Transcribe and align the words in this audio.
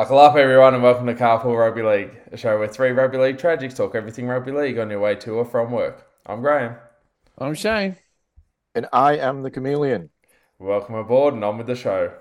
Buckle 0.00 0.18
up, 0.18 0.34
everyone, 0.34 0.72
and 0.72 0.82
welcome 0.82 1.06
to 1.08 1.14
Carpool 1.14 1.58
Rugby 1.58 1.82
League, 1.82 2.18
a 2.32 2.36
show 2.38 2.58
where 2.58 2.66
three 2.66 2.88
rugby 2.88 3.18
league 3.18 3.36
tragics 3.36 3.76
talk 3.76 3.94
everything 3.94 4.26
rugby 4.26 4.50
league 4.50 4.78
on 4.78 4.88
your 4.88 4.98
way 4.98 5.14
to 5.16 5.32
or 5.32 5.44
from 5.44 5.72
work. 5.72 6.06
I'm 6.24 6.40
Graham. 6.40 6.76
I'm 7.36 7.52
Shane. 7.52 7.96
And 8.74 8.86
I 8.94 9.18
am 9.18 9.42
the 9.42 9.50
chameleon. 9.50 10.08
Welcome 10.58 10.94
aboard 10.94 11.34
and 11.34 11.44
on 11.44 11.58
with 11.58 11.66
the 11.66 11.76
show. 11.76 12.14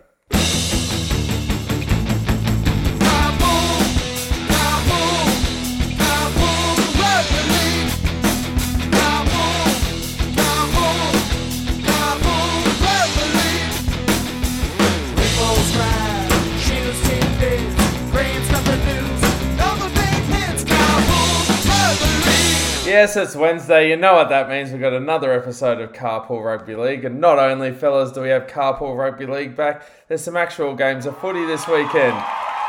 Yes, 23.00 23.16
it's 23.16 23.34
Wednesday. 23.34 23.89
You 23.89 23.96
know 23.96 24.16
what 24.16 24.28
that 24.28 24.50
means. 24.50 24.71
We've 24.71 24.82
got 24.82 24.92
another 24.92 25.32
episode 25.32 25.80
of 25.80 25.94
Carpool 25.94 26.44
Rugby 26.44 26.76
League. 26.76 27.06
And 27.06 27.22
not 27.22 27.39
only, 27.39 27.72
fellas, 27.72 28.12
do 28.12 28.20
we 28.20 28.28
have 28.28 28.46
Carpool 28.48 28.98
Rugby 28.98 29.25
League 29.25 29.56
back, 29.56 29.84
there's 30.10 30.22
some 30.22 30.36
actual 30.36 30.75
games 30.75 31.06
of 31.06 31.18
footy 31.20 31.46
this 31.46 31.66
weekend. 31.66 32.14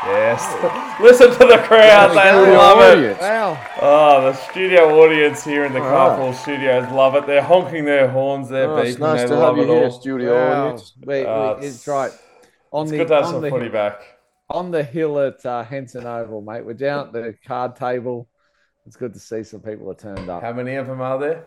Yes. 0.05 0.41
Listen 1.01 1.31
to 1.31 1.37
the 1.45 1.57
crowd. 1.67 2.11
They 2.11 2.55
love 2.55 2.97
it. 2.97 3.19
Wow. 3.19 3.61
Oh, 3.81 4.21
the 4.21 4.33
studio 4.33 5.03
audience 5.03 5.43
here 5.43 5.65
in 5.65 5.73
the 5.73 5.79
Carpool 5.81 6.33
studios 6.33 6.89
love 6.93 7.15
it. 7.15 7.27
They're 7.27 7.43
honking 7.43 7.83
their 7.83 8.07
horns. 8.07 8.47
They're 8.47 8.71
Oh, 8.71 8.77
beeping. 8.77 8.85
it's 8.85 8.99
nice 8.99 9.21
they 9.23 9.27
to 9.27 9.35
love 9.35 9.57
have 9.57 9.65
you 9.67 9.73
it 9.73 9.75
here, 9.75 9.83
all. 9.83 9.91
studio 9.91 10.33
Wow. 10.33 10.63
audience. 10.67 10.93
We- 11.05 11.13
we- 11.19 11.25
Uh, 11.25 11.55
it's 11.59 11.85
right. 11.89 12.11
On 12.71 12.83
It's 12.83 12.91
the, 12.91 12.97
good 12.99 13.07
to 13.09 13.15
have 13.15 13.25
some 13.25 13.41
the, 13.41 13.49
footy 13.49 13.67
back. 13.67 13.99
on 14.49 14.71
the 14.71 14.81
hill 14.83 15.19
at 15.19 15.45
uh, 15.45 15.63
Henson 15.65 16.07
Oval, 16.07 16.39
mate. 16.41 16.63
We're 16.65 16.71
down 16.73 17.07
at 17.07 17.11
the 17.11 17.35
card 17.45 17.75
table. 17.75 18.29
It's 18.85 18.95
good 18.95 19.13
to 19.13 19.19
see 19.19 19.43
some 19.43 19.61
people 19.61 19.89
are 19.91 19.95
turned 19.95 20.29
up. 20.29 20.41
How 20.41 20.53
many 20.53 20.75
of 20.75 20.87
them 20.87 21.01
are 21.01 21.19
there? 21.19 21.45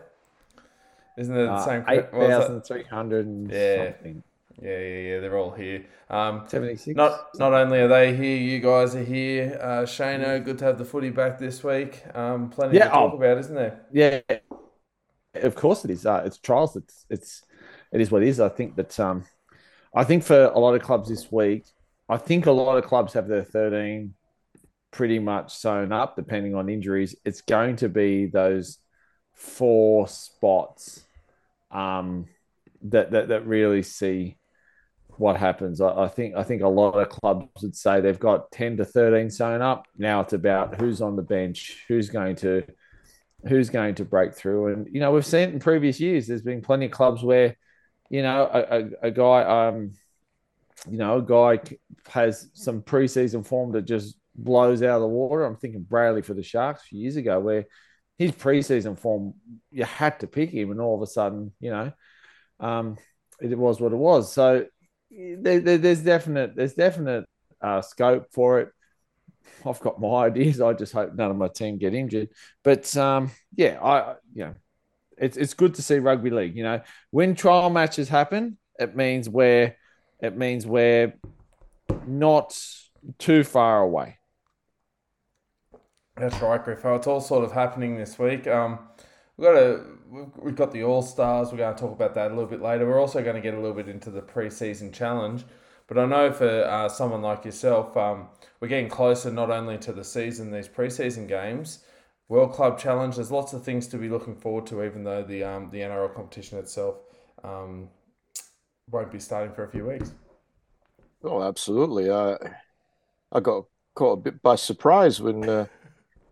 Isn't 1.17 1.35
it 1.35 1.45
the 1.45 1.51
Uh, 1.51 1.65
same? 1.65 1.85
Eight 1.87 2.11
what 2.11 2.13
was 2.13 2.27
that? 2.29 2.41
thousand 2.41 2.61
three 2.61 2.83
hundred 2.83 3.25
and 3.25 3.51
Yeah. 3.51 3.85
something. 3.93 4.23
Yeah, 4.61 4.79
yeah, 4.79 4.97
yeah. 4.99 5.19
They're 5.19 5.37
all 5.37 5.51
here. 5.51 5.85
Um, 6.09 6.43
Seventy 6.47 6.75
six. 6.77 6.95
Not 6.95 7.27
not 7.37 7.53
only 7.53 7.79
are 7.81 7.87
they 7.89 8.15
here, 8.15 8.37
you 8.37 8.59
guys 8.59 8.95
are 8.95 9.03
here. 9.03 9.57
Uh, 9.61 9.83
Shano, 9.83 10.43
good 10.43 10.57
to 10.59 10.65
have 10.65 10.77
the 10.77 10.85
footy 10.85 11.09
back 11.09 11.37
this 11.39 11.63
week. 11.63 12.03
Um, 12.15 12.49
plenty 12.49 12.77
Yeah, 12.77 12.85
to 12.85 12.89
talk 12.91 13.13
oh. 13.13 13.17
about, 13.17 13.37
isn't 13.37 13.55
there? 13.55 13.81
Yeah, 13.91 14.21
of 15.35 15.55
course 15.55 15.83
it 15.83 15.91
is. 15.91 16.05
Uh, 16.05 16.23
it's 16.25 16.37
trials. 16.37 16.75
It's 16.77 17.05
it's 17.09 17.43
it 17.91 17.99
is 17.99 18.11
what 18.11 18.23
it 18.23 18.29
is. 18.29 18.39
I 18.39 18.49
think 18.49 18.75
that 18.77 18.97
um, 18.99 19.25
I 19.93 20.03
think 20.05 20.23
for 20.23 20.45
a 20.45 20.59
lot 20.59 20.73
of 20.73 20.81
clubs 20.81 21.09
this 21.09 21.31
week, 21.31 21.65
I 22.07 22.17
think 22.17 22.45
a 22.45 22.51
lot 22.51 22.77
of 22.77 22.85
clubs 22.85 23.11
have 23.13 23.27
their 23.27 23.43
thirteen 23.43 24.13
pretty 24.95 25.19
much 25.19 25.53
sewn 25.53 25.91
up, 25.91 26.15
depending 26.15 26.55
on 26.55 26.69
injuries. 26.69 27.15
It's 27.25 27.41
going 27.41 27.75
to 27.77 27.89
be 27.89 28.27
those 28.27 28.77
four 29.33 30.07
spots 30.07 31.03
um, 31.69 32.27
that, 32.83 33.11
that 33.11 33.27
that 33.27 33.45
really 33.45 33.83
see 33.83 34.37
what 35.17 35.35
happens. 35.35 35.81
I, 35.81 36.05
I 36.05 36.07
think 36.07 36.35
I 36.35 36.43
think 36.43 36.61
a 36.61 36.67
lot 36.67 36.93
of 36.93 37.09
clubs 37.09 37.61
would 37.61 37.75
say 37.75 37.99
they've 37.99 38.19
got 38.19 38.51
ten 38.51 38.77
to 38.77 38.85
thirteen 38.85 39.29
sewn 39.29 39.61
up. 39.61 39.85
Now 39.97 40.21
it's 40.21 40.33
about 40.33 40.79
who's 40.79 41.01
on 41.01 41.17
the 41.17 41.21
bench, 41.21 41.83
who's 41.89 42.09
going 42.09 42.37
to 42.37 42.63
who's 43.49 43.69
going 43.69 43.95
to 43.95 44.05
break 44.05 44.33
through. 44.33 44.73
And 44.73 44.87
you 44.93 45.01
know, 45.01 45.11
we've 45.11 45.25
seen 45.25 45.49
in 45.49 45.59
previous 45.59 45.99
years. 45.99 46.25
There's 46.25 46.41
been 46.41 46.61
plenty 46.61 46.85
of 46.85 46.91
clubs 46.91 47.21
where, 47.21 47.57
you 48.09 48.23
know, 48.23 48.49
a, 48.51 48.61
a, 48.79 48.89
a 49.09 49.11
guy, 49.11 49.67
um, 49.67 49.91
you 50.89 50.97
know, 50.97 51.17
a 51.17 51.21
guy 51.21 51.59
has 52.07 52.49
some 52.53 52.81
preseason 52.81 53.45
form 53.45 53.73
that 53.73 53.83
just 53.83 54.15
blows 54.35 54.81
out 54.81 54.95
of 54.95 55.01
the 55.01 55.07
water. 55.07 55.43
I'm 55.43 55.55
thinking 55.55 55.83
Bradley 55.83 56.21
for 56.21 56.33
the 56.33 56.43
Sharks 56.43 56.81
a 56.83 56.85
few 56.85 56.99
years 56.99 57.15
ago, 57.15 57.39
where 57.39 57.65
his 58.17 58.31
preseason 58.31 58.97
form 58.97 59.33
you 59.71 59.83
had 59.83 60.19
to 60.21 60.27
pick 60.27 60.49
him, 60.51 60.71
and 60.71 60.79
all 60.79 60.95
of 60.95 61.01
a 61.01 61.07
sudden, 61.07 61.51
you 61.59 61.71
know, 61.71 61.91
um, 62.59 62.97
it 63.41 63.57
was 63.57 63.79
what 63.79 63.91
it 63.91 63.97
was. 63.97 64.31
So 64.31 64.65
there, 65.11 65.59
there, 65.59 65.77
there's 65.77 66.01
definite 66.01 66.55
there's 66.55 66.73
definite 66.73 67.25
uh, 67.61 67.81
scope 67.81 68.27
for 68.31 68.61
it. 68.61 68.69
I've 69.65 69.79
got 69.79 69.99
my 69.99 70.07
ideas. 70.25 70.61
I 70.61 70.73
just 70.73 70.93
hope 70.93 71.13
none 71.13 71.31
of 71.31 71.37
my 71.37 71.47
team 71.47 71.77
get 71.77 71.93
injured. 71.93 72.29
But 72.63 72.95
um, 72.97 73.31
yeah, 73.55 73.79
I 73.81 74.15
you 74.33 74.45
know, 74.45 74.55
it's 75.17 75.37
it's 75.37 75.53
good 75.53 75.75
to 75.75 75.81
see 75.81 75.99
rugby 75.99 76.29
league. 76.29 76.55
You 76.55 76.63
know, 76.63 76.81
when 77.11 77.35
trial 77.35 77.69
matches 77.69 78.09
happen, 78.09 78.57
it 78.79 78.95
means 78.95 79.29
we're 79.29 79.75
it 80.19 80.37
means 80.37 80.65
we're 80.65 81.13
not 82.07 82.57
too 83.17 83.43
far 83.43 83.81
away. 83.81 84.17
That's 86.17 86.41
right, 86.41 86.63
Griffo. 86.63 86.95
It's 86.95 87.07
all 87.07 87.19
sort 87.19 87.43
of 87.43 87.51
happening 87.51 87.97
this 87.97 88.17
week. 88.17 88.47
Um, 88.47 88.79
we've 89.35 89.47
got 89.47 89.57
a 89.57 89.81
we've, 90.41 90.55
got 90.55 90.71
the 90.71 90.83
All 90.83 91.01
Stars. 91.01 91.51
We're 91.51 91.57
going 91.57 91.75
to 91.75 91.79
talk 91.79 91.91
about 91.91 92.13
that 92.15 92.27
a 92.27 92.33
little 92.33 92.49
bit 92.49 92.61
later. 92.61 92.87
We're 92.87 93.01
also 93.01 93.21
going 93.21 93.35
to 93.35 93.41
get 93.41 93.53
a 93.53 93.59
little 93.59 93.75
bit 93.75 93.89
into 93.89 94.09
the 94.09 94.21
preseason 94.21 94.93
challenge. 94.93 95.43
But 95.87 95.97
I 95.97 96.05
know 96.05 96.31
for 96.31 96.63
uh, 96.63 96.87
someone 96.87 97.21
like 97.21 97.43
yourself, 97.43 97.95
um, 97.97 98.29
we're 98.59 98.69
getting 98.69 98.87
closer 98.87 99.29
not 99.29 99.51
only 99.51 99.77
to 99.79 99.91
the 99.91 100.05
season, 100.05 100.51
these 100.51 100.69
preseason 100.69 101.27
games, 101.27 101.83
World 102.29 102.53
Club 102.53 102.79
Challenge. 102.79 103.15
There's 103.15 103.29
lots 103.29 103.51
of 103.51 103.63
things 103.63 103.85
to 103.87 103.97
be 103.97 104.07
looking 104.07 104.35
forward 104.35 104.65
to, 104.67 104.83
even 104.85 105.03
though 105.03 105.21
the 105.21 105.43
um, 105.43 105.69
the 105.69 105.79
NRL 105.79 106.15
competition 106.15 106.57
itself 106.59 106.95
um, 107.43 107.89
won't 108.89 109.11
be 109.11 109.19
starting 109.19 109.53
for 109.53 109.65
a 109.65 109.69
few 109.69 109.85
weeks. 109.85 110.13
Oh, 111.25 111.43
absolutely. 111.43 112.09
I 112.09 112.37
I 113.33 113.41
got 113.41 113.65
caught 113.95 114.19
a 114.19 114.21
bit 114.21 114.41
by 114.41 114.55
surprise 114.55 115.21
when 115.21 115.47
uh, 115.47 115.65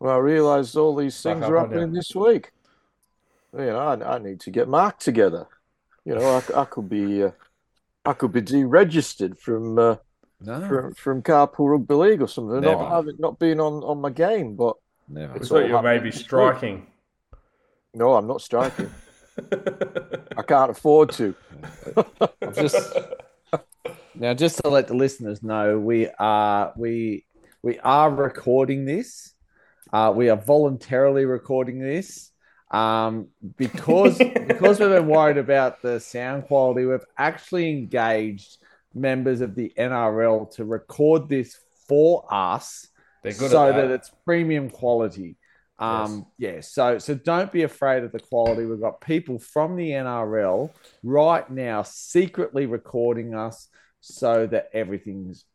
when 0.03 0.13
I 0.13 0.17
realised 0.17 0.75
all 0.75 0.97
these 0.97 1.21
things 1.21 1.45
up 1.45 1.49
are 1.49 1.57
on 1.59 1.69
happening 1.69 1.93
this 1.93 2.13
week. 2.13 2.51
You 3.57 3.67
know, 3.67 3.79
I, 3.79 4.15
I 4.15 4.19
need 4.19 4.41
to 4.41 4.51
get 4.51 4.67
Mark 4.67 4.99
together. 4.99 5.47
You 6.03 6.15
know, 6.15 6.41
I, 6.41 6.43
I 6.61 6.65
could 6.65 6.89
be 6.89 7.23
uh, 7.23 7.31
I 8.03 8.11
could 8.11 8.33
be 8.33 8.41
deregistered 8.41 9.39
from 9.39 9.79
uh, 9.79 9.95
No, 10.41 10.67
from 10.67 10.93
from 10.95 11.21
Carpool 11.21 11.69
Rugby 11.69 11.93
League 11.93 12.21
or 12.21 12.27
something. 12.27 12.59
Never. 12.59 12.81
Not 12.81 12.91
having 12.91 13.15
not 13.17 13.39
being 13.39 13.61
on 13.61 13.81
on 13.81 14.01
my 14.01 14.09
game, 14.09 14.57
but 14.57 14.75
never. 15.07 15.37
It's 15.37 15.47
thought 15.47 15.61
all 15.61 15.67
you 15.69 15.73
were 15.75 15.81
maybe 15.81 16.09
happening 16.09 16.17
week. 16.17 16.25
striking. 16.25 16.87
no, 17.93 18.15
I'm 18.15 18.27
not 18.27 18.41
striking. 18.41 18.89
I 20.37 20.41
can't 20.41 20.71
afford 20.71 21.11
to. 21.11 21.33
I've 22.41 22.55
just 22.57 22.93
now 24.15 24.33
just 24.33 24.57
to 24.63 24.69
let 24.69 24.89
the 24.89 24.95
listeners 24.95 25.41
know, 25.41 25.79
we 25.79 26.09
are 26.19 26.73
we 26.75 27.25
we 27.61 27.79
are 27.79 28.11
recording 28.11 28.83
this. 28.83 29.32
Uh, 29.93 30.11
we 30.11 30.27
are 30.29 30.35
voluntarily 30.35 31.23
recording 31.23 31.79
this 31.79 32.31
um, 32.71 33.27
because 33.57 34.17
because 34.47 34.79
we've 34.79 34.89
been 34.89 35.07
worried 35.07 35.37
about 35.37 35.83
the 35.83 35.99
sound 35.99 36.45
quality. 36.45 36.83
We've 36.85 37.05
actually 37.15 37.69
engaged 37.69 38.57
members 38.95 39.41
of 39.41 39.53
the 39.53 39.71
NRL 39.77 40.51
to 40.55 40.65
record 40.65 41.29
this 41.29 41.59
for 41.87 42.25
us 42.33 42.87
so 43.31 43.47
that. 43.47 43.73
that. 43.73 43.91
it's 43.91 44.11
premium 44.25 44.71
quality. 44.71 45.37
Um, 45.77 46.25
yeah, 46.39 46.61
so 46.61 46.97
so 46.97 47.13
don't 47.13 47.51
be 47.51 47.61
afraid 47.61 48.03
of 48.03 48.11
the 48.11 48.19
quality. 48.19 48.65
We've 48.65 48.81
got 48.81 48.99
people 48.99 49.37
from 49.37 49.75
the 49.75 49.91
NRL 49.91 50.71
right 51.03 51.47
now 51.51 51.83
secretly 51.83 52.65
recording 52.65 53.35
us 53.35 53.67
so 54.01 54.47
that 54.47 54.69
everything's 54.73 55.45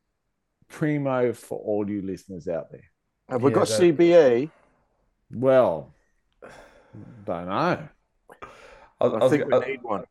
primo 0.68 1.32
for 1.32 1.58
all 1.58 1.90
you 1.90 2.02
listeners 2.02 2.46
out 2.46 2.70
there. 2.70 2.84
Have 3.28 3.42
we 3.42 3.50
Yeah, 3.50 3.54
got 3.56 3.68
that- 3.68 3.80
CBA? 3.80 4.50
Well, 5.32 5.92
don't 7.26 7.46
know. 7.48 7.52
I, 7.52 9.04
was- 9.06 9.12
I 9.12 9.16
I 9.16 9.18
was- 9.18 9.30
think 9.32 9.46
we 9.46 9.54
I- 9.54 9.66
need 9.66 9.82
one. 9.82 10.04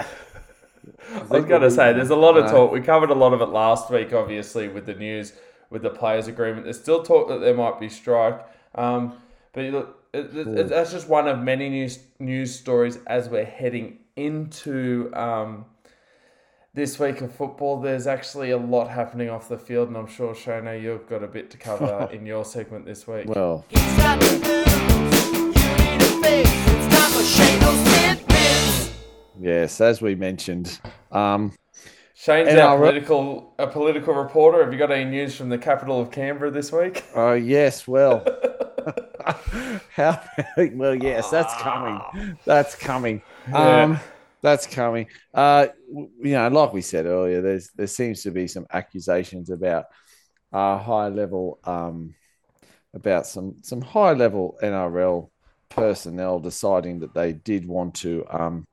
I 0.00 1.22
was 1.28 1.44
going 1.44 1.62
to 1.62 1.70
say, 1.70 1.92
there's 1.92 2.10
a 2.10 2.16
lot 2.16 2.36
of 2.36 2.50
talk. 2.50 2.72
We 2.72 2.80
covered 2.80 3.10
a 3.10 3.14
lot 3.14 3.32
of 3.32 3.40
it 3.40 3.46
last 3.50 3.90
week, 3.90 4.12
obviously, 4.12 4.68
with 4.68 4.86
the 4.86 4.94
news 4.94 5.34
with 5.70 5.82
the 5.82 5.90
players' 5.90 6.28
agreement. 6.28 6.64
There's 6.64 6.80
still 6.80 7.02
talk 7.02 7.28
that 7.28 7.38
there 7.40 7.54
might 7.54 7.80
be 7.80 7.88
strike. 7.88 8.40
Um, 8.74 9.14
but 9.52 9.64
look, 9.64 10.04
it, 10.12 10.34
it, 10.36 10.46
it- 10.58 10.68
that's 10.68 10.92
just 10.92 11.08
one 11.08 11.28
of 11.28 11.38
many 11.40 11.68
news 11.68 11.98
news 12.18 12.58
stories 12.58 12.98
as 13.06 13.28
we're 13.28 13.44
heading 13.44 13.98
into 14.16 15.10
um, 15.14 15.64
this 16.74 16.98
week 16.98 17.20
of 17.20 17.32
football. 17.34 17.80
There's 17.80 18.06
actually 18.06 18.50
a 18.50 18.56
lot 18.58 18.88
happening 18.90 19.30
off 19.30 19.48
the 19.48 19.58
field, 19.58 19.88
and 19.88 19.96
I'm 19.96 20.06
sure 20.06 20.34
Shona, 20.34 20.80
you've 20.80 21.08
got 21.08 21.22
a 21.22 21.26
bit 21.28 21.50
to 21.50 21.56
cover 21.56 22.08
in 22.12 22.26
your 22.26 22.44
segment 22.44 22.84
this 22.84 23.06
week. 23.06 23.26
Well, 23.28 23.64
It's 23.70 23.96
time 23.96 24.18
to 24.20 24.26
lose. 24.26 24.44
You 25.32 25.76
need 25.76 26.02
a 26.02 26.22
fix. 26.22 26.50
It's 26.50 26.96
time 26.96 27.10
for 27.12 27.24
Shane 27.24 27.60
Smith. 28.60 29.04
yes, 29.40 29.80
as 29.80 30.02
we 30.02 30.14
mentioned, 30.14 30.78
um, 31.12 31.52
Shane's 32.14 32.48
And 32.48 32.58
our 32.58 32.70
our- 32.70 32.78
political 32.78 33.52
a 33.58 33.66
political 33.66 34.14
reporter. 34.14 34.62
Have 34.64 34.72
you 34.72 34.78
got 34.78 34.90
any 34.90 35.04
news 35.10 35.36
from 35.36 35.48
the 35.50 35.58
capital 35.58 36.00
of 36.00 36.10
Canberra 36.10 36.50
this 36.50 36.72
week? 36.72 37.04
oh 37.14 37.34
yes, 37.34 37.86
well, 37.86 38.24
how 39.94 40.20
well, 40.72 40.94
yes, 40.94 41.28
that's 41.30 41.54
coming. 41.60 42.36
That's 42.46 42.74
coming. 42.74 43.20
Yeah. 43.48 43.82
Um, 43.82 44.00
that's 44.40 44.66
coming. 44.66 45.06
Uh, 45.34 45.66
w- 45.66 45.72
you 45.94 46.32
know, 46.32 46.48
like 46.48 46.72
we 46.72 46.80
said 46.80 47.06
earlier, 47.06 47.40
there's 47.40 47.70
there 47.76 47.86
seems 47.86 48.22
to 48.22 48.30
be 48.30 48.46
some 48.46 48.66
accusations 48.72 49.50
about 49.50 49.86
uh, 50.52 50.78
high 50.78 51.08
level 51.08 51.58
um, 51.64 52.14
about 52.94 53.26
some 53.26 53.56
some 53.62 53.80
high 53.80 54.12
level 54.12 54.56
NRL 54.62 55.30
personnel 55.68 56.38
deciding 56.38 57.00
that 57.00 57.14
they 57.14 57.32
did 57.32 57.66
want 57.66 57.94
to 57.96 58.24
um, 58.30 58.66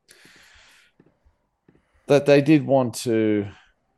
that 2.07 2.25
they 2.25 2.41
did 2.41 2.65
want 2.65 2.93
to 2.93 3.47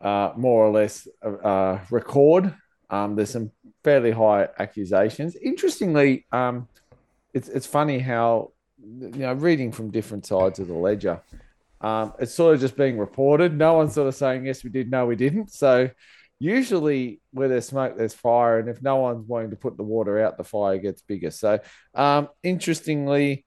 uh, 0.02 0.32
more 0.36 0.66
or 0.66 0.72
less 0.72 1.08
uh, 1.24 1.80
record. 1.90 2.54
Um, 2.90 3.16
there's 3.16 3.32
some 3.32 3.52
fairly 3.84 4.12
high 4.12 4.48
accusations. 4.60 5.36
Interestingly, 5.36 6.26
um, 6.32 6.68
it's 7.34 7.50
it's 7.50 7.66
funny 7.66 8.00
how 8.00 8.52
you 8.80 9.10
know 9.10 9.34
reading 9.34 9.72
from 9.72 9.92
different 9.92 10.26
sides 10.26 10.60
of 10.60 10.68
the 10.68 10.74
ledger. 10.74 11.22
Um, 11.84 12.14
it's 12.18 12.34
sort 12.34 12.56
of 12.56 12.62
just 12.62 12.78
being 12.78 12.98
reported. 12.98 13.56
No 13.56 13.74
one's 13.74 13.94
sort 13.94 14.08
of 14.08 14.16
saying 14.16 14.46
yes, 14.46 14.64
we 14.64 14.70
did, 14.70 14.90
no, 14.90 15.06
we 15.06 15.18
didn't. 15.18 15.52
So 15.52 15.90
usually 16.40 17.20
where 17.32 17.50
there's 17.50 17.68
smoke, 17.68 17.98
there's 17.98 18.14
fire, 18.14 18.58
and 18.60 18.70
if 18.70 18.82
no 18.82 18.96
one's 18.96 19.28
wanting 19.28 19.50
to 19.50 19.58
put 19.58 19.76
the 19.76 19.84
water 19.84 20.24
out, 20.24 20.38
the 20.38 20.46
fire 20.46 20.78
gets 20.78 21.02
bigger. 21.02 21.30
So 21.30 21.60
um, 21.94 22.30
interestingly, 22.42 23.46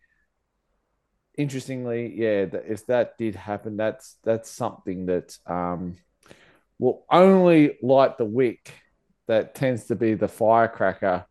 interestingly, 1.38 2.14
yeah, 2.14 2.46
if 2.52 2.86
that 2.86 3.16
did 3.16 3.36
happen, 3.36 3.78
that's 3.78 4.16
that's 4.22 4.50
something 4.50 5.06
that 5.06 5.36
um, 5.46 5.96
will 6.78 7.06
only 7.10 7.78
light 7.82 8.18
the 8.18 8.26
wick 8.26 8.70
that 9.28 9.54
tends 9.54 9.84
to 9.86 9.96
be 9.96 10.12
the 10.12 10.28
firecracker 10.28 11.24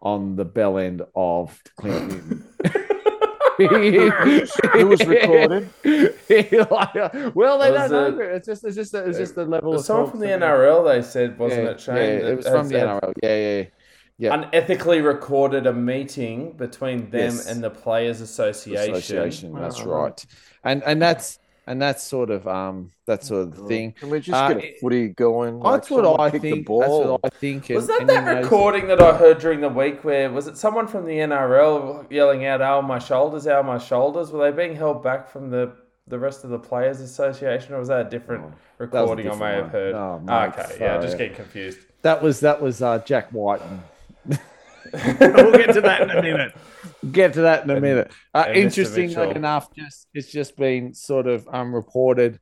on 0.00 0.36
the 0.36 0.44
bell 0.44 0.78
end 0.78 1.02
of 1.14 1.60
Clint 1.76 2.44
Newton. 3.58 4.48
Who 4.72 4.86
was 4.86 5.04
recording? 5.06 5.70
Like, 5.84 6.94
well, 7.34 7.58
they 7.58 7.70
Was 7.72 7.90
don't 7.90 8.18
know. 8.18 8.24
It's 8.24 8.46
just, 8.46 8.64
it's 8.64 8.76
just, 8.76 8.94
it's 8.94 9.18
just 9.18 9.34
the 9.34 9.44
level 9.44 9.74
of 9.74 9.84
Someone 9.84 10.10
from 10.10 10.20
the. 10.20 10.26
NRL, 10.26 10.84
they 10.86 11.02
said, 11.02 11.38
wasn't 11.38 11.64
Yeah, 11.64 11.70
it, 11.70 11.80
Shane? 11.80 11.96
Yeah, 11.96 12.28
it 12.28 12.36
was 12.36 12.48
from 12.48 12.68
the 12.68 12.74
NRL. 12.74 13.12
Yeah, 13.22 13.36
yeah, 13.36 13.64
yeah. 14.18 14.36
Unethically 14.36 15.04
recorded 15.04 15.66
a 15.66 15.72
meeting 15.72 16.52
between 16.52 17.10
them 17.10 17.34
Yes. 17.34 17.46
and 17.46 17.62
the 17.62 17.70
Players 17.70 18.20
Association. 18.20 18.94
Association. 18.94 19.52
That's 19.54 19.82
right. 19.82 20.24
And 20.64 20.82
and 20.84 21.00
that's 21.00 21.38
and 21.68 21.80
that's 21.80 22.02
sort 22.02 22.30
of 22.30 22.48
um 22.48 22.90
that 23.06 23.22
sort 23.24 23.48
of 23.48 23.68
thing. 23.68 23.92
Can 23.92 24.10
we 24.10 24.20
just 24.20 24.34
Uh, 24.36 24.54
get 24.54 24.64
a 24.64 24.76
footy 24.80 25.08
going? 25.08 25.60
like 25.60 25.74
That's 25.74 25.90
what 25.90 26.20
I 26.20 26.30
kick 26.30 26.42
the 26.42 26.50
think. 26.50 26.66
That's 26.68 26.88
what 26.90 27.20
I 27.24 27.28
think. 27.28 27.68
Was 27.68 27.88
and- 27.88 27.88
that 27.88 28.00
and, 28.00 28.10
that 28.10 28.24
know, 28.34 28.40
recording 28.42 28.86
that 28.88 29.00
I 29.00 29.16
heard 29.16 29.38
during 29.38 29.60
the 29.60 29.68
week 29.68 30.02
where 30.04 30.30
was 30.30 30.46
it 30.48 30.56
someone 30.56 30.86
from 30.86 31.06
the 31.06 31.18
NRL 31.18 32.06
yelling 32.10 32.44
out 32.46 32.60
"Ow 32.62 32.80
my 32.80 32.98
shoulders, 32.98 33.46
ow 33.46 33.62
my 33.62 33.78
shoulders"? 33.78 34.32
Were 34.32 34.50
they 34.50 34.56
being 34.56 34.76
held 34.76 35.02
back 35.02 35.28
from 35.28 35.50
the 35.50 35.72
the 36.06 36.18
rest 36.18 36.42
of 36.42 36.48
the 36.50 36.58
Players 36.58 37.00
Association, 37.00 37.74
or 37.74 37.78
was 37.80 37.88
that 37.88 38.06
a 38.06 38.08
different 38.08 38.44
Oh, 38.44 38.48
was 38.48 38.54
a 38.54 38.82
recording 38.84 39.26
I 39.26 39.30
different 39.32 39.40
may 39.40 39.56
have 39.62 39.70
heard? 39.70 39.94
Oh, 39.94 40.18
mate, 40.24 40.46
okay, 40.58 40.76
yeah, 40.80 40.98
just 41.00 41.18
getting 41.18 41.36
confused. 41.36 41.78
That 42.02 42.22
was 42.22 42.40
that 42.40 42.62
was 42.62 42.80
uh, 42.80 42.98
Jack 43.00 43.28
White. 43.30 43.60
we'll 45.20 45.52
get 45.52 45.74
to 45.74 45.80
that 45.80 46.02
in 46.02 46.10
a 46.10 46.22
minute. 46.22 46.56
Get 47.12 47.34
to 47.34 47.42
that 47.42 47.64
in 47.64 47.70
a 47.70 47.80
minute. 47.80 48.10
Uh, 48.34 48.44
and 48.46 48.56
Mr. 48.56 48.62
interestingly 48.62 49.30
enough, 49.30 49.74
just 49.74 50.08
it's 50.14 50.30
just 50.30 50.56
been 50.56 50.94
sort 50.94 51.26
of 51.26 51.46
um, 51.52 51.74
reported 51.74 52.40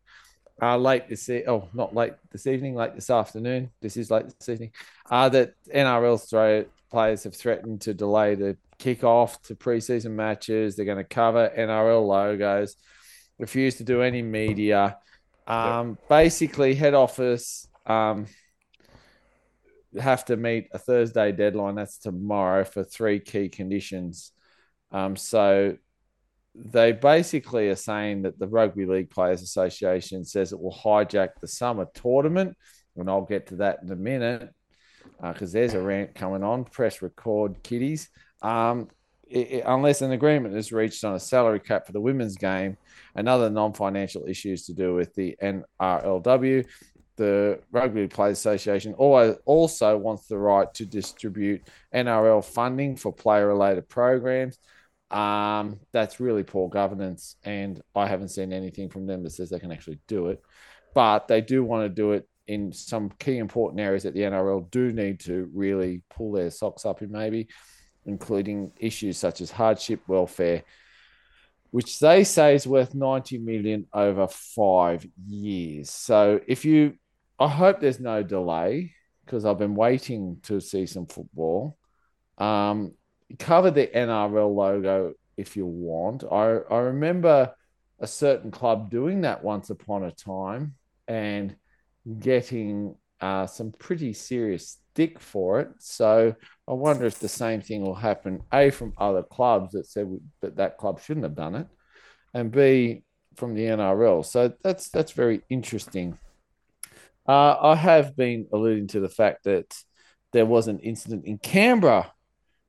uh, 0.61 0.77
late 0.77 1.09
this 1.09 1.29
e- 1.29 1.45
oh 1.47 1.69
not 1.75 1.95
late 1.95 2.15
this 2.31 2.47
evening, 2.47 2.75
late 2.75 2.95
this 2.95 3.11
afternoon. 3.11 3.71
This 3.81 3.97
is 3.97 4.11
late 4.11 4.27
this 4.27 4.49
evening. 4.49 4.73
Uh, 5.11 5.29
that 5.31 5.55
NRL 5.75 6.15
Australia 6.15 6.67
players 6.91 7.25
have 7.25 7.35
threatened 7.35 7.83
to 7.83 7.95
delay 7.95 8.35
the 8.35 8.57
kickoff 8.79 9.41
to 9.43 9.55
preseason 9.55 10.13
matches. 10.13 10.77
They're 10.77 10.87
going 10.87 10.99
to 10.99 11.05
cover 11.05 11.53
NRL 11.57 12.07
logos, 12.07 12.77
refuse 13.39 13.77
to 13.77 13.85
do 13.85 14.03
any 14.03 14.23
media. 14.23 14.99
Um, 15.47 15.99
Basically, 16.09 16.75
head 16.75 16.95
office. 16.95 17.69
Um, 17.87 18.27
have 19.99 20.25
to 20.27 20.37
meet 20.37 20.69
a 20.73 20.79
Thursday 20.79 21.33
deadline. 21.33 21.75
That's 21.75 21.99
tomorrow 21.99 22.65
for 22.65 22.85
three 22.85 23.21
key 23.21 23.49
conditions. 23.49 24.33
Um, 24.93 25.17
so 25.17 25.77
they 26.55 26.93
basically 26.93 27.69
are 27.69 27.77
saying 27.77 28.23
that 28.23 28.39
the 28.39 28.47
Rugby 28.49 28.87
League 28.87 29.11
Players 29.11 29.43
Association 29.43 30.25
says 30.25 30.53
it 30.53 30.61
will 30.61 30.73
hijack 30.75 31.31
the 31.41 31.49
summer 31.49 31.87
tournament, 31.95 32.57
and 32.97 33.11
I'll 33.11 33.23
get 33.23 33.49
to 33.49 33.57
that 33.57 33.81
in 33.83 33.91
a 33.91 33.97
minute 33.97 34.51
because 35.23 35.53
there's 35.53 35.75
a 35.75 35.81
rant 35.81 36.15
coming 36.15 36.43
on. 36.43 36.65
Press 36.65 37.03
record, 37.03 37.63
kiddies. 37.63 38.09
Um, 38.43 38.89
i- 39.35 39.63
i- 39.65 39.75
unless 39.75 40.03
an 40.03 40.13
agreement 40.13 40.57
is 40.57 40.73
reached 40.73 41.05
on 41.05 41.15
a 41.15 41.21
salary 41.21 41.61
cap 41.61 41.87
for 41.87 41.93
the 41.93 42.01
women's 42.01 42.37
game 42.37 42.77
and 43.15 43.29
other 43.29 43.51
non-financial 43.51 44.27
issues 44.27 44.67
to 44.67 44.75
do 44.75 44.95
with 44.95 45.15
the 45.15 45.37
NRLW, 45.43 46.65
the 47.17 47.61
Rugby 47.73 48.09
Players 48.09 48.39
Association 48.39 48.95
also 48.95 49.97
wants 49.97 50.27
the 50.27 50.39
right 50.39 50.73
to 50.75 50.87
distribute 50.87 51.63
NRL 51.95 52.45
funding 52.45 52.97
for 52.97 53.13
player-related 53.13 53.89
programs. 53.89 54.59
Um, 55.11 55.81
that's 55.93 56.21
really 56.21 56.43
poor 56.43 56.69
governance, 56.69 57.37
and 57.45 57.81
I 57.95 58.07
haven't 58.07 58.29
seen 58.29 58.53
anything 58.53 58.89
from 58.91 59.07
them 59.07 59.23
that 59.23 59.31
says 59.31 59.51
they 59.51 59.59
can 59.59 59.73
actually 59.73 60.01
do 60.07 60.29
it. 60.29 60.43
But 60.95 61.29
they 61.29 61.41
do 61.41 61.63
want 61.63 61.85
to 61.85 61.89
do 61.89 62.13
it 62.13 62.29
in 62.47 62.73
some 62.73 63.11
key 63.19 63.39
important 63.39 63.81
areas 63.81 64.05
that 64.05 64.15
the 64.15 64.21
NRL 64.21 64.71
do 64.71 64.93
need 64.93 65.21
to 65.21 65.51
really 65.53 66.03
pull 66.11 66.33
their 66.33 66.51
socks 66.51 66.87
up 66.87 67.03
in, 67.03 67.11
maybe, 67.11 67.49
including 68.05 68.73
issues 68.79 69.19
such 69.19 69.41
as 69.41 69.51
hardship, 69.51 70.01
welfare, 70.07 70.63
which 71.71 71.99
they 71.99 72.25
say 72.25 72.55
is 72.55 72.67
worth 72.67 72.95
90 72.95 73.39
million 73.39 73.87
over 73.93 74.29
five 74.29 75.07
years. 75.27 75.91
So 75.91 76.41
if 76.47 76.65
you, 76.65 76.95
I 77.39 77.49
hope 77.49 77.81
there's 77.81 78.01
no 78.01 78.23
delay 78.23 78.93
because 79.25 79.45
I've 79.45 79.59
been 79.59 79.75
waiting 79.75 80.39
to 80.45 80.61
see 80.61 80.87
some 80.87 81.07
football. 81.07 81.77
Um, 82.39 82.93
cover 83.39 83.71
the 83.71 83.87
NRL 83.87 84.55
logo 84.55 85.15
if 85.37 85.57
you 85.57 85.67
want. 85.67 86.25
I, 86.25 86.59
I 86.71 86.79
remember 86.79 87.53
a 87.99 88.07
certain 88.07 88.51
club 88.51 88.91
doing 88.91 89.23
that 89.23 89.43
once 89.43 89.71
upon 89.71 90.05
a 90.05 90.13
time 90.13 90.75
and 91.09 91.57
getting 92.19 92.95
uh, 93.21 93.47
some 93.47 93.73
pretty 93.73 94.13
serious 94.13 94.79
stick 94.93 95.19
for 95.19 95.61
it. 95.61 95.69
So 95.79 96.35
I 96.69 96.73
wonder 96.73 97.05
if 97.07 97.19
the 97.19 97.29
same 97.29 97.61
thing 97.61 97.83
will 97.83 97.95
happen, 97.95 98.43
A, 98.53 98.71
from 98.71 98.93
other 98.99 99.23
clubs 99.23 99.73
that 99.73 99.87
said 99.87 100.09
that 100.41 100.57
that 100.57 100.79
club 100.79 101.01
shouldn't 101.01 101.25
have 101.25 101.35
done 101.35 101.55
it, 101.55 101.67
and 102.35 102.51
B, 102.51 103.03
from 103.37 103.55
the 103.55 103.63
NRL. 103.63 104.25
So 104.25 104.53
that's 104.63 104.89
that's 104.89 105.13
very 105.13 105.43
interesting. 105.51 106.19
Uh, 107.29 107.57
I 107.61 107.75
have 107.75 108.17
been 108.17 108.47
alluding 108.53 108.89
to 108.89 109.01
the 109.01 109.09
fact 109.09 109.45
that 109.45 109.77
there 110.33 110.47
was 110.47 110.69
an 110.69 110.79
incident 110.81 111.25
in 111.27 111.39
Canberra 111.39 112.13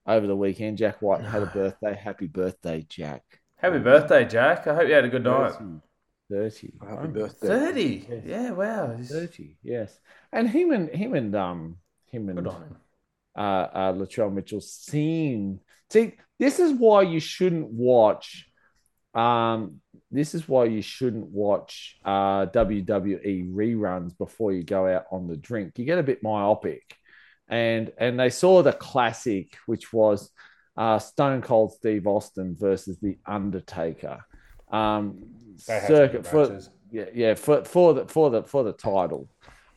over 0.05 0.25
the 0.25 0.35
weekend. 0.35 0.77
Jack 0.77 1.01
White 1.01 1.21
had 1.23 1.43
a 1.43 1.45
birthday. 1.53 1.95
Happy 1.95 2.27
birthday, 2.27 2.85
Jack. 2.87 3.23
Happy 3.57 3.79
birthday, 3.79 4.23
Jack! 4.25 4.67
I 4.67 4.75
hope 4.75 4.87
you 4.87 4.93
had 4.93 5.05
a 5.05 5.09
good 5.09 5.23
night. 5.23 5.53
30. 6.29 6.73
Happy 6.87 7.07
birthday. 7.07 7.47
Thirty, 7.47 8.07
Yes. 8.09 8.23
yeah, 8.25 8.51
wow, 8.51 8.97
30, 9.01 9.57
yes. 9.63 9.97
And 10.33 10.49
him 10.49 10.71
and 10.71 10.89
him 10.89 11.13
and 11.13 11.33
um 11.35 11.77
him 12.11 12.27
and 12.29 12.39
him. 12.45 12.77
uh, 13.35 13.39
uh, 13.39 13.93
Latrell 13.93 14.33
Mitchell 14.33 14.59
seem. 14.61 15.59
See, 15.89 16.13
this 16.37 16.59
is 16.59 16.73
why 16.73 17.03
you 17.03 17.19
shouldn't 17.21 17.69
watch. 17.69 18.46
Um, 19.13 19.81
this 20.11 20.35
is 20.35 20.47
why 20.47 20.65
you 20.65 20.81
shouldn't 20.81 21.27
watch 21.27 21.97
uh, 22.05 22.45
WWE 22.47 23.51
reruns 23.53 24.17
before 24.17 24.53
you 24.53 24.63
go 24.63 24.87
out 24.87 25.05
on 25.11 25.27
the 25.27 25.35
drink. 25.37 25.77
You 25.77 25.85
get 25.85 25.99
a 25.99 26.03
bit 26.03 26.23
myopic, 26.23 26.95
and 27.49 27.91
and 27.97 28.19
they 28.19 28.29
saw 28.29 28.61
the 28.61 28.73
classic, 28.73 29.57
which 29.65 29.91
was 29.91 30.29
uh, 30.77 30.99
Stone 30.99 31.41
Cold 31.41 31.73
Steve 31.73 32.07
Austin 32.07 32.55
versus 32.57 32.97
the 32.99 33.17
Undertaker. 33.25 34.19
Um, 34.71 35.23
They 35.67 35.73
had 35.73 35.87
some 35.87 35.95
circuit 35.95 36.27
for 36.27 36.59
yeah, 36.91 37.05
yeah, 37.13 37.33
for 37.33 37.65
for 37.65 37.93
the 37.93 38.07
for 38.07 38.29
the 38.29 38.43
for 38.43 38.63
the 38.63 38.73
title. 38.73 39.29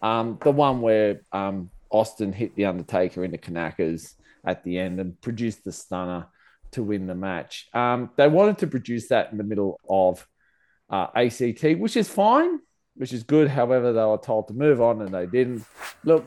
Um, 0.03 0.39
the 0.43 0.53
one 0.53 0.81
where 0.81 1.23
um 1.33 1.71
Austin 1.91 2.33
hit 2.33 2.55
the 2.55 2.67
Undertaker 2.67 3.25
in 3.25 3.33
the 3.33 3.39
Kanakas 3.39 4.15
at 4.45 4.63
the 4.65 4.79
end 4.79 5.01
and 5.01 5.21
produced 5.21 5.65
the 5.65 5.73
stunner 5.73 6.29
to 6.73 6.83
win 6.83 7.07
the 7.07 7.15
match. 7.15 7.69
Um, 7.73 8.11
they 8.17 8.29
wanted 8.29 8.59
to 8.59 8.67
produce 8.67 9.09
that 9.09 9.33
in 9.33 9.39
the 9.39 9.45
middle 9.45 9.81
of 9.89 10.27
uh, 10.89 11.09
ACT, 11.15 11.79
which 11.79 11.97
is 11.97 12.09
fine, 12.09 12.61
which 12.95 13.13
is 13.13 13.23
good. 13.23 13.49
However, 13.49 13.93
they 13.93 14.05
were 14.05 14.19
told 14.19 14.49
to 14.49 14.55
move 14.55 14.81
on 14.81 15.03
and 15.03 15.13
they 15.13 15.27
didn't. 15.27 15.65
Look, 16.05 16.25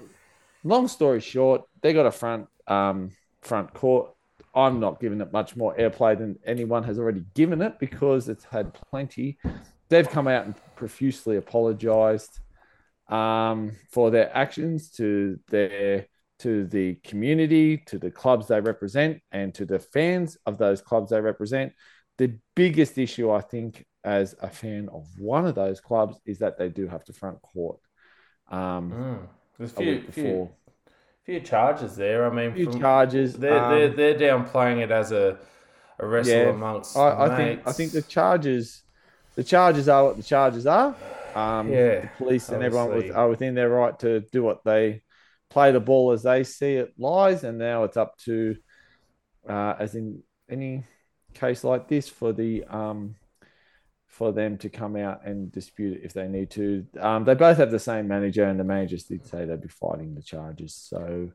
long 0.63 0.87
story 0.87 1.21
short, 1.21 1.63
they 1.81 1.93
got 1.93 2.05
a 2.05 2.11
front 2.11 2.47
um, 2.67 3.11
front 3.41 3.73
court. 3.73 4.11
I'm 4.55 4.79
not 4.79 4.99
giving 4.99 5.19
it 5.21 5.33
much 5.33 5.55
more 5.55 5.75
airplay 5.75 6.17
than 6.17 6.37
anyone 6.45 6.83
has 6.83 6.99
already 6.99 7.23
given 7.33 7.61
it 7.61 7.79
because 7.79 8.29
it's 8.29 8.45
had 8.45 8.73
plenty. 8.89 9.37
They've 9.89 10.09
come 10.09 10.27
out 10.27 10.45
and 10.45 10.55
profusely 10.75 11.37
apologized 11.37 12.39
um, 13.09 13.71
for 13.89 14.11
their 14.11 14.35
actions 14.35 14.91
to 14.91 15.39
their 15.49 16.05
to 16.43 16.65
the 16.65 16.95
community, 17.03 17.77
to 17.87 17.97
the 17.97 18.11
clubs 18.11 18.47
they 18.47 18.61
represent, 18.61 19.21
and 19.31 19.53
to 19.55 19.65
the 19.65 19.79
fans 19.79 20.37
of 20.45 20.57
those 20.57 20.81
clubs 20.81 21.09
they 21.09 21.19
represent. 21.21 21.73
The 22.17 22.37
biggest 22.55 22.97
issue, 22.97 23.31
I 23.31 23.41
think, 23.41 23.85
as 24.03 24.35
a 24.41 24.49
fan 24.49 24.89
of 24.91 25.07
one 25.17 25.45
of 25.45 25.55
those 25.55 25.79
clubs, 25.81 26.19
is 26.25 26.39
that 26.39 26.57
they 26.57 26.69
do 26.69 26.87
have 26.87 27.03
to 27.05 27.13
front 27.13 27.41
court 27.41 27.79
um, 28.51 28.91
Mm. 28.91 29.27
There's 29.57 29.71
a 29.71 29.75
few, 29.75 29.87
week 29.91 30.13
few, 30.13 30.23
before. 30.23 30.51
few 31.25 31.39
charges 31.39 31.95
there. 31.95 32.29
I 32.29 32.33
mean, 32.33 32.53
few 32.53 32.65
from- 32.71 32.79
charges. 32.81 33.35
They're, 33.35 33.63
um, 33.63 33.71
they're 33.71 33.89
they're 33.89 34.19
downplaying 34.19 34.79
it 34.83 34.91
as 34.91 35.11
a 35.11 35.37
a 35.99 36.05
wrestle 36.05 36.33
Yeah, 36.33 36.49
amongst. 36.49 36.97
I, 36.97 37.25
I 37.25 37.37
think 37.37 37.67
I 37.67 37.71
think 37.71 37.91
the 37.93 38.01
charges, 38.01 38.83
the 39.35 39.43
charges 39.43 39.87
are 39.87 40.03
what 40.05 40.17
the 40.17 40.23
charges 40.23 40.65
are. 40.67 40.95
Um, 41.35 41.71
Yeah, 41.71 42.01
the 42.01 42.09
police 42.17 42.49
and 42.49 42.61
everyone 42.63 42.89
was, 42.95 43.09
are 43.11 43.29
within 43.29 43.55
their 43.55 43.69
right 43.69 43.97
to 43.99 44.19
do 44.31 44.43
what 44.43 44.63
they 44.65 45.01
play 45.53 45.71
the 45.71 45.79
ball 45.79 46.11
as 46.11 46.23
they 46.23 46.43
see 46.43 46.73
it 46.73 46.93
lies, 46.97 47.43
and 47.43 47.57
now 47.59 47.83
it's 47.83 47.95
up 47.95 48.17
to, 48.25 48.55
uh, 49.47 49.75
as 49.79 49.93
in 49.93 50.23
any 50.49 50.83
case 51.35 51.63
like 51.63 51.87
this, 51.87 52.09
for 52.09 52.33
the 52.33 52.63
um, 52.65 53.15
for 54.07 54.31
them 54.31 54.57
to 54.59 54.69
come 54.69 54.95
out 54.95 55.25
and 55.25 55.51
dispute 55.51 55.97
it 55.97 56.01
if 56.03 56.13
they 56.13 56.27
need 56.27 56.49
to. 56.51 56.85
Um, 56.99 57.23
they 57.23 57.35
both 57.35 57.57
have 57.57 57.71
the 57.71 57.79
same 57.79 58.07
manager, 58.07 58.43
and 58.43 58.59
the 58.59 58.63
managers 58.63 59.03
did 59.03 59.25
say 59.25 59.45
they'd 59.45 59.61
be 59.61 59.67
fighting 59.67 60.15
the 60.15 60.23
charges. 60.23 60.73
So, 60.75 61.31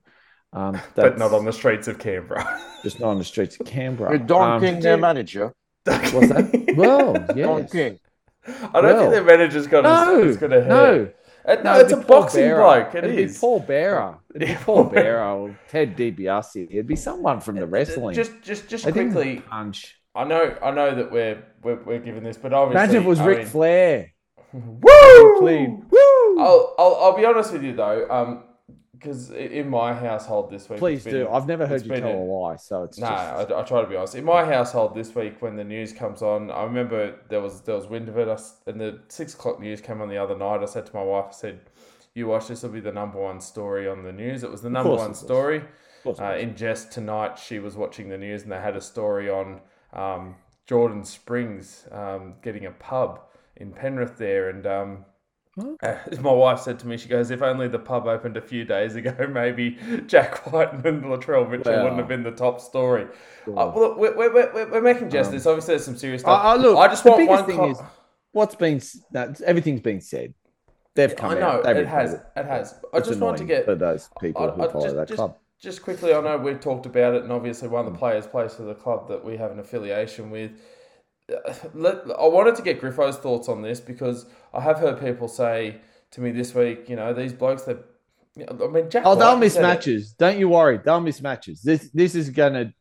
um, 0.52 0.80
but 0.96 1.16
not 1.16 1.32
on 1.32 1.44
the 1.44 1.52
streets 1.52 1.86
of 1.88 1.98
Canberra. 1.98 2.60
just 2.82 3.00
not 3.00 3.10
on 3.10 3.18
the 3.18 3.24
streets 3.24 3.58
of 3.60 3.66
Canberra. 3.66 4.10
With 4.10 4.26
Don 4.26 4.50
Um, 4.52 4.60
King, 4.60 4.80
their 4.80 4.96
manager. 4.96 5.52
What's 5.84 6.28
that? 6.28 6.74
Well, 6.76 7.14
Don 7.14 7.36
yes. 7.36 7.72
King. 7.72 7.98
I 8.46 8.80
don't 8.80 8.84
Well, 8.84 8.98
think 9.00 9.10
their 9.12 9.24
manager's 9.24 9.66
going 9.66 9.84
to. 9.84 9.90
No, 9.90 10.22
as, 10.22 10.30
as 10.30 10.36
good 10.36 10.52
a 10.52 10.66
no, 10.66 11.10
Uh, 11.48 11.62
no, 11.62 11.80
it's 11.80 11.92
a 11.92 11.96
it'd 11.96 11.98
be 12.00 12.04
Paul 12.06 12.20
boxing 12.20 12.40
Bearer. 12.42 12.60
bloke. 12.62 12.94
It 12.94 13.04
It'd 13.04 13.18
is. 13.18 13.34
be 13.34 13.40
Paul 13.40 13.60
Bearer. 13.60 14.18
It'd 14.34 14.48
be 14.48 14.54
Paul 14.54 14.84
Bearer 14.84 15.24
or 15.24 15.58
Ted 15.68 15.96
DiBiase. 15.96 16.68
It'd 16.70 16.86
be 16.86 16.96
someone 16.96 17.40
from 17.40 17.56
the 17.56 17.66
wrestling. 17.66 18.14
Just, 18.14 18.32
just, 18.42 18.68
just 18.68 18.84
They 18.84 18.92
quickly. 18.92 19.40
punch. 19.40 19.96
I 20.14 20.24
know, 20.24 20.56
I 20.62 20.70
know 20.72 20.94
that 20.94 21.10
we're 21.10 21.42
we're, 21.62 21.82
we're 21.84 21.98
giving 22.00 22.22
this, 22.22 22.36
but 22.36 22.52
obviously, 22.52 22.82
Imagine 22.84 22.96
if 23.00 23.04
it 23.04 23.08
was 23.08 23.20
Ric 23.20 23.46
Flair. 23.46 24.12
Woo! 24.52 25.38
Clean. 25.40 25.86
Woo! 25.90 26.40
I'll, 26.40 26.74
I'll, 26.78 26.94
I'll 27.02 27.16
be 27.16 27.24
honest 27.24 27.52
with 27.52 27.62
you 27.62 27.74
though, 27.74 28.06
um, 28.10 28.44
because 28.98 29.30
in 29.30 29.68
my 29.68 29.94
household 29.94 30.50
this 30.50 30.68
week, 30.68 30.78
Please 30.78 31.04
been- 31.04 31.14
do. 31.14 31.28
I've 31.28 31.46
never 31.46 31.66
heard 31.66 31.84
you 31.86 31.94
tell 32.00 32.10
a- 32.10 32.16
a 32.16 32.24
lie, 32.24 32.56
so 32.56 32.82
it's 32.82 32.98
No, 32.98 33.06
just 33.08 33.52
I, 33.52 33.60
I 33.60 33.62
try 33.62 33.80
to 33.80 33.86
be 33.86 33.96
honest. 33.96 34.14
In 34.14 34.24
my 34.24 34.44
household 34.44 34.94
this 34.94 35.14
week, 35.14 35.40
when 35.40 35.56
the 35.56 35.64
news 35.64 35.92
comes 35.92 36.22
on, 36.22 36.50
I 36.50 36.64
remember 36.64 37.14
there 37.28 37.40
was 37.40 37.60
there 37.62 37.76
was 37.76 37.86
wind 37.86 38.08
of 38.08 38.18
it, 38.18 38.28
I 38.28 38.36
and 38.70 38.80
the 38.80 39.00
six 39.08 39.34
o'clock 39.34 39.60
news 39.60 39.80
came 39.80 40.00
on 40.00 40.08
the 40.08 40.18
other 40.18 40.36
night. 40.36 40.60
I 40.62 40.66
said 40.66 40.86
to 40.86 40.94
my 40.96 41.02
wife, 41.02 41.26
I 41.28 41.32
said, 41.32 41.60
"You 42.14 42.26
watch 42.26 42.48
this 42.48 42.62
will 42.62 42.70
be 42.70 42.80
the 42.80 42.92
number 42.92 43.20
one 43.20 43.40
story 43.40 43.88
on 43.88 44.02
the 44.02 44.12
news." 44.12 44.42
It 44.42 44.50
was 44.50 44.62
the 44.62 44.70
number 44.70 44.94
one 44.94 45.14
story. 45.14 45.58
Of 45.58 46.02
course 46.04 46.18
it 46.18 46.24
Uh, 46.24 46.34
in 46.36 46.56
jest 46.56 46.92
tonight, 46.92 47.38
she 47.38 47.58
was 47.58 47.76
watching 47.76 48.08
the 48.08 48.18
news 48.18 48.42
and 48.42 48.52
they 48.52 48.60
had 48.60 48.76
a 48.76 48.80
story 48.80 49.28
on 49.30 49.60
um, 49.92 50.36
Jordan 50.66 51.04
Springs 51.04 51.86
um, 51.92 52.34
getting 52.42 52.66
a 52.66 52.70
pub 52.72 53.20
in 53.56 53.72
Penrith 53.72 54.18
there, 54.18 54.48
and 54.50 54.66
um, 54.66 55.04
uh, 55.82 55.96
as 56.10 56.20
my 56.20 56.32
wife 56.32 56.60
said 56.60 56.78
to 56.80 56.86
me, 56.86 56.96
she 56.96 57.08
goes, 57.08 57.30
"If 57.30 57.42
only 57.42 57.68
the 57.68 57.78
pub 57.78 58.06
opened 58.06 58.36
a 58.36 58.40
few 58.40 58.64
days 58.64 58.96
ago, 58.96 59.14
maybe 59.32 59.78
Jack 60.06 60.50
White 60.52 60.72
and 60.72 60.82
Latrell 61.04 61.48
Mitchell 61.50 61.72
Well. 61.72 61.82
wouldn't 61.84 61.98
have 62.00 62.08
been 62.08 62.22
the 62.22 62.30
top 62.32 62.60
story." 62.60 63.04
Uh, 63.04 63.52
well, 63.54 63.74
look, 63.80 63.98
we're, 63.98 64.16
we're, 64.16 64.52
we're, 64.54 64.70
we're 64.72 64.80
making 64.82 65.10
jest. 65.10 65.30
this 65.30 65.46
obviously 65.46 65.72
there's 65.72 65.84
some 65.84 65.96
serious 65.96 66.22
stuff. 66.22 66.40
I, 66.44 66.52
I 66.52 66.56
look. 66.56 66.76
I 66.78 66.88
just 66.88 67.04
the 67.04 67.10
want 67.10 67.20
biggest 67.22 67.40
one. 67.40 67.46
thing 67.48 67.56
co- 67.58 67.70
is 67.70 67.78
what's 68.32 68.54
been. 68.54 68.76
s- 68.76 68.98
No, 69.12 69.32
everything's 69.46 69.80
been 69.80 70.00
said. 70.00 70.34
They've 70.94 71.14
come 71.14 71.30
I 71.30 71.34
know 71.34 71.46
out. 71.64 71.76
It 71.76 71.86
has. 71.86 72.12
reported. 72.12 72.40
It 72.40 72.44
has. 72.46 72.74
I 72.92 72.96
It's 72.98 73.08
just 73.08 73.20
want 73.20 73.38
to 73.38 73.44
get 73.44 73.64
for 73.64 73.74
those 73.74 74.08
people 74.20 74.42
I- 74.42 74.50
who 74.50 74.62
I 74.62 74.68
follow 74.68 74.84
just, 74.84 74.96
that 74.96 75.08
just, 75.08 75.16
club. 75.16 75.36
Just 75.60 75.82
quickly, 75.82 76.12
I 76.14 76.20
know 76.20 76.36
we've 76.38 76.60
talked 76.60 76.86
about 76.86 77.14
it, 77.14 77.22
and 77.22 77.32
obviously 77.32 77.68
one 77.68 77.86
of 77.86 77.92
the 77.92 77.98
players 77.98 78.26
plays 78.26 78.54
for 78.54 78.62
the 78.62 78.74
club 78.74 79.08
that 79.08 79.24
we 79.24 79.36
have 79.36 79.50
an 79.50 79.58
affiliation 79.58 80.30
with. 80.30 80.52
Uh, 81.32 81.52
Let, 81.74 82.02
I 82.18 82.26
wanted 82.26 82.54
to 82.56 82.62
get 82.62 82.80
Griffo's 82.80 83.16
thoughts 83.18 83.48
on 83.48 83.60
this 83.62 83.80
because 83.80 84.26
I 84.52 84.60
have 84.60 84.78
heard 84.78 85.00
people 85.00 85.28
say 85.28 85.80
to 86.12 86.20
me 86.20 86.30
this 86.30 86.54
week, 86.54 86.88
you 86.88 86.96
know, 86.96 87.12
these 87.12 87.32
blokes 87.32 87.62
that. 87.62 87.84
I 88.38 88.66
mean, 88.68 88.88
Jack 88.88 89.02
Oh, 89.04 89.14
they'll 89.16 89.32
White 89.32 89.40
miss 89.40 89.54
said 89.54 89.86
it. 89.86 90.04
Don't 90.16 90.38
you 90.38 90.48
worry. 90.48 90.78
They'll 90.78 91.00
miss 91.00 91.20
matches. 91.20 91.60
This 91.62 91.90
this 91.92 92.14
is 92.14 92.30
gonna. 92.30 92.72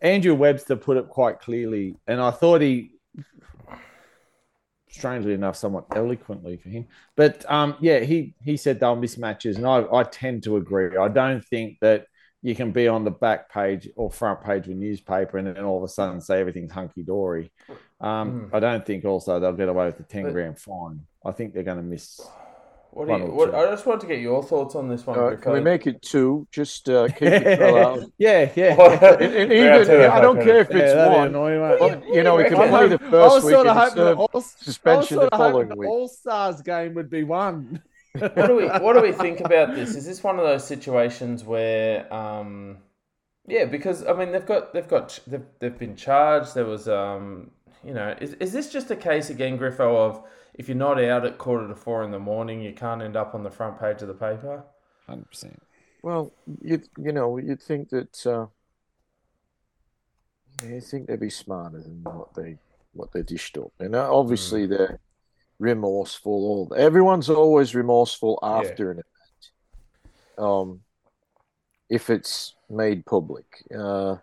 Andrew 0.00 0.34
Webster 0.34 0.76
put 0.76 0.96
it 0.96 1.08
quite 1.08 1.40
clearly, 1.40 1.96
and 2.06 2.20
I 2.20 2.30
thought 2.30 2.60
he, 2.60 2.92
strangely 4.88 5.32
enough, 5.32 5.56
somewhat 5.56 5.86
eloquently 5.94 6.56
for 6.56 6.68
him. 6.68 6.86
But 7.14 7.50
um, 7.50 7.76
yeah, 7.80 8.00
he 8.00 8.34
he 8.42 8.56
said 8.56 8.80
they'll 8.80 8.96
miss 8.96 9.18
matches, 9.18 9.56
and 9.56 9.66
I 9.66 9.84
I 9.92 10.02
tend 10.04 10.44
to 10.44 10.56
agree. 10.56 10.96
I 10.96 11.08
don't 11.08 11.44
think 11.44 11.78
that 11.80 12.06
you 12.46 12.54
can 12.54 12.70
be 12.70 12.86
on 12.86 13.02
the 13.02 13.10
back 13.10 13.50
page 13.50 13.88
or 13.96 14.08
front 14.08 14.40
page 14.40 14.66
of 14.66 14.70
a 14.70 14.74
newspaper 14.74 15.36
and 15.36 15.48
then 15.48 15.64
all 15.64 15.78
of 15.78 15.82
a 15.82 15.88
sudden 15.88 16.20
say 16.20 16.38
everything's 16.38 16.70
hunky 16.70 17.02
dory. 17.02 17.50
Um, 18.00 18.50
I 18.52 18.60
don't 18.60 18.84
think 18.84 19.04
also 19.04 19.40
they'll 19.40 19.52
get 19.52 19.68
away 19.68 19.86
with 19.86 19.96
the 19.98 20.02
ten 20.04 20.24
But- 20.24 20.32
grand 20.32 20.58
fine. 20.58 21.06
I 21.24 21.32
think 21.32 21.54
they're 21.54 21.62
going 21.64 21.78
to 21.78 21.82
miss. 21.82 22.20
What 22.92 23.08
do 23.08 23.12
you, 23.14 23.30
what. 23.30 23.54
I 23.54 23.66
just 23.66 23.84
wanted 23.84 24.02
to 24.02 24.06
get 24.06 24.20
your 24.20 24.42
thoughts 24.42 24.74
on 24.74 24.88
this 24.88 25.06
one. 25.06 25.18
Uh, 25.18 25.22
Griffo. 25.22 25.42
can 25.42 25.52
we 25.52 25.60
make 25.60 25.86
it 25.86 26.00
two? 26.00 26.46
Just 26.50 26.88
uh, 26.88 27.08
keep 27.08 27.22
it 27.28 27.58
well 27.58 27.76
out. 28.00 28.10
yeah, 28.16 28.50
yeah. 28.54 28.72
And, 29.20 29.22
and 29.22 29.52
Yeah, 29.52 29.74
even, 29.82 29.86
two, 29.86 30.02
I 30.06 30.20
don't 30.20 30.40
care 30.42 30.60
if 30.60 30.70
it's 30.70 30.94
that'd 30.94 31.12
one. 31.12 31.26
annoying. 31.28 31.78
But, 31.78 32.06
you 32.08 32.22
know, 32.22 32.36
we 32.36 32.44
can 32.44 32.54
play 32.56 32.88
the 32.88 32.94
I 32.94 33.10
first 33.10 33.34
was 33.34 33.44
week 33.44 33.54
sort 33.54 33.66
of 33.66 33.76
and 33.76 33.80
hoping 33.80 33.96
the 33.96 34.10
serve 34.10 34.18
All, 34.18 34.30
I 34.32 34.36
was 34.36 34.46
suspension 34.60 35.16
sort 35.18 35.30
the 35.30 35.36
of 35.36 35.40
hoping 35.40 35.52
following 35.52 35.68
the 35.68 35.76
week. 35.76 35.88
All 35.90 36.08
Stars 36.08 36.62
game 36.62 36.94
would 36.94 37.10
be 37.10 37.22
one. 37.24 37.82
what 38.18 38.34
do 38.46 38.54
we 38.56 38.66
what 38.80 38.92
do 38.94 39.02
we 39.02 39.12
think 39.12 39.40
about 39.40 39.74
this? 39.74 39.94
Is 39.94 40.06
this 40.06 40.22
one 40.24 40.38
of 40.38 40.44
those 40.46 40.66
situations 40.66 41.44
where, 41.44 42.10
um, 42.14 42.78
yeah, 43.46 43.66
because 43.66 44.06
I 44.06 44.14
mean 44.14 44.32
they've 44.32 44.46
got 44.46 44.72
they've 44.72 44.88
got 44.88 45.18
they've, 45.26 45.44
they've 45.58 45.78
been 45.78 45.96
charged. 45.96 46.54
There 46.54 46.64
was, 46.64 46.88
um, 46.88 47.50
you 47.86 47.94
know, 47.94 48.16
is 48.20 48.34
is 48.34 48.52
this 48.52 48.72
just 48.72 48.90
a 48.90 48.96
case 48.96 49.30
again, 49.30 49.56
Griffo, 49.56 49.96
of 49.96 50.24
if 50.54 50.68
you're 50.68 50.76
not 50.76 51.02
out 51.02 51.24
at 51.24 51.38
quarter 51.38 51.68
to 51.68 51.76
four 51.76 52.02
in 52.02 52.10
the 52.10 52.18
morning, 52.18 52.60
you 52.60 52.72
can't 52.72 53.00
end 53.00 53.16
up 53.16 53.32
on 53.34 53.44
the 53.44 53.50
front 53.50 53.78
page 53.78 54.02
of 54.02 54.08
the 54.08 54.14
paper? 54.14 54.64
Hundred 55.06 55.30
percent. 55.30 55.62
Well, 56.02 56.32
you 56.60 56.82
you 56.98 57.12
know, 57.12 57.38
you'd 57.38 57.62
think 57.62 57.90
that 57.90 58.26
uh, 58.26 58.46
you 60.66 60.80
think 60.80 61.06
they'd 61.06 61.20
be 61.20 61.30
smarter 61.30 61.80
than 61.80 62.02
what 62.02 62.34
they 62.34 62.58
what 62.92 63.12
they 63.12 63.22
dished 63.22 63.56
up, 63.56 63.72
and 63.78 63.94
uh, 63.94 64.12
obviously 64.12 64.66
they're 64.66 64.98
remorseful. 65.60 66.32
All 66.32 66.74
everyone's 66.76 67.30
always 67.30 67.76
remorseful 67.76 68.40
after 68.42 68.90
an 68.90 68.98
event, 68.98 70.44
um, 70.44 70.80
if 71.88 72.10
it's 72.10 72.56
made 72.68 73.06
public. 73.06 73.62
Uh, 73.72 74.16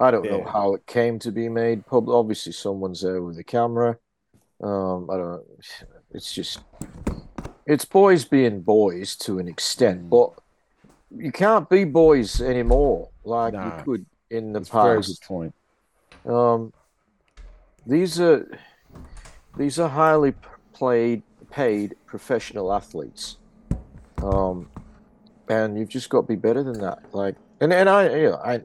I 0.00 0.10
don't 0.10 0.24
know 0.30 0.44
how 0.44 0.74
it 0.74 0.86
came 0.86 1.18
to 1.20 1.32
be 1.32 1.48
made 1.48 1.86
public. 1.86 2.14
Obviously, 2.14 2.52
someone's 2.52 3.02
there 3.02 3.22
with 3.22 3.38
a 3.38 3.44
camera. 3.44 3.98
Um, 4.62 5.10
I 5.10 5.16
don't. 5.16 5.26
Know. 5.26 5.44
It's 6.12 6.32
just 6.32 6.60
it's 7.66 7.84
boys 7.84 8.24
being 8.24 8.60
boys 8.60 9.14
to 9.16 9.38
an 9.38 9.46
extent, 9.48 10.08
but 10.08 10.30
you 11.14 11.30
can't 11.32 11.68
be 11.68 11.84
boys 11.84 12.40
anymore 12.40 13.10
like 13.24 13.52
Nah. 13.54 13.78
you 13.78 13.84
could 13.84 14.06
in 14.30 14.52
the 14.52 14.60
That's 14.60 14.70
a 14.70 14.72
very 14.72 14.96
good 14.96 15.06
past. 15.06 15.22
point. 15.24 15.54
Um, 16.26 16.72
these 17.86 18.20
are 18.20 18.46
these 19.56 19.78
are 19.78 19.88
highly 19.88 20.34
played 20.72 21.22
paid 21.50 21.96
professional 22.06 22.72
athletes, 22.72 23.36
um, 24.22 24.68
and 25.48 25.78
you've 25.78 25.88
just 25.88 26.08
got 26.08 26.22
to 26.22 26.26
be 26.26 26.36
better 26.36 26.62
than 26.62 26.80
that. 26.80 27.14
Like, 27.14 27.36
and 27.60 27.72
and 27.72 27.88
I, 27.88 28.16
you 28.16 28.30
know, 28.30 28.36
I, 28.36 28.62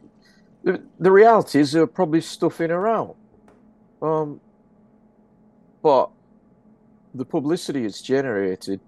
the, 0.64 0.82
the 1.00 1.12
reality 1.12 1.60
is 1.60 1.72
they're 1.72 1.88
probably 1.88 2.22
stuffing 2.22 2.72
around, 2.72 3.14
um, 4.02 4.40
but 5.82 6.10
the 7.14 7.26
publicity 7.26 7.86
it's 7.86 8.02
generated, 8.02 8.80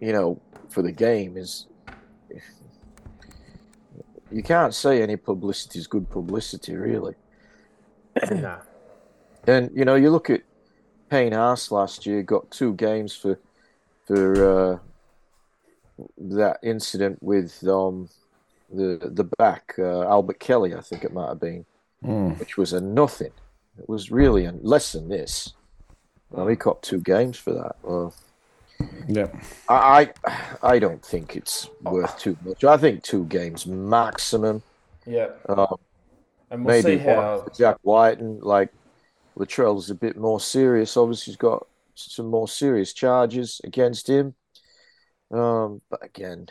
you 0.00 0.12
know, 0.12 0.40
for 0.68 0.82
the 0.82 0.92
game 0.92 1.36
is. 1.36 1.66
You 4.32 4.42
can't 4.42 4.74
say 4.74 5.02
any 5.02 5.14
publicity 5.14 5.78
is 5.78 5.86
good 5.86 6.10
publicity, 6.10 6.74
really. 6.74 7.14
nah. 8.30 8.58
And 9.48 9.70
you 9.72 9.84
know, 9.84 9.94
you 9.94 10.10
look 10.10 10.28
at 10.28 10.42
Payne 11.08 11.30
Haas 11.30 11.70
last 11.70 12.04
year, 12.04 12.20
got 12.24 12.50
two 12.50 12.74
games 12.74 13.14
for 13.14 13.38
for 14.04 14.72
uh, 14.72 14.78
that 16.18 16.58
incident 16.62 17.22
with 17.22 17.62
um, 17.68 18.08
the 18.72 19.10
the 19.12 19.24
back 19.38 19.74
uh, 19.78 20.02
Albert 20.02 20.40
Kelly, 20.40 20.74
I 20.74 20.80
think 20.80 21.04
it 21.04 21.12
might 21.12 21.28
have 21.28 21.40
been, 21.40 21.64
Mm. 22.04 22.38
which 22.38 22.56
was 22.56 22.72
a 22.72 22.80
nothing. 22.80 23.32
It 23.78 23.88
was 23.88 24.10
really 24.10 24.44
a, 24.44 24.52
less 24.52 24.92
than 24.92 25.08
this. 25.08 25.52
Well, 26.30 26.46
he 26.46 26.56
got 26.56 26.82
two 26.82 27.00
games 27.00 27.38
for 27.38 27.52
that. 27.54 27.76
Well, 27.82 28.14
Yeah. 29.08 29.28
I 29.68 30.10
I 30.24 30.46
I 30.62 30.78
don't 30.78 31.04
think 31.04 31.36
it's 31.36 31.68
worth 31.82 32.18
too 32.18 32.36
much. 32.44 32.64
I 32.64 32.76
think 32.76 33.02
two 33.02 33.24
games 33.26 33.66
maximum. 33.66 34.62
Yeah, 35.06 35.28
Um, 35.48 35.76
and 36.50 36.64
we'll 36.64 36.74
maybe 36.82 36.98
see 36.98 37.04
how. 37.04 37.46
Jack 37.56 37.78
White 37.82 38.18
and 38.18 38.42
like 38.42 38.70
Latrell's 39.36 39.90
a 39.90 39.94
bit 39.94 40.16
more 40.16 40.40
serious. 40.40 40.96
Obviously, 40.96 41.30
he's 41.32 41.36
got 41.38 41.66
some 41.94 42.26
more 42.26 42.48
serious 42.48 42.92
charges 42.92 43.60
against 43.64 44.08
him. 44.08 44.34
Um, 45.30 45.80
but 45.90 46.04
again, 46.04 46.48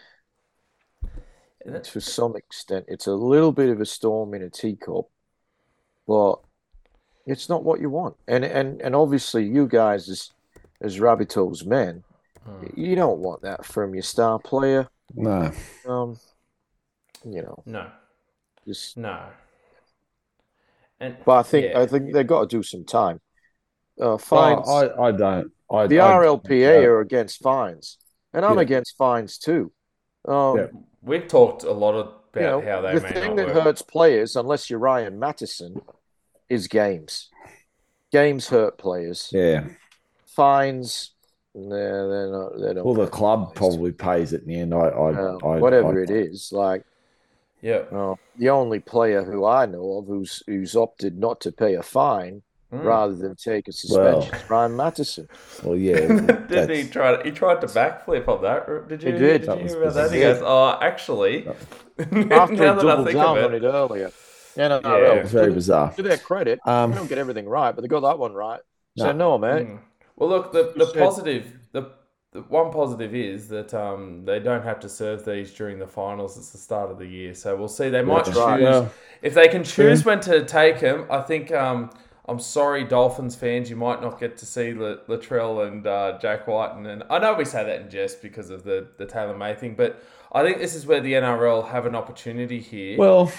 to 1.66 2.00
some 2.02 2.36
extent, 2.36 2.86
it's 2.88 3.08
a 3.08 3.14
little 3.14 3.52
bit 3.52 3.70
of 3.70 3.82
a 3.82 3.86
storm 3.86 4.34
in 4.34 4.42
a 4.44 4.50
teacup, 4.50 5.06
but 6.08 6.36
it's 7.26 7.50
not 7.50 7.64
what 7.64 7.80
you 7.82 7.90
want. 7.90 8.16
And 8.28 8.46
and 8.46 8.82
and 8.82 8.96
obviously, 8.96 9.46
you 9.46 9.68
guys 9.68 10.10
as 10.10 10.32
as 10.82 11.00
Rabbitoh's 11.00 11.66
men, 11.66 12.04
Hmm. 12.44 12.66
you 12.76 12.96
don't 12.96 13.20
want 13.20 13.42
that 13.42 13.66
from 13.66 13.94
your 13.96 14.04
star 14.04 14.38
player. 14.38 14.88
No. 15.16 15.52
Um, 15.88 16.20
you 17.24 17.42
know, 17.42 17.64
No, 17.66 17.90
just. 18.68 18.98
no. 18.98 19.30
And 21.00 21.18
But 21.26 21.38
I 21.40 21.44
think 21.44 21.66
yeah. 21.72 21.80
I 21.80 21.88
think 21.88 22.14
they've 22.14 22.28
got 22.28 22.42
to 22.50 22.56
do 22.58 22.64
some 22.64 22.86
time. 22.86 23.20
Uh, 24.00 24.06
Well, 24.06 24.18
fines. 24.20 24.70
I, 24.70 24.90
I 25.08 25.12
don't. 25.12 25.52
I, 25.72 25.88
the 25.88 26.00
I- 26.02 26.12
RLPA 26.14 26.84
uh, 26.84 26.88
are 26.90 27.00
against 27.02 27.42
fines, 27.42 27.98
and 28.34 28.46
I'm 28.46 28.56
Yeah. 28.58 28.62
against 28.62 28.96
fines 28.98 29.38
too. 29.40 29.72
Um, 30.28 30.58
Yeah. 30.58 30.68
We've 31.06 31.28
talked 31.28 31.64
a 31.64 31.72
lot 31.72 31.94
about 31.94 32.22
you 32.36 32.42
know, 32.42 32.62
how 32.62 32.82
they 32.82 32.96
the 32.96 33.02
may 33.02 33.12
thing 33.14 33.28
not 33.28 33.36
that 33.38 33.54
work. 33.56 33.64
hurts 33.64 33.82
players, 33.82 34.36
unless 34.36 34.70
you're 34.70 34.80
Ryan 34.80 35.20
Matterson, 35.20 35.82
is 36.50 36.68
games. 36.68 37.30
Games 38.12 38.48
hurt 38.50 38.78
players. 38.78 39.30
Yeah. 39.32 39.66
Fines, 40.26 41.12
nah, 41.54 41.70
they're 42.10 42.32
not. 42.32 42.60
They 42.60 42.74
don't. 42.74 42.86
Well, 42.86 42.94
the 42.96 43.08
club 43.08 43.46
fines. 43.46 43.58
probably 43.58 43.92
pays 43.92 44.34
it 44.34 44.42
in 44.42 44.48
the 44.48 44.60
end. 44.60 44.74
I, 44.74 44.78
I, 44.88 45.14
Uh, 45.14 45.38
I 45.46 45.60
whatever 45.60 46.00
I- 46.00 46.04
it 46.04 46.10
is, 46.10 46.52
like 46.52 46.84
Yeah. 47.62 47.84
uh, 47.92 48.16
the 48.38 48.50
only 48.50 48.80
player 48.80 49.24
who 49.24 49.46
I 49.46 49.66
know 49.66 50.00
of 50.00 50.08
who's 50.08 50.44
who's 50.48 50.76
opted 50.76 51.18
not 51.18 51.40
to 51.42 51.52
pay 51.52 51.76
a 51.76 51.84
fine 51.84 52.42
Mm. 52.74 52.84
rather 52.84 53.14
than 53.16 53.36
take 53.36 53.68
a 53.68 53.72
suspension 53.72 54.32
Well. 54.32 54.42
Ryan 54.50 54.76
Matterson. 54.76 55.30
Well, 55.64 55.76
yeah. 55.76 56.00
Did 56.08 56.20
he 56.20 56.56
that's- 56.56 56.90
try? 56.90 57.24
He 57.24 57.30
tried 57.32 57.62
to 57.62 57.68
backflip 57.68 58.28
on 58.28 58.42
that. 58.42 58.88
Did 58.90 59.04
you? 59.04 59.12
He 59.14 59.18
did. 59.20 59.42
Did 59.42 59.50
That 59.50 59.62
you 59.62 59.68
hear 59.68 59.82
about 59.84 59.94
that? 59.94 60.12
He 60.12 60.20
goes, 60.20 60.42
"Oh, 60.44 60.78
actually." 60.82 61.48
After 62.00 62.16
now 62.16 62.48
he 62.48 62.56
that 62.58 62.80
I 62.80 62.82
doubled 62.82 63.06
think 63.08 63.18
down 63.18 63.38
of 63.38 63.46
on 63.46 63.54
it, 63.54 63.64
it 63.64 63.68
earlier. 63.68 64.12
Yeah, 64.58 64.68
no, 64.70 64.80
no, 64.80 64.98
Yeah. 64.98 65.04
no. 65.04 65.14
It's 65.22 65.32
very 65.32 65.48
To- 65.50 65.54
bizarre. 65.54 65.94
To 65.94 66.02
their 66.02 66.18
credit, 66.18 66.60
Um, 66.66 66.92
they 66.92 66.98
don't 66.98 67.08
get 67.08 67.18
everything 67.20 67.48
right, 67.48 67.74
but 67.76 67.82
they 67.84 67.88
got 67.88 68.00
that 68.02 68.18
one 68.18 68.34
right. 68.34 68.60
So 68.98 69.12
No. 69.12 69.38
no, 69.38 69.38
mate. 69.38 69.68
Mm. 69.68 69.80
Well, 70.16 70.30
look, 70.30 70.52
the, 70.52 70.74
the 70.76 70.86
You 70.88 71.00
positive, 71.00 71.54
the, 71.72 71.92
the 72.32 72.42
one 72.42 72.72
positive 72.72 73.14
is 73.14 73.48
that 73.50 73.74
um, 73.74 74.24
they 74.26 74.40
don't 74.40 74.64
have 74.64 74.80
to 74.80 74.90
serve 74.90 75.24
these 75.24 75.54
during 75.54 75.78
the 75.78 75.88
finals. 75.88 76.36
It's 76.38 76.50
the 76.52 76.58
start 76.58 76.90
of 76.90 76.98
the 76.98 77.06
year, 77.06 77.34
so 77.36 77.56
we'll 77.56 77.68
see. 77.68 77.90
They 77.90 78.02
might 78.02 78.26
That's 78.26 78.30
choose 78.30 78.38
right. 78.46 78.62
Well, 78.62 78.92
if 79.22 79.34
they 79.36 79.48
can 79.50 79.64
choose 79.64 80.04
when 80.04 80.20
to 80.22 80.44
take 80.46 80.80
them. 80.80 81.06
I 81.12 81.22
think. 81.22 81.52
Um, 81.54 81.92
I'm 82.28 82.40
sorry, 82.40 82.84
Dolphins 82.86 83.36
fans, 83.36 83.70
you 83.70 83.76
might 83.76 84.02
not 84.02 84.20
get 84.20 84.38
to 84.38 84.46
see 84.46 84.74
La- 84.74 84.96
Latrell 85.08 85.68
and 85.68 85.86
uh, 85.86 86.18
Jack 86.20 86.48
White, 86.48 86.76
and, 86.76 87.04
I 87.10 87.20
know 87.20 87.36
we 87.36 87.46
say 87.46 87.64
that 87.64 87.82
in 87.82 87.90
jest 87.90 88.22
because 88.22 88.50
of 88.50 88.64
the 88.64 88.88
the 88.98 89.06
Taylan 89.06 89.38
May 89.38 89.54
thing, 89.56 89.76
but 89.76 90.02
I 90.32 90.44
think 90.44 90.58
this 90.58 90.74
is 90.76 90.86
where 90.88 91.02
the 91.02 91.14
NRL 91.14 91.70
have 91.70 91.86
an 91.86 91.96
opportunity 91.96 92.60
here. 92.60 92.98
well, 92.98 93.32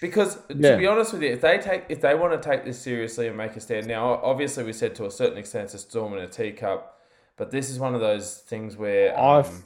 Because 0.00 0.36
to 0.48 0.54
Yeah. 0.56 0.76
be 0.76 0.86
honest 0.86 1.12
with 1.12 1.22
you, 1.22 1.30
if 1.30 1.40
they 1.40 1.58
take 1.58 1.84
if 1.88 2.00
they 2.00 2.14
want 2.14 2.40
to 2.40 2.48
take 2.48 2.64
this 2.64 2.78
seriously 2.80 3.26
and 3.28 3.36
make 3.36 3.56
a 3.56 3.60
stand, 3.60 3.86
now 3.86 4.14
obviously 4.22 4.64
we 4.64 4.72
said 4.72 4.94
to 4.96 5.06
a 5.06 5.10
certain 5.10 5.36
extent 5.38 5.64
it's 5.66 5.74
a 5.74 5.78
storm 5.78 6.12
in 6.14 6.20
a 6.20 6.28
teacup, 6.28 6.98
but 7.36 7.50
this 7.50 7.68
is 7.68 7.78
one 7.78 7.94
of 7.94 8.00
those 8.00 8.38
things 8.38 8.76
where 8.76 9.18
um, 9.18 9.62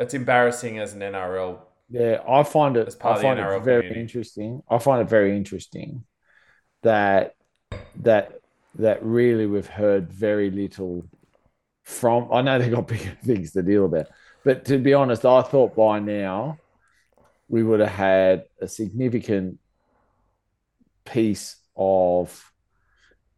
it's 0.00 0.14
embarrassing 0.14 0.78
as 0.78 0.92
an 0.94 1.00
NRL. 1.02 1.58
yeah, 1.88 2.18
I 2.28 2.42
find 2.42 2.76
it. 2.76 2.88
As 2.88 2.96
part 2.96 3.14
I 3.14 3.16
of 3.16 3.20
the 3.20 3.28
find 3.28 3.38
NRL 3.40 3.56
it 3.58 3.64
very 3.64 3.82
community. 3.82 4.00
interesting. 4.00 4.62
I 4.68 4.78
find 4.78 5.02
it 5.02 5.08
very 5.08 5.36
interesting 5.36 6.04
that 6.82 7.34
that 8.02 8.40
that 8.76 9.02
really 9.02 9.46
we've 9.46 9.66
heard 9.66 10.12
very 10.12 10.50
little 10.50 11.04
from. 11.82 12.28
I 12.32 12.42
know 12.42 12.58
they've 12.58 12.70
got 12.70 12.86
bigger 12.88 13.16
things 13.24 13.52
to 13.52 13.62
deal 13.62 13.86
about, 13.86 14.06
but 14.44 14.64
to 14.66 14.78
be 14.78 14.94
honest, 14.94 15.24
I 15.24 15.42
thought 15.42 15.74
by 15.74 15.98
now 15.98 16.58
we 17.48 17.62
would 17.62 17.80
have 17.80 17.88
had 17.90 18.44
a 18.60 18.68
significant 18.68 19.58
piece 21.04 21.56
of 21.76 22.52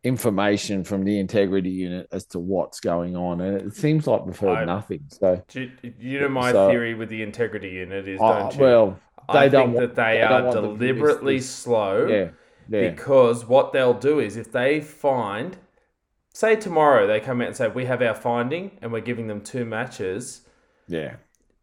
information 0.05 0.85
from 0.85 1.05
the 1.05 1.19
integrity 1.19 1.71
unit 1.71 2.09
as 2.13 2.25
to 2.27 2.39
what's 2.39 2.81
going 2.81 3.17
on, 3.17 3.41
and 3.41 3.61
it 3.61 3.75
seems 3.75 4.07
like 4.07 4.25
we've 4.25 4.39
heard 4.39 4.59
I- 4.59 4.65
nothing. 4.65 5.01
So, 5.09 5.43
Do 5.49 5.71
you, 5.99 6.21
know 6.21 6.29
my 6.29 6.53
So- 6.53 6.69
theory 6.71 6.95
with 6.95 7.09
the 7.11 7.23
integrity 7.23 7.71
unit 7.71 8.09
is 8.09 8.19
don't 8.21 8.55
you? 8.55 8.61
well, 8.61 9.01
I 9.29 9.45
they 9.49 9.51
don't 9.51 9.67
think 9.69 9.77
want- 9.79 9.95
that 9.95 10.03
they, 10.03 10.17
they 10.19 10.23
are 10.23 10.43
want 10.43 10.55
them 10.55 10.63
to 10.65 10.71
miss 10.71 10.79
deliberately 10.79 11.41
slow. 11.41 12.07
yeah, 12.07 12.29
yeah, 12.69 12.91
Because 12.91 13.45
what 13.47 13.73
they'll 13.73 13.95
do 13.95 14.19
is 14.21 14.37
if 14.37 14.53
they 14.53 14.81
find, 14.81 15.57
say 16.33 16.57
tomorrow 16.57 17.07
they 17.07 17.21
come 17.21 17.41
out 17.41 17.49
and 17.49 17.57
say 17.57 17.69
we 17.69 17.87
have 17.87 18.03
our 18.03 18.15
finding 18.15 18.73
and 18.83 18.93
we're 18.93 19.01
giving 19.01 19.27
them 19.27 19.41
two 19.41 19.65
matches. 19.65 20.43
yeah. 20.87 21.17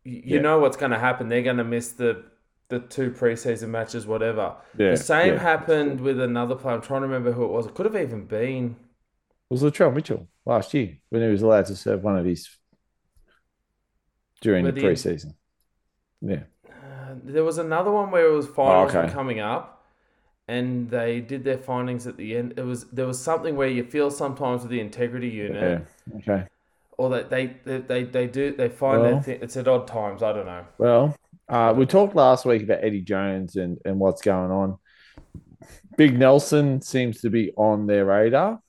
you 0.03 0.21
Yeah. 0.35 0.41
know 0.41 0.59
what's 0.59 0.77
going 0.77 0.91
to 0.91 0.99
happen. 0.99 1.27
They're 1.29 1.41
going 1.41 1.57
to 1.57 1.63
miss 1.63 1.89
the 1.93 2.23
the 2.67 2.79
two 2.79 3.11
preseason 3.11 3.69
matches, 3.69 4.07
whatever. 4.07 4.55
Yeah, 4.75 4.89
the 4.91 4.97
same 4.97 5.33
yeah. 5.35 5.39
happened 5.39 6.01
with 6.01 6.19
another 6.19 6.55
player. 6.55 6.73
I'm 6.75 6.81
trying 6.81 7.01
to 7.01 7.07
remember 7.07 7.31
who 7.31 7.43
it 7.45 7.51
was. 7.51 7.67
It 7.67 7.75
could 7.75 7.85
have 7.85 7.95
even 7.95 8.25
been. 8.25 8.75
It 9.51 9.53
was 9.53 9.61
Latrell 9.61 9.93
Mitchell 9.93 10.27
last 10.47 10.73
year 10.73 10.97
when 11.09 11.21
he 11.21 11.27
was 11.27 11.43
allowed 11.43 11.67
to 11.67 11.75
serve 11.75 12.03
one 12.03 12.17
of 12.17 12.25
his 12.25 12.49
during 14.41 14.65
the- 14.65 14.71
preseason. 14.71 15.35
Yeah, 16.21 16.43
Uh, 16.67 17.15
there 17.23 17.43
was 17.43 17.57
another 17.59 17.91
one 17.91 18.09
where 18.09 18.25
it 18.27 18.31
was 18.35 18.47
finals 18.47 18.95
Oh, 18.95 18.99
okay. 18.99 19.13
coming 19.13 19.39
up, 19.39 19.74
and 20.47 20.89
they 20.89 21.21
did 21.21 21.43
their 21.43 21.58
findings 21.58 22.05
at 22.08 22.17
the 22.17 22.36
end. 22.38 22.53
It 22.58 22.63
was 22.63 22.86
there 22.91 23.08
was 23.08 23.19
something 23.21 23.55
where 23.55 23.67
you 23.67 23.84
feel 23.84 24.12
sometimes 24.12 24.62
with 24.62 24.71
the 24.71 24.79
integrity 24.79 25.29
unit, 25.29 25.86
yeah. 26.13 26.17
Okay. 26.19 26.47
or 26.97 27.10
that 27.10 27.29
they, 27.29 27.58
they 27.65 27.77
they 27.79 28.03
they 28.03 28.27
do 28.27 28.55
they 28.55 28.69
find 28.69 29.01
Well- 29.01 29.12
their 29.13 29.21
thing. 29.23 29.39
It's 29.41 29.58
at 29.58 29.67
odd 29.67 29.88
times. 29.88 30.21
I 30.23 30.34
don't 30.34 30.45
know. 30.45 30.65
Well, 30.77 31.15
uh, 31.49 31.73
we 31.75 31.86
talked 31.86 32.15
last 32.15 32.45
week 32.45 32.63
about 32.63 32.84
Eddie 32.84 33.01
Jones 33.01 33.55
and, 33.55 33.77
and 33.86 33.99
what's 33.99 34.21
going 34.21 34.51
on. 34.51 34.77
Big 35.97 36.17
Nelson 36.17 36.81
seems 36.81 37.21
to 37.21 37.29
be 37.29 37.51
on 37.55 37.88
their 37.88 38.05
radar. 38.05 38.60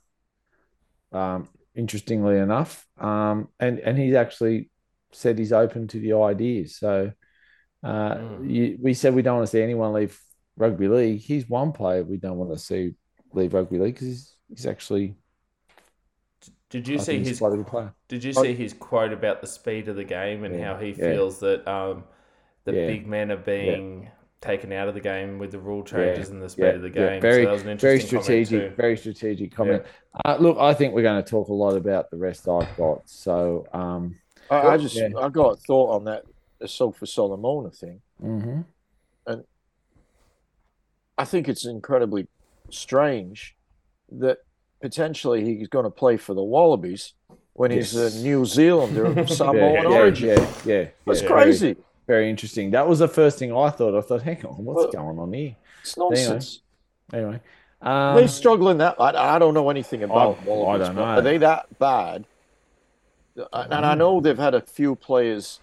Um, 1.12 1.48
interestingly 1.74 2.38
enough, 2.38 2.86
um, 2.98 3.48
and 3.60 3.78
and 3.80 3.98
he's 3.98 4.14
actually 4.14 4.70
said 5.12 5.38
he's 5.38 5.52
open 5.52 5.88
to 5.88 5.98
the 6.00 6.14
ideas. 6.14 6.76
So, 6.78 7.12
uh, 7.82 8.14
Mm. 8.14 8.50
you, 8.50 8.78
we 8.80 8.92
said 8.94 9.14
we 9.14 9.22
don't 9.22 9.36
want 9.36 9.46
to 9.46 9.50
see 9.50 9.62
anyone 9.62 9.92
leave 9.92 10.18
rugby 10.56 10.88
league. 10.88 11.20
He's 11.20 11.48
one 11.48 11.72
player 11.72 12.04
we 12.04 12.16
don't 12.16 12.38
want 12.38 12.52
to 12.52 12.58
see 12.58 12.94
leave 13.32 13.54
rugby 13.54 13.78
league 13.78 13.94
because 13.94 14.08
he's 14.08 14.36
he's 14.48 14.66
actually 14.66 15.16
Did 16.70 16.88
you 16.88 16.98
I 16.98 17.02
see 17.02 17.18
his 17.20 17.38
quite 17.38 17.52
a 17.52 17.56
good 17.56 17.66
player. 17.66 17.94
Did 18.08 18.24
you 18.24 18.32
see 18.32 18.54
his 18.54 18.72
quote 18.72 19.12
about 19.12 19.40
the 19.40 19.46
speed 19.46 19.88
of 19.88 19.96
the 19.96 20.04
game 20.04 20.44
and 20.44 20.54
Yeah, 20.54 20.64
how 20.64 20.76
he 20.76 20.92
yeah. 20.96 21.04
feels 21.08 21.40
that 21.40 21.66
um, 21.68 22.04
the 22.64 22.72
Yeah, 22.72 22.86
big 22.86 23.06
men 23.06 23.30
are 23.32 23.36
being 23.36 24.10
taken 24.40 24.72
out 24.72 24.88
of 24.88 24.94
the 24.94 25.00
game 25.00 25.38
with 25.38 25.50
the 25.52 25.58
rule 25.58 25.82
changes 25.82 26.30
and 26.30 26.42
the 26.42 26.48
speed 26.48 26.74
of 26.74 26.82
the 26.82 26.90
game? 26.90 27.22
Very, 27.22 27.44
so 27.44 27.46
that 27.46 27.52
was 27.52 27.62
an 27.62 27.70
very 27.80 28.00
strategic, 28.00 28.60
comment 28.62 28.76
very 28.76 28.96
strategic 28.96 29.54
comment. 29.54 29.82
Uh, 30.24 30.36
look, 30.38 30.58
I 30.58 30.74
think 30.74 30.94
we're 30.94 31.02
going 31.02 31.22
to 31.22 31.28
talk 31.28 31.48
a 31.48 31.52
lot 31.54 31.76
about 31.76 32.10
the 32.10 32.16
rest 32.16 32.48
I've 32.48 32.74
got. 32.76 33.08
So, 33.08 33.66
um, 33.72 34.16
I, 34.50 34.56
I 34.74 34.76
just 34.78 34.94
Yeah. 34.94 35.08
I 35.18 35.28
got 35.28 35.52
a 35.52 35.56
thought 35.56 35.94
on 35.96 36.04
that 36.04 36.24
the 36.58 36.66
Asofa-Solomona 36.66 37.70
thing. 37.70 38.02
mhm. 38.20 38.64
I 41.18 41.24
think 41.24 41.48
it's 41.48 41.64
incredibly 41.64 42.26
strange 42.70 43.56
that 44.12 44.38
potentially 44.80 45.44
he's 45.44 45.68
going 45.68 45.84
to 45.84 45.90
play 45.90 46.16
for 46.16 46.34
the 46.34 46.42
Wallabies 46.42 47.14
when 47.54 47.70
he's 47.70 47.94
a 47.96 48.10
New 48.22 48.44
Zealander 48.44 49.06
of 49.06 49.30
Samoan 49.40 49.74
yeah, 49.74 49.84
origin. 49.88 50.28
yeah, 50.28 50.48
yeah, 50.64 50.88
That's 51.06 51.22
yeah. 51.22 51.28
crazy. 51.28 51.72
Very, 51.72 51.76
very 52.06 52.30
interesting. 52.30 52.70
That 52.72 52.86
was 52.86 52.98
the 52.98 53.08
first 53.08 53.38
thing 53.38 53.50
I 53.56 53.70
thought. 53.70 53.96
I 53.96 54.02
thought, 54.02 54.22
hang 54.22 54.44
on, 54.44 54.64
what's 54.64 54.92
Well- 54.94 55.04
going 55.04 55.18
on 55.18 55.32
here? 55.32 55.56
It's 55.80 55.96
nonsense. 55.96 56.60
Anyway, 57.12 57.40
they 57.80 57.88
um, 57.88 58.28
struggling 58.28 58.78
that? 58.78 58.96
I, 59.00 59.36
I 59.36 59.38
don't 59.38 59.54
know 59.54 59.70
anything 59.70 60.02
about 60.02 60.38
I 60.42 60.44
Wallabies. 60.44 60.88
don't 60.88 60.96
know. 60.96 61.02
Are 61.04 61.22
they 61.22 61.38
that 61.38 61.78
bad? 61.78 62.24
And 63.52 63.72
I 63.74 63.94
know 63.94 64.20
they've 64.20 64.36
had 64.36 64.54
a 64.54 64.60
few 64.62 64.96
players. 64.96 65.60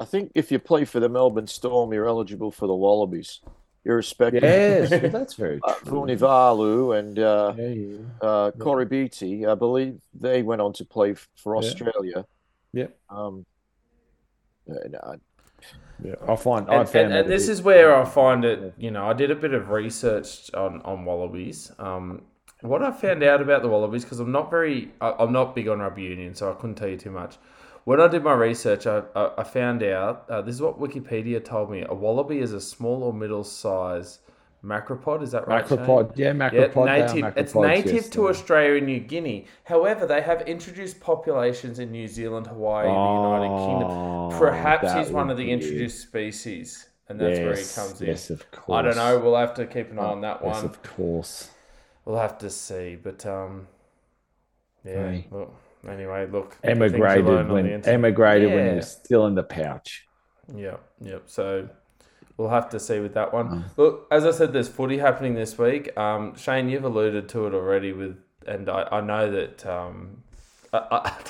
I 0.00 0.04
think 0.04 0.32
if 0.34 0.50
you 0.50 0.58
play 0.58 0.84
for 0.84 0.98
the 0.98 1.08
Melbourne 1.08 1.46
Storm, 1.46 1.92
you're 1.92 2.08
eligible 2.08 2.50
for 2.50 2.66
the 2.66 2.74
Wallabies, 2.74 3.40
irrespective. 3.84 4.42
yes, 4.42 4.90
well, 5.02 5.10
that's 5.10 5.34
very 5.34 5.60
Uh, 5.62 5.74
true. 5.74 5.92
Vunivalu 5.92 6.98
and 6.98 7.18
uh, 7.18 7.54
Yeah, 7.56 7.68
yeah, 7.68 7.96
uh, 8.20 8.50
Koroibete, 8.52 9.48
I 9.48 9.54
believe 9.54 10.00
they 10.14 10.42
went 10.42 10.60
on 10.60 10.72
to 10.74 10.84
play 10.84 11.14
for 11.36 11.56
Australia. 11.56 12.24
yeah, 12.72 12.86
Um, 13.10 13.44
and 14.66 14.96
I- 14.96 15.16
yeah. 16.02 16.14
I 16.28 16.36
find 16.36 16.68
I 16.68 16.80
And, 16.80 16.88
found 16.88 17.06
and, 17.06 17.14
and 17.14 17.30
this 17.30 17.46
bit- 17.46 17.52
is 17.52 17.62
where 17.62 17.94
I 17.94 18.04
find 18.04 18.44
it, 18.44 18.74
you 18.78 18.90
know, 18.90 19.04
I 19.06 19.12
did 19.12 19.30
a 19.30 19.36
bit 19.36 19.54
of 19.54 19.70
research 19.70 20.52
on, 20.54 20.80
on 20.82 21.04
Wallabies. 21.04 21.72
Um, 21.78 22.22
what 22.60 22.82
I 22.82 22.92
found 22.92 23.22
out 23.24 23.40
about 23.42 23.62
the 23.62 23.68
Wallabies, 23.68 24.04
because 24.04 24.20
I'm 24.20 24.30
not 24.32 24.48
very, 24.50 24.92
I, 25.00 25.14
I'm 25.18 25.32
not 25.32 25.54
big 25.54 25.66
on 25.68 25.80
rugby 25.80 26.02
union, 26.02 26.34
so 26.34 26.50
I 26.50 26.54
couldn't 26.54 26.76
tell 26.76 26.88
you 26.88 26.96
too 26.96 27.10
much. 27.10 27.36
When 27.84 28.00
I 28.00 28.06
did 28.08 28.22
my 28.22 28.34
research, 28.34 28.86
I, 28.86 29.02
I, 29.14 29.30
I 29.38 29.44
found 29.44 29.82
out, 29.82 30.26
uh, 30.30 30.40
this 30.42 30.54
is 30.54 30.62
what 30.62 30.78
Wikipedia 30.78 31.44
told 31.44 31.70
me, 31.70 31.84
a 31.88 31.94
wallaby 31.94 32.38
is 32.38 32.52
a 32.52 32.60
small 32.60 33.02
or 33.02 33.12
middle 33.12 33.42
size 33.44 34.20
macropod, 34.64 35.22
is 35.22 35.32
that 35.32 35.48
right? 35.48 35.64
Macropod. 35.64 36.16
Yeah, 36.16 36.28
Yeah, 36.28 36.32
macropod. 36.34 36.76
are 36.76 37.14
native. 37.14 37.36
It's 37.36 37.54
native 37.54 37.92
yes, 37.94 38.08
to 38.10 38.26
are. 38.26 38.30
Australia 38.30 38.76
and 38.78 38.86
New 38.86 39.00
Guinea. 39.00 39.46
However, 39.64 40.06
they 40.06 40.20
have 40.22 40.42
introduced 40.42 41.00
populations 41.00 41.80
in 41.80 41.90
New 41.90 42.06
Zealand, 42.06 42.46
Hawaii, 42.46 42.86
and 42.86 42.94
the 42.94 43.46
United 43.46 43.66
Kingdom. 43.66 43.90
Oh, 43.90 44.36
Perhaps 44.38 44.92
he's 44.92 45.10
one 45.10 45.30
of 45.30 45.36
the 45.36 45.50
introduced 45.50 46.00
species, 46.02 46.88
and 47.08 47.18
that's 47.20 47.38
where 47.40 47.56
he 47.56 47.64
comes 47.74 48.00
in. 48.00 48.06
Yes, 48.06 48.30
of 48.30 48.48
course. 48.52 48.78
I 48.78 48.82
don't 48.82 48.96
know. 48.96 49.18
We'll 49.18 49.36
have 49.36 49.54
to 49.54 49.66
keep 49.66 49.90
an 49.90 49.98
eye 49.98 50.02
on 50.04 50.20
that 50.20 50.40
Yes, 50.44 50.54
one. 50.56 50.64
of 50.66 50.82
course. 50.84 51.50
We'll 52.04 52.18
have 52.18 52.38
to 52.38 52.50
see. 52.50 52.96
But 53.02 53.26
um, 53.26 53.66
yeah. 54.84 55.10
Hey. 55.10 55.26
Look, 55.32 55.52
anyway, 55.88 56.26
look. 56.30 56.56
Emigrated 56.62 57.26
learn 57.26 57.38
on 57.42 57.48
the 57.48 57.54
when 57.54 57.66
internet. 57.66 57.88
emigrated 57.88 58.50
when 58.50 58.64
he 58.64 58.70
Yeah. 58.70 58.76
was 58.76 58.90
still 58.90 59.26
in 59.26 59.34
the 59.34 59.42
pouch. 59.42 60.06
Yeah, 60.54 60.76
yep. 61.00 61.22
So 61.26 61.68
we'll 62.36 62.48
have 62.50 62.68
to 62.70 62.80
see 62.80 62.98
with 63.00 63.14
that 63.14 63.32
one. 63.32 63.64
Look, 63.76 64.06
as 64.10 64.24
I 64.26 64.30
said, 64.32 64.52
there's 64.52 64.68
footy 64.68 64.98
happening 64.98 65.34
this 65.34 65.56
week. 65.58 65.96
Um, 65.96 66.34
Shane, 66.36 66.68
you've 66.68 66.84
alluded 66.84 67.28
to 67.30 67.46
it 67.46 67.54
already 67.54 67.92
with, 67.92 68.16
and 68.46 68.68
I, 68.68 68.88
I 68.92 69.00
know 69.00 69.30
that. 69.30 69.64
Um, 69.66 70.22
I, 70.74 70.78
I, 70.90 71.22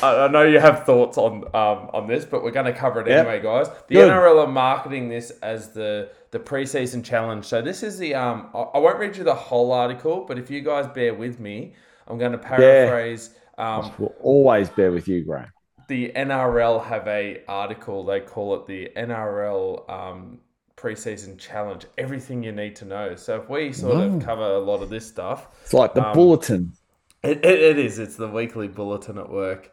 I- 0.02 0.24
I 0.24 0.28
know 0.28 0.42
you 0.44 0.58
have 0.58 0.84
thoughts 0.84 1.18
on 1.18 1.44
um, 1.54 1.90
on 1.92 2.06
this, 2.08 2.24
but 2.24 2.42
we're 2.42 2.50
going 2.52 2.66
to 2.66 2.72
cover 2.72 3.00
it 3.00 3.06
Yep. 3.08 3.26
anyway, 3.26 3.42
guys. 3.42 3.68
The 3.88 3.96
Good. 3.96 4.10
NRL 4.10 4.44
are 4.46 4.50
marketing 4.50 5.08
this 5.08 5.30
as 5.42 5.70
the 5.72 6.10
the 6.30 6.38
preseason 6.38 7.04
challenge. 7.04 7.44
So 7.44 7.60
this 7.62 7.82
is 7.82 7.98
the 7.98 8.14
um. 8.14 8.48
I, 8.54 8.58
I 8.60 8.78
won't 8.78 8.98
read 8.98 9.16
you 9.16 9.24
the 9.24 9.34
whole 9.34 9.72
article, 9.72 10.24
but 10.26 10.38
if 10.38 10.50
you 10.50 10.62
guys 10.62 10.86
bear 10.88 11.12
with 11.14 11.38
me, 11.38 11.74
I'm 12.08 12.18
going 12.18 12.32
to 12.32 12.38
paraphrase. 12.38 13.34
Um, 13.62 13.92
We'll 13.98 14.14
always 14.20 14.68
bear 14.70 14.92
with 14.92 15.06
you, 15.08 15.24
Graham. 15.24 15.50
the 15.88 16.12
NRL 16.16 16.84
have 16.84 17.06
a 17.08 17.42
article. 17.48 18.04
They 18.04 18.20
call 18.20 18.54
it 18.56 18.66
the 18.66 18.90
NRL 18.96 19.88
um, 19.90 20.38
preseason 20.76 21.38
challenge. 21.38 21.86
Everything 21.98 22.42
you 22.42 22.52
need 22.52 22.74
to 22.76 22.84
know. 22.84 23.14
So 23.16 23.40
if 23.40 23.48
we 23.48 23.72
sort 23.72 23.96
of 24.02 24.22
cover 24.24 24.42
a 24.42 24.58
lot 24.58 24.82
of 24.82 24.90
this 24.90 25.06
stuff, 25.06 25.48
It's 25.64 25.74
like 25.74 25.94
the 25.94 26.06
Um, 26.06 26.14
bulletin. 26.14 26.72
it, 27.22 27.44
it, 27.44 27.58
it 27.70 27.78
is. 27.78 27.98
It's 27.98 28.16
the 28.16 28.28
weekly 28.28 28.68
bulletin 28.68 29.18
at 29.18 29.30
work. 29.30 29.70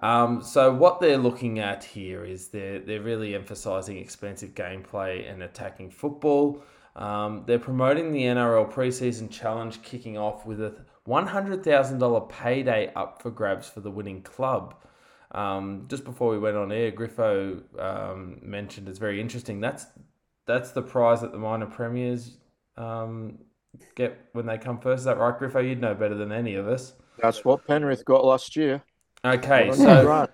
Um, 0.00 0.42
so 0.42 0.72
what 0.72 1.00
they're 1.00 1.18
looking 1.18 1.60
at 1.60 1.82
here 1.84 2.24
is 2.24 2.48
they're 2.48 2.80
they're 2.80 3.00
really 3.00 3.34
emphasising 3.34 3.96
expensive 3.96 4.50
gameplay 4.54 5.30
and 5.32 5.42
attacking 5.42 5.90
football. 5.90 6.62
Um, 6.96 7.42
they're 7.46 7.58
promoting 7.70 8.12
the 8.12 8.22
NRL 8.22 8.70
preseason 8.72 9.30
challenge, 9.30 9.82
kicking 9.82 10.18
off 10.18 10.46
with 10.46 10.60
a 10.60 10.74
one 11.04 11.26
hundred 11.26 11.62
thousand 11.64 11.98
dollar 11.98 12.20
payday 12.22 12.92
up 12.94 13.20
for 13.22 13.30
grabs 13.30 13.68
for 13.68 13.80
the 13.80 13.90
winning 13.90 14.22
club. 14.22 14.74
Um, 15.32 15.86
just 15.88 16.04
before 16.04 16.30
we 16.30 16.38
went 16.38 16.56
on 16.56 16.70
air, 16.70 16.92
Griffo 16.92 17.60
um, 17.78 18.38
mentioned 18.42 18.88
it's 18.88 18.98
very 18.98 19.20
interesting. 19.20 19.60
That's 19.60 19.86
that's 20.46 20.70
the 20.72 20.82
prize 20.82 21.20
that 21.22 21.32
the 21.32 21.38
minor 21.38 21.66
premiers 21.66 22.36
um, 22.76 23.38
get 23.96 24.18
when 24.32 24.46
they 24.46 24.58
come 24.58 24.78
first. 24.78 25.00
Is 25.00 25.04
that 25.06 25.18
right, 25.18 25.38
Griffo? 25.38 25.66
You'd 25.66 25.80
know 25.80 25.94
better 25.94 26.14
than 26.14 26.30
any 26.32 26.54
of 26.54 26.68
us. 26.68 26.94
That's 27.20 27.44
what 27.44 27.66
Penrith 27.66 28.04
got 28.04 28.24
last 28.24 28.54
year. 28.56 28.82
Okay, 29.24 29.68
Well, 29.68 29.76
so 29.76 29.84
that's 29.84 30.06
right. 30.06 30.28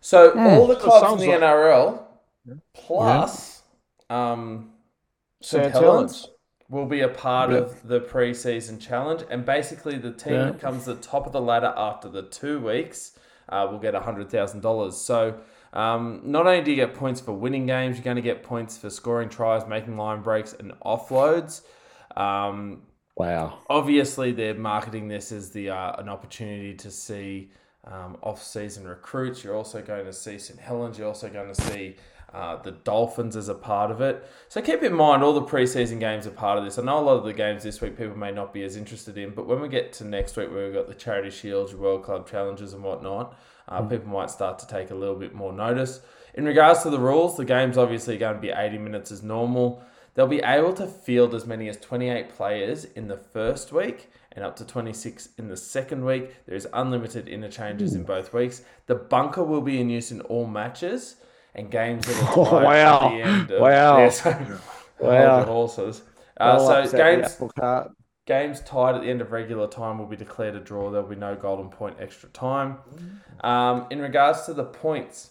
so 0.00 0.38
all 0.38 0.66
the 0.66 0.76
clubs 0.76 1.00
sounds 1.06 1.22
in 1.22 1.28
the 1.30 1.34
like- 1.38 1.42
NRL 1.42 2.02
plus 2.74 3.62
um, 4.10 4.70
St 5.42 5.62
St. 5.64 5.72
Helens 5.72 5.82
Helens. 6.22 6.28
Will 6.68 6.86
be 6.86 7.00
a 7.00 7.08
part 7.08 7.50
Yeah. 7.50 7.58
of 7.58 7.86
the 7.86 8.00
preseason 8.00 8.80
challenge, 8.80 9.22
and 9.30 9.44
basically 9.44 9.96
the 9.98 10.12
team 10.12 10.32
Yeah. 10.34 10.44
that 10.46 10.60
comes 10.60 10.84
to 10.84 10.94
the 10.94 11.00
top 11.00 11.26
of 11.26 11.32
the 11.32 11.40
ladder 11.40 11.72
after 11.76 12.08
the 12.08 12.22
two 12.22 12.60
weeks 12.60 13.12
uh, 13.48 13.66
will 13.70 13.78
get 13.78 13.94
hundred 13.94 14.30
thousand 14.30 14.60
dollars. 14.60 14.96
So. 14.96 15.34
Um, 15.72 16.22
not 16.24 16.46
only 16.46 16.62
do 16.62 16.70
you 16.70 16.76
get 16.76 16.94
points 16.94 17.20
for 17.20 17.32
winning 17.32 17.66
games, 17.66 17.96
you're 17.96 18.04
going 18.04 18.16
to 18.16 18.22
get 18.22 18.42
points 18.42 18.78
for 18.78 18.88
scoring 18.88 19.28
tries, 19.28 19.66
making 19.66 19.98
line 19.98 20.22
breaks, 20.22 20.54
and 20.54 20.72
offloads. 20.80 21.62
Um, 22.16 22.82
Wow. 23.14 23.58
obviously 23.68 24.32
they're 24.32 24.54
marketing 24.54 25.08
this 25.08 25.32
as 25.32 25.50
the 25.50 25.70
uh, 25.70 25.92
an 26.00 26.08
opportunity 26.08 26.72
to 26.74 26.90
see 26.90 27.50
um, 27.84 28.16
off-season 28.22 28.86
recruits. 28.86 29.44
You're 29.44 29.54
also 29.56 29.82
going 29.82 30.06
to 30.06 30.12
see 30.14 30.38
St 30.38 30.58
Helens. 30.58 30.98
You're 30.98 31.08
also 31.08 31.28
going 31.28 31.52
to 31.52 31.60
see 31.62 31.96
uh, 32.32 32.56
the 32.56 32.72
Dolphins 32.72 33.36
as 33.36 33.48
a 33.48 33.54
part 33.54 33.90
of 33.90 34.00
it. 34.00 34.28
So 34.48 34.60
keep 34.60 34.82
in 34.82 34.92
mind 34.92 35.22
all 35.22 35.32
the 35.32 35.42
preseason 35.42 36.00
games 36.00 36.26
are 36.26 36.30
part 36.30 36.58
of 36.58 36.64
this. 36.64 36.78
I 36.78 36.82
know 36.82 36.98
a 36.98 37.00
lot 37.00 37.16
of 37.16 37.24
the 37.24 37.32
games 37.32 37.62
this 37.62 37.80
week 37.80 37.96
people 37.96 38.16
may 38.16 38.32
not 38.32 38.52
be 38.52 38.62
as 38.64 38.76
interested 38.76 39.16
in, 39.16 39.30
but 39.30 39.46
when 39.46 39.60
we 39.60 39.68
get 39.68 39.92
to 39.94 40.04
next 40.04 40.36
week 40.36 40.50
where 40.50 40.66
we've 40.66 40.74
got 40.74 40.88
the 40.88 40.94
Charity 40.94 41.30
Shields, 41.30 41.74
World 41.74 42.02
Club 42.02 42.28
Challenges 42.28 42.72
and 42.72 42.82
whatnot, 42.82 43.36
uh, 43.68 43.82
people 43.82 44.08
might 44.08 44.30
start 44.30 44.58
to 44.58 44.66
take 44.66 44.90
a 44.90 44.94
little 44.94 45.14
bit 45.14 45.34
more 45.34 45.52
notice. 45.52 46.00
In 46.34 46.44
regards 46.44 46.82
to 46.82 46.90
the 46.90 46.98
rules, 46.98 47.36
the 47.36 47.44
game's 47.44 47.78
obviously 47.78 48.18
going 48.18 48.34
to 48.34 48.40
be 48.40 48.50
80 48.50 48.78
minutes 48.78 49.10
as 49.10 49.22
normal. 49.22 49.82
They'll 50.14 50.26
be 50.26 50.42
able 50.42 50.72
to 50.74 50.86
field 50.86 51.34
as 51.34 51.46
many 51.46 51.68
as 51.68 51.76
28 51.78 52.30
players 52.30 52.84
in 52.84 53.08
the 53.08 53.16
first 53.16 53.72
week 53.72 54.10
and 54.32 54.44
up 54.44 54.56
to 54.56 54.66
26 54.66 55.30
in 55.38 55.48
the 55.48 55.56
second 55.56 56.04
week. 56.04 56.34
There 56.46 56.56
is 56.56 56.68
unlimited 56.72 57.28
interchanges 57.28 57.94
in 57.94 58.02
both 58.02 58.34
weeks. 58.34 58.62
The 58.86 58.94
bunker 58.94 59.42
will 59.42 59.62
be 59.62 59.80
in 59.80 59.88
use 59.88 60.10
in 60.10 60.20
all 60.22 60.46
matches 60.46 61.16
and 61.56 61.70
games 61.70 62.06
that 62.06 62.16
are 62.22 62.44
tied 62.44 62.64
Wow. 62.64 62.96
at 62.96 63.10
the 63.10 63.22
end. 63.22 63.50
Of, 63.50 63.60
Wow. 63.60 63.98
Yeah, 63.98 64.08
so, 64.10 64.58
Wow. 65.00 65.44
horses. 65.44 66.02
Uh, 66.38 66.84
so 66.86 66.96
games 66.96 67.36
games 68.26 68.60
tied 68.60 68.94
at 68.94 69.00
the 69.02 69.08
end 69.08 69.20
of 69.20 69.32
regular 69.32 69.66
time 69.68 69.98
will 69.98 70.06
be 70.06 70.16
declared 70.16 70.54
a 70.54 70.60
draw. 70.60 70.90
There'll 70.90 71.06
be 71.08 71.16
no 71.16 71.34
golden 71.34 71.68
point 71.68 71.96
extra 72.00 72.28
time. 72.30 72.78
Um, 73.42 73.86
in 73.90 74.00
regards 74.00 74.44
to 74.46 74.54
the 74.54 74.64
points, 74.64 75.30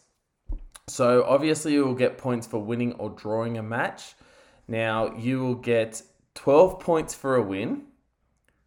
so 0.87 1.23
obviously 1.25 1.73
you 1.73 1.85
will 1.85 1.95
get 1.95 2.17
points 2.17 2.47
for 2.47 2.59
winning 2.59 2.93
or 2.93 3.09
drawing 3.09 3.57
a 3.57 3.63
match. 3.63 4.13
Now 4.67 5.15
you 5.15 5.39
will 5.41 5.55
get 5.55 6.01
12 6.35 6.79
points 6.79 7.13
for 7.13 7.35
a 7.35 7.41
win, 7.41 7.83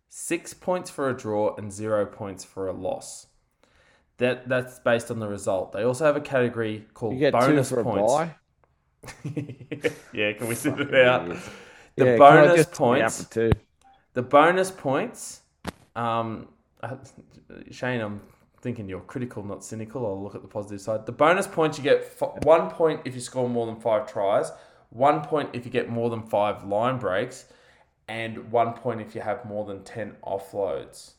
6 0.08 0.54
points 0.54 0.90
for 0.90 1.08
a 1.08 1.16
draw, 1.16 1.54
and 1.56 1.72
0 1.72 2.06
points 2.06 2.44
for 2.44 2.68
a 2.68 2.72
loss. 2.72 3.27
That, 4.18 4.48
that's 4.48 4.80
based 4.80 5.10
on 5.10 5.20
the 5.20 5.28
result. 5.28 5.72
They 5.72 5.84
also 5.84 6.04
have 6.04 6.16
a 6.16 6.20
category 6.20 6.86
called 6.94 7.14
You 7.14 7.20
get 7.20 7.32
bonus 7.32 7.68
two 7.68 7.74
for 7.74 7.80
a 7.80 7.84
points. 7.84 8.12
buy. 8.12 8.34
yeah, 10.12 10.32
can 10.32 10.48
we 10.48 10.54
sit 10.54 10.78
it 10.80 10.94
out? 10.94 11.28
The 11.96 12.04
Yeah, 12.04 12.16
bonus 12.18 12.56
just 12.56 12.82
be 12.90 13.00
out 13.00 13.12
points. 13.14 13.26
The 14.14 14.22
bonus 14.22 14.70
points, 14.70 15.42
um, 15.94 16.48
uh, 16.82 16.96
Shane, 17.70 18.00
I'm 18.00 18.20
thinking 18.60 18.88
you're 18.88 19.00
critical, 19.00 19.44
not 19.44 19.64
cynical. 19.64 20.04
I'll 20.06 20.22
look 20.22 20.34
at 20.34 20.42
the 20.42 20.48
positive 20.48 20.80
side. 20.80 21.06
The 21.06 21.12
bonus 21.12 21.46
points 21.46 21.78
you 21.78 21.84
get 21.84 22.12
f- 22.20 22.44
one 22.44 22.70
point 22.70 23.02
if 23.04 23.14
you 23.14 23.20
score 23.20 23.48
more 23.48 23.66
than 23.66 23.76
five 23.76 24.10
tries, 24.10 24.50
one 24.90 25.22
point 25.22 25.50
if 25.52 25.64
you 25.64 25.70
get 25.70 25.88
more 25.88 26.10
than 26.10 26.22
five 26.22 26.64
line 26.64 26.98
breaks, 26.98 27.46
and 28.08 28.50
one 28.50 28.72
point 28.72 29.00
if 29.00 29.14
you 29.14 29.20
have 29.20 29.44
more 29.44 29.64
than 29.64 29.84
10 29.84 30.16
offloads. 30.24 31.12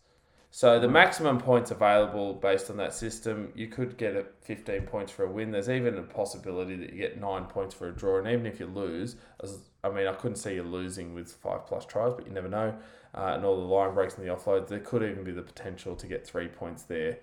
So 0.52 0.80
the 0.80 0.88
maximum 0.88 1.38
points 1.38 1.70
available 1.70 2.34
based 2.34 2.72
on 2.72 2.78
that 2.78 2.94
system, 2.94 3.52
you 3.54 3.68
could 3.68 3.98
get 3.98 4.16
a 4.16 4.26
15 4.42 4.82
points 4.82 5.12
for 5.12 5.24
a 5.26 5.32
win. 5.32 5.52
There's 5.52 5.70
even 5.70 5.98
a 5.98 6.02
possibility 6.02 6.76
that 6.76 6.92
you 6.92 6.98
get 6.98 7.22
nine 7.22 7.46
points 7.46 7.76
for 7.76 7.88
a 7.88 7.92
draw, 7.92 8.18
and 8.18 8.28
even 8.28 8.48
if 8.48 8.60
you 8.60 8.66
lose, 8.66 9.16
as, 9.44 9.60
I 9.84 9.90
mean, 9.90 10.08
I 10.08 10.14
couldn't 10.14 10.38
see 10.38 10.56
you 10.56 10.64
losing 10.64 11.14
with 11.14 11.32
five 11.32 11.68
plus 11.68 11.86
tries, 11.86 12.14
but 12.14 12.26
you 12.26 12.34
never 12.34 12.50
know. 12.50 12.76
Uh, 13.14 13.34
and 13.36 13.46
all 13.46 13.58
the 13.58 13.62
line 13.62 13.94
breaks 13.94 14.18
and 14.18 14.28
the 14.28 14.34
offloads, 14.34 14.68
there 14.68 14.80
could 14.80 15.04
even 15.04 15.24
be 15.24 15.32
the 15.32 15.42
potential 15.42 15.96
to 15.96 16.08
get 16.08 16.26
three 16.26 16.48
points 16.48 16.84
there. 16.84 17.20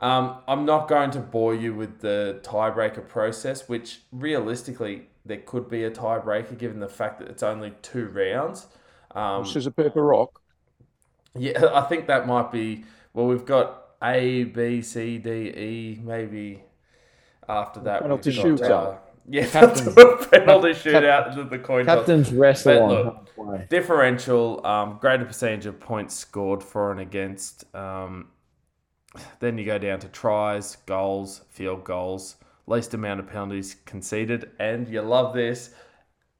Um, 0.00 0.36
I'm 0.46 0.64
not 0.64 0.86
going 0.86 1.10
to 1.12 1.18
bore 1.18 1.54
you 1.54 1.74
with 1.74 2.00
the 2.00 2.40
tiebreaker 2.44 3.06
process, 3.06 3.68
which 3.68 4.02
realistically 4.12 5.08
there 5.26 5.38
could 5.38 5.68
be 5.68 5.82
a 5.82 5.90
tiebreaker 5.90 6.56
given 6.56 6.78
the 6.78 6.88
fact 6.88 7.18
that 7.18 7.28
it's 7.28 7.42
only 7.42 7.72
two 7.82 8.06
rounds. 8.06 8.68
Um, 9.12 9.44
Scissor, 9.44 9.72
paper, 9.72 10.04
rock. 10.04 10.40
Yeah, 11.36 11.64
I 11.72 11.82
think 11.82 12.06
that 12.06 12.26
might 12.26 12.52
be. 12.52 12.84
Well, 13.14 13.26
we've 13.26 13.44
got 13.46 13.86
A, 14.02 14.44
B, 14.44 14.82
C, 14.82 15.18
D, 15.18 15.30
E. 15.30 16.00
Maybe 16.02 16.62
after 17.48 17.80
that, 17.80 18.02
Penalty 18.02 18.30
we've 18.30 18.58
got, 18.58 18.68
shootout. 18.68 18.94
Uh, 18.94 18.98
yeah, 19.30 19.46
penalty 19.50 20.70
shootout. 20.70 21.50
the 21.50 21.58
coin 21.58 21.84
toss. 21.84 21.98
Captain's 21.98 22.32
wrestle 22.32 22.88
look, 23.36 23.68
differential, 23.68 24.64
um, 24.66 24.98
greater 25.00 25.24
percentage 25.24 25.66
of 25.66 25.78
points 25.78 26.14
scored 26.14 26.62
for 26.62 26.90
and 26.90 27.00
against. 27.00 27.64
Um, 27.74 28.28
then 29.40 29.58
you 29.58 29.64
go 29.64 29.78
down 29.78 29.98
to 30.00 30.08
tries, 30.08 30.76
goals, 30.76 31.42
field 31.50 31.84
goals, 31.84 32.36
least 32.66 32.94
amount 32.94 33.20
of 33.20 33.26
penalties 33.26 33.76
conceded, 33.84 34.50
and 34.58 34.88
you 34.88 35.02
love 35.02 35.34
this. 35.34 35.70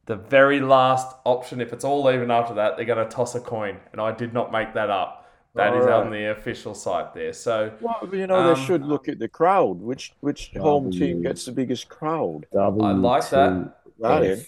The 0.08 0.16
very 0.16 0.58
last 0.58 1.14
option, 1.24 1.60
if 1.60 1.74
it's 1.74 1.84
all 1.84 2.10
even 2.10 2.30
after 2.30 2.54
that, 2.54 2.76
they're 2.76 2.86
going 2.86 3.06
to 3.06 3.14
toss 3.14 3.34
a 3.34 3.40
coin, 3.40 3.76
and 3.92 4.00
I 4.00 4.10
did 4.10 4.32
not 4.32 4.50
make 4.50 4.72
that 4.72 4.88
up. 4.88 5.30
That 5.54 5.74
is 5.76 5.82
Alright. 5.82 6.06
on 6.06 6.10
the 6.10 6.30
official 6.30 6.74
site 6.74 7.12
there. 7.12 7.34
So 7.34 7.72
Well, 7.82 8.08
you 8.10 8.26
know, 8.26 8.36
Um, 8.36 8.54
they 8.54 8.64
should 8.64 8.84
look 8.86 9.06
at 9.06 9.18
the 9.18 9.28
crowd. 9.28 9.82
Which 9.82 10.14
which 10.20 10.52
home 10.56 10.90
team 10.90 11.20
gets 11.20 11.44
the 11.44 11.52
biggest 11.52 11.90
crowd? 11.90 12.46
I 12.58 12.68
like 12.68 13.28
that. 13.28 13.74
That 14.00 14.22
Yes. 14.22 14.46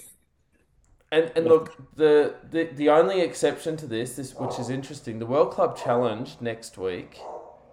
And 1.12 1.30
and 1.36 1.44
look, 1.46 1.76
the, 1.94 2.36
the 2.50 2.64
the 2.64 2.88
only 2.88 3.20
exception 3.20 3.76
to 3.78 3.86
this, 3.86 4.16
this 4.16 4.34
which 4.34 4.58
is 4.58 4.70
interesting, 4.70 5.18
the 5.18 5.26
World 5.26 5.50
Club 5.50 5.76
Challenge 5.76 6.36
next 6.40 6.78
week 6.78 7.20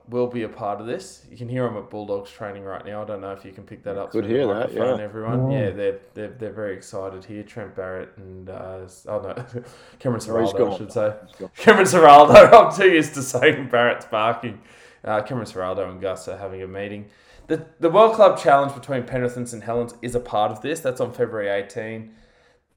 will 0.09 0.27
be 0.27 0.43
a 0.43 0.49
part 0.49 0.79
of 0.79 0.87
this. 0.87 1.25
You 1.29 1.37
can 1.37 1.49
hear 1.49 1.63
them 1.63 1.77
at 1.77 1.89
Bulldogs 1.89 2.31
training 2.31 2.63
right 2.63 2.85
now. 2.85 3.01
I 3.01 3.05
don't 3.05 3.21
know 3.21 3.31
if 3.31 3.43
you 3.43 3.51
can 3.51 3.63
pick 3.63 3.83
that 3.83 3.97
up. 3.97 4.11
Could 4.11 4.25
through 4.25 4.33
the 4.33 4.39
hear 4.39 4.47
that, 4.53 4.73
yeah. 4.73 5.03
Everyone, 5.03 5.51
yeah, 5.51 5.71
they're, 5.71 5.99
they're 6.13 6.29
they're 6.29 6.53
very 6.53 6.75
excited 6.75 7.25
here. 7.25 7.43
Trent 7.43 7.75
Barrett 7.75 8.09
and 8.17 8.49
uh, 8.49 8.79
oh 9.07 9.21
no, 9.21 9.33
Cameron 9.99 10.21
Oh, 10.23 10.27
Serraldo, 10.27 10.73
I 10.73 10.77
should 10.77 10.91
say. 10.91 11.13
Cameron 11.57 11.85
Ciraldo. 11.85 12.53
I'm 12.71 12.75
too 12.75 12.89
used 12.89 13.13
to 13.15 13.21
saying 13.21 13.69
Barrett's 13.69 14.05
barking. 14.05 14.61
Uh, 15.03 15.21
Cameron 15.21 15.47
Ciraldo 15.47 15.89
and 15.89 16.01
Gus 16.01 16.27
are 16.27 16.37
having 16.37 16.61
a 16.61 16.67
meeting. 16.67 17.07
The, 17.47 17.65
the 17.79 17.89
World 17.89 18.13
Club 18.15 18.37
Challenge 18.37 18.73
between 18.73 19.03
Penrith 19.03 19.37
and 19.37 19.47
St 19.47 19.63
Helens 19.63 19.93
is 20.01 20.15
a 20.15 20.19
part 20.19 20.51
of 20.51 20.61
this. 20.61 20.81
That's 20.81 20.99
on 20.99 21.13
February 21.13 21.47
18. 21.47 22.13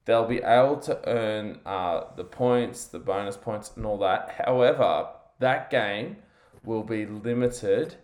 They'll 0.05 0.25
be 0.27 0.37
able 0.37 0.77
to 0.81 0.99
earn 1.07 1.59
uh, 1.65 2.05
the 2.15 2.23
points, 2.23 2.85
the 2.85 2.99
bonus 2.99 3.35
points, 3.35 3.71
and 3.75 3.85
all 3.85 3.97
that. 3.99 4.41
However, 4.45 5.07
that 5.39 5.69
game 5.69 6.17
will 6.63 6.83
be 6.83 7.05
limited 7.05 7.95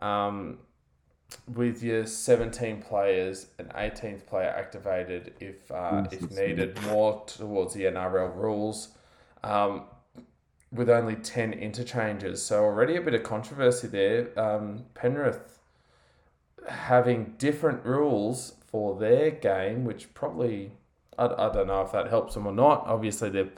um, 0.00 0.58
with 1.54 1.82
your 1.82 2.06
17 2.06 2.82
players 2.82 3.46
and 3.58 3.68
18th 3.70 4.26
player 4.26 4.48
activated 4.48 5.34
if 5.40 5.70
uh, 5.70 6.04
if 6.10 6.30
needed, 6.30 6.80
more 6.82 7.22
towards 7.26 7.74
the 7.74 7.84
NRL 7.84 8.34
rules, 8.34 8.88
um, 9.44 9.84
with 10.72 10.90
only 10.90 11.16
10 11.16 11.52
interchanges. 11.52 12.42
So 12.42 12.64
already 12.64 12.96
a 12.96 13.00
bit 13.00 13.14
of 13.14 13.22
controversy 13.22 13.88
there. 13.88 14.38
Um, 14.38 14.84
Penrith 14.94 15.58
having 16.68 17.34
different 17.38 17.84
rules 17.84 18.54
for 18.66 18.98
their 18.98 19.30
game, 19.30 19.84
which 19.84 20.12
probably 20.14 20.72
I, 21.18 21.26
I 21.26 21.52
don't 21.52 21.66
know 21.66 21.82
if 21.82 21.92
that 21.92 22.08
helps 22.08 22.34
them 22.34 22.46
or 22.46 22.52
not. 22.52 22.86
Obviously, 22.86 23.30
they're 23.30 23.50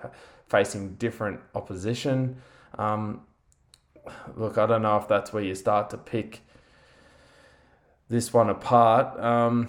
facing 0.49 0.95
different 0.95 1.41
opposition. 1.55 2.37
Um, 2.79 3.23
look, 4.37 4.59
I 4.59 4.67
don't 4.67 4.83
know 4.83 4.97
if 4.97 5.09
that's 5.09 5.33
where 5.33 5.43
you 5.43 5.55
start 5.55 5.91
to 5.91 5.99
pick 5.99 6.41
this 8.09 8.33
one 8.33 8.51
apart. 8.51 9.19
Um, 9.21 9.69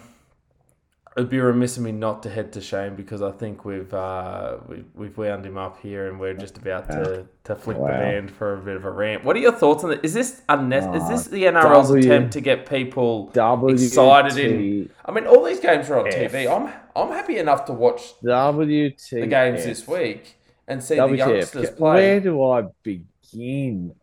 it'd 1.15 1.29
be 1.29 1.39
remiss 1.39 1.77
of 1.77 1.83
me 1.83 1.91
not 1.91 2.23
to 2.23 2.29
head 2.29 2.51
to 2.53 2.59
Shane 2.61 2.95
because 2.95 3.21
I 3.21 3.31
think 3.31 3.65
we've 3.65 3.93
uh, 3.93 4.57
we, 4.67 4.83
we've 4.95 5.17
wound 5.17 5.45
him 5.45 5.57
up 5.57 5.79
here 5.79 6.07
and 6.09 6.19
we're 6.19 6.33
just 6.33 6.57
about 6.57 6.89
to, 6.89 7.25
to 7.45 7.55
flick 7.55 7.77
the 7.77 7.83
Wow. 7.83 7.89
band 7.99 8.31
for 8.31 8.55
a 8.55 8.57
bit 8.57 8.75
of 8.75 8.85
a 8.85 8.91
rant. 8.91 9.23
What 9.23 9.35
are 9.35 9.39
your 9.39 9.51
thoughts 9.51 9.83
on 9.83 9.91
it? 9.93 9.99
Is 10.03 10.13
this 10.13 10.41
unnecessary? 10.49 10.97
Is 10.97 11.07
this 11.09 11.27
the 11.27 11.43
NRL's 11.43 11.89
W- 11.89 12.03
attempt 12.05 12.33
to 12.33 12.41
get 12.41 12.67
people 12.67 13.27
W 13.27 13.75
excited 13.75 14.37
in? 14.37 14.89
I 15.05 15.11
mean, 15.11 15.27
all 15.27 15.43
these 15.43 15.59
games 15.59 15.89
are 15.89 15.99
on 15.99 16.07
F. 16.07 16.31
TV. 16.31 16.49
I'm 16.51 16.73
I'm 16.95 17.09
happy 17.13 17.37
enough 17.37 17.65
to 17.65 17.73
watch 17.73 18.13
WT 18.23 19.09
the 19.11 19.27
games 19.27 19.63
this 19.63 19.87
week 19.87 20.35
and 20.67 20.83
see 20.83 20.95
the 20.95 21.03
WTF. 21.03 21.17
youngsters 21.17 21.79
Where 21.79 22.19
do 22.19 22.43
I 22.43 22.63
begin 22.81 23.07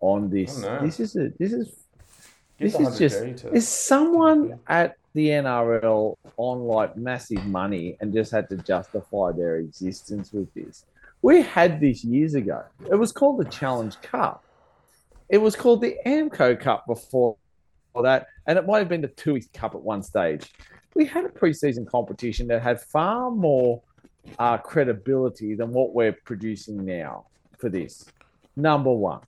on 0.01 0.31
this? 0.31 0.57
Don't. 0.61 0.85
This 0.85 1.01
is 1.01 1.17
a, 1.17 1.31
this 1.39 1.53
is 1.53 1.77
this 2.59 2.79
is 2.79 2.99
just 2.99 3.19
to- 3.39 3.53
is 3.53 3.67
someone 3.69 4.59
at 4.69 4.97
the 5.15 5.29
NRL 5.29 6.17
on 6.37 6.61
like 6.61 6.97
massive 6.97 7.45
money 7.47 7.97
and 8.01 8.13
just 8.13 8.31
had 8.31 8.49
to 8.51 8.57
justify 8.57 9.33
their 9.33 9.57
existence 9.57 10.33
with 10.33 10.53
this. 10.55 10.85
We 11.23 11.43
had 11.43 11.81
this 11.81 12.05
years 12.05 12.35
ago. 12.35 12.63
It 12.91 12.95
was 12.95 13.13
called 13.13 13.39
the 13.41 13.45
Challenge 13.45 14.01
Cup. 14.03 14.45
It 15.29 15.39
was 15.39 15.55
called 15.57 15.81
the 15.81 15.97
Amco 16.07 16.59
Cup 16.59 16.87
before 16.87 17.37
that, 18.03 18.29
and 18.47 18.59
it 18.59 18.67
might 18.67 18.79
have 18.79 18.89
been 18.89 19.01
the 19.01 19.09
Tooheys 19.09 19.53
Cup 19.53 19.75
at 19.75 19.81
one 19.83 20.03
stage. 20.03 20.53
We 20.95 21.05
had 21.05 21.25
a 21.25 21.29
preseason 21.29 21.87
competition 21.87 22.47
that 22.49 22.63
had 22.63 22.81
far 22.81 23.31
more 23.31 23.83
uh, 24.39 24.59
credibility 24.59 25.55
than 25.55 25.73
what 25.73 25.95
we're 25.95 26.13
producing 26.25 26.85
now 26.85 27.27
for 27.59 27.69
this. 27.69 28.05
Number 28.57 28.93
one. 28.93 29.21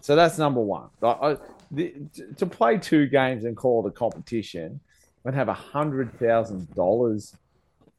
So 0.00 0.16
that's 0.16 0.38
number 0.38 0.60
one. 0.60 0.88
I, 1.02 1.06
I, 1.06 1.36
the, 1.70 1.94
uh, 1.94 2.34
to 2.36 2.46
play 2.46 2.78
two 2.78 3.06
games 3.06 3.44
and 3.44 3.56
call 3.56 3.86
it 3.86 3.88
a 3.88 3.92
competition 3.92 4.80
and 5.24 5.34
have 5.34 5.48
a 5.48 5.54
hundred 5.54 6.18
thousand 6.18 6.74
dollars 6.74 7.36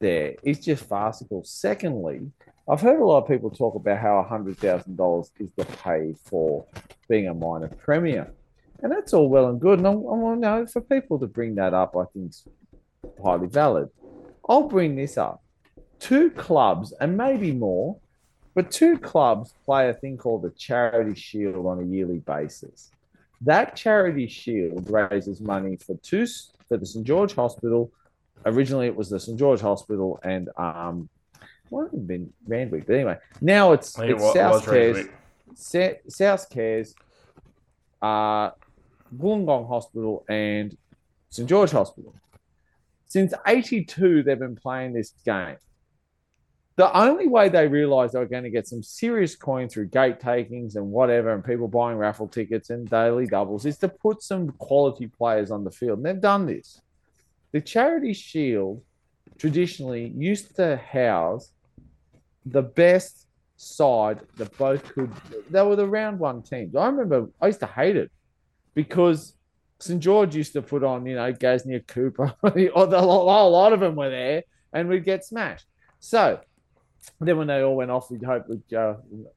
there 0.00 0.34
is 0.42 0.58
just 0.58 0.84
farcical. 0.84 1.42
Secondly, 1.44 2.30
I've 2.68 2.80
heard 2.80 3.00
a 3.00 3.04
lot 3.04 3.22
of 3.22 3.28
people 3.28 3.50
talk 3.50 3.74
about 3.74 3.98
how 3.98 4.22
hundred 4.22 4.58
thousand 4.58 4.96
dollars 4.96 5.30
is 5.38 5.50
the 5.56 5.64
pay 5.64 6.14
for 6.24 6.66
being 7.08 7.28
a 7.28 7.34
minor 7.34 7.68
premier, 7.68 8.30
and 8.82 8.92
that's 8.92 9.14
all 9.14 9.28
well 9.28 9.48
and 9.48 9.60
good. 9.60 9.78
And 9.78 9.88
I'm, 9.88 10.04
I'm 10.04 10.40
no 10.40 10.66
for 10.66 10.80
people 10.80 11.18
to 11.20 11.26
bring 11.26 11.54
that 11.56 11.74
up, 11.74 11.96
I 11.96 12.04
think 12.12 12.30
is 12.30 12.44
highly 13.22 13.48
valid. 13.48 13.88
I'll 14.48 14.68
bring 14.68 14.96
this 14.96 15.16
up. 15.16 15.42
Two 15.98 16.30
clubs 16.30 16.92
and 17.00 17.16
maybe 17.16 17.52
more, 17.52 17.96
but 18.54 18.70
two 18.70 18.98
clubs 18.98 19.54
play 19.64 19.88
a 19.88 19.94
thing 19.94 20.16
called 20.16 20.42
the 20.42 20.50
Charity 20.50 21.14
Shield 21.14 21.66
on 21.66 21.80
a 21.80 21.84
yearly 21.84 22.18
basis. 22.18 22.90
That 23.40 23.76
Charity 23.76 24.28
Shield 24.28 24.88
raises 24.88 25.40
money 25.40 25.76
for 25.76 25.96
two 25.96 26.26
for 26.68 26.76
the 26.76 26.86
St 26.86 27.04
George 27.04 27.34
Hospital. 27.34 27.90
Originally, 28.46 28.86
it 28.86 28.96
was 28.96 29.10
the 29.10 29.20
St 29.20 29.38
George 29.38 29.60
Hospital 29.60 30.20
and 30.22 30.48
um, 30.56 31.08
what 31.70 31.90
have 31.90 32.06
been 32.06 32.32
Randwick, 32.46 32.86
but 32.86 32.94
anyway, 32.94 33.18
now 33.40 33.72
it's 33.72 33.98
it's 33.98 34.22
it 34.22 34.32
South 34.32 34.64
Cares, 34.64 35.06
Sa- 35.54 35.98
South 36.08 36.48
Cares, 36.50 36.94
uh, 38.00 38.50
Wollongong 39.16 39.66
Hospital, 39.66 40.24
and 40.28 40.76
St 41.30 41.48
George 41.48 41.70
Hospital. 41.70 42.14
Since 43.06 43.34
'82, 43.46 44.22
they've 44.22 44.38
been 44.38 44.56
playing 44.56 44.92
this 44.92 45.14
game. 45.24 45.56
The 46.76 46.96
only 46.96 47.28
way 47.28 47.48
they 47.48 47.68
realized 47.68 48.14
they 48.14 48.18
were 48.18 48.26
going 48.26 48.42
to 48.44 48.50
get 48.50 48.66
some 48.66 48.82
serious 48.82 49.36
coin 49.36 49.68
through 49.68 49.86
gate 49.88 50.18
takings 50.18 50.74
and 50.74 50.90
whatever, 50.90 51.32
and 51.32 51.44
people 51.44 51.68
buying 51.68 51.98
raffle 51.98 52.26
tickets 52.26 52.70
and 52.70 52.88
daily 52.88 53.26
doubles, 53.26 53.64
is 53.64 53.78
to 53.78 53.88
put 53.88 54.22
some 54.22 54.50
quality 54.52 55.06
players 55.06 55.52
on 55.52 55.62
the 55.62 55.70
field. 55.70 55.98
And 55.98 56.06
they've 56.06 56.20
done 56.20 56.46
this. 56.46 56.80
The 57.52 57.60
Charity 57.60 58.12
Shield 58.12 58.82
traditionally 59.38 60.12
used 60.16 60.56
to 60.56 60.76
house 60.76 61.52
the 62.44 62.62
best 62.62 63.28
side 63.56 64.20
that 64.36 64.56
both 64.58 64.82
could. 64.92 65.12
They 65.50 65.62
were 65.62 65.76
the 65.76 65.86
round 65.86 66.18
one 66.18 66.42
teams. 66.42 66.74
I 66.74 66.86
remember 66.86 67.28
I 67.40 67.46
used 67.46 67.60
to 67.60 67.66
hate 67.66 67.96
it 67.96 68.10
because 68.74 69.36
St 69.78 70.00
George 70.00 70.34
used 70.34 70.52
to 70.54 70.62
put 70.62 70.82
on, 70.82 71.06
you 71.06 71.14
know, 71.14 71.32
Gasnier 71.32 71.86
Cooper. 71.86 72.34
or 72.42 72.50
a 72.94 73.00
whole 73.00 73.50
lot 73.50 73.72
of 73.72 73.80
them 73.80 73.94
were 73.94 74.10
there, 74.10 74.42
and 74.72 74.88
we'd 74.88 75.04
get 75.04 75.24
smashed. 75.24 75.66
So 76.00 76.40
then 77.20 77.36
when 77.36 77.46
they 77.46 77.62
all 77.62 77.76
went 77.76 77.90
off, 77.90 78.10
we'd 78.10 78.22
hope 78.22 78.48
we'd 78.48 78.74
uh, 78.74 78.94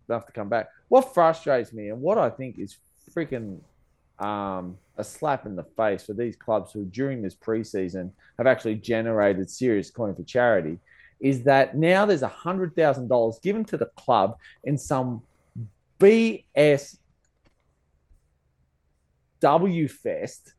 have 0.10 0.26
to 0.26 0.32
come 0.32 0.50
back. 0.50 0.70
What 0.88 1.14
frustrates 1.14 1.74
me 1.74 1.90
and 1.90 2.02
what 2.02 2.18
I 2.18 2.30
think 2.30 2.58
is 2.60 2.78
freaking 3.14 3.60
um, 4.20 4.78
a 4.98 5.04
slap 5.04 5.46
in 5.46 5.56
the 5.56 5.64
face 5.64 6.04
for 6.04 6.14
these 6.14 6.36
clubs 6.36 6.72
who 6.72 6.86
during 6.86 7.22
this 7.22 7.36
preseason 7.36 8.12
have 8.38 8.48
actually 8.48 8.76
generated 8.76 9.50
serious 9.50 9.92
coin 9.92 10.16
for 10.16 10.24
charity 10.24 10.80
is 11.20 11.44
that 11.44 11.76
now 11.76 12.06
there's 12.06 12.24
a 12.24 12.28
hundred 12.28 12.76
thousand 12.76 13.08
dollars 13.08 13.40
given 13.42 13.64
to 13.66 13.78
the 13.78 13.88
club 13.98 14.38
in 14.64 14.78
some 14.78 15.22
BS 16.00 16.98
W 19.40 19.88
Fest 19.88 20.54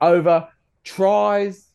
over 0.00 0.48
tries, 0.82 1.70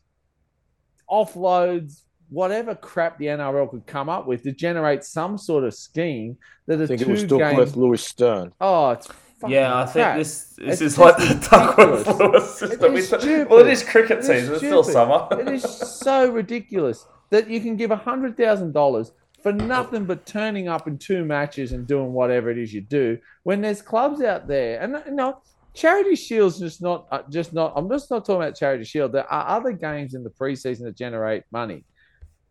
offloads, 1.10 2.02
whatever 2.30 2.74
crap 2.74 3.18
the 3.18 3.26
NRL 3.26 3.70
could 3.70 3.86
come 3.86 4.08
up 4.08 4.26
with 4.26 4.42
to 4.44 4.52
generate 4.52 5.04
some 5.04 5.36
sort 5.36 5.64
of 5.64 5.74
scheme 5.74 6.36
that 6.66 6.76
the 6.76 6.84
I 6.84 6.86
think 6.86 7.00
two 7.00 7.08
it 7.08 7.10
was 7.12 7.24
games. 7.24 7.40
Duckworth 7.40 7.76
Lewis 7.76 8.04
Stern. 8.04 8.52
Oh, 8.60 8.90
it's 8.90 9.08
Yeah, 9.46 9.80
I 9.82 9.84
think 9.86 10.04
crap. 10.04 10.16
this 10.18 10.54
this 10.58 10.72
It's 10.74 10.82
is 10.82 10.98
like 10.98 11.16
the 11.16 11.48
Duckworth 11.50 12.06
Lewis 12.18 12.54
system. 12.58 12.92
It 12.94 12.98
is 12.98 13.06
It's- 13.12 13.22
stupid. 13.22 13.48
well, 13.50 13.60
it 13.60 13.68
is 13.68 13.82
cricket 13.82 14.18
It 14.18 14.20
is 14.20 14.26
season. 14.26 14.50
It's 14.54 14.64
still 14.64 14.84
summer. 14.84 15.26
it 15.40 15.48
is 15.48 15.62
so 15.64 16.30
ridiculous 16.30 17.06
that 17.30 17.48
you 17.50 17.60
can 17.60 17.76
give 17.76 17.90
a 17.90 17.96
hundred 17.96 18.36
thousand 18.36 18.72
dollars 18.72 19.12
for 19.42 19.52
nothing 19.52 20.04
but 20.04 20.26
turning 20.26 20.68
up 20.68 20.86
in 20.86 20.98
two 20.98 21.24
matches 21.24 21.72
and 21.72 21.86
doing 21.86 22.12
whatever 22.12 22.50
it 22.50 22.58
is 22.58 22.74
you 22.74 22.80
do 22.82 23.16
when 23.42 23.60
there's 23.62 23.80
clubs 23.80 24.20
out 24.22 24.46
there 24.46 24.78
and 24.82 25.02
you 25.06 25.12
know 25.12 25.40
charity 25.72 26.14
shield's 26.14 26.58
just 26.58 26.82
not 26.82 27.06
uh, 27.10 27.22
just 27.30 27.54
not 27.54 27.72
i'm 27.76 27.88
just 27.88 28.10
not 28.10 28.26
talking 28.26 28.42
about 28.42 28.54
charity 28.56 28.84
shield 28.84 29.12
there 29.12 29.24
are 29.32 29.56
other 29.56 29.72
games 29.72 30.12
in 30.14 30.22
the 30.22 30.28
preseason 30.28 30.80
that 30.82 30.94
generate 30.96 31.42
money 31.52 31.84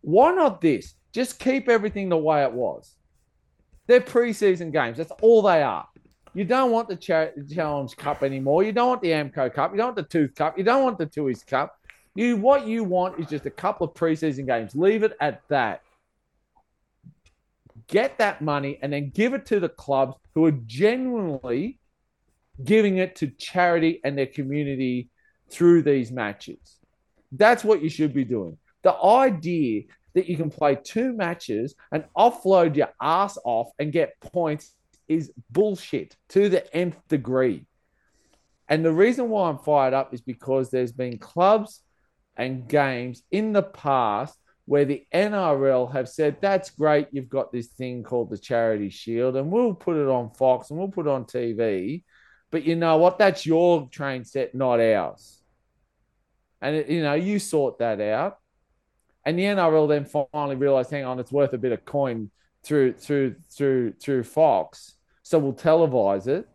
why 0.02 0.32
not 0.34 0.62
this 0.62 0.96
just 1.14 1.40
keep 1.40 1.70
everything 1.70 2.10
the 2.10 2.18
way 2.18 2.44
it 2.44 2.52
was 2.52 2.96
they're 3.88 4.02
preseason 4.02 4.72
games 4.72 4.98
that's 4.98 5.12
all 5.22 5.42
they 5.42 5.62
are 5.62 5.88
you 6.34 6.46
don't 6.46 6.72
want 6.72 6.88
the 6.88 6.96
challenge 6.96 7.96
cup 7.98 8.24
anymore 8.24 8.64
you 8.64 8.72
don't 8.72 8.90
want 8.90 9.02
the 9.02 9.10
amco 9.10 9.54
cup 9.54 9.72
you 9.72 9.78
don't 9.78 9.88
want 9.88 9.96
the 9.96 10.04
tooth 10.04 10.34
cup 10.36 10.58
you 10.58 10.64
don't 10.64 10.84
want 10.84 10.98
the 10.98 11.06
Tui's 11.06 11.44
cup 11.44 11.76
you 12.16 12.38
what 12.38 12.68
you 12.68 12.84
want 12.84 13.20
is 13.20 13.28
just 13.28 13.46
a 13.46 13.50
couple 13.50 13.88
of 13.88 13.94
preseason 13.94 14.46
games. 14.46 14.76
Leave 14.76 15.04
it 15.04 15.16
at 15.22 15.42
that. 15.50 15.82
Get 17.88 18.18
that 18.18 18.42
money 18.42 18.78
and 18.82 18.92
then 18.92 19.10
give 19.10 19.34
it 19.34 19.46
to 19.48 19.60
the 19.60 19.70
clubs 19.70 20.16
who 20.36 20.46
are 20.46 20.52
genuinely 20.52 21.80
giving 22.64 22.98
it 22.98 23.16
to 23.18 23.28
charity 23.28 24.02
and 24.04 24.18
their 24.18 24.28
community 24.28 25.10
through 25.50 25.84
these 25.84 26.12
matches. 26.12 26.78
That's 27.32 27.64
what 27.64 27.82
you 27.82 27.90
should 27.90 28.14
be 28.14 28.26
doing. 28.26 28.58
The 28.84 28.96
idea 28.96 29.84
that 30.16 30.28
you 30.28 30.38
can 30.38 30.50
play 30.50 30.78
two 30.84 31.14
matches 31.14 31.76
and 31.92 32.04
offload 32.18 32.76
your 32.76 32.90
ass 33.02 33.38
off 33.44 33.70
and 33.80 33.92
get 33.92 34.20
points 34.22 34.74
is 35.08 35.32
bullshit 35.52 36.16
to 36.30 36.50
the 36.50 36.76
nth 36.76 36.98
degree. 37.08 37.66
And 38.68 38.86
the 38.86 38.94
reason 38.94 39.30
why 39.30 39.50
I'm 39.50 39.58
fired 39.58 39.94
up 39.94 40.14
is 40.14 40.22
because 40.22 40.70
there's 40.70 40.92
been 40.92 41.18
clubs 41.18 41.82
and 42.38 42.68
games 42.68 43.24
in 43.32 43.52
the 43.52 43.64
past 43.64 44.38
where 44.66 44.86
the 44.86 45.04
NRL 45.12 45.92
have 45.92 46.08
said, 46.08 46.38
that's 46.40 46.70
great, 46.70 47.08
you've 47.12 47.28
got 47.28 47.52
this 47.52 47.68
thing 47.70 48.04
called 48.04 48.30
the 48.30 48.38
Charity 48.38 48.92
Shield, 48.92 49.36
and 49.36 49.52
we'll 49.52 49.74
put 49.74 49.98
it 49.98 50.08
on 50.08 50.30
Fox 50.30 50.70
and 50.70 50.78
we'll 50.78 50.90
put 50.90 51.08
it 51.08 51.10
on 51.10 51.26
TV. 51.26 52.04
But 52.52 52.64
you 52.64 52.76
know 52.76 52.98
what? 52.98 53.18
That's 53.18 53.48
your 53.48 53.90
train 53.90 54.24
set, 54.24 54.54
not 54.54 54.80
ours. 54.80 55.42
And, 56.62 56.76
it, 56.76 56.90
you 56.90 57.02
know, 57.02 57.16
you 57.16 57.40
sort 57.40 57.80
that 57.80 58.00
out. 58.00 58.38
And 59.26 59.38
the 59.38 59.44
NRL 59.44 59.88
then 59.88 60.06
finally 60.06 60.56
realized, 60.56 60.92
hang 60.92 61.06
on, 61.06 61.20
it's 61.20 61.32
worth 61.32 61.54
a 61.54 61.58
bit 61.58 61.72
of 61.72 61.86
coin 61.86 62.32
through 62.64 62.94
through 62.94 63.36
through 63.50 63.94
through 63.94 64.24
Fox. 64.24 64.96
So 65.24 65.40
we'll 65.40 65.54
televise 65.54 66.28
it. 66.28 66.48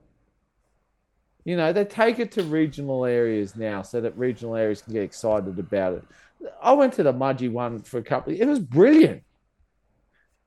You 1.44 1.56
know, 1.56 1.72
they 1.72 1.84
take 1.84 2.18
it 2.18 2.32
to 2.32 2.42
regional 2.42 3.04
areas 3.04 3.54
now 3.54 3.82
so 3.82 4.00
that 4.00 4.16
regional 4.16 4.56
areas 4.56 4.80
can 4.80 4.94
get 4.94 5.02
excited 5.02 5.58
about 5.58 5.94
it. 5.94 6.04
I 6.62 6.72
went 6.72 6.94
to 6.94 7.02
the 7.02 7.12
Mudgee 7.12 7.52
one 7.52 7.82
for 7.82 7.98
a 7.98 8.02
couple. 8.02 8.32
It 8.32 8.46
was 8.46 8.58
brilliant. 8.58 9.22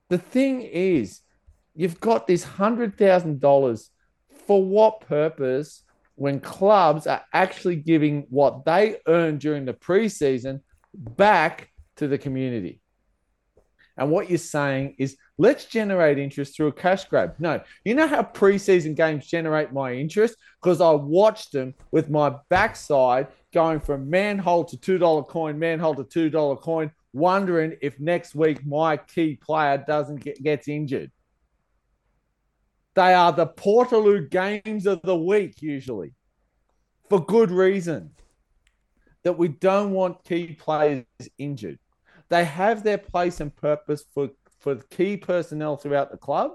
The 0.08 0.18
thing 0.18 0.62
is, 0.62 1.20
you've 1.74 2.00
got 2.00 2.26
this 2.26 2.42
hundred 2.42 2.98
thousand 2.98 3.40
dollars 3.40 3.90
for 4.46 4.62
what 4.62 5.00
purpose? 5.00 5.84
When 6.16 6.40
clubs 6.40 7.06
are 7.06 7.22
actually 7.32 7.76
giving 7.76 8.26
what 8.28 8.64
they 8.64 8.96
earned 9.06 9.38
during 9.38 9.64
the 9.64 9.72
preseason 9.72 10.62
back 10.92 11.70
to 11.98 12.08
the 12.08 12.18
community. 12.18 12.80
And 13.98 14.10
what 14.10 14.28
you're 14.30 14.38
saying 14.38 14.94
is, 14.98 15.16
let's 15.38 15.64
generate 15.64 16.18
interest 16.18 16.56
through 16.56 16.68
a 16.68 16.72
cash 16.72 17.04
grab. 17.06 17.34
No, 17.40 17.60
you 17.84 17.94
know 17.94 18.06
how 18.06 18.22
preseason 18.22 18.94
games 18.94 19.26
generate 19.26 19.72
my 19.72 19.92
interest? 19.92 20.36
Because 20.62 20.80
I 20.80 20.92
watched 20.92 21.52
them 21.52 21.74
with 21.90 22.08
my 22.08 22.36
backside 22.48 23.26
going 23.52 23.80
from 23.80 24.08
manhole 24.08 24.64
to 24.66 24.76
$2 24.76 25.28
coin, 25.28 25.58
manhole 25.58 25.96
to 25.96 26.04
$2 26.04 26.60
coin, 26.60 26.92
wondering 27.12 27.76
if 27.82 27.98
next 27.98 28.36
week 28.36 28.64
my 28.64 28.96
key 28.96 29.34
player 29.34 29.82
doesn't 29.84 30.22
get 30.22 30.40
gets 30.42 30.68
injured. 30.68 31.10
They 32.94 33.14
are 33.14 33.32
the 33.32 33.46
Portaloo 33.46 34.28
games 34.30 34.86
of 34.86 35.00
the 35.02 35.16
week, 35.16 35.60
usually, 35.60 36.14
for 37.08 37.24
good 37.24 37.50
reason. 37.50 38.10
That 39.24 39.36
we 39.36 39.48
don't 39.48 39.90
want 39.90 40.24
key 40.24 40.54
players 40.54 41.04
injured. 41.36 41.80
They 42.28 42.44
have 42.44 42.82
their 42.82 42.98
place 42.98 43.40
and 43.40 43.54
purpose 43.54 44.04
for, 44.12 44.30
for 44.60 44.76
key 44.76 45.16
personnel 45.16 45.76
throughout 45.76 46.10
the 46.10 46.18
club. 46.18 46.52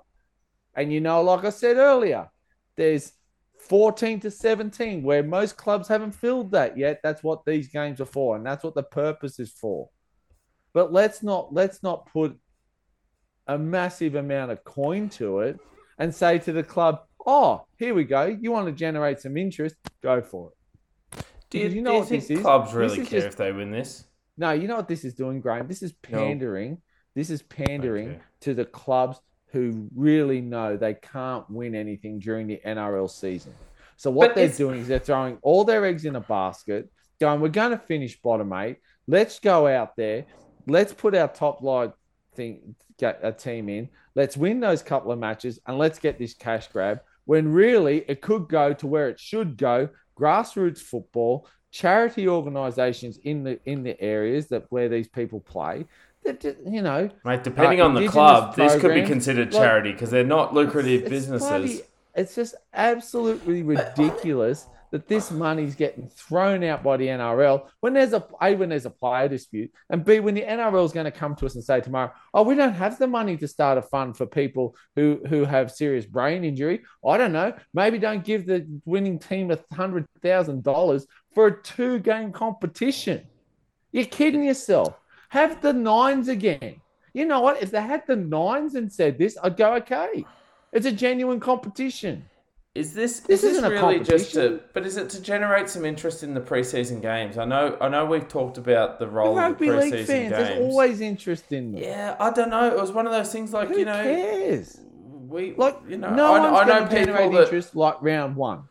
And 0.75 0.91
you 0.91 1.01
know, 1.01 1.21
like 1.21 1.45
I 1.45 1.49
said 1.49 1.77
earlier, 1.77 2.29
there's 2.75 3.13
14 3.59 4.19
to 4.21 4.31
17 4.31 5.03
where 5.03 5.23
most 5.23 5.55
clubs 5.57 5.87
haven't 5.87 6.13
filled 6.13 6.51
that 6.51 6.77
yet. 6.77 6.99
That's 7.03 7.23
what 7.23 7.45
these 7.45 7.67
games 7.69 8.01
are 8.01 8.05
for, 8.05 8.35
and 8.35 8.45
that's 8.45 8.63
what 8.63 8.75
the 8.75 8.83
purpose 8.83 9.39
is 9.39 9.51
for. 9.51 9.89
But 10.73 10.91
let's 10.91 11.23
not 11.23 11.53
let's 11.53 11.83
not 11.83 12.07
put 12.11 12.37
a 13.47 13.57
massive 13.57 14.15
amount 14.15 14.51
of 14.51 14.63
coin 14.63 15.09
to 15.09 15.39
it 15.39 15.59
and 15.97 16.13
say 16.13 16.39
to 16.39 16.51
the 16.51 16.63
club, 16.63 17.03
"Oh, 17.25 17.65
here 17.77 17.93
we 17.93 18.03
go. 18.03 18.25
You 18.25 18.51
want 18.51 18.65
to 18.65 18.71
generate 18.71 19.19
some 19.19 19.37
interest? 19.37 19.75
Go 20.01 20.21
for 20.21 20.51
it." 20.51 21.25
Do 21.49 21.59
you, 21.59 21.69
you 21.69 21.81
know 21.83 22.03
do 22.03 22.15
you 22.15 22.21
think 22.21 22.41
clubs 22.41 22.73
really 22.73 22.97
care 22.97 23.21
just- 23.21 23.27
if 23.27 23.35
they 23.37 23.51
win 23.51 23.71
this? 23.71 24.05
No, 24.37 24.51
you 24.51 24.67
know 24.67 24.77
what 24.77 24.87
this 24.87 25.05
is 25.05 25.13
doing, 25.13 25.41
Graham? 25.41 25.67
This 25.67 25.83
is 25.83 25.93
No. 26.09 26.17
pandering. 26.19 26.81
This 27.15 27.29
is 27.29 27.43
pandering 27.43 28.09
Okay. 28.09 28.21
to 28.41 28.53
the 28.53 28.65
clubs 28.65 29.19
who 29.51 29.87
really 29.95 30.41
know 30.41 30.75
they 30.75 30.95
can't 30.95 31.47
win 31.49 31.75
anything 31.75 32.17
during 32.19 32.47
the 32.47 32.59
NRL 32.65 33.07
season. 33.07 33.53
So 33.97 34.09
what 34.09 34.29
But 34.29 34.35
they're 34.35 34.43
it's- 34.45 34.57
doing 34.57 34.79
is 34.81 34.87
they're 34.87 34.97
throwing 34.99 35.37
all 35.43 35.63
their 35.63 35.85
eggs 35.85 36.05
in 36.05 36.15
a 36.15 36.21
basket, 36.21 36.89
going, 37.19 37.39
"We're 37.39 37.49
going 37.49 37.71
to 37.71 37.77
finish 37.77 38.19
bottom 38.19 38.51
eight. 38.53 38.77
Let's 39.07 39.39
go 39.39 39.67
out 39.67 39.95
there. 39.95 40.25
Let's 40.65 40.93
put 40.93 41.13
our 41.13 41.27
top 41.27 41.61
line 41.61 41.93
thing 42.33 42.75
get 42.97 43.19
a 43.23 43.27
uh, 43.27 43.31
team 43.31 43.69
in. 43.69 43.89
Let's 44.15 44.35
win 44.37 44.59
those 44.59 44.81
couple 44.81 45.11
of 45.11 45.19
matches 45.19 45.59
and 45.67 45.77
let's 45.77 45.99
get 45.99 46.17
this 46.17 46.33
cash 46.33 46.67
grab." 46.69 47.01
When 47.25 47.53
really 47.53 47.99
it 48.09 48.21
could 48.21 48.49
go 48.49 48.73
to 48.73 48.87
where 48.87 49.07
it 49.09 49.19
should 49.19 49.55
go: 49.57 49.89
grassroots 50.17 50.79
football, 50.79 51.47
charity 51.73 52.27
organisations 52.27 53.17
in 53.23 53.43
the 53.43 53.59
in 53.65 53.83
the 53.83 53.99
areas 53.99 54.47
that 54.47 54.71
where 54.71 54.87
these 54.87 55.07
people 55.07 55.41
play. 55.41 55.85
That 56.23 56.41
you 56.65 56.81
know, 56.81 57.09
Mate, 57.25 57.43
depending 57.43 57.81
Uh, 57.81 57.85
on 57.85 57.95
the 57.95 58.07
club, 58.07 58.55
this 58.55 58.79
could 58.79 58.93
be 58.93 59.01
considered 59.01 59.51
charity 59.51 59.91
because 59.91 60.09
they're 60.09 60.23
not 60.23 60.53
lucrative 60.53 61.01
it's 61.01 61.09
businesses. 61.09 61.49
bloody- 61.49 61.81
it's 62.15 62.35
just 62.35 62.55
absolutely 62.75 63.63
ridiculous 63.63 64.67
that 64.93 65.07
this 65.07 65.31
money's 65.31 65.73
getting 65.73 66.07
thrown 66.07 66.63
out 66.63 66.83
by 66.83 66.95
the 66.97 67.07
NRL 67.07 67.67
when 67.79 67.93
there's 67.93 68.13
a 68.13 68.23
a 68.39 68.53
when 68.53 68.69
there's 68.69 68.85
a 68.85 68.91
player 68.91 69.27
dispute, 69.27 69.71
and 69.89 70.05
b 70.05 70.19
when 70.19 70.35
the 70.35 70.43
NRL 70.43 70.85
is 70.85 70.91
going 70.91 71.05
to 71.05 71.11
come 71.11 71.35
to 71.37 71.47
us 71.47 71.55
and 71.55 71.63
say 71.63 71.81
tomorrow, 71.81 72.13
oh, 72.31 72.43
we 72.43 72.53
don't 72.53 72.75
have 72.75 72.99
the 72.99 73.07
money 73.07 73.35
to 73.37 73.47
start 73.47 73.79
a 73.79 73.81
fund 73.81 74.15
for 74.15 74.27
people 74.27 74.75
who 74.95 75.19
who 75.27 75.45
have 75.45 75.71
serious 75.71 76.05
brain 76.05 76.43
injury. 76.43 76.83
I 77.03 77.17
don't 77.17 77.33
know. 77.33 77.53
Maybe 77.73 77.97
don't 77.97 78.23
give 78.23 78.45
the 78.45 78.67
winning 78.85 79.17
team 79.17 79.49
a 79.49 79.57
hundred 79.75 80.05
thousand 80.21 80.63
dollars 80.63 81.07
for 81.33 81.47
a 81.47 81.63
two 81.63 81.97
game 81.97 82.31
competition. 82.31 83.25
You're 83.91 84.05
kidding 84.05 84.43
yourself. 84.43 84.93
Have 85.29 85.59
the 85.59 85.73
nines 85.73 86.27
again. 86.27 86.81
You 87.15 87.25
know 87.25 87.41
what? 87.41 87.63
If 87.63 87.71
they 87.71 87.81
had 87.81 88.05
the 88.05 88.15
nines 88.15 88.75
and 88.75 88.93
said 88.93 89.17
this, 89.17 89.39
I'd 89.41 89.57
go 89.57 89.73
okay. 89.77 90.23
It's 90.71 90.85
a 90.85 90.91
genuine 90.91 91.39
competition. 91.39 92.25
Is 92.75 92.93
this 92.93 93.19
This 93.19 93.43
is 93.43 93.61
this 93.61 93.69
really 93.71 93.99
just 93.99 94.33
to? 94.33 94.61
But 94.73 94.85
is 94.85 94.97
it 94.97 95.07
to 95.11 95.21
generate 95.21 95.69
some 95.69 95.85
interest 95.85 96.23
in 96.23 96.33
the 96.33 96.41
preseason 96.41 97.01
games? 97.03 97.37
I 97.37 97.45
know 97.45 97.77
I 97.79 97.87
know 97.87 98.05
we've 98.05 98.27
talked 98.27 98.57
about 98.57 98.97
the 98.97 99.05
The 99.05 99.11
role 99.11 99.29
of 99.29 99.35
the 99.35 99.41
rugby 99.41 99.69
league 99.69 99.93
preseason 99.93 100.05
fans, 100.07 100.07
games. 100.07 100.31
there's 100.31 100.59
always 100.59 100.99
interest 101.01 101.51
in 101.51 101.71
them. 101.73 101.83
yeah, 101.83 102.15
I 102.19 102.31
don't 102.31 102.49
know. 102.49 102.67
It 102.67 102.75
was 102.79 102.91
one 102.91 103.05
of 103.05 103.11
those 103.11 103.31
things 103.31 103.53
like 103.53 103.67
Who 103.69 103.77
you 103.79 103.85
know 103.85 104.01
cares? 104.01 104.79
we 105.27 105.53
Like, 105.55 105.77
you 105.87 105.97
know 105.97 106.15
no 106.15 106.33
I, 106.33 106.39
one's 106.39 106.59
I 106.61 106.65
know 106.65 106.81
people 106.87 106.97
generate 107.05 107.31
that 107.33 107.43
interest 107.43 107.75
like 107.75 108.01
round 108.01 108.35
one. 108.35 108.63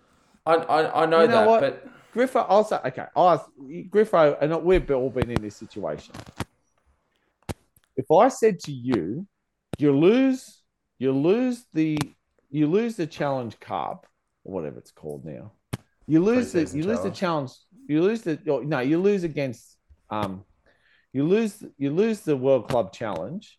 I, 0.46 0.54
I 0.54 1.02
I 1.02 1.06
know 1.06 1.20
You 1.22 1.28
know 1.28 1.32
that, 1.34 1.46
what? 1.48 1.60
but 1.60 1.88
Griffo, 2.12 2.44
I'll 2.48 2.64
say, 2.64 2.78
okay, 2.84 3.06
I'll 3.16 3.30
ask, 3.30 3.46
Griffo, 3.88 4.36
and 4.40 4.62
we've 4.64 4.90
all 4.90 5.08
been 5.08 5.30
in 5.30 5.40
this 5.40 5.56
situation. 5.56 6.14
If 7.96 8.10
I 8.10 8.28
said 8.28 8.58
to 8.60 8.72
you, 8.72 9.26
you 9.78 9.96
lose, 9.96 10.60
you 10.98 11.12
lose 11.12 11.64
the, 11.72 11.96
you 12.52 12.66
lose 12.66 12.96
the 12.96 13.06
Challenge 13.06 13.58
Cup, 13.58 14.06
or 14.44 14.54
whatever 14.54 14.78
it's 14.78 14.92
called 14.92 15.24
now. 15.24 15.52
You 16.06 16.22
lose 16.22 16.52
the, 16.52 16.60
you 16.60 16.84
lose 16.84 16.98
the 17.02 17.10
challenge. 17.10 17.18
challenge. 17.18 17.52
You 17.88 18.02
lose 18.02 18.22
the, 18.22 18.38
oh, 18.48 18.60
no, 18.60 18.80
you 18.80 19.00
lose 19.00 19.24
against, 19.24 19.76
um, 20.10 20.44
you 21.12 21.24
lose, 21.24 21.64
you 21.78 21.90
lose 21.90 22.20
the 22.20 22.36
World 22.36 22.68
Club 22.68 22.92
Challenge 22.92 23.58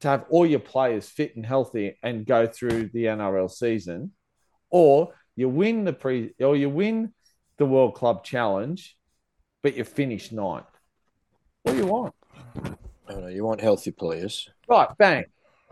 to 0.00 0.08
have 0.08 0.26
all 0.28 0.46
your 0.46 0.60
players 0.60 1.08
fit 1.08 1.34
and 1.34 1.44
healthy 1.44 1.96
and 2.02 2.26
go 2.26 2.46
through 2.46 2.90
the 2.92 3.04
NRL 3.04 3.50
season, 3.50 4.12
or 4.70 5.14
you 5.34 5.48
win 5.48 5.84
the 5.84 5.92
pre, 5.92 6.34
or 6.38 6.56
you 6.56 6.68
win 6.68 7.14
the 7.56 7.66
World 7.66 7.94
Club 7.94 8.22
Challenge, 8.22 8.96
but 9.62 9.76
you 9.76 9.84
finish 9.84 10.30
ninth. 10.30 10.66
What 11.62 11.72
do 11.72 11.78
you 11.78 11.86
want? 11.86 12.14
I 13.08 13.12
don't 13.12 13.22
know. 13.22 13.28
You 13.28 13.44
want 13.44 13.60
healthy 13.60 13.92
players. 13.92 14.48
Right, 14.68 14.88
bang. 14.98 15.24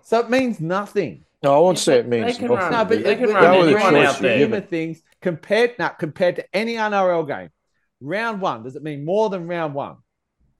So 0.02 0.20
it 0.20 0.30
means 0.30 0.60
nothing. 0.60 1.24
No, 1.44 1.54
I 1.54 1.58
won't 1.58 1.78
say 1.78 1.98
it 1.98 2.02
but 2.04 2.10
they 2.10 2.24
means 2.24 2.38
can 2.38 2.48
run- 2.48 2.72
No, 2.72 2.84
but 2.84 3.04
they 3.04 3.16
can 3.16 3.28
run 3.30 3.34
but 3.34 3.44
anyone 3.44 3.66
the 3.66 3.72
grand 3.72 3.96
out 3.96 4.18
there. 4.18 4.38
scheme 4.40 4.52
of 4.54 4.68
things 4.68 5.02
compared 5.20 5.78
now 5.78 5.88
compared 5.90 6.36
to 6.36 6.44
any 6.56 6.74
NRL 6.74 7.26
game, 7.28 7.50
round 8.00 8.40
one 8.40 8.62
does 8.64 8.76
it 8.76 8.82
mean 8.82 9.04
more 9.04 9.28
than 9.30 9.46
round 9.46 9.74
one? 9.74 9.96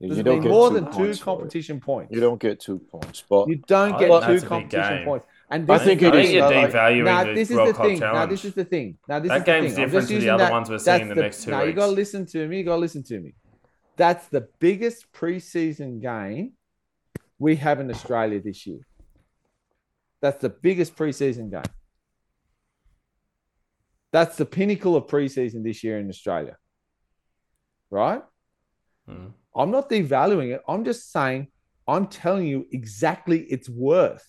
Does 0.01 0.17
You 0.17 0.21
it 0.21 0.23
don't 0.23 0.33
mean 0.35 0.43
get 0.43 0.49
more 0.51 0.69
than 0.69 0.85
two 0.91 0.91
for 0.91 1.09
it. 1.09 1.21
competition 1.21 1.79
points? 1.79 2.13
You 2.13 2.19
don't 2.21 2.39
get 2.39 2.59
two 2.59 2.79
points, 2.79 3.23
but 3.29 3.47
You 3.49 3.55
don't 3.67 3.97
get 3.97 4.07
two 4.07 4.19
that's 4.19 4.25
a 4.25 4.33
big 4.41 4.45
competition 4.45 5.05
points. 5.05 5.25
And 5.49 5.71
I 5.71 5.77
think 5.77 6.01
is 6.01 6.07
it 6.07 6.11
the 6.11 6.19
is, 6.19 6.25
thing. 6.27 6.35
you're 6.35 6.49
though, 6.49 6.55
like- 6.55 6.71
devaluing 6.71 7.03
Now 7.05 7.23
the 7.23 7.33
this 7.33 7.49
is 7.51 7.55
World 7.55 7.69
the 7.69 7.73
Cup 7.73 7.85
thing. 7.85 7.99
Now 7.99 8.11
challenge. 8.13 8.31
this 8.31 8.45
is 8.45 8.53
the 8.55 8.65
thing. 8.65 8.97
Now 9.07 9.19
this 9.19 9.29
That 9.29 9.35
is 9.37 9.41
the 9.41 9.45
thing. 9.45 9.55
I'm 9.55 9.69
different 9.69 9.91
just 9.93 10.07
to 10.09 10.19
the 10.19 10.29
other 10.29 10.43
that- 10.43 10.51
ones 10.51 10.69
we're 10.69 10.77
seeing 10.79 11.01
in 11.01 11.07
the 11.09 11.15
the- 11.15 11.21
next 11.21 11.43
two 11.43 11.51
Now 11.51 11.59
you 11.61 11.65
weeks. 11.67 11.77
got 11.77 11.85
to 11.85 11.91
listen 11.93 12.25
to 12.25 12.47
me. 12.47 12.57
You 12.57 12.63
got 12.63 12.75
to 12.75 12.79
listen 12.81 13.03
to 13.03 13.19
me. 13.19 13.33
That's 13.95 14.27
the 14.27 14.47
biggest 14.59 15.11
preseason 15.13 16.01
game 16.01 16.53
we 17.39 17.55
have 17.57 17.79
in 17.79 17.89
Australia 17.89 18.41
this 18.41 18.65
year. 18.67 18.79
That's 20.21 20.41
the 20.41 20.49
biggest 20.49 20.95
preseason 20.95 21.51
game. 21.51 21.71
That's 24.11 24.37
the 24.37 24.45
pinnacle 24.45 24.95
of 24.95 25.07
preseason 25.07 25.63
this 25.63 25.83
year 25.83 25.99
in 25.99 26.09
Australia. 26.09 26.57
Right? 27.89 28.23
Mm. 29.09 29.33
I'm 29.55 29.71
not 29.71 29.89
devaluing 29.89 30.53
it. 30.53 30.61
I'm 30.67 30.83
just 30.85 31.11
saying, 31.11 31.47
I'm 31.87 32.07
telling 32.07 32.47
you 32.47 32.65
exactly 32.71 33.41
its 33.41 33.69
worth. 33.69 34.25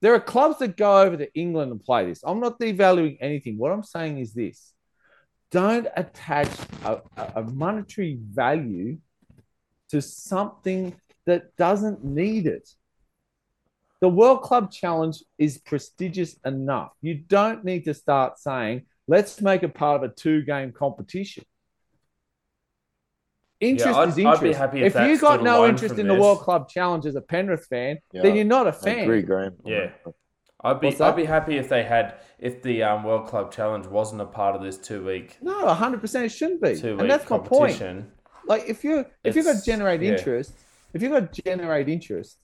There 0.00 0.14
are 0.14 0.20
clubs 0.20 0.58
that 0.58 0.76
go 0.76 1.00
over 1.00 1.16
to 1.16 1.32
England 1.34 1.72
and 1.72 1.82
play 1.82 2.06
this. 2.06 2.22
I'm 2.24 2.40
not 2.40 2.58
devaluing 2.58 3.16
anything. 3.20 3.58
What 3.58 3.72
I'm 3.72 3.82
saying 3.82 4.18
is 4.18 4.32
this 4.34 4.72
don't 5.50 5.86
attach 5.96 6.50
a, 6.84 7.00
a- 7.16 7.32
a 7.36 7.42
monetary 7.42 8.18
value 8.32 8.98
to 9.90 10.02
something 10.02 10.94
that 11.26 11.54
doesn't 11.56 12.04
need 12.04 12.46
it. 12.46 12.68
The 14.04 14.10
World 14.10 14.42
Club 14.42 14.70
Challenge 14.70 15.16
is 15.38 15.56
prestigious 15.56 16.36
enough. 16.44 16.92
You 17.00 17.14
don't 17.14 17.64
need 17.64 17.84
to 17.86 17.94
start 17.94 18.38
saying, 18.38 18.82
let's 19.08 19.40
make 19.40 19.62
it 19.62 19.72
part 19.72 19.96
of 20.04 20.10
a 20.10 20.14
two 20.14 20.42
game 20.42 20.72
competition. 20.72 21.42
Interest 23.60 23.96
I'd- 23.96 24.10
is 24.10 24.18
I'd 24.18 24.20
interest. 24.20 24.42
be 24.42 24.52
happy 24.52 24.80
if 24.80 24.86
if 24.88 24.92
that 24.92 25.08
you 25.08 25.16
got 25.18 25.42
no 25.42 25.66
interest 25.66 25.94
from 25.94 26.00
in 26.02 26.08
the. 26.08 26.20
World 26.20 26.40
Club 26.40 26.68
Challenge 26.68 27.06
as 27.06 27.14
a 27.16 27.22
Penrith 27.22 27.64
fan, 27.64 27.96
Yeah, 28.12 28.20
then 28.20 28.36
you're 28.36 28.44
not 28.44 28.66
a 28.66 28.72
fan. 28.74 29.04
agree, 29.04 29.22
Graham. 29.22 29.54
Yeah. 29.64 29.92
I'd 30.62 30.80
be 30.80 31.00
I'd 31.00 31.16
be 31.16 31.24
happy 31.24 31.56
if 31.56 31.70
they 31.70 31.82
had 31.82 32.16
if 32.38 32.62
the 32.62 32.82
um, 32.82 33.04
World 33.04 33.26
Club 33.26 33.52
Challenge 33.52 33.86
wasn't 33.86 34.20
a 34.20 34.26
part 34.26 34.54
of 34.54 34.60
this 34.60 34.76
two 34.76 35.02
week 35.02 35.38
No, 35.40 35.64
100% 35.64 36.24
it 36.26 36.28
shouldn't 36.28 36.60
be. 36.60 36.76
two 36.76 36.88
and 36.90 37.00
week 37.00 37.08
that's 37.08 37.30
my 37.30 37.38
point. 37.38 37.50
competition. 37.78 38.12
Like 38.46 38.64
if 38.68 38.84
you 38.84 39.06
if 39.24 39.34
you've 39.34 39.46
got 39.46 39.52
It's- 39.52 39.64
generate 39.64 40.02
yeah. 40.02 40.10
interest, 40.10 40.52
if 40.92 41.00
you've 41.00 41.12
got 41.12 41.32
generate 41.32 41.88
interest 41.88 42.36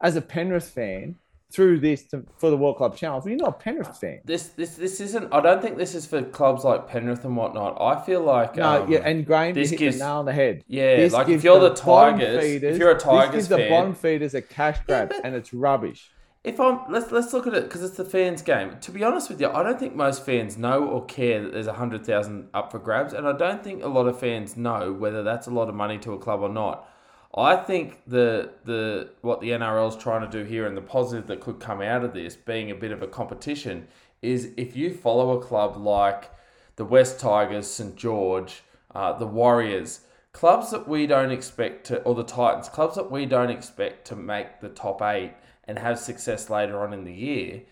as 0.00 0.16
a 0.16 0.20
Penrith 0.22 0.68
fan, 0.68 1.16
through 1.50 1.78
this 1.78 2.02
to, 2.08 2.24
for 2.38 2.50
the 2.50 2.56
World 2.56 2.76
Club 2.76 2.96
Challenge. 2.96 3.24
You're 3.24 3.36
not 3.36 3.48
a 3.48 3.52
Penrith 3.52 3.96
fan. 3.98 4.20
This 4.24 4.48
this 4.48 4.74
this 4.74 5.00
isn't. 5.00 5.32
I 5.32 5.40
don't 5.40 5.62
think 5.62 5.78
this 5.78 5.94
is 5.94 6.04
for 6.04 6.22
clubs 6.22 6.64
like 6.64 6.88
Penrith 6.88 7.24
and 7.24 7.36
whatnot. 7.36 7.80
I 7.80 8.04
feel 8.04 8.20
like 8.22 8.56
No, 8.56 8.82
um, 8.82 8.90
yeah, 8.90 8.98
and 9.04 9.24
Graham, 9.24 9.54
this 9.54 9.70
hit 9.70 9.78
gives- 9.78 9.98
the 9.98 10.04
nail 10.04 10.16
on 10.16 10.24
the 10.24 10.32
head. 10.32 10.64
Yeah, 10.66 10.96
This 10.96 11.12
like 11.12 11.28
if 11.28 11.44
you're 11.44 11.60
the 11.60 11.70
bottom 11.70 12.18
Tigers- 12.18 12.62
if 12.62 12.78
you're 12.78 12.90
a 12.90 12.98
Tigers 12.98 13.26
this 13.26 13.34
gives 13.34 13.48
the 13.48 13.56
fan- 13.58 13.70
bottom 13.70 13.94
feeders 13.94 14.34
a 14.34 14.42
cash 14.42 14.78
grab, 14.86 15.10
but- 15.10 15.24
and 15.24 15.34
it's 15.34 15.54
rubbish. 15.54 16.10
If 16.42 16.60
I'm 16.60 16.80
let's 16.90 17.10
let's 17.12 17.32
look 17.32 17.46
at 17.46 17.54
it 17.54 17.64
because 17.64 17.82
it's 17.82 17.96
the 17.96 18.04
fans' 18.04 18.42
game. 18.42 18.76
To 18.80 18.90
be 18.92 19.02
honest 19.04 19.28
with 19.30 19.40
you, 19.40 19.48
I 19.48 19.62
don't 19.62 19.78
think 19.80 19.94
most 19.96 20.24
fans 20.26 20.56
know 20.58 20.84
or 20.84 21.04
care 21.04 21.42
that 21.42 21.52
there's 21.52 21.66
a 21.68 21.72
hundred 21.74 22.04
thousand 22.06 22.48
up 22.54 22.70
for 22.72 22.78
grabs, 22.80 23.12
and 23.12 23.26
I 23.26 23.32
don't 23.32 23.62
think 23.64 23.82
a 23.82 23.88
lot 23.88 24.06
of 24.06 24.18
fans 24.18 24.56
know 24.56 24.92
whether 24.92 25.22
that's 25.22 25.46
a 25.46 25.50
lot 25.50 25.68
of 25.68 25.74
money 25.74 25.98
to 25.98 26.12
a 26.12 26.18
club 26.18 26.40
or 26.42 26.48
not. 26.48 26.88
I 27.36 27.56
think 27.56 28.00
the 28.06 28.52
the 28.64 29.10
what 29.20 29.40
the 29.40 29.50
NRL 29.50 29.88
is 29.90 29.96
trying 29.96 30.28
to 30.28 30.38
do 30.38 30.48
here, 30.48 30.66
and 30.66 30.76
the 30.76 30.82
positive 30.82 31.26
that 31.26 31.40
could 31.40 31.60
come 31.60 31.82
out 31.82 32.02
of 32.02 32.14
this 32.14 32.34
being 32.34 32.70
a 32.70 32.74
bit 32.74 32.92
of 32.92 33.02
a 33.02 33.06
competition, 33.06 33.88
is 34.22 34.52
if 34.56 34.74
you 34.74 34.94
follow 34.94 35.38
a 35.38 35.42
club 35.42 35.76
like 35.76 36.30
the 36.76 36.84
West 36.84 37.20
Tigers, 37.20 37.66
St 37.66 37.94
George, 37.96 38.62
uh, 38.94 39.12
the 39.18 39.26
Warriors, 39.26 40.00
clubs 40.32 40.70
that 40.70 40.88
we 40.88 41.06
don't 41.06 41.30
expect 41.30 41.86
to, 41.86 42.02
or 42.02 42.14
the 42.14 42.24
Titans, 42.24 42.68
clubs 42.68 42.94
that 42.96 43.10
we 43.10 43.26
don't 43.26 43.50
expect 43.50 44.06
to 44.06 44.16
make 44.16 44.60
the 44.60 44.68
top 44.68 45.02
eight 45.02 45.32
and 45.64 45.78
have 45.78 45.98
success 45.98 46.48
later 46.48 46.80
on 46.80 46.92
in 46.92 47.04
the 47.04 47.12
year, 47.12 47.62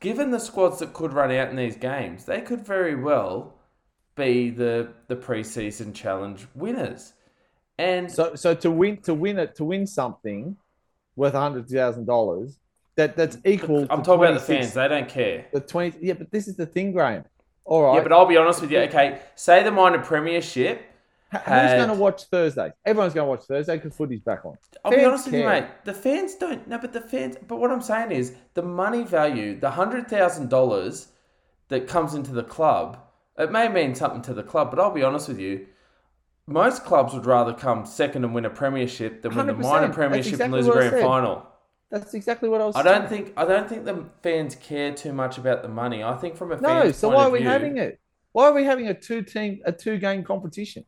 given 0.00 0.30
the 0.30 0.38
squads 0.38 0.78
that 0.78 0.94
could 0.94 1.12
run 1.12 1.30
out 1.30 1.50
in 1.50 1.56
these 1.56 1.76
games, 1.76 2.24
they 2.24 2.40
could 2.40 2.64
very 2.64 2.94
well 2.94 3.54
be 4.14 4.48
the 4.48 4.88
the 5.08 5.16
preseason 5.16 5.94
challenge 5.94 6.46
winners. 6.54 7.12
And 7.78 8.10
So, 8.10 8.34
so 8.34 8.54
to 8.54 8.70
win, 8.70 8.98
to 9.02 9.14
win 9.14 9.38
it, 9.38 9.54
to 9.56 9.64
win 9.64 9.86
something 9.86 10.56
worth 11.14 11.34
a 11.34 11.40
hundred 11.40 11.68
thousand 11.68 12.06
dollars, 12.06 12.58
that 12.96 13.16
that's 13.16 13.38
equal. 13.44 13.86
I'm 13.90 14.02
talking 14.02 14.24
about 14.24 14.34
the 14.34 14.40
fans; 14.40 14.72
they 14.72 14.88
don't 14.88 15.08
care. 15.08 15.46
The 15.52 15.60
twenty, 15.60 15.98
yeah, 16.00 16.14
but 16.14 16.30
this 16.30 16.48
is 16.48 16.56
the 16.56 16.66
thing, 16.66 16.92
Graham. 16.92 17.24
All 17.64 17.82
right, 17.82 17.96
Yeah, 17.96 18.02
but 18.02 18.12
I'll 18.12 18.26
be 18.26 18.36
honest 18.36 18.60
with 18.60 18.70
you. 18.70 18.78
Okay, 18.80 19.20
say 19.34 19.62
the 19.62 19.70
minor 19.70 19.98
premiership. 19.98 20.82
H- 21.34 21.40
who's 21.42 21.72
going 21.72 21.88
to 21.88 21.94
watch 21.94 22.24
Thursday? 22.24 22.72
Everyone's 22.84 23.12
going 23.12 23.26
to 23.26 23.30
watch 23.30 23.42
Thursday 23.44 23.76
because 23.76 23.96
footy's 23.96 24.20
back 24.20 24.44
on. 24.44 24.56
I'll 24.84 24.92
be 24.92 24.98
Fans 24.98 25.08
honest 25.08 25.26
with 25.26 25.34
you, 25.34 25.44
mate. 25.44 25.64
The 25.84 25.92
fans 25.94 26.34
don't. 26.36 26.66
No, 26.68 26.78
but 26.78 26.92
the 26.92 27.00
fans. 27.00 27.36
But 27.46 27.56
what 27.56 27.70
I'm 27.72 27.82
saying 27.82 28.12
is 28.12 28.34
the 28.54 28.62
money 28.62 29.02
value, 29.02 29.58
the 29.58 29.70
hundred 29.72 30.08
thousand 30.08 30.48
dollars 30.48 31.08
that 31.68 31.88
comes 31.88 32.14
into 32.14 32.32
the 32.32 32.44
club. 32.44 32.98
It 33.38 33.50
may 33.52 33.68
mean 33.68 33.94
something 33.94 34.22
to 34.22 34.34
the 34.34 34.42
club, 34.44 34.70
but 34.70 34.78
I'll 34.78 34.92
be 34.92 35.02
honest 35.02 35.28
with 35.28 35.38
you. 35.40 35.66
Most 36.48 36.84
clubs 36.84 37.12
would 37.12 37.26
rather 37.26 37.52
come 37.52 37.84
second 37.86 38.24
and 38.24 38.32
win 38.34 38.44
a 38.44 38.50
premiership 38.50 39.22
than 39.22 39.34
win 39.34 39.46
the 39.46 39.52
100%. 39.54 39.58
minor 39.62 39.86
That's 39.86 39.94
premiership 39.96 40.32
exactly 40.34 40.44
and 40.44 40.52
lose 40.54 40.66
a 40.66 40.68
what 40.68 40.76
I 40.78 40.80
grand 40.80 40.92
said. 40.92 41.02
final. 41.02 41.46
That's 41.90 42.14
exactly 42.14 42.48
what 42.48 42.60
I 42.60 42.66
was. 42.66 42.76
I 42.76 42.82
don't 42.82 43.08
think 43.08 43.32
I 43.36 43.44
don't 43.44 43.68
think 43.68 43.84
the 43.84 44.04
fans 44.22 44.54
care 44.56 44.92
too 44.92 45.12
much 45.12 45.38
about 45.38 45.62
the 45.62 45.68
money. 45.68 46.02
I 46.04 46.14
think 46.16 46.36
from 46.36 46.52
a 46.52 46.60
No, 46.60 46.82
fan's 46.82 46.96
so 46.96 47.08
point 47.08 47.16
why 47.16 47.22
of 47.22 47.28
are 47.28 47.32
we 47.32 47.38
view, 47.40 47.48
having 47.48 47.76
it? 47.78 48.00
Why 48.32 48.44
are 48.46 48.52
we 48.52 48.64
having 48.64 48.86
a 48.88 48.94
two 48.94 49.22
team, 49.22 49.60
a 49.64 49.72
two 49.72 49.98
game 49.98 50.22
competition? 50.24 50.84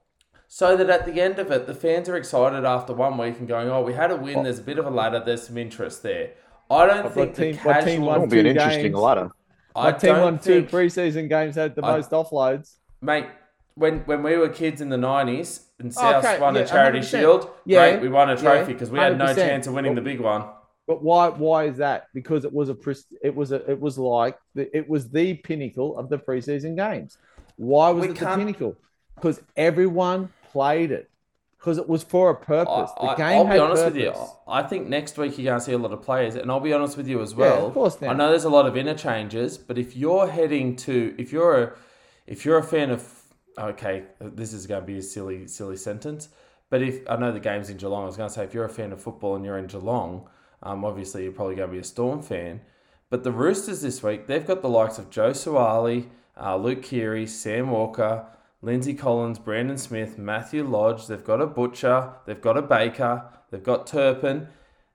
so 0.50 0.76
that 0.76 0.88
at 0.88 1.04
the 1.04 1.20
end 1.20 1.38
of 1.38 1.50
it, 1.50 1.66
the 1.66 1.74
fans 1.74 2.08
are 2.08 2.16
excited 2.16 2.64
after 2.64 2.94
one 2.94 3.18
week 3.18 3.38
and 3.38 3.46
going, 3.46 3.68
"Oh, 3.68 3.82
we 3.82 3.92
had 3.94 4.10
a 4.10 4.16
win. 4.16 4.44
There's 4.44 4.58
a 4.60 4.62
bit 4.62 4.78
of 4.78 4.86
a 4.86 4.90
ladder. 4.90 5.22
There's 5.24 5.46
some 5.46 5.58
interest 5.58 6.02
there." 6.02 6.30
I 6.70 6.86
don't 6.86 7.04
What 7.04 7.12
think 7.14 7.34
team- 7.36 7.52
the 7.56 7.58
what 7.62 7.74
team 7.80 7.84
casual. 7.84 8.06
won 8.06 8.18
Won't 8.20 8.30
be 8.30 8.38
an 8.40 8.44
two 8.44 8.50
interesting 8.50 8.82
games. 8.92 8.96
ladder. 8.96 9.30
I 9.76 9.84
My 9.90 9.92
team 9.98 10.12
don't 10.14 10.22
won 10.24 10.38
two 10.38 10.66
think- 10.66 10.70
preseason 10.70 11.28
games, 11.28 11.54
had 11.56 11.74
the 11.74 11.84
I- 11.84 11.96
most 11.96 12.10
offloads. 12.10 12.76
mate. 13.00 13.26
When 13.78 14.00
when 14.00 14.22
we 14.22 14.36
were 14.36 14.48
kids 14.48 14.80
in 14.80 14.88
the 14.88 14.96
nineties 14.96 15.60
and 15.78 15.88
oh, 15.96 16.00
South 16.00 16.24
Okay, 16.24 16.40
won 16.40 16.54
yeah, 16.54 16.62
a 16.62 16.66
charity 16.66 16.98
100%. 17.00 17.10
shield, 17.10 17.50
Yeah, 17.64 17.90
great, 17.90 18.02
we 18.02 18.08
won 18.08 18.28
a 18.30 18.36
trophy 18.36 18.72
because 18.72 18.90
we 18.90 18.98
had 18.98 19.16
no 19.16 19.32
chance 19.34 19.66
of 19.66 19.74
winning 19.74 19.94
the 19.94 20.00
big 20.00 20.20
one. 20.20 20.44
But 20.86 21.02
why? 21.02 21.28
Why 21.28 21.64
is 21.64 21.76
that? 21.78 22.06
Because 22.14 22.44
it 22.44 22.52
was 22.52 22.68
a 22.70 22.76
it 23.22 23.34
was 23.34 23.52
a 23.52 23.70
it 23.70 23.80
was 23.80 23.98
like 23.98 24.36
the, 24.54 24.74
it 24.76 24.88
was 24.88 25.10
the 25.10 25.34
pinnacle 25.34 25.96
of 25.98 26.08
the 26.08 26.18
preseason 26.18 26.76
games. 26.76 27.18
Why 27.56 27.90
was 27.90 28.02
We 28.02 28.08
it 28.10 28.18
the 28.18 28.24
can't- 28.24 28.40
pinnacle? 28.40 28.76
Because 29.14 29.40
everyone 29.56 30.30
played 30.52 30.90
it. 30.92 31.10
Because 31.58 31.76
it 31.78 31.88
was 31.88 32.04
for 32.04 32.30
a 32.30 32.36
purpose. 32.36 32.90
I, 32.96 33.06
the 33.08 33.14
game 33.16 33.26
I, 33.26 33.38
will 33.38 33.46
had 33.46 33.54
be 33.54 33.58
honest 33.58 33.82
purpose. 33.82 33.94
with 33.96 34.02
you. 34.04 34.26
I 34.46 34.62
think 34.62 34.86
next 34.86 35.18
week 35.18 35.36
you're 35.36 35.44
going 35.50 35.58
to 35.58 35.64
see 35.64 35.72
a 35.72 35.78
lot 35.78 35.90
of 35.92 36.02
players, 36.02 36.36
and 36.36 36.50
I'll 36.52 36.60
be 36.60 36.72
honest 36.72 36.96
with 36.96 37.08
you 37.08 37.20
as 37.20 37.32
Yeah, 37.32 37.38
well. 37.38 37.66
of 37.66 37.74
course 37.74 38.00
now. 38.00 38.10
I 38.10 38.14
know 38.14 38.28
there's 38.30 38.44
a 38.44 38.48
lot 38.48 38.66
of 38.66 38.76
interchanges, 38.76 39.58
but 39.58 39.76
if 39.76 39.96
you're 39.96 40.28
heading 40.28 40.76
to, 40.76 41.16
if 41.18 41.32
you're 41.32 41.60
a, 41.64 41.72
if 42.28 42.44
you're 42.44 42.58
a 42.58 42.62
fan 42.62 42.90
of, 42.90 43.02
okay, 43.58 44.04
this 44.20 44.52
is 44.52 44.66
going 44.66 44.80
to 44.82 44.86
be 44.86 44.98
a 44.98 45.02
silly, 45.02 45.46
silly 45.46 45.76
sentence, 45.76 46.28
but 46.70 46.82
if 46.82 47.08
I 47.08 47.16
know 47.16 47.32
the 47.32 47.40
game's 47.40 47.70
in 47.70 47.76
Geelong, 47.76 48.02
I 48.02 48.06
was 48.06 48.16
going 48.16 48.28
to 48.28 48.34
say 48.34 48.44
if 48.44 48.54
you're 48.54 48.64
a 48.64 48.70
fan 48.70 48.92
of 48.92 49.00
football 49.00 49.36
and 49.36 49.44
you're 49.44 49.58
in 49.58 49.66
Geelong, 49.66 50.28
um, 50.62 50.84
obviously 50.84 51.22
you're 51.22 51.32
probably 51.32 51.54
going 51.54 51.68
to 51.68 51.72
be 51.72 51.80
a 51.80 51.84
Storm 51.84 52.22
fan. 52.22 52.60
But 53.10 53.24
the 53.24 53.32
Roosters 53.32 53.80
this 53.80 54.02
week, 54.02 54.26
they've 54.26 54.46
got 54.46 54.60
the 54.60 54.68
likes 54.68 54.98
of 54.98 55.08
Joe 55.10 55.30
Suaalii, 55.30 56.08
uh, 56.40 56.56
Luke 56.56 56.82
Keary, 56.82 57.26
Sam 57.26 57.70
Walker, 57.70 58.26
Lindsay 58.60 58.92
Collins, 58.94 59.38
Brandon 59.38 59.78
Smith, 59.78 60.18
Matthew 60.18 60.62
Lodge. 60.64 61.06
They've 61.06 61.24
got 61.24 61.40
a 61.40 61.46
Butcher, 61.46 62.12
they've 62.26 62.40
got 62.40 62.58
a 62.58 62.62
Baker, 62.62 63.24
they've 63.50 63.62
got 63.62 63.86
Turpin, 63.86 64.48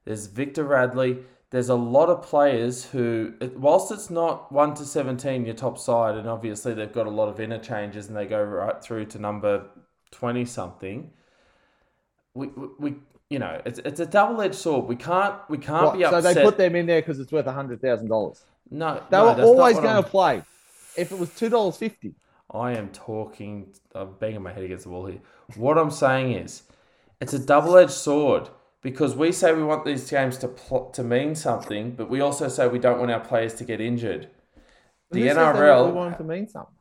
there's 0.06 0.28
Victor 0.28 0.64
Radley. 0.64 1.20
There's 1.54 1.70
a 1.70 1.76
lot 1.76 2.10
of 2.10 2.24
players 2.24 2.84
who, 2.84 3.36
whilst 3.56 3.92
it's 3.92 4.10
not 4.10 4.52
1 4.52 4.74
to 4.74 4.86
17 4.86 5.46
your 5.46 5.54
top 5.54 5.78
side, 5.78 6.16
and 6.16 6.28
obviously 6.28 6.74
they've 6.74 6.92
got 6.92 7.06
a 7.06 7.12
lot 7.12 7.30
of 7.30 7.40
interchanges 7.40 8.08
and 8.08 8.18
they 8.18 8.26
go 8.26 8.42
right 8.42 8.84
through 8.84 9.06
to 9.06 9.20
number 9.20 9.68
20 10.10 10.46
something, 10.46 11.12
we, 12.34 12.48
we, 12.48 12.68
we 12.80 12.96
you 13.30 13.38
know, 13.38 13.62
it's, 13.68 13.78
it's 13.86 14.00
a 14.00 14.06
double 14.08 14.42
edged 14.42 14.56
sword. 14.56 14.88
We 14.88 14.96
can't 14.96 15.36
we 15.48 15.60
can't 15.60 15.96
be 15.96 16.04
upset. 16.04 16.24
so 16.24 16.34
they 16.34 16.42
put 16.42 16.58
them 16.58 16.76
in 16.76 16.88
there 16.88 17.02
because 17.02 17.20
it's 17.20 17.32
worth 17.32 17.46
hundred 17.46 17.84
thousand 17.84 18.08
dollars. 18.08 18.44
no, 18.72 19.04
They 19.12 19.18
no, 19.18 19.26
were 19.36 19.44
always 19.44 19.76
going 19.76 19.90
I'm- 19.90 20.04
to 20.04 20.10
play. 20.10 20.42
If 20.98 21.12
it 21.12 21.20
was 21.20 21.30
two 21.36 21.50
dollars 21.50 21.78
fifty, 21.78 22.16
I 22.52 22.72
am 22.72 22.90
talking. 22.90 23.74
I'm 23.94 24.14
banging 24.20 24.42
my 24.42 24.52
head 24.54 24.64
against 24.64 24.86
the 24.86 24.90
wall 24.90 25.06
here. 25.06 25.22
What 25.56 25.78
I'm 25.78 25.92
saying 25.92 26.34
is, 26.34 26.64
it's 27.22 27.34
a 27.34 27.40
double-edged 27.40 27.92
sword 27.92 28.50
because 28.84 29.16
we 29.16 29.32
say 29.32 29.54
we 29.54 29.64
want 29.64 29.86
these 29.86 30.08
games 30.10 30.38
to 30.40 30.48
pl- 30.50 30.92
to 30.92 31.04
mean 31.04 31.34
something, 31.34 31.92
but 31.96 32.10
we 32.10 32.22
also 32.22 32.48
say 32.50 32.68
we 32.68 32.78
don't 32.80 33.00
want 33.00 33.10
our 33.10 33.20
players 33.22 33.56
to 33.56 33.64
get 33.64 33.82
injured. 33.82 34.30
The 35.10 35.22
we 35.24 35.28
NRL, 35.30 35.94
wanted 35.94 36.18
to 36.18 36.24
mean 36.24 36.48
something. 36.48 36.76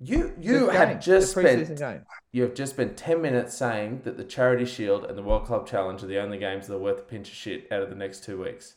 you 0.00 0.34
you 0.40 0.68
have 0.68 1.00
just 1.00 1.30
spent 1.32 1.78
game. 1.78 2.02
you 2.32 2.42
have 2.42 2.54
just 2.54 2.74
spent 2.74 2.96
ten 2.96 3.22
minutes 3.22 3.56
saying 3.56 4.02
that 4.04 4.16
the 4.16 4.24
Charity 4.24 4.64
Shield 4.64 5.04
and 5.04 5.16
the 5.16 5.22
World 5.22 5.46
Club 5.46 5.66
Challenge 5.66 6.02
are 6.02 6.06
the 6.06 6.18
only 6.18 6.38
games 6.38 6.66
that 6.66 6.74
are 6.74 6.78
worth 6.78 6.98
a 6.98 7.02
pinch 7.02 7.28
of 7.28 7.34
shit 7.34 7.70
out 7.72 7.82
of 7.82 7.88
the 7.88 7.96
next 7.96 8.24
two 8.24 8.42
weeks. 8.42 8.74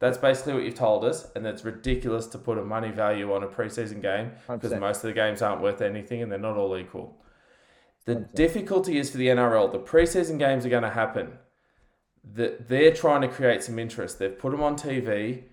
That's 0.00 0.18
basically 0.18 0.54
what 0.54 0.64
you've 0.64 0.74
told 0.74 1.04
us, 1.04 1.28
and 1.36 1.46
it's 1.46 1.64
ridiculous 1.64 2.26
to 2.28 2.38
put 2.38 2.58
a 2.58 2.64
money 2.64 2.90
value 2.90 3.32
on 3.32 3.42
a 3.42 3.46
preseason 3.46 4.02
game 4.02 4.32
because 4.48 4.72
100%. 4.72 4.80
most 4.80 4.96
of 4.98 5.02
the 5.02 5.12
games 5.12 5.40
aren't 5.40 5.62
worth 5.62 5.80
anything 5.80 6.22
and 6.22 6.30
they're 6.30 6.38
not 6.38 6.56
all 6.56 6.76
equal. 6.76 7.16
The 8.06 8.16
difficulty 8.16 8.98
is 8.98 9.10
for 9.10 9.16
the 9.16 9.28
NRL. 9.28 9.72
The 9.72 9.78
preseason 9.78 10.38
games 10.38 10.66
are 10.66 10.70
going 10.70 10.82
to 10.82 10.90
happen. 10.90 11.38
That 12.34 12.68
they're 12.68 12.92
trying 12.92 13.22
to 13.22 13.28
create 13.28 13.62
some 13.62 13.78
interest. 13.78 14.18
They've 14.18 14.38
put 14.38 14.52
them 14.52 14.62
on 14.62 14.76
TV. 14.76 15.44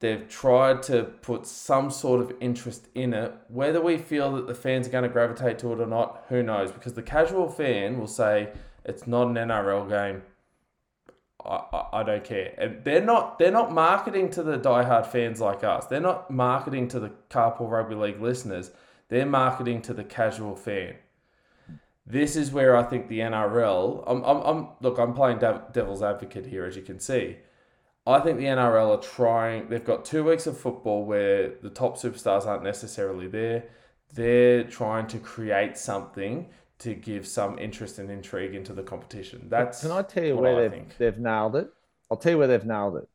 They've 0.00 0.28
tried 0.28 0.82
to 0.84 1.04
put 1.04 1.46
some 1.46 1.90
sort 1.90 2.20
of 2.20 2.32
interest 2.40 2.88
in 2.94 3.14
it. 3.14 3.32
Whether 3.48 3.80
we 3.80 3.98
feel 3.98 4.32
that 4.32 4.48
the 4.48 4.54
fans 4.54 4.88
are 4.88 4.90
going 4.90 5.04
to 5.04 5.08
gravitate 5.08 5.60
to 5.60 5.72
it 5.72 5.80
or 5.80 5.86
not, 5.86 6.24
who 6.28 6.42
knows? 6.42 6.72
Because 6.72 6.94
the 6.94 7.02
casual 7.02 7.48
fan 7.48 8.00
will 8.00 8.08
say 8.08 8.50
it's 8.84 9.06
not 9.06 9.28
an 9.28 9.34
NRL 9.34 9.88
game. 9.88 10.22
I, 11.44 11.62
I, 11.72 12.00
I 12.00 12.02
don't 12.02 12.24
care. 12.24 12.54
And 12.58 12.84
they're 12.84 13.04
not 13.04 13.38
they're 13.38 13.52
not 13.52 13.72
marketing 13.72 14.30
to 14.30 14.42
the 14.42 14.58
diehard 14.58 15.06
fans 15.06 15.40
like 15.40 15.62
us. 15.62 15.86
They're 15.86 16.00
not 16.00 16.30
marketing 16.30 16.88
to 16.88 17.00
the 17.00 17.12
carpool 17.30 17.70
rugby 17.70 17.94
league 17.94 18.20
listeners. 18.20 18.72
They're 19.08 19.26
marketing 19.26 19.82
to 19.82 19.94
the 19.94 20.04
casual 20.04 20.56
fan. 20.56 20.94
This 22.06 22.36
is 22.36 22.50
where 22.50 22.76
I 22.76 22.82
think 22.82 23.08
the 23.08 23.20
NRL. 23.20 24.02
I'm, 24.06 24.22
I'm, 24.24 24.36
I'm 24.42 24.68
look. 24.80 24.98
I'm 24.98 25.14
playing 25.14 25.38
dev, 25.38 25.72
devil's 25.72 26.02
advocate 26.02 26.46
here, 26.46 26.64
as 26.64 26.76
you 26.76 26.82
can 26.82 26.98
see. 26.98 27.36
I 28.06 28.18
think 28.18 28.38
the 28.38 28.46
NRL 28.46 28.98
are 28.98 29.00
trying. 29.00 29.68
They've 29.68 29.84
got 29.84 30.04
two 30.04 30.24
weeks 30.24 30.48
of 30.48 30.58
football 30.58 31.04
where 31.04 31.52
the 31.62 31.70
top 31.70 31.96
superstars 31.96 32.46
aren't 32.46 32.64
necessarily 32.64 33.28
there. 33.28 33.64
They're 34.12 34.64
trying 34.64 35.06
to 35.08 35.18
create 35.18 35.78
something 35.78 36.48
to 36.80 36.94
give 36.94 37.26
some 37.28 37.58
interest 37.60 38.00
and 38.00 38.10
intrigue 38.10 38.56
into 38.56 38.72
the 38.72 38.82
competition. 38.82 39.46
That's 39.48 39.82
Can 39.82 39.92
I 39.92 40.02
tell 40.02 40.24
you 40.24 40.36
where 40.36 40.56
I 40.56 40.62
they've, 40.62 40.70
think. 40.72 40.96
they've 40.98 41.18
nailed 41.18 41.54
it? 41.54 41.72
I'll 42.10 42.16
tell 42.16 42.32
you 42.32 42.38
where 42.38 42.48
they've 42.48 42.64
nailed 42.64 42.96
it. 42.96 43.08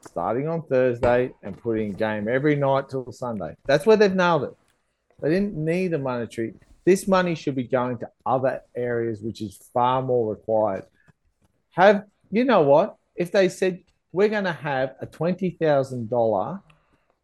Starting 0.00 0.48
on 0.48 0.62
Thursday 0.62 1.32
and 1.42 1.56
putting 1.56 1.92
game 1.92 2.26
every 2.26 2.56
night 2.56 2.88
till 2.88 3.12
Sunday. 3.12 3.54
That's 3.66 3.84
where 3.84 3.98
they've 3.98 4.14
nailed 4.14 4.44
it. 4.44 4.54
They 5.20 5.28
didn't 5.28 5.54
need 5.54 5.92
a 5.92 5.98
monetary. 5.98 6.54
This 6.84 7.08
money 7.08 7.34
should 7.34 7.54
be 7.54 7.64
going 7.64 7.98
to 7.98 8.08
other 8.26 8.60
areas, 8.76 9.22
which 9.22 9.40
is 9.40 9.56
far 9.72 10.02
more 10.02 10.30
required. 10.34 10.84
Have 11.72 12.04
you 12.30 12.44
know 12.44 12.62
what? 12.62 12.96
If 13.16 13.32
they 13.32 13.48
said 13.48 13.80
we're 14.12 14.28
going 14.28 14.44
to 14.44 14.52
have 14.52 14.94
a 15.00 15.06
twenty 15.06 15.50
thousand 15.60 16.10
dollar 16.10 16.60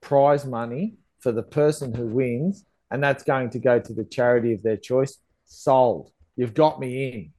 prize 0.00 0.46
money 0.46 0.94
for 1.20 1.30
the 1.32 1.42
person 1.42 1.94
who 1.94 2.06
wins, 2.06 2.64
and 2.90 3.02
that's 3.04 3.22
going 3.22 3.50
to 3.50 3.58
go 3.58 3.78
to 3.78 3.92
the 3.92 4.04
charity 4.04 4.52
of 4.54 4.62
their 4.62 4.76
choice, 4.78 5.18
sold. 5.44 6.11
You've 6.36 6.54
got 6.54 6.80
me 6.80 7.32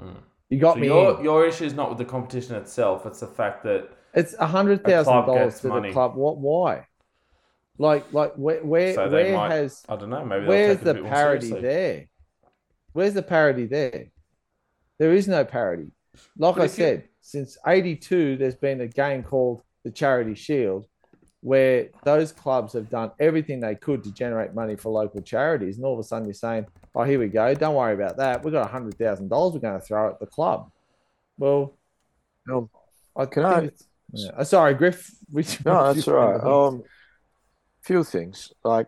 in. 0.00 0.04
Hmm. 0.06 0.18
You 0.50 0.58
got 0.58 0.74
So 0.74 0.80
me. 0.80 0.86
your 0.88 1.18
in. 1.18 1.24
your 1.24 1.46
issue 1.46 1.64
is 1.64 1.74
not 1.74 1.90
with 1.90 1.98
the 1.98 2.04
competition 2.04 2.56
itself; 2.56 3.06
it's 3.06 3.20
the 3.20 3.26
fact 3.28 3.62
that 3.64 3.90
It's 4.14 4.34
a 4.40 4.46
hundred 4.46 4.82
thousand 4.84 5.26
dollars 5.26 5.52
gets 5.54 5.60
to 5.62 5.68
money. 5.68 5.88
the 5.90 5.92
club. 5.92 6.16
What? 6.16 6.38
Why? 6.38 6.86
Like, 7.78 8.12
like 8.12 8.34
where, 8.34 8.62
where, 8.64 8.94
so 8.94 9.08
where 9.08 9.36
might. 9.36 9.50
has, 9.52 9.84
I 9.88 9.96
don't 9.96 10.10
know. 10.10 10.24
Maybe 10.24 10.46
where's 10.46 10.78
take 10.78 10.78
it 10.78 10.82
a 10.82 10.84
the 10.84 10.94
bit 10.94 11.02
more 11.04 11.12
parity 11.12 11.46
seriously. 11.48 11.68
there? 11.68 12.08
Where's 12.92 13.14
the 13.14 13.22
parody 13.22 13.66
there? 13.66 14.06
There 14.98 15.12
is 15.14 15.28
no 15.28 15.44
parody. 15.44 15.86
Like 16.36 16.56
But 16.56 16.62
I 16.62 16.64
if 16.64 16.70
you- 16.78 16.84
said, 16.84 17.04
since 17.20 17.56
'82, 17.66 18.36
there's 18.36 18.56
been 18.56 18.80
a 18.80 18.86
game 18.88 19.22
called 19.22 19.62
the 19.84 19.90
Charity 19.92 20.34
Shield, 20.34 20.86
where 21.40 21.88
those 22.02 22.32
clubs 22.32 22.72
have 22.72 22.90
done 22.90 23.12
everything 23.20 23.60
they 23.60 23.76
could 23.76 24.02
to 24.04 24.10
generate 24.12 24.54
money 24.54 24.74
for 24.74 24.88
local 24.90 25.20
charities, 25.20 25.76
and 25.76 25.84
all 25.86 25.92
of 25.92 26.00
a 26.00 26.02
sudden 26.02 26.26
you're 26.26 26.34
saying, 26.34 26.66
"Oh, 26.96 27.04
here 27.04 27.20
we 27.20 27.28
go. 27.28 27.54
Don't 27.54 27.76
worry 27.76 27.94
about 27.94 28.16
that. 28.16 28.42
We've 28.42 28.52
got 28.52 28.68
hundred 28.70 28.98
thousand 28.98 29.28
dollars 29.28 29.54
we're 29.54 29.60
going 29.60 29.78
to 29.78 29.86
throw 29.86 30.08
at 30.10 30.18
the 30.18 30.26
club." 30.26 30.70
Well, 31.38 31.74
Um, 32.50 32.68
I 33.14 33.26
can 33.26 33.42
think 33.60 33.72
I- 33.72 33.84
yeah. 34.14 34.30
Uh, 34.38 34.42
Sorry, 34.44 34.74
Griff. 34.74 35.14
Which 35.30 35.64
No, 35.64 35.92
that's 35.92 36.08
right. 36.08 36.40
Um, 36.40 36.82
few 37.88 38.04
things 38.04 38.52
like 38.64 38.86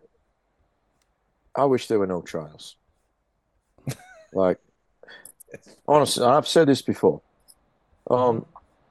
I 1.55 1.65
wish 1.65 1.89
there 1.89 1.99
were 1.99 2.07
no 2.07 2.21
trials. 2.21 2.77
like 4.35 4.59
honestly, 5.89 6.23
I've 6.23 6.47
said 6.47 6.69
this 6.69 6.83
before. 6.83 7.23
Um, 8.11 8.45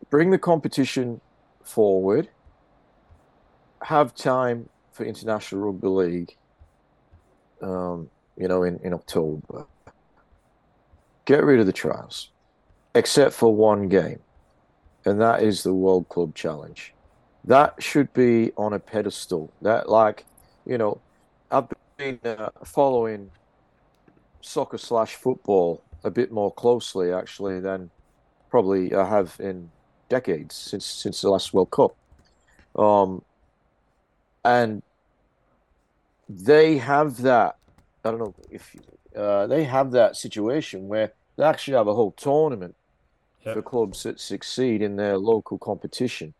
bring 0.10 0.32
the 0.32 0.40
competition 0.40 1.22
forward. 1.64 2.28
Have 3.84 4.16
time 4.16 4.68
for 4.94 5.06
international 5.06 5.62
rugby 5.62 5.88
league. 5.88 6.36
Um, 7.62 8.10
you 8.36 8.48
know, 8.48 8.64
in 8.64 8.80
in 8.80 8.96
October. 8.96 9.68
Get 11.26 11.44
rid 11.44 11.60
of 11.60 11.68
the 11.68 11.80
trials, 11.84 12.32
except 12.96 13.34
for 13.36 13.54
one 13.54 13.88
game, 13.88 14.22
and 15.06 15.22
that 15.22 15.44
is 15.44 15.62
the 15.62 15.76
World 15.76 16.10
Club 16.10 16.34
Challenge 16.34 16.96
that 17.46 17.82
should 17.82 18.14
be 18.14 18.52
on 18.58 18.74
a 18.74 18.80
pedestal. 18.80 19.52
That, 19.62 19.90
like, 19.90 20.26
you 20.66 20.78
know, 20.78 21.02
I've 21.52 21.68
been 21.98 22.20
uh, 22.24 22.50
following 22.64 23.32
soccer 24.42 24.78
slash 24.78 25.16
football 25.16 25.84
a 26.04 26.12
bit 26.12 26.32
more 26.32 26.54
closely 26.54 27.12
actually 27.12 27.60
than 27.60 27.90
probably 28.50 28.94
I 28.96 29.08
have 29.08 29.36
in 29.40 29.70
decades 30.10 30.56
since 30.56 30.86
since 30.86 31.22
the 31.22 31.30
last 31.30 31.54
World 31.54 31.72
Cup. 31.72 31.96
Um, 32.76 33.22
and 34.44 34.82
they 36.30 36.78
have 36.78 37.22
that. 37.24 37.56
I 38.04 38.12
don't 38.12 38.20
know 38.20 38.36
if 38.50 38.76
uh, 39.16 39.48
they 39.48 39.64
have 39.66 39.92
that 39.92 40.16
situation 40.16 40.88
where 40.88 41.14
they 41.38 41.44
actually 41.44 41.78
have 41.78 41.88
a 41.88 41.94
whole 41.94 42.12
tournament 42.12 42.76
Yep. 43.46 43.56
for 43.56 43.62
clubs 43.62 44.04
that 44.04 44.20
succeed 44.20 44.82
in 44.82 44.98
their 44.98 45.18
local 45.18 45.58
competition 45.58 46.34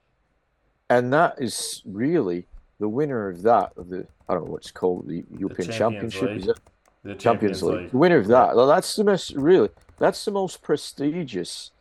and 0.90 1.12
that 1.14 1.36
is 1.40 1.82
really 1.86 2.46
the 2.80 2.88
winner 2.90 3.30
of 3.30 3.42
that 3.44 3.72
of 3.78 3.90
the 3.90 4.06
I 4.28 4.34
don't 4.34 4.46
know 4.46 4.52
what's 4.52 4.72
called 4.72 5.08
the 5.08 5.24
European 5.38 5.70
Champions 5.72 6.14
Championship 6.14 6.30
League. 6.30 6.40
is 6.40 6.46
that 6.48 6.60
The 7.04 7.16
Champions 7.16 7.64
League. 7.64 7.92
the 7.92 7.98
winner 7.98 8.18
of 8.18 8.28
that 8.28 8.56
well, 8.56 8.68
that's 8.68 8.96
the 8.96 9.04
most 9.04 9.32
really 9.36 9.70
that's 9.98 10.24
the 10.26 10.32
most 10.32 10.62
prestigious 10.62 11.72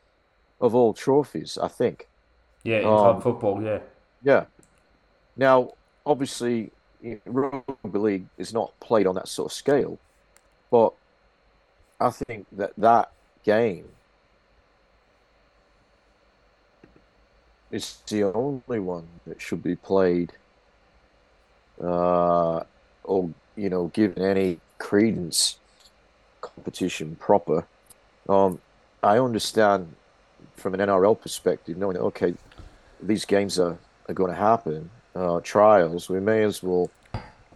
of 0.60 0.74
all 0.74 0.92
trophies 0.94 1.56
I 1.62 1.68
think 1.68 2.08
Yeah, 2.64 2.78
in 2.78 2.86
Um, 2.86 2.96
club 2.98 3.22
football. 3.22 3.62
Yeah. 3.62 3.78
yeah 4.24 4.44
now 5.36 5.72
obviously 6.04 6.70
rugby 7.26 7.98
league 7.98 8.26
is 8.38 8.52
not 8.52 8.72
played 8.80 9.06
on 9.06 9.14
that 9.14 9.28
sort 9.28 9.52
of 9.52 9.54
scale 9.56 9.98
but 10.70 10.92
I 12.00 12.10
think 12.10 12.46
that 12.52 12.72
that 12.78 13.10
game 13.44 13.88
is 17.70 17.98
the 18.08 18.24
only 18.24 18.78
one 18.78 19.06
that 19.26 19.40
should 19.40 19.62
be 19.62 19.76
played 19.76 20.32
uh, 21.82 22.62
or 23.04 23.30
you 23.56 23.68
know 23.68 23.88
given 23.88 24.22
any 24.22 24.58
credence 24.78 25.58
competition 26.40 27.16
proper. 27.16 27.66
Um, 28.28 28.60
I 29.02 29.18
understand 29.18 29.94
from 30.56 30.74
an 30.74 30.80
NRL 30.80 31.20
perspective 31.20 31.76
knowing 31.76 31.94
that 31.94 32.02
okay 32.02 32.34
these 33.02 33.24
games 33.24 33.58
are, 33.58 33.78
are 34.08 34.14
going 34.14 34.30
to 34.30 34.36
happen 34.36 34.90
uh, 35.14 35.40
trials 35.42 36.08
we 36.08 36.20
may 36.20 36.42
as 36.42 36.62
well 36.62 36.90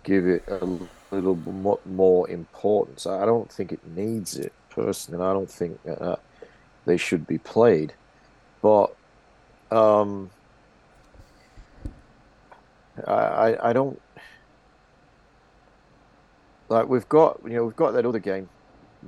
give 0.04 0.26
it 0.26 0.42
a 0.48 0.64
little 1.10 1.36
mo- 1.36 1.80
more 1.84 2.28
importance. 2.30 3.06
I 3.06 3.24
don't 3.24 3.50
think 3.50 3.72
it 3.72 3.80
needs 3.94 4.36
it 4.36 4.52
personally 4.70 5.24
I 5.24 5.32
don't 5.32 5.50
think 5.50 5.78
uh, 5.88 6.16
they 6.84 6.96
should 6.96 7.26
be 7.26 7.38
played. 7.38 7.92
But 8.60 8.94
um, 9.72 10.30
I, 13.06 13.12
I 13.12 13.70
I 13.70 13.72
don't 13.72 14.00
like 16.68 16.88
we've 16.88 17.08
got 17.08 17.40
you 17.44 17.54
know 17.54 17.64
we've 17.64 17.76
got 17.76 17.92
that 17.92 18.04
other 18.04 18.18
game, 18.18 18.48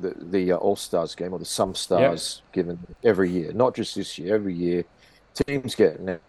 the 0.01 0.15
the 0.17 0.53
uh, 0.53 0.57
All 0.57 0.77
Stars 0.77 1.15
game 1.15 1.33
or 1.33 1.39
the 1.39 1.45
Some 1.45 1.75
Stars 1.75 2.43
given 2.53 2.79
every 3.03 3.31
year, 3.31 3.53
not 3.53 3.75
just 3.75 3.95
this 3.95 4.19
year, 4.19 4.35
every 4.35 4.55
year. 4.55 4.85
Teams 5.35 5.75
it. 5.79 6.23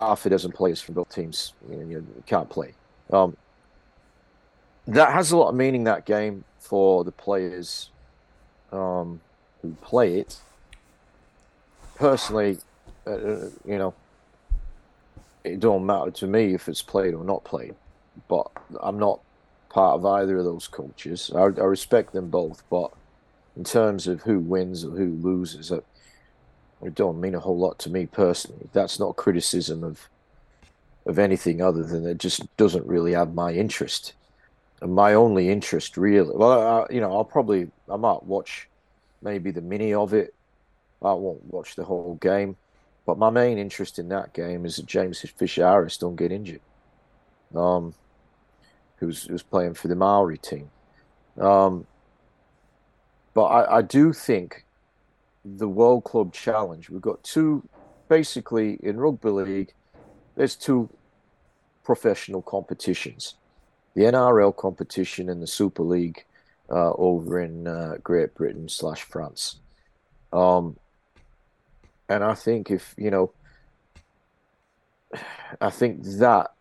Half 0.00 0.26
a 0.26 0.30
dozen 0.30 0.52
players 0.52 0.80
from 0.80 0.94
both 0.94 1.12
teams 1.12 1.54
you, 1.68 1.76
know, 1.76 1.84
you 1.84 2.22
can't 2.26 2.48
play. 2.48 2.74
Um, 3.10 3.36
that 4.86 5.12
has 5.12 5.32
a 5.32 5.36
lot 5.36 5.48
of 5.48 5.56
meaning 5.56 5.84
that 5.84 6.04
game 6.04 6.44
for 6.60 7.02
the 7.02 7.10
players 7.10 7.90
um, 8.70 9.20
who 9.62 9.74
play 9.80 10.20
it 10.20 10.38
personally, 11.98 12.58
uh, 13.06 13.10
uh, 13.10 13.50
you 13.64 13.78
know, 13.78 13.94
it 15.44 15.60
don't 15.60 15.84
matter 15.84 16.10
to 16.10 16.26
me 16.26 16.54
if 16.54 16.68
it's 16.68 16.82
played 16.82 17.14
or 17.14 17.24
not 17.24 17.44
played. 17.44 17.74
But 18.28 18.50
I'm 18.80 18.98
not 18.98 19.20
part 19.68 19.96
of 19.96 20.06
either 20.06 20.38
of 20.38 20.44
those 20.44 20.68
cultures. 20.68 21.30
I, 21.34 21.42
I 21.42 21.64
respect 21.64 22.12
them 22.12 22.30
both, 22.30 22.62
but 22.70 22.92
in 23.56 23.64
terms 23.64 24.06
of 24.06 24.22
who 24.22 24.38
wins 24.38 24.84
or 24.84 24.90
who 24.90 25.18
loses, 25.20 25.70
it, 25.70 25.84
it 26.82 26.94
don't 26.94 27.20
mean 27.20 27.34
a 27.34 27.40
whole 27.40 27.58
lot 27.58 27.78
to 27.80 27.90
me 27.90 28.06
personally. 28.06 28.68
That's 28.72 28.98
not 28.98 29.16
criticism 29.16 29.84
of 29.84 30.08
of 31.06 31.18
anything 31.18 31.62
other 31.62 31.82
than 31.82 32.06
it 32.06 32.18
just 32.18 32.54
doesn't 32.58 32.86
really 32.86 33.12
have 33.12 33.32
my 33.32 33.50
interest. 33.50 34.12
And 34.82 34.92
my 34.94 35.14
only 35.14 35.48
interest, 35.48 35.96
really, 35.96 36.36
well, 36.36 36.84
I, 36.90 36.92
you 36.92 37.00
know, 37.00 37.16
I'll 37.16 37.24
probably 37.24 37.70
I 37.90 37.96
might 37.96 38.22
watch 38.24 38.68
maybe 39.22 39.50
the 39.50 39.62
mini 39.62 39.94
of 39.94 40.12
it 40.12 40.34
I 41.02 41.12
won't 41.12 41.44
watch 41.44 41.76
the 41.76 41.84
whole 41.84 42.18
game, 42.20 42.56
but 43.06 43.18
my 43.18 43.30
main 43.30 43.58
interest 43.58 43.98
in 43.98 44.08
that 44.08 44.32
game 44.32 44.66
is 44.66 44.76
that 44.76 44.86
James 44.86 45.20
Fisher 45.20 45.64
Harris 45.64 45.96
don't 45.96 46.16
get 46.16 46.32
injured. 46.32 46.60
Um, 47.54 47.94
who's 48.98 49.24
who's 49.24 49.42
playing 49.42 49.74
for 49.74 49.88
the 49.88 49.94
Maori 49.94 50.38
team. 50.38 50.70
Um, 51.40 51.86
but 53.34 53.44
I, 53.44 53.78
I 53.78 53.82
do 53.82 54.12
think 54.12 54.64
the 55.44 55.68
World 55.68 56.04
Club 56.04 56.32
Challenge. 56.32 56.90
We've 56.90 57.00
got 57.00 57.22
two, 57.22 57.66
basically 58.08 58.78
in 58.82 58.98
rugby 58.98 59.30
league. 59.30 59.72
There's 60.34 60.56
two 60.56 60.88
professional 61.84 62.42
competitions: 62.42 63.36
the 63.94 64.02
NRL 64.02 64.56
competition 64.56 65.28
and 65.28 65.42
the 65.42 65.46
Super 65.46 65.82
League 65.82 66.24
uh, 66.70 66.92
over 66.92 67.40
in 67.40 67.66
uh, 67.66 67.94
Great 68.02 68.34
Britain 68.34 68.68
slash 68.68 69.02
France. 69.02 69.60
Um, 70.32 70.76
and 72.08 72.24
I 72.24 72.34
think 72.34 72.70
if 72.70 72.94
you 72.96 73.10
know, 73.10 73.32
I 75.60 75.70
think 75.70 76.02
that 76.04 76.52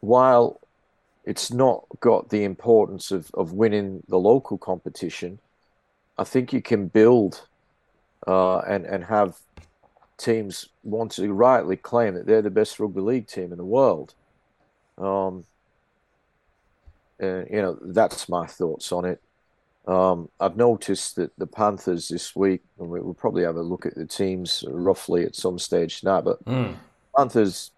while 0.00 0.60
it's 1.24 1.52
not 1.52 1.84
got 2.00 2.30
the 2.30 2.42
importance 2.44 3.10
of, 3.12 3.30
of 3.34 3.52
winning 3.52 4.02
the 4.08 4.18
local 4.18 4.58
competition, 4.58 5.38
I 6.18 6.24
think 6.24 6.52
you 6.52 6.60
can 6.60 6.88
build 6.88 7.46
uh, 8.26 8.58
and 8.58 8.84
and 8.84 9.04
have 9.04 9.36
teams 10.18 10.68
want 10.84 11.12
to 11.12 11.32
rightly 11.32 11.76
claim 11.76 12.14
that 12.14 12.26
they're 12.26 12.42
the 12.42 12.50
best 12.50 12.78
rugby 12.78 13.00
league 13.00 13.26
team 13.26 13.50
in 13.52 13.58
the 13.58 13.64
world. 13.64 14.14
Um, 14.98 15.44
and 17.18 17.48
you 17.50 17.62
know 17.62 17.78
that's 17.80 18.28
my 18.28 18.46
thoughts 18.46 18.92
on 18.92 19.04
it. 19.04 19.20
Um, 19.86 20.28
I've 20.38 20.56
noticed 20.56 21.16
that 21.16 21.32
the 21.38 21.46
Panthers 21.46 22.08
this 22.08 22.36
week, 22.36 22.62
and 22.78 22.88
we 22.88 23.00
will 23.00 23.14
probably 23.14 23.42
have 23.42 23.56
a 23.56 23.62
look 23.62 23.84
at 23.84 23.96
the 23.96 24.06
teams 24.06 24.64
roughly 24.68 25.24
at 25.24 25.34
some 25.34 25.58
stage 25.58 26.00
tonight, 26.00 26.22
but 26.22 26.44
Mm. 26.44 26.76
Panthers, 27.16 27.72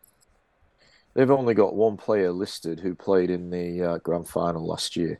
they've 1.14 1.30
only 1.30 1.55
got 1.55 1.74
one 1.74 1.96
player 1.96 2.30
listed 2.30 2.80
who 2.80 2.94
played 2.94 3.30
in 3.30 3.50
the 3.50 3.82
uh, 3.82 3.98
grand 3.98 4.28
final 4.28 4.66
last 4.66 4.96
year. 4.96 5.18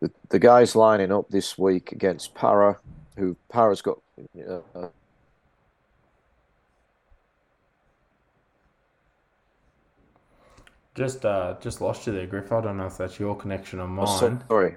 The, 0.00 0.10
the 0.28 0.38
guys 0.38 0.74
lining 0.76 1.12
up 1.12 1.28
this 1.28 1.56
week 1.56 1.92
against 1.92 2.34
Para, 2.34 2.78
who 3.16 3.36
Para's 3.48 3.82
got. 3.82 3.98
Uh, 4.48 4.88
Just 10.94 11.24
uh, 11.24 11.54
just 11.60 11.80
lost 11.80 12.08
you 12.08 12.12
there, 12.12 12.26
Griff. 12.26 12.50
I 12.50 12.60
don't 12.60 12.76
know 12.76 12.86
if 12.86 12.98
that's 12.98 13.20
your 13.20 13.36
connection 13.36 13.78
or 13.78 13.86
mine. 13.86 14.06
oh, 14.08 14.40
sorry. 14.48 14.76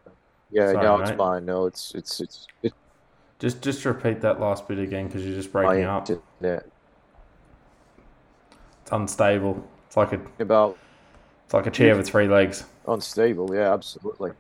Yeah, 0.51 0.73
Sorry, 0.73 0.83
no, 0.83 0.99
it's 0.99 1.09
mate. 1.11 1.17
fine. 1.17 1.45
No, 1.45 1.65
it's 1.65 1.93
it's 1.95 2.19
it's 2.19 2.47
it's 2.61 2.75
Just 3.39 3.61
just 3.61 3.85
repeat 3.85 4.21
that 4.21 4.39
last 4.39 4.67
bit 4.67 4.79
again 4.79 5.07
because 5.07 5.25
you're 5.25 5.35
just 5.35 5.51
breaking 5.51 5.85
up. 5.85 6.09
internet. 6.09 6.65
It's 8.81 8.91
unstable. 8.91 9.63
It's 9.87 9.97
like 9.97 10.13
a 10.13 10.21
About 10.39 10.77
it's 11.45 11.53
like 11.53 11.67
a 11.67 11.71
chair 11.71 11.95
with 11.95 12.07
three 12.07 12.27
legs. 12.27 12.65
unstable. 12.87 13.53
Yeah, 13.55 13.73
absolutely, 13.73 14.31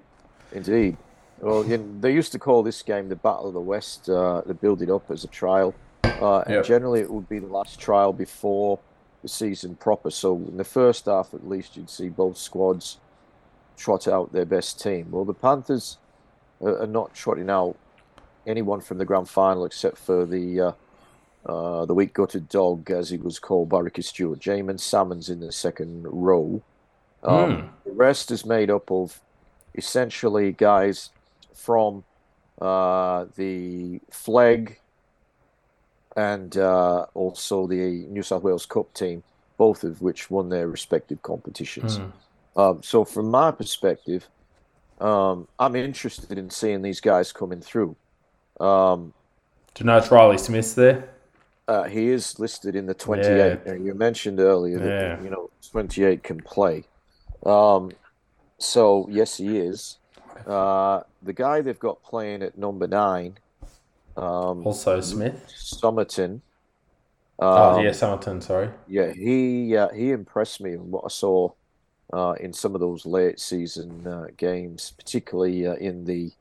indeed. 0.51 0.97
Well, 1.39 1.65
you 1.65 1.77
know, 1.77 1.99
they 1.99 2.13
used 2.13 2.31
to 2.33 2.39
call 2.39 2.61
this 2.63 2.81
game 2.83 3.09
the 3.09 3.15
Battle 3.15 3.47
of 3.47 3.53
the 3.53 3.61
West. 3.61 4.09
Uh, 4.09 4.41
they 4.45 4.53
build 4.53 4.81
it 4.81 4.89
up 4.89 5.09
as 5.09 5.23
a 5.23 5.27
trial, 5.27 5.73
uh, 6.19 6.39
and 6.41 6.55
Yep. 6.55 6.65
generally 6.65 6.99
it 7.01 7.09
would 7.11 7.27
be 7.27 7.39
the 7.39 7.47
last 7.47 7.79
trial 7.79 8.13
before 8.13 8.79
the 9.23 9.27
season 9.29 9.75
proper. 9.75 10.11
So 10.11 10.35
in 10.35 10.57
the 10.57 10.63
first 10.63 11.05
half, 11.05 11.33
at 11.33 11.47
least, 11.47 11.75
you'd 11.77 11.89
see 11.89 12.09
both 12.09 12.37
squads 12.37 12.99
trot 13.77 14.07
out 14.07 14.31
their 14.33 14.45
best 14.45 14.81
team. 14.81 15.07
Well, 15.11 15.25
the 15.25 15.33
Panthers 15.33 15.97
are, 16.61 16.83
are 16.83 16.87
not 16.87 17.13
trotting 17.13 17.49
out 17.49 17.77
anyone 18.45 18.81
from 18.81 18.97
the 18.97 19.05
grand 19.05 19.29
final 19.29 19.65
except 19.65 19.97
for 19.97 20.25
the 20.25 20.59
uh, 20.59 20.71
uh, 21.45 21.85
the 21.85 21.93
weak 21.93 22.13
gutted 22.13 22.47
dog, 22.49 22.91
as 22.91 23.09
he 23.09 23.17
was 23.17 23.39
called 23.39 23.69
by 23.69 23.79
Ricky 23.79 24.03
Stuart. 24.03 24.39
Jaeman 24.39 24.79
Salmon's 24.79 25.29
in 25.29 25.39
the 25.39 25.51
second 25.51 26.05
row. 26.07 26.61
Um, 27.23 27.71
The 27.85 27.91
rest 27.93 28.31
is 28.31 28.45
made 28.45 28.69
up 28.69 28.91
of 28.91 29.19
essentially 29.73 30.51
guys 30.51 31.09
from 31.53 32.03
uh, 32.61 33.25
the 33.35 33.99
Flegg 34.11 34.77
and 36.15 36.57
uh, 36.57 37.05
also 37.13 37.67
the 37.67 38.05
New 38.09 38.21
South 38.21 38.43
Wales 38.43 38.65
Cup 38.65 38.93
team, 38.93 39.23
both 39.57 39.83
of 39.83 40.01
which 40.01 40.29
won 40.29 40.49
their 40.49 40.67
respective 40.67 41.21
competitions. 41.21 41.97
Hmm. 41.97 42.09
Um, 42.55 42.83
so, 42.83 43.05
from 43.05 43.29
my 43.31 43.51
perspective, 43.51 44.27
um, 44.99 45.47
I'm 45.57 45.75
interested 45.75 46.37
in 46.37 46.49
seeing 46.49 46.81
these 46.81 46.99
guys 46.99 47.31
coming 47.31 47.61
through. 47.61 47.95
Um, 48.59 49.13
Do 49.73 49.83
you 49.83 49.85
know 49.87 49.97
it's 49.97 50.11
Riley 50.11 50.37
Smith 50.37 50.75
there? 50.75 51.09
uh, 51.67 51.83
he 51.83 52.09
is 52.09 52.37
listed 52.37 52.75
in 52.75 52.85
the 52.85 52.93
28. 52.93 53.59
Yeah. 53.65 53.73
You 53.73 53.93
mentioned 53.93 54.39
earlier 54.39 54.77
that 54.79 54.89
Yeah. 55.19 55.23
you 55.23 55.29
know 55.29 55.49
28 55.71 56.21
can 56.23 56.41
play. 56.41 56.83
Um, 57.45 57.91
so 58.57 59.07
yes, 59.09 59.37
he 59.37 59.57
is. 59.57 59.97
Uh, 60.45 61.01
the 61.21 61.33
guy 61.33 61.61
they've 61.61 61.79
got 61.79 62.03
playing 62.03 62.41
at 62.43 62.57
number 62.57 62.87
nine, 62.87 63.37
um, 64.17 64.67
Also 64.67 64.99
Smith. 65.01 65.41
Somerton. 65.47 66.41
Oh 67.39 67.77
um, 67.77 67.83
yeah, 67.83 67.91
Summerton. 67.91 68.43
Sorry. 68.43 68.69
Yeah, 68.87 69.13
he 69.13 69.75
uh, 69.75 69.89
he 69.89 70.11
impressed 70.11 70.61
me 70.61 70.73
in 70.73 70.91
what 70.91 71.05
I 71.05 71.09
saw 71.09 71.51
uh, 72.13 72.35
in 72.39 72.53
some 72.53 72.75
of 72.75 72.81
those 72.81 73.05
late 73.05 73.39
season 73.39 74.05
uh, 74.05 74.27
games, 74.37 74.93
particularly 74.97 75.67
uh, 75.67 75.75
in 75.75 76.05
the 76.05 76.31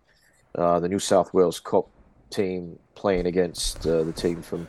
uh, 0.57 0.81
the 0.81 0.89
New 0.89 0.99
South 0.99 1.33
Wales 1.33 1.61
Cup 1.61 1.89
team 2.31 2.79
playing 2.95 3.27
against 3.27 3.87
uh, 3.87 4.03
the 4.03 4.13
team 4.13 4.43
from 4.43 4.69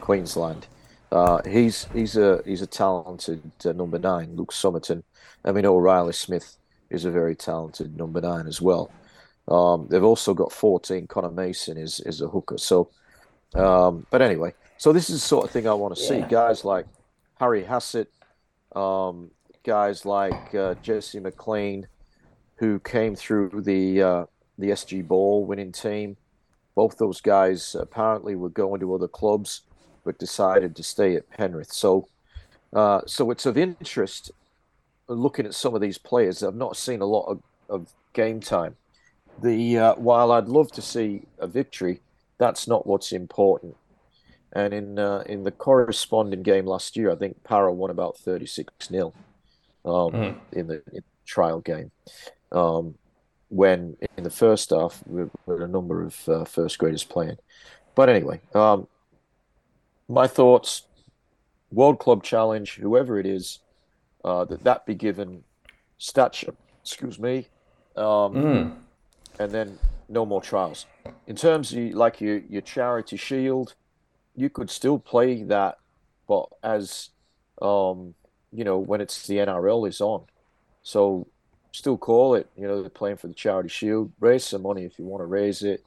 Queensland. 0.00 0.66
Uh, 1.10 1.42
he's 1.48 1.86
he's 1.92 2.16
a 2.16 2.42
he's 2.44 2.62
a 2.62 2.66
talented 2.66 3.42
uh, 3.64 3.72
number 3.72 3.98
nine, 3.98 4.34
Luke 4.34 4.52
Somerton. 4.52 5.02
I 5.44 5.52
mean, 5.52 5.66
O'Reilly 5.66 6.12
Smith 6.12 6.56
is 6.90 7.04
a 7.04 7.10
very 7.10 7.36
talented 7.36 7.96
number 7.96 8.20
nine 8.20 8.46
as 8.46 8.60
well. 8.60 8.90
Um, 9.48 9.88
they've 9.90 10.04
also 10.04 10.34
got 10.34 10.52
14. 10.52 11.06
Connor 11.06 11.30
Mason 11.30 11.76
is 11.76 12.00
is 12.00 12.20
a 12.20 12.28
hooker. 12.28 12.58
So, 12.58 12.90
um, 13.54 14.06
but 14.10 14.22
anyway, 14.22 14.54
so 14.78 14.92
this 14.92 15.10
is 15.10 15.16
the 15.16 15.26
sort 15.26 15.44
of 15.44 15.50
thing 15.50 15.68
I 15.68 15.74
want 15.74 15.94
to 15.96 16.02
see. 16.02 16.20
Guys 16.22 16.64
like 16.64 16.86
Harry 17.38 17.64
Hassett, 17.64 18.10
um, 18.74 19.30
guys 19.64 20.04
like 20.04 20.54
uh, 20.54 20.74
Jesse 20.82 21.20
McLean, 21.20 21.86
who 22.56 22.78
came 22.80 23.14
through 23.14 23.62
the 23.62 24.02
uh, 24.02 24.26
the 24.58 24.70
SG 24.70 25.06
Ball 25.06 25.44
winning 25.44 25.72
team. 25.72 26.16
Both 26.74 26.98
those 26.98 27.20
guys 27.20 27.74
apparently 27.74 28.34
were 28.34 28.48
going 28.48 28.80
to 28.80 28.94
other 28.94 29.08
clubs, 29.08 29.62
but 30.04 30.18
decided 30.18 30.74
to 30.76 30.82
stay 30.82 31.16
at 31.16 31.28
Penrith. 31.30 31.72
So, 31.72 32.08
uh, 32.72 33.02
so 33.06 33.30
it's 33.30 33.44
of 33.44 33.58
interest 33.58 34.30
looking 35.08 35.44
at 35.44 35.54
some 35.54 35.74
of 35.74 35.80
these 35.80 35.98
players. 35.98 36.42
I've 36.42 36.54
not 36.54 36.76
seen 36.76 37.00
a 37.00 37.06
lot 37.06 37.26
of, 37.26 37.42
of 37.68 37.92
game 38.14 38.40
time. 38.40 38.76
The 39.42 39.78
uh, 39.78 39.94
while 39.96 40.32
I'd 40.32 40.48
love 40.48 40.72
to 40.72 40.82
see 40.82 41.22
a 41.38 41.46
victory, 41.46 42.00
that's 42.38 42.66
not 42.66 42.86
what's 42.86 43.12
important. 43.12 43.76
And 44.54 44.74
in 44.74 44.98
uh, 44.98 45.24
in 45.26 45.44
the 45.44 45.50
corresponding 45.50 46.42
game 46.42 46.66
last 46.66 46.96
year, 46.96 47.10
I 47.10 47.16
think 47.16 47.42
Para 47.42 47.72
won 47.72 47.90
about 47.90 48.18
thirty 48.18 48.46
six 48.46 48.72
0 48.86 49.12
um, 49.84 50.12
Mm. 50.12 50.36
in 50.52 50.66
the 50.66 50.74
in 50.74 50.82
the 51.02 51.02
trial 51.26 51.60
game. 51.60 51.90
Um, 52.50 52.94
when 53.48 53.96
in 54.16 54.24
the 54.24 54.30
first 54.30 54.70
half, 54.70 55.02
we 55.06 55.24
we 55.46 55.54
had 55.54 55.62
a 55.62 55.68
number 55.68 56.02
of 56.02 56.28
uh, 56.28 56.44
first 56.44 56.78
graders 56.78 57.04
playing. 57.04 57.36
But 57.94 58.08
anyway, 58.08 58.40
um, 58.54 58.88
my 60.08 60.26
thoughts: 60.26 60.86
World 61.70 61.98
Club 61.98 62.22
Challenge, 62.22 62.74
whoever 62.76 63.18
it 63.18 63.26
is, 63.26 63.58
uh, 64.24 64.44
that 64.46 64.64
that 64.64 64.86
be 64.86 64.94
given 64.94 65.44
stature. 65.98 66.54
Excuse 66.84 67.18
me. 67.18 67.48
Um, 67.96 68.32
Mm. 68.34 68.72
and 69.38 69.52
then 69.52 69.78
no 70.08 70.24
more 70.24 70.40
trials. 70.40 70.86
In 71.26 71.36
terms 71.36 71.72
of 71.72 71.78
like 71.94 72.20
your 72.20 72.38
your 72.38 72.62
charity 72.62 73.16
shield, 73.16 73.74
you 74.34 74.48
could 74.48 74.70
still 74.70 74.98
play 74.98 75.42
that, 75.44 75.76
but 76.26 76.46
as 76.62 77.10
um, 77.60 78.14
you 78.52 78.64
know, 78.64 78.78
when 78.78 79.00
it's 79.00 79.26
the 79.26 79.36
NRL 79.38 79.88
is 79.88 80.00
on, 80.00 80.22
so 80.82 81.26
still 81.72 81.96
call 81.96 82.34
it. 82.34 82.48
You 82.56 82.66
know, 82.66 82.80
they're 82.82 82.90
playing 82.90 83.16
for 83.16 83.28
the 83.28 83.34
charity 83.34 83.68
shield. 83.68 84.12
Raise 84.20 84.44
some 84.44 84.62
money 84.62 84.84
if 84.84 84.98
you 84.98 85.04
want 85.04 85.22
to 85.22 85.26
raise 85.26 85.62
it, 85.62 85.82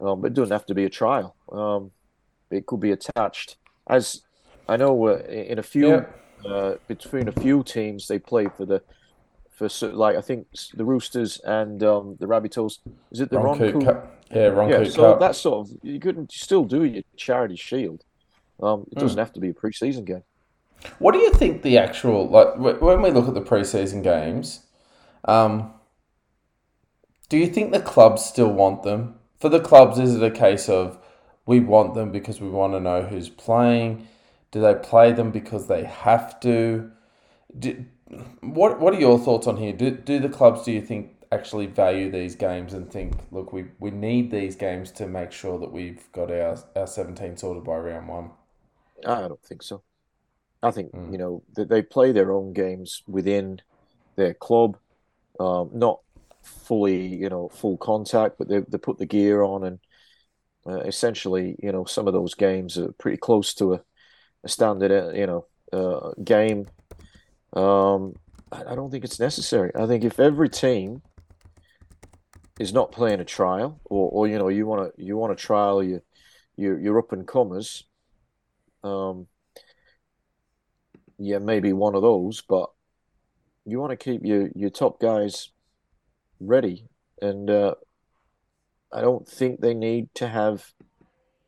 um, 0.00 0.20
but 0.20 0.28
it 0.28 0.34
doesn't 0.34 0.52
have 0.52 0.66
to 0.66 0.74
be 0.74 0.84
a 0.84 0.90
trial. 0.90 1.34
Um, 1.52 1.90
it 2.50 2.66
could 2.66 2.80
be 2.80 2.92
attached. 2.92 3.56
As 3.88 4.22
I 4.68 4.76
know, 4.76 5.06
uh, 5.08 5.18
in 5.28 5.58
a 5.58 5.62
few 5.62 5.88
Yeah. 5.88 6.04
uh, 6.50 6.74
between 6.86 7.28
a 7.28 7.32
few 7.32 7.62
teams, 7.62 8.06
they 8.08 8.18
play 8.18 8.46
for 8.56 8.64
the 8.64 8.82
for 9.50 9.68
like 9.88 10.16
I 10.16 10.20
think 10.20 10.46
the 10.74 10.84
Roosters 10.84 11.40
and 11.40 11.82
um, 11.82 12.16
the 12.20 12.26
Rabbitohs. 12.26 12.78
Is 13.10 13.20
it 13.20 13.28
the 13.30 13.38
Ron 13.38 13.58
Ron 13.58 13.72
Coote 13.72 13.84
Cup. 13.84 14.14
Yeah, 14.30 14.46
Ron 14.46 14.68
Yeah, 14.70 14.84
so 14.84 15.02
Cup. 15.12 15.20
that 15.20 15.34
sort 15.36 15.68
of 15.68 15.76
you 15.82 15.98
could 15.98 16.30
still 16.30 16.64
do 16.64 16.84
your 16.84 17.02
charity 17.16 17.56
shield. 17.56 18.04
Um, 18.62 18.86
it 18.92 18.98
doesn't 18.98 19.18
have 19.18 19.32
to 19.34 19.40
be 19.40 19.48
a 19.50 19.52
preseason 19.54 20.04
game. 20.04 20.22
What 20.98 21.12
do 21.12 21.18
you 21.18 21.32
think 21.32 21.62
the 21.62 21.78
actual 21.78 22.28
like 22.28 22.56
when 22.80 23.02
we 23.02 23.10
look 23.10 23.28
at 23.28 23.34
the 23.34 23.42
preseason 23.42 24.02
games? 24.02 24.66
Um, 25.24 25.72
do 27.28 27.36
you 27.36 27.46
think 27.46 27.72
the 27.72 27.80
clubs 27.80 28.24
still 28.24 28.52
want 28.52 28.82
them? 28.82 29.16
For 29.38 29.48
the 29.48 29.60
clubs, 29.60 29.98
is 29.98 30.16
it 30.16 30.22
a 30.22 30.30
case 30.30 30.68
of 30.68 30.98
we 31.46 31.60
want 31.60 31.94
them 31.94 32.10
because 32.10 32.40
we 32.40 32.48
want 32.48 32.72
to 32.74 32.80
know 32.80 33.02
who's 33.02 33.28
playing? 33.28 34.06
Do 34.50 34.60
they 34.60 34.74
play 34.74 35.12
them 35.12 35.30
because 35.30 35.66
they 35.66 35.84
have 35.84 36.40
to? 36.40 36.90
Do, 37.58 37.84
what 38.40 38.80
What 38.80 38.94
are 38.94 39.00
your 39.00 39.18
thoughts 39.18 39.46
on 39.46 39.56
here? 39.56 39.72
Do 39.72 39.90
Do 39.90 40.18
the 40.18 40.28
clubs? 40.28 40.64
Do 40.64 40.72
you 40.72 40.80
think 40.82 41.14
actually 41.30 41.66
value 41.66 42.10
these 42.10 42.34
games 42.34 42.72
and 42.72 42.90
think, 42.90 43.14
look, 43.30 43.52
we, 43.52 43.66
we 43.78 43.90
need 43.90 44.30
these 44.30 44.56
games 44.56 44.90
to 44.92 45.06
make 45.06 45.30
sure 45.30 45.58
that 45.58 45.70
we've 45.72 46.10
got 46.12 46.30
our 46.30 46.58
our 46.74 46.86
seventeen 46.86 47.36
sorted 47.36 47.64
by 47.64 47.76
round 47.76 48.08
one? 48.08 48.30
I 49.06 49.20
don't 49.28 49.42
think 49.42 49.62
so. 49.62 49.82
I 50.62 50.70
think 50.70 50.92
Mm. 50.92 51.12
you 51.12 51.18
know 51.18 51.42
that 51.54 51.68
they 51.68 51.82
play 51.82 52.12
their 52.12 52.32
own 52.32 52.52
games 52.52 53.02
within 53.06 53.60
their 54.16 54.34
club, 54.34 54.76
um, 55.38 55.70
not 55.72 56.00
fully 56.42 57.06
you 57.06 57.28
know 57.28 57.48
full 57.48 57.76
contact, 57.76 58.38
but 58.38 58.48
they 58.48 58.60
they 58.60 58.78
put 58.78 58.98
the 58.98 59.06
gear 59.06 59.42
on 59.42 59.64
and 59.64 59.78
uh, 60.66 60.80
essentially 60.80 61.56
you 61.62 61.72
know 61.72 61.84
some 61.84 62.06
of 62.08 62.12
those 62.12 62.34
games 62.34 62.76
are 62.78 62.92
pretty 62.92 63.16
close 63.16 63.54
to 63.54 63.74
a, 63.74 63.80
a 64.44 64.48
standard 64.48 64.90
uh, 64.90 65.10
you 65.12 65.26
know 65.26 65.46
uh, 65.72 66.12
game. 66.24 66.66
Um, 67.52 68.14
I, 68.52 68.72
I 68.72 68.74
don't 68.74 68.90
think 68.90 69.04
it's 69.04 69.20
necessary. 69.20 69.70
I 69.74 69.86
think 69.86 70.04
if 70.04 70.18
every 70.20 70.48
team 70.48 71.02
is 72.58 72.72
not 72.72 72.90
playing 72.92 73.20
a 73.20 73.24
trial, 73.24 73.80
or, 73.84 74.10
or 74.10 74.26
you 74.26 74.38
know 74.38 74.48
you 74.48 74.66
want 74.66 74.96
to 74.96 75.04
you 75.04 75.16
want 75.16 75.36
to 75.36 75.40
trial 75.42 75.82
you 75.82 76.02
you 76.56 76.76
you're 76.76 76.98
up 76.98 77.12
and 77.12 77.26
comers. 77.26 77.84
Um, 78.82 79.26
yeah, 81.18 81.38
maybe 81.38 81.72
one 81.72 81.94
of 81.94 82.02
those, 82.02 82.40
but 82.40 82.70
you 83.64 83.80
want 83.80 83.90
to 83.90 83.96
keep 83.96 84.24
your 84.24 84.48
your 84.54 84.70
top 84.70 85.00
guys 85.00 85.50
ready, 86.40 86.86
and 87.20 87.50
uh, 87.50 87.74
I 88.92 89.00
don't 89.00 89.28
think 89.28 89.60
they 89.60 89.74
need 89.74 90.08
to 90.14 90.28
have 90.28 90.72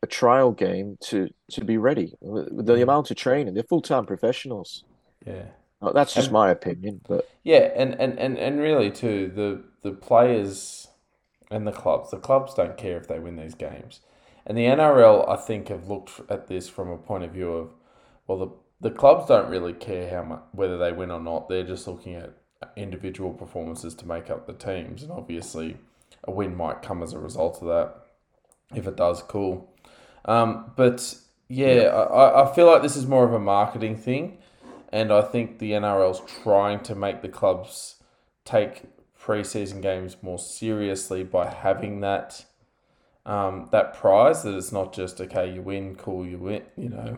a 0.03 0.07
trial 0.07 0.51
game 0.51 0.97
to 1.01 1.29
to 1.51 1.63
be 1.63 1.77
ready. 1.77 2.13
The 2.21 2.81
amount 2.81 3.11
of 3.11 3.17
training, 3.17 3.53
they're 3.53 3.63
full 3.63 3.81
time 3.81 4.05
professionals. 4.05 4.83
Yeah. 5.25 5.45
Uh, 5.81 5.91
That's 5.93 6.13
just 6.13 6.27
And- 6.27 6.33
my 6.33 6.51
opinion, 6.51 7.01
but 7.07 7.27
Yeah, 7.43 7.71
and, 7.75 7.99
and, 7.99 8.19
and, 8.19 8.37
and 8.37 8.59
really 8.59 8.91
too, 8.91 9.31
the 9.33 9.63
the 9.81 9.95
players 9.95 10.87
and 11.49 11.65
the 11.65 11.71
clubs, 11.71 12.11
the 12.11 12.17
clubs 12.19 12.53
don't 12.53 12.77
care 12.77 12.97
if 12.97 13.07
they 13.07 13.19
win 13.19 13.35
these 13.35 13.55
games. 13.55 14.01
And 14.45 14.55
the 14.57 14.65
NRL, 14.65 15.27
I 15.27 15.35
think, 15.37 15.67
have 15.69 15.87
looked 15.87 16.21
at 16.29 16.47
this 16.47 16.69
from 16.69 16.89
a 16.89 16.97
point 16.97 17.23
of 17.23 17.31
view 17.31 17.51
of, 17.53 17.73
well, 18.27 18.37
the 18.39 18.47
the 18.81 18.91
clubs 18.91 19.27
don't 19.27 19.49
really 19.49 19.73
care 19.73 20.09
how 20.09 20.23
much 20.23 20.41
whether 20.51 20.77
they 20.77 20.91
win 20.91 21.11
or 21.11 21.19
not. 21.19 21.47
They're 21.47 21.63
just 21.63 21.87
looking 21.87 22.15
at 22.15 22.33
individual 22.75 23.31
performances 23.31 23.93
to 23.95 24.07
make 24.07 24.29
up 24.29 24.47
the 24.47 24.53
teams, 24.53 25.03
and 25.03 25.11
obviously, 25.11 25.77
a 26.23 26.31
win 26.31 26.55
might 26.55 26.81
come 26.81 27.01
as 27.03 27.13
a 27.13 27.19
result 27.19 27.61
of 27.61 27.67
that. 27.67 27.95
If 28.75 28.87
it 28.87 28.95
does, 28.95 29.21
cool. 29.23 29.73
Um, 30.25 30.71
but 30.75 31.15
yeah, 31.47 31.87
I, 31.87 32.43
I 32.49 32.55
feel 32.55 32.65
like 32.65 32.81
this 32.81 32.95
is 32.95 33.05
more 33.05 33.25
of 33.25 33.33
a 33.33 33.39
marketing 33.39 33.97
thing, 33.97 34.39
and 34.91 35.11
I 35.11 35.21
think 35.21 35.59
the 35.59 35.71
NRL's 35.71 36.21
trying 36.43 36.79
to 36.81 36.95
make 36.95 37.21
the 37.21 37.29
clubs 37.29 37.95
take 38.45 38.83
preseason 39.19 39.81
games 39.81 40.17
more 40.21 40.39
seriously 40.39 41.23
by 41.23 41.47
having 41.47 42.01
that 42.01 42.45
um, 43.25 43.69
that 43.71 43.93
prize. 43.93 44.43
That 44.43 44.55
it's 44.55 44.71
not 44.71 44.93
just 44.93 45.21
okay, 45.21 45.53
you 45.53 45.61
win, 45.61 45.95
cool, 45.95 46.25
you 46.25 46.37
win. 46.39 46.63
You 46.77 46.89
know, 46.89 47.17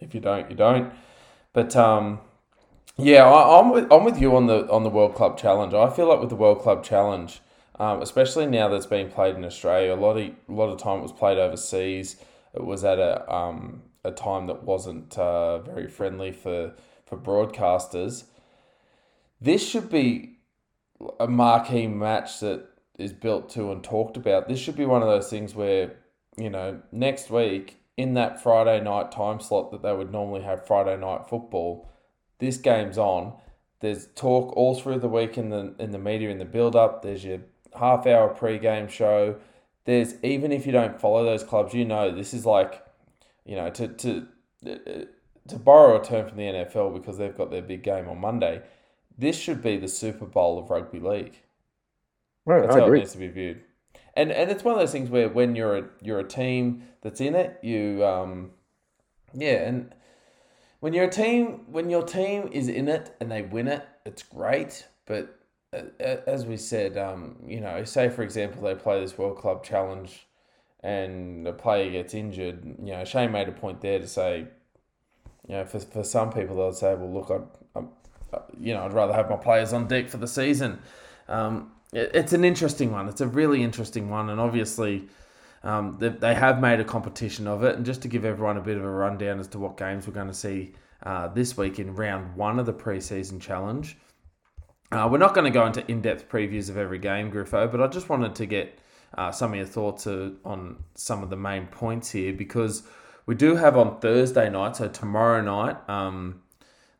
if 0.00 0.14
you 0.14 0.20
don't, 0.20 0.50
you 0.50 0.56
don't. 0.56 0.92
But 1.52 1.76
um, 1.76 2.20
yeah, 2.96 3.24
I, 3.24 3.60
I'm 3.60 3.70
with 3.70 3.90
I'm 3.92 4.04
with 4.04 4.20
you 4.20 4.36
on 4.36 4.46
the 4.46 4.70
on 4.70 4.82
the 4.82 4.90
World 4.90 5.14
Club 5.14 5.38
Challenge. 5.38 5.74
I 5.74 5.90
feel 5.90 6.08
like 6.08 6.20
with 6.20 6.30
the 6.30 6.36
World 6.36 6.60
Club 6.60 6.84
Challenge, 6.84 7.40
um, 7.78 8.02
especially 8.02 8.46
now 8.46 8.68
that's 8.68 8.86
being 8.86 9.10
played 9.10 9.36
in 9.36 9.44
Australia, 9.44 9.94
a 9.94 9.96
lot 9.96 10.16
of 10.16 10.24
a 10.26 10.52
lot 10.52 10.68
of 10.68 10.78
time 10.78 10.98
it 10.98 11.02
was 11.02 11.12
played 11.12 11.38
overseas. 11.38 12.16
It 12.54 12.64
was 12.64 12.84
at 12.84 12.98
a 12.98 13.30
um, 13.32 13.82
a 14.04 14.10
time 14.10 14.46
that 14.46 14.64
wasn't 14.64 15.16
uh, 15.18 15.58
very 15.60 15.88
friendly 15.88 16.32
for 16.32 16.74
for 17.06 17.16
broadcasters. 17.16 18.24
This 19.40 19.66
should 19.66 19.90
be 19.90 20.38
a 21.18 21.26
marquee 21.26 21.86
match 21.86 22.40
that 22.40 22.66
is 22.98 23.12
built 23.12 23.48
to 23.50 23.72
and 23.72 23.82
talked 23.82 24.16
about. 24.16 24.46
This 24.46 24.58
should 24.58 24.76
be 24.76 24.84
one 24.84 25.02
of 25.02 25.08
those 25.08 25.30
things 25.30 25.54
where 25.54 25.96
you 26.36 26.50
know 26.50 26.80
next 26.92 27.30
week 27.30 27.79
in 27.96 28.14
that 28.14 28.42
Friday 28.42 28.80
night 28.82 29.12
time 29.12 29.40
slot 29.40 29.70
that 29.70 29.82
they 29.82 29.92
would 29.92 30.10
normally 30.12 30.42
have 30.42 30.66
Friday 30.66 30.96
night 30.96 31.28
football 31.28 31.86
this 32.40 32.56
game's 32.56 32.98
on. 32.98 33.34
There's 33.80 34.08
talk 34.14 34.56
all 34.56 34.74
through 34.74 34.98
the 34.98 35.08
week 35.08 35.38
in 35.38 35.50
the 35.50 35.74
in 35.78 35.92
the 35.92 35.98
media 35.98 36.30
in 36.30 36.38
the 36.38 36.44
build 36.44 36.74
up. 36.74 37.02
There's 37.02 37.24
your 37.24 37.40
half 37.78 38.06
hour 38.06 38.28
pre-game 38.28 38.88
show. 38.88 39.36
There's 39.84 40.14
even 40.24 40.50
if 40.50 40.66
you 40.66 40.72
don't 40.72 41.00
follow 41.00 41.24
those 41.24 41.44
clubs, 41.44 41.72
you 41.72 41.84
know 41.84 42.10
this 42.10 42.34
is 42.34 42.44
like, 42.44 42.84
you 43.44 43.56
know, 43.56 43.70
to 43.70 43.88
to 43.88 44.26
uh, 44.66 45.04
to 45.48 45.56
borrow 45.56 46.00
a 46.00 46.04
term 46.04 46.28
from 46.28 46.36
the 46.36 46.44
NFL 46.44 46.94
because 46.94 47.16
they've 47.16 47.36
got 47.36 47.50
their 47.50 47.62
big 47.62 47.82
game 47.82 48.08
on 48.08 48.20
Monday. 48.20 48.62
This 49.16 49.38
should 49.38 49.62
be 49.62 49.76
the 49.76 49.88
Super 49.88 50.26
Bowl 50.26 50.58
of 50.58 50.70
rugby 50.70 50.98
league. 50.98 51.36
Right, 52.46 52.62
That's 52.62 52.74
I 52.74 52.78
how 52.80 52.84
it 52.84 52.88
agree. 52.88 52.98
needs 53.00 53.12
to 53.12 53.18
be 53.18 53.28
viewed. 53.28 53.60
And 54.14 54.32
and 54.32 54.50
it's 54.50 54.64
one 54.64 54.74
of 54.74 54.80
those 54.80 54.92
things 54.92 55.10
where 55.10 55.28
when 55.28 55.54
you're 55.54 55.76
a 55.76 55.84
you're 56.02 56.20
a 56.20 56.28
team 56.28 56.82
that's 57.02 57.20
in 57.20 57.34
it, 57.34 57.58
you 57.62 58.04
um 58.04 58.50
yeah, 59.32 59.66
and 59.66 59.94
when 60.80 60.92
you're 60.92 61.04
a 61.04 61.10
team 61.10 61.66
when 61.70 61.90
your 61.90 62.02
team 62.02 62.48
is 62.52 62.68
in 62.68 62.88
it 62.88 63.14
and 63.20 63.30
they 63.30 63.42
win 63.42 63.68
it, 63.68 63.86
it's 64.04 64.22
great. 64.22 64.86
But 65.06 65.38
uh, 65.72 65.82
as 66.26 66.46
we 66.46 66.56
said, 66.56 66.96
um, 66.98 67.36
you 67.46 67.60
know, 67.60 67.84
say 67.84 68.08
for 68.08 68.22
example 68.22 68.62
they 68.62 68.74
play 68.74 69.00
this 69.00 69.16
World 69.16 69.38
Club 69.38 69.62
Challenge, 69.62 70.26
and 70.82 71.46
a 71.46 71.52
player 71.52 71.90
gets 71.90 72.14
injured. 72.14 72.64
You 72.82 72.92
know, 72.92 73.04
Shane 73.04 73.30
made 73.30 73.48
a 73.48 73.52
point 73.52 73.80
there 73.80 73.98
to 73.98 74.06
say, 74.06 74.46
you 75.46 75.54
know, 75.54 75.64
for 75.64 75.78
for 75.78 76.02
some 76.02 76.32
people 76.32 76.56
they'll 76.56 76.72
say, 76.72 76.94
well, 76.94 77.12
look, 77.12 77.30
I, 77.76 77.80
uh, 78.32 78.40
you 78.58 78.74
know, 78.74 78.84
I'd 78.84 78.92
rather 78.92 79.12
have 79.12 79.30
my 79.30 79.36
players 79.36 79.72
on 79.72 79.86
deck 79.86 80.08
for 80.08 80.16
the 80.16 80.28
season. 80.28 80.80
Um, 81.28 81.72
it's 81.92 82.32
an 82.32 82.44
interesting 82.44 82.92
one. 82.92 83.08
It's 83.08 83.20
a 83.20 83.26
really 83.26 83.62
interesting 83.62 84.10
one, 84.10 84.30
and 84.30 84.40
obviously. 84.40 85.08
Um, 85.62 85.98
they, 85.98 86.08
they 86.08 86.34
have 86.34 86.58
made 86.58 86.80
a 86.80 86.84
competition 86.84 87.46
of 87.46 87.64
it, 87.64 87.76
and 87.76 87.84
just 87.84 88.00
to 88.00 88.08
give 88.08 88.24
everyone 88.24 88.56
a 88.56 88.62
bit 88.62 88.78
of 88.78 88.82
a 88.82 88.90
rundown 88.90 89.38
as 89.38 89.46
to 89.48 89.58
what 89.58 89.76
games 89.76 90.06
we're 90.06 90.14
going 90.14 90.28
to 90.28 90.32
see 90.32 90.72
uh, 91.02 91.28
this 91.28 91.54
week 91.54 91.78
in 91.78 91.94
round 91.94 92.34
one 92.34 92.58
of 92.58 92.64
the 92.64 92.72
preseason 92.72 93.38
challenge. 93.38 93.98
Uh, 94.92 95.08
we're 95.10 95.18
not 95.18 95.34
going 95.34 95.44
to 95.44 95.50
go 95.50 95.66
into 95.66 95.88
in-depth 95.90 96.30
previews 96.30 96.68
of 96.70 96.76
every 96.76 96.98
game, 96.98 97.30
Griffo, 97.30 97.70
but 97.70 97.80
I 97.80 97.86
just 97.86 98.08
wanted 98.08 98.34
to 98.36 98.46
get 98.46 98.78
uh, 99.16 99.30
some 99.30 99.52
of 99.52 99.56
your 99.56 99.66
thoughts 99.66 100.06
uh, 100.06 100.30
on 100.44 100.82
some 100.94 101.22
of 101.22 101.30
the 101.30 101.36
main 101.36 101.66
points 101.66 102.10
here 102.10 102.32
because 102.32 102.82
we 103.26 103.34
do 103.34 103.54
have 103.54 103.76
on 103.76 104.00
Thursday 104.00 104.48
night, 104.48 104.76
so 104.76 104.88
tomorrow 104.88 105.42
night, 105.42 105.76
um, 105.88 106.42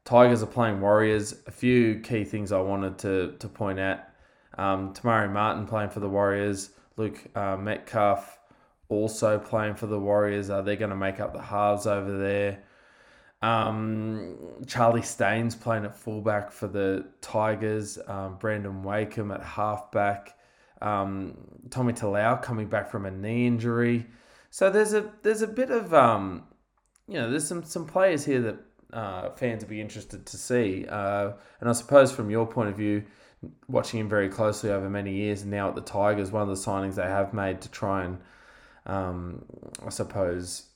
Tigers 0.04 0.42
are 0.42 0.46
playing 0.46 0.80
Warriors. 0.80 1.34
A 1.46 1.50
few 1.50 2.00
key 2.00 2.24
things 2.24 2.52
I 2.52 2.60
wanted 2.60 2.98
to 2.98 3.34
to 3.38 3.48
point 3.48 3.78
out. 3.78 4.00
Um, 4.60 4.92
Te 4.92 5.00
Maire 5.04 5.28
Martin 5.28 5.66
playing 5.66 5.90
for 5.90 6.00
the 6.00 6.08
Warriors. 6.08 6.70
Luke 6.96 7.18
uh, 7.34 7.56
Metcalf 7.56 8.38
also 8.90 9.38
playing 9.38 9.74
for 9.74 9.86
the 9.86 9.98
Warriors. 9.98 10.50
Uh, 10.50 10.60
they're 10.60 10.76
going 10.76 10.90
to 10.90 10.96
make 10.96 11.18
up 11.18 11.32
the 11.32 11.40
halves 11.40 11.86
over 11.86 12.18
there. 12.18 12.62
Um, 13.40 14.36
Charlie 14.66 15.00
Staines 15.00 15.54
playing 15.54 15.86
at 15.86 15.96
fullback 15.96 16.52
for 16.52 16.68
the 16.68 17.06
Tigers. 17.22 17.98
Um, 18.06 18.36
Brandon 18.36 18.82
Wakeham 18.82 19.30
at 19.30 19.42
halfback. 19.42 20.36
Um, 20.82 21.38
Tommy 21.70 21.94
Talau 21.94 22.42
coming 22.42 22.68
back 22.68 22.90
from 22.90 23.06
a 23.06 23.10
knee 23.10 23.46
injury. 23.46 24.06
So 24.50 24.68
there's 24.68 24.92
a 24.92 25.10
there's 25.22 25.42
a 25.42 25.46
bit 25.46 25.70
of 25.70 25.94
um, 25.94 26.44
you 27.08 27.14
know 27.14 27.30
there's 27.30 27.46
some 27.46 27.64
some 27.64 27.86
players 27.86 28.24
here 28.24 28.40
that 28.42 28.58
uh, 28.92 29.30
fans 29.30 29.62
will 29.62 29.70
be 29.70 29.80
interested 29.80 30.26
to 30.26 30.36
see. 30.36 30.84
Uh, 30.86 31.32
and 31.60 31.68
I 31.68 31.72
suppose 31.72 32.12
from 32.12 32.30
your 32.30 32.46
point 32.46 32.68
of 32.68 32.76
view, 32.76 33.04
watching 33.68 34.00
him 34.00 34.08
very 34.08 34.28
closely 34.28 34.70
over 34.70 34.88
many 34.90 35.14
years, 35.14 35.42
and 35.42 35.50
now 35.50 35.68
at 35.68 35.74
the 35.74 35.80
Tigers, 35.80 36.30
one 36.30 36.42
of 36.42 36.48
the 36.48 36.54
signings 36.54 36.94
they 36.94 37.02
have 37.02 37.32
made 37.32 37.60
to 37.62 37.70
try 37.70 38.04
and 38.04 38.18
um, 38.86 39.44
I 39.84 39.90
suppose 39.90 40.70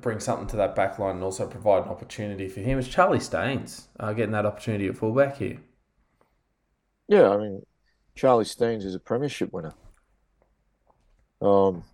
bring 0.00 0.20
something 0.20 0.46
to 0.48 0.56
that 0.56 0.74
back 0.74 0.98
line 0.98 1.16
and 1.16 1.24
also 1.24 1.46
provide 1.46 1.84
an 1.84 1.88
opportunity 1.88 2.48
for 2.48 2.60
him 2.60 2.78
is 2.78 2.88
Charlie 2.88 3.20
Staines 3.20 3.88
uh, 4.00 4.12
getting 4.12 4.32
that 4.32 4.46
opportunity 4.46 4.88
at 4.88 4.96
fullback 4.96 5.36
here. 5.36 5.58
Yeah, 7.06 7.30
I 7.30 7.36
mean, 7.36 7.62
Charlie 8.14 8.44
Staines 8.44 8.84
is 8.84 8.94
a 8.94 9.00
premiership 9.00 9.52
winner. 9.52 9.74
Um, 11.40 11.84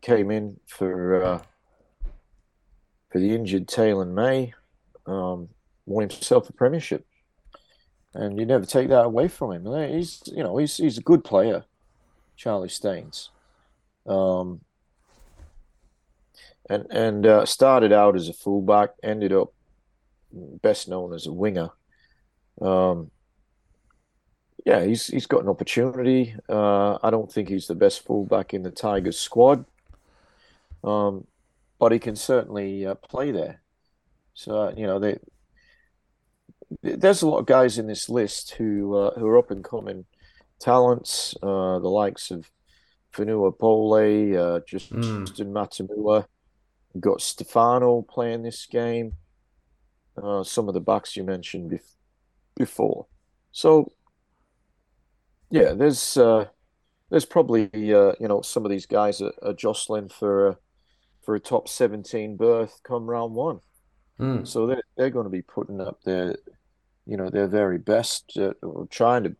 came 0.00 0.30
in 0.30 0.58
for 0.66 1.22
uh, 1.22 1.42
for 3.10 3.18
the 3.18 3.34
injured 3.34 3.66
Taylan 3.66 4.12
May, 4.12 4.54
um, 5.06 5.48
won 5.88 6.08
himself 6.08 6.48
a 6.48 6.52
premiership, 6.52 7.06
and 8.14 8.38
you 8.38 8.46
never 8.46 8.66
take 8.66 8.88
that 8.88 9.04
away 9.04 9.28
from 9.28 9.52
him. 9.52 9.90
He's 9.92 10.22
you 10.26 10.42
know 10.42 10.56
he's 10.58 10.76
he's 10.76 10.98
a 10.98 11.02
good 11.02 11.24
player, 11.24 11.64
Charlie 12.36 12.68
Staines, 12.68 13.30
um, 14.06 14.60
and 16.68 16.86
and 16.90 17.26
uh, 17.26 17.46
started 17.46 17.92
out 17.92 18.16
as 18.16 18.28
a 18.28 18.32
fullback, 18.32 18.90
ended 19.02 19.32
up 19.32 19.52
best 20.32 20.88
known 20.88 21.14
as 21.14 21.26
a 21.26 21.32
winger. 21.32 21.70
Um, 22.60 23.10
yeah, 24.64 24.84
he's 24.84 25.06
he's 25.06 25.26
got 25.26 25.42
an 25.42 25.48
opportunity. 25.48 26.34
Uh, 26.48 26.98
I 27.02 27.10
don't 27.10 27.32
think 27.32 27.48
he's 27.48 27.66
the 27.66 27.74
best 27.74 28.04
fullback 28.04 28.52
in 28.52 28.62
the 28.62 28.70
Tigers 28.70 29.18
squad, 29.18 29.64
um, 30.84 31.26
but 31.78 31.92
he 31.92 31.98
can 31.98 32.16
certainly 32.16 32.86
uh, 32.86 32.94
play 32.94 33.30
there. 33.30 33.62
So 34.34 34.72
you 34.76 34.86
know, 34.86 34.98
they, 34.98 35.18
there's 36.82 37.22
a 37.22 37.28
lot 37.28 37.38
of 37.38 37.46
guys 37.46 37.78
in 37.78 37.86
this 37.86 38.08
list 38.08 38.52
who 38.52 38.96
uh, 38.96 39.18
who 39.18 39.26
are 39.26 39.38
up 39.38 39.50
and 39.50 39.64
coming 39.64 40.04
talents. 40.60 41.34
Uh, 41.42 41.78
the 41.78 41.88
likes 41.88 42.30
of 42.30 42.50
Fonua 43.12 43.56
Pole, 43.58 43.94
uh, 44.38 44.60
just 44.66 44.92
Mm. 44.92 45.26
Justin 45.26 45.52
Matamua. 45.52 46.26
You've 46.94 47.02
got 47.02 47.20
Stefano 47.20 48.02
playing 48.02 48.42
this 48.42 48.66
game. 48.66 49.14
Uh, 50.20 50.42
some 50.42 50.68
of 50.68 50.74
the 50.74 50.80
backs 50.80 51.16
you 51.16 51.22
mentioned 51.24 51.70
bef- 51.70 51.94
before. 52.56 53.06
So 53.52 53.92
yeah, 55.50 55.72
there's 55.74 56.16
uh, 56.16 56.46
there's 57.10 57.24
probably 57.24 57.70
uh, 57.74 58.12
you 58.20 58.28
know 58.28 58.42
some 58.42 58.64
of 58.64 58.70
these 58.70 58.86
guys 58.86 59.20
are, 59.22 59.32
are 59.42 59.54
jostling 59.54 60.08
for 60.08 60.48
a 60.48 60.56
for 61.24 61.34
a 61.34 61.40
top 61.40 61.68
17 61.68 62.36
berth 62.36 62.80
come 62.84 63.06
round 63.06 63.34
one. 63.34 63.60
Mm. 64.18 64.46
So 64.46 64.66
they're 64.66 64.82
they're 64.96 65.10
going 65.10 65.24
to 65.26 65.30
be 65.30 65.42
putting 65.42 65.80
up 65.80 66.02
their 66.02 66.36
you 67.08 67.16
know 67.16 67.30
their 67.30 67.48
very 67.48 67.78
best, 67.78 68.38
uh, 68.38 68.52
trying 68.90 69.24
to 69.24 69.36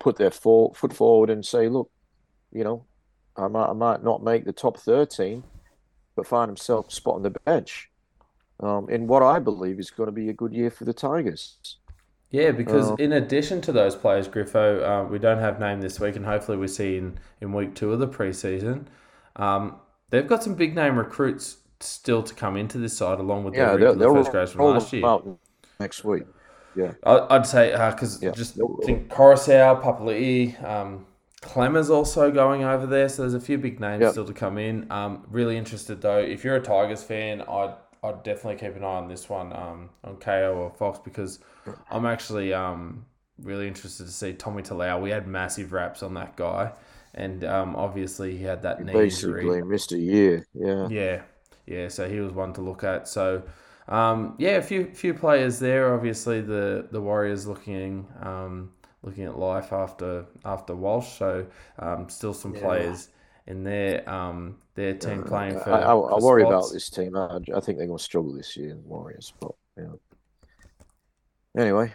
put 0.00 0.16
their 0.16 0.30
for, 0.32 0.74
foot 0.74 0.92
forward 0.92 1.30
and 1.30 1.46
say, 1.46 1.68
look, 1.68 1.90
you 2.52 2.64
know, 2.64 2.86
I 3.36 3.48
might 3.48 3.70
I 3.70 3.72
might 3.72 4.02
not 4.04 4.22
make 4.22 4.44
the 4.44 4.52
top 4.52 4.78
13, 4.78 5.44
but 6.16 6.26
find 6.26 6.48
himself 6.48 6.92
spot 6.92 7.16
on 7.16 7.22
the 7.22 7.30
bench. 7.46 7.90
Um, 8.60 8.88
in 8.90 9.06
what 9.06 9.22
I 9.22 9.38
believe 9.40 9.80
is 9.80 9.90
going 9.90 10.06
to 10.08 10.12
be 10.12 10.28
a 10.28 10.32
good 10.32 10.52
year 10.54 10.70
for 10.70 10.84
the 10.84 10.92
Tigers. 10.94 11.78
Yeah, 12.30 12.50
because 12.52 12.90
Uh, 12.90 12.96
in 12.98 13.12
addition 13.12 13.60
to 13.62 13.72
those 13.72 13.94
players, 13.96 14.28
Griffo, 14.28 14.82
uh, 14.82 15.08
we 15.08 15.18
don't 15.18 15.38
have 15.38 15.60
name 15.60 15.80
this 15.80 16.00
week, 16.00 16.16
and 16.16 16.24
hopefully 16.24 16.58
we 16.58 16.68
see 16.68 16.96
in, 16.96 17.18
in 17.40 17.52
week 17.52 17.74
two 17.74 17.92
of 17.92 18.00
the 18.00 18.08
preseason. 18.08 18.86
Um, 19.36 19.76
they've 20.10 20.26
got 20.26 20.42
some 20.42 20.54
big 20.54 20.74
name 20.74 20.96
recruits 20.98 21.58
still 21.80 22.22
to 22.22 22.34
come 22.34 22.56
into 22.56 22.78
this 22.78 22.96
side, 22.96 23.20
along 23.20 23.44
with 23.44 23.54
Yeah, 23.54 23.66
their 23.70 23.78
they're, 23.78 23.88
regular 23.88 23.96
they're 23.98 24.14
first 24.22 24.30
grades 24.32 24.52
from 24.52 24.64
last 24.64 24.92
year. 24.92 25.02
next 25.80 26.04
week. 26.04 26.24
I- 27.04 27.26
I'd 27.36 27.46
say 27.46 27.70
because 27.72 28.22
Yeah. 28.22 28.30
just 28.32 28.54
think 28.84 29.08
Koroisau, 29.08 29.80
Papali'i, 29.82 30.62
um, 30.64 31.06
Klemmer's 31.42 31.90
also 31.90 32.30
going 32.30 32.64
over 32.64 32.86
there, 32.86 33.08
so 33.08 33.22
there's 33.22 33.34
a 33.34 33.40
few 33.40 33.58
big 33.58 33.78
names 33.78 34.00
Yep. 34.02 34.12
still 34.12 34.24
to 34.24 34.32
come 34.32 34.56
in. 34.58 34.90
Um, 34.90 35.24
really 35.30 35.56
interested 35.58 36.00
though. 36.00 36.18
If 36.18 36.42
you're 36.44 36.56
a 36.56 36.60
Tigers 36.60 37.02
fan, 37.02 37.42
I'd 37.42 37.74
I'd 38.02 38.22
definitely 38.22 38.56
keep 38.56 38.76
an 38.76 38.84
eye 38.84 38.96
on 38.98 39.08
this 39.08 39.30
one 39.30 39.50
um, 39.54 39.88
on 40.04 40.16
Kayo 40.16 40.54
or 40.56 40.70
Fox 40.70 40.98
because 41.02 41.38
I'm 41.90 42.04
actually 42.04 42.52
um, 42.52 43.06
really 43.42 43.66
interested 43.66 44.04
to 44.04 44.12
see 44.12 44.34
Tommy 44.34 44.62
Talau. 44.62 45.00
We 45.00 45.08
had 45.08 45.26
massive 45.26 45.72
raps 45.72 46.02
on 46.02 46.12
that 46.14 46.36
guy, 46.36 46.72
and 47.14 47.44
um, 47.44 47.74
obviously 47.76 48.36
he 48.36 48.44
had 48.44 48.60
that 48.62 48.84
knee 48.84 48.92
Basically, 48.92 49.40
injury. 49.46 49.62
missed 49.64 49.92
a 49.92 49.98
year. 49.98 50.44
Yeah. 50.52 50.86
Yeah, 50.88 51.22
yeah. 51.66 51.88
So 51.88 52.06
he 52.06 52.20
was 52.20 52.32
one 52.32 52.52
to 52.54 52.60
look 52.60 52.84
at. 52.84 53.08
So, 53.08 53.42
um, 53.88 54.34
yeah, 54.38 54.52
a 54.56 54.62
few 54.62 54.86
few 54.94 55.14
players 55.14 55.58
there. 55.58 55.94
Obviously, 55.94 56.40
the 56.40 56.88
the 56.90 57.00
Warriors 57.00 57.46
looking 57.46 58.06
um, 58.20 58.72
looking 59.02 59.24
at 59.24 59.38
life 59.38 59.72
after 59.72 60.26
after 60.44 60.74
Walsh. 60.74 61.18
So, 61.18 61.46
um, 61.78 62.08
still 62.08 62.34
some 62.34 62.52
Yeah. 62.52 62.60
players 62.60 63.08
in 63.46 63.64
their 63.64 64.08
um 64.08 64.58
their 64.74 64.94
team 64.94 65.24
playing 65.24 65.58
for. 65.58 65.70
I, 65.70 65.92
I, 65.92 65.94
I 65.94 66.16
for 66.16 66.20
worry 66.20 66.42
spots. 66.42 66.44
about 66.44 66.72
this 66.72 66.90
team. 66.90 67.16
I, 67.16 67.36
I 67.54 67.60
think 67.60 67.78
they're 67.78 67.86
going 67.86 67.98
to 67.98 68.04
struggle 68.04 68.34
this 68.34 68.56
year, 68.56 68.74
the 68.74 68.80
Warriors. 68.80 69.34
But 69.40 69.52
you 69.76 69.82
know. 69.84 70.00
Anyway, 71.56 71.92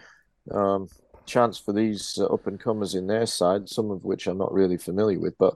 um, 0.52 0.88
chance 1.26 1.58
for 1.58 1.72
these 1.72 2.18
uh, 2.18 2.26
up 2.26 2.46
and 2.46 2.58
comers 2.58 2.94
in 2.94 3.06
their 3.06 3.26
side, 3.26 3.68
some 3.68 3.90
of 3.90 4.04
which 4.04 4.26
I'm 4.26 4.38
not 4.38 4.52
really 4.52 4.76
familiar 4.78 5.18
with, 5.20 5.36
but 5.38 5.54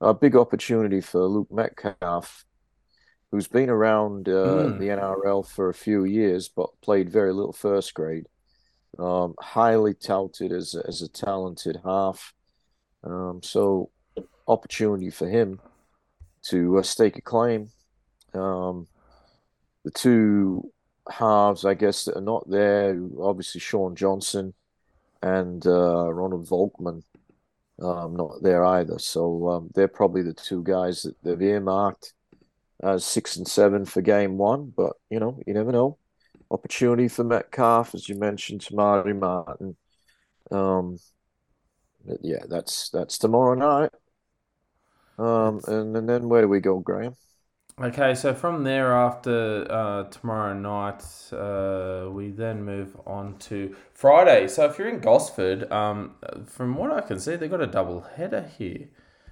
a 0.00 0.14
big 0.14 0.36
opportunity 0.36 1.00
for 1.00 1.24
Luke 1.26 1.50
Metcalf, 1.50 2.44
who's 3.30 3.48
been 3.48 3.70
around 3.70 4.28
uh, 4.28 4.32
Mm. 4.72 4.78
the 4.78 4.88
NRL 4.90 5.42
for 5.46 5.68
a 5.68 5.74
few 5.74 6.04
years, 6.04 6.48
but 6.48 6.68
played 6.82 7.10
very 7.10 7.32
little 7.32 7.52
first 7.52 7.94
grade. 7.94 8.26
Um, 8.98 9.34
highly 9.38 9.94
touted 9.94 10.52
as 10.52 10.74
a- 10.74 10.86
as 10.86 11.00
a 11.00 11.08
talented 11.08 11.80
half. 11.84 12.34
Um, 13.04 13.40
so 13.42 13.90
opportunity 14.48 15.10
for 15.10 15.28
him 15.28 15.60
to 16.42 16.78
uh, 16.78 16.82
stake 16.82 17.16
a 17.16 17.22
claim. 17.22 17.70
Um, 18.34 18.88
the 19.84 19.90
two 19.92 20.72
halves, 21.08 21.64
I 21.64 21.74
guess, 21.74 22.04
that 22.04 22.16
are 22.16 22.20
not 22.20 22.48
there, 22.50 23.00
obviously 23.20 23.60
Shaun 23.60 23.94
Johnson 23.94 24.54
and 25.22 25.64
uh, 25.66 26.12
Ronald 26.12 26.46
Volkman, 26.48 27.02
um, 27.80 28.16
not 28.16 28.42
there 28.42 28.64
either. 28.64 28.98
So 28.98 29.48
um, 29.50 29.70
they're 29.74 29.88
probably 29.88 30.22
the 30.22 30.34
two 30.34 30.62
guys 30.64 31.02
that 31.02 31.14
they've 31.22 31.40
earmarked 31.40 32.12
as 32.82 33.04
six 33.04 33.36
and 33.36 33.46
seven 33.48 33.84
for 33.84 34.02
game 34.02 34.38
one. 34.38 34.72
But 34.76 34.94
you 35.10 35.20
know, 35.20 35.40
you 35.46 35.54
never 35.54 35.72
know. 35.72 35.98
Opportunity 36.50 37.08
for 37.08 37.24
Metcalf, 37.24 37.94
as 37.94 38.08
you 38.08 38.16
mentioned, 38.16 38.62
Te 38.62 38.74
Maire 38.76 39.14
Martin. 39.14 39.76
Um, 40.50 40.98
but 42.04 42.18
yeah, 42.22 42.44
that's 42.48 42.90
that's 42.90 43.18
tomorrow 43.18 43.54
night. 43.54 43.90
Um, 45.18 45.60
and, 45.68 45.96
and 45.96 46.08
then 46.08 46.28
where 46.28 46.42
do 46.42 46.48
we 46.48 46.60
go, 46.60 46.80
Graham? 46.80 47.14
Okay, 47.80 48.14
so 48.14 48.34
from 48.34 48.62
there 48.64 48.92
after 48.92 49.66
uh, 49.70 50.04
tomorrow 50.10 50.52
night, 50.52 51.02
uh, 51.32 52.08
we 52.10 52.30
then 52.30 52.62
move 52.62 52.94
on 53.06 53.38
to 53.38 53.74
Friday. 53.94 54.48
So 54.48 54.66
if 54.66 54.78
you're 54.78 54.88
in 54.88 55.00
Gosford, 55.00 55.70
um, 55.72 56.16
from 56.46 56.76
what 56.76 56.92
I 56.92 57.00
can 57.00 57.18
see, 57.18 57.36
they've 57.36 57.50
got 57.50 57.62
a 57.62 57.66
double 57.66 58.02
header 58.02 58.42
here. 58.58 58.88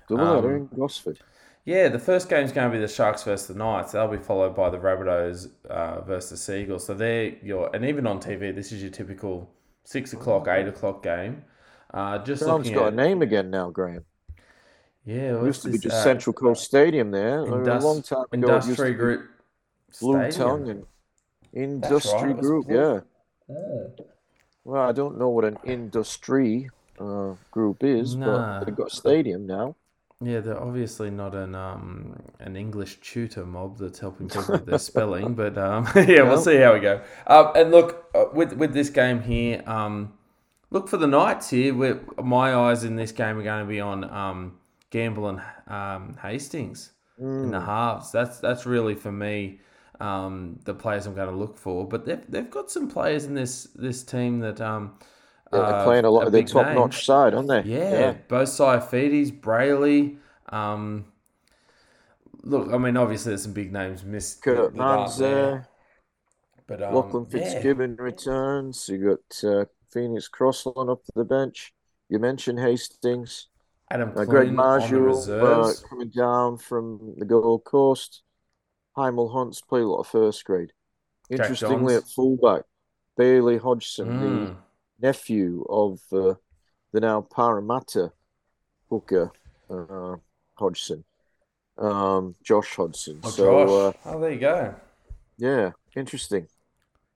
Double 0.09 0.27
header 0.33 0.57
Um, 0.57 0.57
in 0.57 0.67
Gosford. 0.67 1.21
Yeah, 1.69 1.89
the 1.91 1.99
first 1.99 2.31
game's 2.31 2.51
going 2.51 2.71
to 2.71 2.75
be 2.75 2.81
the 2.81 2.89
Sharks 2.89 3.25
versus 3.25 3.47
the 3.49 3.53
Knights. 3.55 3.93
That'll 3.93 4.09
be 4.09 4.17
followed 4.17 4.57
by 4.57 4.71
the 4.71 4.79
Rabbitohs 4.79 5.51
uh, 5.69 6.01
versus 6.01 6.31
the 6.31 6.37
Seagulls. 6.39 6.87
So 6.87 6.95
they're 6.95 7.35
your 7.43 7.69
and 7.77 7.85
even 7.85 8.07
on 8.07 8.21
TV, 8.21 8.55
this 8.55 8.73
is 8.73 8.81
your 8.81 8.91
typical 8.91 9.51
six 9.85 10.15
o'clock, 10.15 10.49
eight 10.49 10.67
o'clock 10.67 11.03
game. 11.03 11.45
Uh, 11.93 12.25
just 12.25 12.43
got 12.43 12.67
at 12.67 12.93
a 12.95 12.97
name 12.97 13.21
again 13.21 13.51
now, 13.51 13.69
Graham. 13.69 14.03
yeah, 15.05 15.37
It 15.39 15.45
used 15.45 15.61
to 15.61 15.71
be 15.71 15.77
just 15.77 15.97
uh, 15.97 16.03
Central 16.03 16.33
Coast 16.33 16.65
Stadium 16.65 17.11
there. 17.11 17.41
a 17.41 17.81
long 17.81 18.01
time 18.01 18.25
ago, 18.33 18.49
Industree 18.49 18.95
Group 18.95 19.29
Blue. 20.01 20.31
Tongue 20.31 20.71
and 20.71 20.87
Industry 21.53 22.33
was 22.33 22.47
Group. 22.47 22.65
Yeah. 22.71 23.01
Oh. 23.55 23.93
Well, 24.65 24.89
I 24.89 24.93
don't 24.93 25.19
know 25.19 25.29
what 25.29 25.45
an 25.45 25.59
industry 25.65 26.71
uh, 26.99 27.35
group 27.51 27.85
is, 27.85 28.17
Nah. 28.17 28.61
but 28.61 28.65
they've 28.65 28.75
got 28.75 28.87
a 28.87 28.97
stadium 28.97 29.47
now. 29.47 29.77
Yeah, 30.21 30.41
they're 30.41 30.61
obviously 30.61 31.11
not 31.11 31.35
an 31.37 31.55
um 31.55 32.17
an 32.41 32.57
English 32.57 33.01
tutor 33.01 33.47
mob 33.47 33.79
that's 33.79 34.01
helping 34.01 34.29
people 34.29 34.55
with 34.55 34.67
their 34.67 34.79
spelling, 34.79 35.35
but 35.35 35.57
um 35.57 35.87
yeah, 35.95 36.23
we'll 36.23 36.43
see 36.43 36.57
how 36.57 36.75
we 36.75 36.81
go. 36.81 37.01
Um, 37.29 37.53
and 37.55 37.71
look 37.71 38.11
uh, 38.15 38.25
with 38.33 38.53
with 38.55 38.73
this 38.73 38.91
game 38.91 39.23
here, 39.23 39.63
um, 39.67 40.13
look 40.71 40.89
for 40.89 40.97
the 40.97 41.07
Knights 41.07 41.51
here. 41.51 41.73
Where 41.73 42.01
my 42.21 42.53
eyes 42.53 42.83
in 42.83 42.97
this 42.97 43.13
game 43.13 43.39
are 43.39 43.45
going 43.45 43.65
to 43.65 43.69
be 43.69 43.81
on 43.81 44.05
um 44.11 44.59
Gamble 44.91 45.29
and 45.29 45.41
um 45.69 46.17
Hastings 46.21 46.91
in 47.45 47.51
the 47.53 47.61
halves. 47.61 48.11
That's 48.11 48.41
that's 48.41 48.67
really 48.67 48.97
for 48.97 49.13
me. 49.13 49.61
Um, 50.01 50.61
the 50.65 50.75
players 50.75 51.07
I'm 51.07 51.15
going 51.15 51.29
to 51.29 51.35
look 51.35 51.57
for, 51.57 51.87
but 51.87 52.07
they've, 52.07 52.23
they've 52.29 52.49
got 52.49 52.71
some 52.71 52.89
players 52.89 53.25
in 53.25 53.35
this 53.35 53.65
this 53.75 54.03
team 54.05 54.39
that 54.41 54.61
um 54.61 54.95
Yeah, 55.53 55.59
they're 55.61 55.75
uh, 55.77 55.85
playing 55.85 56.05
a 56.05 56.11
lot 56.11 56.27
of 56.27 56.33
their 56.33 56.43
big 56.43 56.49
top 56.51 56.67
names. 56.67 56.77
notch 56.79 57.05
side, 57.05 57.35
aren't 57.35 57.49
they? 57.49 57.63
Yeah, 57.63 58.13
both 58.29 58.49
Saifitis, 58.49 59.31
Brailey. 59.41 60.19
Um, 60.51 61.07
look, 62.43 62.73
I 62.73 62.79
mean, 62.79 62.97
obviously 62.97 63.31
there's 63.31 63.43
some 63.43 63.53
big 63.53 63.73
names 63.73 64.05
missed. 64.05 64.43
Kurt 64.43 64.79
aren't 64.79 65.17
there. 65.19 65.69
But 66.67 66.83
um, 66.83 66.95
Lachlan 66.95 67.27
yeah. 67.31 67.39
Fitzgibbon 67.51 67.97
returns. 67.97 68.89
You 68.89 69.17
got 69.17 69.49
uh, 69.49 69.65
Phoenix 69.91 70.29
Crossland 70.29 70.91
up 70.91 71.03
to 71.05 71.13
the 71.15 71.25
bench. 71.25 71.73
You 72.11 72.19
mentioned 72.19 72.59
Hastings. 72.59 73.49
Adam 73.91 74.13
Uh, 74.15 74.25
Greg 74.25 74.53
Marshall 74.53 75.17
uh, 75.33 75.73
coming 75.89 76.11
down 76.11 76.59
from 76.59 77.15
the 77.17 77.25
Gold 77.25 77.65
Coast. 77.65 78.23
Hymel 78.99 79.33
Hunt's 79.33 79.63
played 79.63 79.85
a 79.85 79.89
lot 79.89 80.01
of 80.01 80.09
first 80.09 80.45
grade. 80.45 80.73
Interestingly, 81.31 81.95
at 81.95 82.05
fullback, 82.05 82.63
Bailey 83.17 83.57
Hodgson, 83.59 84.09
Mm. 84.09 84.21
the 84.21 84.57
nephew 85.01 85.65
of 85.69 86.01
uh, 86.13 86.35
the 86.93 87.01
now 87.01 87.23
Parramatta 87.23 88.13
hooker 88.91 89.33
uh, 89.71 90.17
Hodgson, 90.55 91.05
um, 91.79 92.37
Josh 92.45 92.77
Hodgson. 92.77 93.23
Oh, 93.23 93.31
so, 93.31 93.45
Josh. 93.67 93.89
uh, 93.89 93.93
oh, 94.05 94.21
there 94.21 94.33
you 94.33 94.41
go. 94.41 94.75
yeah, 95.39 95.73
interesting. 95.97 96.49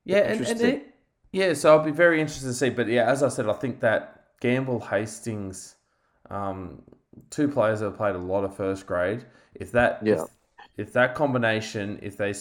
Yeah, 0.05 0.18
and, 0.18 0.43
and 0.43 0.61
Interesting. 0.61 0.61
it, 0.62 0.95
yeah, 1.33 1.55
so 1.55 1.70
I'll 1.76 1.85
be 1.85 1.91
very 1.91 2.20
interested 2.20 2.47
to 2.49 2.55
see. 2.55 2.70
But 2.70 2.89
yeah, 2.89 3.07
as 3.09 3.22
I 3.22 3.28
said, 3.28 3.49
I 3.49 3.53
think 3.55 3.80
that 3.80 4.24
Gamble 4.41 4.80
Hastings, 4.80 5.76
um, 6.30 6.83
two 7.30 7.49
players 7.49 7.80
that 7.80 7.87
have 7.87 7.97
played 7.97 8.14
a 8.14 8.18
lot 8.18 8.45
of 8.45 8.57
first 8.57 8.87
grade. 8.87 9.24
If 9.55 9.72
that, 9.72 10.03
Yeah. 10.03 10.14
if, 10.14 10.28
if 10.76 10.93
that 10.95 11.14
combination, 11.14 11.99
if 12.03 12.16
they 12.16 12.35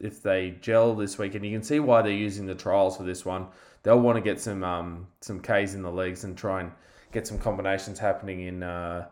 if 0.00 0.22
they 0.22 0.50
gel 0.60 0.94
this 0.94 1.18
week, 1.18 1.34
and 1.34 1.44
you 1.44 1.52
can 1.52 1.62
see 1.62 1.80
why 1.80 2.02
they're 2.02 2.12
using 2.12 2.46
the 2.46 2.54
trials 2.54 2.96
for 2.96 3.02
this 3.04 3.24
one, 3.24 3.46
they'll 3.86 4.00
want 4.00 4.16
to 4.16 4.20
get 4.20 4.40
some 4.40 4.64
um 4.64 5.06
some 5.20 5.40
K's 5.40 5.74
in 5.74 5.82
the 5.82 5.90
legs 5.90 6.24
and 6.24 6.36
try 6.36 6.60
and 6.60 6.72
get 7.12 7.26
some 7.26 7.38
combinations 7.38 8.00
happening 8.00 8.40
in 8.40 8.62
uh 8.64 9.06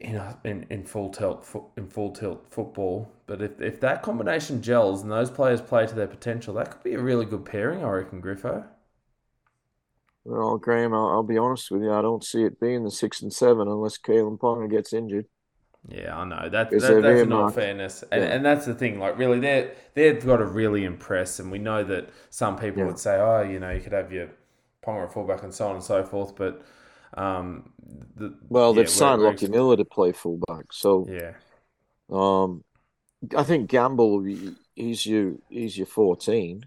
in 0.00 0.20
in, 0.44 0.66
in 0.70 0.84
full 0.84 1.10
tilt 1.10 1.46
in 1.76 1.86
full 1.86 2.12
tilt 2.12 2.46
football. 2.50 3.12
But 3.26 3.42
if, 3.42 3.60
if 3.60 3.78
that 3.80 4.02
combination 4.02 4.62
gels 4.62 5.02
and 5.02 5.12
those 5.12 5.30
players 5.30 5.60
play 5.60 5.86
to 5.86 5.94
their 5.94 6.06
potential, 6.06 6.54
that 6.54 6.70
could 6.70 6.82
be 6.82 6.94
a 6.94 7.00
really 7.00 7.26
good 7.26 7.44
pairing, 7.44 7.84
I 7.84 7.90
reckon, 7.90 8.22
Griffo. 8.22 8.64
Well, 10.24 10.56
Graham, 10.56 10.94
I'll, 10.94 11.08
I'll 11.08 11.22
be 11.22 11.38
honest 11.38 11.70
with 11.70 11.82
you. 11.82 11.92
I 11.92 12.02
don't 12.02 12.24
see 12.24 12.42
it 12.42 12.58
being 12.58 12.84
the 12.84 12.90
six 12.90 13.20
and 13.22 13.32
seven 13.32 13.68
unless 13.68 13.98
Kalyn 13.98 14.38
Ponga 14.38 14.68
gets 14.68 14.92
injured. 14.92 15.26
Yeah, 15.88 16.16
I 16.18 16.24
know 16.24 16.48
that, 16.48 16.70
that 16.70 16.80
that's 16.80 16.82
earmarked? 17.20 17.54
fairness, 17.54 18.02
and 18.10 18.22
Yeah. 18.22 18.28
and 18.30 18.44
that's 18.44 18.66
the 18.66 18.74
thing. 18.74 18.98
Like, 18.98 19.16
really, 19.18 19.38
they 19.38 19.72
they've 19.94 20.24
got 20.24 20.38
to 20.38 20.46
really 20.46 20.84
impress, 20.84 21.38
and 21.38 21.50
we 21.50 21.58
know 21.58 21.84
that 21.84 22.10
some 22.30 22.56
people 22.58 22.80
Yeah. 22.80 22.86
would 22.86 22.98
say, 22.98 23.16
oh, 23.20 23.42
you 23.42 23.60
know, 23.60 23.70
you 23.70 23.80
could 23.80 23.92
have 23.92 24.12
your 24.12 24.28
Ponga 24.84 25.12
fullback 25.12 25.42
and 25.42 25.54
so 25.54 25.68
on 25.68 25.74
and 25.76 25.84
so 25.84 26.04
forth, 26.04 26.34
but 26.36 26.62
um, 27.14 27.72
the, 28.16 28.36
Well, 28.48 28.72
yeah, 28.74 28.82
they've 28.82 28.90
signed 28.90 29.22
Lockie 29.22 29.48
Miller 29.48 29.76
to 29.76 29.84
play 29.84 30.12
fullback, 30.12 30.72
so 30.72 31.06
Yeah, 31.08 31.34
um, 32.10 32.64
I 33.36 33.44
think 33.44 33.70
Gamble 33.70 34.22
he- 34.24 34.56
he's 34.74 35.06
your 35.06 35.34
he's 35.48 35.76
your 35.78 35.86
fourteen, 35.86 36.66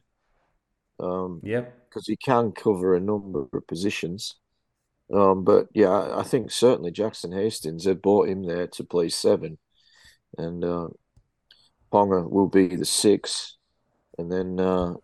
um, 0.99 1.41
yep, 1.43 1.89
because 1.89 2.07
he 2.07 2.15
can 2.15 2.51
cover 2.53 2.95
a 2.95 2.99
number 3.01 3.47
of 3.53 3.67
positions. 3.67 4.36
Um, 5.14 5.43
but 5.43 5.68
yeah, 5.74 6.16
I 6.18 6.24
think 6.24 6.51
certainly 6.51 6.91
Jackson 6.91 7.32
Hastings 7.32 7.86
they 7.86 7.93
bought 7.95 8.30
him 8.30 8.43
there 8.43 8.68
to 8.68 8.84
play 8.84 9.10
seven, 9.10 9.57
and 10.38 10.64
uh, 10.64 10.89
Ponga 11.91 12.30
will 12.30 12.47
be 12.47 12.76
the 12.76 12.86
six, 12.86 13.57
and 14.18 14.32
then 14.32 14.60
uh, 14.60 14.95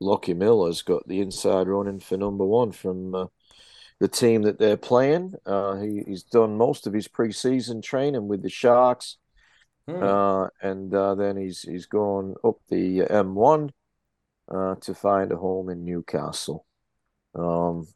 Lockie 0.00 0.34
Miller's 0.34 0.82
got 0.82 1.06
the 1.08 1.20
inside 1.20 1.68
running 1.68 2.00
for 2.00 2.16
number 2.16 2.44
one 2.46 2.72
from 2.72 3.14
uh, 3.14 3.26
the 4.00 4.08
team 4.08 4.42
that 4.42 4.58
they're 4.58 4.76
playing. 4.76 5.34
Uh, 5.46 5.76
he, 5.76 6.02
he's 6.06 6.24
done 6.24 6.56
most 6.58 6.86
of 6.86 6.92
his 6.94 7.08
preseason 7.08 7.82
training 7.82 8.28
with 8.28 8.42
the 8.42 8.50
Sharks, 8.50 9.18
Hmm. 9.88 10.02
uh, 10.02 10.48
and 10.62 10.94
uh, 10.94 11.14
then 11.14 11.36
he's 11.36 11.62
he's 11.62 11.86
gone 11.86 12.34
up 12.44 12.56
the 12.68 13.02
M1 13.10 13.72
uh, 14.50 14.76
to 14.76 14.94
find 14.94 15.32
a 15.32 15.36
home 15.36 15.70
in 15.70 15.84
Newcastle. 15.84 16.66
Um, 17.34 17.88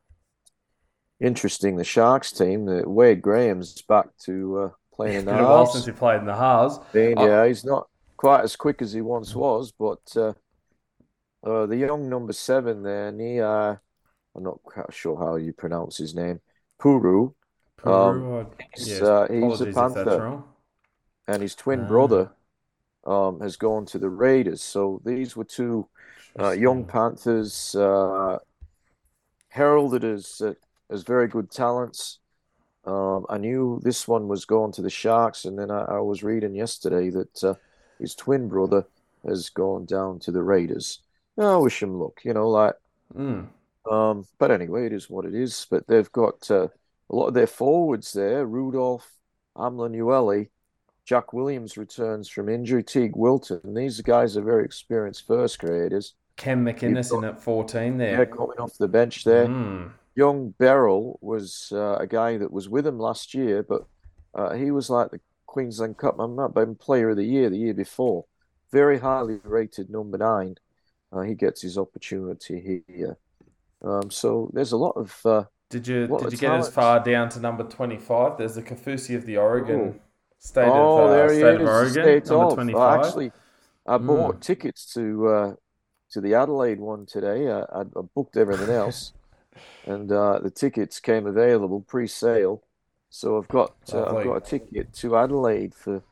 interesting, 1.23 1.77
the 1.77 1.85
Sharks 1.85 2.33
team. 2.33 2.67
The 2.67 2.89
Wade 2.89 3.23
Graham's 3.23 3.81
back 3.83 4.07
to 4.25 4.59
uh, 4.59 4.69
playing 4.95 5.19
in 5.21 5.25
the 5.27 5.39
a 5.41 5.43
while 5.45 5.67
since 5.67 5.87
he 5.87 5.93
played 5.93 6.21
in 6.21 6.27
the 6.27 6.37
halves. 6.37 6.79
Oh. 6.95 7.27
yeah, 7.27 7.47
he's 7.47 7.65
not 7.65 7.89
quite 8.17 8.43
as 8.43 8.57
quick 8.57 8.83
as 8.83 8.93
he 8.93 9.01
once 9.01 9.35
was, 9.35 9.73
but 9.73 10.01
uh, 10.17 10.33
uh, 11.45 11.67
the 11.67 11.77
young 11.77 12.09
number 12.09 12.33
seven 12.33 12.83
there, 12.83 13.11
Nia 13.13 13.81
I'm 14.35 14.43
not 14.43 14.63
quite 14.63 14.93
sure 14.95 15.17
how 15.19 15.37
you 15.37 15.53
pronounce 15.53 15.99
his 15.99 16.15
name. 16.15 16.41
Puru, 16.81 17.35
I- 17.85 18.47
he's, 18.75 18.89
yes, 18.89 19.03
uh, 19.03 19.27
he's 19.31 19.43
a 19.43 19.45
apologies 19.45 19.61
if 19.69 19.75
that's 19.75 19.95
Panther. 19.95 20.43
and 21.29 21.43
his 21.43 21.55
twin 21.55 21.81
Ah. 21.83 21.89
brother 21.89 22.31
um, 23.05 23.41
has 23.41 23.57
gone 23.57 23.85
to 23.87 23.99
the 23.99 24.09
Raiders. 24.09 24.63
So 24.63 25.03
these 25.05 25.37
were 25.37 25.45
two 25.45 25.89
uh, 26.39 26.51
young 26.53 26.85
Panthers 26.85 27.75
uh, 27.75 28.39
heralded 29.49 30.05
as 30.05 30.41
as 30.91 31.03
very 31.03 31.29
good 31.29 31.51
talents. 31.51 32.19
Um, 32.85 33.27
I 33.29 33.39
knew 33.39 33.81
this 33.83 34.09
one 34.09 34.27
was 34.29 34.45
going 34.45 34.73
to 34.73 34.83
the 34.83 34.91
Sharks, 34.91 35.45
and 35.45 35.59
then 35.59 35.71
I, 35.71 35.83
I 35.83 35.99
was 36.01 36.23
reading 36.25 36.55
yesterday 36.55 37.11
that 37.11 37.45
uh, 37.45 37.55
his 38.01 38.15
twin 38.15 38.49
brother 38.49 38.85
has 39.27 39.51
gone 39.51 39.85
down 39.85 40.19
to 40.21 40.33
the 40.33 40.43
Raiders. 40.43 41.01
I 41.39 41.57
wish 41.57 41.83
him 41.83 41.99
luck, 41.99 42.21
you 42.25 42.35
know, 42.35 42.49
like 42.49 42.75
Mm. 43.17 43.47
um, 43.91 44.27
but 44.39 44.51
anyway, 44.51 44.87
it 44.87 44.93
is 44.93 45.09
what 45.11 45.25
it 45.27 45.35
is. 45.35 45.67
But 45.71 45.87
they've 45.87 46.11
got 46.13 46.51
uh, 46.51 46.69
a 47.11 47.15
lot 47.15 47.27
of 47.29 47.35
their 47.35 47.47
forwards 47.47 48.13
there. 48.15 48.47
Rudolf, 48.47 49.07
Hamlin-Uele, 49.57 50.49
Jack 51.05 51.33
Williams 51.33 51.77
returns 51.77 52.29
from 52.29 52.49
injury. 52.49 52.83
Teig 52.83 53.13
Wilton. 53.15 53.75
These 53.75 54.01
guys 54.01 54.37
are 54.37 54.43
very 54.43 54.65
experienced 54.65 55.27
first 55.27 55.59
graders. 55.59 56.15
Cam 56.37 56.65
McInnes 56.65 57.11
got- 57.11 57.19
in 57.19 57.25
at 57.25 57.41
14 57.41 57.99
They're 57.99 58.17
there. 58.17 58.27
coming 58.27 58.59
off 58.59 58.77
the 58.79 58.89
bench 58.89 59.25
there. 59.25 59.47
Mm. 59.47 59.93
Young 60.15 60.55
Beryl 60.59 61.19
was 61.23 61.69
uh, 61.73 61.97
a 61.97 62.07
guy 62.07 62.37
that 62.37 62.53
was 62.53 62.69
with 62.69 62.87
him 62.87 62.99
last 62.99 63.35
year, 63.35 63.63
but 63.63 63.87
uh, 64.35 64.55
he 64.55 64.71
was 64.71 64.91
like 64.91 65.11
the 65.11 65.21
Queensland 65.47 65.99
Cup. 65.99 66.17
I'm 66.19 66.37
not 66.37 66.55
been 66.55 66.75
Player 66.75 67.11
of 67.11 67.17
the 67.17 67.25
Year 67.25 67.51
the 67.51 67.59
year 67.59 67.75
before. 67.75 68.25
Very 68.71 68.99
highly 68.99 69.39
rated 69.45 69.91
number 69.91 70.19
nine. 70.19 70.57
Uh, 71.13 71.21
he 71.21 71.35
gets 71.35 71.61
his 71.63 71.77
opportunity 71.77 72.83
here. 72.89 73.17
Um, 73.83 74.11
so 74.11 74.51
there's 74.55 74.73
a 74.73 74.77
lot 74.77 74.97
of 74.97 75.19
uh, 75.25 75.45
Did 75.69 75.87
you 75.87 76.07
did 76.07 76.27
a 76.27 76.31
you 76.31 76.37
get 76.37 76.53
as 76.53 76.69
far 76.69 77.01
down 77.01 77.29
to 77.31 77.41
number 77.41 77.65
25? 77.65 78.39
There's 78.39 78.55
the 78.55 78.63
Kafusi 78.63 79.17
of 79.17 79.27
the 79.27 79.37
Oregon 79.37 80.01
state 80.39 80.69
oh, 80.69 81.05
of 81.05 81.11
uh, 81.11 81.15
there 81.15 81.33
he 81.33 81.41
is, 81.41 81.61
of 81.61 81.67
Oregon, 81.67 81.93
state 81.93 82.27
number 82.27 82.47
of. 82.47 82.55
25. 82.55 82.81
I 82.81 83.07
actually, 83.07 83.33
I 83.87 83.99
Mm. 83.99 84.07
bought 84.07 84.41
tickets 84.41 84.93
to 84.95 85.27
uh, 85.29 85.55
to 86.13 86.21
the 86.21 86.35
Adelaide 86.35 86.81
one 86.81 87.07
today. 87.07 87.51
I, 87.51 87.61
I, 87.61 87.81
I 87.81 88.03
booked 88.15 88.37
everything 88.37 88.71
else, 88.71 89.13
and 89.87 90.11
uh, 90.11 90.39
the 90.41 90.51
tickets 90.51 91.01
came 91.01 91.27
available 91.27 91.81
pre-sale. 91.81 92.63
So 93.11 93.37
I've 93.37 93.49
got 93.49 93.75
uh, 93.93 94.05
I've 94.05 94.25
got 94.25 94.37
a 94.37 94.41
ticket 94.41 94.93
to 94.95 95.17
Adelaide 95.17 95.75
for 95.75 96.03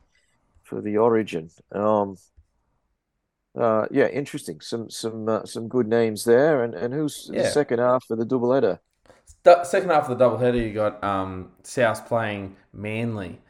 for 0.63 0.81
the 0.81 0.97
Origin. 0.97 1.49
Um, 1.71 2.17
uh, 3.59 3.87
yeah, 3.91 4.07
interesting. 4.07 4.61
Some 4.61 4.89
some 4.89 5.27
uh, 5.27 5.45
some 5.45 5.67
good 5.67 5.87
names 5.87 6.23
there. 6.25 6.63
And 6.63 6.75
and 6.75 6.93
who's 6.93 7.29
the 7.33 7.45
second 7.45 7.79
half 7.79 8.05
of 8.09 8.19
the 8.19 8.25
double 8.25 8.53
header? 8.53 8.79
Second 9.63 9.89
half 9.89 10.07
of 10.07 10.17
the 10.17 10.23
doubleheader, 10.23 10.61
you 10.61 10.73
got 10.73 11.03
um, 11.03 11.51
South 11.63 12.07
playing 12.07 12.55
Manly. 12.73 13.41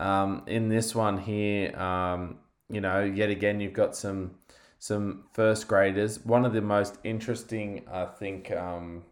Um, 0.00 0.42
in 0.46 0.68
this 0.68 0.94
one 0.94 1.18
here, 1.18 1.76
um, 1.78 2.38
you 2.70 2.80
know, 2.80 3.04
yet 3.04 3.30
again, 3.30 3.60
you've 3.60 3.74
got 3.74 3.94
some 3.94 4.36
some 4.78 5.24
first 5.34 5.68
graders. 5.68 6.24
One 6.24 6.44
of 6.44 6.52
the 6.52 6.62
most 6.62 6.98
interesting, 7.04 7.84
I 7.90 8.06
think, 8.06 8.50
um, 8.52 9.04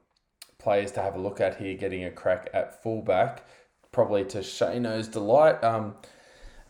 players 0.63 0.93
to 0.93 1.03
have 1.03 1.15
a 1.15 1.19
look 1.19 1.41
at 1.41 1.57
here, 1.57 1.77
getting 1.77 2.05
a 2.05 2.11
crack 2.11 2.49
at 2.55 2.83
fullback, 2.83 3.45
probably 3.91 4.25
to 4.27 4.39
Shano's 4.39 5.09
delight. 5.09 5.63
Um, 5.65 5.95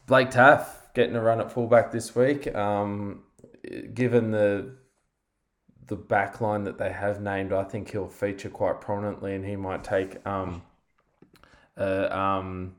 Blake 0.07 0.31
Taaffe 0.31 0.67
getting 0.95 1.17
a 1.17 1.23
run 1.23 1.41
at 1.41 1.53
fullback 1.53 1.93
this 1.93 2.15
week. 2.15 2.55
Um, 2.55 3.23
given 3.95 4.31
the 4.31 4.75
the 5.87 5.97
back 5.97 6.41
line 6.41 6.65
that 6.65 6.79
they 6.79 6.93
have 6.93 7.21
named, 7.21 7.53
I 7.53 7.65
think 7.65 7.91
he'll 7.91 8.09
feature 8.09 8.49
quite 8.49 8.81
prominently, 8.81 9.35
and 9.35 9.45
he 9.45 9.57
might 9.57 9.85
take 9.85 10.25
um, 10.27 10.63
a, 11.77 12.17
um, 12.17 12.77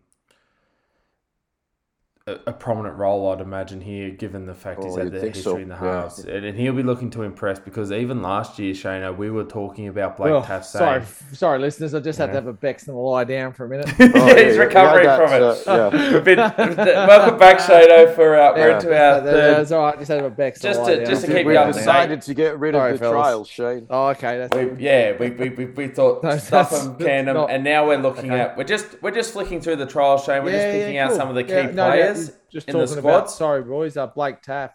a, 2.25 2.39
a 2.47 2.53
prominent 2.53 2.95
role, 2.97 3.29
I'd 3.33 3.41
imagine 3.41 3.81
here, 3.81 4.09
given 4.09 4.45
the 4.45 4.53
fact 4.53 4.81
he's 4.81 4.93
Oh, 4.93 4.97
had 4.97 5.05
you'd 5.11 5.13
the 5.15 5.19
history 5.27 5.41
so, 5.43 5.57
in 5.57 5.67
the 5.67 5.75
yeah. 5.75 6.09
and, 6.33 6.45
and 6.45 6.57
he'll 6.57 6.71
be 6.71 6.81
looking 6.83 7.09
to 7.11 7.23
impress 7.23 7.59
because 7.59 7.91
even 7.91 8.21
last 8.21 8.57
year, 8.57 8.73
Shano, 8.73 9.13
we 9.15 9.29
were 9.29 9.43
talking 9.43 9.89
about 9.89 10.15
Blake 10.15 10.31
Oh, 10.31 10.41
Taaffe 10.41 10.63
sorry, 10.63 11.03
sorry, 11.33 11.59
listeners. 11.59 11.93
I 11.93 11.99
just 11.99 12.17
had 12.17 12.27
Yeah. 12.29 12.31
to 12.31 12.35
have 12.35 12.47
a 12.47 12.53
Bex 12.53 12.87
and 12.87 12.95
lie 12.95 13.25
down 13.25 13.51
for 13.51 13.65
a 13.65 13.69
minute. 13.69 13.89
Oh, 13.99 14.27
yeah, 14.27 14.41
he's 14.45 14.57
recovering 14.57 15.03
yeah, 15.03 15.17
from 15.17 15.33
it. 15.33 15.67
uh, 15.67 15.89
yeah. 15.93 16.19
Been, 16.23 16.37
welcome 16.37 17.37
back, 17.37 17.57
Shano, 17.59 18.15
for 18.15 18.39
uh, 18.39 18.53
we're 18.55 18.69
Yeah. 18.69 18.75
into 18.75 18.87
our 18.87 19.19
That- 19.19 19.23
third. 19.23 19.57
That's 19.57 19.71
all 19.73 19.81
right. 19.83 19.97
Just 19.99 20.07
had 20.09 20.15
to 20.19 20.23
have 20.23 20.31
a 20.31 20.35
Bex 20.35 20.61
Just 20.61 20.79
lie 20.79 20.95
to- 20.95 21.05
just 21.05 21.25
to 21.25 21.27
keep 21.27 21.45
We've 21.45 21.55
you 21.55 21.59
up 21.59 21.73
to 21.73 21.77
decided 21.77 22.21
to 22.21 22.33
get 22.33 22.57
rid 22.57 22.73
Sorry, 22.73 22.93
of 22.93 22.99
the 22.99 23.05
fellas. 23.05 23.21
trial, 23.21 23.43
Shane. 23.75 23.87
Oh, 23.89 24.07
okay. 24.09 24.37
That's 24.37 24.55
We, 24.55 24.81
yeah, 24.81 25.17
we, 25.19 25.29
we, 25.31 25.49
we, 25.49 25.65
we 25.65 25.87
thought 25.89 26.23
No, 26.23 26.37
stuff 26.37 26.69
that's- 26.69 26.85
them, 26.85 26.95
can 26.97 27.25
them, 27.25 27.35
and 27.49 27.65
now 27.65 27.85
we're 27.85 27.97
looking 27.97 28.29
at 28.31 28.55
we're 28.55 28.63
just 28.63 29.01
we're 29.01 29.11
just 29.11 29.33
flicking 29.33 29.59
through 29.59 29.75
the 29.75 29.85
trial 29.85 30.17
Shane. 30.17 30.45
We're 30.45 30.51
just 30.51 30.71
picking 30.71 30.97
out 30.99 31.11
some 31.11 31.27
of 31.27 31.35
the 31.35 31.43
key 31.43 31.51
Yeah, 31.51 31.71
no, 31.71 31.93
yeah, 31.93 32.12
players 32.13 32.31
just 32.51 32.67
in 32.69 32.77
the 32.77 32.85
talking 32.85 32.99
about. 32.99 33.31
Sorry, 33.31 33.61
boys. 33.63 33.97
Uh, 33.97 34.07
Blake 34.07 34.41
Taaffe. 34.41 34.71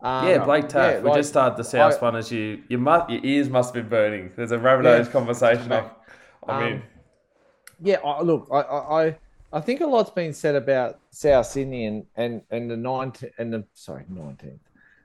Um, 0.00 0.26
yeah, 0.28 0.44
Blake 0.44 0.68
Taaffe. 0.68 0.94
yeah, 0.94 0.98
we 1.00 1.10
like, 1.10 1.18
just 1.18 1.28
started 1.30 1.56
the 1.56 1.64
South 1.64 1.94
I- 1.94 2.04
one 2.04 2.16
as 2.16 2.30
you 2.32 2.62
you 2.68 2.78
must 2.78 3.10
your 3.10 3.20
ears 3.24 3.48
must 3.48 3.74
have 3.74 3.82
been 3.84 3.90
burning. 3.90 4.32
There's 4.36 4.52
a 4.52 4.58
Rabbitohs 4.58 5.06
Yeah. 5.06 5.12
conversation. 5.12 5.72
I 5.72 5.90
Um, 6.48 6.64
mean, 6.64 6.82
Yeah, 7.80 7.98
I, 8.04 8.22
look, 8.22 8.48
I, 8.52 8.60
I, 8.60 9.04
I- 9.06 9.18
I 9.54 9.60
think 9.60 9.80
a 9.82 9.86
lot's 9.86 10.10
been 10.10 10.32
said 10.32 10.54
about 10.54 10.98
South 11.10 11.46
Sydney 11.46 11.84
and 11.86 12.06
and 12.16 12.40
and 12.50 12.70
the 12.70 12.76
nineteenth 12.76 13.32
and 13.38 13.52
the 13.52 13.64
sorry 13.74 14.04
nineteenth. 14.08 14.60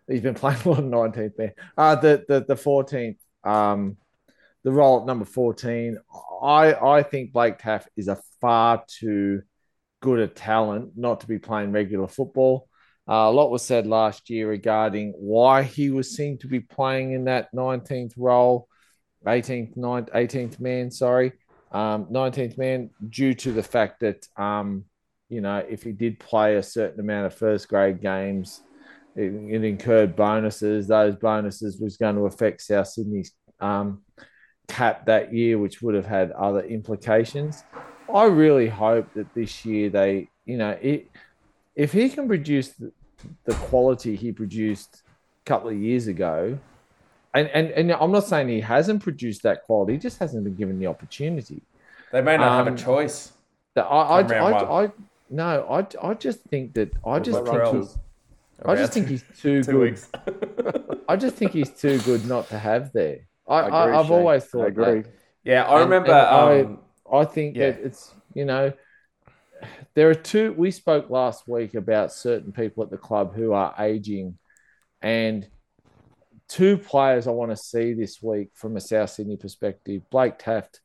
He's 0.07 0.21
been 0.21 0.35
playing 0.41 0.59
a 0.65 0.69
lot 0.69 0.79
of 0.79 0.85
nineteenth 0.85 1.37
man. 1.37 1.51
Uh 1.77 1.95
the 1.95 2.23
the 2.27 2.45
the 2.47 2.55
fourteenth. 2.55 3.17
Um, 3.43 3.97
the 4.63 4.71
role 4.71 4.99
at 5.01 5.05
number 5.05 5.25
fourteen. 5.25 5.97
I 6.41 6.73
I 6.75 7.03
think 7.03 7.33
Blake 7.33 7.57
Taaffe 7.59 7.87
is 7.97 8.07
a 8.07 8.17
far 8.41 8.83
too 8.87 9.41
good 10.01 10.19
a 10.19 10.27
talent 10.27 10.91
not 10.95 11.21
to 11.21 11.27
be 11.27 11.39
playing 11.39 11.71
regular 11.71 12.07
football. 12.07 12.67
Uh, 13.09 13.29
a 13.29 13.31
lot 13.31 13.49
was 13.49 13.63
said 13.63 13.87
last 13.87 14.29
year 14.29 14.49
regarding 14.49 15.13
why 15.17 15.63
he 15.63 15.89
was 15.89 16.15
seen 16.15 16.37
to 16.39 16.47
be 16.47 16.59
playing 16.59 17.13
in 17.13 17.25
that 17.25 17.53
19th 17.55 18.13
role, 18.17 18.67
18th, 19.25 19.77
9th, 19.77 20.09
18th 20.11 20.59
man, 20.59 20.91
sorry 20.91 21.31
um, 21.71 22.05
19th 22.05 22.57
man 22.57 22.89
due 23.09 23.33
to 23.33 23.51
the 23.51 23.63
fact 23.63 23.99
that, 23.99 24.25
um, 24.37 24.85
you 25.29 25.41
know, 25.41 25.57
if 25.57 25.83
he 25.83 25.91
did 25.91 26.19
play 26.19 26.55
a 26.55 26.63
certain 26.63 26.99
amount 26.99 27.25
of 27.25 27.33
first 27.33 27.67
grade 27.67 28.01
games, 28.01 28.61
it, 29.15 29.33
it 29.33 29.63
incurred 29.63 30.15
bonuses. 30.15 30.87
Those 30.87 31.15
bonuses 31.15 31.79
was 31.79 31.97
going 31.97 32.15
to 32.15 32.25
affect 32.25 32.61
South 32.61 32.87
Sydney's 32.87 33.33
um, 33.59 34.03
cap 34.67 35.05
that 35.07 35.33
year, 35.33 35.57
which 35.57 35.81
would 35.81 35.95
have 35.95 36.05
had 36.05 36.31
other 36.31 36.61
implications. 36.61 37.63
I 38.13 38.23
really 38.25 38.67
hope 38.67 39.13
that 39.13 39.33
this 39.33 39.65
year 39.65 39.89
they, 39.89 40.29
you 40.45 40.57
know, 40.57 40.77
it, 40.81 41.09
if 41.75 41.91
he 41.91 42.09
can 42.09 42.27
produce 42.27 42.69
the, 42.69 42.91
the 43.45 43.53
quality 43.53 44.15
he 44.15 44.31
produced 44.31 45.03
a 45.45 45.49
couple 45.49 45.69
of 45.69 45.77
years 45.77 46.07
ago, 46.07 46.57
and, 47.33 47.47
and 47.49 47.69
and 47.71 47.91
I'm 47.91 48.11
not 48.11 48.25
saying 48.25 48.47
he 48.49 48.61
hasn't 48.61 49.03
produced 49.03 49.43
that 49.43 49.63
quality, 49.63 49.93
he 49.93 49.99
just 49.99 50.19
hasn't 50.19 50.43
been 50.43 50.55
given 50.55 50.79
the 50.79 50.87
opportunity. 50.87 51.61
they 52.11 52.21
may 52.21 52.37
not 52.37 52.51
have 52.51 52.67
um, 52.67 52.73
a 52.73 52.77
choice. 52.77 53.33
That 53.75 53.83
I 53.85 54.21
I, 54.21 54.51
I. 54.51 54.83
I 54.85 54.91
no, 55.29 55.67
I, 55.69 56.07
I 56.09 56.13
just 56.13 56.39
think 56.43 56.73
that 56.75 56.91
I 57.05 57.19
just 57.19 57.43
think 57.43 57.57
round 57.57 57.77
he's 57.79 57.97
I 58.65 58.75
just 58.75 58.93
think 58.93 59.07
he's 59.09 59.23
too 59.39 59.61
good. 59.63 59.99
I 61.09 61.15
just 61.15 61.35
think 61.35 61.51
he's 61.51 61.69
too 61.69 61.99
good 61.99 62.25
not 62.25 62.47
to 62.49 62.57
have 62.57 62.91
there. 62.93 63.19
I, 63.47 63.55
I 63.55 63.59
I, 63.59 63.83
agree, 63.85 63.97
I've 63.97 64.05
Shane. 64.05 64.13
always 64.15 64.43
I 64.43 64.47
thought 64.47 64.67
agree. 64.67 65.01
that. 65.01 65.13
yeah, 65.43 65.63
I 65.65 65.81
And- 65.81 65.89
remember. 65.91 66.11
and 66.11 66.17
I- 66.17 66.61
um, 66.61 66.79
I 67.11 67.25
think 67.25 67.55
Yeah. 67.55 67.71
that 67.71 67.81
it's 67.81 68.13
you 68.33 68.45
know 68.45 68.73
there 69.95 70.09
are 70.09 70.15
two. 70.15 70.53
We 70.53 70.71
spoke 70.71 71.09
last 71.09 71.47
week 71.47 71.73
about 71.73 72.13
certain 72.13 72.51
people 72.51 72.83
at 72.83 72.91
the 72.91 72.97
club 72.97 73.35
who 73.35 73.53
are 73.53 73.73
aging, 73.79 74.37
and 75.01 75.47
two 76.47 76.77
players 76.77 77.27
I 77.27 77.31
want 77.31 77.51
to 77.51 77.57
see 77.57 77.93
this 77.93 78.21
week 78.21 78.49
from 78.53 78.77
a 78.77 78.81
South 78.81 79.09
Sydney 79.09 79.37
perspective: 79.37 80.03
Blake 80.11 80.37
Taaffe 80.37 80.79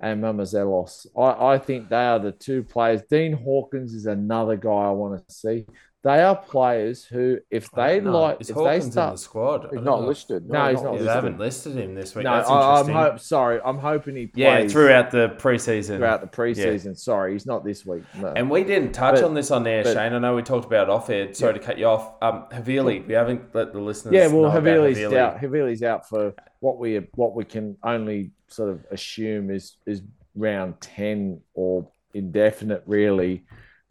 and 0.00 0.22
Mamouzelos. 0.22 1.06
I, 1.16 1.54
I 1.54 1.58
think 1.58 1.88
they 1.88 1.96
are 1.96 2.18
the 2.18 2.32
two 2.32 2.62
players. 2.62 3.02
Dean 3.10 3.32
Hawkins 3.32 3.94
is 3.94 4.06
another 4.06 4.56
guy 4.56 4.70
I 4.70 4.90
want 4.90 5.26
to 5.26 5.34
see. 5.34 5.66
They 6.04 6.20
are 6.20 6.34
players 6.34 7.04
who, 7.04 7.38
if 7.48 7.70
they 7.70 8.00
no, 8.00 8.20
like, 8.22 8.40
is 8.40 8.50
if 8.50 8.56
Hawkins 8.56 8.80
they 8.82 8.86
in 8.86 8.90
start, 8.92 9.12
the 9.14 9.18
squad. 9.18 9.60
He's 9.70 9.70
don't 9.74 9.84
know. 9.84 9.98
listed. 10.00 10.50
No, 10.50 10.68
he's 10.70 10.82
not 10.82 10.84
Yeah, 10.84 10.90
listed. 10.90 11.06
they 11.08 11.12
haven't 11.12 11.38
listed 11.38 11.76
him 11.76 11.94
this 11.94 12.14
week. 12.16 12.24
no, 12.24 12.36
That's 12.38 12.50
I, 12.50 12.80
I'm 12.80 12.88
hope. 12.88 13.20
Sorry, 13.20 13.60
I'm 13.64 13.78
hoping 13.78 14.16
he 14.16 14.26
plays. 14.26 14.42
yeah, 14.42 14.66
throughout 14.66 15.12
the 15.12 15.28
preseason. 15.38 15.98
throughout 15.98 16.20
the 16.20 16.26
preseason. 16.26 16.98
Sorry, 16.98 17.34
he's 17.34 17.46
not 17.46 17.64
this 17.64 17.86
week. 17.86 18.02
No. 18.16 18.32
And 18.34 18.50
we 18.50 18.64
didn't 18.64 18.90
touch 18.90 19.14
But- 19.14 19.24
on 19.24 19.34
this 19.34 19.52
on 19.52 19.62
there, 19.62 19.84
but- 19.84 19.92
Shane. 19.94 20.12
I 20.12 20.18
know 20.18 20.34
we 20.34 20.42
talked 20.42 20.66
about 20.66 20.88
it 20.88 20.90
off 20.90 21.08
air. 21.08 21.32
Sorry 21.34 21.54
to 21.54 21.60
cut 21.60 21.78
you 21.78 21.86
off. 21.86 22.14
Um, 22.20 22.46
Havili, 22.50 23.06
we 23.06 23.14
haven't 23.14 23.54
let 23.54 23.72
the 23.72 23.78
listeners. 23.80 24.12
yeah, 24.12 24.26
well, 24.26 24.42
know 24.42 24.48
about 24.58 24.64
Havili's 24.64 24.98
Havili. 24.98 25.16
out. 25.18 25.38
Havili's 25.40 25.84
out 25.84 26.08
for 26.08 26.34
what 26.58 26.78
we 26.78 26.96
what 27.14 27.36
we 27.36 27.44
can 27.44 27.76
only 27.84 28.32
sort 28.48 28.70
of 28.70 28.84
assume 28.90 29.50
is 29.52 29.76
is 29.86 30.02
round 30.34 30.80
ten 30.80 31.40
or 31.54 31.86
indefinite, 32.12 32.82
really. 32.86 33.44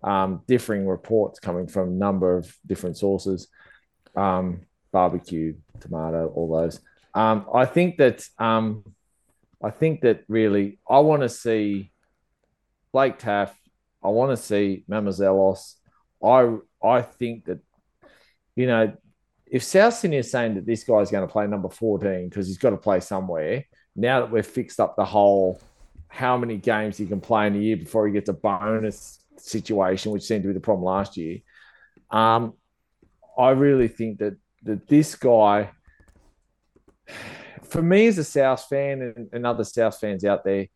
Um, 0.04 0.42
differing 0.48 0.88
reports 0.88 1.40
coming 1.40 1.68
from 1.68 1.90
a 1.90 1.92
number 1.92 2.36
of 2.36 2.52
different 2.66 2.98
sources. 2.98 3.48
Um, 4.16 4.62
barbecue, 4.92 5.56
tomato, 5.80 6.28
all 6.36 6.52
those. 6.52 6.80
Um, 7.14 7.46
I 7.54 7.66
think 7.66 7.98
that 7.98 8.24
um, 8.40 8.84
I 9.64 9.70
think 9.70 10.02
that 10.02 10.24
really 10.28 10.80
I 10.90 11.00
want 11.00 11.22
to 11.22 11.30
see 11.30 11.92
Blake 12.92 13.20
Taaffe. 13.20 13.54
I 14.04 14.10
want 14.10 14.32
to 14.32 14.38
see 14.38 14.86
Mamouzelos. 14.90 15.76
I 16.24 16.58
I 16.84 17.02
think 17.02 17.46
that 17.46 17.60
you 18.56 18.68
know 18.68 18.94
if 19.46 19.64
South 19.64 19.94
Sydney 19.94 20.18
is 20.18 20.32
saying 20.32 20.56
that 20.56 20.66
this 20.66 20.84
guy's 20.84 21.12
going 21.12 21.28
to 21.28 21.32
play 21.32 21.46
number 21.46 21.70
14 21.70 22.30
because 22.30 22.48
he's 22.48 22.58
got 22.58 22.70
to 22.70 22.78
play 22.78 23.02
somewhere, 23.02 23.66
now 23.96 24.22
that 24.22 24.32
we've 24.32 24.46
fixed 24.46 24.80
up 24.80 24.96
the 24.96 25.06
whole 25.06 25.60
how 26.08 26.38
many 26.38 26.58
games 26.58 26.98
he 26.98 27.06
can 27.06 27.22
play 27.22 27.48
in 27.48 27.56
a 27.56 27.60
year 27.60 27.78
before 27.78 28.08
he 28.08 28.14
gets 28.14 28.30
a 28.30 28.34
bonus 28.34 29.20
situation, 29.50 30.12
which 30.12 30.24
seemed 30.24 30.44
to 30.44 30.48
be 30.48 30.54
the 30.54 30.60
problem 30.60 30.86
last 30.86 31.18
year, 31.18 31.40
um, 32.10 32.54
I 33.38 33.52
really 33.52 33.88
think 33.88 34.20
that 34.20 34.38
that 34.64 34.88
this 34.88 35.16
guy, 35.16 35.72
for 37.64 37.82
me 37.82 38.08
as 38.08 38.18
a 38.18 38.24
South 38.24 38.66
fan 38.70 39.02
and, 39.02 39.30
and 39.34 39.46
other 39.46 39.64
South 39.64 40.00
fans 40.00 40.26
out 40.26 40.44
there, 40.44 40.68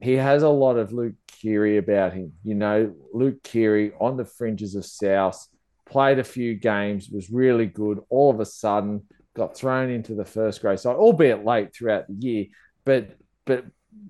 he 0.00 0.14
has 0.14 0.42
a 0.42 0.48
lot 0.48 0.76
of 0.76 0.92
Luke 0.92 1.14
Keary 1.26 1.78
about 1.78 2.12
him. 2.12 2.32
You 2.44 2.54
know, 2.54 2.94
Luke 3.12 3.42
Keary 3.42 3.92
on 4.00 4.16
the 4.16 4.24
fringes 4.24 4.74
of 4.74 4.84
South, 4.84 5.46
played 5.86 6.18
a 6.18 6.24
few 6.24 6.54
games, 6.54 7.10
was 7.10 7.30
really 7.30 7.66
good. 7.66 8.00
All 8.08 8.30
of 8.30 8.40
a 8.40 8.46
sudden, 8.46 9.02
got 9.34 9.56
thrown 9.56 9.90
into 9.90 10.14
the 10.14 10.24
first 10.24 10.60
grade 10.60 10.78
side, 10.78 10.96
albeit 10.96 11.44
late 11.44 11.74
throughout 11.74 12.06
the 12.08 12.14
year, 12.14 12.46
but 12.84 13.16
but 13.44 13.64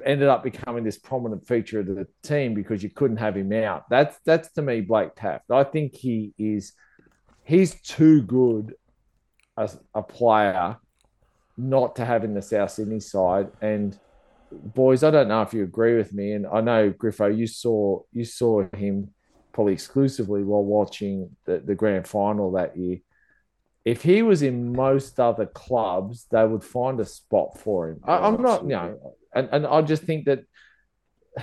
ended 0.05 0.29
up 0.29 0.43
becoming 0.43 0.85
this 0.85 0.99
prominent 0.99 1.47
feature 1.47 1.81
of 1.81 1.87
the 1.87 2.07
team 2.23 2.55
because 2.55 2.83
you 2.83 2.91
couldn't 2.91 3.17
have 3.19 3.37
him 3.37 3.53
out. 3.53 3.89
That's 3.89 4.19
that's 4.25 4.53
to 4.53 4.63
me 4.63 4.81
Blake 4.81 5.15
Taaffe. 5.15 5.51
I 5.51 5.65
think 5.65 5.95
he 5.95 6.33
is 6.39 6.73
he's 7.45 7.81
too 7.81 8.23
good 8.23 8.75
as 9.57 9.79
a 9.95 10.03
player 10.03 10.77
not 11.57 11.97
to 11.97 12.05
have 12.05 12.25
in 12.25 12.35
the 12.35 12.43
South 12.43 12.73
Sydney 12.73 13.01
side. 13.01 13.49
And 13.61 13.99
boys, 14.51 15.05
I 15.05 15.11
don't 15.11 15.29
know 15.29 15.43
if 15.43 15.55
you 15.55 15.63
agree 15.63 15.97
with 15.97 16.13
me. 16.13 16.33
And 16.33 16.47
I 16.47 16.61
know 16.61 16.91
Griffo, 16.91 17.37
you 17.37 17.47
saw 17.47 18.01
you 18.13 18.25
saw 18.25 18.67
him 18.75 19.11
probably 19.53 19.73
exclusively 19.73 20.43
while 20.43 20.65
watching 20.65 21.31
the, 21.45 21.59
the 21.59 21.75
grand 21.75 22.09
final 22.09 22.53
that 22.53 22.77
year. 22.77 22.99
If 23.85 24.03
he 24.03 24.23
was 24.23 24.43
in 24.43 24.73
most 24.73 25.21
other 25.21 25.47
clubs, 25.47 26.27
they 26.31 26.45
would 26.45 26.65
find 26.65 26.99
a 27.01 27.05
spot 27.05 27.61
for 27.61 27.91
him. 27.91 28.01
I, 28.03 28.17
I'm 28.17 28.41
not, 28.41 28.63
you 28.63 28.71
know, 28.71 29.15
and, 29.35 29.49
and 29.53 29.67
I 29.67 29.83
just 29.83 30.03
think 30.05 30.27
that, 30.27 30.45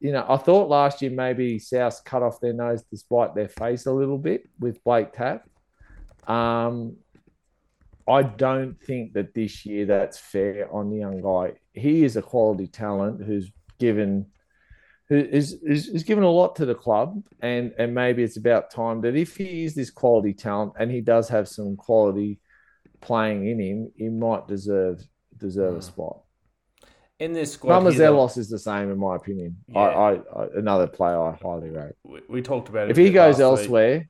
you 0.00 0.12
know, 0.12 0.24
I 0.28 0.36
thought 0.36 0.68
last 0.68 1.02
year 1.02 1.10
maybe 1.10 1.58
South 1.58 2.02
cut 2.04 2.22
off 2.22 2.40
their 2.40 2.52
nose 2.52 2.82
to 2.90 2.96
spite 2.96 3.34
their 3.34 3.48
face 3.48 3.86
a 3.86 3.92
little 3.92 4.18
bit 4.18 4.48
with 4.58 4.82
Blake 4.84 5.12
Taaffe. 5.14 5.42
Um, 6.26 6.96
I 8.08 8.22
don't 8.22 8.80
think 8.82 9.12
that 9.14 9.34
this 9.34 9.64
year 9.64 9.86
that's 9.86 10.18
fair 10.18 10.72
on 10.72 10.90
the 10.90 10.96
young 10.96 11.20
guy. 11.20 11.52
He 11.72 12.04
is 12.04 12.16
a 12.16 12.22
quality 12.22 12.66
talent 12.66 13.24
who's 13.24 13.50
given 13.78 14.26
who 15.08 15.18
is, 15.18 15.52
is, 15.62 15.88
is 15.88 16.04
given 16.04 16.24
a 16.24 16.30
lot 16.30 16.56
to 16.56 16.64
the 16.64 16.74
club, 16.74 17.22
and 17.40 17.74
and 17.78 17.94
maybe 17.94 18.22
it's 18.22 18.38
about 18.38 18.70
time 18.70 19.02
that 19.02 19.14
if 19.14 19.36
he 19.36 19.64
is 19.64 19.74
this 19.74 19.90
quality 19.90 20.32
talent 20.32 20.72
and 20.78 20.90
he 20.90 21.00
does 21.00 21.28
have 21.28 21.48
some 21.48 21.76
quality 21.76 22.40
playing 23.00 23.46
in 23.46 23.60
him, 23.60 23.92
he 23.96 24.08
might 24.08 24.48
deserve 24.48 25.04
deserve 25.36 25.76
a 25.76 25.82
spot. 25.82 26.21
In 27.18 27.32
this 27.32 27.52
squad, 27.52 27.80
here, 27.82 27.92
though, 27.92 28.16
Mamouzelos 28.16 28.38
is 28.38 28.48
the 28.48 28.58
same 28.58 28.90
in 28.90 28.98
my 28.98 29.16
opinion. 29.16 29.56
I, 29.76 29.80
I, 29.80 30.12
I 30.14 30.46
another 30.56 30.86
player 30.86 31.20
I 31.20 31.32
highly 31.40 31.70
rate. 31.70 31.92
we, 32.04 32.20
we 32.28 32.42
talked 32.42 32.68
about 32.68 32.88
it. 32.88 32.90
If 32.92 32.96
he 32.96 33.10
goes 33.10 33.38
last 33.38 33.38
week. 33.38 33.60
elsewhere, 33.60 34.08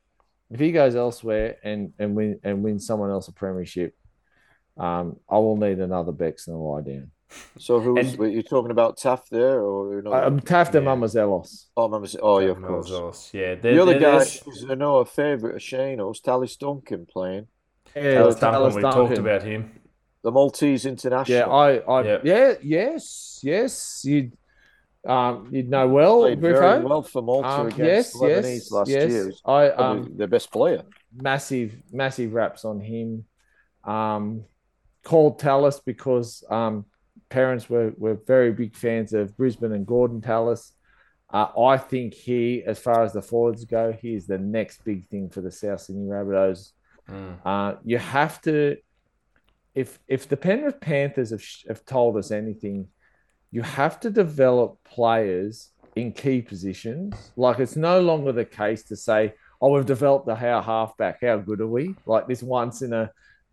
if 0.50 0.60
he 0.60 0.72
goes 0.72 0.94
elsewhere 0.96 1.56
and 1.62 1.92
and 1.98 2.14
win 2.14 2.40
and 2.42 2.62
win 2.62 2.78
someone 2.78 3.10
else 3.10 3.28
a 3.28 3.32
premiership, 3.32 3.94
um, 4.78 5.16
I 5.28 5.36
will 5.38 5.56
need 5.56 5.78
another 5.78 6.12
Bex 6.12 6.46
and 6.48 6.56
a 6.56 6.58
lie 6.58 6.80
down. 6.82 7.10
So 7.58 7.80
who 7.80 7.94
was 7.94 8.10
And- 8.10 8.18
were 8.18 8.28
you 8.28 8.42
talking 8.42 8.70
about 8.70 8.98
Taaffe 8.98 9.28
there 9.30 9.60
or 9.62 9.94
you 9.96 10.02
know? 10.02 10.12
Um, 10.12 10.40
Taaffe 10.40 10.74
and 10.74 10.84
Yeah. 10.84 10.94
Mamouzelos. 10.94 11.66
oh, 11.76 11.84
remember, 11.88 12.06
oh 12.22 12.38
yeah, 12.40 12.48
of 12.50 12.62
course. 12.62 12.90
Mamouzelos, 12.90 13.32
Yeah, 13.34 13.54
The 13.54 13.80
other 13.80 13.94
guy 13.94 14.00
there's- 14.00 14.40
who's 14.42 14.66
I 14.70 14.74
know 14.74 14.98
a 14.98 15.04
favourite 15.06 15.56
of 15.56 15.62
Shane 15.62 15.98
Shano's, 15.98 16.20
Tallis 16.20 16.56
Duncan 16.56 17.06
playing 17.06 17.46
Yeah, 17.96 18.14
Dallas 18.14 18.34
Duncan, 18.36 18.52
Dallas 18.60 18.74
we 18.74 18.82
talked 18.82 19.18
about 19.18 19.42
him. 19.42 19.70
The 20.22 20.30
Maltese 20.30 20.86
international. 20.86 21.38
Yeah, 21.38 21.46
I, 21.46 21.76
I, 21.78 22.02
Yeah. 22.04 22.18
yeah, 22.24 22.54
yes, 22.62 23.40
yes. 23.42 24.02
You'd, 24.04 24.36
um, 25.06 25.48
you'd 25.50 25.68
know 25.68 25.88
well, 25.88 26.20
played 26.20 26.40
very 26.40 26.84
well 26.84 27.02
for 27.02 27.22
Malta 27.22 27.48
Um, 27.48 27.66
against 27.66 27.80
yes, 27.82 28.16
Lebanese 28.16 28.44
yes, 28.44 28.70
last 28.70 28.88
yes. 28.90 29.10
year. 29.10 29.32
I 29.44 29.68
probably 29.68 30.10
um, 30.10 30.16
their 30.16 30.28
best 30.28 30.50
player. 30.52 30.82
massive, 31.14 31.74
massive 31.92 32.32
raps 32.32 32.64
on 32.64 32.80
him. 32.80 33.24
Um, 33.84 34.44
called 35.04 35.40
Tallis 35.40 35.80
because 35.80 36.44
um, 36.48 36.84
parents 37.28 37.68
were 37.68 37.92
were 37.96 38.14
very 38.26 38.52
big 38.52 38.76
fans 38.76 39.12
of 39.12 39.36
Brisbane 39.36 39.72
and 39.72 39.84
Gordon 39.84 40.20
Tallis. 40.20 40.72
Uh, 41.28 41.48
I 41.58 41.78
think 41.78 42.14
he, 42.14 42.62
as 42.64 42.78
far 42.78 43.02
as 43.02 43.12
the 43.12 43.22
forwards 43.22 43.64
go, 43.64 43.90
he 43.90 44.14
is 44.14 44.26
the 44.26 44.38
next 44.38 44.84
big 44.84 45.08
thing 45.08 45.30
for 45.30 45.40
the 45.40 45.50
South 45.50 45.80
Sydney 45.80 46.06
Rabbitohs. 46.06 46.72
Mm. 47.10 47.38
Uh, 47.44 47.74
you 47.84 47.98
have 47.98 48.40
to, 48.42 48.76
if 49.74 49.98
if 50.08 50.28
the 50.28 50.36
Penrith 50.36 50.80
Panthers 50.80 51.30
have, 51.30 51.44
have 51.68 51.84
told 51.84 52.16
us 52.16 52.30
anything, 52.30 52.88
you 53.50 53.62
have 53.62 54.00
to 54.00 54.10
develop 54.10 54.78
players 54.84 55.70
in 55.96 56.12
key 56.12 56.42
positions. 56.42 57.32
Like 57.36 57.58
it's 57.58 57.76
no 57.76 58.00
longer 58.00 58.32
the 58.32 58.44
case 58.44 58.82
to 58.84 58.96
say, 58.96 59.34
"Oh, 59.60 59.72
we've 59.72 59.86
developed 59.86 60.26
the 60.26 60.34
how 60.34 60.60
halfback. 60.60 61.22
How 61.22 61.38
good 61.38 61.60
are 61.60 61.66
we?" 61.66 61.94
Like 62.06 62.26
this 62.26 62.42
once 62.42 62.82
in 62.82 62.92
a 62.92 63.10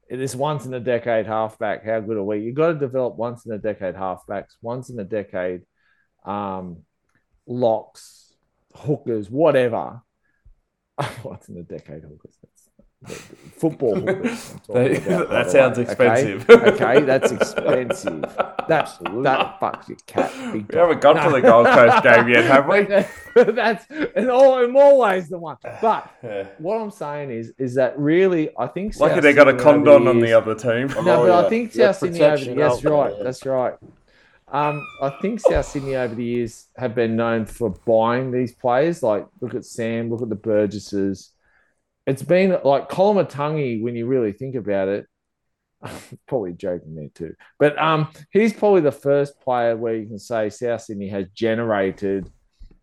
this 0.09 0.35
once 0.35 0.65
in 0.65 0.73
a 0.73 0.79
decade 0.79 1.25
halfback. 1.25 1.85
How 1.85 1.99
good 1.99 2.17
are 2.17 2.23
we? 2.23 2.39
You've 2.39 2.55
got 2.55 2.67
to 2.67 2.79
develop 2.79 3.15
once 3.15 3.45
in 3.45 3.53
a 3.53 3.57
decade 3.57 3.95
halfbacks, 3.95 4.55
once 4.61 4.89
in 4.89 4.99
a 4.99 5.03
decade 5.03 5.61
um, 6.25 6.83
locks, 7.47 8.33
hookers, 8.75 9.29
whatever. 9.29 10.01
once 11.23 11.47
in 11.47 11.57
a 11.57 11.63
decade 11.63 12.03
hookers. 12.03 12.37
That's, 13.01 13.21
football 13.57 13.95
hookers. 13.99 14.55
They- 14.71 14.97
about, 14.97 15.29
that 15.29 15.45
the 15.45 15.49
sounds 15.49 15.77
way, 15.77 15.83
okay? 15.85 16.33
expensive. 16.33 16.49
Okay, 16.49 17.01
that's 17.01 17.31
expensive. 17.31 18.21
That 18.21 18.69
Absolutely. 18.69 19.23
that 19.23 19.59
fucks 19.59 19.87
your 19.89 19.97
cat. 20.05 20.31
We 20.53 20.65
haven't 20.73 21.01
got 21.01 21.13
to 21.23 21.29
the 21.31 21.41
Gold 21.41 21.65
Coast 21.75 22.03
game 22.03 22.27
yet, 22.29 22.45
have 22.45 22.67
we? 22.67 23.43
that's 23.53 23.85
in 24.15 24.29
all 24.29 24.63
in 24.63 24.71
more 24.71 24.97
ways 24.99 25.27
the 25.29 25.37
one. 25.39 25.57
But 25.81 26.11
Yeah. 26.23 26.47
what 26.59 26.75
I'm 26.79 26.91
saying 26.91 27.31
is, 27.31 27.53
is 27.57 27.75
that 27.75 27.97
really 27.97 28.49
I 28.57 28.67
think 28.67 28.95
Lucky 28.99 29.15
South 29.15 29.23
they 29.23 29.33
got 29.33 29.47
a 29.47 29.51
Sydney 29.51 29.63
over 29.63 29.83
condom 29.83 30.07
on 30.07 30.19
the 30.19 30.33
other 30.33 30.55
team. 30.55 30.87
no, 30.87 30.95
Oh, 30.97 31.03
but 31.27 31.31
I 31.31 31.41
yeah. 31.43 31.49
think 31.49 31.75
Yeah, 31.75 31.91
South 31.91 31.97
Sydney 31.99 32.21
over 32.21 32.45
the 32.45 32.53
That's 32.55 32.83
right. 32.83 33.13
there. 33.15 33.23
That's 33.23 33.45
right. 33.45 33.73
Um, 34.51 34.85
I 35.01 35.09
think 35.21 35.39
South 35.39 35.65
Sydney 35.65 35.95
over 35.95 36.15
the 36.15 36.23
years 36.23 36.67
have 36.77 36.95
been 36.95 37.15
known 37.15 37.45
for 37.45 37.69
buying 37.85 38.31
these 38.31 38.51
players. 38.53 39.03
Like, 39.03 39.25
look 39.41 39.53
at 39.53 39.63
Sam, 39.63 40.09
look 40.09 40.21
at 40.23 40.29
the 40.29 40.35
Burgesses. 40.35 41.33
It's 42.09 42.23
been 42.23 42.57
like 42.63 42.89
Koloamatangi 42.89 43.81
when 43.81 43.95
you 43.95 44.05
really 44.05 44.33
think 44.33 44.55
about 44.55 44.87
it. 44.87 45.05
probably 46.27 46.51
joking 46.51 46.93
there 46.93 47.07
too, 47.15 47.33
but 47.57 47.77
um, 47.77 48.09
he's 48.31 48.51
probably 48.51 48.81
the 48.81 48.91
first 48.91 49.39
player 49.39 49.77
where 49.77 49.95
you 49.95 50.05
can 50.07 50.19
say 50.19 50.49
South 50.49 50.81
Sydney 50.81 51.07
has 51.07 51.27
generated. 51.33 52.29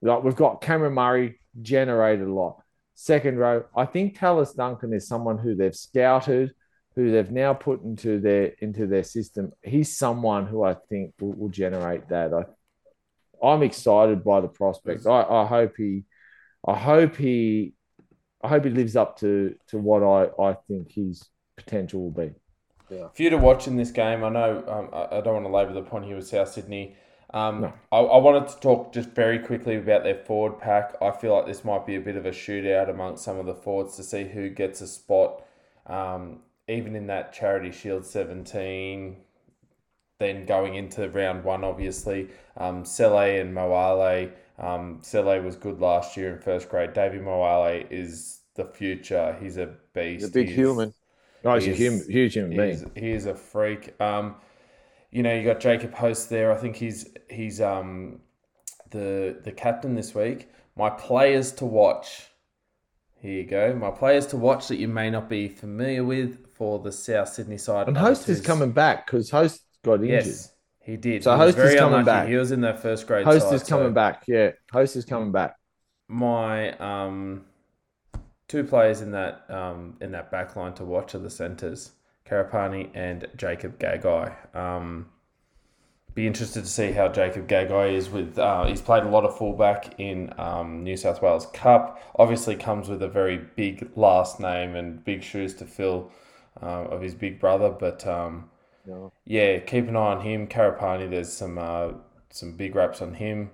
Like 0.01 0.25
we've 0.25 0.35
got 0.35 0.63
Cameron 0.63 0.95
Murray 0.95 1.39
generated 1.61 2.27
a 2.27 2.33
lot. 2.33 2.63
Second 2.95 3.39
row, 3.39 3.65
I 3.77 3.85
think 3.85 4.19
Tallis 4.19 4.55
Duncan 4.55 4.95
is 4.95 5.07
someone 5.07 5.37
who 5.37 5.55
they've 5.55 5.77
scouted 5.77 6.55
who 6.97 7.11
they've 7.13 7.31
now 7.31 7.53
put 7.53 7.83
into 7.85 8.19
their 8.19 8.55
into 8.61 8.87
their 8.87 9.05
system. 9.05 9.53
He's 9.63 9.97
someone 9.97 10.47
who 10.47 10.65
I 10.65 10.75
think 10.89 11.13
will, 11.21 11.35
will 11.35 11.49
generate 11.51 12.09
that. 12.09 12.33
I, 12.33 13.47
I'm 13.47 13.63
excited 13.63 14.25
by 14.25 14.41
the 14.41 14.49
prospect. 14.49 15.07
I, 15.07 15.23
I 15.23 15.47
hope 15.47 15.75
he, 15.77 16.05
I 16.67 16.75
hope 16.75 17.17
he, 17.17 17.75
I 18.43 18.49
hope 18.49 18.65
he 18.65 18.71
lives 18.71 18.97
up 18.97 19.19
to 19.21 19.55
to 19.69 19.79
what 19.79 20.03
I 20.03 20.31
I 20.43 20.55
think 20.55 20.93
his 20.93 21.29
potential 21.57 22.03
will 22.03 22.11
be. 22.11 22.35
For 23.13 23.23
you're 23.23 23.33
to 23.33 23.39
watch 23.39 23.67
in 23.67 23.77
this 23.77 23.91
game, 23.91 24.23
I 24.23 24.29
know 24.29 24.65
um, 24.69 24.89
I, 24.93 25.19
I 25.19 25.21
don't 25.21 25.35
want 25.35 25.47
to 25.47 25.53
labour 25.53 25.73
the 25.73 25.83
point 25.83 26.05
here 26.05 26.17
with 26.17 26.29
South 26.29 26.49
Sydney. 26.49 26.97
Um, 27.35 27.63
No. 27.63 27.73
I, 27.91 27.99
I 27.99 28.19
wanted 28.19 28.49
to 28.49 28.61
talk 28.61 28.93
just 28.93 29.11
very 29.11 29.41
quickly 29.41 29.77
about 29.77 30.05
their 30.05 30.15
forward 30.15 30.61
pack. 30.61 30.95
I 31.03 31.11
feel 31.11 31.35
like 31.35 31.47
this 31.47 31.65
might 31.65 31.85
be 31.85 31.97
a 31.97 32.01
bit 32.01 32.17
of 32.17 32.27
a 32.27 32.31
shootout 32.31 32.89
amongst 32.89 33.25
some 33.25 33.39
of 33.39 33.47
the 33.47 33.55
forwards 33.55 33.97
to 33.97 34.05
see 34.05 34.25
who 34.25 34.49
gets 34.49 34.81
a 34.81 34.87
spot. 34.87 35.45
Um, 35.87 36.41
even 36.69 36.97
in 36.97 37.09
that 37.09 37.33
Charity 37.33 37.73
Shield 37.73 38.05
17, 38.05 39.17
then 40.19 40.47
going 40.47 40.75
into 40.75 41.09
round 41.11 41.45
one, 41.45 41.65
obviously, 41.65 42.29
um, 42.57 42.85
Sele 42.85 43.41
and 43.41 43.55
Moale. 43.55 44.31
Um, 44.59 44.99
Sele 45.03 45.41
was 45.43 45.57
good 45.57 45.81
last 45.81 46.17
year 46.17 46.35
in 46.35 46.41
first 46.41 46.69
grade. 46.69 46.93
David 46.95 47.23
Moale 47.23 47.85
is 47.91 48.41
the 48.55 48.65
future. 48.65 49.37
He's 49.41 49.57
a 49.59 49.67
beast. 49.95 50.23
He's 50.23 50.25
a 50.25 50.33
big 50.33 50.47
He's- 50.47 50.57
human. 50.59 50.95
Oh, 51.45 51.55
he's 51.55 51.69
a 51.69 51.71
He 51.73 51.87
hum, 51.87 52.01
huge 52.09 52.33
human 52.35 52.53
he 52.53 52.57
being. 52.59 52.71
is, 52.71 52.85
he 52.97 53.11
is 53.13 53.27
a 53.27 53.35
freak. 53.35 53.95
Um, 54.01 54.37
you 55.13 55.23
know, 55.23 55.33
you 55.35 55.45
got 55.45 55.61
Jacob 55.61 55.95
Host 55.95 56.29
there. 56.31 56.51
I 56.53 56.57
think 56.57 56.75
he's 56.77 57.09
he's 57.31 57.61
um 57.61 58.21
the 58.91 59.39
the 59.45 59.53
captain 59.53 59.95
this 59.95 60.15
week. 60.15 60.49
My 60.75 60.91
players 60.91 61.53
to 61.53 61.65
watch. 61.67 62.27
Here 63.21 63.33
you 63.33 63.45
go. 63.45 63.75
My 63.75 63.91
players 63.91 64.27
to 64.29 64.37
watch 64.37 64.69
that 64.69 64.77
you 64.77 64.89
may 64.89 65.09
not 65.11 65.29
be 65.29 65.49
familiar 65.49 66.05
with 66.05 66.53
for 66.55 66.79
the 66.81 66.91
South 66.93 67.29
Sydney 67.29 67.59
side. 67.59 67.87
And 67.89 67.97
Host 67.97 68.29
is 68.29 68.41
coming 68.41 68.73
back 68.73 69.07
because 69.07 69.31
Host 69.31 69.63
got 69.85 70.03
injured. 70.03 70.27
Yes, 70.27 70.53
He 70.87 70.97
did. 70.97 71.25
So 71.25 71.33
he 71.33 71.39
Host 71.39 71.59
is 71.59 71.75
coming 71.75 71.99
unlucky. 71.99 72.05
back. 72.05 72.29
He 72.29 72.37
was 72.37 72.53
in 72.53 72.61
their 72.61 72.77
first 72.77 73.09
grade 73.09 73.25
Host 73.25 73.47
side, 73.47 73.55
is 73.55 73.65
coming 73.65 73.89
so 73.89 73.93
back. 73.93 74.23
Yeah, 74.29 74.53
host 74.71 74.95
is 74.95 75.05
coming 75.05 75.33
back. 75.33 75.57
My 76.07 76.77
um, 76.79 77.45
two 78.47 78.63
players 78.63 79.01
in 79.01 79.11
that 79.11 79.45
um, 79.51 79.97
in 80.01 80.13
that 80.13 80.31
back 80.31 80.55
line 80.55 80.75
to 80.75 80.85
watch 80.85 81.17
are 81.17 81.19
the 81.19 81.29
centres, 81.29 81.91
Karapani 82.25 82.89
and 82.95 83.27
Jacob 83.37 83.81
Gagai. 83.81 84.33
Um, 84.55 85.07
be 86.15 86.25
interested 86.25 86.63
to 86.63 86.71
see 86.71 86.93
how 86.93 87.09
Jacob 87.09 87.49
Gagai 87.49 87.93
is 87.93 88.09
with. 88.09 88.39
Uh, 88.39 88.67
he's 88.67 88.81
played 88.81 89.03
a 89.03 89.09
lot 89.09 89.25
of 89.25 89.37
fullback 89.37 89.99
in 89.99 90.33
um, 90.39 90.85
New 90.85 90.97
South 90.97 91.21
Wales 91.21 91.47
Cup. 91.47 92.01
Obviously, 92.17 92.55
comes 92.55 92.89
with 92.89 93.03
a 93.03 93.09
very 93.09 93.39
big 93.57 93.91
last 93.97 94.39
name 94.39 94.77
and 94.77 95.05
big 95.05 95.25
shoes 95.25 95.53
to 95.55 95.65
fill 95.65 96.13
uh, 96.63 96.85
of 96.85 97.03
his 97.03 97.17
big 97.17 97.41
brother. 97.41 97.71
But 97.71 98.07
um, 98.07 98.51
Yeah, 99.25 99.59
keep 99.61 99.89
an 99.89 99.97
eye 99.97 100.15
on 100.15 100.21
him. 100.21 100.47
Karapani, 100.47 101.11
there's 101.11 101.33
some 101.33 101.59
uh, 101.59 101.93
some 102.31 102.53
big 102.53 102.75
raps 102.75 103.03
on 103.03 103.15
him. 103.15 103.51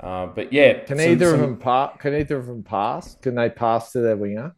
Uh, 0.00 0.26
but 0.26 0.52
yeah, 0.52 0.84
Can 0.84 0.98
some- 0.98 1.08
either 1.08 1.26
some- 1.26 1.34
of 1.34 1.40
them 1.40 1.56
pass? 1.58 1.96
Can 1.98 2.14
either 2.14 2.36
of 2.38 2.46
them 2.46 2.62
pass? 2.62 3.16
Can 3.16 3.34
they 3.34 3.50
pass 3.50 3.92
to 3.92 4.00
their 4.00 4.16
winger? 4.16 4.54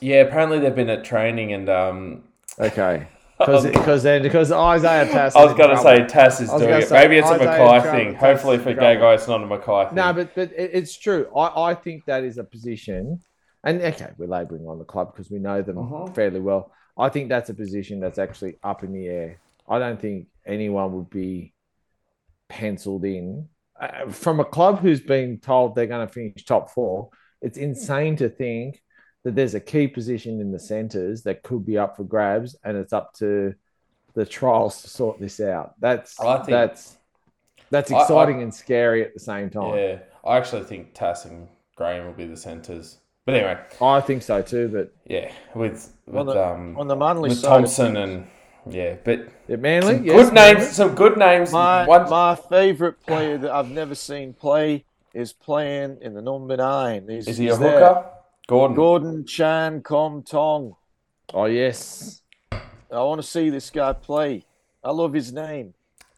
Yeah, 0.00 0.16
apparently 0.22 0.58
they've 0.58 0.74
been 0.74 0.90
at 0.90 1.04
training 1.04 1.52
and 1.52 1.68
um, 1.68 2.24
Okay, 2.58 3.06
because 3.38 3.66
because 3.66 4.02
then 4.02 4.22
because 4.22 4.52
Isaiah 4.52 5.06
Tass. 5.10 5.34
I 5.34 5.44
was 5.44 5.54
going 5.54 5.70
to 5.70 5.82
say 5.82 6.04
Tass 6.06 6.40
is 6.40 6.50
doing 6.50 6.70
it. 6.82 6.88
say, 6.88 7.00
Maybe 7.02 7.16
it's 7.18 7.30
a 7.30 7.34
Isaiah 7.34 7.46
Mackay 7.46 7.80
Tra- 7.80 7.92
thing. 7.92 8.12
Tass 8.14 8.20
Hopefully 8.22 8.58
for 8.58 8.74
trouble. 8.74 8.80
Gagai, 9.02 9.14
it's 9.14 9.28
not 9.28 9.42
a 9.42 9.46
Mackay 9.46 9.86
thing. 9.86 9.94
No, 9.96 10.12
but 10.12 10.34
but 10.34 10.52
it's 10.56 10.96
true. 10.98 11.28
I, 11.34 11.70
I 11.70 11.74
think 11.74 12.04
that 12.06 12.24
is 12.24 12.38
a 12.38 12.44
position, 12.44 13.20
and 13.64 13.80
okay, 13.80 14.10
we're 14.18 14.26
labouring 14.26 14.66
on 14.66 14.78
the 14.78 14.84
club 14.84 15.12
because 15.14 15.30
we 15.30 15.38
know 15.38 15.62
them 15.62 15.76
Mhm. 15.76 16.14
fairly 16.14 16.40
well. 16.40 16.72
I 16.96 17.08
think 17.08 17.28
that's 17.28 17.50
a 17.50 17.54
position 17.54 18.00
that's 18.00 18.18
actually 18.18 18.56
up 18.62 18.82
in 18.82 18.92
the 18.92 19.06
air. 19.06 19.38
I 19.68 19.78
don't 19.78 20.00
think 20.00 20.28
anyone 20.46 20.92
would 20.92 21.10
be 21.10 21.52
penciled 22.48 23.04
in 23.04 23.48
uh, 23.80 24.08
from 24.10 24.40
a 24.40 24.44
club 24.44 24.80
who's 24.80 25.00
been 25.00 25.38
told 25.38 25.74
they're 25.74 25.86
going 25.86 26.06
to 26.06 26.12
finish 26.12 26.44
top 26.44 26.70
four. 26.70 27.10
It's 27.42 27.58
insane 27.58 28.16
to 28.16 28.28
think 28.28 28.82
that 29.24 29.34
there's 29.34 29.54
a 29.54 29.60
key 29.60 29.88
position 29.88 30.40
in 30.40 30.52
the 30.52 30.58
centres 30.58 31.22
that 31.24 31.42
could 31.42 31.66
be 31.66 31.76
up 31.76 31.96
for 31.96 32.04
grabs, 32.04 32.56
and 32.64 32.76
it's 32.76 32.92
up 32.92 33.12
to 33.14 33.54
the 34.14 34.24
trials 34.24 34.82
to 34.82 34.88
sort 34.88 35.20
this 35.20 35.40
out. 35.40 35.74
That's 35.80 36.16
think- 36.16 36.46
that's 36.46 36.96
that's 37.70 37.90
I- 37.90 37.96
I- 37.96 38.02
exciting 38.02 38.42
and 38.42 38.54
scary 38.54 39.04
at 39.04 39.12
the 39.12 39.20
same 39.20 39.50
time. 39.50 39.76
yeah, 39.76 39.98
I 40.24 40.36
actually 40.38 40.64
think 40.64 40.94
Tass 40.94 41.24
and 41.24 41.48
Graham 41.74 42.06
will 42.06 42.14
be 42.14 42.26
the 42.26 42.36
centres. 42.36 42.98
But 43.26 43.34
anyway, 43.34 43.58
I 43.82 44.00
think 44.00 44.22
so 44.22 44.40
too, 44.40 44.68
but 44.72 44.92
yeah, 45.04 45.30
with 45.54 45.92
with 46.06 46.16
On 46.16 46.26
the- 46.26 46.46
um 46.46 46.78
On 46.78 46.86
the 46.86 46.96
Manly 46.96 47.28
with 47.30 47.38
side, 47.38 47.48
Thompson 47.48 47.96
and 47.96 48.26
yeah, 48.70 48.94
but 49.04 49.28
yeah, 49.48 49.56
Manly, 49.56 49.96
some 49.96 50.04
yes, 50.04 50.26
good 50.26 50.34
names, 50.34 50.68
some 50.70 50.94
good 50.94 51.16
names. 51.18 51.52
my 51.52 51.86
One, 51.86 52.08
my 52.08 52.36
favourite 52.36 53.00
player 53.04 53.36
that 53.38 53.50
I've 53.50 53.70
never 53.70 53.94
seen 53.96 54.32
play 54.32 54.84
is 55.12 55.32
playing 55.32 55.98
in 56.02 56.14
the 56.14 56.22
number 56.22 56.56
nine. 56.56 57.08
He's, 57.08 57.26
is 57.26 57.36
he 57.38 57.48
a 57.48 57.50
he's 57.50 57.58
there. 57.58 57.72
hooker? 57.80 58.10
Gordon. 58.48 58.76
Gordon 58.76 59.24
Chan 59.26 59.82
Kom 59.82 60.22
Tong. 60.22 60.76
Oh 61.34 61.46
yes, 61.46 62.22
I 62.52 63.02
want 63.02 63.20
to 63.20 63.26
see 63.26 63.50
this 63.50 63.70
guy 63.70 63.92
play. 63.92 64.44
I 64.84 64.92
love 64.92 65.12
his 65.14 65.32
name. 65.32 65.74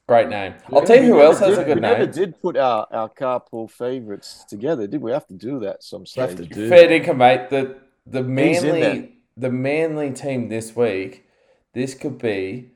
Great 0.09 0.28
name. 0.30 0.55
I'll 0.72 0.82
tell 0.82 0.97
you 0.97 1.12
who 1.12 1.20
else 1.20 1.39
never 1.40 1.51
has 1.51 1.59
a 1.59 1.64
did- 1.64 1.66
good 1.66 1.74
we 1.76 1.80
never 1.82 2.06
did 2.06 2.40
put 2.40 2.56
our, 2.56 2.86
our 2.90 3.10
carpool 3.10 3.70
favourites 3.70 4.44
together, 4.48 4.86
did 4.86 5.02
we? 5.02 5.12
Have 5.12 5.26
to 5.26 5.35
do 5.35 5.60
that 5.60 5.82
some 5.85 6.06
stage. 6.06 6.30
have 6.30 6.36
to 6.39 6.47
do. 6.47 6.68
Fair 6.68 6.89
dinkum, 6.89 7.18
mate. 7.18 7.51
The 7.51 7.76
the 8.06 8.20
He's 8.43 8.62
in 8.62 8.80
there. 8.80 8.94
manly 8.94 9.18
the 9.36 9.51
manly 9.51 10.10
team 10.12 10.48
this 10.48 10.74
week. 10.74 11.26
This 11.74 11.93
could 11.94 12.16
be. 12.18 12.70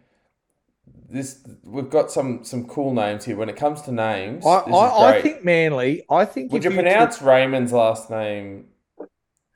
This 1.09 1.43
we've 1.65 1.89
got 1.89 2.11
some 2.11 2.45
some 2.45 2.67
cool 2.67 2.93
names 2.93 3.25
here. 3.25 3.37
When 3.37 3.49
it 3.49 3.57
comes 3.57 3.81
to 3.83 3.93
names, 3.93 4.45
I, 4.47 4.59
this 4.61 4.69
is 4.69 4.75
I, 4.75 5.17
I 5.17 5.23
think 5.23 5.43
Manly. 5.45 6.05
I 6.11 6.25
think 6.27 6.53
Would 6.53 6.65
if 6.67 6.71
you 6.73 6.77
took- 6.77 6.85
pronounce 6.85 7.23
Raymond's 7.23 7.73
last 7.73 8.11
name? 8.11 8.67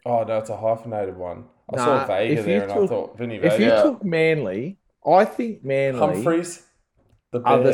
Oh 0.07 0.23
no, 0.24 0.39
it's 0.39 0.51
a 0.51 0.57
hyphenated 0.57 1.16
one. 1.16 1.44
I 1.73 1.77
Nah, 1.77 1.85
saw 1.85 2.07
Vega 2.07 2.32
if 2.32 2.39
you 2.39 2.44
there, 2.44 2.62
and 2.62 2.73
I 2.73 2.74
took- 2.77 2.89
thought 2.89 3.19
Vinny 3.19 3.36
if 3.36 3.61
you 3.61 3.69
took 3.69 4.03
Manly, 4.05 4.78
I 5.07 5.24
think 5.27 5.62
Manly 5.65 5.98
Humphreys, 5.98 6.62
the 7.40 7.46
are 7.48 7.62
the 7.62 7.72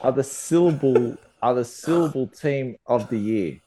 are 0.00 0.12
the 0.12 0.24
syllable 0.24 1.16
are 1.42 1.54
the 1.54 1.64
syllable 1.64 2.26
team 2.26 2.76
of 2.86 3.08
the 3.10 3.18
year. 3.18 3.60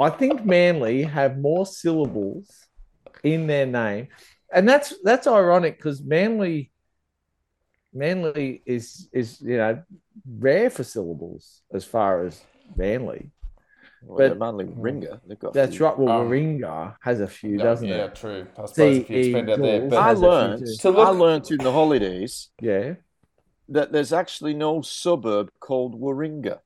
I 0.00 0.10
think 0.10 0.44
Manly 0.44 1.02
have 1.02 1.38
more 1.38 1.66
syllables 1.66 2.48
in 3.24 3.46
their 3.46 3.66
name, 3.66 4.08
and 4.52 4.68
that's 4.68 4.94
that's 5.02 5.26
ironic 5.26 5.76
because 5.76 6.00
Manly 6.02 6.70
Manly 7.92 8.62
is 8.66 9.08
is 9.12 9.40
you 9.40 9.56
know 9.56 9.82
rare 10.38 10.70
for 10.70 10.84
syllables 10.84 11.62
as 11.72 11.84
far 11.84 12.24
as 12.26 12.40
Manly. 12.76 13.30
Well, 14.02 14.28
But- 14.28 14.38
Manly 14.38 14.66
Ringer. 14.66 15.20
They've 15.26 15.38
got. 15.38 15.52
That's 15.54 15.76
few. 15.76 15.86
right. 15.86 15.98
Well, 15.98 16.20
Um, 16.20 16.28
Warringah 16.28 16.94
has 17.00 17.20
a 17.20 17.26
few, 17.26 17.56
No, 17.56 17.64
doesn't 17.64 17.88
yeah, 17.88 18.04
it? 18.04 18.14
true. 18.14 18.46
I 18.56 18.66
suppose 18.66 18.96
if 18.98 19.10
you 19.10 19.22
C.E. 19.22 19.30
expand 19.30 19.50
out 19.50 19.58
there, 19.58 19.88
but 19.88 19.98
I 19.98 20.08
has 20.10 20.18
a 20.18 20.20
few 20.20 20.28
learned. 20.30 20.66
too. 20.66 20.74
To 20.82 20.90
look- 20.90 21.08
I 21.08 21.10
learned 21.10 21.50
in 21.50 21.58
the 21.58 21.72
holidays 21.72 22.50
Yeah. 22.60 22.94
That 23.68 23.92
there's 23.92 24.12
actually 24.12 24.54
no 24.54 24.82
suburb 24.82 25.50
called 25.60 26.00
Warringah. 26.00 26.58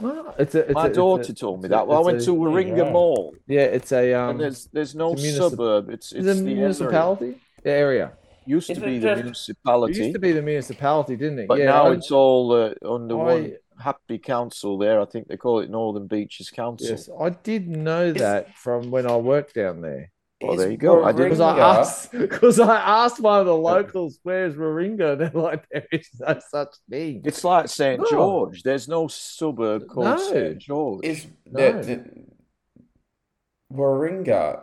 Well, 0.00 0.34
it's 0.38 0.54
a. 0.54 0.60
It's 0.60 0.72
My 0.74 0.84
a, 0.84 0.86
it's 0.88 0.96
daughter 0.96 1.32
a- 1.32 1.34
told 1.34 1.62
me 1.62 1.68
that. 1.68 1.86
Well, 1.86 1.98
I 1.98 2.00
went 2.00 2.22
a- 2.22 2.24
to 2.24 2.34
Warringah 2.34 2.86
yeah. 2.86 2.90
Mall, 2.90 3.34
Yeah, 3.46 3.62
it's 3.64 3.92
a 3.92 4.14
um. 4.14 4.30
and 4.30 4.40
there's 4.40 4.66
there's 4.72 4.94
no 4.94 5.12
it's 5.12 5.22
a 5.22 5.26
municip- 5.26 5.50
suburb. 5.50 5.90
It's 5.90 6.12
it's 6.12 6.26
It's 6.26 6.38
a 6.40 6.42
the 6.42 6.54
municipality 6.54 7.40
The 7.62 7.70
area. 7.70 8.12
Used 8.46 8.68
to 8.68 8.72
Is 8.72 8.78
be 8.78 8.98
the 8.98 9.06
just- 9.08 9.20
It 9.20 9.22
municipality, 9.24 9.98
used 9.98 10.12
to 10.14 10.18
be 10.18 10.32
the 10.32 10.42
municipality, 10.42 11.16
didn't 11.16 11.40
it? 11.40 11.48
but 11.48 11.58
yeah, 11.58 11.66
now 11.66 11.88
I- 11.88 11.92
it's 11.92 12.10
all 12.10 12.52
uh, 12.52 12.74
under 12.88 13.14
I- 13.20 13.22
one 13.22 13.56
happy 13.78 14.18
council. 14.18 14.78
There, 14.78 14.98
I 15.00 15.04
think 15.04 15.28
they 15.28 15.36
call 15.36 15.60
it 15.60 15.68
Northern 15.70 16.06
Beaches 16.06 16.50
Council. 16.50 16.88
Yes, 16.88 17.08
I 17.20 17.30
did 17.30 17.68
know 17.68 18.12
that 18.12 18.54
from 18.56 18.90
when 18.90 19.06
I 19.06 19.16
worked 19.16 19.54
down 19.54 19.82
there. 19.82 20.10
Well, 20.42 20.56
there 20.56 20.70
you 20.70 20.76
go. 20.78 21.04
I 21.04 21.12
didn't. 21.12 21.40
I 21.40 21.58
asked, 21.58 22.12
because 22.18 22.58
I 22.58 22.76
asked 23.04 23.20
one 23.20 23.40
of 23.40 23.46
the 23.46 23.54
locals, 23.54 24.18
"Where's 24.22 24.54
Warringah?" 24.54 25.12
And 25.12 25.20
they're 25.20 25.30
like, 25.42 25.68
"There 25.70 25.86
is 25.92 26.08
no 26.18 26.38
such 26.50 26.74
thing." 26.88 27.22
It's 27.24 27.44
like 27.44 27.68
St 27.68 28.00
No. 28.00 28.06
George. 28.10 28.62
There's 28.62 28.88
no 28.88 29.06
suburb 29.08 29.86
called 29.86 30.06
No. 30.06 30.16
St 30.16 30.58
George. 30.58 31.04
is 31.04 31.26
No. 31.46 31.72
the, 31.82 31.82
the 31.96 32.04
Warringah. 33.72 34.62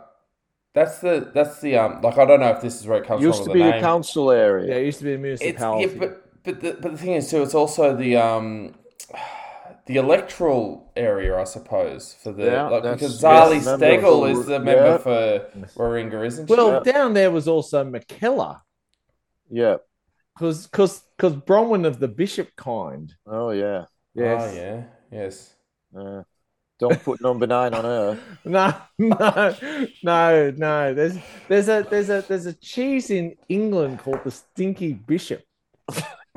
That's 0.74 0.98
the 1.00 1.30
that's 1.34 1.60
the 1.60 1.76
um 1.78 2.02
like 2.02 2.18
I 2.18 2.24
don't 2.24 2.40
know 2.40 2.50
if 2.50 2.60
this 2.60 2.80
is 2.80 2.86
where 2.86 2.98
it 3.02 3.06
comes 3.06 3.20
from. 3.20 3.26
used 3.26 3.38
from. 3.44 3.48
to 3.48 3.54
be 3.54 3.62
the 3.62 3.78
a 3.78 3.80
council 3.80 4.30
area. 4.30 4.68
Yeah, 4.74 4.80
it 4.80 4.86
used 4.86 4.98
to 4.98 5.04
be 5.04 5.12
a 5.12 5.14
It's 5.32 5.42
municipality. 5.42 5.92
yeah, 5.92 5.98
but 5.98 6.42
but 6.44 6.60
the 6.60 6.78
but 6.80 6.92
the 6.92 6.98
thing 6.98 7.12
is 7.12 7.30
too, 7.30 7.42
it's 7.42 7.54
also 7.54 7.96
the 7.96 8.16
um 8.16 8.74
the 9.88 9.96
electoral 9.96 10.92
area, 10.94 11.36
I 11.36 11.44
suppose, 11.44 12.14
for 12.22 12.30
the 12.30 12.44
Yeah, 12.44 12.68
like, 12.68 12.82
because 12.84 13.20
Zali 13.20 13.64
member 13.64 13.86
Steggall 13.86 14.30
is 14.30 14.46
the 14.46 14.60
member 14.60 14.84
yeah. 14.84 14.98
for 14.98 15.50
Warringah, 15.76 16.26
isn't 16.26 16.46
she? 16.46 16.54
well, 16.54 16.82
down 16.82 17.14
there 17.14 17.30
was 17.30 17.48
also 17.48 17.84
Mackellar, 17.84 18.60
Yeah. 19.50 19.78
because 20.36 20.66
because 20.66 21.02
because 21.16 21.32
Bronwyn 21.34 21.86
of 21.86 21.98
the 21.98 22.08
Bishop 22.08 22.54
kind. 22.54 23.12
Oh 23.26 23.50
yeah. 23.50 23.86
Yes. 24.14 24.42
Oh 24.42 24.56
yeah, 24.56 24.84
yes. 25.10 25.54
Uh, 25.98 26.22
don't 26.78 27.02
put 27.02 27.20
number 27.20 27.46
nine 27.46 27.74
on 27.74 27.84
her. 27.84 28.20
No, 28.44 28.74
no, 28.98 29.56
no, 30.02 30.50
no. 30.56 30.94
There's 30.94 31.16
there's 31.48 31.68
a 31.68 31.86
there's 31.88 32.10
a 32.10 32.24
there's 32.28 32.46
a 32.46 32.52
cheese 32.52 33.10
in 33.10 33.36
England 33.48 34.00
called 34.00 34.22
the 34.22 34.30
Stinky 34.30 34.92
Bishop. 34.92 35.42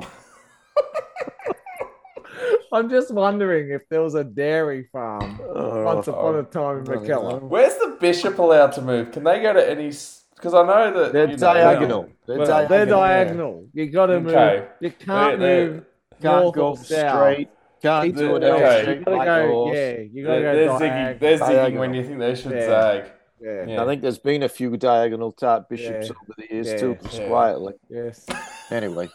I'm 2.72 2.88
just 2.88 3.12
wondering 3.12 3.70
if 3.70 3.88
there 3.88 4.00
was 4.02 4.14
a 4.14 4.24
dairy 4.24 4.88
farm 4.92 5.38
oh, 5.54 5.84
once 5.84 6.08
upon 6.08 6.36
a 6.36 6.42
time 6.42 6.78
in 6.78 6.84
Mackellar. 6.84 7.40
Where's 7.42 7.74
the 7.76 7.96
bishop 8.00 8.38
allowed 8.38 8.72
to 8.72 8.82
move? 8.82 9.12
Can 9.12 9.24
they 9.24 9.40
go 9.40 9.52
to 9.52 9.70
any? 9.70 9.88
Because 10.34 10.54
I 10.54 10.66
know 10.66 11.04
that 11.04 11.12
They're 11.12 11.26
you 11.26 11.32
know, 11.32 11.36
diagonal. 11.36 12.08
They're 12.26 12.38
Well, 12.38 12.46
diagonal. 12.46 12.68
They're 12.68 12.86
diagonal. 12.86 13.66
You 13.74 13.90
got 13.90 14.06
to 14.06 14.20
move. 14.20 14.34
Okay. 14.34 14.66
You 14.80 14.90
can't 14.90 15.38
They- 15.38 15.46
they- 15.46 15.66
move 15.70 15.84
Can't 16.22 16.42
north 16.42 16.54
go 16.54 16.68
or 16.68 16.76
south. 16.76 16.86
straight. 17.18 17.48
Can't 17.82 18.16
do 18.16 18.36
an 18.36 18.44
okay. 18.44 18.94
You 18.98 19.04
gotta 19.04 19.16
like 19.16 19.26
go. 19.26 19.44
a 19.44 19.48
horse. 19.48 19.76
Yeah, 19.76 19.96
you 20.12 20.24
got 20.24 20.34
to 20.36 20.40
There- 20.40 20.52
go. 20.52 20.78
There's 20.78 20.80
zigging. 20.80 20.92
diag- 21.16 21.18
There's 21.20 21.40
zigging 21.40 21.48
diagonal. 21.48 21.80
when 21.80 21.94
you 21.94 22.04
think 22.04 22.18
they 22.20 22.34
should 22.36 22.52
Yeah. 22.52 22.66
zag. 22.66 23.04
Yeah. 23.40 23.64
Yeah. 23.66 23.82
I 23.82 23.86
think 23.86 24.02
there's 24.02 24.18
been 24.18 24.42
a 24.44 24.48
few 24.48 24.76
diagonal 24.76 25.32
type 25.32 25.68
bishops 25.68 26.06
Yeah. 26.06 26.12
over 26.22 26.34
the 26.38 26.54
years 26.54 26.68
Yeah. 26.70 26.76
too, 26.78 26.96
just 27.02 27.20
Yeah. 27.20 27.26
quietly. 27.28 27.74
Yes. 27.90 28.24
Anyway, 28.70 29.08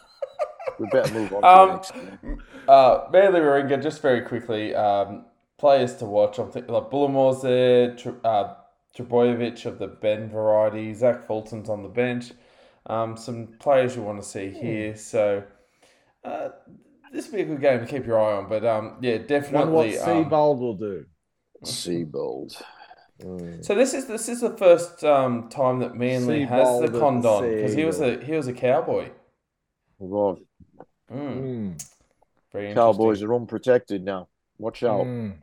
we 0.78 0.86
better 0.86 1.12
move 1.14 1.32
on 1.32 1.42
to 1.42 1.48
Um, 1.96 2.38
the. 2.66 2.72
Uh, 2.72 3.08
Manly 3.12 3.40
Warringah, 3.40 3.82
just 3.82 4.02
very 4.02 4.20
quickly, 4.22 4.74
um, 4.74 5.24
players 5.58 5.96
to 5.96 6.04
watch. 6.06 6.38
I'm 6.38 6.50
thinking 6.50 6.72
like 6.72 6.90
Bullamore's 6.90 7.42
there, 7.42 7.94
Tr- 7.94 8.10
uh, 8.24 8.54
Trbojevic 8.96 9.64
of 9.66 9.78
the 9.78 9.88
Ben 9.88 10.28
variety, 10.28 10.92
Zach 10.94 11.26
Fulton's 11.26 11.68
on 11.68 11.82
the 11.82 11.88
bench. 11.88 12.32
Um, 12.86 13.16
some 13.16 13.48
players 13.58 13.96
you 13.96 14.02
want 14.02 14.22
to 14.22 14.28
see 14.28 14.50
here. 14.50 14.96
So 14.96 15.42
uh, 16.24 16.48
this 17.12 17.26
will 17.26 17.36
be 17.36 17.42
a 17.42 17.44
good 17.46 17.60
game 17.60 17.80
to 17.80 17.86
keep 17.86 18.06
your 18.06 18.20
eye 18.20 18.36
on. 18.36 18.48
But 18.48 18.64
um, 18.64 18.96
yeah, 19.00 19.16
Wonder 19.16 19.20
what 19.20 19.28
definitely. 19.28 19.98
Um, 19.98 20.24
Seabold 20.24 20.58
will 20.58 20.76
do. 20.76 21.06
Seabold. 21.64 22.62
Mm. 23.22 23.64
so 23.64 23.74
this 23.74 23.94
is 23.94 24.06
this 24.06 24.28
is 24.28 24.40
the 24.42 24.56
first 24.56 25.02
um, 25.02 25.48
time 25.48 25.80
that 25.80 25.96
Manly 25.96 26.44
has 26.44 26.78
the 26.78 26.84
at 26.84 26.92
condon 26.92 27.52
because 27.52 27.74
he 27.74 27.84
was 27.84 28.00
a 28.00 28.22
he 28.24 28.32
was 28.32 28.46
a 28.46 28.52
cowboy. 28.52 29.10
Well, 29.98 30.38
Mm, 31.12 31.40
Mm. 31.76 31.88
very. 32.52 32.74
Cowboys 32.74 33.22
are 33.22 33.34
unprotected 33.34 34.04
now. 34.04 34.28
Watch 34.58 34.82
out. 34.82 35.06
Mm. 35.06 35.34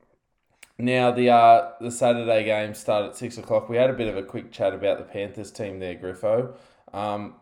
Now 0.78 1.12
the 1.12 1.30
uh, 1.30 1.72
the 1.80 1.92
Saturday 1.92 2.44
game 2.44 2.74
started 2.74 3.10
at 3.10 3.16
six 3.16 3.38
o'clock. 3.38 3.70
We 3.70 3.78
had 3.78 3.90
a 3.90 3.94
bit 3.94 4.08
of 4.08 4.18
a 4.18 4.24
quick 4.24 4.52
chat 4.52 4.74
about 4.74 4.98
the 4.98 5.06
Panthers 5.06 5.52
team 5.52 5.80
there, 5.80 5.96
Griffo. 5.96 6.54
Um, 6.94 7.36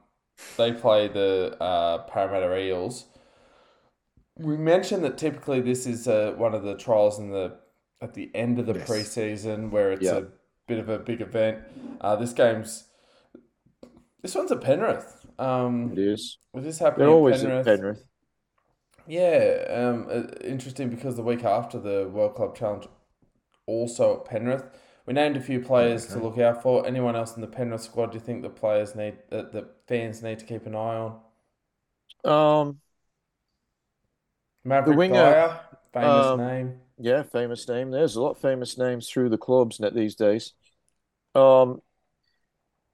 they 0.58 0.72
play 0.72 1.08
the 1.08 1.58
uh, 1.60 2.00
Parramatta 2.04 2.56
Eels. 2.58 3.06
We 4.38 4.58
mentioned 4.58 5.04
that 5.04 5.18
typically 5.18 5.62
this 5.62 5.86
is 5.86 6.08
uh, 6.08 6.34
one 6.38 6.54
of 6.54 6.64
the 6.64 6.76
trials 6.78 7.20
in 7.20 7.32
the 7.32 7.58
at 8.02 8.14
the 8.14 8.30
end 8.36 8.60
of 8.60 8.66
the 8.68 8.74
Yes. 8.74 8.90
preseason 8.90 9.70
where 9.72 9.92
it's 9.92 10.04
Yeah. 10.04 10.18
a 10.18 10.24
bit 10.68 10.80
of 10.80 10.90
a 10.90 11.00
big 11.00 11.22
event. 11.22 11.60
Uh, 12.02 12.16
this 12.16 12.34
game's 12.34 12.86
this 14.22 14.36
one's 14.36 14.52
at 14.52 14.62
Penrith. 14.62 15.26
Um, 15.40 15.92
It 15.94 16.00
is. 16.00 16.38
this 16.54 16.80
happening 16.80 17.00
They're 17.08 17.14
at 17.14 17.18
always 17.18 17.42
Penrith, 17.42 17.68
at 17.68 17.76
Penrith. 17.78 18.04
Yeah, 19.06 19.66
um, 19.70 20.08
uh, 20.10 20.24
interesting 20.46 20.90
because 20.90 21.16
the 21.16 21.24
week 21.24 21.44
after 21.44 21.80
the 21.80 22.10
World 22.10 22.36
Club 22.36 22.56
Challenge, 22.56 22.88
also 23.66 24.20
at 24.20 24.26
Penrith, 24.26 24.64
we 25.06 25.14
named 25.14 25.36
a 25.36 25.42
few 25.42 25.60
players 25.60 26.06
to 26.08 26.20
look 26.20 26.38
out 26.38 26.62
for. 26.64 26.88
Anyone 26.88 27.16
else 27.16 27.36
in 27.36 27.42
the 27.42 27.48
Penrith 27.48 27.82
squad? 27.82 28.12
Do 28.12 28.18
you 28.18 28.24
think 28.24 28.42
the 28.42 28.50
players 28.50 28.96
need 28.96 29.16
that 29.30 29.52
the 29.52 29.68
fans 29.88 30.24
need 30.24 30.40
to 30.40 30.46
keep 30.46 30.66
an 30.66 30.76
eye 30.76 30.96
on? 30.98 31.20
Um, 32.24 32.80
Mavrik 34.66 34.96
winger, 34.96 35.14
Geyer, 35.14 35.60
famous 35.92 36.26
um, 36.26 36.38
name. 36.38 36.80
yeah, 36.98 37.24
famous 37.24 37.68
name. 37.68 37.92
There's 37.92 38.16
a 38.16 38.22
lot 38.22 38.32
of 38.32 38.38
famous 38.38 38.78
names 38.78 39.10
through 39.10 39.30
the 39.30 39.38
clubs 39.38 39.80
net 39.80 39.94
these 39.94 40.16
days. 40.16 40.54
Um, 41.36 41.82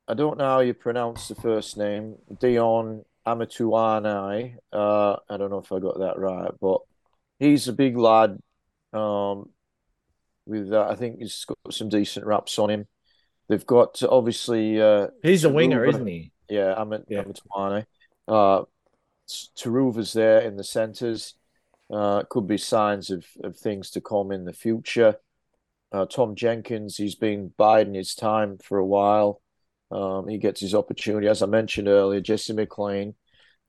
I 0.07 0.15
don't 0.15 0.39
know 0.39 0.45
how 0.45 0.59
you 0.61 0.73
pronounce 0.73 1.27
the 1.27 1.35
first 1.35 1.77
name. 1.77 2.15
Dion 2.39 3.05
Amatuanai. 3.27 4.55
Uh, 4.71 5.15
I 5.29 5.37
don't 5.37 5.49
know 5.49 5.59
if 5.59 5.71
I 5.71 5.79
got 5.79 5.99
that 5.99 6.17
right, 6.17 6.51
but 6.61 6.81
he's 7.39 7.67
a 7.67 7.73
big 7.73 7.97
lad. 7.97 8.37
Um, 8.93 9.49
with 10.45 10.73
uh, 10.73 10.87
I 10.89 10.95
think 10.95 11.19
he's 11.19 11.45
got 11.45 11.73
some 11.73 11.89
decent 11.89 12.25
raps 12.25 12.57
on 12.57 12.69
him. 12.69 12.87
They've 13.47 13.65
got 13.65 14.01
obviously 14.07 14.81
uh, 14.81 15.07
He's 15.23 15.43
a 15.43 15.49
winger, 15.49 15.85
Turuva. 15.85 15.89
isn't 15.89 16.07
he? 16.07 16.31
Yeah, 16.49 16.75
Amit 16.77 17.05
Yeah. 17.07 17.23
Amitwane. 17.23 17.85
Uh, 18.27 18.63
Turuva's 19.27 20.13
there 20.13 20.39
in 20.41 20.57
the 20.57 20.63
centres. 20.63 21.35
Uh, 21.91 22.23
could 22.29 22.47
be 22.47 22.57
signs 22.57 23.09
of, 23.09 23.25
of 23.43 23.57
things 23.57 23.89
to 23.91 24.01
come 24.01 24.31
in 24.31 24.45
the 24.45 24.53
future. 24.53 25.15
Uh, 25.91 26.05
Tom 26.05 26.35
Jenkins, 26.35 26.97
he's 26.97 27.15
been 27.15 27.51
biding 27.57 27.95
his 27.95 28.13
time 28.13 28.59
for 28.63 28.77
a 28.77 28.85
while. 28.85 29.41
Um, 29.91 30.27
he 30.27 30.37
gets 30.37 30.61
his 30.61 30.75
opportunity, 30.75 31.27
as 31.27 31.41
I 31.41 31.45
mentioned 31.47 31.87
earlier. 31.87 32.21
Jesse 32.21 32.53
McLean, 32.53 33.15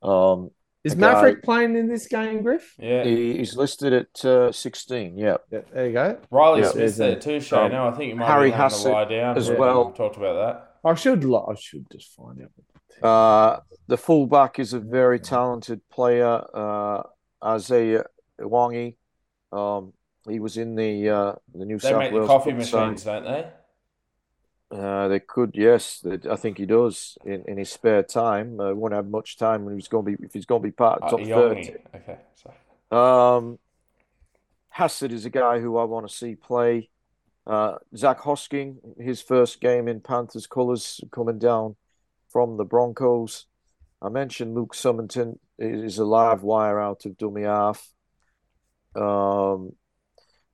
um, 0.03 0.51
Is 0.85 0.93
A 0.93 0.97
guy- 0.97 1.15
Mavrik 1.15 1.43
playing 1.43 1.77
in 1.77 1.89
this 1.89 2.07
game, 2.09 2.43
Griff? 2.43 2.75
Yeah, 2.79 3.05
he, 3.05 3.39
he's 3.39 3.57
listed 3.57 3.93
at 3.93 4.25
uh, 4.25 4.53
sixteen. 4.53 5.17
Yeah, 5.19 5.37
Yeah, 5.51 5.61
there 5.73 5.87
you 5.87 5.93
go. 5.93 6.19
Riley 6.31 6.61
yeah. 6.63 6.69
Smith's 6.71 6.97
there 6.99 7.17
too, 7.17 7.41
Shane. 7.41 7.59
um, 7.67 7.73
No, 7.73 7.89
I 7.89 7.93
think 7.93 8.11
you 8.11 8.17
might 8.17 8.27
Harry 8.27 8.49
be 8.51 8.57
having 8.57 8.71
to 8.71 8.75
Hassett 8.77 8.93
lie 8.93 9.05
down 9.07 9.37
as 9.39 9.49
but 9.49 9.59
well. 9.59 9.89
We 9.89 9.95
talked 9.97 10.17
about 10.17 10.35
that. 10.35 10.89
I 10.89 10.95
should. 10.95 11.25
lo- 11.25 11.47
I 11.51 11.55
should 11.61 11.87
just 11.91 12.15
find 12.15 12.41
out. 12.43 12.51
Uh, 13.03 13.61
the 13.87 13.97
fullback 13.99 14.59
is 14.59 14.73
a 14.75 14.79
very 14.81 15.19
talented 15.21 15.81
player, 15.91 16.43
uh, 16.55 17.03
Isaiah 17.45 18.05
Iongi. 18.41 18.97
Um, 19.53 19.93
he 20.29 20.39
was 20.39 20.57
in 20.59 20.75
the 20.77 21.09
uh, 21.09 21.33
the 21.55 21.65
New 21.65 21.79
They 21.79 21.89
South 21.91 21.99
make 21.99 22.11
the 22.13 22.19
Wales 22.19 22.29
coffee 22.29 22.53
club 22.53 22.65
side. 22.65 22.81
machines, 22.89 23.05
don't 23.05 23.25
they? 23.25 23.47
Uh, 24.71 25.09
they 25.09 25.19
could, 25.19 25.51
yes. 25.55 26.05
I 26.31 26.37
think 26.37 26.59
he 26.59 26.67
does 26.67 27.19
in, 27.25 27.43
in 27.49 27.59
his 27.59 27.71
spare 27.71 28.05
time. 28.05 28.61
Uh, 28.61 28.73
won't 28.73 28.95
have 28.95 29.09
much 29.09 29.37
time 29.37 29.65
when 29.65 29.75
he's 29.75 29.89
going 29.89 30.05
to 30.07 30.17
be 30.17 30.25
if 30.25 30.33
he's 30.33 30.47
going 30.47 30.63
to 30.63 30.69
be 30.69 30.73
part 30.73 31.03
of 31.03 31.13
Uh, 31.15 31.17
top. 31.17 31.27
30. 31.27 31.75
Okay, 31.97 32.19
sorry. 32.37 33.37
Um, 33.37 33.59
Hassett 34.69 35.13
is 35.13 35.25
a 35.25 35.31
guy 35.31 35.59
who 35.59 35.77
I 35.77 35.85
want 35.85 36.09
to 36.09 36.15
see 36.15 36.37
play. 36.37 36.89
Uh, 37.47 37.77
Zach 37.97 38.21
Hosking, 38.21 38.77
his 39.01 39.21
first 39.21 39.61
game 39.61 39.89
in 39.89 40.01
Panthers 40.01 40.47
colours, 40.47 41.01
coming 41.11 41.39
down 41.41 41.75
from 42.29 42.57
the 42.57 42.65
Broncos. 42.65 43.47
I 44.01 44.09
mentioned 44.09 44.55
Luke 44.55 44.75
Sommerton 44.75 45.39
is 45.59 45.99
a 45.99 46.05
live 46.05 46.43
wire 46.45 46.79
out 46.79 47.05
of 47.07 47.19
dummy 47.19 47.43
half. 47.43 47.93
Um, 48.95 49.73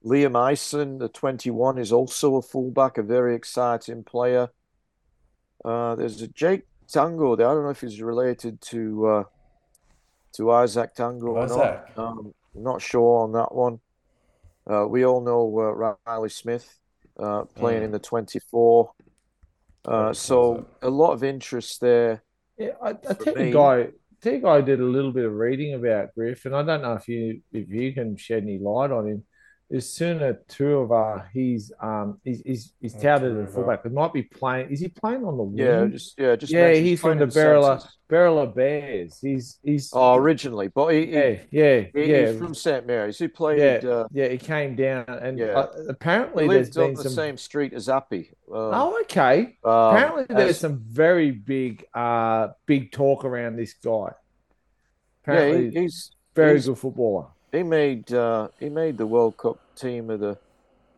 Liam 0.07 0.37
Eisen, 0.37 0.99
the 0.99 1.09
21, 1.09 1.79
is 1.79 1.93
also 1.93 2.37
a 2.37 2.43
fullback, 2.43 2.97
a 2.97 3.03
very 3.03 3.35
exciting 3.35 4.05
player. 4.05 4.49
Uh, 5.65 5.97
there's 5.97 6.23
a 6.23 6.29
Jake 6.29 6.63
Tago 6.89 7.37
there. 7.37 7.49
I 7.49 7.55
don't 7.55 7.65
know 7.65 7.71
if 7.71 7.81
he's 7.81 8.01
related 8.01 8.61
to 8.63 9.07
uh, 9.07 9.25
to 10.35 10.43
Izack 10.45 10.95
Tago 10.97 11.23
or 11.25 11.47
not. 11.49 11.59
Isaac. 11.61 11.99
Um, 11.99 12.33
I'm 12.55 12.63
not 12.63 12.81
sure 12.81 13.23
on 13.25 13.33
that 13.33 13.53
one. 13.53 13.81
Uh, 14.71 14.87
we 14.87 15.05
all 15.05 15.21
know 15.21 15.43
uh, 15.59 15.95
Riley 16.07 16.29
Smith 16.29 16.79
uh, 17.19 17.43
playing 17.45 17.81
Mm. 17.83 17.85
in 17.87 17.91
the 17.93 17.99
24. 17.99 18.91
Uh, 19.85 20.13
so 20.13 20.67
a 20.83 20.91
lot 20.91 21.13
of 21.13 21.23
interest 21.25 21.81
there. 21.81 22.23
Yeah, 22.59 22.71
I, 22.83 22.91
I 22.91 22.95
For 22.95 23.15
think 23.15 23.37
me- 23.39 23.51
a 23.51 23.53
guy. 23.53 23.77
I 23.81 24.29
think 24.29 24.45
I 24.45 24.61
did 24.61 24.81
a 24.81 24.85
little 24.85 25.13
bit 25.13 25.25
of 25.25 25.33
reading 25.35 25.75
about 25.75 26.15
Griff, 26.15 26.47
and 26.47 26.55
I 26.57 26.63
don't 26.63 26.83
know 26.83 26.95
if 26.95 27.07
you 27.09 27.43
if 27.53 27.69
you 27.69 27.93
can 27.93 28.17
shed 28.17 28.43
any 28.45 28.59
light 28.59 28.91
on 28.91 29.07
him. 29.09 29.25
Is 29.69 29.87
Sunia 29.87 30.39
Tuova? 30.49 31.27
He's 31.33 31.73
um 31.81 32.21
he's 32.23 32.41
he's, 32.47 32.73
he's 32.81 32.95
touted 32.95 33.37
as 33.37 33.49
Tuova. 33.49 33.49
a 33.49 33.53
fullback. 33.53 33.83
He 33.83 33.89
might 33.89 34.13
be 34.13 34.23
playing. 34.23 34.71
Is 34.71 34.79
he 34.79 34.87
playing 34.87 35.25
on 35.25 35.37
the 35.37 35.43
wing? 35.43 35.59
Yeah, 35.59 35.87
just 35.87 36.15
yeah, 36.17 36.37
just 36.37 36.53
yeah, 36.53 36.73
he's 36.75 37.01
from 37.01 37.19
the 37.19 37.29
centres. 37.29 37.85
Berala 38.09 38.55
Bears. 38.55 39.19
He's 39.21 39.59
he's 39.65 39.91
Oh, 39.93 40.15
originally, 40.15 40.69
but 40.69 40.89
he, 40.95 41.07
yeah 41.13 41.37
yeah 41.51 41.81
he- 41.93 42.05
yeah 42.13 42.29
he's 42.31 42.39
from 42.39 42.55
St 42.55 42.87
Mary's. 42.87 43.19
He 43.19 43.27
played. 43.27 43.59
yeah 43.59 43.91
Uh, 43.91 44.07
yeah. 44.13 44.29
He 44.29 44.39
came 44.39 44.77
down, 44.77 45.05
and 45.09 45.37
Yeah. 45.37 45.47
uh, 45.59 45.73
apparently 45.89 46.45
he 46.45 46.51
there's 46.51 46.69
lived 46.77 46.79
on 46.79 46.87
been 46.87 46.95
the 46.95 47.03
some. 47.03 47.13
same 47.13 47.37
street 47.37 47.73
as 47.73 47.89
Appy. 47.89 48.31
Um, 48.49 48.57
Oh, 48.73 49.01
okay. 49.03 49.57
um, 49.65 49.73
Apparently, 49.97 50.27
there's 50.29 50.51
as- 50.51 50.61
some 50.61 50.79
very 50.87 51.33
big, 51.33 51.85
uh, 51.93 52.51
big 52.67 52.93
talk 52.93 53.25
around 53.25 53.57
this 53.57 53.75
guy. 53.75 54.13
yeah, 55.27 55.33
Apparently, 55.35 55.71
he, 55.73 55.81
he's 55.81 56.13
very 56.37 56.53
he's- 56.53 56.67
good 56.67 56.79
footballer. 56.79 57.27
He 57.53 57.63
made 57.63 58.13
uh, 58.13 58.49
he 58.59 58.69
made 58.69 58.99
the 58.99 59.07
World 59.07 59.37
Cup 59.37 59.59
team 59.77 60.11
of 60.11 60.21
the 60.21 60.37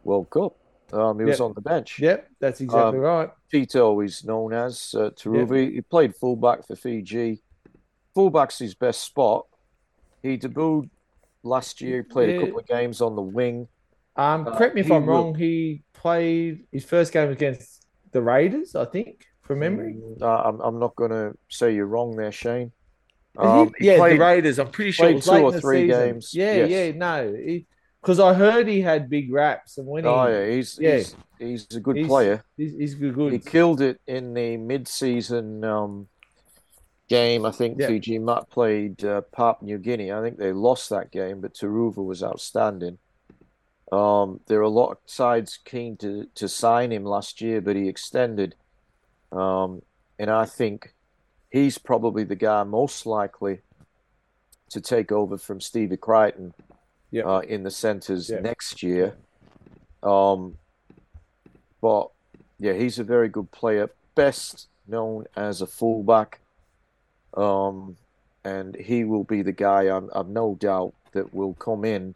World 0.05 0.31
Cup. 0.31 0.55
Um, 0.93 1.19
he 1.19 1.27
was 1.27 1.41
on 1.41 1.53
the 1.55 1.61
bench. 1.61 1.99
Yep, 1.99 2.29
that's 2.41 2.61
exactly 2.63 2.99
Um, 2.99 3.05
right. 3.05 3.31
Tito 3.51 4.01
is 4.01 4.25
known 4.25 4.55
as 4.55 4.95
uh, 4.97 5.11
Turuva. 5.11 5.71
He 5.73 5.81
played 5.83 6.17
fullback 6.17 6.67
for 6.67 6.77
Fiji. 6.77 7.43
Fullback's 8.15 8.59
his 8.59 8.75
best 8.75 9.03
spot. 9.03 9.47
He 10.23 10.39
debuted 10.39 10.89
last 11.43 11.81
year. 11.83 12.03
Played 12.03 12.37
a 12.37 12.41
couple 12.41 12.59
of 12.59 12.67
games 12.67 13.01
on 13.03 13.17
the 13.17 13.23
wing. 13.23 13.69
Um, 14.17 14.49
uh, 14.49 14.57
correct 14.57 14.75
me 14.75 14.81
if 14.81 14.91
I'm 14.91 15.05
wrong. 15.07 15.35
He 15.35 15.83
played 15.93 16.65
his 16.73 16.85
first 16.85 17.13
game 17.13 17.31
against 17.31 17.87
the 18.13 18.23
Raiders, 18.23 18.75
I 18.75 18.87
think, 18.87 19.27
from 19.43 19.59
memory. 19.61 19.97
Uh, 20.21 20.27
I'm 20.27 20.61
I'm 20.61 20.79
not 20.79 20.97
going 20.97 21.11
to 21.11 21.37
say 21.49 21.75
you're 21.75 21.87
wrong 21.87 22.17
there, 22.17 22.33
Shane. 22.33 22.73
Um, 23.39 23.73
he 23.79 23.87
yeah, 23.87 23.97
played- 23.99 24.19
the 24.19 24.25
Raiders. 24.25 24.59
I'm 24.59 24.71
pretty 24.71 24.91
sure 24.91 25.07
played 25.07 25.13
it 25.13 25.17
was 25.17 25.25
two 25.27 25.33
or 25.59 25.61
three 25.61 25.89
season. 25.89 26.07
games, 26.13 26.35
Yeah, 26.35 26.55
yes. 26.67 26.71
yeah, 26.71 26.93
no, 26.93 27.61
because 28.03 28.19
I 28.21 28.35
heard 28.35 28.67
he 28.67 28.81
had 28.81 29.09
big 29.09 29.33
raps, 29.33 29.79
and 29.79 29.87
when 29.87 30.05
he, 30.05 30.11
Oh 30.11 30.27
yeah, 30.27 30.47
he's 30.51 30.79
yeah. 30.81 30.97
he's, 30.97 31.17
he's 31.39 31.67
a 31.77 31.81
good 31.81 31.97
He's- 31.97 32.09
player. 32.09 32.45
he's, 32.57 32.73
he's 32.73 32.95
good, 32.95 33.15
good. 33.15 33.33
He 33.33 33.39
killed 33.39 33.81
it 33.81 34.01
in 34.09 34.35
the 34.35 34.57
mid-season 34.57 35.63
um, 35.65 36.09
game. 37.09 37.47
I 37.47 37.53
think 37.53 37.79
Yeah. 37.79 37.87
Fiji 37.87 38.19
Matt 38.19 38.51
played 38.51 39.05
uh, 39.05 39.21
Papua 39.33 39.65
New 39.67 39.79
Guinea. 39.79 40.13
I 40.13 40.21
think 40.21 40.37
they 40.39 40.53
lost 40.53 40.91
that 40.91 41.11
game, 41.13 41.41
but 41.41 41.55
Turuva 41.55 42.05
was 42.05 42.23
outstanding. 42.25 42.99
Um, 43.93 44.41
there 44.49 44.59
are 44.59 44.63
a 44.63 44.69
lot 44.69 44.91
of 44.93 44.99
sides 45.07 45.59
keen 45.65 45.97
to 45.99 46.27
to 46.35 46.49
sign 46.49 46.91
him 46.93 47.05
last 47.05 47.41
year, 47.41 47.61
but 47.61 47.77
he 47.77 47.89
extended. 47.89 48.55
Um, 49.33 49.83
and 50.19 50.29
I 50.31 50.45
think 50.45 50.93
he's 51.51 51.79
probably 51.79 52.25
the 52.25 52.37
guy 52.37 52.63
most 52.63 53.07
likely 53.07 53.61
to 54.71 54.81
take 54.81 55.11
over 55.13 55.39
from 55.39 55.61
Stevie 55.61 55.97
Crichton 55.97 56.53
Yeah. 57.11 57.23
uh, 57.25 57.41
in 57.41 57.63
the 57.63 57.71
centres 57.71 58.29
Yeah. 58.29 58.41
next 58.41 58.83
year. 58.83 59.17
Um, 60.03 60.59
but 61.81 62.11
yeah, 62.59 62.75
he's 62.75 62.99
a 62.99 63.05
very 63.05 63.29
good 63.29 63.51
player, 63.51 63.91
best 64.15 64.67
known 64.87 65.27
as 65.37 65.61
a 65.63 65.67
fullback. 65.67 66.41
Um, 67.35 67.97
and 68.45 68.75
he 68.77 69.05
will 69.05 69.25
be 69.25 69.43
the 69.43 69.53
guy 69.53 69.83
I'm, 69.85 70.11
I've 70.15 70.29
no 70.29 70.55
doubt 70.55 70.95
that 71.13 71.33
will 71.35 71.55
come 71.55 71.85
in 71.85 72.15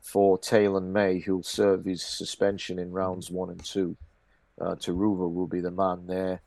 for 0.00 0.38
Taylan 0.38 0.90
May, 0.92 1.18
who'll 1.18 1.42
serve 1.42 1.84
his 1.84 2.02
suspension 2.02 2.78
in 2.78 2.92
rounds 2.92 3.30
one 3.30 3.50
and 3.50 3.62
two. 3.64 3.96
Uh, 4.60 4.74
Turuva 4.74 5.32
will 5.32 5.46
be 5.46 5.60
the 5.60 5.70
man 5.70 6.06
there, 6.06 6.40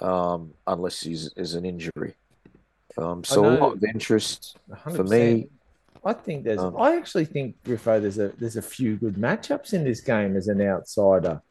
um, 0.00 0.52
unless 0.66 1.00
he's 1.00 1.30
is 1.36 1.54
an 1.54 1.64
injury. 1.64 2.14
Um, 2.98 3.24
so 3.24 3.44
a 3.44 3.50
lot 3.58 3.74
of 3.74 3.84
interest. 3.84 4.56
100%. 4.70 4.96
for 4.96 5.04
me- 5.04 5.48
I 6.04 6.12
think 6.12 6.44
there's. 6.44 6.60
Um, 6.60 6.76
I 6.80 6.96
actually 6.96 7.24
think 7.24 7.56
Griffo, 7.64 8.00
there's 8.00 8.18
a 8.18 8.28
there's 8.38 8.56
a 8.56 8.62
few 8.62 8.94
good 8.96 9.14
matchups 9.16 9.72
in 9.72 9.82
this 9.82 10.00
game 10.00 10.36
as 10.36 10.46
an 10.46 10.60
outsider. 10.62 11.42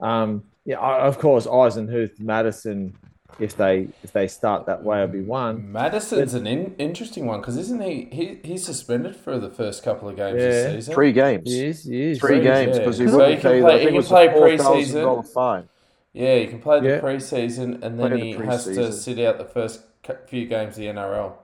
Um, 0.00 0.42
yeah, 0.64 0.80
I, 0.80 1.06
of 1.06 1.18
course, 1.20 1.46
Eisenhuth, 1.46 2.18
Madison, 2.18 2.96
if 3.38 3.56
they 3.56 3.86
if 4.02 4.10
they 4.12 4.26
start 4.26 4.66
that 4.66 4.82
way, 4.82 4.98
I'll 4.98 5.06
be 5.06 5.20
one. 5.20 5.70
Madison's 5.70 6.34
an 6.34 6.48
in, 6.48 6.74
interesting 6.78 7.26
one 7.26 7.40
because 7.40 7.56
isn't 7.56 7.80
he, 7.82 8.08
he 8.10 8.38
he's 8.42 8.66
suspended 8.66 9.14
for 9.14 9.38
the 9.38 9.48
first 9.50 9.84
couple 9.84 10.08
of 10.08 10.16
games 10.16 10.40
Yeah. 10.40 10.48
this 10.48 10.74
season? 10.74 10.94
Three 10.94 11.12
games. 11.12 11.48
He 11.48 11.64
is, 11.66 11.84
he 11.84 12.02
is. 12.10 12.18
Three 12.18 12.36
Three, 12.38 12.42
games 12.42 12.72
yeah. 12.76 12.78
because 12.82 12.98
he 12.98 13.06
So 13.06 13.16
wouldn't 13.16 13.34
he 13.36 13.40
can 13.40 13.62
play- 13.62 13.78
he 13.80 13.86
can 13.86 13.94
was 13.94 14.08
play 14.08 14.26
a 14.26 14.32
four 14.32 14.48
thousand 14.56 14.72
pre-season. 14.72 15.02
dollar 15.02 15.22
fine. 15.22 15.68
Yeah, 16.12 16.36
he 16.36 16.46
can 16.48 16.60
play 16.60 16.80
the 16.80 16.88
Yeah. 16.88 17.00
preseason 17.00 17.82
and 17.82 17.98
Play 17.98 18.08
then 18.10 18.18
the 18.18 18.24
he 18.24 18.32
has 18.32 18.64
to 18.64 18.92
sit 18.92 19.18
out 19.20 19.38
the 19.38 19.44
first 19.44 19.84
few 20.26 20.46
games 20.46 20.76
of 20.76 20.80
the 20.82 20.88
NRL. 20.88 21.34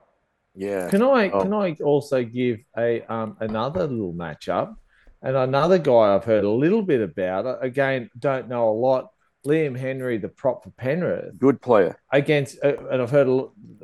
Yeah. 0.55 0.89
Can 0.91 1.03
I 1.03 1.31
Oh. 1.31 1.43
can 1.43 1.53
I 1.53 1.77
also 1.85 2.25
give 2.25 2.61
a 2.77 3.03
um 3.03 3.37
another 3.41 3.87
little 3.87 4.15
matchup 4.15 4.75
and 5.23 5.37
another 5.37 5.79
guy 5.79 6.15
I've 6.15 6.25
heard 6.25 6.45
a 6.45 6.51
little 6.51 6.83
bit 6.83 7.01
about. 7.01 7.63
Again, 7.65 8.11
don't 8.19 8.49
know 8.49 8.69
a 8.69 8.73
lot. 8.73 9.11
Liam 9.47 9.77
Henry, 9.79 10.19
the 10.19 10.29
prop 10.29 10.65
for 10.65 10.71
Penrith, 10.71 11.39
Good 11.39 11.63
player. 11.63 11.97
against, 12.13 12.59
uh, 12.65 12.75
and 12.91 13.01
I've 13.01 13.11
heard 13.13 13.29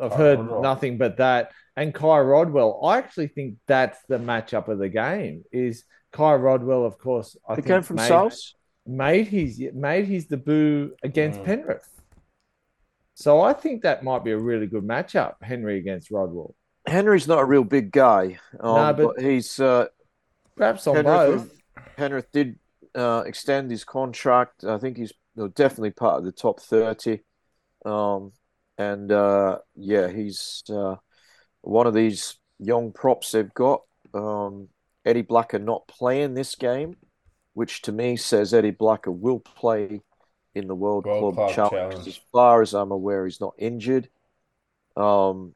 I've 0.02 0.12
heard 0.14 0.40
Rodwell. 0.40 0.62
nothing 0.62 0.98
but 0.98 1.18
that. 1.18 1.52
And 1.76 1.94
Ky 1.94 2.06
Rodwell, 2.18 2.80
I 2.84 2.98
actually 2.98 3.28
think 3.28 3.56
that's 3.68 3.98
the 4.08 4.18
matchup 4.18 4.66
of 4.68 4.78
the 4.78 4.88
game. 4.88 5.44
Is 5.52 5.84
Ky 6.12 6.22
Rodwell, 6.34 6.84
of 6.84 6.98
course, 6.98 7.36
I 7.48 7.52
He 7.54 7.62
think 7.62 7.66
came 7.68 7.82
from 7.82 7.96
made, 7.96 8.08
South. 8.08 8.36
Made 8.86 9.28
his 9.28 9.62
made 9.74 10.06
his 10.06 10.26
debut 10.26 10.94
against 11.02 11.40
Mm. 11.40 11.44
Penrith. 11.44 11.88
So 13.14 13.40
I 13.40 13.52
think 13.52 13.82
that 13.82 14.02
might 14.02 14.24
be 14.24 14.32
a 14.32 14.38
really 14.38 14.66
good 14.66 14.84
matchup, 14.84 15.34
Henry 15.42 15.78
against 15.78 16.10
Rodwell. 16.10 16.54
Henry's 16.86 17.28
not 17.28 17.38
a 17.40 17.44
real 17.44 17.62
big 17.64 17.92
guy, 17.92 18.38
um, 18.58 18.74
Nah, 18.74 18.92
but, 18.92 19.16
but- 19.16 19.24
he's 19.24 19.60
uh, 19.60 19.86
Perhaps 20.56 20.86
on 20.86 20.96
Penrith, 20.96 21.06
both. 21.06 21.62
Penrith 21.96 22.32
did 22.32 22.58
uh, 22.94 23.22
extend 23.26 23.70
his 23.70 23.84
contract. 23.84 24.64
I 24.64 24.78
think 24.78 24.96
he's 24.96 25.12
definitely 25.54 25.92
part 25.92 26.18
of 26.18 26.24
the 26.24 26.32
top 26.32 26.60
30. 26.60 27.20
Um, 27.86 28.32
and 28.76 29.10
uh, 29.10 29.58
yeah, 29.76 30.08
he's 30.08 30.62
uh, 30.68 30.96
one 31.62 31.86
of 31.86 31.94
these 31.94 32.36
young 32.58 32.92
props 32.92 33.32
they've 33.32 33.52
got. 33.54 33.82
Um, 34.12 34.68
Eddie 35.06 35.22
Blacker 35.22 35.58
not 35.58 35.86
playing 35.88 36.34
this 36.34 36.54
game, 36.54 36.96
which 37.54 37.82
to 37.82 37.92
me 37.92 38.16
says 38.16 38.54
Eddie 38.54 38.70
Blacker 38.70 39.10
will 39.12 39.40
play 39.40 40.00
in 40.54 40.66
the 40.68 40.74
World, 40.74 41.04
World 41.06 41.34
Club, 41.34 41.54
Club 41.54 41.54
Challenge. 41.70 41.92
Challenge. 41.92 42.08
As 42.08 42.20
far 42.32 42.62
as 42.62 42.74
I'm 42.74 42.90
aware, 42.90 43.24
he's 43.24 43.40
not 43.40 43.54
injured. 43.58 44.08
Um, 44.96 45.54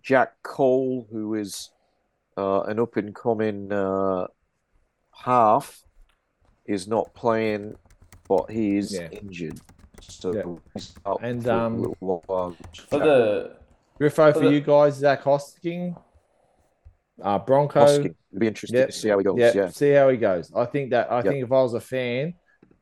Jack 0.00 0.34
Cole, 0.42 1.06
who 1.10 1.34
is 1.34 1.70
uh, 2.36 2.62
an 2.62 2.78
up 2.78 2.96
and 2.96 3.14
coming 3.14 3.72
uh, 3.72 4.26
half, 5.12 5.82
is 6.66 6.86
not 6.86 7.12
playing, 7.14 7.74
but 8.28 8.50
he 8.50 8.76
is 8.76 8.92
Yeah. 8.92 9.08
injured. 9.10 9.60
So 10.00 10.34
Yeah. 10.34 10.42
he's 10.74 10.94
out 11.04 11.20
And, 11.22 11.42
for 11.42 11.50
a 11.50 11.54
um, 11.54 11.80
little 11.82 12.22
while. 12.26 12.56
For 12.88 12.98
the 13.00 13.56
Griffo 14.00 14.32
for 14.32 14.38
the- 14.40 14.50
you 14.52 14.60
guys, 14.60 14.94
Zach 14.96 15.22
Hosking, 15.22 15.96
uh, 17.22 17.38
Bronco. 17.38 17.84
It'd 17.86 18.14
be 18.36 18.46
interesting 18.46 18.78
Yep. 18.78 18.88
to 18.88 18.92
see 18.92 19.08
how 19.08 19.18
he 19.18 19.24
goes. 19.24 19.38
Yeah, 19.38 19.52
Yeah. 19.54 19.68
see 19.68 19.90
how 19.92 20.08
he 20.08 20.16
goes. 20.16 20.52
I 20.54 20.64
think 20.66 20.90
that 20.90 21.10
I 21.10 21.16
Yep. 21.16 21.24
think 21.26 21.44
if 21.44 21.52
I 21.52 21.62
was 21.62 21.74
a 21.74 21.80
fan, 21.80 22.34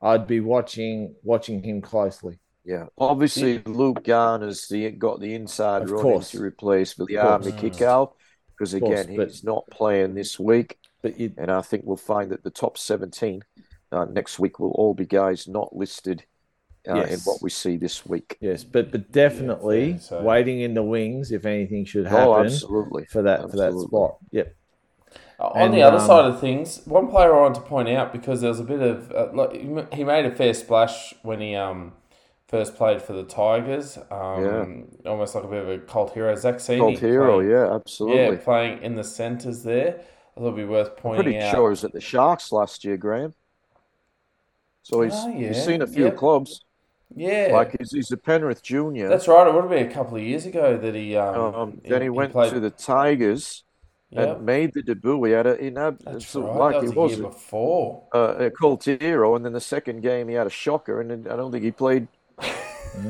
I'd 0.02 0.26
be 0.26 0.40
watching 0.40 1.14
watching 1.22 1.62
him 1.62 1.80
closely. 1.80 2.38
Yeah, 2.64 2.86
obviously 2.98 3.62
Luke 3.64 4.02
Garner's 4.04 4.66
the 4.68 4.90
got 4.90 5.20
the 5.20 5.34
inside 5.34 5.82
Of 5.82 5.90
running 5.90 6.02
course. 6.02 6.30
to 6.32 6.42
replace 6.42 6.94
Mm. 6.94 7.56
Kickout 7.58 8.16
because 8.50 8.74
Of 8.74 8.80
course, 8.80 9.00
again 9.00 9.16
but- 9.16 9.28
he's 9.28 9.44
not 9.44 9.66
playing 9.70 10.14
this 10.14 10.38
week, 10.40 10.78
But 11.02 11.20
you, 11.20 11.32
and 11.38 11.50
I 11.50 11.60
think 11.62 11.84
we'll 11.84 11.96
find 11.96 12.30
that 12.32 12.42
the 12.42 12.50
top 12.50 12.76
seventeen 12.76 13.42
uh, 13.92 14.06
next 14.06 14.40
week 14.40 14.58
will 14.58 14.72
all 14.72 14.92
be 14.94 15.06
guys 15.06 15.46
not 15.46 15.76
listed 15.76 16.24
uh, 16.88 16.94
in 17.02 17.08
Yes. 17.10 17.26
what 17.26 17.42
we 17.42 17.50
see 17.50 17.76
this 17.76 18.04
week. 18.06 18.36
yes, 18.40 18.64
but 18.64 18.90
but 18.90 19.10
definitely 19.12 19.92
fair 19.92 19.98
to 19.98 20.04
say. 20.04 20.22
waiting 20.22 20.60
in 20.60 20.74
the 20.74 20.82
wings 20.82 21.32
if 21.32 21.44
anything 21.46 21.84
should 21.84 22.06
Oh, 22.06 22.10
happen 22.10 22.46
absolutely. 22.46 23.04
for 23.06 23.22
that 23.22 23.50
for 23.50 23.56
that 23.56 23.72
spot. 23.74 24.16
Yep. 24.32 24.54
On 25.38 25.52
And, 25.54 25.74
the 25.74 25.82
other 25.82 25.98
um, 25.98 26.06
side 26.06 26.24
of 26.24 26.40
things, 26.40 26.80
one 26.86 27.08
player 27.08 27.34
I 27.36 27.40
want 27.42 27.54
to 27.56 27.60
point 27.60 27.90
out 27.90 28.10
because 28.12 28.40
there 28.40 28.48
was 28.50 28.60
a 28.60 28.64
bit 28.64 28.80
of 28.80 29.12
uh, 29.12 29.28
like 29.34 29.92
he 29.92 30.02
made 30.04 30.24
a 30.24 30.34
fair 30.34 30.54
splash 30.54 31.12
when 31.22 31.40
he 31.40 31.54
um 31.54 31.92
first 32.48 32.74
played 32.76 33.02
for 33.02 33.12
the 33.12 33.24
Tigers. 33.24 33.98
Um, 34.10 34.86
almost 35.04 35.34
like 35.34 35.44
a 35.44 35.48
bit 35.48 35.62
of 35.62 35.68
a 35.68 35.78
cult 35.78 36.14
hero, 36.14 36.34
Zac 36.36 36.54
Cini. 36.56 36.78
Cult 36.78 36.98
hero, 36.98 37.36
playing- 37.36 37.50
yeah, 37.50 37.74
absolutely. 37.74 38.36
yeah, 38.36 38.42
playing 38.42 38.82
in 38.82 38.94
the 38.94 39.04
centres 39.04 39.62
there. 39.62 40.00
I 40.36 40.40
thought 40.40 40.46
it'd 40.48 40.56
be 40.56 40.64
worth 40.64 40.96
pointing 40.96 41.24
Pretty 41.24 41.38
out. 41.40 41.50
sure 41.54 41.68
he 41.68 41.70
was 41.70 41.84
at 41.84 41.92
the 41.92 42.00
Sharks 42.00 42.52
last 42.52 42.84
year, 42.84 42.96
Graham. 42.96 43.34
So 44.82 45.02
he's 45.02 45.12
Oh, 45.14 45.28
yeah. 45.28 45.48
he's 45.48 45.64
seen 45.64 45.82
a 45.82 45.86
few 45.86 46.04
Yep. 46.04 46.16
clubs. 46.16 46.60
Yeah, 47.16 47.48
Like 47.52 47.76
he's, 47.78 47.92
he's 47.92 48.12
a 48.12 48.16
Penrith 48.16 48.62
junior. 48.62 49.08
that's 49.08 49.26
right. 49.26 49.46
It 49.46 49.54
would 49.54 49.62
have 49.62 49.70
been 49.70 49.90
a 49.90 49.92
couple 49.92 50.16
of 50.16 50.22
years 50.22 50.44
ago 50.44 50.76
that 50.76 50.94
he 50.94 51.16
um. 51.16 51.54
Um, 51.54 51.80
then 51.84 52.02
he 52.02 52.10
went 52.10 52.32
played, 52.32 52.52
to 52.52 52.60
the 52.60 52.70
Tigers. 52.70 53.64
Yep, 54.10 54.36
and 54.36 54.46
made 54.46 54.72
the 54.72 54.82
debut. 54.82 55.24
He 55.24 55.32
had 55.32 55.46
a 55.48 55.56
in 55.56 55.76
ab- 55.76 56.00
that's 56.04 56.32
right. 56.36 56.56
like 56.56 56.74
that 56.74 56.82
he 56.82 56.88
was 56.90 57.18
a 57.18 57.22
was 57.24 57.34
before. 57.34 58.04
uh, 58.14 58.36
a 58.38 58.50
cult 58.50 58.84
hero, 58.84 59.34
and 59.34 59.44
then 59.44 59.52
the 59.52 59.60
second 59.60 60.00
game 60.02 60.28
he 60.28 60.34
had 60.34 60.46
a 60.46 60.50
shocker, 60.50 61.00
and 61.00 61.26
I 61.26 61.34
don't 61.34 61.50
think 61.50 61.64
he 61.64 61.72
played 61.72 62.06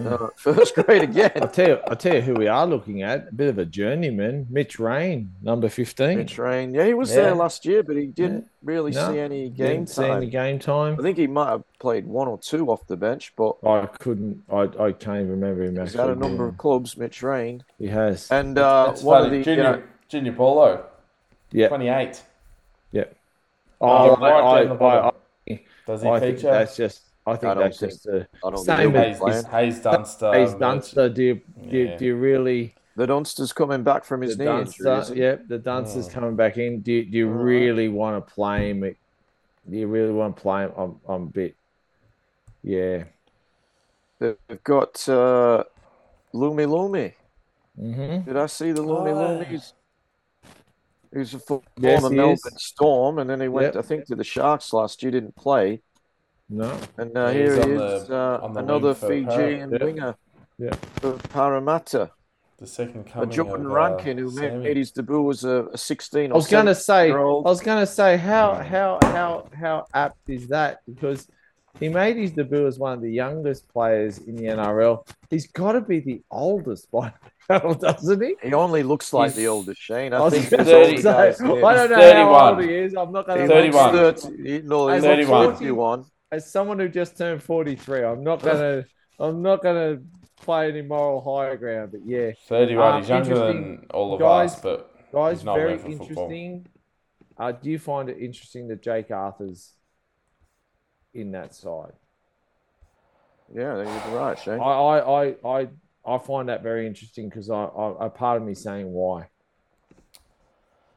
uh, 0.07 0.29
first 0.37 0.75
grade 0.75 1.03
I'll 1.03 1.09
again. 1.11 1.49
tell 1.53 1.69
you, 1.69 1.79
I'll 1.89 1.97
tell 1.97 2.15
you 2.15 2.21
who 2.21 2.35
we 2.35 2.47
are 2.49 2.67
looking 2.67 3.03
at. 3.03 3.29
A 3.29 3.33
bit 3.33 3.49
of 3.49 3.59
a 3.59 3.65
journeyman, 3.65 4.47
Mitch 4.51 4.79
Rein, 4.79 5.33
number 5.43 5.69
fifteen. 5.69 6.19
Mitch 6.19 6.39
Rein, 6.39 6.75
yeah, 6.75 6.85
he 6.87 6.95
was 6.95 7.11
Yeah. 7.11 7.23
there 7.23 7.35
last 7.35 7.65
year, 7.65 7.83
but 7.83 7.97
he 7.97 8.07
didn't 8.07 8.49
really 8.63 8.91
No, 8.93 9.13
see 9.13 9.19
any 9.19 9.49
game 9.51 9.67
Didn't 9.85 9.89
see 9.91 10.03
time. 10.03 10.17
any 10.19 10.27
game 10.31 10.59
time. 10.59 10.97
I 10.99 11.03
think 11.03 11.17
he 11.19 11.27
might 11.27 11.51
have 11.51 11.63
played 11.79 12.07
one 12.07 12.29
or 12.29 12.39
two 12.39 12.67
off 12.71 12.87
the 12.87 12.97
bench, 12.97 13.33
but 13.37 13.57
I 13.65 13.87
couldn't. 13.87 14.43
I, 14.51 14.63
I 14.79 14.93
can't 14.93 15.19
even 15.19 15.31
remember 15.31 15.63
him. 15.65 15.77
he's 15.81 15.95
had 15.95 16.11
a 16.11 16.15
number 16.15 16.39
being- 16.45 16.49
of 16.51 16.59
clubs. 16.59 16.97
Mitch 16.97 17.23
Rein 17.23 17.63
He 17.79 17.87
has. 17.89 18.31
and 18.31 18.59
uh, 18.59 18.87
That's 18.87 19.03
one 19.03 19.23
funny. 19.25 19.39
of 19.39 19.45
the 19.45 19.51
junior 19.51 19.67
uh, 19.67 19.81
junior 20.09 20.33
Bolo, 20.33 20.85
yeah, 21.53 21.69
twenty 21.69 21.89
eight. 21.89 22.23
yeah. 22.93 23.05
Oh, 23.81 24.11
Oh, 24.11 24.17
right 24.17 24.33
I, 24.33 24.59
down 24.65 24.69
the 24.71 24.75
I, 24.75 24.79
bottom. 24.79 25.21
I, 25.51 25.61
Does 25.87 26.03
he 26.03 26.09
I 26.09 26.19
think 26.21 26.37
feature? 26.39 26.51
that's 26.51 26.77
just. 26.77 27.03
I 27.27 27.37
think 27.37 27.55
don't 27.55 27.59
that's 27.59 27.81
think- 27.81 27.93
just 27.93 28.07
a. 28.07 28.29
I 28.45 28.51
don't 28.51 28.59
Same 28.59 28.77
think 28.77 28.95
he'll 28.95 29.03
be 29.03 29.09
as- 29.09 29.19
playing. 29.19 29.45
Haze, 29.45 29.75
Haze 29.75 29.81
Dunster. 29.81 30.33
Haze 30.33 30.55
Dunster. 30.55 31.09
Do 31.09 31.23
you, 31.23 31.35
do, 31.69 31.77
you, 31.77 31.85
Yeah. 31.89 31.97
do 31.97 32.05
you 32.05 32.17
really? 32.17 32.75
The 32.97 33.07
Dunster's 33.07 33.53
coming 33.53 33.83
back 33.83 34.05
from 34.05 34.23
his 34.23 34.39
knee 34.39 34.47
injury. 34.47 34.65
Dunster, 34.65 34.93
isn't 35.01 35.17
he? 35.17 35.23
yep, 35.23 35.49
the 35.49 35.59
Dunster's 35.59 36.09
Mm. 36.09 36.13
coming 36.13 36.37
back 36.37 36.57
in. 36.57 36.81
Do 36.81 36.93
you, 36.93 37.05
do 37.05 37.19
you 37.19 37.29
All 37.29 37.35
right. 37.35 37.43
really 37.45 37.89
want 37.89 38.27
to 38.27 38.33
play 38.35 38.71
him? 38.71 38.81
Do 38.81 38.95
you 39.77 39.87
really 39.87 40.13
want 40.13 40.37
to 40.37 40.41
play 40.43 40.63
him? 40.65 40.73
I'm, 40.79 41.01
I'm 41.09 41.23
a 41.25 41.27
bit. 41.27 41.55
Yeah. 42.63 43.05
They've 44.19 44.37
got 44.65 45.07
uh, 45.09 45.65
Lumi 46.33 46.67
Lumi. 46.67 47.13
hmm 47.79 48.21
Did 48.25 48.37
I 48.37 48.47
see 48.47 48.73
the 48.73 48.83
Lumi 48.83 49.11
Oh. 49.13 49.45
Lumis? 49.45 49.73
He 51.13 51.19
was 51.19 51.35
a 51.35 51.39
former 51.39 51.63
Yes, 51.79 52.03
Melbourne 52.03 52.31
is. 52.35 52.55
Storm, 52.63 53.19
and 53.19 53.29
then 53.29 53.41
he 53.41 53.49
went, 53.49 53.75
Yep. 53.75 53.85
I 53.85 53.87
think, 53.87 54.07
to 54.07 54.17
the 54.17 54.25
Sharks 54.25 54.73
last 54.73 55.03
year. 55.03 55.13
Didn't 55.13 55.37
play, 55.37 55.83
No. 56.49 56.79
and 56.99 57.17
uh, 57.17 57.27
Yeah, 57.27 57.33
here 57.33 57.55
he 57.55 57.73
is, 57.73 58.07
the- 58.07 58.17
uh, 58.17 58.53
another 58.57 58.89
wing 58.89 58.95
for 58.95 59.09
Fijian 59.09 59.71
Para. 59.71 59.73
Yep. 59.73 59.83
winger 59.83 60.15
Yep. 60.59 60.75
for 61.01 61.13
Parramatta. 61.29 62.11
The 62.59 62.67
second 62.67 63.05
coming 63.07 63.31
Jordan 63.31 63.67
of, 63.67 63.73
uh, 63.73 63.75
Rankin, 63.75 64.17
who 64.17 64.31
Sammy. 64.31 64.65
made 64.65 64.77
his 64.79 64.91
debut 64.91 65.29
as 65.31 65.45
a, 65.45 65.67
a 65.75 65.77
16 65.77 66.33
I 66.33 66.35
was 66.35 66.47
gonna 66.49 66.75
say. 66.75 67.11
I 67.13 67.17
was 67.17 67.61
gonna 67.61 67.85
say 67.87 68.17
how 68.17 68.55
how 68.55 68.99
how 69.03 69.47
how 69.53 69.85
apt 69.93 70.31
is 70.31 70.49
that? 70.49 70.79
Because 70.89 71.29
he 71.79 71.91
made 71.91 72.17
his 72.17 72.31
debut 72.31 72.67
as 72.67 72.79
one 72.79 72.95
of 72.95 73.03
the 73.03 73.11
youngest 73.13 73.69
players 73.69 74.17
in 74.19 74.37
the 74.37 74.45
NRL. 74.45 75.07
He's 75.29 75.47
got 75.49 75.73
to 75.73 75.83
be 75.83 76.01
the 76.01 76.23
oldest 76.31 76.91
by 76.91 77.13
now, 77.51 77.75
doesn't 77.75 78.23
he? 78.23 78.37
He 78.43 78.55
only 78.55 78.83
looks 78.83 79.13
like 79.13 79.33
He's- 79.33 79.37
the 79.37 79.49
oldest 79.49 79.79
Shane. 79.83 80.15
I 80.15 80.25
I 80.25 80.31
think 80.31 80.49
gonna 80.49 80.65
thirty. 80.65 80.87
older 80.93 80.97
say, 80.97 81.03
guys 81.03 81.41
I 81.43 81.45
don't 81.47 81.61
know 81.91 81.97
31. 81.97 82.15
how 82.33 82.49
old 82.55 82.63
he 82.63 82.75
is. 82.75 82.95
I'm 82.95 83.13
not 83.13 83.27
gonna. 83.27 83.41
looks 83.43 83.53
31. 83.53 83.93
30 83.93 84.51
he- 84.51 84.63
No, 84.63 84.89
As 84.89 85.03
he's 85.03 85.11
31. 85.11 85.53
41. 85.57 86.05
As 86.37 86.51
someone 86.51 86.79
who 86.79 86.89
just 86.89 87.17
turned 87.17 87.43
43, 87.43 88.05
I'm 88.05 88.23
not 88.23 88.43
gonna 88.43 88.85
I'm 89.19 89.43
not 89.43 89.63
gonna 89.63 89.99
play 90.37 90.69
any 90.69 90.83
moral 90.83 91.21
higher 91.23 91.57
ground, 91.57 91.91
but 91.93 92.01
yeah, 92.05 92.31
31. 92.49 92.93
Um, 92.95 93.01
he's 93.01 93.09
younger 93.09 93.35
than 93.39 93.87
all 93.93 94.15
of 94.15 94.21
Guys- 94.21 94.55
us, 94.55 94.61
but 94.61 95.13
guys, 95.13 95.39
He's 95.39 95.45
not 95.45 95.57
very 95.57 95.77
ready 95.77 95.83
for 95.83 96.05
football. 96.05 96.25
interesting. 96.25 96.67
Uh, 97.39 97.53
do 97.53 97.71
you 97.71 97.79
find 97.79 98.09
it 98.09 98.19
interesting 98.19 98.69
that 98.69 98.83
Jake 98.83 99.11
Arthur's 99.11 99.73
in 101.15 101.33
that 101.33 101.55
side? 101.55 101.93
Yeah, 103.55 103.77
you're 104.09 104.19
right, 104.19 104.39
Shane. 104.39 104.59
I 104.61 104.65
I 104.65 104.99
I 104.99 105.35
I, 105.61 105.69
I 106.05 106.19
find 106.19 106.49
that 106.49 106.63
very 106.63 106.87
interesting 106.87 107.29
because 107.29 107.49
I, 107.51 107.65
I 107.65 108.07
a 108.07 108.11
part 108.11 108.41
of 108.41 108.47
me 108.47 108.55
saying 108.55 108.91
why. 108.91 109.29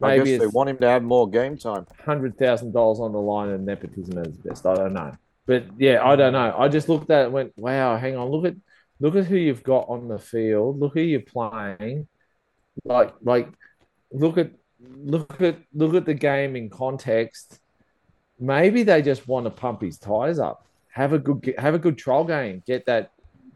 I 0.02 0.18
Maybe 0.18 0.32
guess 0.32 0.40
they 0.40 0.48
want 0.48 0.70
him 0.70 0.78
to 0.78 0.88
have 0.88 1.04
more 1.04 1.30
game 1.30 1.58
time. 1.58 1.86
hundred 2.06 2.38
thousand 2.40 2.72
dollars 2.72 3.00
on 3.02 3.12
the 3.12 3.20
line 3.20 3.50
and 3.50 3.66
nepotism 3.66 4.18
at 4.18 4.28
its 4.28 4.38
best. 4.38 4.66
I 4.66 4.76
don't 4.76 4.94
know, 4.94 5.16
but 5.50 5.66
yeah, 5.80 6.06
I 6.06 6.16
don't 6.16 6.34
know. 6.34 6.54
I 6.56 6.68
just 6.68 6.90
looked 6.90 7.10
at 7.10 7.22
it 7.22 7.24
and 7.24 7.34
went, 7.34 7.54
wow, 7.58 7.98
hang 7.98 8.16
on, 8.16 8.30
look 8.30 8.46
at 8.46 8.54
look 9.00 9.16
at 9.16 9.26
who 9.26 9.36
you've 9.36 9.64
got 9.64 9.90
on 9.90 10.08
the 10.08 10.20
field. 10.20 10.80
Look 10.80 10.94
who 10.94 11.02
you're 11.02 11.22
playing. 11.22 12.08
Like 12.86 13.16
like 13.24 13.50
look 14.12 14.38
at 14.38 14.52
look 14.80 15.42
at 15.42 15.58
look 15.74 15.96
at 15.96 16.06
the 16.06 16.14
game 16.14 16.56
in 16.56 16.70
context. 16.70 17.62
Maybe 18.40 18.84
they 18.84 19.02
just 19.02 19.28
want 19.28 19.48
to 19.48 19.50
pump 19.50 19.82
his 19.82 19.98
tires 19.98 20.38
up. 20.38 20.68
Have 20.90 21.14
a 21.14 21.18
good 21.18 21.56
have 21.58 21.74
a 21.74 21.80
good 21.80 21.98
trial 21.98 22.26
game. 22.26 22.62
Get 22.68 22.86
that 22.86 23.10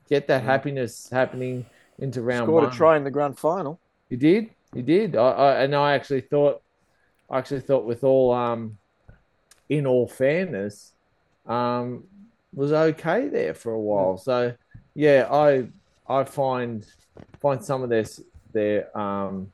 get 0.10 0.26
that 0.30 0.42
happiness 0.42 1.12
happening 1.12 1.64
into 2.00 2.24
round 2.24 2.48
Scored 2.48 2.64
one. 2.64 2.74
a 2.74 2.76
try 2.76 2.98
in 2.98 3.04
the 3.04 3.12
grand 3.12 3.38
final. 3.38 3.80
He 4.10 4.16
did. 4.16 4.50
He 4.74 4.82
did. 4.82 5.16
I, 5.16 5.30
I 5.30 5.64
and 5.66 5.76
I 5.76 5.94
actually 5.94 6.22
thought, 6.22 6.64
I 7.30 7.38
actually 7.38 7.62
thought 7.62 7.86
with 7.86 8.04
all 8.04 8.34
um, 8.34 8.80
in 9.70 9.86
all 9.86 10.08
fairness, 10.08 10.94
um, 11.46 12.04
was 12.54 12.72
okay 12.72 13.28
there 13.30 13.54
for 13.54 13.72
a 13.74 13.80
while. 13.80 14.18
So 14.18 14.54
yeah, 14.96 15.28
I 15.32 15.68
I 16.08 16.24
find 16.24 16.86
find 17.42 17.64
some 17.64 17.84
of 17.84 17.90
their 17.90 18.02
s- 18.02 18.22
their 18.54 18.96
um, 18.98 19.52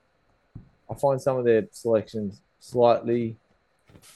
I 0.90 0.95
find 0.95 1.22
some 1.22 1.38
of 1.38 1.45
their 1.45 1.68
selections 1.72 2.41
slightly 2.60 3.36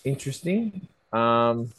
interesting. 0.03 0.87
Um, 1.11 1.69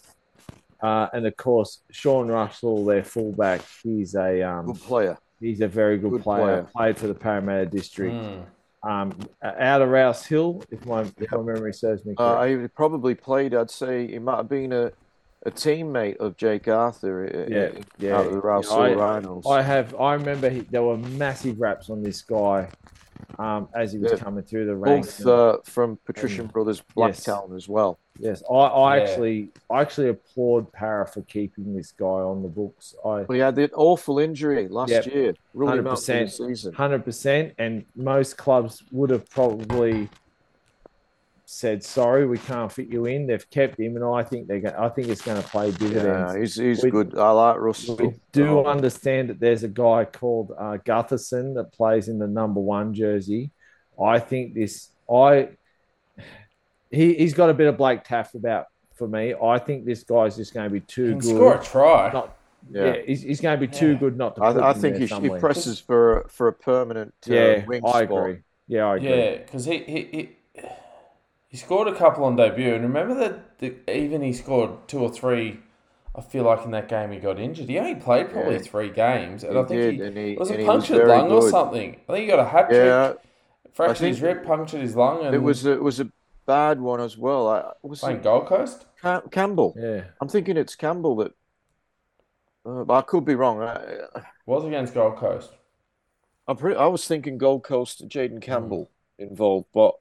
uh, 0.83 1.09
and 1.13 1.27
of 1.27 1.37
course, 1.37 1.81
Sean 1.91 2.29
Russell, 2.29 2.85
their 2.85 3.03
fullback, 3.05 3.63
he's 3.83 4.15
a 4.15 4.43
um, 4.43 4.67
Good 4.67 4.81
player. 4.83 5.19
he's 5.41 5.61
a 5.63 5.69
very 5.69 5.99
good, 5.99 6.11
Good 6.13 6.23
player. 6.23 6.43
player. 6.45 6.69
Played 6.77 6.99
for 6.99 7.07
the 7.07 7.15
Parramatta 7.15 7.67
District 7.67 8.15
Mm. 8.15 8.45
um, 8.83 9.19
out 9.43 9.81
of 9.83 9.89
Rouse 9.89 10.27
Hill, 10.27 10.63
if 10.71 10.85
my 10.87 11.03
if 11.19 11.33
my 11.33 11.39
memory 11.39 11.73
serves 11.73 12.05
me 12.05 12.15
Uh, 12.19 12.45
he 12.45 12.69
probably 12.69 13.15
played. 13.15 13.55
I'd 13.55 13.71
say 13.71 14.07
he 14.07 14.19
might 14.19 14.37
have 14.37 14.49
been 14.49 14.73
a, 14.73 14.93
a 15.47 15.51
teammate 15.51 16.17
of 16.19 16.37
Jake 16.37 16.69
Arthur. 16.69 17.27
uh, 17.27 17.53
Yeah, 17.53 17.61
uh, 17.63 17.71
yeah. 17.99 18.17
Out 18.17 18.27
of 18.27 18.33
the 18.33 18.41
Rouse 18.41 18.71
I- 18.71 18.91
Hill 18.91 18.99
Rhinos. 18.99 19.45
I 19.47 19.63
have. 19.63 19.95
I 20.01 20.15
remember 20.15 20.49
he, 20.49 20.61
there 20.61 20.83
were 20.83 20.97
massive 20.97 21.61
raps 21.61 21.91
on 21.91 22.03
this 22.03 22.23
guy 22.23 22.69
um, 23.39 23.69
as 23.75 23.93
he 23.93 23.99
was 23.99 24.13
Yeah. 24.13 24.19
coming 24.19 24.45
through 24.45 24.67
the 24.67 24.77
ranks. 24.77 25.21
Both 25.21 25.27
uh, 25.27 25.71
from 25.71 25.99
Patrician 26.05 26.47
Brothers 26.47 26.83
Yes. 26.97 27.25
Blacktown 27.27 27.55
as 27.57 27.69
well. 27.69 27.99
yes, 28.19 28.43
I, 28.51 28.55
I 28.55 28.97
Yeah. 28.97 29.03
actually, 29.03 29.49
I 29.71 29.81
actually 29.81 30.09
applaud 30.11 30.73
Para 30.73 31.07
for 31.07 31.23
keeping 31.23 31.75
this 31.75 31.91
guy 31.93 32.07
on 32.07 32.43
the 32.43 32.49
books. 32.49 32.95
I 33.05 33.23
But 33.25 33.35
he 33.35 33.41
had 33.41 33.57
that 33.57 33.73
awful 33.75 34.19
injury 34.21 34.69
last 34.69 34.91
Yep. 34.91 35.07
year. 35.07 35.35
Ruled 35.53 35.75
him 35.79 35.87
out 35.87 35.99
for 35.99 36.07
the 36.07 36.13
100%. 36.13 36.31
season. 36.49 36.73
hundred 36.75 37.05
percent, 37.05 37.55
and 37.59 37.85
most 37.97 38.37
clubs 38.39 38.83
would 38.93 39.11
have 39.11 39.29
probably 39.31 40.09
said, 41.55 41.83
"Sorry, 41.85 42.27
we 42.27 42.39
can't 42.39 42.71
fit 42.71 42.89
you 42.89 43.07
in." 43.07 43.27
They've 43.27 43.49
kept 43.51 43.79
him, 43.79 43.97
and 43.97 44.05
I 44.05 44.23
think 44.23 44.49
they're. 44.49 44.61
Going, 44.61 44.75
I 44.75 44.89
think 44.89 45.09
it's 45.09 45.23
going 45.23 45.41
to 45.43 45.49
play 45.49 45.71
dividends. 45.71 46.35
Yeah, 46.35 46.41
he's, 46.41 46.55
he's 46.57 46.83
We- 46.85 46.91
good. 46.91 47.17
I 47.17 47.31
like 47.31 47.59
Russell. 47.59 47.97
We 47.97 48.15
do 48.33 48.61
Um, 48.61 48.67
understand 48.67 49.31
that 49.31 49.41
there's 49.41 49.63
a 49.63 49.69
guy 49.69 50.05
called 50.05 50.53
uh, 50.59 50.79
Gutherson 50.85 51.55
that 51.55 51.73
plays 51.73 52.09
in 52.09 52.19
the 52.19 52.27
number 52.27 52.61
one 52.61 52.93
jersey. 52.95 53.51
I 54.01 54.19
think 54.19 54.55
this. 54.55 54.91
I 55.13 55.51
he 56.91 57.15
he's 57.15 57.35
got 57.35 57.51
a 57.51 57.55
bit 57.55 57.67
of 57.69 57.77
Blake 57.77 58.05
Taaffe 58.05 58.35
about 58.35 58.67
for 58.95 59.09
me. 59.09 59.35
I 59.35 59.59
think 59.59 59.85
this 59.85 60.05
guy's 60.05 60.37
just 60.37 60.55
going 60.55 60.69
to 60.69 60.73
be 60.73 60.81
too 60.81 61.11
Can 61.11 61.19
good. 61.19 61.35
score 61.37 61.55
a 61.57 61.63
try. 61.63 62.13
Not, 62.13 62.37
yeah. 62.71 62.85
yeah. 62.95 63.03
he's, 63.07 63.23
he's 63.23 63.41
going 63.41 63.59
to 63.59 63.67
be 63.67 63.73
too 63.73 63.93
Yeah. 63.93 63.99
good 63.99 64.17
not 64.17 64.37
to. 64.37 64.41
Put 64.41 64.57
I, 64.63 64.71
I 64.71 64.73
think 64.73 64.97
there 64.99 65.07
he, 65.21 65.29
he 65.29 65.39
presses 65.39 65.79
for 65.81 66.27
for 66.31 66.49
a 66.49 66.53
permanent 66.53 67.13
uh, 67.29 67.35
Yeah, 67.35 67.65
wing 67.67 67.83
I 67.85 67.89
spot. 67.91 68.03
agree. 68.03 68.39
Yeah, 68.69 68.85
I 68.87 68.97
agree. 68.97 69.09
Yeah, 69.11 69.37
because 69.39 69.65
he, 69.67 69.79
he 69.79 70.01
he 70.13 70.29
he 71.55 71.59
scored 71.59 71.87
a 71.87 71.95
couple 71.95 72.25
on 72.25 72.35
debut, 72.35 72.75
and 72.75 72.83
remember 72.83 73.15
that 73.15 73.61
the, 73.61 73.77
even 73.89 74.23
he 74.23 74.33
scored 74.33 74.89
two 74.89 74.99
or 74.99 75.09
three. 75.09 75.61
I 76.17 76.21
feel 76.21 76.43
like 76.43 76.65
in 76.65 76.73
that 76.73 76.89
game 76.89 77.13
he 77.13 77.21
got 77.21 77.39
injured. 77.39 77.69
He 77.69 77.79
only 77.79 77.95
played 77.95 78.31
probably 78.31 78.55
Yeah. 78.55 78.59
three 78.63 78.91
games, 78.91 79.45
and 79.45 79.53
He 79.53 79.59
I 79.61 79.65
think 79.65 79.81
did, 79.81 79.95
he 79.95 80.01
and 80.03 80.17
he- 80.17 80.37
was 80.37 80.51
and 80.51 80.59
a 80.59 80.63
he 80.63 80.69
was 80.69 80.75
punctured 80.89 80.97
very 81.07 81.09
lung 81.19 81.31
or 81.31 81.49
something. 81.49 81.91
I 82.09 82.13
think 82.13 82.23
he 82.23 82.27
got 82.27 82.41
a 82.41 82.45
hat 82.45 82.69
trick, 82.71 82.85
Yeah, 82.85 83.13
fractured 83.73 84.09
his 84.09 84.21
rib, 84.21 84.45
punctured 84.45 84.81
his 84.81 84.97
lung, 84.97 85.25
and 85.27 85.33
it 85.33 85.39
was 85.39 85.65
a, 85.65 85.73
it 85.75 85.83
was 85.83 86.01
a 86.01 86.11
bad 86.45 86.81
one 86.81 87.01
as 87.01 87.17
well. 87.17 87.47
I, 87.49 87.71
was 87.83 88.01
playing 88.01 88.17
it 88.17 88.25
Gold 88.25 88.47
Coast. 88.47 88.87
Cam- 89.01 89.29
Campbell? 89.31 89.77
Yeah. 89.79 90.03
I'm 90.21 90.29
thinking 90.29 90.57
it's 90.57 90.75
Campbell 90.75 91.15
that. 91.19 91.33
Uh, 92.67 92.83
but 92.83 92.95
I 92.95 93.03
could 93.03 93.25
be 93.25 93.37
wrong. 93.37 93.63
I, 93.63 94.03
Was 94.47 94.65
against 94.65 94.93
Gold 94.93 95.19
Coast. 95.19 95.53
I'm 96.49 96.57
pretty, 96.57 96.77
I 96.77 96.87
was 96.87 97.07
thinking 97.07 97.39
Gold 97.39 97.63
Coast, 97.63 98.09
Jayden 98.09 98.43
Campbell 98.43 98.91
involved, 99.21 99.67
but 99.73 99.95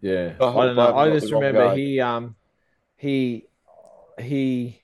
Yeah, 0.00 0.34
I 0.40 0.66
don't 0.66 0.76
know. 0.76 0.82
I 0.82 0.86
haven't 0.86 0.98
I 0.98 1.08
got 1.08 1.20
just 1.20 1.32
remember 1.32 1.74
he 1.74 2.00
um 2.00 2.36
he 2.96 3.46
he 4.18 4.82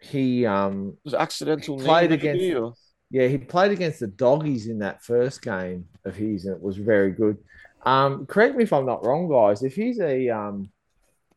he 0.00 0.46
um 0.46 0.96
was 1.04 1.14
it 1.14 1.20
accidental 1.20 1.78
knee 1.78 1.84
Played 1.84 2.12
against- 2.12 2.56
or- 2.56 2.74
yeah 3.10 3.26
he 3.28 3.38
played 3.38 3.72
against 3.72 4.00
the 4.00 4.06
doggies 4.06 4.66
in 4.66 4.78
that 4.78 5.02
first 5.02 5.42
game 5.42 5.86
of 6.04 6.16
his 6.16 6.46
and 6.46 6.56
it 6.56 6.62
was 6.62 6.76
very 6.76 7.12
good. 7.12 7.36
Um, 7.84 8.26
correct 8.26 8.56
me 8.56 8.62
if 8.64 8.72
I'm 8.72 8.86
not 8.86 9.04
wrong, 9.04 9.28
guys. 9.28 9.62
If 9.62 9.74
he's 9.74 10.00
a 10.00 10.28
um 10.30 10.70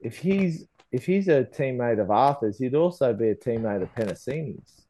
if 0.02 0.18
he's 0.18 0.68
if 0.91 1.06
he's 1.06 1.27
a 1.27 1.43
teammate 1.43 1.99
of 1.99 2.11
Arthur's, 2.11 2.57
he'd 2.60 2.76
also 2.76 3.14
be 3.14 3.30
a 3.30 3.35
teammate 3.35 3.81
of 3.81 3.93
Penasini's. 3.95 4.85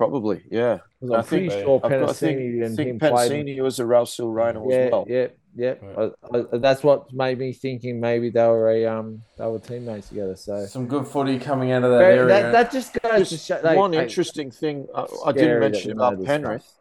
Probably, 0.00 0.42
yeah. 0.50 0.78
Because 0.98 1.12
I 1.14 1.18
I'm 1.18 1.24
pretty 1.24 1.48
think- 1.50 1.62
sure 1.62 1.76
I've 1.76 1.82
got 1.82 1.88
to 1.90 1.96
Penasini 2.06 2.18
think, 2.18 2.64
and 2.64 2.76
think 2.76 2.88
him 2.88 2.98
played. 2.98 3.32
Pensini 3.32 3.60
was 3.62 3.78
a 3.80 3.84
Rouse 3.84 4.16
Hill 4.16 4.30
Rhino 4.30 4.66
Yeah, 4.70 4.76
as 4.76 4.90
well. 4.92 5.04
yeah, 5.06 5.26
yeah. 5.54 5.74
Right. 5.82 6.12
I, 6.32 6.38
I, 6.38 6.58
that's 6.58 6.82
what 6.82 7.12
made 7.12 7.38
me 7.38 7.52
thinking 7.52 8.00
maybe 8.00 8.30
they 8.30 8.46
were 8.46 8.70
a 8.70 8.86
um 8.86 9.20
they 9.36 9.44
were 9.46 9.58
teammates 9.58 10.08
together. 10.08 10.36
So 10.36 10.64
Some 10.64 10.86
good 10.86 11.06
footy 11.06 11.38
coming 11.38 11.72
out 11.72 11.84
of 11.84 11.90
that 11.90 11.98
Very- 11.98 12.16
area. 12.18 12.28
that, 12.28 12.52
that 12.52 12.72
just 12.72 12.98
goes 13.02 13.28
to 13.28 13.36
show. 13.36 13.60
Like, 13.62 13.76
one 13.76 13.92
like, 13.92 14.04
interesting 14.04 14.50
thing 14.50 14.86
I, 14.94 15.04
I 15.26 15.32
didn't 15.32 15.60
mention 15.60 15.88
we 15.88 15.92
about 15.92 16.24
Penrith 16.24 16.72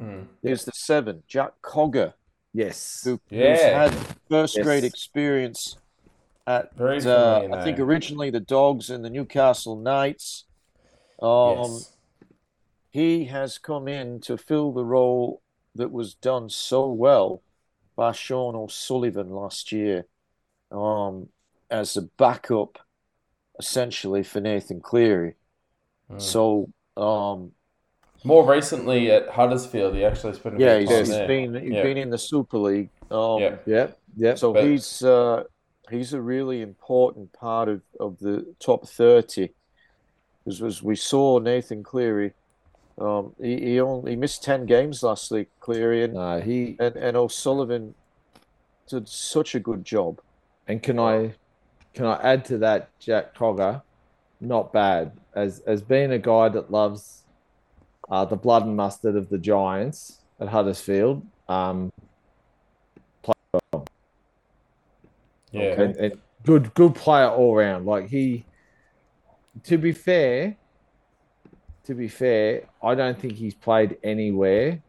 Mm. 0.00 0.26
is 0.44 0.64
the 0.64 0.72
seven, 0.72 1.24
Jack 1.26 1.54
Cogger, 1.60 2.14
yes, 2.54 3.02
who, 3.04 3.20
who's 3.28 3.38
Yeah. 3.38 3.82
had 3.82 3.92
first 4.30 4.56
Yes. 4.56 4.64
grade 4.64 4.84
experience 4.84 5.76
at 6.46 6.72
Very 6.76 6.98
uh, 6.98 7.00
familiar 7.40 7.58
I 7.60 7.64
think 7.64 7.78
originally 7.80 8.30
the 8.30 8.40
Dogs 8.40 8.88
and 8.90 9.04
the 9.04 9.10
Newcastle 9.10 9.74
Knights. 9.76 10.44
Um, 11.20 11.58
yes. 11.58 11.96
He 12.90 13.24
has 13.26 13.58
come 13.58 13.88
in 13.88 14.20
to 14.20 14.36
fill 14.36 14.72
the 14.72 14.84
role 14.84 15.42
that 15.74 15.92
was 15.92 16.14
done 16.14 16.48
so 16.48 16.90
well 16.90 17.42
by 17.96 18.12
Sean 18.12 18.56
O'Sullivan 18.56 19.30
last 19.30 19.72
year, 19.72 20.06
um, 20.72 21.28
as 21.70 21.96
a 21.96 22.02
backup, 22.02 22.78
essentially 23.58 24.22
for 24.22 24.40
Nathan 24.40 24.80
Cleary. 24.80 25.34
Mm. 26.10 26.20
So, 26.20 26.70
um, 26.96 27.52
More 28.24 28.44
recently 28.50 29.10
at 29.10 29.28
Huddersfield, 29.28 29.94
he 29.94 30.04
actually 30.04 30.34
spent 30.34 30.56
a 30.56 30.58
yeah, 30.58 30.78
bit 30.78 30.88
he's, 30.88 30.90
of 30.90 30.96
time 30.96 31.04
he's 31.04 31.08
there. 31.08 31.28
been 31.28 31.54
he's 31.54 31.72
Yeah. 31.72 31.82
been 31.82 31.96
in 31.96 32.10
the 32.10 32.18
Super 32.18 32.58
League. 32.58 32.90
Um, 33.10 33.40
Yeah. 33.40 33.56
yep, 33.66 33.98
yep. 34.16 34.38
So 34.38 34.52
But- 34.52 34.64
he's 34.64 35.02
uh, 35.02 35.44
he's 35.90 36.12
a 36.12 36.20
really 36.20 36.60
important 36.60 37.32
part 37.32 37.68
of, 37.68 37.82
of 37.98 38.18
the 38.18 38.54
top 38.58 38.88
thirty. 38.88 39.50
As, 40.46 40.62
as 40.62 40.82
we 40.82 40.96
saw 40.96 41.38
Nathan 41.38 41.82
Cleary, 41.82 42.32
um, 43.00 43.34
he 43.40 43.60
he 43.60 43.80
only 43.80 44.12
he 44.12 44.16
missed 44.16 44.42
ten 44.42 44.66
games 44.66 45.02
last 45.02 45.30
week. 45.30 45.48
Cleary 45.60 46.04
and 46.04 46.14
no, 46.14 46.40
he 46.40 46.76
and, 46.78 46.96
and 46.96 47.16
O'Sullivan 47.16 47.94
did 48.88 49.08
such 49.08 49.54
a 49.54 49.60
good 49.60 49.84
job. 49.84 50.20
and 50.66 50.82
can 50.82 50.98
I 50.98 51.34
can 51.94 52.06
I 52.06 52.20
add 52.22 52.44
to 52.46 52.58
that 52.58 52.90
Jack 53.00 53.34
Cogger, 53.34 53.82
not 54.40 54.72
bad 54.72 55.12
as 55.34 55.60
as 55.60 55.82
being 55.82 56.12
a 56.12 56.18
guy 56.18 56.48
that 56.50 56.70
loves 56.70 57.24
uh, 58.10 58.24
the 58.24 58.36
blood 58.36 58.66
and 58.66 58.76
mustard 58.76 59.16
of 59.16 59.28
the 59.28 59.38
Giants 59.38 60.20
at 60.40 60.48
Huddersfield. 60.48 61.26
Um, 61.48 61.90
Yeah. 65.52 65.80
and, 65.80 65.96
and 65.96 66.18
good 66.44 66.72
good 66.74 66.94
player 66.94 67.28
all 67.28 67.56
round. 67.56 67.84
Like 67.84 68.08
he, 68.08 68.46
to 69.64 69.78
be 69.78 69.90
fair, 69.92 70.56
to 71.90 71.94
be 71.96 72.06
fair, 72.06 72.62
I 72.80 72.94
don't 72.94 73.18
think 73.18 73.32
he's 73.32 73.52
played 73.52 73.98
anywhere 74.04 74.80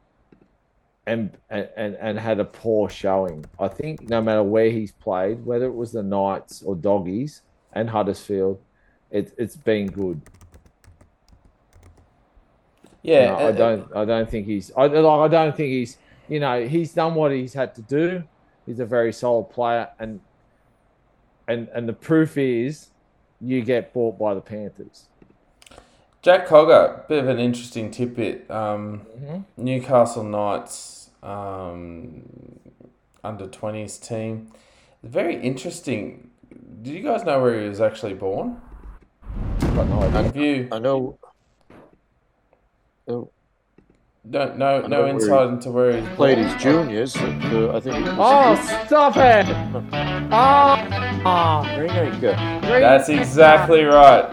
and 1.07 1.35
and 1.49 1.95
and, 1.95 2.19
had 2.19 2.39
a 2.39 2.45
poor 2.45 2.91
showing. 2.91 3.43
I 3.59 3.69
think 3.69 4.07
no 4.07 4.21
matter 4.21 4.43
where 4.43 4.69
he's 4.69 4.91
played, 4.91 5.43
whether 5.43 5.65
it 5.65 5.73
was 5.73 5.91
the 5.91 6.03
Knights 6.03 6.61
or 6.61 6.75
Doggies 6.75 7.41
and 7.73 7.89
Huddersfield, 7.89 8.61
it, 9.09 9.33
it's 9.35 9.55
been 9.55 9.87
good. 9.87 10.21
Yeah. 13.01 13.31
No, 13.31 13.33
uh, 13.33 13.47
I 13.47 13.51
don't. 13.51 13.95
I 13.95 14.05
don't 14.05 14.29
think 14.29 14.45
he's. 14.45 14.71
I, 14.77 14.85
like, 14.85 15.21
I 15.21 15.27
don't 15.27 15.57
think 15.57 15.69
he's. 15.69 15.97
You 16.29 16.39
know, 16.39 16.67
he's 16.67 16.93
done 16.93 17.15
what 17.15 17.31
he's 17.31 17.53
had 17.53 17.73
to 17.75 17.81
do. 17.81 18.23
He's 18.67 18.79
a 18.79 18.85
very 18.85 19.11
solid 19.11 19.45
player, 19.45 19.89
and 19.97 20.19
and 21.47 21.67
and 21.69 21.89
the 21.89 21.93
proof 21.93 22.37
is, 22.37 22.91
you 23.41 23.63
get 23.63 23.91
bought 23.91 24.19
by 24.19 24.35
the 24.35 24.41
Panthers. 24.41 25.07
Jack 26.22 26.48
Cogger, 26.48 27.07
bit 27.07 27.19
of 27.23 27.30
an 27.30 27.39
interesting 27.39 27.89
tidbit. 27.89 28.49
Um, 28.52 29.02
Mhm. 29.19 29.45
Newcastle 29.57 30.23
Knights 30.23 31.10
um, 31.23 32.23
under 33.23 33.48
20s 33.48 33.98
team. 33.99 34.52
Very 35.03 35.35
interesting. 35.41 36.30
Did 36.84 36.93
you 36.93 37.02
guys 37.03 37.23
know 37.23 37.41
where 37.41 37.60
he 37.61 37.68
was 37.68 37.81
actually 37.81 38.14
born? 38.14 38.61
Got 39.76 39.88
no 39.88 39.99
idea. 40.02 40.11
Have 40.23 40.35
you 40.35 40.68
I 40.72 40.80
know. 40.80 41.18
Oh, 43.07 43.30
no 44.23 44.53
no 44.56 44.81
no 44.88 44.98
where 44.99 45.07
he 45.07 45.14
insight 45.14 45.48
into 45.49 45.72
where 45.72 45.99
he's 45.99 46.10
played 46.10 46.35
born? 46.38 46.48
his 46.48 46.61
juniors. 46.61 47.15
At, 47.15 47.23
uh, 47.53 47.76
I 47.76 47.80
think 47.80 47.95
it 48.06 48.15
was 48.15 48.60
Oh, 48.60 48.85
stop 48.85 49.18
it! 49.18 49.48
Oh, 51.23 51.64
Greenacre. 51.76 52.19
great. 52.61 52.80
That's 52.81 53.10
exactly 53.10 53.84
right. 53.84 54.31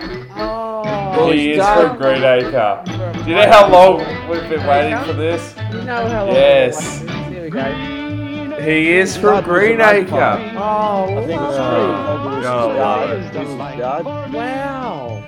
Oh, 1.18 1.22
Well, 1.22 1.28
Oh, 1.28 1.32
he 1.32 1.52
is 1.52 1.58
done. 1.58 1.88
from 1.88 1.96
Greenacre. 1.98 2.82
Do 3.24 3.30
you 3.30 3.36
know 3.36 3.50
how 3.50 3.68
long 3.70 3.98
we've 4.30 4.48
been 4.48 4.66
waiting 4.66 4.98
for 5.04 5.12
this? 5.14 5.54
You 5.72 5.82
know 5.82 6.06
how 6.06 6.24
long 6.26 6.34
Yes. 6.34 7.00
Here 7.00 7.42
we 7.44 7.50
go. 7.50 7.64
He 8.62 8.92
is 8.92 9.14
from 9.16 9.22
Blood 9.42 9.46
was 9.46 9.58
Greenacre. 9.58 10.54
Oh, 10.56 11.04
I 11.04 11.26
think 11.26 11.40
lovely. 11.40 11.58
uh, 11.58 12.40
God, 12.42 12.42
God, 12.42 12.76
love 12.76 13.78
God, 13.78 14.04
God. 14.04 14.32
wow. 14.34 15.24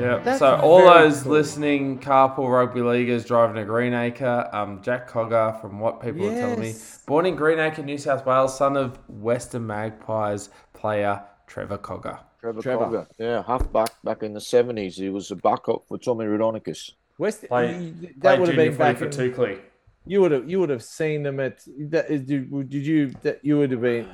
Yeah. 0.00 0.18
That's 0.24 0.38
So 0.38 0.56
all 0.56 0.82
those 0.84 1.22
cool. 1.22 1.32
listening 1.32 1.98
carpool 1.98 2.50
rugby 2.50 2.80
leaguers 2.80 3.24
driving 3.24 3.56
to 3.56 3.64
Greenacre, 3.64 4.48
um, 4.52 4.80
Jack 4.82 5.10
Cogger, 5.10 5.60
from 5.60 5.78
what 5.78 6.00
people 6.00 6.26
are 6.30 6.34
telling 6.34 6.60
me, 6.60 6.74
born 7.06 7.26
in 7.26 7.36
Greenacre, 7.36 7.82
New 7.82 7.98
South 7.98 8.24
Wales, 8.24 8.56
son 8.56 8.76
of 8.78 8.98
Western 9.08 9.66
Magpies 9.66 10.48
player 10.72 11.22
Trevor 11.46 11.78
Cogger. 11.78 12.18
Trevor, 12.40 12.62
Trevor. 12.62 12.84
Cogger. 12.86 13.06
Yeah, 13.18 13.42
halfback 13.42 13.90
back 14.02 14.22
in 14.22 14.32
the 14.34 14.40
70s. 14.40 14.94
He 14.94 15.08
was 15.10 15.30
a 15.30 15.36
backup 15.36 15.86
for 15.86 15.98
Tommy 15.98 16.24
Raudonikis. 16.26 16.92
West, 17.18 17.46
Played- 17.48 17.80
you- 17.80 18.08
that 18.08 18.20
Played 18.20 18.40
would 18.40 18.48
have 18.48 18.56
been 18.56 18.72
footy 18.72 18.78
back 18.78 18.96
for 18.96 19.04
in, 19.06 19.10
Tukley. 19.10 19.58
you 20.06 20.20
would 20.22 20.32
have 20.32 20.48
you 20.50 20.58
would 20.60 20.70
have 20.70 20.82
seen 20.82 21.22
them 21.22 21.38
at 21.38 21.60
that 21.90 22.10
is 22.10 22.22
did, 22.22 22.50
did 22.70 22.86
you 22.86 23.10
that 23.22 23.40
you 23.44 23.58
would 23.58 23.70
have 23.70 23.82
been 23.82 24.08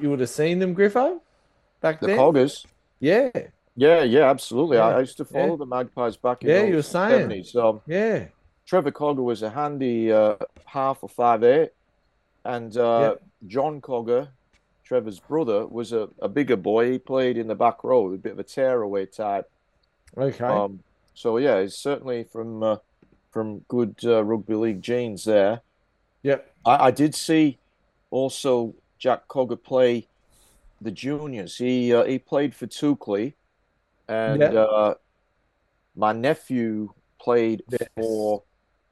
you 0.00 0.10
would 0.10 0.20
have 0.20 0.28
seen 0.28 0.58
them 0.58 0.74
Griffo 0.76 1.20
back 1.80 2.00
The 2.00 2.08
then 2.08 2.16
The 2.16 2.22
Coggers. 2.22 2.66
yeah 3.00 3.30
Yeah, 3.76 4.02
yeah, 4.02 4.28
absolutely. 4.30 4.76
I, 4.76 4.90
Yeah, 4.90 4.96
I 4.96 5.00
used 5.00 5.16
to 5.16 5.24
follow 5.24 5.52
yeah. 5.52 5.56
the 5.56 5.66
Magpies 5.66 6.16
back 6.18 6.42
in 6.42 6.50
Yeah, 6.50 6.62
the 6.62 6.68
you 6.68 6.74
were 6.76 6.82
saying. 6.82 7.28
70s. 7.30 7.56
Um, 7.56 7.80
yeah 7.86 8.26
Trevor 8.66 8.92
Cogger 8.92 9.24
was 9.24 9.42
a 9.42 9.48
handy 9.50 10.12
uh, 10.12 10.36
half 10.66 10.98
or 11.02 11.08
five 11.08 11.42
eight, 11.42 11.70
and 12.44 12.76
uh, 12.76 13.00
Yep. 13.16 13.22
John 13.46 13.80
Cogger, 13.80 14.28
Trevor's 14.90 15.20
brother, 15.20 15.64
was 15.68 15.92
a, 15.92 16.08
a 16.20 16.28
bigger 16.28 16.56
boy. 16.56 16.90
He 16.90 16.98
played 16.98 17.38
in 17.38 17.46
the 17.46 17.54
back 17.54 17.84
row, 17.84 18.12
a 18.12 18.16
bit 18.18 18.32
of 18.32 18.40
a 18.40 18.42
tearaway 18.42 19.06
type. 19.06 19.48
okay 20.18 20.44
Um, 20.44 20.80
so 21.14 21.36
yeah, 21.36 21.60
he's 21.62 21.76
certainly 21.76 22.24
from 22.24 22.60
uh, 22.64 22.76
from 23.30 23.60
good 23.68 23.94
uh, 24.04 24.24
rugby 24.24 24.56
league 24.56 24.82
genes 24.82 25.22
there. 25.22 25.60
yep 26.24 26.52
I, 26.66 26.86
I 26.86 26.90
did 26.90 27.14
see 27.14 27.60
also 28.10 28.74
Jack 28.98 29.28
Cogger 29.28 29.62
play 29.62 30.08
the 30.80 30.90
juniors. 30.90 31.56
He 31.56 31.94
uh, 31.94 32.02
he 32.02 32.18
played 32.18 32.52
for 32.56 32.66
Toukley, 32.66 33.34
and 34.08 34.40
Yeah. 34.42 34.48
uh, 34.48 34.94
my 35.94 36.12
nephew 36.12 36.94
played 37.20 37.62
Yes. 37.70 37.88
for 37.96 38.42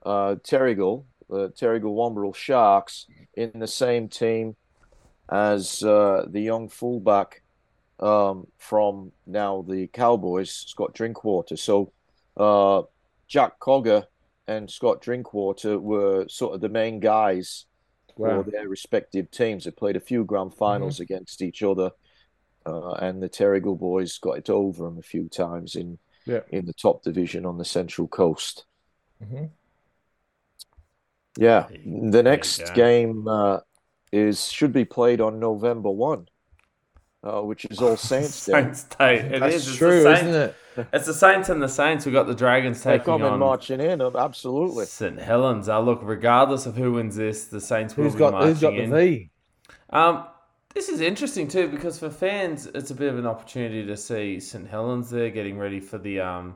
uh, 0.07 0.37
Terrigal, 0.45 1.07
the 1.29 1.49
Terrigal 1.51 1.93
Wamberal 1.99 2.37
Sharks, 2.37 3.07
in 3.35 3.51
the 3.59 3.67
same 3.67 4.07
team 4.09 4.55
as 5.29 5.83
uh, 5.83 6.27
the 6.29 6.41
young 6.41 6.69
fullback 6.69 7.43
um, 8.01 8.47
from 8.59 9.13
now 9.27 9.63
the 9.69 9.87
Cowboys, 9.89 10.51
Scott 10.51 10.95
Drinkwater. 10.95 11.57
So 11.57 11.93
uh, 12.37 12.83
Jack 13.27 13.59
Cogger 13.61 14.07
and 14.47 14.71
Scott 14.71 15.01
Drinkwater 15.03 15.79
were 15.79 16.27
sort 16.29 16.55
of 16.55 16.61
the 16.61 16.69
main 16.69 17.01
guys 17.01 17.67
wow 18.17 18.43
for 18.43 18.51
their 18.51 18.69
respective 18.69 19.31
teams. 19.31 19.65
They 19.65 19.71
played 19.71 19.97
a 19.97 20.01
few 20.01 20.25
grand 20.25 20.55
finals 20.55 21.01
against 21.01 21.43
each 21.43 21.63
other, 21.63 21.91
uh, 22.65 22.93
and 22.93 23.23
the 23.23 23.29
Terrigal 23.29 23.79
boys 23.79 24.19
got 24.19 24.39
it 24.39 24.51
over 24.51 24.85
them 24.85 24.99
a 24.99 25.03
few 25.03 25.29
times 25.29 25.77
in 25.77 25.99
Yeah. 26.25 26.41
in 26.51 26.67
the 26.67 26.73
top 26.73 27.03
division 27.03 27.45
on 27.47 27.59
the 27.59 27.65
Central 27.65 28.09
Coast. 28.09 28.65
Mhm. 29.23 29.51
Yeah, 31.37 31.69
the 31.85 32.23
next 32.23 32.75
game 32.75 33.29
uh, 33.29 33.61
is 34.13 34.47
should 34.51 34.73
be 34.73 34.85
played 34.85 35.21
on 35.21 35.39
November 35.41 35.91
one, 35.91 36.29
uh, 37.23 37.41
which 37.43 37.65
is 37.67 37.81
All 37.81 37.97
Saints 38.11 38.47
Day. 38.47 38.53
Saints 38.53 38.85
Day. 38.85 39.17
It 39.19 39.41
that's 39.41 39.55
is, 39.57 39.69
It's 39.69 39.77
true 39.77 40.03
the 40.03 40.17
Saints. 40.17 40.23
isn't 40.29 40.43
it 40.43 40.57
It's 40.93 41.07
the 41.07 41.15
Saints 41.15 41.49
and 41.49 41.63
the 41.63 41.69
Saints. 41.69 42.07
We've 42.07 42.13
got 42.15 42.27
the 42.27 42.35
Dragons 42.35 42.79
taking 42.81 42.91
They're 42.99 43.05
coming 43.05 43.27
on 43.27 43.39
marching 43.39 43.81
in, 43.81 44.01
absolutely. 44.01 44.87
St 44.87 45.19
Helens. 45.19 45.69
Uh, 45.69 45.81
look, 45.81 46.01
regardless 46.03 46.67
of 46.67 46.77
who 46.77 46.93
wins 46.93 47.17
this, 47.17 47.47
the 47.47 47.61
Saints 47.61 47.97
will 47.97 48.05
who's 48.05 48.15
be 48.15 48.19
got 48.21 48.33
marching 48.33 48.49
who's 48.51 48.61
got 48.61 48.71
the 48.71 48.83
in. 48.83 48.91
V 48.95 49.31
Um, 49.91 50.25
this 50.75 50.89
is 50.89 51.01
interesting 51.01 51.49
too 51.49 51.69
because 51.69 51.99
for 51.99 52.11
fans, 52.11 52.67
it's 52.67 52.91
a 52.91 52.95
bit 52.95 53.09
of 53.13 53.19
an 53.19 53.27
opportunity 53.27 53.85
to 53.87 53.97
see 53.97 54.39
St 54.39 54.69
Helens 54.69 55.11
there 55.11 55.31
getting 55.31 55.59
ready 55.59 55.81
for 55.81 55.99
the 55.99 56.21
um, 56.21 56.55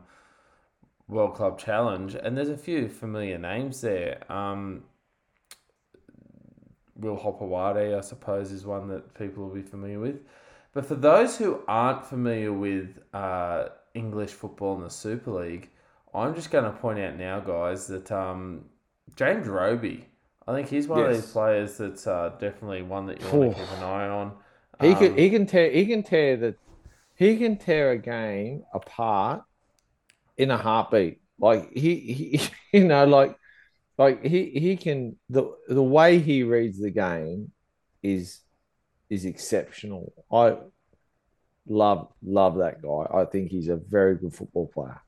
World 1.08 1.34
Club 1.34 1.58
Challenge, 1.58 2.14
and 2.14 2.36
there's 2.36 2.48
a 2.48 2.56
few 2.56 2.88
familiar 2.88 3.38
names 3.38 3.80
there. 3.80 4.22
Um, 4.30 4.84
Will 6.96 7.16
Hopoate, 7.16 7.96
I 7.96 8.00
suppose, 8.00 8.52
is 8.52 8.64
one 8.66 8.88
that 8.88 9.14
people 9.14 9.44
will 9.44 9.54
be 9.54 9.62
familiar 9.62 9.98
with. 9.98 10.20
But 10.74 10.86
for 10.86 10.94
those 10.94 11.36
who 11.36 11.60
aren't 11.68 12.04
familiar 12.04 12.52
with 12.52 12.98
uh, 13.12 13.68
English 13.94 14.30
football 14.30 14.76
in 14.76 14.82
the 14.82 14.90
Super 14.90 15.30
League, 15.30 15.70
I'm 16.14 16.34
just 16.34 16.50
going 16.50 16.64
to 16.64 16.70
point 16.70 16.98
out 16.98 17.16
now, 17.16 17.40
guys, 17.40 17.86
that 17.88 18.10
um, 18.12 18.64
James 19.16 19.46
Roby, 19.48 20.06
I 20.46 20.54
think 20.54 20.68
he's 20.68 20.88
one 20.88 21.04
of 21.04 21.12
these 21.12 21.30
players 21.32 21.78
that's 21.78 22.06
uh, 22.06 22.32
definitely 22.38 22.82
one 22.82 23.06
that 23.06 23.20
you 23.20 23.26
want 23.28 23.42
to 23.42 23.58
keep 23.58 23.70
an 23.72 23.82
eye 23.82 24.08
on. 24.08 24.32
he 24.80 24.94
can 24.94 25.12
Um, 25.12 25.16
he 25.16 25.30
can 25.30 25.46
tear 25.46 25.70
he 25.70 25.86
can 25.86 26.02
tear 26.02 26.36
the 26.36 26.54
he 27.14 27.36
can 27.36 27.56
tear 27.56 27.92
a 27.92 27.98
game 27.98 28.64
apart 28.74 29.44
in 30.36 30.50
a 30.50 30.56
heartbeat 30.56 31.20
like 31.38 31.72
he, 31.72 31.96
he 31.96 32.40
you 32.78 32.84
know 32.84 33.04
like 33.04 33.36
like 34.02 34.24
he 34.24 34.40
he 34.64 34.76
can 34.76 35.16
the 35.30 35.44
the 35.68 35.82
way 35.82 36.18
he 36.18 36.42
reads 36.42 36.78
the 36.78 36.90
game 36.90 37.50
is 38.02 38.40
is 39.08 39.24
exceptional 39.24 40.12
i 40.32 40.56
love 41.66 42.08
love 42.22 42.54
that 42.58 42.76
guy 42.82 43.02
i 43.20 43.24
think 43.24 43.50
he's 43.50 43.68
a 43.68 43.76
very 43.76 44.14
good 44.16 44.34
football 44.34 44.66
player 44.66 45.00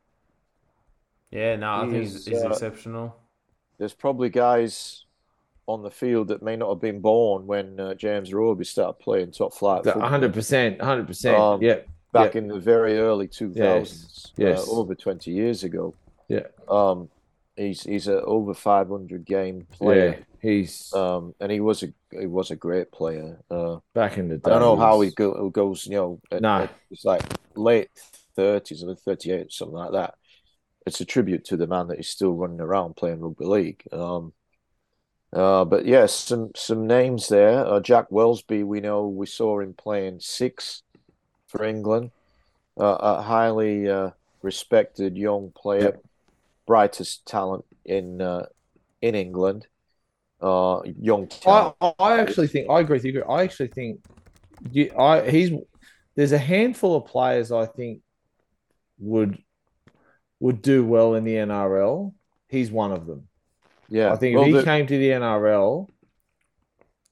yeah, 1.31 1.57
no, 1.57 1.69
I 1.69 1.85
He 1.87 1.91
think 1.91 2.05
is, 2.05 2.13
he's, 2.15 2.27
he's 2.27 2.45
uh, 2.45 2.51
exceptional. 2.51 3.17
There's 3.79 3.93
probably 3.93 4.29
guys 4.29 5.05
on 5.67 5.83
the 5.83 5.91
field 5.91 6.29
that 6.29 6.43
may 6.43 6.55
not 6.55 6.69
have 6.69 6.81
been 6.81 7.01
born 7.01 7.45
when 7.47 7.81
uh, 7.81 7.95
James 7.95 8.33
Roby 8.33 8.65
started 8.65 9.01
playing 9.01 9.33
top 9.33 9.53
flight 9.53 9.83
football. 9.83 10.03
100% 10.03 10.79
100% 10.79 11.39
Um, 11.39 11.61
yeah 11.61 11.79
back 12.13 12.35
yeah. 12.35 12.39
in 12.43 12.47
the 12.49 12.61
very 12.61 12.99
early 12.99 13.27
2000s, 13.27 13.57
Yes, 13.57 14.33
yes. 14.37 14.69
Uh, 14.69 14.71
over 14.71 14.95
20 14.95 15.33
years 15.33 15.65
ago. 15.65 15.93
Yeah. 16.29 16.47
Um, 16.69 17.09
he's 17.57 17.83
he's 17.83 18.09
a 18.09 18.23
over 18.23 18.55
500 18.55 19.25
game 19.25 19.67
player. 19.73 20.17
yeah 20.19 20.25
he's 20.41 20.93
Um, 20.93 21.35
and 21.41 21.51
he 21.51 21.61
was 21.61 21.83
a 21.83 21.93
he 22.11 22.27
was 22.27 22.51
a 22.51 22.57
great 22.57 22.93
player. 22.93 23.39
Uh, 23.51 23.79
back 23.95 24.19
in 24.19 24.29
the 24.29 24.37
day 24.39 24.51
I 24.51 24.59
don't 24.59 24.61
know 24.61 24.77
how 24.77 25.01
he 25.01 25.11
go, 25.11 25.49
goes. 25.51 25.87
You 25.87 25.93
know, 25.97 26.21
at, 26.31 26.43
No. 26.43 26.63
at- 26.63 26.75
it's 26.91 27.05
like 27.05 27.23
late 27.57 27.91
30s 28.37 28.83
or 28.85 28.95
38, 28.95 29.53
something 29.53 29.75
like 29.77 29.93
that. 29.93 30.15
It's 30.87 31.01
a 31.01 31.05
tribute 31.07 31.45
to 31.47 31.57
the 31.57 31.67
man 31.67 31.89
that 31.89 31.99
is 31.99 32.09
still 32.11 32.33
running 32.35 32.61
around 32.61 32.97
playing 32.97 33.21
rugby 33.21 33.47
league. 33.47 33.83
Um, 33.91 34.33
uh, 35.33 35.65
but 35.65 35.87
yes, 35.87 36.13
some 36.15 36.51
some 36.55 36.87
names 36.87 37.29
there. 37.29 37.65
Uh, 37.67 37.81
Jack 37.81 38.11
Welsby, 38.11 38.65
we 38.65 38.81
know 38.81 39.09
we 39.09 39.27
saw 39.27 39.61
him 39.61 39.73
playing 39.75 40.21
six 40.21 40.83
for 41.49 41.65
England. 41.65 42.11
Uh, 42.79 42.97
a 43.01 43.23
highly 43.23 43.89
uh, 43.89 44.11
respected 44.43 45.17
young 45.17 45.53
player, 45.57 45.83
Yep. 45.85 46.03
Brightest 46.67 47.27
talent 47.27 47.65
in 47.85 48.21
uh, 48.21 48.47
in 49.03 49.15
England. 49.15 49.67
Uh, 50.41 50.81
young 51.01 51.25
I, 51.25 51.27
talent. 51.27 51.77
I- 51.81 51.95
I 51.99 52.21
actually 52.21 52.49
think 52.49 52.69
I 52.71 52.81
agree 52.81 52.97
with 52.97 53.05
you. 53.05 53.23
I 53.25 53.43
actually 53.45 53.69
think 53.69 54.01
you, 54.71 54.91
I 54.99 55.29
he's 55.31 55.51
there's 56.17 56.33
a 56.33 56.39
handful 56.39 56.97
of 56.97 57.07
players 57.07 57.51
I 57.53 57.67
think 57.67 58.01
would 58.99 59.39
would 60.41 60.63
do 60.63 60.85
well 60.85 61.15
in 61.15 61.25
the 61.25 61.35
NRL. 61.37 62.13
He's 62.49 62.71
one 62.71 62.93
of 62.93 63.07
them. 63.07 63.29
yeah, 63.89 64.13
I 64.13 64.17
think 64.17 64.35
Well, 64.37 64.45
if 64.45 64.49
he 64.51 64.59
the- 64.59 64.65
came 64.65 64.87
to 64.87 64.99
the 64.99 65.09
NRL, 65.11 65.89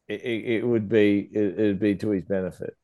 it, 0.09 0.21
it, 0.23 0.45
it 0.57 0.67
would 0.67 0.89
be 0.89 1.29
it, 1.33 1.43
it'd 1.59 1.81
be 1.81 1.95
to 1.97 2.11
his 2.11 2.25
benefit. 2.25 2.77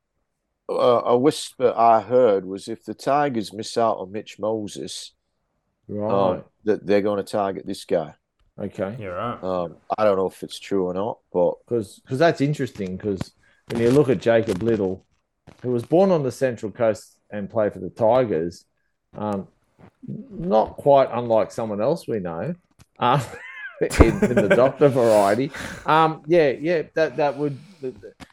uh, 0.70 1.02
a 1.04 1.18
whisper 1.18 1.72
I 1.76 2.00
heard 2.00 2.44
was 2.46 2.68
if 2.68 2.84
the 2.84 2.94
Tigers 2.94 3.52
miss 3.52 3.76
out 3.76 3.98
on 3.98 4.12
Mitch 4.12 4.38
Moses, 4.38 5.12
Right. 5.88 6.36
um, 6.36 6.44
that 6.68 6.86
they're 6.86 7.02
going 7.02 7.16
to 7.16 7.30
target 7.30 7.66
this 7.66 7.84
guy. 7.84 8.14
okay. 8.58 8.94
Yeah, 8.98 9.08
right. 9.08 9.42
Um, 9.42 9.76
I 9.96 10.04
don't 10.04 10.16
know 10.16 10.26
if 10.26 10.42
it's 10.42 10.58
true 10.58 10.86
or 10.86 10.94
not, 10.94 11.18
but 11.32 11.54
Because 11.66 12.00
that's 12.10 12.40
interesting. 12.40 12.96
Because 12.96 13.32
when 13.70 13.82
you 13.82 13.90
look 13.90 14.08
at 14.08 14.20
Jacob 14.20 14.62
Liddle, 14.62 15.04
who 15.62 15.70
was 15.70 15.82
born 15.82 16.10
on 16.10 16.22
the 16.22 16.32
Central 16.32 16.70
Coast 16.70 17.18
and 17.30 17.50
played 17.50 17.72
for 17.72 17.80
the 17.80 17.90
Tigers, 17.90 18.64
um, 19.16 19.48
not 20.06 20.76
quite 20.76 21.08
unlike 21.12 21.50
someone 21.50 21.80
else 21.80 22.06
we 22.06 22.20
know, 22.20 22.54
uh, 22.98 23.24
in, 24.00 24.24
in 24.24 24.34
the 24.34 24.52
doctor 24.54 24.88
variety. 24.88 25.50
Um, 25.86 26.22
yeah, 26.26 26.50
yeah, 26.50 26.82
that 26.94 27.16
that 27.16 27.36
would, 27.36 27.58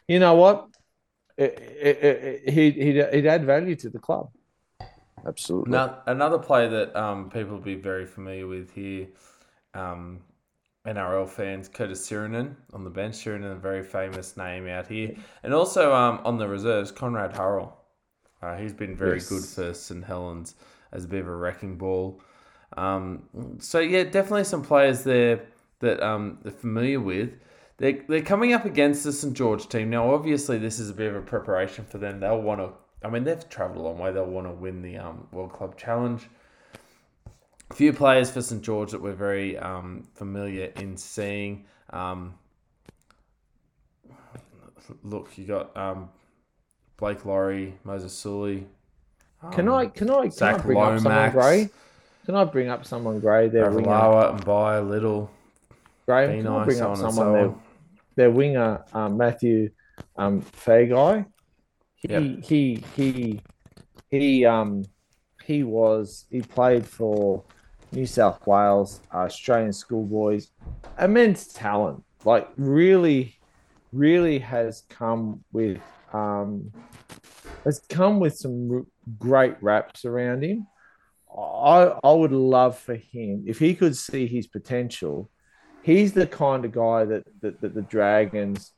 you 0.06 0.18
know 0.18 0.34
what, 0.34 0.68
it, 1.38 1.58
it, 1.58 2.04
it, 2.04 2.52
he'd, 2.52 2.74
he'd 2.74 3.14
he'd 3.14 3.26
add 3.26 3.44
value 3.44 3.76
to 3.76 3.88
the 3.88 3.98
club. 3.98 4.30
Absolutely. 5.26 5.72
No, 5.72 5.98
another 6.06 6.38
player 6.38 6.68
that 6.68 6.96
um, 6.96 7.30
people 7.30 7.54
will 7.54 7.62
be 7.62 7.74
very 7.74 8.06
familiar 8.06 8.46
with 8.46 8.72
here, 8.72 9.08
um, 9.74 10.20
NRL 10.86 11.28
fans, 11.28 11.68
Curtis 11.68 12.08
Sironen 12.08 12.54
on 12.72 12.84
the 12.84 12.90
bench. 12.90 13.14
Sironen, 13.16 13.52
a 13.52 13.56
very 13.56 13.82
famous 13.82 14.36
name 14.36 14.68
out 14.68 14.86
here. 14.86 15.16
And 15.42 15.52
also 15.52 15.92
um, 15.94 16.20
on 16.24 16.38
the 16.38 16.46
reserves, 16.46 16.92
Conrad 16.92 17.36
Hurrell. 17.36 17.76
Uh, 18.42 18.56
he's 18.56 18.72
been 18.72 18.94
very 18.94 19.14
Yes. 19.16 19.28
good 19.28 19.44
for 19.44 19.74
St 19.74 20.04
Helens 20.04 20.54
as 20.92 21.04
a 21.04 21.08
bit 21.08 21.20
of 21.22 21.28
a 21.28 21.34
wrecking 21.34 21.76
ball. 21.76 22.20
Um, 22.76 23.24
so 23.58 23.80
yeah, 23.80 24.04
definitely 24.04 24.44
some 24.44 24.62
players 24.62 25.02
there 25.02 25.46
that 25.80 26.00
um, 26.02 26.38
they're 26.42 26.52
familiar 26.52 27.00
with. 27.00 27.32
They're, 27.78 28.04
they're 28.08 28.22
coming 28.22 28.52
up 28.52 28.64
against 28.64 29.04
the 29.04 29.12
St 29.12 29.34
George 29.34 29.68
team 29.68 29.90
now. 29.90 30.14
Obviously, 30.14 30.58
this 30.58 30.78
is 30.78 30.90
a 30.90 30.94
bit 30.94 31.08
of 31.08 31.16
a 31.16 31.22
preparation 31.22 31.84
for 31.84 31.98
them. 31.98 32.20
They'll 32.20 32.40
want 32.40 32.60
to. 32.60 32.70
I 33.02 33.10
mean, 33.10 33.24
they've 33.24 33.48
travelled 33.48 33.78
a 33.78 33.82
long 33.82 33.98
way. 33.98 34.12
They'll 34.12 34.26
want 34.26 34.46
to 34.46 34.52
win 34.52 34.82
the 34.82 34.96
um, 34.98 35.26
World 35.32 35.52
Club 35.52 35.76
Challenge. 35.76 36.22
A 37.70 37.74
few 37.74 37.92
players 37.92 38.30
for 38.30 38.42
St 38.42 38.62
George 38.62 38.92
that 38.92 39.02
we're 39.02 39.12
very 39.12 39.58
um, 39.58 40.06
familiar 40.14 40.72
in 40.76 40.96
seeing. 40.96 41.66
Um, 41.90 42.34
look, 45.02 45.36
you 45.36 45.46
got 45.46 45.76
um, 45.76 46.08
Blake 46.96 47.24
Lawrie, 47.24 47.74
Moses 47.84 48.12
Suli. 48.12 48.66
Can 49.52 49.68
I 49.68 49.86
can 49.86 50.10
I 50.10 50.22
can 50.22 50.26
I 50.26 50.28
Zach 50.28 50.62
bring 50.62 50.78
up 50.78 51.00
someone 51.00 51.30
grey? 51.30 51.68
Can 52.24 52.34
I 52.34 52.44
bring 52.44 52.68
up 52.68 52.84
someone 52.84 53.20
grey? 53.20 53.48
Their 53.48 53.70
winger. 53.70 53.88
Ravalawa 53.88 54.30
and 54.30 54.44
By 54.44 54.80
Little. 54.80 55.30
Graham, 56.06 56.30
Be 56.30 56.42
can 56.42 56.46
I 56.46 56.64
bring 56.64 56.80
up 56.80 56.96
someone 56.96 57.32
their, 57.32 57.54
their 58.14 58.30
winger, 58.30 58.84
um, 58.92 59.16
Matthew 59.16 59.70
um, 60.16 60.40
Feagai. 60.40 61.26
He 61.96 62.40
he 62.42 62.84
he 62.94 63.40
he 64.10 64.44
um 64.44 64.84
he 65.44 65.62
was 65.62 66.26
he 66.30 66.42
played 66.42 66.86
for 66.86 67.44
New 67.92 68.06
South 68.06 68.46
Wales 68.46 69.00
Australian 69.12 69.72
schoolboys. 69.72 70.50
Immense 71.00 71.52
talent, 71.52 72.02
like 72.24 72.48
really, 72.56 73.38
really 73.92 74.38
has 74.38 74.82
come 74.88 75.42
with 75.52 75.80
um 76.12 76.72
has 77.64 77.80
come 77.88 78.20
with 78.20 78.36
some 78.36 78.86
great 79.18 79.60
raps 79.62 80.04
around 80.04 80.44
him. 80.44 80.66
I 81.36 81.92
I 82.02 82.12
would 82.12 82.32
love 82.32 82.78
for 82.78 82.96
him 82.96 83.44
if 83.46 83.58
he 83.58 83.74
could 83.74 83.96
see 83.96 84.26
his 84.26 84.46
potential. 84.46 85.30
He's 85.82 86.12
the 86.12 86.26
kind 86.26 86.64
of 86.64 86.72
guy 86.72 87.04
that 87.04 87.24
that, 87.40 87.60
that 87.60 87.74
the 87.74 87.82
Dragons 87.82 88.72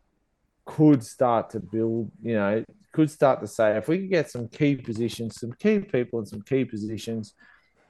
could 0.65 1.03
start 1.03 1.51
to 1.51 1.61
build. 1.61 2.11
You 2.23 2.35
know, 2.35 2.65
could 2.93 3.10
start 3.10 3.40
to 3.40 3.47
say 3.47 3.77
if 3.77 3.89
we 3.89 3.98
could 3.98 4.10
get 4.10 4.31
some 4.31 4.48
key 4.48 4.77
positions, 4.77 5.40
some 5.40 5.52
key 5.52 5.81
people 5.81 6.20
in 6.20 6.27
some 6.27 6.43
key 6.43 6.65
positions. 6.65 7.35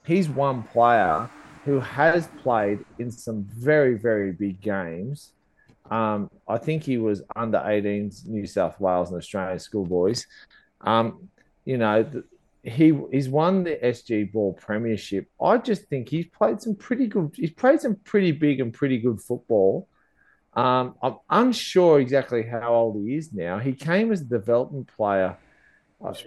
He's 0.04 0.28
one 0.28 0.62
player 0.62 1.28
who 1.64 1.80
has 1.80 2.28
played 2.42 2.84
in 2.98 3.10
some 3.10 3.44
very 3.44 3.94
very 3.98 4.32
big 4.32 4.60
games. 4.60 5.32
Um, 5.90 6.30
I 6.46 6.58
think 6.58 6.82
he 6.82 6.98
was 6.98 7.22
under 7.34 7.58
18s 7.58 8.26
New 8.26 8.46
South 8.46 8.78
Wales 8.78 9.10
and 9.10 9.18
Australian 9.18 9.58
schoolboys. 9.58 10.26
Um, 10.82 11.28
you 11.64 11.78
know, 11.78 12.06
he 12.62 12.98
he's 13.10 13.28
won 13.28 13.64
the 13.64 13.76
SG 13.76 14.32
Ball 14.32 14.52
Premiership. 14.54 15.28
I 15.40 15.58
just 15.58 15.84
think 15.84 16.08
he's 16.08 16.26
played 16.26 16.60
some 16.60 16.74
pretty 16.74 17.06
good. 17.06 17.32
He's 17.34 17.52
played 17.52 17.80
some 17.80 17.96
pretty 18.04 18.32
big 18.32 18.60
and 18.60 18.72
pretty 18.72 18.98
good 18.98 19.20
football. 19.20 19.88
Um, 20.59 20.97
I'm 21.01 21.16
unsure 21.30 22.01
exactly 22.01 22.43
how 22.43 22.74
old 22.74 22.97
he 22.97 23.14
is 23.14 23.32
now. 23.32 23.60
He 23.60 23.72
came 23.72 24.10
as 24.10 24.22
a 24.22 24.24
development 24.24 24.90
player. 24.97 25.36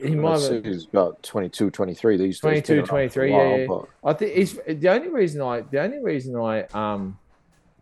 He 0.02 0.16
might 0.16 0.42
have, 0.42 0.64
he's 0.64 0.86
about 0.86 1.22
22, 1.22 1.70
23 1.70 2.16
these 2.16 2.36
days. 2.36 2.40
22, 2.40 2.68
Been 2.68 2.78
around 2.78 2.88
for 2.88 2.94
a 2.94 3.10
23, 3.10 3.32
while, 3.32 3.60
yeah, 3.60 4.10
I 4.10 4.14
think 4.14 4.34
he's 4.34 4.54
the 4.54 4.88
only 4.88 5.10
reason 5.10 5.42
I 5.42 5.62
the 5.62 5.82
only 5.82 6.00
reason 6.00 6.36
I 6.38 6.64
um 6.74 7.18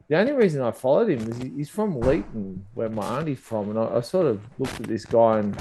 the 0.07 0.17
only 0.17 0.33
reason 0.33 0.63
I 0.63 0.71
followed 0.71 1.09
him 1.09 1.29
is 1.29 1.37
he's 1.37 1.69
from 1.69 1.95
Leeton, 1.95 2.61
where 2.73 2.89
my 2.89 3.19
auntie's 3.19 3.39
from, 3.39 3.69
and 3.69 3.77
I, 3.77 3.97
I 3.97 4.01
sort 4.01 4.25
of 4.25 4.41
looked 4.57 4.79
at 4.81 4.87
this 4.87 5.05
guy 5.05 5.39
and 5.39 5.55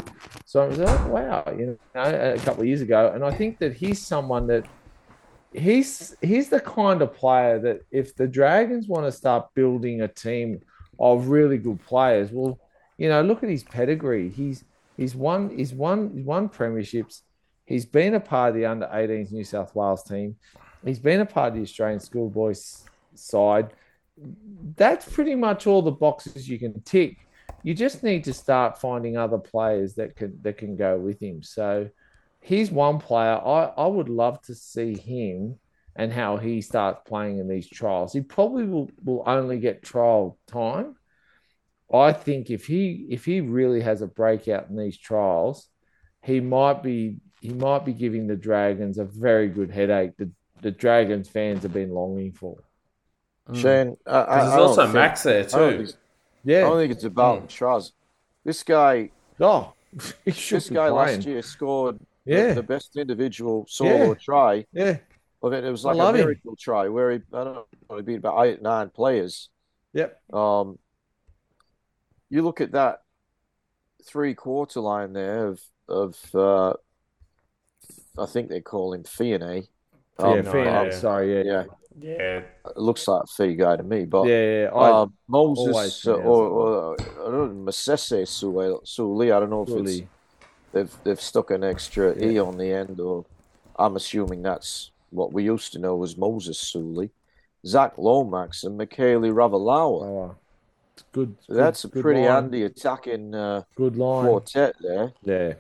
so 0.47 0.63
I 0.63 0.67
was 0.69 0.79
like, 0.79 1.01
oh, 1.01 1.09
wow, 1.09 1.45
you 1.59 1.79
know, 1.95 2.03
a 2.03 2.39
couple 2.39 2.63
of 2.63 2.67
years 2.67 2.81
ago, 2.81 3.13
and 3.15 3.23
I 3.23 3.31
think 3.31 3.59
that 3.59 3.75
he's 3.75 4.01
someone 4.01 4.47
that 4.47 4.65
he's 5.53 6.17
he's 6.23 6.49
the 6.49 6.61
kind 6.61 7.03
of 7.03 7.15
player 7.15 7.59
that 7.59 7.81
if 7.91 8.17
the 8.17 8.27
Dragons 8.27 8.89
want 8.89 9.05
to 9.05 9.13
start 9.13 9.49
building 9.55 10.01
a 10.01 10.09
team 10.09 10.63
of 10.99 11.29
really 11.29 11.59
good 11.59 11.85
players, 11.87 12.31
well, 12.31 12.59
you 12.97 13.09
know, 13.09 13.23
look 13.23 13.43
at 13.43 13.49
his 13.49 13.65
pedigree. 13.65 14.29
He's 14.29 14.65
he's 14.97 15.15
won 15.15 15.57
he's 15.57 15.73
won 15.73 16.11
he's 16.15 16.25
won 16.25 16.49
premierships. 16.49 17.23
He's 17.65 17.87
been 17.87 18.15
a 18.15 18.21
part 18.21 18.51
of 18.51 18.55
the 18.57 18.67
under 18.67 18.87
18s 18.87 19.31
New 19.31 19.45
South 19.45 19.75
Wales 19.75 20.03
team. 20.03 20.37
He's 20.85 20.99
been 20.99 21.21
a 21.21 21.27
part 21.27 21.49
of 21.49 21.57
the 21.57 21.63
Australian 21.63 22.01
schoolboys 22.01 22.85
side. 23.15 23.71
That's 24.77 25.11
pretty 25.11 25.35
much 25.35 25.67
all 25.67 25.83
the 25.83 25.91
boxes 25.91 26.49
you 26.49 26.59
can 26.59 26.81
tick. 26.83 27.17
You 27.63 27.75
just 27.75 28.03
need 28.03 28.25
to 28.25 28.33
start 28.33 28.81
finding 28.81 29.17
other 29.17 29.39
players 29.39 29.95
that 29.95 30.17
can 30.17 30.39
that 30.43 30.59
can 30.59 30.77
go 30.77 30.99
with 30.99 31.21
him. 31.21 31.43
So 31.43 31.89
he's 32.41 32.71
one 32.71 32.99
player. 32.99 33.35
I, 33.35 33.73
I 33.77 33.87
would 33.87 34.09
love 34.09 34.41
to 34.43 34.55
see 34.55 34.97
him 34.97 35.59
and 35.99 36.13
how 36.13 36.37
he 36.39 36.63
starts 36.63 37.01
playing 37.07 37.39
in 37.41 37.49
these 37.49 37.69
trials. 37.69 38.13
He 38.13 38.21
probably 38.23 38.65
will, 38.65 38.89
will 39.05 39.25
only 39.27 39.59
get 39.59 39.83
trial 39.83 40.39
time. 40.47 40.95
I 41.93 42.13
think 42.13 42.51
if 42.51 42.67
he 42.67 43.07
if 43.11 43.25
he 43.25 43.41
really 43.41 43.81
has 43.81 44.01
a 44.01 44.07
breakout 44.07 44.69
in 44.71 44.77
these 44.77 44.97
trials, 44.97 45.69
he 46.23 46.41
might 46.41 46.83
be 46.83 47.17
he 47.41 47.53
might 47.53 47.85
be 47.85 47.93
giving 47.93 48.27
the 48.27 48.37
Dragons 48.37 48.99
a 48.99 49.05
very 49.05 49.49
good 49.49 49.71
headache 49.71 50.17
that 50.19 50.31
the 50.63 50.71
Dragons 50.71 51.29
fans 51.29 51.63
have 51.63 51.73
been 51.73 51.91
longing 51.91 52.33
for. 52.33 52.57
Mm. 53.49 53.57
Shane, 53.57 53.97
uh, 54.07 54.11
uh, 54.11 54.13
I, 54.13 54.19
I, 54.19 54.25
Because 54.25 54.29
I 54.29 54.51
there's 54.51 54.61
also 54.61 54.77
don't 54.83 54.87
think- 54.87 54.95
Max 54.95 55.23
there 55.23 55.39
I 55.39 55.43
don't 55.43 55.71
too. 55.79 55.87
think, 55.87 55.97
I 55.97 56.51
Yeah. 56.51 56.61
don't 56.63 56.79
think 56.79 56.93
it's 56.93 57.05
about 57.05 57.43
Mm. 57.43 57.49
Traz. 57.49 57.93
This 58.45 58.63
guy, 58.63 59.11
Oh, 59.41 59.73
he 60.25 60.31
this 60.33 60.69
guy 60.69 60.91
playing. 60.91 60.95
last 60.95 61.27
year 61.27 61.43
scored 61.43 61.99
the- 62.27 62.53
the, 62.55 62.63
best 62.63 62.97
individual 62.97 63.65
solo 63.69 64.09
Yeah. 64.09 64.15
try. 64.15 64.67
Yeah. 64.73 64.99
I 65.43 65.49
mean, 65.49 65.65
it 65.65 65.71
was 65.71 65.85
like 65.85 65.95
a 65.95 65.99
love 65.99 66.17
him. 66.17 66.35
try 66.59 66.89
where 66.89 67.13
he, 67.13 67.19
I 67.33 67.45
don't 67.45 67.55
know, 67.55 67.97
he 67.97 68.03
beat 68.03 68.17
about 68.19 68.45
eight, 68.45 68.61
nine 68.61 68.91
players. 68.91 69.49
Yep. 69.95 70.21
Um, 70.33 70.79
you 72.29 72.43
look 72.43 72.61
at 72.61 72.73
that 72.73 73.03
three 74.05 74.35
quarter 74.35 74.81
line 74.81 75.13
there 75.13 75.47
of 75.47 75.61
of 75.89 76.17
uh, 76.35 76.75
I 78.19 78.27
think 78.27 78.49
they 78.49 78.61
call 78.61 78.93
him 78.93 79.05
Fione. 79.05 79.69
yeah, 80.19 80.27
Um, 80.27 80.43
no, 80.43 80.51
Fiona, 80.51 80.85
yeah. 80.85 80.91
sorry, 80.91 81.37
yeah. 81.37 81.43
yeah, 81.45 81.65
Yeah, 82.01 82.43
it 82.67 82.77
looks 82.77 83.07
like 83.07 83.23
a 83.23 83.27
fee 83.27 83.55
guy 83.55 83.77
to 83.77 83.83
me. 83.83 84.05
But 84.05 84.27
Yeah, 84.27 84.63
yeah. 84.63 84.71
I, 84.75 85.03
um, 85.03 85.15
Moses 85.29 85.75
always 85.75 86.07
uh, 86.07 86.15
pronounce 86.15 86.27
or, 86.27 86.47
it 86.47 86.51
or 86.51 86.97
I 87.01 87.31
don't 87.31 87.65
know 87.65 87.71
Masese 87.71 88.27
Suli. 88.85 89.33
I 89.33 89.41
don't 89.41 89.51
know 89.51 89.63
if 89.63 89.87
it's 89.87 90.09
they've 90.73 90.95
they've 91.05 91.21
stuck 91.21 91.51
an 91.51 91.65
extra 91.65 92.17
e 92.19 92.39
on 92.39 92.59
the 92.59 92.73
end, 92.73 93.01
or 93.01 93.25
I'm 93.79 93.97
assuming 93.97 94.43
that's 94.43 94.91
what 95.11 95.33
we 95.33 95.45
used 95.45 95.73
to 95.73 95.79
know 95.79 96.03
as 96.03 96.17
Moses 96.17 96.59
Suli, 96.59 97.11
Zach 97.67 97.97
Lomax, 97.99 98.65
and 98.65 98.79
Mikaele 98.79 99.33
Ravalawa. 99.33 100.03
Oh, 100.03 100.37
good. 101.13 101.37
So 101.47 101.55
that's 101.55 101.85
a 101.85 101.89
good 101.89 102.03
pretty 102.03 102.21
line. 102.21 102.31
handy 102.31 102.63
attacking 102.65 103.35
uh, 103.35 103.63
Good 103.77 103.97
line. 103.97 104.27
quartet 104.27 104.77
there. 104.81 105.13
Yeah. 105.23 105.55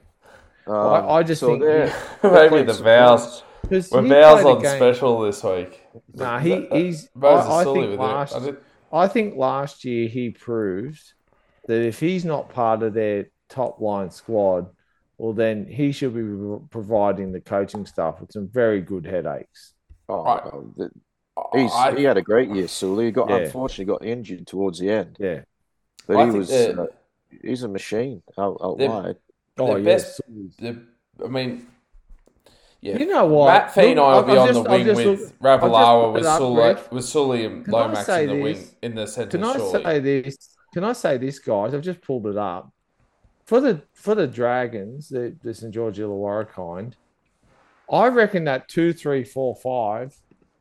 Um, 0.66 0.74
I, 0.76 1.08
I 1.16 1.22
just 1.22 1.40
so 1.40 1.48
think 1.48 1.62
they're- 1.62 1.94
maybe 2.22 2.62
the 2.62 2.74
some 2.74 2.84
vows. 2.84 3.42
because 3.62 3.90
We're 3.90 4.02
vows 4.02 4.44
on 4.44 4.60
game- 4.62 4.76
special 4.76 5.20
this 5.22 5.42
week. 5.42 5.80
Nah, 6.14 6.38
he- 6.38 6.66
he's- 6.70 7.08
Moses 7.14 7.50
I- 7.50 7.54
I 7.60 7.64
Suli 7.64 7.86
think 7.88 8.00
last- 8.00 8.34
I 8.36 8.52
I 8.90 9.06
think 9.08 9.36
last 9.36 9.84
year 9.84 10.08
he 10.08 10.30
proved 10.30 11.12
that 11.66 11.82
if 11.82 12.00
he's 12.00 12.24
not 12.24 12.48
part 12.48 12.82
of 12.82 12.94
their 12.94 13.26
top 13.50 13.80
line 13.80 14.10
squad, 14.10 14.66
well, 15.18 15.32
then 15.32 15.66
he 15.66 15.92
should 15.92 16.14
be 16.14 16.66
providing 16.70 17.32
the 17.32 17.40
coaching 17.40 17.84
staff 17.86 18.20
with 18.20 18.32
some 18.32 18.48
very 18.48 18.80
good 18.80 19.04
headaches. 19.04 19.74
Oh, 20.08 20.24
Right. 20.24 20.44
no, 20.44 20.72
the- 20.76 20.90
he's, 21.54 21.72
I, 21.72 21.94
he 21.96 22.04
had 22.04 22.16
a 22.16 22.22
great 22.22 22.48
year, 22.50 22.68
Suli. 22.68 23.06
He 23.06 23.10
got 23.10 23.28
Yeah. 23.28 23.36
unfortunately 23.38 23.92
got 23.92 24.04
injured 24.04 24.46
towards 24.46 24.78
the 24.78 24.90
end, 24.90 25.16
Yeah. 25.20 25.42
but 26.06 26.16
I 26.16 26.24
he 26.26 26.38
was 26.38 26.48
that- 26.48 26.78
uh, 26.78 26.86
he's 27.42 27.62
a 27.64 27.68
machine 27.68 28.22
out, 28.38 28.56
out 28.62 28.78
They're- 28.78 28.88
wide. 28.88 29.16
Oh, 29.58 29.74
The 29.74 29.80
yes. 29.82 30.20
the, 30.60 30.80
I 31.24 31.26
mean, 31.28 31.66
yeah. 32.80 32.96
You 32.98 33.06
know 33.06 33.26
what? 33.26 33.48
Matt 33.48 33.74
Feeney 33.74 33.96
Look, 33.96 33.96
will 33.96 34.04
I've- 34.18 34.30
be 34.32 34.38
on 34.38 34.46
just- 34.48 34.64
the 34.64 34.70
wing 34.70 34.84
just 34.84 34.96
with 34.96 35.20
looked- 35.20 35.42
Ravalawa 35.42 36.12
with 36.12 36.22
it 36.22 36.26
up, 36.28 36.38
Suli, 36.38 36.54
Greg. 36.54 36.78
with 36.92 37.04
Suli 37.04 37.44
and 37.44 37.64
Can 37.64 37.74
I 37.74 37.78
Lomax 37.80 38.08
in 38.08 38.28
the 38.28 38.40
wing 38.42 38.64
in 38.82 38.94
the 38.94 39.06
centre. 39.08 39.30
Can 39.36 39.42
I 39.44 39.56
surely. 39.56 39.82
say 39.84 39.98
this? 39.98 40.56
Can 40.72 40.84
I 40.84 40.92
say 40.92 41.16
this, 41.18 41.38
guys? 41.40 41.74
I've 41.74 41.82
just 41.82 42.00
pulled 42.02 42.28
it 42.28 42.36
up 42.36 42.70
for 43.48 43.62
the 43.62 43.80
for 43.94 44.14
the 44.14 44.26
Dragons, 44.26 45.08
the, 45.08 45.34
the 45.42 45.54
St 45.54 45.72
George 45.72 45.96
Illawarra 45.98 46.46
kind. 46.50 46.94
I 47.90 48.08
reckon 48.08 48.44
that 48.44 48.68
two, 48.68 48.92
three, 48.92 49.24
four, 49.24 49.56
five, 49.56 50.14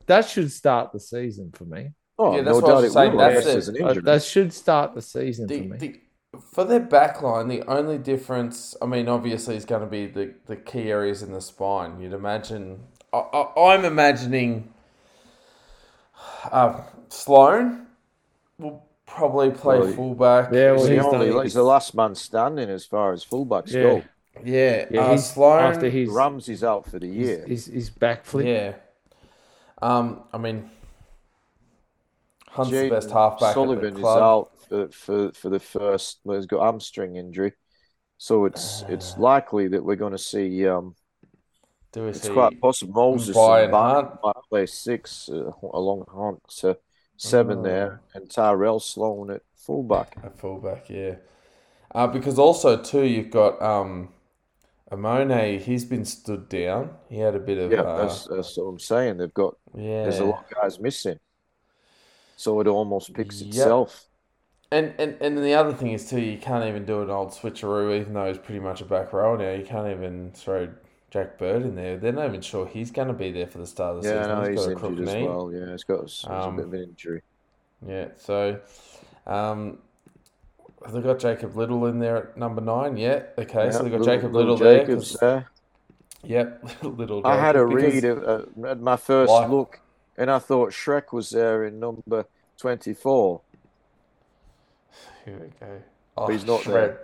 that 0.05 0.25
should 0.29 0.49
start 0.53 0.93
the 0.93 0.99
season 1.01 1.51
for 1.51 1.65
me. 1.65 1.91
Oh, 2.17 2.33
Yeah, 2.37 2.43
that's 2.43 2.61
no 2.61 2.63
what 2.65 2.71
I 2.77 2.79
was 2.79 2.93
saying. 2.93 3.17
That's 3.17 3.45
unless 3.45 3.67
it. 3.67 3.75
an 3.75 3.83
Uh, 3.83 3.89
injury. 3.89 4.03
that 4.03 4.23
should 4.23 4.53
start 4.53 4.95
the 4.95 5.01
season 5.01 5.47
the, 5.47 5.57
for 5.57 5.63
me. 5.65 5.77
the, 5.77 5.99
for 6.53 6.63
their 6.63 6.79
back 6.79 7.21
line, 7.21 7.49
the 7.49 7.63
only 7.63 7.97
difference, 7.97 8.73
I 8.81 8.85
mean, 8.85 9.09
obviously, 9.09 9.57
is 9.57 9.65
going 9.65 9.81
to 9.81 9.87
be 9.87 10.07
the, 10.07 10.33
the 10.45 10.55
key 10.55 10.89
areas 10.89 11.21
in 11.21 11.33
the 11.33 11.41
spine. 11.41 11.99
You'd 11.99 12.13
imagine, 12.13 12.79
I, 13.11 13.17
I, 13.17 13.73
I'm 13.73 13.83
imagining 13.83 14.73
uh, 16.49 16.83
Sloan 17.09 17.87
will 18.57 18.86
probably 19.07 19.49
play 19.51 19.79
Well, 19.79 19.91
fullback. 19.93 20.53
Yeah, 20.53 20.73
well, 20.73 20.79
he's, 20.81 20.87
the 20.89 20.95
he's 20.95 21.03
only, 21.05 21.29
done- 21.29 21.43
he's 21.43 21.53
the 21.55 21.63
last 21.63 21.95
man 21.95 22.13
standing 22.13 22.69
as 22.69 22.85
far 22.85 23.13
as 23.13 23.25
fullbacks 23.25 23.71
Yeah. 23.71 23.81
go. 23.83 24.03
Yeah, 24.43 24.85
Yeah, 24.91 25.01
uh, 25.01 25.11
he's 25.13 25.25
Sloan. 25.31 25.63
after 25.63 25.89
his 25.89 26.09
Ramsey's 26.09 26.63
out 26.63 26.85
for 26.85 26.99
the 26.99 27.07
year. 27.07 27.43
his, 27.47 27.65
his 27.65 27.89
backflip. 27.89 28.45
yeah. 28.45 28.73
Um, 29.81 30.23
I 30.31 30.37
mean, 30.37 30.69
Hunt's 32.49 32.71
the 32.71 32.89
best 32.89 33.09
halfback 33.11 33.53
Sullivan 33.53 33.85
at 33.85 33.93
the 33.93 33.97
is 33.99 34.01
club. 34.03 34.21
out 34.21 34.49
for, 34.67 34.89
for, 34.89 35.31
for 35.33 35.49
the 35.49 35.59
first. 35.59 36.19
Well, 36.23 36.37
he's 36.37 36.45
got 36.45 36.65
hamstring 36.65 37.15
injury, 37.15 37.53
so 38.17 38.45
it's 38.45 38.83
it's 38.89 39.17
likely 39.17 39.67
that 39.69 39.83
we're 39.83 39.95
going 39.95 40.13
to 40.13 40.17
see. 40.17 40.67
Um, 40.67 40.95
Do 41.91 42.03
we 42.03 42.09
it's 42.09 42.21
see? 42.21 42.29
quite 42.33 42.59
possible 42.61 42.93
Moses 43.13 43.35
Brian 43.35 43.65
and 43.65 43.71
Barnes 43.71 44.07
Hunt? 44.09 44.19
might 44.23 44.43
play 44.49 44.65
six 44.65 45.29
uh, 45.31 45.51
along 45.73 46.05
Hunt 46.11 46.39
to 46.59 46.77
seven 47.17 47.59
Oh. 47.59 47.63
there, 47.63 48.01
and 48.13 48.29
Tyrell 48.29 48.79
Sloan 48.79 49.29
at 49.31 49.41
fullback. 49.55 50.17
At 50.23 50.37
fullback, 50.39 50.89
yeah. 50.89 51.15
Uh, 51.93 52.07
because 52.07 52.37
also 52.39 52.81
too, 52.81 53.03
you've 53.03 53.31
got 53.31 53.61
um, 53.61 54.09
Amone. 54.91 55.59
He's 55.59 55.85
been 55.85 56.05
stood 56.05 56.47
down. 56.49 56.91
He 57.09 57.17
had 57.19 57.35
a 57.35 57.39
bit 57.39 57.57
of 57.57 57.71
Yeah, 57.71 57.81
uh, 57.81 58.01
that's 58.07 58.25
that's 58.27 58.57
what 58.57 58.65
I'm 58.65 58.79
saying. 58.79 59.17
They've 59.17 59.33
got 59.33 59.55
yeah. 59.75 60.03
there's 60.03 60.19
a 60.19 60.25
lot 60.25 60.45
of 60.45 60.61
guys 60.61 60.79
missing, 60.79 61.19
so 62.35 62.59
it 62.61 62.67
almost 62.67 63.13
picks 63.13 63.41
Yep. 63.41 63.47
itself. 63.49 64.05
And, 64.69 64.93
and 64.99 65.15
and 65.21 65.37
the 65.37 65.53
other 65.53 65.71
thing 65.73 65.93
is 65.93 66.09
too, 66.09 66.19
you 66.19 66.37
can't 66.37 66.65
even 66.65 66.85
do 66.85 67.01
an 67.01 67.09
old 67.09 67.29
switcheroo, 67.29 67.99
even 68.01 68.13
though 68.13 68.27
he's 68.27 68.37
pretty 68.37 68.59
much 68.59 68.81
a 68.81 68.85
back 68.85 69.13
row 69.13 69.35
now. 69.37 69.51
You 69.53 69.63
can't 69.65 69.87
even 69.87 70.31
throw 70.33 70.67
Jack 71.09 71.37
Bird 71.37 71.63
in 71.63 71.75
there. 71.75 71.97
They're 71.97 72.11
not 72.11 72.25
even 72.27 72.41
sure 72.41 72.67
he's 72.67 72.91
going 72.91 73.07
to 73.07 73.13
be 73.13 73.31
there 73.31 73.47
for 73.47 73.59
the 73.59 73.67
start 73.67 73.97
of 73.97 74.03
the 74.03 74.09
Yeah, 74.09 74.23
season. 74.23 74.37
no, 74.43 74.49
he's 74.49 74.59
got 74.59 74.83
a 74.83 74.87
injured 74.87 75.07
as 75.07 75.13
knee. 75.15 75.23
well. 75.27 75.51
Yeah, 75.53 75.71
he's 75.71 75.83
got 75.83 75.99
a, 75.99 76.03
he's 76.03 76.23
a 76.25 76.33
Um, 76.33 76.55
bit 76.57 76.65
of 76.65 76.73
an 76.73 76.83
injury. 76.83 77.21
Yeah, 77.87 78.07
so 78.17 78.59
um, 79.25 79.77
have 80.83 80.93
they 80.93 81.01
got 81.01 81.19
Jacob 81.19 81.55
Liddle 81.55 81.85
in 81.85 81.99
there 81.99 82.17
at 82.17 82.37
number 82.37 82.59
nine? 82.61 82.97
Yeah, 82.97 83.23
okay. 83.37 83.71
so 83.71 83.83
they've 83.83 83.91
got 83.91 83.99
little- 84.01 84.05
Jacob 84.05 84.33
little 84.33 84.55
Little 84.55 84.67
there. 84.67 84.79
Jacobs 84.85 85.13
there. 85.19 85.47
Yep, 86.23 86.63
little. 86.83 87.25
I 87.25 87.39
had 87.39 87.55
a 87.55 87.65
read 87.65 88.03
of, 88.03 88.23
uh, 88.23 88.67
at 88.67 88.81
my 88.81 88.97
first 88.97 89.31
look, 89.49 89.79
and 90.17 90.29
I 90.29 90.39
thought 90.39 90.71
Shrek 90.71 91.13
was 91.13 91.29
there 91.29 91.63
in 91.65 91.79
number 91.79 92.25
24. 92.57 93.41
Here 95.23 95.37
we 95.39 95.47
go. 95.59 95.81
Oh, 96.17 96.25
But 96.25 96.33
he's 96.33 96.45
not 96.45 96.61
Shred. 96.63 96.97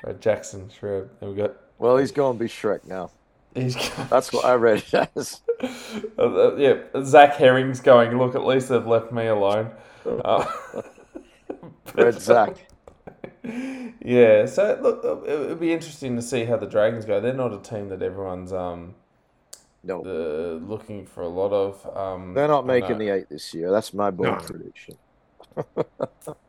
Shred 0.00 0.20
Jackson 0.20 0.68
Shred. 0.78 1.08
There 1.18 1.30
we 1.30 1.34
go. 1.36 1.54
Well, 1.78 1.96
he's 1.96 2.12
going 2.12 2.36
to 2.36 2.44
be 2.44 2.48
Shrek 2.48 2.84
now. 2.86 3.10
He's 3.54 3.76
That's 4.10 4.32
what 4.32 4.44
I 4.44 4.54
read 4.54 4.84
it 4.92 5.10
as. 5.16 5.40
Uh, 6.18 6.22
uh, 6.22 6.56
yeah, 6.56 7.02
Zach 7.04 7.34
Herring's 7.36 7.80
going. 7.80 8.16
Look, 8.18 8.34
at 8.34 8.44
least 8.44 8.68
they've 8.68 8.86
left 8.86 9.12
me 9.12 9.26
alone. 9.26 9.72
Uh, 10.06 10.46
Red 11.94 12.20
Zach. 12.20 12.56
yeah, 14.04 14.46
so 14.46 14.78
look, 14.82 15.24
it 15.26 15.38
would 15.38 15.60
be 15.60 15.72
interesting 15.72 16.16
to 16.16 16.22
see 16.22 16.44
how 16.44 16.56
the 16.56 16.66
Dragons 16.66 17.04
go. 17.04 17.20
They're 17.20 17.32
not 17.34 17.52
a 17.52 17.58
team 17.62 17.88
that 17.90 18.02
everyone's 18.02 18.52
um 18.52 18.94
No, 19.82 20.06
uh, 20.06 20.54
looking 20.64 21.06
for 21.06 21.22
a 21.22 21.28
lot 21.28 21.52
of. 21.52 21.96
Um, 21.96 22.34
they're 22.34 22.48
not 22.48 22.66
making 22.66 22.98
know. 22.98 22.98
the 22.98 23.08
eight 23.10 23.28
this 23.30 23.52
year. 23.54 23.70
That's 23.70 23.94
my 23.94 24.10
bold 24.10 24.40
No. 24.40 24.44
prediction. 24.44 24.98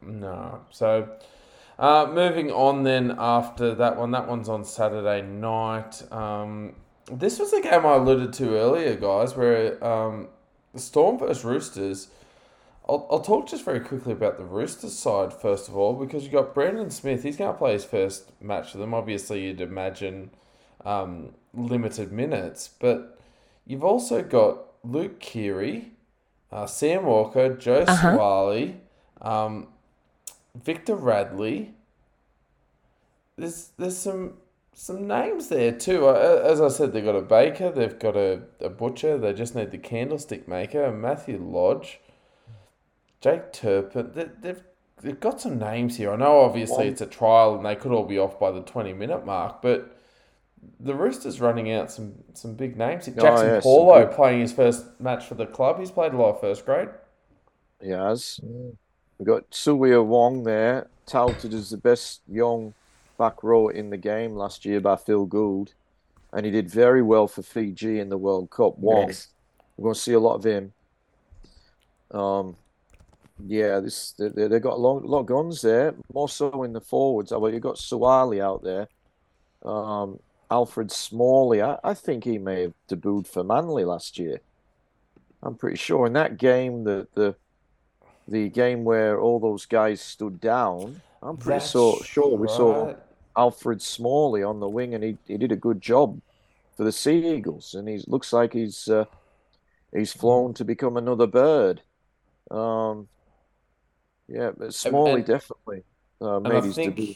No. 0.02 0.62
So, 0.72 1.10
uh, 1.80 2.12
moving 2.14 2.52
on 2.52 2.84
then 2.84 3.16
after 3.18 3.76
that 3.76 3.98
one, 3.98 4.12
that 4.12 4.28
one's 4.28 4.50
on 4.50 4.64
Saturday 4.66 5.22
night. 5.22 6.02
Um, 6.12 6.76
this 7.12 7.40
was 7.40 7.54
a 7.54 7.62
game 7.62 7.86
I 7.86 7.96
alluded 7.96 8.34
to 8.34 8.56
earlier, 8.58 8.96
guys, 8.96 9.36
where 9.36 9.84
um, 9.84 10.28
the 10.74 10.80
Storm 10.80 11.20
versus 11.20 11.44
Roosters. 11.44 12.08
I'll, 12.90 13.08
I'll 13.12 13.20
talk 13.22 13.48
just 13.48 13.64
very 13.64 13.80
quickly 13.80 14.12
about 14.12 14.38
the 14.38 14.44
Roosters 14.44 14.98
side 14.98 15.34
first 15.34 15.70
of 15.70 15.78
all, 15.78 15.94
because 15.94 16.24
you've 16.24 16.32
got 16.32 16.54
Brandon 16.54 16.90
Smith. 16.90 17.24
He's 17.24 17.38
going 17.38 17.52
to 17.54 17.58
play 17.58 17.74
his 17.74 17.86
first 17.86 18.32
match 18.42 18.72
for 18.72 18.80
them. 18.80 18.94
Obviously, 18.94 19.44
you'd 19.44 19.62
imagine 19.62 20.32
um, 20.84 21.34
limited 21.54 22.12
minutes, 22.12 22.70
but 22.80 23.20
you've 23.66 23.84
also 23.84 24.24
got 24.24 24.58
Luke 24.84 25.20
Keary, 25.20 25.92
uh, 26.52 26.66
Sam 26.66 27.06
Walker, 27.06 27.54
Joe 27.56 27.86
Uh-huh. 27.88 28.18
Suaalii, 28.18 28.76
um, 29.22 29.68
Victor 30.56 30.96
Radley. 30.96 31.74
There's 33.38 33.70
there's 33.78 33.98
some 33.98 34.34
some 34.74 35.08
names 35.08 35.50
there 35.50 35.72
too. 35.72 36.10
As 36.10 36.62
I 36.62 36.70
said, 36.70 36.94
they've 36.94 37.04
got 37.04 37.16
a 37.16 37.22
baker, 37.22 37.72
they've 37.72 37.98
got 37.98 38.16
a, 38.16 38.42
a 38.60 38.70
butcher. 38.70 39.18
They 39.18 39.34
just 39.34 39.56
need 39.56 39.72
the 39.72 39.78
candlestick 39.78 40.48
maker, 40.48 40.92
Matthew 40.92 41.38
Lodge, 41.38 42.00
Jake 43.20 43.52
Turpin. 43.54 44.12
They, 44.14 44.30
they've 44.40 44.64
they've 45.02 45.20
got 45.20 45.42
some 45.42 45.60
names 45.60 45.98
here. 45.98 46.12
I 46.12 46.16
know 46.16 46.40
obviously 46.40 46.88
it's 46.88 47.02
a 47.02 47.06
trial 47.06 47.56
and 47.56 47.66
they 47.66 47.76
could 47.76 47.92
all 47.92 48.06
be 48.06 48.18
off 48.18 48.40
by 48.40 48.52
the 48.52 48.62
twenty 48.62 48.94
minute 48.94 49.26
mark, 49.26 49.62
but 49.62 49.98
the 50.80 50.96
Roosters 50.96 51.42
running 51.42 51.72
out 51.72 51.92
some 51.92 52.16
some 52.34 52.56
big 52.56 52.78
names. 52.78 53.08
Oh, 53.08 53.12
Jaxson 53.12 53.58
Oh, 53.58 53.62
Paulo 53.62 54.08
playing 54.08 54.42
his 54.42 54.54
first 54.54 54.86
match 55.00 55.26
for 55.26 55.36
the 55.36 55.46
club. 55.46 55.80
He's 55.80 55.92
played 55.92 56.14
a 56.14 56.18
lot 56.18 56.36
of 56.36 56.42
first 56.42 56.66
grade. 56.66 56.90
He 57.82 57.90
has. 57.90 58.40
We've 59.18 59.28
got 59.28 59.52
Siua 59.52 60.04
Wong 60.04 60.44
there, 60.44 60.88
touted 61.06 61.54
as 61.54 61.70
the 61.70 61.78
best 61.78 62.22
young 62.28 62.74
back 63.22 63.44
row 63.44 63.68
in 63.70 63.90
the 63.92 63.98
game 63.98 64.34
last 64.36 64.66
year 64.66 64.80
by 64.80 64.96
Phil 64.96 65.26
Gould. 65.26 65.74
And 66.34 66.46
he 66.46 66.52
did 66.52 66.70
very 66.70 67.04
well 67.04 67.28
for 67.28 67.44
Fiji 67.44 68.00
in 68.00 68.10
the 68.10 68.18
World 68.18 68.50
Cup. 68.50 68.78
Wong. 68.80 69.08
Yes. 69.08 69.28
We're 69.76 69.84
going 69.84 69.96
to 69.96 70.00
see 70.08 70.14
a 70.14 70.20
lot 70.20 70.36
of 70.36 70.44
him. 70.44 70.74
Um, 72.12 72.56
yeah, 73.48 73.80
this 73.80 74.14
they, 74.18 74.30
they- 74.30 74.48
they've 74.48 74.62
got 74.62 74.74
a 74.74 74.84
lot, 74.88 75.06
lot 75.06 75.22
of 75.22 75.26
guns 75.26 75.62
there, 75.62 75.94
more 76.14 76.30
so 76.30 76.64
in 76.64 76.74
the 76.74 76.82
forwards. 76.82 77.32
Well, 77.32 77.52
you've 77.52 77.62
got 77.62 77.76
Suaalii 77.76 78.42
out 78.42 78.64
there. 78.64 78.88
Um, 79.64 80.20
Alfred 80.50 80.92
Smalley, 80.92 81.62
I, 81.62 81.78
I 81.84 81.94
think 81.94 82.24
he 82.24 82.38
may 82.38 82.62
have 82.64 82.74
debuted 82.90 83.28
for 83.28 83.44
Manly 83.44 83.86
last 83.86 84.18
year. 84.20 84.42
I'm 85.44 85.56
pretty 85.56 85.78
sure 85.78 86.06
in 86.08 86.14
that 86.14 86.38
game, 86.38 86.84
the 86.84 87.08
the 87.16 87.36
the 88.28 88.50
game 88.50 88.84
where 88.84 89.20
all 89.20 89.40
those 89.40 89.66
guys 89.66 90.00
stood 90.02 90.40
down. 90.40 91.02
I'm 91.24 91.38
pretty 91.38 91.66
so, 91.66 92.00
sure 92.04 92.36
we 92.38 92.48
saw 92.48 92.86
right. 92.86 92.98
Alfred 93.38 93.82
Smalley 93.82 94.44
on 94.44 94.60
the 94.60 94.70
wing, 94.70 94.94
and 94.94 95.04
he, 95.04 95.18
he 95.28 95.38
did 95.38 95.52
a 95.52 95.56
good 95.56 95.82
job 95.82 96.22
for 96.78 96.84
the 96.84 96.92
Sea 96.92 97.36
Eagles, 97.36 97.74
and 97.76 97.88
he 97.88 98.02
looks 98.08 98.34
like 98.34 98.54
he's 98.54 98.88
uh, 98.88 99.06
he's 99.94 100.14
flown 100.14 100.54
to 100.56 100.66
become 100.66 100.98
another 100.98 101.28
bird. 101.28 101.82
Um, 102.52 103.08
yeah, 104.28 104.52
but 104.58 104.74
Smalley 104.74 105.22
and- 105.22 105.26
definitely 105.26 105.84
uh, 106.22 106.40
made 106.40 106.64
his 106.64 106.76
think, 106.76 106.96
debut. 106.96 107.16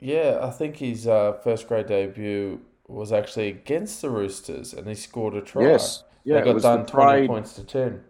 yeah, 0.00 0.38
I 0.42 0.50
think 0.50 0.76
his 0.76 1.06
uh, 1.06 1.32
first 1.44 1.68
grade 1.68 1.86
debut 1.86 2.60
was 2.88 3.12
actually 3.12 3.48
against 3.48 4.02
the 4.02 4.10
Roosters, 4.10 4.72
and 4.74 4.86
he 4.88 4.94
scored 4.94 5.34
a 5.34 5.42
try. 5.42 5.62
Yes, 5.62 6.04
yeah, 6.24 6.40
they 6.40 6.42
got 6.42 6.54
was 6.54 6.68
the 6.68 6.76
done 6.76 6.86
twenty 6.86 7.18
points 7.18 7.54
to 7.54 7.64
ten. 7.64 8.04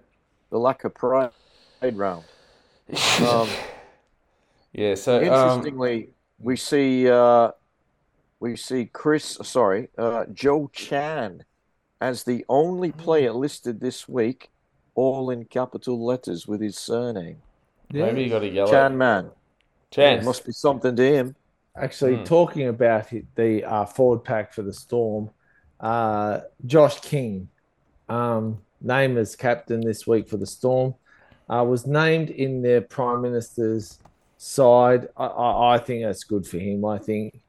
the 0.51 0.59
lack 0.59 0.85
of 0.85 0.95
pride 0.95 1.31
round. 1.81 2.25
Um, 3.19 3.49
yeah, 4.73 4.95
so 4.95 5.17
um, 5.17 5.23
Interestingly, 5.25 6.11
we 6.39 6.57
see 6.57 7.09
uh, 7.09 7.51
we 8.41 8.57
see 8.57 8.87
Chris, 8.87 9.39
sorry, 9.43 9.89
uh, 9.97 10.27
Joe 10.33 10.71
Chan 10.73 11.45
as 12.01 12.25
the 12.25 12.45
only 12.49 12.93
player 12.93 13.33
listed 13.33 13.81
this 13.81 14.07
week, 14.07 14.51
all 14.95 15.31
in 15.31 15.45
capital 15.47 16.05
letters 16.05 16.47
with 16.47 16.61
his 16.61 16.79
surname. 16.79 17.39
maybe 17.91 18.25
you 18.25 18.29
got 18.31 18.43
a 18.43 18.49
yellow. 18.49 18.71
Chan 18.71 18.97
Man. 18.99 19.31
Chance. 19.91 20.25
Must 20.25 20.45
be 20.45 20.53
something 20.53 20.95
to 20.97 21.03
him. 21.03 21.37
Actually, 21.77 22.17
Hmm. 22.17 22.25
talking 22.25 22.69
about 22.69 23.07
the 23.37 23.65
uh, 23.65 23.85
forward 23.87 24.25
pack 24.25 24.53
for 24.53 24.63
the 24.63 24.73
Storm, 24.73 25.31
uh, 25.81 26.41
Josh 26.65 27.01
King, 27.01 27.49
um, 28.09 28.59
named 28.81 29.17
as 29.19 29.37
captain 29.37 29.81
this 29.81 30.07
week 30.07 30.29
for 30.29 30.37
the 30.37 30.47
Storm, 30.47 30.95
uh, 31.49 31.65
was 31.67 31.87
named 31.87 32.31
in 32.31 32.63
their 32.63 32.81
Prime 32.81 33.23
Minister's 33.23 33.99
side. 34.37 35.09
I, 35.17 35.27
I, 35.27 35.75
I 35.75 35.79
think 35.79 36.05
that's 36.05 36.25
good 36.25 36.47
for 36.47 36.59
him. 36.59 36.85
I 36.85 36.99
think 36.99 37.41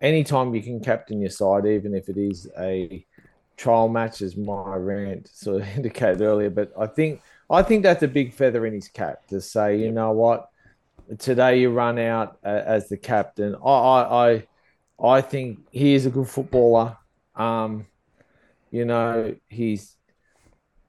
anytime 0.00 0.54
you 0.54 0.62
can 0.62 0.80
captain 0.80 1.20
your 1.20 1.30
side, 1.30 1.66
even 1.66 1.94
if 1.94 2.08
it 2.08 2.16
is 2.16 2.48
a 2.58 3.04
trial 3.56 3.88
match, 3.88 4.22
as 4.22 4.36
my 4.36 4.74
rant 4.76 5.28
sort 5.28 5.62
of 5.62 5.68
indicated 5.76 6.22
earlier, 6.22 6.50
but 6.50 6.72
I 6.78 6.86
think 6.86 7.22
I 7.48 7.62
think 7.62 7.82
that's 7.82 8.02
a 8.02 8.08
big 8.08 8.32
feather 8.32 8.64
in 8.66 8.74
his 8.74 8.88
cap 8.88 9.26
to 9.28 9.40
say, 9.40 9.78
you 9.80 9.90
know 9.90 10.12
what, 10.12 10.50
today 11.18 11.60
you 11.60 11.70
run 11.70 11.98
out 11.98 12.38
as 12.44 12.88
the 12.88 12.96
captain. 12.96 13.56
I, 13.56 13.68
I, 13.68 14.26
I, 14.28 14.46
I 15.02 15.20
think 15.20 15.58
he 15.72 15.94
is 15.94 16.06
a 16.06 16.10
good 16.10 16.28
footballer. 16.28 16.96
Um, 17.34 17.86
you 18.70 18.84
know, 18.84 19.34
he's 19.48 19.96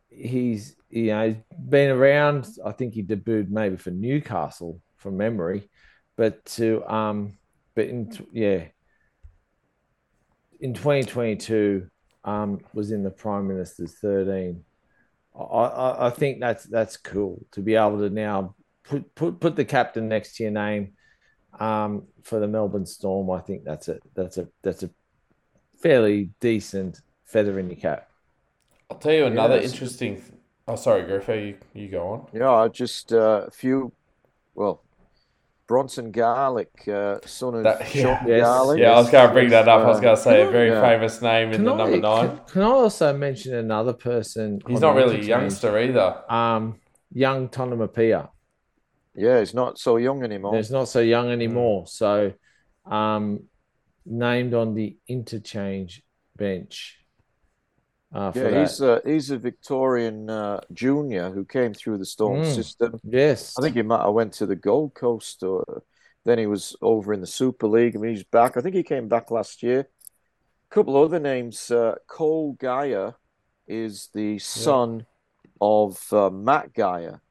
he's 0.09 0.75
you 0.89 1.07
know 1.07 1.29
he's 1.29 1.37
been 1.57 1.89
around. 1.89 2.47
I 2.63 2.71
think 2.73 2.93
he 2.93 3.01
debuted 3.01 3.49
maybe 3.49 3.77
for 3.77 3.89
Newcastle 3.89 4.79
from 5.01 5.17
memory, 5.17 5.69
but 6.15 6.43
to 6.45 6.83
um, 6.91 7.37
but 7.75 7.87
in 7.87 8.11
yeah, 8.31 8.65
in 10.59 10.73
2022 10.73 11.87
um 12.23 12.61
was 12.73 12.91
in 12.91 13.03
the 13.03 13.09
Prime 13.09 13.47
Minister's 13.47 13.95
13. 13.95 14.63
I, 15.35 15.41
I, 15.41 16.07
I 16.07 16.09
think 16.09 16.39
that's 16.39 16.65
that's 16.65 16.97
cool 16.97 17.45
to 17.51 17.61
be 17.61 17.75
able 17.75 17.99
to 17.99 18.09
now 18.09 18.55
put 18.83 19.13
put 19.15 19.39
put 19.39 19.55
the 19.55 19.65
captain 19.65 20.07
next 20.07 20.35
to 20.35 20.43
your 20.43 20.51
name 20.51 20.93
um, 21.59 22.07
for 22.23 22.39
the 22.39 22.47
Melbourne 22.47 22.85
Storm, 22.85 23.29
I 23.29 23.39
think 23.39 23.63
that's 23.63 23.87
a 23.87 23.99
that's 24.15 24.37
a 24.37 24.47
that's 24.61 24.83
a 24.83 24.89
fairly 25.81 26.29
decent 26.39 27.01
feather 27.25 27.59
in 27.59 27.69
your 27.69 27.79
cap. 27.79 28.09
I'll 28.89 28.97
tell 28.97 29.13
you 29.13 29.25
another 29.25 29.55
it's- 29.55 29.71
interesting. 29.71 30.21
Oh, 30.67 30.75
sorry, 30.75 31.03
Griffo, 31.03 31.33
you, 31.47 31.57
you 31.73 31.89
go 31.89 32.07
on. 32.07 32.27
Yeah, 32.33 32.51
I 32.51 32.67
just 32.67 33.11
uh, 33.11 33.45
a 33.47 33.51
few. 33.51 33.91
Well, 34.53 34.83
Bronson 35.71 36.11
Garlick, 36.11 36.85
uh, 36.89 37.19
son 37.25 37.55
of 37.55 37.63
That- 37.63 37.87
Sean 37.95 38.17
Yes. 38.27 38.41
Garlick. 38.41 38.79
Yeah, 38.81 38.91
I 38.91 38.97
was 38.99 39.09
going 39.09 39.25
to 39.25 39.33
bring 39.33 39.49
that 39.51 39.69
up. 39.69 39.79
I 39.85 39.87
was 39.87 40.01
going 40.01 40.17
to 40.17 40.21
say 40.21 40.41
a 40.41 40.51
very 40.51 40.67
Yeah. 40.69 40.81
famous 40.81 41.21
name 41.21 41.53
in 41.53 41.63
the 41.63 41.71
I, 41.73 41.77
number 41.77 41.97
nine. 41.97 42.27
Can, 42.27 42.39
can 42.47 42.61
I 42.63 42.65
also 42.65 43.13
mention 43.17 43.55
another 43.55 43.93
person? 43.93 44.59
He's 44.67 44.81
not 44.81 44.95
really 44.95 45.11
a 45.15 45.19
interchange? 45.19 45.27
youngster 45.29 45.79
either. 45.79 46.29
Um, 46.29 46.81
young 47.13 47.47
Tonumaipea. 47.47 48.27
Yeah, 49.15 49.39
he's 49.39 49.53
not 49.53 49.79
so 49.79 49.95
young 49.95 50.23
anymore. 50.23 50.57
He's 50.57 50.71
not 50.71 50.89
so 50.89 50.99
young 50.99 51.27
Mm. 51.27 51.31
anymore. 51.39 51.87
So, 51.87 52.33
um, 52.85 53.43
named 54.05 54.53
on 54.53 54.73
the 54.73 54.97
interchange 55.07 56.03
bench. 56.35 56.97
Uh, 58.13 58.31
for 58.31 58.39
yeah, 58.39 58.49
that. 58.49 58.59
he's 58.61 58.81
a 58.81 59.01
he's 59.05 59.29
a 59.31 59.37
Victorian 59.37 60.29
uh, 60.29 60.59
junior 60.73 61.29
who 61.31 61.45
came 61.45 61.73
through 61.73 61.97
the 61.97 62.05
Storm 62.05 62.41
Mm. 62.41 62.55
system. 62.55 62.99
yes. 63.03 63.55
I 63.57 63.61
think 63.61 63.75
he 63.75 63.81
might 63.83 64.03
have 64.03 64.13
went 64.13 64.33
to 64.33 64.45
the 64.45 64.55
Gold 64.55 64.93
Coast, 64.95 65.43
or 65.43 65.83
then 66.25 66.37
he 66.37 66.45
was 66.45 66.75
over 66.81 67.13
in 67.13 67.21
the 67.21 67.27
Super 67.27 67.67
League. 67.67 67.95
I 67.95 67.99
mean, 67.99 68.11
he's 68.15 68.23
back. 68.25 68.57
I 68.57 68.61
think 68.61 68.75
he 68.75 68.83
came 68.83 69.07
back 69.07 69.31
last 69.31 69.63
year. 69.63 69.79
A 70.69 70.73
couple 70.75 70.97
other 70.97 71.19
names. 71.19 71.71
Uh, 71.71 71.95
Cole 72.07 72.57
Geyer 72.59 73.15
is 73.67 74.09
the 74.13 74.39
son 74.39 75.05
of 75.61 75.97
uh, 76.11 76.29
Matt 76.29 76.73
Geyer. 76.73 77.21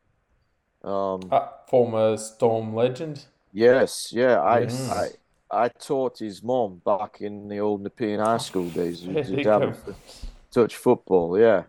Um, 0.82 1.20
Uh, 1.31 1.48
former 1.69 2.16
Storm 2.16 2.74
legend. 2.74 3.27
yes, 3.52 4.12
yeah. 4.12 4.40
I, 4.40 4.61
Yes. 4.61 4.90
I 4.90 5.09
I 5.52 5.69
taught 5.69 6.20
his 6.20 6.43
mom 6.43 6.81
back 6.86 7.20
in 7.20 7.48
the 7.48 7.59
old 7.61 7.82
Nepean 7.82 8.20
High 8.20 8.39
School 8.39 8.69
days. 8.70 9.02
Touch 10.51 10.74
football, 10.77 11.39
yeah. 11.39 11.64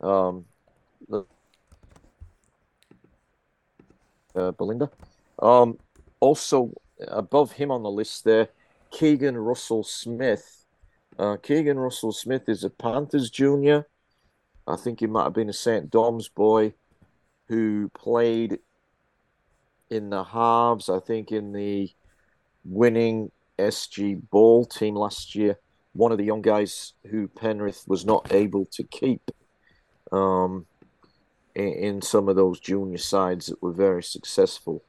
Um, 0.00 0.44
uh, 4.34 4.50
Belinda. 4.52 4.90
Um, 5.38 5.78
also 6.20 6.72
above 7.06 7.52
him 7.52 7.70
on 7.70 7.82
the 7.82 7.90
list 7.90 8.24
there, 8.24 8.48
Keagan 8.92 9.36
Russell 9.36 9.84
Smith. 9.84 10.64
Uh, 11.18 11.36
Keagan 11.36 11.76
Russell 11.76 12.12
Smith 12.12 12.48
is 12.48 12.64
a 12.64 12.70
Panthers 12.70 13.30
junior. 13.30 13.86
I 14.66 14.76
think 14.76 15.00
he 15.00 15.06
might 15.06 15.24
have 15.24 15.32
been 15.32 15.48
a 15.48 15.54
St. 15.54 15.88
Dom's 15.88 16.28
boy 16.28 16.74
who 17.48 17.90
played 17.94 18.58
in 19.88 20.10
the 20.10 20.24
halves, 20.24 20.88
I 20.88 20.98
think 20.98 21.30
in 21.30 21.52
the 21.52 21.90
winning 22.64 23.30
SG 23.56 24.20
Ball 24.30 24.64
team 24.64 24.96
last 24.96 25.36
year 25.36 25.58
one 25.96 26.12
of 26.12 26.18
the 26.18 26.24
young 26.24 26.42
guys 26.42 26.92
who 27.10 27.28
Penrith 27.28 27.84
was 27.86 28.04
not 28.04 28.32
able 28.32 28.66
to 28.72 28.84
keep 28.84 29.30
um, 30.12 30.66
in, 31.54 31.72
in 31.72 32.02
some 32.02 32.28
of 32.28 32.36
those 32.36 32.60
junior 32.60 32.98
sides 32.98 33.46
that 33.46 33.62
were 33.62 33.72
very 33.72 34.02
successful. 34.02 34.82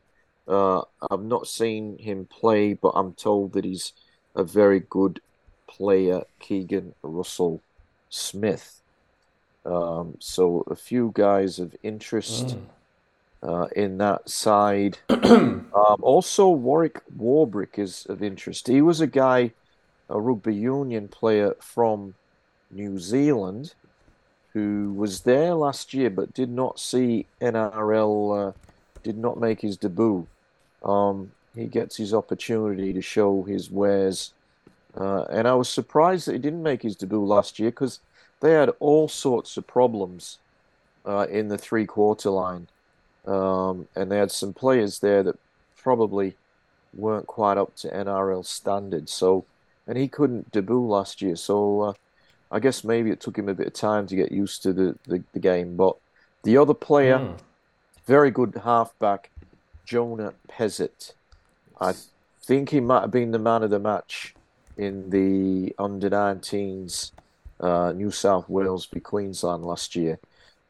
Uh, 0.47 0.81
I've 1.09 1.23
not 1.23 1.47
seen 1.47 1.97
him 1.97 2.25
play, 2.25 2.73
but 2.73 2.93
I'm 2.95 3.13
told 3.13 3.53
that 3.53 3.65
he's 3.65 3.93
a 4.35 4.43
very 4.43 4.79
good 4.79 5.19
player, 5.67 6.23
Keagan 6.41 6.93
Russell 7.01 7.61
Smith. 8.09 8.81
Um, 9.65 10.15
so 10.19 10.63
a 10.67 10.75
few 10.75 11.11
guys 11.13 11.59
of 11.59 11.75
interest 11.83 12.55
uh, 13.43 13.67
in 13.75 13.97
that 13.97 14.29
side. 14.29 14.97
um, 15.09 15.67
also, 15.73 16.49
Warwick 16.49 17.01
Warbrick 17.15 17.77
is 17.77 18.05
of 18.07 18.23
interest. 18.23 18.67
He 18.67 18.81
was 18.81 19.01
a 19.01 19.07
guy 19.07 19.51
a 20.09 20.19
rugby 20.19 20.55
union 20.55 21.07
player 21.07 21.55
from 21.59 22.13
New 22.71 22.99
Zealand 22.99 23.73
who 24.53 24.93
was 24.93 25.21
there 25.21 25.53
last 25.53 25.93
year 25.93 26.09
but 26.09 26.33
did 26.33 26.49
not 26.49 26.79
see 26.79 27.25
NRL, 27.41 28.49
uh, 28.49 28.51
did 29.03 29.17
not 29.17 29.39
make 29.39 29.61
his 29.61 29.77
debut. 29.77 30.25
Um, 30.83 31.31
he 31.55 31.65
gets 31.65 31.97
his 31.97 32.13
opportunity 32.13 32.93
to 32.93 33.01
show 33.01 33.43
his 33.43 33.69
wares. 33.69 34.33
Uh, 34.95 35.23
and 35.23 35.47
I 35.47 35.53
was 35.53 35.69
surprised 35.69 36.27
that 36.27 36.33
he 36.33 36.39
didn't 36.39 36.63
make 36.63 36.81
his 36.81 36.95
debut 36.95 37.23
last 37.23 37.59
year 37.59 37.69
because 37.69 37.99
they 38.39 38.51
had 38.51 38.71
all 38.79 39.07
sorts 39.07 39.57
of 39.57 39.67
problems 39.67 40.37
uh, 41.05 41.27
in 41.29 41.47
the 41.47 41.57
three 41.57 41.85
quarter 41.85 42.29
line. 42.29 42.67
Um, 43.25 43.87
and 43.95 44.11
they 44.11 44.17
had 44.17 44.31
some 44.31 44.53
players 44.53 44.99
there 44.99 45.21
that 45.23 45.37
probably 45.75 46.35
weren't 46.93 47.27
quite 47.27 47.57
up 47.57 47.75
to 47.77 47.89
NRL 47.89 48.45
standards. 48.45 49.11
So, 49.11 49.45
and 49.87 49.97
he 49.97 50.07
couldn't 50.07 50.51
debut 50.51 50.85
last 50.85 51.21
year. 51.21 51.35
So 51.35 51.81
uh, 51.81 51.93
I 52.51 52.59
guess 52.59 52.83
maybe 52.83 53.11
it 53.11 53.21
took 53.21 53.37
him 53.37 53.49
a 53.49 53.53
bit 53.53 53.67
of 53.67 53.73
time 53.73 54.07
to 54.07 54.15
get 54.15 54.31
used 54.31 54.63
to 54.63 54.73
the, 54.73 54.95
the, 55.07 55.23
the 55.33 55.39
game. 55.39 55.75
But 55.75 55.95
the 56.43 56.57
other 56.57 56.73
player, 56.73 57.17
Mm. 57.19 57.37
very 58.05 58.31
good 58.31 58.61
halfback, 58.63 59.29
Jonah 59.85 60.33
Pezet. 60.49 61.13
I 61.79 61.93
think 62.43 62.69
he 62.69 62.79
might 62.79 63.01
have 63.01 63.11
been 63.11 63.31
the 63.31 63.39
man 63.39 63.63
of 63.63 63.69
the 63.69 63.79
match 63.79 64.33
in 64.77 65.09
the 65.09 65.73
under 65.79 66.09
19s 66.09 67.11
uh, 67.59 67.91
New 67.93 68.11
South 68.11 68.47
Wales 68.47 68.85
v 68.85 68.99
Queensland 68.99 69.63
last 69.65 69.95
year. 69.95 70.19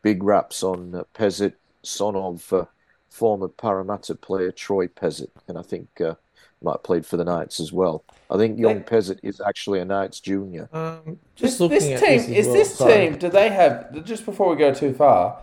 Big 0.01 0.23
raps 0.23 0.63
on 0.63 0.95
uh, 0.95 1.03
Pezet, 1.13 1.53
son 1.83 2.15
of 2.15 2.51
uh, 2.53 2.65
former 3.09 3.47
Parramatta 3.49 4.15
player 4.15 4.51
Troy 4.51 4.87
Pezet, 4.87 5.29
and 5.47 5.57
I 5.57 5.61
think 5.63 5.89
uh, 5.99 6.15
might 6.61 6.73
have 6.73 6.83
played 6.83 7.05
for 7.05 7.17
the 7.17 7.23
Knights 7.23 7.59
as 7.59 7.71
well. 7.71 8.03
I 8.29 8.37
think 8.37 8.59
young 8.59 8.81
Pezet 8.83 9.19
is 9.23 9.39
actually 9.39 9.79
a 9.79 9.85
Knights 9.85 10.19
junior. 10.19 10.67
Um, 10.73 11.01
This, 11.05 11.51
just 11.51 11.59
looking 11.59 11.79
this 11.79 12.01
at 12.01 12.07
team 12.07 12.17
this 12.17 12.29
is 12.29 12.45
well, 12.47 12.55
this 12.55 12.75
sorry. 12.75 12.93
team. 12.93 13.17
Do 13.17 13.29
they 13.29 13.49
have 13.49 14.03
just 14.03 14.25
before 14.25 14.49
we 14.49 14.55
go 14.55 14.73
too 14.73 14.93
far? 14.93 15.39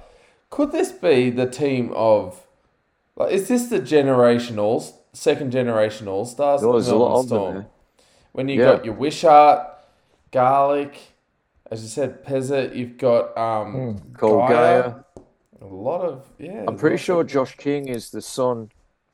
Could 0.50 0.72
this 0.72 0.92
be 0.92 1.30
the 1.30 1.46
team 1.46 1.92
of? 1.94 2.40
Like, 3.16 3.32
is 3.32 3.48
this 3.48 3.68
the 3.68 3.78
generation 3.78 4.58
all 4.58 4.84
second 5.12 5.52
generation 5.52 6.08
all 6.08 6.24
stars? 6.24 6.62
Oh, 6.64 6.72
there's 6.72 6.88
a 6.88 6.96
lot 6.96 7.20
of 7.20 7.28
them 7.28 7.54
there. 7.54 7.66
When 8.32 8.48
you 8.48 8.58
Yeah. 8.58 8.72
got 8.76 8.84
your 8.84 8.94
Wishart, 8.94 9.68
Garlick, 10.32 10.96
as 11.70 11.82
you 11.82 11.88
said, 11.88 12.24
Pezet. 12.24 12.74
You've 12.74 12.98
got 12.98 13.36
um, 13.38 13.98
Cole 14.14 14.48
Geyer. 14.48 15.04
A 15.60 15.64
lot 15.64 16.02
of 16.02 16.26
yeah. 16.38 16.64
I'm 16.66 16.76
pretty 16.76 16.96
sure 16.98 17.20
of- 17.22 17.28
Josh 17.28 17.56
King 17.56 17.88
is 17.88 18.10
the 18.10 18.20
son 18.20 18.70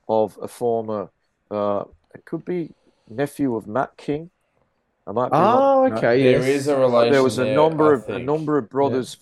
of 0.08 0.38
a 0.42 0.48
former. 0.48 1.10
Uh, 1.50 1.84
it 2.14 2.24
could 2.24 2.44
be 2.44 2.72
nephew 3.08 3.56
of 3.56 3.66
Matt 3.66 3.96
King. 3.96 4.30
I 5.06 5.12
might 5.12 5.30
be 5.30 5.36
Oh, 5.36 5.82
wrong. 5.82 5.92
okay. 5.94 6.22
There 6.22 6.40
yes. 6.40 6.48
is 6.48 6.68
a 6.68 6.76
relation. 6.78 7.12
There 7.12 7.22
was 7.22 7.38
a 7.38 7.44
there, 7.44 7.54
number 7.56 7.92
I 7.94 7.98
of 7.98 8.08
a 8.08 8.18
number 8.18 8.58
of 8.58 8.68
brothers 8.68 9.16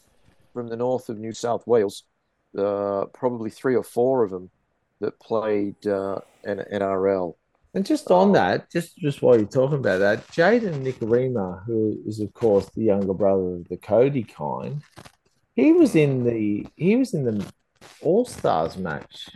from 0.53 0.69
the 0.69 0.77
north 0.77 1.09
of 1.09 1.19
New 1.19 1.33
South 1.33 1.67
Wales. 1.67 2.05
Uh, 2.57 3.05
probably 3.13 3.51
three 3.51 3.77
or 3.77 3.83
four 3.83 4.25
of 4.25 4.31
them 4.31 4.51
that 5.01 5.19
played 5.21 5.87
uh, 5.87 6.19
in 6.45 6.59
NRL. 6.73 7.35
And 7.75 7.85
just 7.87 8.11
on 8.11 8.33
that, 8.33 8.71
just 8.71 8.97
just 8.97 9.23
while 9.23 9.37
you're 9.37 9.47
talking 9.47 9.79
about 9.79 9.99
that, 9.99 10.27
Jayden 10.29 10.83
Nikorima, 10.83 11.65
who 11.65 12.01
is 12.07 12.21
of 12.21 12.33
course 12.35 12.69
the 12.71 12.83
younger 12.85 13.13
brother 13.15 13.55
of 13.57 13.69
the 13.69 13.77
Cody 13.77 14.25
kind, 14.25 14.83
he 15.55 15.73
was 15.73 15.95
in 15.95 16.25
the 16.25 16.67
he 16.77 16.97
was 16.97 17.15
in 17.15 17.25
the 17.25 17.47
All 18.03 18.25
Stars 18.25 18.77
match 18.77 19.29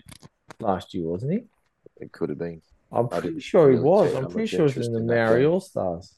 last 0.59 0.95
year, 0.95 1.07
wasn't 1.07 1.33
he? 1.33 1.45
It 1.99 2.11
could 2.13 2.31
have 2.31 2.39
been. 2.39 2.63
I'm 2.93 3.09
I 3.11 3.21
pretty 3.21 3.29
didn't 3.29 3.43
sure 3.43 3.71
he 3.71 3.77
really 3.77 3.85
was. 3.85 4.15
I'm 4.15 4.29
pretty 4.29 4.49
much 4.51 4.51
sure 4.57 4.69
he 4.69 4.79
was 4.79 4.89
in 4.89 4.93
the 4.93 5.01
in 5.01 5.07
that 5.07 5.23
Maori 5.27 5.43
game. 5.43 5.47
All 5.47 5.61
Stars 5.61 6.15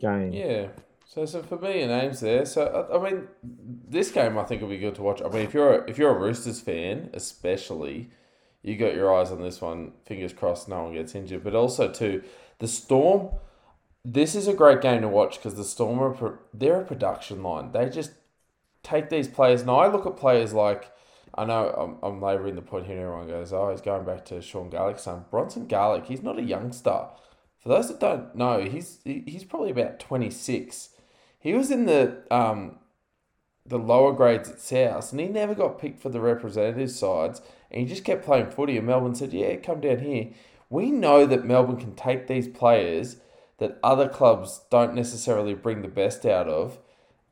game. 0.00 0.32
Yeah. 0.32 0.68
So 1.06 1.24
some 1.24 1.42
familiar 1.42 1.86
names 1.86 2.20
there. 2.20 2.44
So 2.44 2.66
I, 2.66 2.96
I 2.98 3.10
mean, 3.10 3.28
this 3.42 4.10
game 4.10 4.38
I 4.38 4.44
think 4.44 4.62
will 4.62 4.68
be 4.68 4.78
good 4.78 4.94
to 4.96 5.02
watch. 5.02 5.22
I 5.22 5.28
mean, 5.28 5.42
if 5.42 5.54
you're 5.54 5.82
a, 5.84 5.90
if 5.90 5.98
you're 5.98 6.14
a 6.14 6.18
Roosters 6.18 6.60
fan, 6.60 7.10
especially, 7.14 8.10
you 8.62 8.76
got 8.76 8.94
your 8.94 9.14
eyes 9.14 9.30
on 9.30 9.42
this 9.42 9.60
one. 9.60 9.92
Fingers 10.04 10.32
crossed, 10.32 10.68
no 10.68 10.84
one 10.84 10.92
gets 10.94 11.14
injured. 11.14 11.44
But 11.44 11.54
also 11.54 11.90
too, 11.90 12.22
the 12.58 12.68
Storm. 12.68 13.30
This 14.04 14.34
is 14.34 14.48
a 14.48 14.54
great 14.54 14.80
game 14.80 15.02
to 15.02 15.08
watch 15.08 15.36
because 15.36 15.56
the 15.56 15.64
Storm 15.64 15.98
are 16.00 16.10
pro- 16.10 16.38
they're 16.54 16.80
a 16.80 16.84
production 16.84 17.42
line. 17.42 17.72
They 17.72 17.90
just 17.90 18.12
take 18.82 19.10
these 19.10 19.28
players. 19.28 19.64
Now 19.64 19.80
I 19.80 19.88
look 19.88 20.06
at 20.06 20.16
players 20.16 20.54
like 20.54 20.90
I 21.38 21.44
know 21.44 21.68
I'm, 22.02 22.14
I'm 22.14 22.20
labouring 22.20 22.56
the 22.56 22.62
point 22.62 22.86
here. 22.86 22.96
and 22.96 23.04
Everyone 23.04 23.28
goes, 23.28 23.52
"Oh, 23.52 23.70
he's 23.70 23.80
going 23.80 24.04
back 24.04 24.24
to 24.26 24.42
Sean 24.42 24.70
Garlick's 24.70 25.02
son, 25.02 25.24
Bronson 25.30 25.66
Garlick." 25.66 26.06
He's 26.06 26.22
not 26.22 26.38
a 26.38 26.42
youngster. 26.42 27.06
For 27.58 27.68
those 27.68 27.88
that 27.88 28.00
don't 28.00 28.34
know, 28.34 28.60
he's 28.62 29.00
he- 29.04 29.24
he's 29.26 29.44
probably 29.44 29.70
about 29.70 29.98
twenty 30.00 30.30
six. 30.30 30.90
He 31.38 31.54
was 31.54 31.70
in 31.70 31.86
the 31.86 32.22
um 32.30 32.78
the 33.66 33.78
lower 33.78 34.12
grades 34.12 34.48
at 34.50 34.60
South, 34.60 35.12
and 35.12 35.20
he 35.20 35.28
never 35.28 35.54
got 35.54 35.78
picked 35.78 36.00
for 36.00 36.08
the 36.08 36.20
representative 36.20 36.90
sides, 36.90 37.42
and 37.70 37.80
he 37.82 37.86
just 37.86 38.04
kept 38.04 38.24
playing 38.24 38.50
footy. 38.50 38.76
And 38.76 38.86
Melbourne 38.86 39.14
said, 39.14 39.32
"Yeah, 39.32 39.56
come 39.56 39.80
down 39.80 40.00
here." 40.00 40.30
We 40.70 40.90
know 40.90 41.24
that 41.26 41.44
Melbourne 41.46 41.78
can 41.78 41.94
take 41.94 42.26
these 42.26 42.48
players 42.48 43.16
that 43.58 43.78
other 43.82 44.08
clubs 44.08 44.62
don't 44.70 44.94
necessarily 44.94 45.54
bring 45.54 45.82
the 45.82 45.88
best 45.88 46.24
out 46.26 46.46
of, 46.48 46.78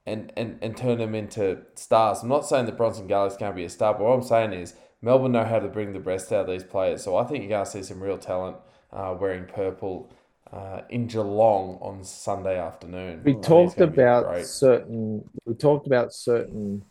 and, 0.06 0.32
and, 0.36 0.58
and 0.62 0.76
turn 0.76 0.98
them 0.98 1.14
into 1.14 1.58
stars. 1.74 2.22
I'm 2.22 2.28
not 2.28 2.46
saying 2.46 2.66
that 2.66 2.76
Bronson 2.76 3.06
Garlick's 3.06 3.36
going 3.36 3.52
to 3.52 3.56
be 3.56 3.64
a 3.64 3.68
star, 3.68 3.94
but 3.94 4.04
what 4.04 4.14
I'm 4.14 4.22
saying 4.22 4.52
is 4.52 4.74
Melbourne 5.02 5.32
know 5.32 5.44
how 5.44 5.58
to 5.58 5.68
bring 5.68 5.92
the 5.92 6.00
best 6.00 6.32
out 6.32 6.42
of 6.42 6.46
these 6.46 6.64
players. 6.64 7.02
So 7.02 7.16
I 7.16 7.24
think 7.24 7.42
you're 7.42 7.50
going 7.50 7.64
to 7.64 7.70
see 7.70 7.82
some 7.82 8.02
real 8.02 8.18
talent 8.18 8.56
uh, 8.92 9.14
wearing 9.18 9.44
purple 9.44 10.12
uh, 10.52 10.82
in 10.90 11.06
Geelong 11.06 11.78
on 11.80 12.04
Sunday 12.04 12.58
afternoon. 12.58 13.22
We 13.24 13.32
I 13.32 13.34
think 13.34 13.38
it's 13.38 13.48
talked 13.48 13.80
about 13.80 14.46
certain. 14.46 15.28
We 15.44 15.54
talked 15.54 15.86
about 15.86 16.12
certain 16.12 16.84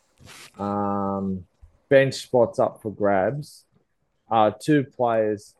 um, 0.60 1.46
bench 1.90 2.16
spots 2.16 2.60
up 2.60 2.82
for 2.82 2.92
grabs. 2.92 3.64
Uh, 4.30 4.52
two 4.60 4.84
players, 4.84 5.54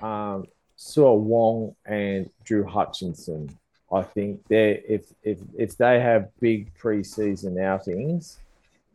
um, 0.00 0.44
Siua 0.78 1.18
Wong 1.18 1.74
and 1.84 2.30
Drew 2.44 2.64
Hutchinson. 2.64 3.57
I 3.92 4.02
think 4.02 4.46
they 4.48 4.82
if 4.88 5.12
if 5.22 5.38
if 5.56 5.76
they 5.76 6.00
have 6.00 6.28
big 6.40 6.74
preseason 6.78 7.62
outings, 7.62 8.38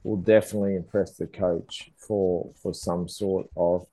will 0.03 0.17
definitely 0.17 0.75
impress 0.75 1.11
the 1.17 1.27
coach 1.27 1.91
for 1.97 2.49
for 2.61 2.73
some 2.73 3.07
sort 3.07 3.49
of 3.55 3.87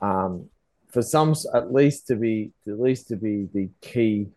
um, 0.00 0.48
for 0.88 1.02
some 1.02 1.34
at 1.54 1.72
least 1.72 2.06
to 2.08 2.16
be 2.16 2.52
at 2.66 2.80
least 2.80 3.08
to 3.08 3.16
be 3.16 3.48
the 3.52 3.68
key 3.80 4.28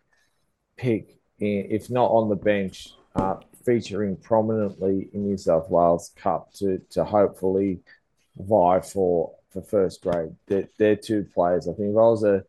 pick, 0.76 1.18
i- 1.40 1.44
if 1.70 1.90
not 1.90 2.10
on 2.10 2.28
the 2.28 2.36
bench, 2.36 2.94
uh, 3.14 3.36
featuring 3.64 4.16
prominently 4.16 5.08
in 5.12 5.24
New 5.24 5.36
South 5.36 5.68
Wales 5.70 6.12
Cup 6.16 6.52
to 6.54 6.78
to 6.90 7.04
hopefully 7.04 7.80
vie 8.38 8.80
for 8.80 9.32
for 9.50 9.62
first 9.62 10.02
grade. 10.02 10.34
They're, 10.46 10.68
they're 10.78 10.96
two 10.96 11.26
players. 11.34 11.66
I 11.68 11.72
think 11.72 11.90
if 11.92 11.96
I 11.96 12.00
was 12.00 12.24
a, 12.24 12.44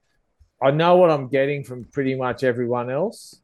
I 0.61 0.71
know 0.71 0.95
what 0.97 1.11
I'm 1.11 1.27
getting 1.27 1.63
from 1.63 1.85
pretty 1.85 2.15
much 2.15 2.43
everyone 2.43 2.89
else. 2.89 3.39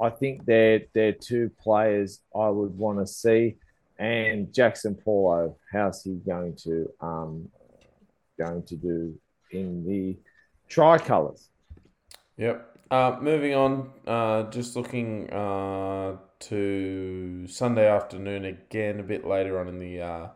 I 0.00 0.10
think 0.10 0.44
they're 0.44 0.82
they're 0.94 1.12
two 1.12 1.50
players 1.60 2.20
I 2.34 2.48
would 2.48 2.76
want 2.76 2.98
to 2.98 3.06
see. 3.06 3.56
And 3.98 4.48
Jaxson 4.48 5.02
Paulo, 5.02 5.56
how's 5.72 6.02
he 6.02 6.16
going 6.16 6.54
to 6.64 6.90
um 7.00 7.48
going 8.38 8.62
to 8.64 8.76
do 8.76 9.18
in 9.50 9.86
the 9.86 10.16
tricolours? 10.68 11.48
Yep. 12.36 12.72
Uh, 12.90 13.16
moving 13.20 13.54
on, 13.54 13.90
uh, 14.06 14.44
just 14.50 14.76
looking 14.76 15.28
uh, 15.30 16.16
to 16.38 17.46
Sunday 17.48 17.88
afternoon 17.88 18.44
again, 18.44 19.00
a 19.00 19.02
bit 19.02 19.26
later 19.26 19.58
on 19.58 19.66
in 19.66 19.78
the 19.78 20.00
uh, 20.00 20.28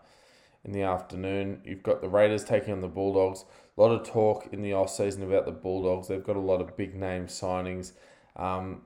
in 0.65 0.73
the 0.73 0.83
afternoon. 0.83 1.61
You've 1.65 1.83
got 1.83 2.01
the 2.01 2.09
Raiders 2.09 2.45
taking 2.45 2.73
on 2.73 2.81
the 2.81 2.89
Bulldogs. 2.89 3.45
A 3.81 3.83
lot 3.83 3.93
of 3.99 4.07
talk 4.07 4.47
in 4.53 4.61
the 4.61 4.75
off 4.75 4.91
season 4.91 5.23
about 5.23 5.47
the 5.47 5.53
Bulldogs. 5.53 6.09
They've 6.09 6.23
got 6.23 6.37
a 6.37 6.41
lot 6.41 6.61
of 6.61 6.77
big 6.77 6.95
name 6.95 7.29
signings. 7.29 7.93
Um, 8.37 8.83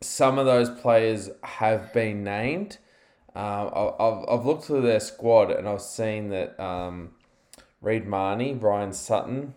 some 0.00 0.38
of 0.38 0.46
those 0.46 0.70
players 0.70 1.28
have 1.42 1.92
been 1.92 2.22
named. 2.22 2.78
I- 3.34 3.92
I've, 3.98 4.24
I've 4.28 4.46
looked 4.46 4.62
through 4.62 4.82
their 4.82 5.00
squad 5.00 5.50
and 5.50 5.68
I've 5.68 5.82
seen 5.82 6.28
that 6.28 6.58
um, 6.60 7.14
Reed 7.80 8.06
Mahoney, 8.06 8.54
Ryan 8.54 8.92
Sutton, 8.92 9.54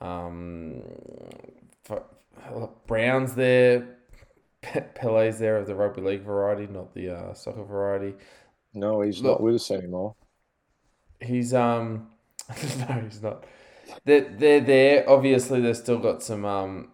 um, 0.00 0.82
Brown's 2.88 3.34
there, 3.36 3.96
Pele's 4.60 5.38
there 5.38 5.56
of 5.56 5.68
the 5.68 5.76
rugby 5.76 6.00
league 6.02 6.22
variety, 6.22 6.66
not 6.66 6.94
the 6.94 7.10
uh, 7.10 7.32
soccer 7.32 7.62
variety. 7.62 8.16
No, 8.74 9.02
he's 9.02 9.20
Look- 9.20 9.34
not 9.38 9.40
with 9.40 9.54
us 9.54 9.70
anymore. 9.70 10.16
He's 11.20 11.54
um, 11.54 12.08
no, 12.78 13.02
he's 13.08 13.22
not. 13.22 13.44
They're 14.04 14.28
they're 14.28 14.60
there. 14.60 15.08
Obviously, 15.08 15.60
they've 15.60 15.76
still 15.76 15.98
got 15.98 16.22
some 16.22 16.44
um, 16.44 16.92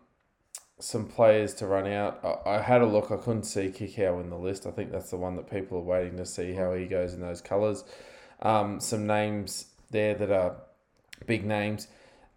some 0.78 1.06
players 1.06 1.54
to 1.54 1.66
run 1.66 1.86
out. 1.86 2.20
I, 2.24 2.56
I 2.56 2.60
had 2.60 2.82
a 2.82 2.86
look. 2.86 3.10
I 3.10 3.16
couldn't 3.16 3.44
see 3.44 3.68
Kikau 3.68 4.20
in 4.20 4.30
the 4.30 4.38
list. 4.38 4.66
I 4.66 4.70
think 4.70 4.92
that's 4.92 5.10
the 5.10 5.16
one 5.16 5.36
that 5.36 5.50
people 5.50 5.78
are 5.78 5.82
waiting 5.82 6.16
to 6.18 6.26
see 6.26 6.52
how 6.52 6.74
he 6.74 6.86
goes 6.86 7.14
in 7.14 7.20
those 7.20 7.40
colours. 7.40 7.84
Um, 8.42 8.80
some 8.80 9.06
names 9.06 9.66
there 9.90 10.14
that 10.14 10.30
are 10.30 10.56
big 11.26 11.44
names. 11.44 11.88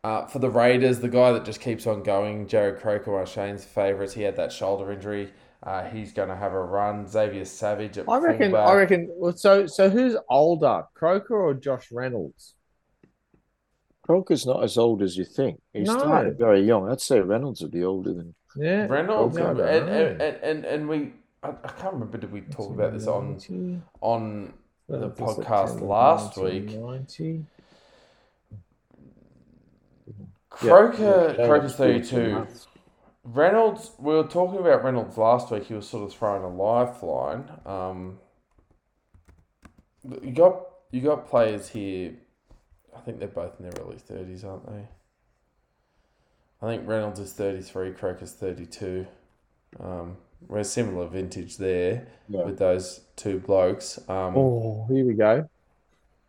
Uh, 0.04 0.26
for 0.26 0.40
the 0.40 0.50
Raiders, 0.50 1.00
the 1.00 1.10
guy 1.10 1.32
that 1.34 1.44
just 1.44 1.60
keeps 1.60 1.86
on 1.88 2.04
going, 2.04 2.48
Jarrod 2.48 2.80
Croker, 2.80 3.12
one 3.12 3.24
of 3.24 3.30
Shane's 3.30 3.66
favourites. 3.66 4.14
He 4.14 4.22
had 4.22 4.38
that 4.38 4.52
shoulder 4.52 4.92
injury. 4.92 5.34
Uh, 5.64 5.84
he's 5.90 6.14
going 6.14 6.30
to 6.30 6.36
have 6.36 6.54
a 6.54 6.62
run. 6.62 7.08
Xavier 7.08 7.44
Savage 7.44 7.98
at 7.98 8.08
I 8.08 8.18
reckon. 8.20 8.52
fullback. 8.52 8.68
I 8.68 8.74
reckon. 8.76 9.34
So, 9.36 9.66
so 9.66 9.90
who's 9.90 10.16
older, 10.30 10.84
Croker 10.94 11.36
or 11.36 11.54
Josh 11.56 11.92
Reynolds? 11.92 12.54
Croker's 14.08 14.46
not 14.46 14.64
as 14.64 14.78
old 14.78 15.02
as 15.04 15.18
you 15.18 15.26
think. 15.26 15.62
He's 15.74 15.88
No. 15.88 16.00
still 16.00 16.32
very 16.32 16.62
young. 16.64 16.90
I'd 16.90 17.02
say 17.02 17.20
Reynolds 17.20 17.62
would 17.62 17.72
be 17.72 17.84
older 17.84 18.14
than. 18.14 18.34
Yeah, 18.56 18.88
Reynolds 18.88 19.38
Okay, 19.38 19.46
I 19.46 19.78
and, 19.78 19.90
and, 19.90 20.22
and, 20.22 20.38
and, 20.44 20.66
and 20.66 20.90
we 20.90 21.14
I, 21.44 21.50
I 21.50 21.68
can't 21.78 21.94
remember 21.94 22.18
did 22.18 22.32
we 22.32 22.42
talk 22.42 22.72
about 22.72 22.94
this 22.94 23.06
on 23.06 23.34
90, 23.34 23.82
on 24.02 24.54
the 24.88 25.10
podcast 25.10 25.36
September 25.68 25.86
last 25.86 26.38
week? 26.38 26.70
Croker 30.50 31.36
Yeah, 31.38 31.46
Croker's 31.46 31.76
thirty 31.76 32.04
two 32.04 32.48
Reynolds 33.24 33.92
we 34.00 34.14
were 34.16 34.24
talking 34.24 34.60
about 34.60 34.84
Reynolds 34.86 35.18
last 35.18 35.52
week. 35.52 35.66
He 35.66 35.74
was 35.74 35.88
sort 35.88 36.10
of 36.10 36.18
throwing 36.18 36.44
a 36.44 36.50
lifeline. 36.50 37.50
Um 37.66 38.20
you 40.22 40.32
got 40.32 40.64
you 40.92 41.02
got 41.02 41.28
players 41.30 41.68
here 41.70 42.14
I 42.98 43.02
think 43.06 43.19
they're 43.19 43.28
both 43.28 43.60
in 43.60 43.69
their 43.69 43.82
early 43.82 43.98
thirties 43.98 44.44
aren't 44.44 44.65
they 44.65 44.88
I 46.61 46.68
think 46.69 46.88
Reynolds 46.88 47.19
is 47.19 47.34
thirty 47.34 47.61
three 47.61 47.91
Croker's 47.91 48.34
thirty 48.34 48.65
two 48.65 49.06
um 49.80 50.18
we're 50.48 50.64
similar 50.64 51.07
vintage 51.07 51.57
there 51.57 52.07
Yeah. 52.30 52.44
with 52.45 52.57
those 52.60 53.02
two 53.15 53.40
blokes 53.40 53.98
um 54.10 54.38
Oh, 54.38 54.86
here 54.90 55.06
we 55.06 55.14
go. 55.14 55.49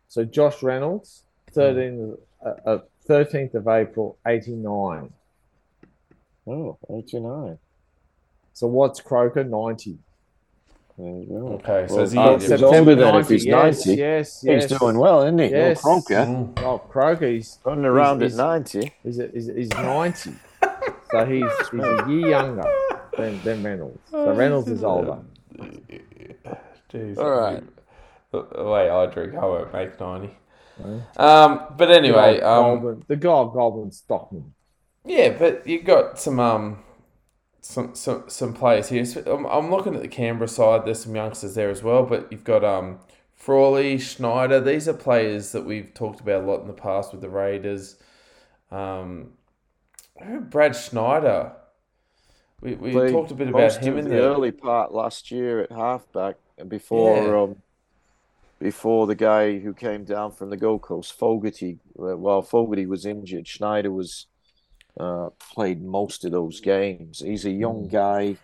So 0.07 0.25
Josh 0.25 0.63
Reynolds, 0.63 1.23
13th, 1.53 2.17
uh, 2.43 2.49
uh, 2.65 2.79
13th 3.07 3.53
of 3.53 3.67
April, 3.67 4.17
89. 4.25 5.13
Oh, 6.47 6.79
89. 6.89 7.59
So 8.53 8.65
what's 8.65 8.99
Croker? 9.01 9.43
90. 9.43 9.99
There 10.99 11.07
you 11.07 11.25
go. 11.29 11.47
Okay, 11.63 11.87
so 11.87 11.95
Well, 11.95 12.03
is 12.03 12.11
he- 12.11 12.17
uh, 12.19 12.33
he's 12.33 12.41
he's 12.41 12.49
September 12.59 12.91
older 12.91 12.95
than 12.95 13.15
if 13.15 13.29
he's 13.29 13.45
90. 13.45 13.95
Yes, 13.95 14.43
yes. 14.43 14.69
He's 14.69 14.79
doing 14.79 14.97
well, 14.99 15.21
isn't 15.21 15.39
he? 15.39 15.49
Yes. 15.49 15.81
Well, 15.83 16.01
Croker. 16.01 16.25
Mm. 16.29 16.59
Oh, 16.63 16.77
Croker, 16.79 17.27
he's, 17.27 17.57
Running 17.63 17.85
around 17.85 18.19
He's- 18.21 18.33
at 18.33 18.37
90. 18.37 18.91
he's, 19.03 19.17
he's, 19.33 19.47
he's 19.47 19.69
90. 19.69 20.31
so 21.11 21.25
he's, 21.25 21.43
he's 21.71 21.79
a 21.81 22.05
year 22.09 22.29
younger 22.31 22.63
than, 23.17 23.41
than 23.43 23.63
Reynolds. 23.63 23.99
So 24.11 24.33
Reynolds 24.33 24.67
is 24.67 24.83
older. 24.83 25.19
Jeez, 26.91 27.17
All 27.17 27.31
right. 27.31 27.63
The 28.31 28.45
the 28.55 28.63
way 28.63 28.89
I 28.89 29.05
drink, 29.07 29.35
I 29.35 29.45
won't 29.45 29.73
make 29.73 29.99
90. 29.99 30.29
No. 30.83 31.01
Um, 31.17 31.61
but 31.77 31.91
anyway, 31.91 32.39
um, 32.41 32.75
Goblin, 32.75 33.03
the 33.07 33.15
guy 33.15 33.43
Goblin 33.53 33.91
Stockman. 33.91 34.53
yeah, 35.05 35.29
but 35.29 35.65
you've 35.65 35.83
got 35.85 36.19
some 36.19 36.39
um, 36.39 36.83
some 37.61 37.95
some 37.95 38.23
some 38.27 38.53
players 38.53 38.89
here. 38.89 39.05
So 39.05 39.21
I'm, 39.25 39.45
I'm 39.45 39.69
looking 39.71 39.95
at 39.95 40.01
the 40.01 40.07
Canberra 40.07 40.47
side. 40.47 40.85
There's 40.85 41.03
some 41.03 41.15
youngsters 41.15 41.55
there 41.55 41.69
as 41.69 41.83
well, 41.83 42.03
but 42.03 42.31
you've 42.31 42.43
got 42.43 42.63
um, 42.63 42.99
Frawley, 43.35 43.97
Schneider. 43.97 44.59
These 44.61 44.87
are 44.87 44.93
players 44.93 45.51
that 45.51 45.65
we've 45.65 45.93
talked 45.93 46.19
about 46.19 46.43
a 46.43 46.45
lot 46.45 46.61
in 46.61 46.67
the 46.67 46.73
past 46.73 47.11
with 47.11 47.21
the 47.21 47.29
Raiders. 47.29 47.97
Um, 48.71 49.31
Brad 50.49 50.75
Schneider. 50.75 51.53
We, 52.61 52.75
we 52.75 52.91
Played 52.91 53.13
talked 53.13 53.31
a 53.31 53.35
bit 53.35 53.47
about 53.47 53.77
him 53.77 53.97
in 53.97 54.03
the 54.05 54.11
the 54.11 54.21
early 54.21 54.51
part 54.51 54.93
last 54.93 55.31
year 55.31 55.61
at 55.61 55.71
halfback 55.71 56.35
before 56.67 57.23
Yeah. 57.23 57.41
um, 57.43 57.55
before 58.59 59.07
the 59.07 59.15
guy 59.15 59.59
who 59.59 59.73
came 59.73 60.03
down 60.03 60.31
from 60.33 60.49
the 60.49 60.57
Gold 60.57 60.81
Coast, 60.81 61.13
Fogarty. 61.13 61.79
uh, 61.97 62.17
While 62.17 62.41
Fogarty 62.41 62.85
was 62.85 63.05
injured, 63.05 63.47
Schneider 63.47 63.89
was 63.91 64.27
uh, 64.97 65.29
played 65.53 65.83
most 65.83 66.25
of 66.25 66.31
those 66.31 66.59
games. 66.61 67.19
He's 67.19 67.45
a 67.45 67.51
young 67.51 67.87
guy, 67.87 68.37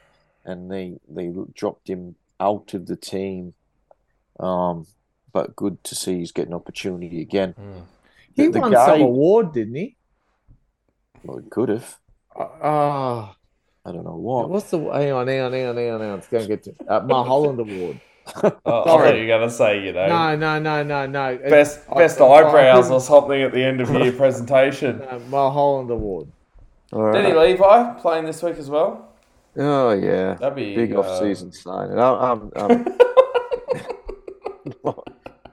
and 0.43 0.69
they 0.71 0.97
they 1.07 1.33
dropped 1.53 1.87
him 1.89 2.15
out 2.39 2.73
of 2.73 2.85
the 2.87 2.95
team. 2.95 3.53
Um, 4.39 4.87
but 5.31 5.55
good 5.55 5.83
to 5.85 5.95
see 5.95 6.19
he's 6.19 6.31
getting 6.31 6.53
opportunity 6.53 7.21
again. 7.21 7.53
Mm. 7.59 7.83
He 8.35 8.45
The- 8.47 8.51
the 8.53 8.59
won 8.59 8.71
guy- 8.71 8.85
some 8.85 9.01
award, 9.01 9.53
didn't 9.53 9.75
he? 9.75 9.95
Well, 11.23 11.37
he 11.37 11.49
could 11.49 11.69
have. 11.69 11.97
Ah, 12.37 13.35
I 13.85 13.91
don't 13.91 14.03
know 14.03 14.15
what. 14.17 14.49
what's 14.49 14.69
the 14.71 14.77
hang 14.79 15.11
on, 15.13 15.27
hang 15.27 15.41
on, 15.41 15.53
hang 15.53 15.67
on, 15.67 15.75
hang 15.77 15.91
on, 15.91 16.01
hang 16.01 16.09
on. 16.11 16.17
It's 16.19 16.27
going 16.27 16.43
to 16.43 16.49
get 16.49 16.63
to 16.63 16.75
uh, 16.87 16.99
Mulholland 17.01 17.59
Award. 17.59 17.99
Oh, 18.43 18.51
I 18.65 18.83
Sorry. 18.83 18.83
thought 19.09 19.15
you 19.15 19.21
were 19.21 19.27
going 19.27 19.49
to 19.49 19.53
say, 19.53 19.85
you 19.85 19.93
know, 19.93 20.07
No, 20.07 20.35
no, 20.35 20.59
no, 20.59 20.83
no, 20.83 21.05
no. 21.05 21.37
Best 21.37 21.81
I- 21.91 21.97
best 21.97 22.19
I- 22.21 22.25
I 22.25 22.39
eyebrows 22.47 22.85
couldn't- 22.85 22.91
or 22.93 22.99
something 23.01 23.41
at 23.41 23.51
the 23.53 23.63
end 23.63 23.81
of 23.81 23.89
your 23.91 24.11
presentation. 24.23 24.99
No, 24.99 25.19
Mulholland 25.29 25.91
Award. 25.91 26.27
All 26.93 27.03
right. 27.03 27.13
Danny 27.13 27.33
Levi 27.37 27.93
playing 27.99 28.25
this 28.25 28.41
week 28.43 28.57
as 28.57 28.69
well. 28.69 29.09
Oh 29.57 29.91
yeah. 29.91 30.33
That'd 30.35 30.55
be 30.55 30.75
big 30.75 30.93
uh, 30.93 30.99
off-season 30.99 31.51
signing. 31.51 31.97
I, 31.99 32.31
I'm, 32.31 32.51
I'm, 32.55 32.85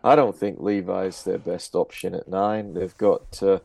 I 0.04 0.16
don't 0.16 0.36
think 0.36 0.58
Levi's 0.60 1.22
their 1.22 1.38
best 1.38 1.74
option 1.74 2.14
at 2.14 2.26
nine. 2.28 2.74
They've 2.74 2.96
got 2.96 3.40
uh, 3.42 3.60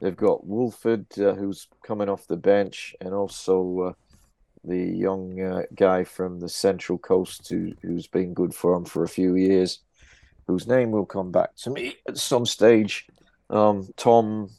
they've 0.00 0.16
got 0.16 0.46
Woolford, 0.46 1.06
uh, 1.18 1.34
who's 1.34 1.68
coming 1.84 2.08
off 2.08 2.26
the 2.26 2.36
bench, 2.36 2.94
and 3.00 3.14
also 3.14 3.80
uh, 3.80 3.92
the 4.66 4.76
young 4.78 5.40
uh, 5.40 5.62
guy 5.74 6.04
from 6.04 6.40
the 6.40 6.48
Central 6.48 6.98
Coast 6.98 7.48
who 7.48 7.72
who's 7.82 8.06
been 8.06 8.34
good 8.34 8.54
for 8.54 8.74
him 8.74 8.84
for 8.84 9.04
a 9.04 9.08
few 9.08 9.36
years, 9.36 9.80
whose 10.46 10.66
name 10.66 10.90
will 10.90 11.06
come 11.06 11.30
back 11.30 11.54
to 11.56 11.70
me 11.70 11.96
at 12.08 12.18
some 12.18 12.44
stage. 12.46 13.06
Um, 13.50 13.88
Tom, 13.96 14.50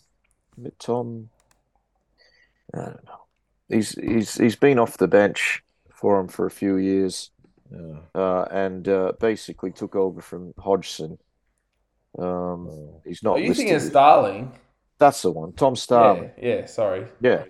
Tom. 0.80 1.30
I 2.74 2.78
don't 2.78 3.06
know. 3.06 3.24
He's 3.70 3.92
he's 3.92 4.36
he's 4.36 4.56
been 4.56 4.80
off 4.80 4.98
the 4.98 5.08
bench 5.08 5.64
for 5.94 6.20
him 6.20 6.28
for 6.28 6.46
a 6.46 6.52
few 6.52 6.78
years, 6.78 7.32
Yeah. 7.72 8.00
uh, 8.16 8.46
and 8.52 8.88
uh, 8.88 9.14
basically 9.20 9.72
took 9.72 9.96
over 9.96 10.22
from 10.22 10.54
Hodgson. 10.58 11.18
Um, 12.18 12.68
Oh. 12.70 13.02
he's 13.06 13.20
Oh, 13.26 13.32
not 13.34 13.42
you 13.42 13.54
think 13.54 13.70
of 13.70 13.76
listed. 13.76 13.92
Starling? 13.92 14.52
That's 15.00 15.22
the 15.22 15.32
one, 15.32 15.54
Tom 15.54 15.76
Starling. 15.76 16.32
Yeah, 16.42 16.56
yeah. 16.56 16.66
Sorry. 16.66 17.08
Yeah. 17.22 17.44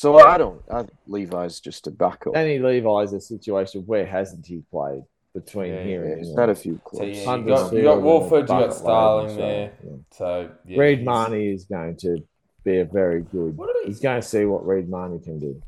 So 0.00 0.18
I 0.18 0.38
don't. 0.38 0.62
I, 0.72 0.86
Levi's 1.06 1.60
just 1.60 1.86
a 1.86 1.90
backup. 1.90 2.32
Danny 2.32 2.58
Levi's 2.58 3.12
a 3.12 3.20
situation 3.20 3.82
where 3.82 4.06
hasn't 4.06 4.46
he 4.46 4.62
played 4.70 5.02
between 5.34 5.74
Yeah, 5.74 5.82
here 5.82 6.04
Yeah, 6.04 6.10
and 6.12 6.18
he's 6.20 6.28
England? 6.28 6.48
had 6.48 6.56
a 6.56 6.60
few 6.60 6.76
So 6.76 6.80
clubs. 6.88 7.18
yeah, 7.18 7.36
you 7.36 7.44
got 7.46 7.72
you 7.74 7.82
got 7.82 8.00
Woolford, 8.02 8.40
you 8.42 8.46
got 8.46 8.60
Bucket 8.60 8.76
Starling 8.78 9.36
there. 9.36 9.72
yeah. 9.84 9.90
So 10.12 10.50
yeah, 10.66 10.78
Reed 10.80 10.98
he's- 11.00 11.06
Mahoney 11.06 11.48
is 11.52 11.64
going 11.66 11.96
to 11.98 12.16
be 12.64 12.78
a 12.78 12.86
very 12.86 13.20
good. 13.20 13.56
What 13.58 13.76
He's 13.84 14.00
going 14.00 14.22
to 14.22 14.26
see 14.26 14.46
what 14.46 14.66
Reed 14.66 14.88
Mahoney 14.88 15.18
can 15.18 15.38
do. 15.38 15.60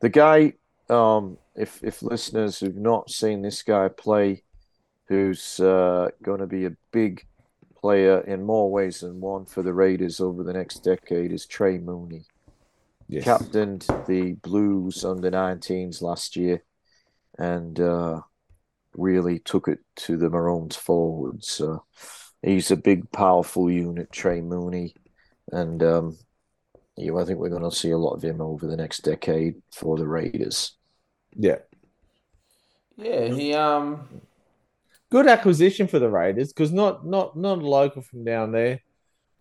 The 0.00 0.10
guy, 0.10 0.52
um, 0.90 1.38
if 1.56 1.82
if 1.82 2.02
listeners 2.02 2.60
who've 2.60 2.76
not 2.76 3.08
seen 3.10 3.40
this 3.40 3.62
guy 3.62 3.88
play, 3.88 4.42
who's 5.08 5.58
uh, 5.60 6.10
going 6.22 6.40
to 6.40 6.46
be 6.46 6.66
a 6.66 6.76
big 6.92 7.24
player 7.80 8.20
in 8.20 8.42
more 8.42 8.70
ways 8.70 9.00
than 9.00 9.18
one 9.20 9.46
for 9.46 9.62
the 9.62 9.72
Raiders 9.72 10.20
over 10.20 10.42
the 10.42 10.52
next 10.52 10.84
decade, 10.84 11.32
is 11.32 11.46
Trey 11.46 11.78
Mooney. 11.78 12.26
Yes. 13.08 13.24
Captained 13.24 13.86
the 14.06 14.32
Blues 14.42 15.04
under 15.04 15.30
19s 15.30 16.00
last 16.02 16.36
year, 16.36 16.64
and 17.38 17.78
uh, 17.78 18.20
really 18.96 19.38
took 19.40 19.68
it 19.68 19.80
to 19.96 20.16
the 20.16 20.30
Maroons 20.30 20.76
forwards. 20.76 21.60
Uh, 21.60 21.78
he's 22.42 22.70
a 22.70 22.76
big, 22.76 23.10
powerful 23.12 23.70
unit, 23.70 24.10
Trey 24.10 24.40
Mooney, 24.40 24.94
and 25.52 25.82
um, 25.82 26.18
you 26.96 27.12
know, 27.12 27.18
I 27.18 27.24
think 27.24 27.38
we're 27.38 27.50
going 27.50 27.68
to 27.68 27.76
see 27.76 27.90
a 27.90 27.98
lot 27.98 28.14
of 28.14 28.22
him 28.22 28.40
over 28.40 28.66
the 28.66 28.76
next 28.76 29.00
decade 29.00 29.56
for 29.72 29.96
the 29.96 30.06
Raiders. 30.06 30.72
Yeah. 31.36 31.58
Yeah, 32.96 33.26
he 33.26 33.52
um 33.54 34.08
Good 35.10 35.26
acquisition 35.28 35.86
for 35.86 35.98
the 35.98 36.08
Raiders 36.08 36.52
because 36.52 36.72
not 36.72 37.06
not 37.06 37.36
not 37.36 37.58
a 37.58 37.60
local 37.60 38.02
from 38.02 38.24
down 38.24 38.50
there, 38.50 38.80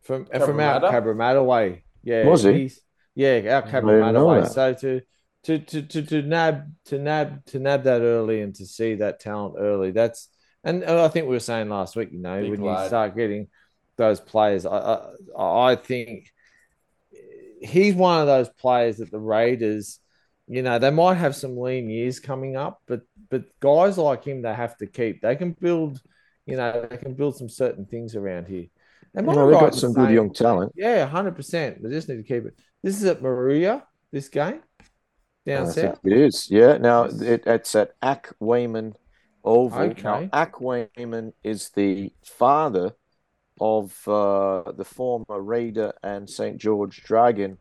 from 0.04 0.26
from 0.26 0.60
out 0.60 0.84
Cabramatta? 0.84 0.92
Cabramatta 0.92 1.44
way. 1.44 1.84
Yeah, 2.04 2.28
Was 2.28 2.44
he? 2.44 2.72
Yeah, 3.16 3.58
out 3.58 3.66
didn't 3.66 3.84
Cabramatta 3.86 4.14
know 4.14 4.28
way. 4.28 4.42
that. 4.42 4.52
So 4.52 4.74
to 4.74 5.02
to 5.44 5.60
to 5.60 5.82
to 5.82 6.02
to 6.02 6.22
nab 6.22 6.74
to 6.86 6.98
nab 6.98 7.46
to 7.48 7.60
nab 7.60 7.84
that 7.84 8.02
early 8.02 8.42
and 8.42 8.56
to 8.56 8.66
see 8.66 8.96
that 8.96 9.20
talent 9.20 9.56
early, 9.58 9.92
that's 9.92 10.30
and 10.64 10.84
I 10.84 11.08
think 11.10 11.28
we 11.28 11.36
were 11.36 11.40
saying 11.40 11.70
last 11.70 11.96
week, 11.96 12.10
you 12.12 12.20
know, 12.20 12.40
Big 12.42 12.50
when 12.52 12.64
you 12.64 12.88
start 12.88 13.16
getting 13.16 13.48
those 13.98 14.20
players, 14.20 14.66
I 14.66 15.00
I, 15.38 15.72
I 15.72 15.76
think 15.76 16.32
he's 17.62 17.96
one 17.96 18.22
of 18.22 18.28
those 18.28 18.50
players 18.50 18.98
that 18.98 19.12
the 19.12 19.20
Raiders, 19.20 20.00
you 20.48 20.62
know, 20.62 20.80
they 20.80 20.90
might 20.90 21.16
have 21.16 21.36
some 21.36 21.58
lean 21.58 21.90
years 21.90 22.20
coming 22.20 22.56
up, 22.56 22.82
but 22.88 23.02
but 23.30 23.46
guys 23.60 23.98
like 23.98 24.24
him, 24.24 24.42
they 24.42 24.54
have 24.54 24.78
to 24.78 24.88
keep. 24.88 25.22
They 25.22 25.36
can 25.36 25.52
build, 25.52 26.02
you 26.46 26.56
know, 26.56 26.88
they 26.90 26.98
can 26.98 27.14
build 27.14 27.38
some 27.38 27.50
certain 27.50 27.86
things 27.86 28.16
around 28.16 28.48
here. 28.48 28.68
Am 29.16 29.30
I 29.30 29.34
Well, 29.34 29.46
they've 29.48 29.54
right 29.54 29.60
got 29.62 29.74
in 29.74 29.80
some 29.80 29.94
good 29.94 30.10
young 30.12 30.34
talent. 30.34 30.72
Yeah, 30.76 31.06
hundred 31.06 31.36
percent. 31.36 31.82
They 31.84 31.90
just 31.90 32.10
need 32.10 32.18
to 32.18 32.24
keep 32.24 32.46
it. 32.46 32.56
This 32.82 32.98
is 32.98 33.06
at 33.06 33.22
Moruya. 33.22 33.84
This 34.12 34.30
game 34.30 34.62
down 35.46 35.68
I 35.68 35.72
think 35.72 35.96
south. 35.96 36.00
it 36.04 36.14
is. 36.14 36.48
Yeah. 36.50 36.78
Now 36.78 37.04
it, 37.06 37.44
it's 37.46 37.76
at 37.76 37.92
Ack 38.02 38.32
Weyman 38.42 38.94
Oval. 39.44 39.80
Okay. 39.82 40.02
Now 40.04 40.30
Ack 40.34 40.54
Weyman 40.56 41.34
is 41.44 41.70
the 41.70 42.12
father 42.24 42.94
of 43.62 43.96
uh, 44.08 44.72
the 44.72 44.86
former 44.86 45.42
Raider 45.42 45.94
and 46.04 46.30
St 46.30 46.58
George 46.58 47.04
Dragon, 47.04 47.58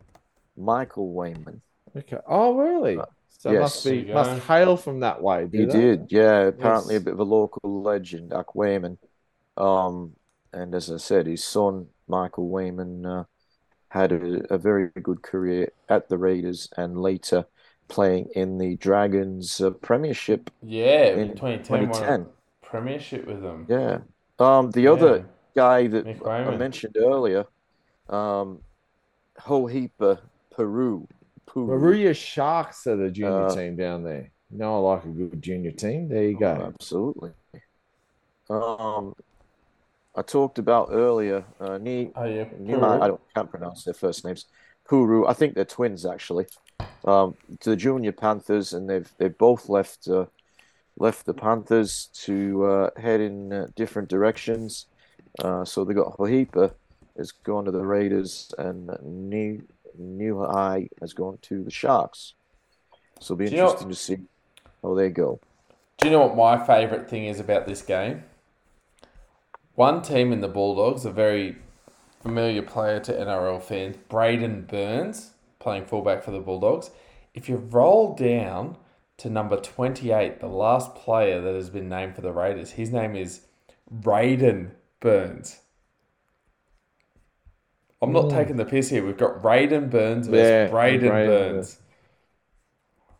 Michael 0.57 1.12
Weyman. 1.15 1.61
Okay. 1.97 2.19
Oh, 2.27 2.55
really? 2.57 2.99
So 3.29 3.51
yes. 3.51 3.61
must 3.61 3.85
be 3.85 4.05
must 4.12 4.43
hail 4.45 4.77
from 4.77 5.01
that 5.01 5.20
way. 5.23 5.49
He 5.51 5.59
do 5.59 5.66
they? 5.66 5.73
did, 5.81 6.07
yeah. 6.11 6.41
Apparently, 6.43 6.95
Yes. 6.95 7.03
a 7.03 7.05
bit 7.05 7.12
of 7.15 7.20
a 7.20 7.24
local 7.24 7.83
legend, 7.83 8.33
Ack 8.33 8.55
Weyman. 8.55 8.97
Um, 9.57 10.12
and 10.53 10.74
as 10.74 10.91
I 10.91 10.97
said, 10.99 11.27
his 11.27 11.45
son 11.45 11.89
Michael 12.09 12.49
Weyman 12.51 13.07
uh, 13.07 13.24
had 13.89 14.12
a, 14.12 14.55
a 14.55 14.59
very 14.59 14.89
good 15.03 15.23
career 15.23 15.70
at 15.89 16.09
the 16.09 16.19
Raiders 16.19 16.69
and 16.77 17.01
later 17.01 17.47
playing 17.89 18.29
in 18.35 18.59
the 18.59 18.77
Dragons 18.77 19.61
uh, 19.61 19.70
Premiership 19.70 20.51
yeah, 20.62 21.09
in 21.09 21.31
2010, 21.37 21.65
2010. 21.65 22.27
premiership 22.62 23.27
with 23.27 23.43
them. 23.43 23.66
Yeah. 23.69 23.99
Um, 24.39 24.70
the 24.70 24.89
other 24.89 25.27
guy 25.55 25.87
that 25.89 26.07
I 26.27 26.57
mentioned 26.57 26.97
earlier, 26.97 27.45
um, 28.09 28.61
Hohepa 29.39 30.20
Puru. 30.57 31.07
Puru. 31.47 31.69
Moruya 31.69 32.16
Sharks 32.16 32.87
are 32.87 32.97
the 32.97 33.11
junior 33.11 33.47
Uh, 33.47 33.55
team 33.55 33.77
down 33.77 34.05
there. 34.05 34.31
You 34.51 34.59
know, 34.59 34.74
I 34.87 34.95
like 34.95 35.05
a 35.05 35.09
good 35.09 35.43
junior 35.43 35.70
team. 35.70 36.09
There 36.09 36.24
you 36.24 36.37
Oh, 36.37 36.41
go. 36.41 36.73
absolutely. 36.74 37.33
Um, 38.49 39.15
I 40.14 40.22
talked 40.22 40.59
about 40.59 40.89
earlier, 40.93 41.44
uh, 41.60 41.78
Ni, 41.78 42.10
Oh 42.14 42.24
yeah, 42.24 42.44
I 43.01 43.06
don't 43.09 43.20
can't 43.34 43.51
pronounce 43.51 43.84
their 43.84 43.94
first 43.94 44.24
names. 44.24 44.47
Puru, 44.89 45.26
I 45.28 45.32
think 45.32 45.55
they're 45.55 45.64
twins 45.64 46.05
actually. 46.05 46.47
Um, 47.05 47.34
to 47.60 47.70
the 47.70 47.76
junior 47.76 48.12
Panthers, 48.12 48.72
and 48.74 48.89
they've 48.89 49.10
they've 49.18 49.36
both 49.36 49.68
left 49.68 50.06
uh, 50.09 50.26
left 50.98 51.24
the 51.26 51.34
Panthers 51.34 52.09
to 52.24 52.64
uh, 52.66 52.90
head 53.01 53.20
in 53.20 53.52
uh, 53.52 53.66
different 53.74 54.09
directions. 54.09 54.86
Uh, 55.39 55.64
so 55.64 55.84
they 55.84 55.94
got 55.94 56.16
Hohepa 56.18 56.72
has 57.16 57.30
gone 57.32 57.64
to 57.64 57.70
the 57.70 57.84
Raiders, 57.84 58.52
and 58.59 58.90
New 59.02 59.62
New 59.98 60.44
High 60.44 60.89
has 61.01 61.12
gone 61.14 61.39
to 61.43 61.64
the 61.64 61.70
Sharks. 61.70 62.34
So 63.20 63.34
it'll 63.34 63.36
be 63.36 63.47
Do 63.47 63.52
you 63.52 63.56
know- 63.59 63.64
interesting 63.70 63.89
to 63.89 63.94
see 63.97 64.18
how 64.82 64.94
they 64.94 65.09
go. 65.09 65.40
Do 65.98 66.09
you 66.09 66.12
know 66.12 66.26
what 66.26 66.36
my 66.36 66.64
favourite 66.66 67.09
thing 67.09 67.26
is 67.26 67.39
about 67.40 67.66
this 67.66 67.80
game? 67.82 68.24
One 69.74 70.03
team 70.03 70.32
in 70.32 70.40
the 70.40 70.49
Bulldogs, 70.49 71.05
a 71.05 71.11
very 71.11 71.57
familiar 72.20 72.62
player 72.62 73.01
to 73.01 73.12
NRL 73.12 73.62
fans, 73.62 73.97
Braidon 74.09 74.66
Burns, 74.66 75.32
playing 75.59 75.86
fullback 75.86 76.23
for 76.23 76.31
the 76.31 76.40
Bulldogs. 76.40 76.90
If 77.35 77.49
you 77.49 77.57
roll 77.57 78.15
down 78.15 78.77
to 79.19 79.31
number 79.31 79.57
28, 79.57 80.40
the 80.40 80.47
last 80.47 80.94
player 80.94 81.40
that 81.40 81.55
has 81.55 81.70
been 81.70 81.89
named 81.89 82.15
for 82.15 82.20
the 82.20 82.32
Raiders, 82.32 82.73
his 82.73 82.90
name 82.90 83.16
is 83.16 83.43
Raiden 84.03 84.73
Burns. 85.01 85.61
I'm 88.03 88.12
not 88.12 88.24
mm. 88.24 88.31
taking 88.31 88.57
the 88.57 88.65
piss 88.65 88.90
here. 88.90 89.07
We've 89.07 89.16
got 89.16 89.43
Raiden 89.43 89.89
Burns 89.89 90.27
versus 90.27 90.49
Yeah, 90.49 90.69
Braidon 90.69 91.11
Braidon 91.11 91.27
Burns. 91.27 91.78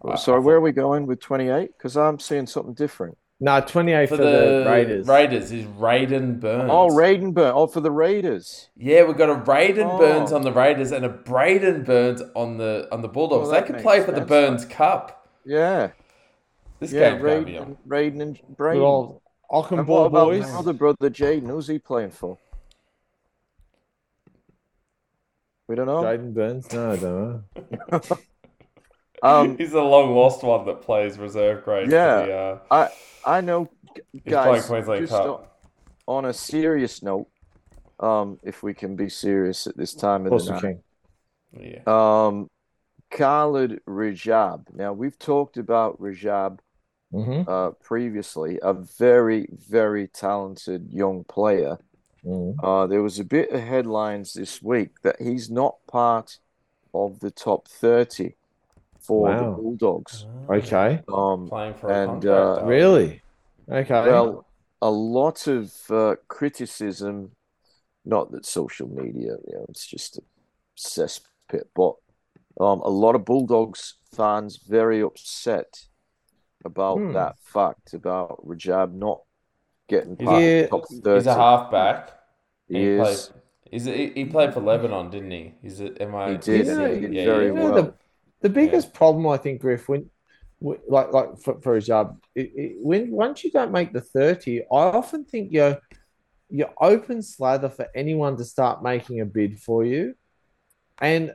I- 0.05 0.17
So 0.17 0.41
where 0.41 0.57
are 0.57 0.61
we 0.61 0.73
going 0.73 1.07
with 1.07 1.21
28? 1.21 1.79
Because 1.79 1.97
I'm 1.97 2.19
seeing 2.19 2.47
something 2.47 2.75
different. 2.75 3.17
No, 3.45 3.61
28 3.61 4.09
for 4.09 4.17
for, 4.17 4.23
the, 4.23 4.31
the, 4.31 4.65
Raiders. 4.71 5.09
Raiders 5.09 5.51
is 5.51 5.65
Raiden 5.67 6.39
Burns. 6.39 6.71
Oh, 6.73 6.89
Raiden 6.91 7.35
Burns. 7.35 7.53
Oh, 7.57 7.67
for 7.67 7.81
the 7.81 7.91
Raiders. 7.91 8.69
Yeah, 8.77 9.03
we've 9.03 9.17
got 9.17 9.31
a 9.31 9.35
Raiden 9.35 9.85
Oh. 9.91 9.99
Burns 9.99 10.31
on 10.31 10.43
the 10.43 10.53
Raiders 10.53 10.93
and 10.93 11.05
a 11.05 11.09
Braidon 11.09 11.85
Burns 11.85 12.23
on 12.37 12.59
the 12.59 12.87
on 12.93 13.03
the 13.03 13.09
Bulldogs. 13.09 13.49
Well, 13.49 13.51
they 13.51 13.57
that 13.61 13.67
could 13.67 13.83
play 13.83 13.99
for 14.01 14.13
the 14.13 14.19
sense. 14.19 14.29
Burns 14.29 14.65
Cup. 14.67 15.27
Yeah. 15.45 15.91
This 16.79 16.93
Yeah, 16.93 17.11
game's 17.11 17.23
going 17.23 17.41
to 17.41 17.47
be 17.51 17.59
on. 17.59 17.77
Raiden, 17.89 18.13
Raiden 18.15 18.23
and 18.23 18.35
Good 18.37 18.57
Braidon. 18.57 18.81
old 18.83 19.21
And 19.51 19.61
what 19.61 19.71
Ockenball 19.71 20.07
about 20.07 20.25
boys. 20.27 20.43
my 20.49 20.59
other 20.59 20.73
brother, 20.73 21.11
Jaden? 21.11 21.49
Who's 21.49 21.67
he 21.67 21.81
playing 21.81 22.13
for? 22.13 22.39
We 25.67 25.75
don't 25.75 25.87
know. 25.87 26.03
Jaden 26.03 26.33
Burns. 26.33 26.73
No, 26.73 26.93
I 26.93 26.97
don't 26.97 27.43
know. 27.91 28.19
Um, 29.23 29.57
He's 29.59 29.73
a 29.73 29.81
long 29.81 30.15
lost 30.15 30.43
one 30.43 30.67
that 30.67 30.83
plays 30.83 31.19
reserve 31.19 31.65
grade. 31.65 31.91
Yeah. 31.91 32.21
For 32.23 32.27
the, 32.27 32.35
uh, 32.37 32.59
I 33.25 33.37
I 33.37 33.41
know, 33.41 33.69
g- 33.95 34.03
he's 34.13 34.23
guys. 34.25 34.67
Queensland 34.67 35.01
Just 35.07 35.13
Cup. 35.13 35.59
on, 36.07 36.17
on 36.19 36.31
a 36.31 36.33
serious 36.33 37.03
note, 37.03 37.29
um, 38.01 38.39
if 38.43 38.63
we 38.63 38.75
can 38.75 38.97
be 38.97 39.09
serious 39.09 39.67
at 39.67 39.77
this 39.77 39.95
time 39.95 40.27
Of 40.27 40.33
of 40.33 40.45
the 40.47 40.61
night. 40.61 40.79
Yeah. 41.59 41.83
um, 41.87 42.49
Khalid 43.11 43.81
Rajab. 43.87 44.75
Now 44.75 44.93
we've 44.93 45.19
talked 45.19 45.57
about 45.57 46.01
Rajab 46.01 46.59
Mm-hmm. 47.15 47.43
uh, 47.47 47.73
previously, 47.73 48.59
a 48.63 48.73
very 48.73 49.47
very 49.53 50.09
talented 50.09 50.89
young 50.91 51.25
player. 51.25 51.77
Mm-hmm. 52.25 52.65
Uh, 52.65 52.87
there 52.87 53.03
was 53.03 53.19
a 53.19 53.25
bit 53.25 53.51
of 53.51 53.61
headlines 53.61 54.33
this 54.33 54.63
week 54.63 55.03
that 55.03 55.21
he's 55.21 55.51
not 55.51 55.77
part 55.87 56.39
of 56.95 57.21
the 57.21 57.31
top 57.31 57.69
30 57.69 58.35
for 59.03 59.29
the 59.35 59.43
Wow. 59.45 59.53
Bulldogs. 59.55 60.27
Okay. 60.49 61.01
Um, 61.13 61.49
Playing 61.49 61.75
for 61.75 61.91
and, 61.91 62.23
contract. 62.23 62.63
uh. 62.63 62.67
Really? 62.67 63.23
Okay. 63.71 64.07
well, 64.11 64.47
a 64.81 64.91
lot 64.91 65.47
of 65.47 65.73
uh, 65.91 66.17
criticism, 66.29 67.31
not 68.05 68.31
that 68.33 68.45
social 68.47 68.89
media, 68.89 69.37
you 69.47 69.55
know, 69.55 69.67
it's 69.69 69.87
just 69.87 70.19
a 70.19 70.23
cesspit, 70.77 71.65
but 71.75 71.95
um, 72.61 72.81
a 72.81 72.89
lot 72.91 73.15
of 73.15 73.25
Bulldogs 73.25 73.95
fans 74.15 74.57
very 74.69 75.01
upset 75.01 75.87
about 76.65 76.99
Hmm. 76.99 77.13
that 77.13 77.37
fact, 77.41 77.95
about 77.95 78.45
Rajab 78.47 78.93
not 78.95 79.23
getting 79.89 80.17
He's 80.19 80.27
part 80.29 80.43
a- 80.43 80.65
of 80.65 80.69
the 80.69 80.69
top 80.69 80.87
30. 81.05 81.19
He's 81.19 81.27
a 81.27 81.35
halfback. 81.35 82.11
He 82.69 82.75
He 82.79 82.85
is. 82.87 83.01
plays, 83.01 83.33
Is 83.73 83.87
it? 83.87 83.97
He 83.97 84.07
he 84.15 84.25
played 84.27 84.53
for 84.53 84.61
Lebanon, 84.61 85.11
didn't 85.11 85.31
he? 85.31 85.55
Is 85.63 85.81
it? 85.81 86.01
Am 86.01 86.15
I? 86.15 86.33
He 86.33 86.37
did, 86.39 86.67
You 86.67 86.75
know, 86.75 86.85
and 86.85 86.95
he 86.95 87.01
did 87.01 87.15
yeah, 87.15 87.25
very 87.25 87.47
You 87.47 87.55
know, 87.55 87.65
well. 87.71 87.83
the, 87.83 87.95
the 88.43 88.49
biggest 88.49 88.93
problem 88.93 89.27
I 89.27 89.37
think, 89.37 89.61
Griff, 89.61 89.89
when 89.89 90.11
like 90.61 91.13
like 91.13 91.39
for, 91.39 91.61
for 91.61 91.75
his 91.75 91.87
job, 91.87 92.21
it, 92.35 92.53
it, 92.55 92.77
when 92.79 93.11
once 93.11 93.43
you 93.43 93.51
don't 93.51 93.73
make 93.73 93.93
the 93.93 94.01
thirty, 94.01 94.63
I 94.63 94.67
often 94.71 95.25
think 95.25 95.53
you're 95.53 95.79
you're 96.51 96.75
open 96.81 97.23
slather 97.23 97.69
for 97.69 97.87
anyone 97.95 98.37
to 98.37 98.45
start 98.45 98.83
making 98.83 99.21
a 99.21 99.25
bid 99.25 99.61
for 99.61 99.85
you, 99.85 100.15
and 101.01 101.33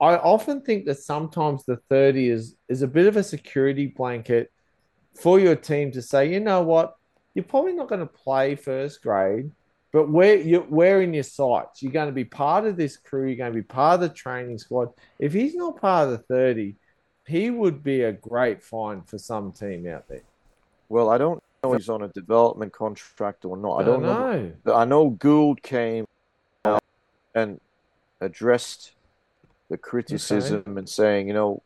I 0.00 0.16
often 0.16 0.62
think 0.62 0.86
that 0.86 0.98
sometimes 0.98 1.64
the 1.64 1.76
thirty 1.88 2.28
is 2.28 2.56
is 2.68 2.82
a 2.82 2.88
bit 2.88 3.06
of 3.06 3.16
a 3.16 3.22
security 3.22 3.86
blanket 3.86 4.50
for 5.20 5.38
your 5.38 5.56
team 5.56 5.92
to 5.92 6.02
say, 6.02 6.32
you 6.32 6.40
know 6.40 6.62
what, 6.62 6.94
you're 7.34 7.44
probably 7.44 7.72
not 7.72 7.88
going 7.88 8.00
to 8.00 8.06
play 8.06 8.56
first 8.56 9.02
grade. 9.02 9.50
But 9.94 10.10
where 10.10 10.36
you're 10.36 10.66
wearing 10.68 11.14
your 11.14 11.22
sights, 11.22 11.80
you're 11.80 11.92
going 11.92 12.08
to 12.08 12.12
be 12.12 12.24
part 12.24 12.66
of 12.66 12.76
this 12.76 12.96
crew. 12.96 13.28
You're 13.28 13.36
going 13.36 13.52
to 13.52 13.56
be 13.56 13.62
part 13.62 13.94
of 13.94 14.00
the 14.00 14.08
training 14.08 14.58
squad. 14.58 14.88
If 15.20 15.32
he's 15.32 15.54
not 15.54 15.80
part 15.80 16.08
of 16.08 16.10
the 16.10 16.18
thirty, 16.18 16.74
he 17.28 17.50
would 17.50 17.84
be 17.84 18.02
a 18.02 18.10
great 18.10 18.60
find 18.60 19.08
for 19.08 19.18
some 19.18 19.52
team 19.52 19.86
out 19.86 20.08
there. 20.08 20.22
Well, 20.88 21.10
I 21.10 21.16
don't 21.16 21.40
know 21.62 21.74
if 21.74 21.78
he's 21.82 21.88
on 21.88 22.02
a 22.02 22.08
development 22.08 22.72
contract 22.72 23.44
or 23.44 23.56
not. 23.56 23.76
I 23.76 23.84
don't 23.84 24.02
know. 24.02 24.52
know. 24.64 24.74
I 24.74 24.84
know 24.84 25.10
Gould 25.10 25.62
came 25.62 26.08
out 26.64 26.82
and 27.36 27.60
addressed 28.20 28.94
the 29.70 29.76
criticism 29.76 30.76
and 30.76 30.88
saying, 30.88 31.28
you 31.28 31.34
know, 31.34 31.62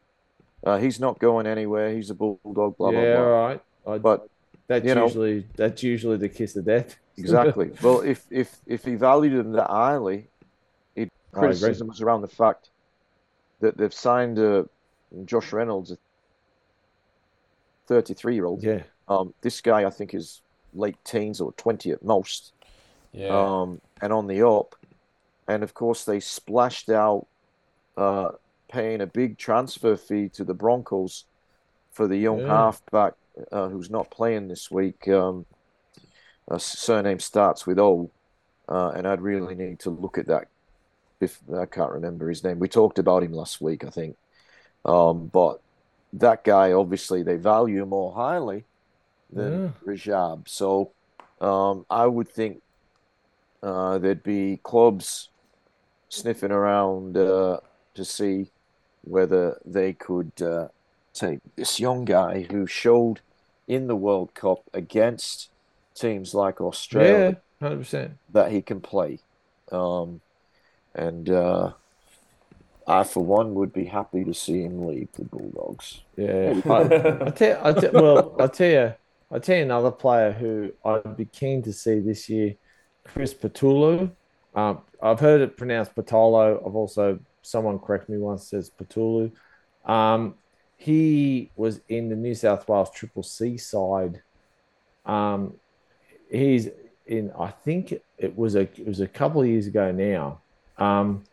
uh, 0.65 0.77
he's 0.77 1.01
not 1.01 1.19
going 1.19 1.47
anywhere. 1.47 1.95
He's 1.95 2.11
a 2.11 2.15
bulldog. 2.15 2.77
Blah 2.77 2.91
yeah, 2.91 3.15
blah 3.15 3.25
blah. 3.25 3.25
all 3.25 3.49
right. 3.49 3.61
I, 3.87 3.97
But 3.97 4.29
that's 4.67 4.85
you 4.85 4.95
know- 4.95 5.07
usually 5.07 5.47
that's 5.57 5.83
usually 5.83 6.19
the 6.19 6.29
kiss 6.29 6.55
of 6.57 6.67
death. 6.67 6.99
Exactly. 7.19 7.71
well, 7.83 8.01
if 8.01 8.25
if 8.31 8.57
if 8.67 8.85
he 8.85 8.95
valued 8.95 9.35
them 9.39 9.53
that 9.53 9.69
highly, 9.69 10.29
he 10.95 11.03
I 11.35 11.39
criticism 11.39 11.89
was 11.89 12.01
around 12.01 12.23
the 12.23 12.29
fact 12.29 12.71
that 13.61 13.77
they've 13.77 13.93
signed 13.95 14.39
uh, 14.39 14.65
Josh 15.25 15.53
Reynolds, 15.53 15.91
a 15.91 15.99
33 17.87 18.35
year 18.35 18.47
old. 18.47 18.63
yeah. 18.63 18.83
Um, 19.09 19.33
this 19.41 19.61
guy, 19.63 19.85
I 19.85 19.91
think, 19.91 20.15
is 20.15 20.43
late 20.75 20.97
teens 21.05 21.41
or 21.41 21.53
20 21.53 21.91
at 21.93 22.05
most. 22.05 22.53
Yeah. 23.13 23.29
um, 23.29 23.81
and 24.03 24.13
on 24.13 24.27
the 24.27 24.47
up. 24.47 24.75
And 25.49 25.63
of 25.63 25.73
course, 25.73 26.05
they 26.05 26.21
splashed 26.21 26.91
out 26.91 27.27
uh, 27.97 28.33
paying 28.71 29.01
a 29.01 29.07
big 29.07 29.39
transfer 29.39 29.97
fee 29.97 30.29
to 30.35 30.45
the 30.45 30.53
Broncos 30.53 31.25
for 31.91 32.07
the 32.07 32.19
young 32.19 32.41
Yeah. 32.41 32.49
halfback 32.49 33.15
uh, 33.51 33.69
who's 33.71 33.89
not 33.89 34.11
playing 34.11 34.49
this 34.49 34.71
week. 34.71 35.09
Um, 35.09 35.47
a 36.51 36.59
surname 36.59 37.21
starts 37.21 37.67
with 37.67 37.79
O, 37.79 38.11
uh, 38.69 38.91
and 38.91 39.07
I'd 39.07 39.21
really 39.21 39.55
need 39.55 39.81
to 39.81 39.91
look 39.91 40.19
at 40.19 40.27
that. 40.27 40.49
If 41.21 41.39
I 41.57 41.67
can't 41.67 41.93
remember 41.93 42.29
his 42.29 42.45
name, 42.45 42.59
we 42.59 42.69
talked 42.69 42.99
about 42.99 43.23
him 43.23 43.33
last 43.33 43.61
week, 43.61 43.85
I 43.85 43.91
think. 43.91 44.17
Um, 44.85 45.27
but 45.27 45.61
that 46.13 46.45
guy, 46.45 46.73
obviously, 46.73 47.23
they 47.23 47.37
value 47.37 47.85
more 47.85 48.13
highly 48.15 48.65
than 49.33 49.75
Rajab. 49.85 50.49
So 50.49 50.93
um, 51.41 51.85
I 51.91 52.07
would 52.07 52.29
think 52.29 52.63
uh, 53.63 53.99
there'd 53.99 54.23
be 54.23 54.61
clubs 54.63 55.29
sniffing 56.09 56.53
around 56.53 57.17
uh, 57.17 57.59
to 57.95 58.05
see 58.05 58.51
whether 59.03 59.61
they 59.65 59.93
could 59.93 60.33
uh, 60.41 60.69
take 61.13 61.41
this 61.57 61.81
young 61.81 62.05
guy 62.05 62.47
who 62.51 62.67
showed 62.67 63.21
in 63.67 63.87
the 63.87 63.97
World 63.97 64.35
Cup 64.35 64.63
against 64.73 65.51
teams 65.99 66.35
like 66.35 66.61
Yeah, 66.93 67.33
Australia 67.33 67.41
hundred 67.61 67.79
percent. 67.79 68.19
that 68.33 68.51
he 68.53 68.63
can 68.63 68.81
play. 68.81 69.21
Um, 69.73 70.21
and 70.95 71.29
uh, 71.31 71.73
I, 72.87 73.05
for 73.05 73.25
one, 73.25 73.55
would 73.55 73.73
be 73.73 73.85
happy 73.85 74.25
to 74.25 74.33
see 74.35 74.63
him 74.63 74.87
leave 74.87 75.09
the 75.13 75.25
Bulldogs. 75.25 76.01
Yeah, 76.17 76.55
I, 76.69 77.27
I 77.27 77.31
tell, 77.31 77.67
I 77.67 77.73
tell, 77.73 77.93
well, 77.93 78.37
I 78.41 78.47
tell 78.47 78.71
you, 78.71 78.95
I 79.31 79.39
tell 79.39 79.57
you 79.57 79.63
another 79.63 79.91
player 79.91 80.33
who 80.33 80.73
I'd 80.85 81.17
be 81.17 81.27
keen 81.27 81.63
to 81.63 81.73
see 81.73 82.01
this 82.01 82.29
year, 82.29 82.55
Chris 83.05 83.35
Patulu. 83.35 84.11
Um, 84.55 84.81
I've 85.03 85.21
heard 85.21 85.43
it 85.43 85.57
pronounced 85.57 85.95
Patolo. 85.95 86.67
I've 86.67 86.75
also 86.75 87.21
someone 87.43 87.79
correct 87.79 88.09
me 88.09 88.19
once 88.19 88.49
says 88.49 88.71
Patulu. 88.71 89.33
Um, 89.85 90.35
he 90.77 91.51
was 91.57 91.81
in 91.89 92.09
the 92.09 92.17
New 92.17 92.35
South 92.35 92.67
Wales 92.69 92.91
Triple 92.91 93.23
C 93.23 93.59
side. 93.59 94.23
Um, 95.05 95.55
he's 96.31 96.69
in. 97.07 97.33
I 97.39 97.49
think 97.51 98.01
it 98.19 98.37
was 98.37 98.55
a 98.55 98.63
it 98.63 98.87
was 98.87 99.01
a 99.01 99.09
couple 99.09 99.41
of 99.41 99.47
years 99.47 99.67
ago 99.67 99.93
now. 99.93 100.41
Um, 100.79 101.25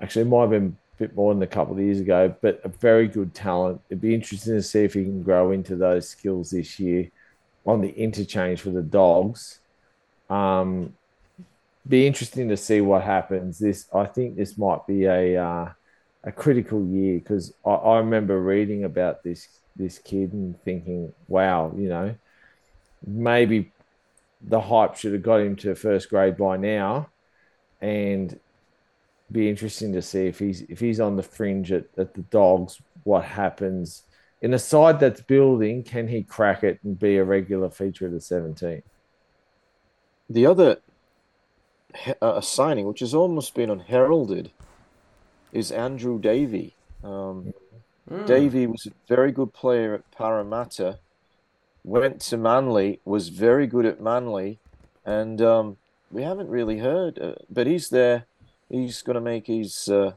actually, 0.00 0.22
it 0.22 0.28
might 0.28 0.42
have 0.42 0.50
been 0.50 0.76
a 0.94 0.98
bit 0.98 1.14
more 1.14 1.32
than 1.32 1.42
a 1.42 1.46
couple 1.46 1.74
of 1.74 1.80
years 1.80 2.00
ago, 2.00 2.34
but 2.40 2.60
a 2.64 2.68
very 2.68 3.08
good 3.08 3.34
talent. 3.34 3.80
It'd 3.88 4.00
be 4.00 4.14
interesting 4.14 4.54
to 4.54 4.62
see 4.62 4.84
if 4.84 4.94
he 4.94 5.04
can 5.04 5.22
grow 5.22 5.52
into 5.52 5.76
those 5.76 6.08
skills 6.08 6.50
this 6.50 6.78
year 6.78 7.10
on 7.66 7.80
the 7.80 7.90
interchange 7.90 8.60
for 8.60 8.70
the 8.70 8.82
Dogs. 8.82 9.60
Um, 10.28 10.94
be 11.88 12.06
interesting 12.06 12.48
to 12.48 12.56
see 12.56 12.80
what 12.80 13.02
happens. 13.02 13.58
This, 13.58 13.86
I 13.92 14.04
think, 14.04 14.36
this 14.36 14.58
might 14.58 14.86
be 14.86 15.04
a 15.06 15.42
uh, 15.42 15.72
a 16.24 16.32
critical 16.32 16.84
year 16.84 17.18
because 17.18 17.54
I, 17.64 17.70
I 17.70 17.98
remember 17.98 18.40
reading 18.40 18.84
about 18.84 19.22
this 19.22 19.48
this 19.76 19.98
kid 19.98 20.32
and 20.32 20.60
thinking, 20.62 21.12
wow, 21.28 21.72
you 21.76 21.88
know, 21.88 22.14
maybe 23.06 23.72
the 24.40 24.60
hype 24.60 24.96
should 24.96 25.12
have 25.12 25.22
got 25.22 25.40
him 25.40 25.56
to 25.56 25.74
first 25.74 26.08
grade 26.10 26.36
by 26.36 26.56
now, 26.56 27.10
and 27.80 28.38
be 29.30 29.48
interesting 29.48 29.92
to 29.92 30.02
see 30.02 30.26
if 30.26 30.38
he's 30.38 30.62
if 30.62 30.80
he's 30.80 31.00
on 31.00 31.16
the 31.16 31.22
fringe 31.22 31.70
at, 31.72 31.84
at 31.96 32.14
the 32.14 32.22
dogs, 32.22 32.80
what 33.04 33.24
happens 33.24 34.02
in 34.42 34.54
a 34.54 34.58
side 34.58 34.98
that's 35.00 35.20
building. 35.20 35.82
Can 35.82 36.08
he 36.08 36.22
crack 36.22 36.64
it 36.64 36.80
and 36.82 36.98
be 36.98 37.16
a 37.16 37.24
regular 37.24 37.70
feature 37.70 38.06
of 38.06 38.12
the 38.12 38.20
seventeen? 38.20 38.82
The 40.28 40.46
other 40.46 40.78
he- 41.94 42.14
uh, 42.22 42.40
signing, 42.40 42.86
which 42.86 43.00
has 43.00 43.14
almost 43.14 43.54
been 43.54 43.70
unheralded, 43.70 44.50
is 45.52 45.70
Andrew 45.72 46.18
Davey. 46.18 46.74
Um, 47.02 47.52
Mm. 48.10 48.26
Davey 48.26 48.66
was 48.66 48.86
a 48.86 48.92
very 49.06 49.30
good 49.30 49.52
player 49.52 49.94
at 49.94 50.10
Parramatta, 50.10 50.98
went 51.84 52.20
to 52.22 52.36
Manly, 52.36 53.00
was 53.04 53.28
very 53.28 53.66
good 53.66 53.86
at 53.86 54.00
Manly, 54.00 54.58
and 55.04 55.40
um, 55.40 55.76
we 56.10 56.22
haven't 56.22 56.48
really 56.48 56.78
heard. 56.78 57.18
Uh, 57.18 57.34
but 57.48 57.66
he's 57.66 57.88
there. 57.88 58.26
He's 58.68 59.02
going 59.02 59.14
to 59.14 59.20
make 59.20 59.46
his 59.46 59.88
uh, 59.88 60.12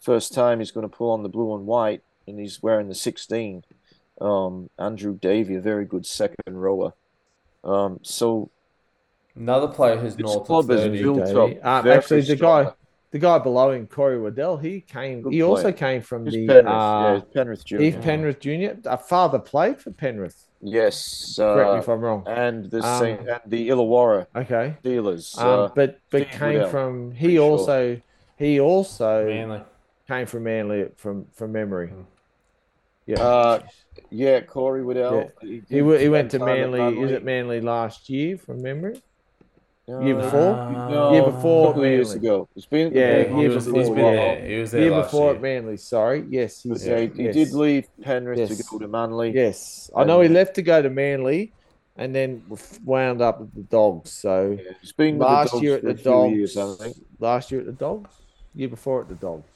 first 0.00 0.32
time. 0.32 0.58
He's 0.60 0.70
going 0.70 0.88
to 0.88 0.94
pull 0.96 1.10
on 1.10 1.22
the 1.22 1.28
blue 1.28 1.54
and 1.54 1.66
white, 1.66 2.02
and 2.26 2.38
he's 2.38 2.62
wearing 2.62 2.88
the 2.88 2.94
16. 2.94 3.64
Um, 4.20 4.70
Andrew 4.78 5.18
Davey, 5.18 5.56
a 5.56 5.60
very 5.60 5.84
good 5.84 6.06
second 6.06 6.36
rower. 6.46 6.92
Um, 7.64 7.98
so 8.02 8.50
Another 9.34 9.68
player 9.68 9.96
who's 9.96 10.14
This 10.14 10.24
north 10.24 10.46
club 10.46 10.70
of 10.70 10.78
is 10.78 10.84
30. 10.84 11.02
built 11.02 11.26
Davey. 11.26 11.60
up 11.62 11.84
Uh, 11.86 11.88
actually, 11.90 12.20
the 12.20 12.36
strong. 12.36 12.64
guy, 12.64 12.72
the 13.12 13.18
guy 13.18 13.38
below 13.38 13.70
him, 13.72 13.86
Corey 13.86 14.18
Waddell, 14.20 14.58
he 14.58 14.80
came. 14.82 15.22
Good 15.22 15.32
he 15.32 15.42
also 15.42 15.72
came 15.72 16.02
from 16.02 16.26
He's 16.26 16.34
the 16.34 16.46
Penrith, 16.46 16.66
uh, 16.66 17.14
yeah, 17.14 17.20
Penrith 17.34 17.64
Jr. 17.64 17.80
Eve 17.80 18.00
Penrith 18.02 18.40
Jr. 18.40 18.78
A 18.84 18.98
father 18.98 19.38
played 19.38 19.78
for 19.80 19.90
Penrith. 19.90 20.44
Yes, 20.62 21.40
Correct 21.52 21.72
me 21.72 21.78
uh, 21.78 21.80
if 21.80 21.88
I'm 21.88 22.00
wrong. 22.00 22.22
and 22.26 22.70
the 22.70 22.80
Um, 22.84 22.98
Saint, 23.00 23.20
and 23.28 23.40
the 23.46 23.68
Illawarra 23.68 24.26
Okay. 24.36 24.76
Steelers. 24.84 25.36
Um, 25.38 25.46
uh, 25.60 25.68
but 25.74 25.98
but 26.10 26.30
came 26.30 26.54
Waddell, 26.54 26.68
from 26.70 27.10
he 27.12 27.36
pretty 27.36 27.36
sure. 27.36 27.50
also 27.50 28.00
he 28.36 28.60
also 28.60 29.26
Manly. 29.26 29.62
came 30.08 30.26
from 30.26 30.44
Manly 30.44 30.88
from 30.96 31.26
from 31.32 31.52
memory. 31.52 31.92
Yeah. 33.06 33.20
Uh, 33.20 33.60
yeah, 34.10 34.40
Corey 34.42 34.82
Waddell. 34.84 35.32
he 35.40 35.60
did 35.60 35.80
w- 35.80 35.98
he 35.98 36.08
went 36.08 36.30
to 36.32 36.38
spend 36.38 36.40
time 36.40 36.48
at 36.62 36.70
Manly. 36.70 37.00
Is 37.02 37.10
it 37.10 37.24
Manly 37.24 37.60
last 37.60 38.08
year 38.08 38.38
from 38.38 38.62
memory? 38.62 39.02
Uh, 39.88 39.98
year 40.00 40.14
before? 40.14 40.70
No, 40.70 41.12
Year 41.12 41.24
before 41.24 41.64
a 41.64 41.68
couple 41.70 41.86
years 41.86 42.12
ago. 42.14 42.48
It's 42.54 42.66
been 42.66 42.92
Yeah, 42.92 43.16
year 43.16 43.28
he 43.36 43.48
was, 43.48 43.66
before, 43.66 43.80
he's 43.80 43.90
been 43.90 44.14
yeah. 44.14 44.46
He 44.46 44.58
was 44.58 44.70
there 44.70 44.82
year 44.82 44.90
last 44.92 45.06
before 45.06 45.26
year. 45.26 45.34
at 45.36 45.42
Manly. 45.42 45.76
Sorry. 45.76 46.24
Yes, 46.30 46.62
he's 46.62 46.86
Yeah, 46.86 47.00
he, 47.00 47.06
he 47.08 47.22
yes. 47.24 47.34
did 47.34 47.52
leave 47.52 47.88
Penrith 48.00 48.38
Yes. 48.38 48.56
to 48.56 48.64
go 48.70 48.78
to 48.78 48.86
Manly. 48.88 49.32
Yes, 49.32 49.90
I 49.96 50.04
know 50.04 50.20
he 50.20 50.28
left 50.28 50.54
to 50.54 50.62
go 50.62 50.80
to 50.82 50.88
Manly, 50.88 51.52
and 51.96 52.14
then 52.14 52.44
wound 52.84 53.20
up 53.20 53.40
at 53.40 53.52
the 53.54 53.62
Dogs. 53.62 54.12
So 54.12 54.56
Yeah, 54.64 54.72
He's 54.80 54.92
been 54.92 55.18
with 55.18 55.26
last 55.26 55.52
the 55.52 55.58
year 55.60 55.76
at 55.76 55.82
the 55.84 55.94
Dogs. 55.94 56.32
years, 56.36 56.56
I 56.56 56.74
think. 56.76 56.96
Last 57.18 57.50
year 57.50 57.60
at 57.60 57.66
the 57.66 57.72
Dogs. 57.72 58.10
Year 58.54 58.68
before 58.68 59.00
at 59.02 59.08
the 59.08 59.14
Dogs. 59.16 59.48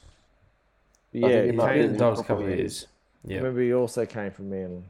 Yeah, 1.13 1.27
think 1.29 1.43
he 1.45 1.51
he 1.51 1.55
might 1.55 1.73
Been 1.73 1.81
came, 1.83 1.91
in 1.91 1.97
dogs 1.97 2.19
a 2.19 2.23
couple 2.23 2.43
of 2.43 2.49
years. 2.49 2.87
Yeah. 3.23 3.37
remember 3.37 3.61
he 3.61 3.73
also 3.73 4.05
came 4.05 4.31
from 4.31 4.49
Manly. 4.49 4.83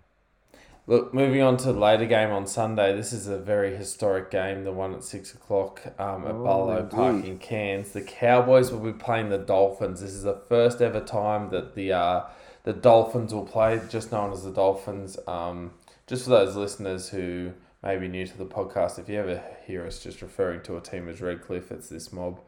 Look, 0.90 1.14
moving 1.14 1.42
on 1.42 1.58
to 1.58 1.74
the 1.74 1.80
later 1.80 2.06
game 2.06 2.32
on 2.32 2.48
Sunday. 2.48 2.96
This 2.96 3.12
is 3.12 3.28
a 3.28 3.38
very 3.38 3.76
historic 3.76 4.32
game, 4.32 4.64
the 4.64 4.72
one 4.72 4.94
at 4.94 5.04
six 5.04 5.34
o'clock 5.34 5.82
um, 6.00 6.26
at 6.26 6.32
Oh, 6.34 6.44
Barlow 6.46 6.86
Park 6.86 7.26
in 7.26 7.40
Cairns. 7.40 7.92
The 7.92 8.02
Cowboys 8.02 8.72
will 8.72 8.80
be 8.80 8.94
playing 8.98 9.28
the 9.30 9.38
Dolphins. 9.38 10.00
This 10.00 10.12
is 10.14 10.24
the 10.24 10.42
first 10.48 10.82
ever 10.82 11.02
time 11.02 11.50
that 11.50 11.76
the 11.76 11.92
uh, 11.92 12.24
the 12.64 12.72
Dolphins 12.72 13.34
will 13.34 13.46
play, 13.46 13.82
just 13.90 14.14
known 14.14 14.32
as 14.32 14.44
the 14.46 14.52
Dolphins. 14.52 15.18
Um, 15.28 15.72
just 16.08 16.24
for 16.24 16.30
those 16.30 16.56
listeners 16.56 17.10
who 17.10 17.52
may 17.84 17.98
be 17.98 18.08
new 18.08 18.26
to 18.26 18.38
the 18.38 18.46
podcast, 18.46 18.98
if 18.98 19.10
you 19.10 19.20
ever 19.20 19.44
hear 19.66 19.86
us 19.86 20.02
just 20.02 20.22
referring 20.22 20.62
to 20.64 20.78
a 20.78 20.82
team 20.82 21.10
as 21.10 21.20
Redcliffe, 21.20 21.70
it's 21.70 21.90
this 21.90 22.14
mob. 22.14 22.40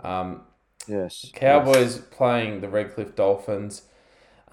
Um, 0.00 0.42
Yes. 0.86 1.30
Cowboys 1.32 1.96
playing 1.98 2.60
the 2.60 2.68
Redcliffe 2.68 3.14
Dolphins. 3.16 3.82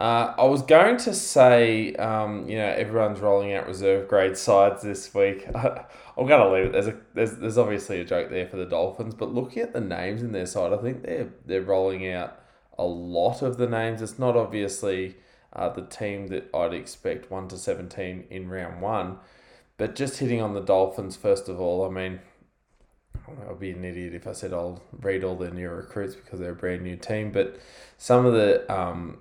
Uh, 0.02 0.34
I 0.36 0.46
was 0.46 0.64
going 0.64 0.98
to 0.98 1.14
say, 1.14 1.94
um, 1.94 2.50
you 2.50 2.58
know, 2.58 2.66
everyone's 2.66 3.20
rolling 3.20 3.54
out 3.54 3.68
reserve 3.68 4.08
grade 4.08 4.36
sides 4.36 4.82
this 4.82 5.14
week. 5.14 5.46
I'm 5.56 6.26
going 6.26 6.42
to 6.42 6.52
leave 6.52 6.66
it. 6.66 6.72
There's 6.72 6.88
a 6.88 6.98
there's, 7.14 7.34
there's 7.34 7.58
obviously 7.60 8.00
a 8.00 8.04
joke 8.04 8.32
there 8.32 8.48
for 8.48 8.58
the 8.58 8.66
Dolphins, 8.66 9.14
but 9.14 9.32
looking 9.32 9.62
at 9.62 9.74
the 9.74 9.80
names 9.80 10.24
in 10.24 10.32
their 10.32 10.48
side, 10.48 10.74
I 10.74 10.78
think 10.78 11.04
they're 11.04 11.30
they're 11.46 11.62
rolling 11.62 12.12
out 12.12 12.42
a 12.80 12.84
lot 12.84 13.44
of 13.44 13.58
the 13.58 13.68
names. 13.68 14.02
It's 14.02 14.18
not 14.18 14.36
obviously 14.36 15.18
uh, 15.54 15.70
the 15.70 15.86
team 15.86 16.30
that 16.30 16.50
I'd 16.52 16.74
expect 16.74 17.30
one 17.30 17.48
to 17.50 17.58
seventeen 17.60 18.26
in 18.32 18.50
round 18.50 18.82
one, 18.82 19.20
but 19.78 19.94
just 19.94 20.18
hitting 20.18 20.42
on 20.42 20.56
the 20.56 20.62
Dolphins 20.62 21.16
first 21.16 21.48
of 21.48 21.62
all. 21.62 21.86
I 21.86 21.92
mean, 21.92 22.22
I'll 23.48 23.54
be 23.54 23.70
an 23.70 23.86
idiot 23.86 24.16
if 24.16 24.26
I 24.26 24.32
said 24.32 24.52
I'll 24.52 24.82
read 25.00 25.24
all 25.24 25.36
their 25.36 25.52
new 25.52 25.70
recruits 25.70 26.16
because 26.16 26.40
they're 26.40 26.54
a 26.54 26.56
brand 26.56 26.82
new 26.82 26.96
team. 26.96 27.32
But 27.32 27.60
some 28.00 28.26
of 28.26 28.34
the 28.34 28.66
um, 28.74 29.20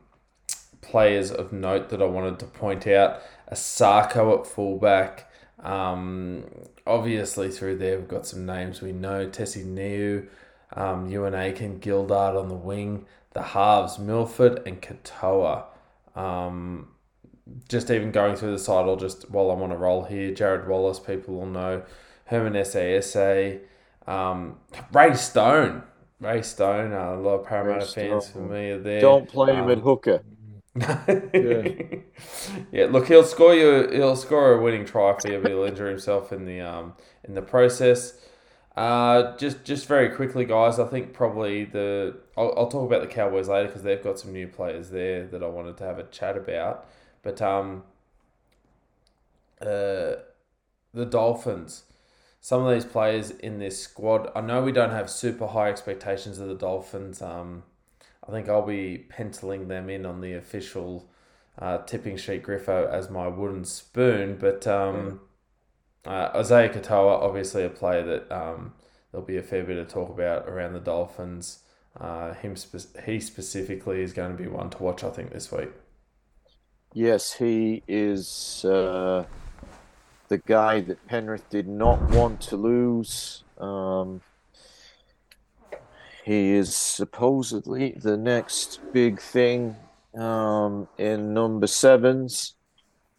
players 0.81 1.31
of 1.31 1.53
note 1.53 1.89
that 1.91 2.03
I 2.03 2.07
wanted 2.07 2.39
to 2.41 2.47
point 2.47 2.87
out 2.87 3.21
Asako 3.51 4.41
at 4.41 4.47
fullback. 4.47 5.31
Um, 5.63 6.45
obviously, 6.87 7.51
through 7.51 7.79
there, 7.79 7.99
we've 7.99 8.09
got 8.09 8.27
some 8.27 8.47
names 8.47 8.81
we 8.81 8.93
know 8.93 9.27
Tesi 9.27 9.65
Niu, 9.65 10.27
um, 10.75 11.11
Euan 11.11 11.35
Aitken, 11.35 11.81
Gildart 11.81 12.41
on 12.41 12.49
the 12.49 12.55
wing, 12.55 13.07
the 13.33 13.43
halves, 13.43 13.99
Milford 13.99 14.63
and 14.67 14.81
Katoa. 14.81 15.65
Um, 16.17 16.89
just 17.69 17.91
even 17.91 18.11
going 18.13 18.37
through 18.37 18.53
the 18.53 18.59
side, 18.59 18.87
I'll 18.87 18.97
just, 18.97 19.31
while 19.31 19.51
I'm 19.51 19.63
on 19.63 19.73
a 19.73 19.77
roll 19.77 20.05
here, 20.05 20.33
Jarrod 20.33 20.67
Wallace, 20.67 20.99
people 21.01 21.35
will 21.35 21.47
know, 21.47 21.83
Herman 22.27 22.55
SASA, 22.55 23.61
um, 24.07 24.59
Ray 24.93 25.15
Stone. 25.15 25.83
Ray 26.21 26.43
Stone, 26.43 26.93
uh, 26.93 27.15
a 27.15 27.17
lot 27.17 27.41
of 27.41 27.47
Parramatta 27.47 27.87
fans 27.87 28.29
familiar 28.29 28.79
there. 28.79 29.01
Don't 29.01 29.29
play 29.29 29.55
him 29.55 29.71
at 29.71 29.79
Um, 29.79 29.83
hooker. 29.83 30.23
yeah. 32.73 32.87
look, 32.91 33.09
he'll 33.09 33.25
score 33.25 33.55
you. 33.55 33.91
He'll 33.93 34.17
score 34.17 34.55
a 34.55 34.63
winning 34.63 34.85
try 34.85 35.17
for 35.19 35.29
you, 35.29 35.41
but 35.41 35.51
he'll 35.51 35.65
injure 35.65 35.89
himself 35.89 36.33
in 36.33 36.45
the 36.45 36.61
um 36.61 36.95
in 37.25 37.35
the 37.35 37.43
process. 37.43 38.21
Uh, 38.77 39.37
just 39.37 39.65
just 39.65 39.87
very 39.87 40.11
quickly, 40.11 40.45
guys. 40.45 40.79
I 40.79 40.87
think 40.87 41.13
probably 41.13 41.65
the 41.65 42.17
I'll, 42.37 42.55
I'll 42.57 42.69
talk 42.69 42.87
about 42.87 43.03
the 43.03 43.09
Cowboys 43.09 43.49
later 43.49 43.67
because 43.67 43.83
they've 43.83 44.03
got 44.03 44.19
some 44.19 44.33
new 44.33 44.47
players 44.47 44.91
there 44.91 45.27
that 45.27 45.43
I 45.43 45.49
wanted 45.49 45.77
to 45.79 45.85
have 45.85 45.99
a 45.99 46.05
chat 46.05 46.37
about. 46.37 46.87
But 47.23 47.43
um, 47.43 47.83
uh, 49.61 50.17
the 50.95 51.07
Dolphins. 51.09 51.85
Some 52.41 52.65
of 52.65 52.73
these 52.73 52.87
players 52.91 53.31
in 53.31 53.59
this 53.59 53.83
squad, 53.83 54.31
I 54.35 54.41
know 54.41 54.63
we 54.63 54.73
don't 54.73 54.93
have 54.93 55.11
super 55.11 55.47
high 55.47 55.69
expectations 55.69 56.39
of 56.39 56.49
the 56.49 56.55
Dolphins. 56.55 57.21
Um, 57.21 57.65
I 58.31 58.33
think 58.33 58.49
I'll 58.49 58.63
be 58.63 58.97
penciling 58.97 59.67
them 59.67 59.91
in 59.91 60.07
on 60.07 60.21
the 60.21 60.35
official 60.35 61.11
uh, 61.59 61.79
tipping 61.79 62.17
sheet 62.17 62.45
Griffo 62.45 62.89
as 62.89 63.11
my 63.11 63.27
wooden 63.27 63.65
spoon. 63.65 64.37
But 64.41 64.69
um, 64.69 65.21
uh, 66.07 66.31
Isaiah 66.37 66.69
Katoa, 66.69 67.21
obviously 67.23 67.65
a 67.65 67.69
player 67.69 68.05
that 68.05 68.31
um, 68.31 68.75
there'll 69.11 69.27
be 69.27 69.37
a 69.37 69.43
fair 69.43 69.65
bit 69.65 69.79
of 69.79 69.89
talk 69.89 70.11
about 70.11 70.49
around 70.49 70.75
the 70.75 70.81
Dolphins. 70.81 71.65
Uh, 72.01 72.35
him 72.35 72.55
spe- 72.55 72.97
he 73.05 73.19
specifically 73.19 74.01
is 74.01 74.13
going 74.13 74.31
to 74.31 74.41
be 74.41 74.49
one 74.49 74.71
to 74.71 74.81
watch, 74.81 75.03
I 75.03 75.11
think, 75.11 75.33
this 75.33 75.51
week. 75.51 75.71
Yes, 76.95 77.33
he 77.33 77.83
is 77.89 78.65
uh, 78.65 79.25
the 80.29 80.39
guy 80.39 80.83
that 80.83 81.05
Penrith 81.09 81.51
did 81.51 81.67
not 81.67 82.01
want 82.11 82.41
to 82.43 82.57
lose. 82.57 83.43
Um, 83.59 84.21
he 86.31 86.53
is 86.53 86.77
supposedly 86.77 87.91
the 87.91 88.17
next 88.17 88.79
big 88.93 89.21
thing 89.21 89.75
um, 90.17 90.87
in 90.97 91.35
number 91.35 91.67
sevens, 91.67 92.55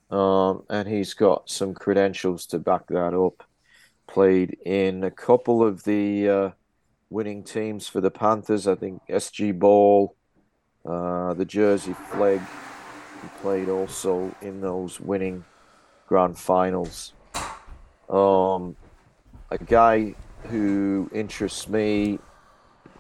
um, 0.10 0.64
and 0.70 0.88
he's 0.88 1.14
got 1.14 1.50
some 1.50 1.74
credentials 1.74 2.46
to 2.46 2.58
back 2.58 2.88
that 2.88 3.14
up. 3.14 3.46
Played 4.08 4.58
in 4.66 5.04
a 5.04 5.12
couple 5.12 5.62
of 5.62 5.84
the 5.84 6.30
uh, 6.30 6.50
winning 7.10 7.44
teams 7.44 7.86
for 7.86 8.00
the 8.00 8.10
Panthers. 8.10 8.66
I 8.66 8.76
think 8.76 9.02
SG 9.10 9.60
Ball, 9.60 10.16
uh, 10.86 11.34
the 11.34 11.44
Jersey 11.44 11.94
Flegg. 12.12 12.40
He 13.22 13.28
played 13.42 13.68
also 13.68 14.34
in 14.42 14.62
those 14.62 15.02
winning 15.02 15.44
grand 16.08 16.38
finals. 16.38 17.12
Um, 18.10 18.78
a 19.50 19.58
guy 19.58 20.16
who 20.44 21.12
interests 21.14 21.68
me 21.68 22.18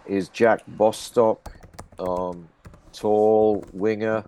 is 0.05 0.29
Jack 0.29 0.61
Bostock, 0.67 1.51
um, 1.99 2.47
tall 2.93 3.65
winger. 3.73 4.23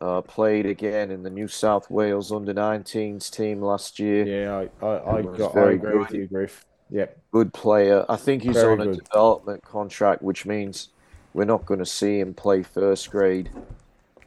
Uh, 0.00 0.20
played 0.20 0.66
again 0.66 1.10
in 1.10 1.22
the 1.22 1.30
New 1.30 1.48
South 1.48 1.88
Wales 1.88 2.32
under 2.32 2.52
19s 2.52 3.30
team 3.30 3.62
last 3.62 3.98
year. 3.98 4.26
Yeah, 4.26 4.66
I, 4.82 4.86
I, 4.86 5.18
I, 5.18 5.22
got, 5.22 5.56
I 5.56 5.70
agree 5.70 5.98
with 5.98 6.08
good. 6.08 6.16
you, 6.18 6.26
Griff. 6.26 6.66
Yep. 6.90 7.18
Good 7.32 7.54
player. 7.54 8.04
I 8.08 8.16
think 8.16 8.42
he's 8.42 8.56
Very 8.56 8.72
on 8.72 8.80
a 8.80 8.84
good. 8.86 9.04
development 9.04 9.64
contract, 9.64 10.20
which 10.20 10.44
means 10.44 10.88
we're 11.32 11.44
not 11.44 11.64
going 11.64 11.78
to 11.78 11.86
see 11.86 12.18
him 12.20 12.34
play 12.34 12.62
first 12.62 13.10
grade 13.10 13.50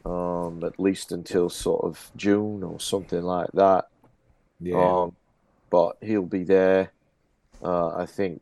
um, 0.04 0.62
at 0.64 0.78
least 0.80 1.12
until 1.12 1.50
sort 1.50 1.84
of 1.84 2.10
June 2.16 2.62
or 2.62 2.80
something 2.80 3.22
like 3.22 3.50
that. 3.54 3.88
Yeah. 4.60 5.02
Um, 5.02 5.16
but 5.70 5.96
he'll 6.00 6.22
be 6.22 6.44
there. 6.44 6.92
Uh, 7.62 7.88
I 7.96 8.06
think 8.06 8.40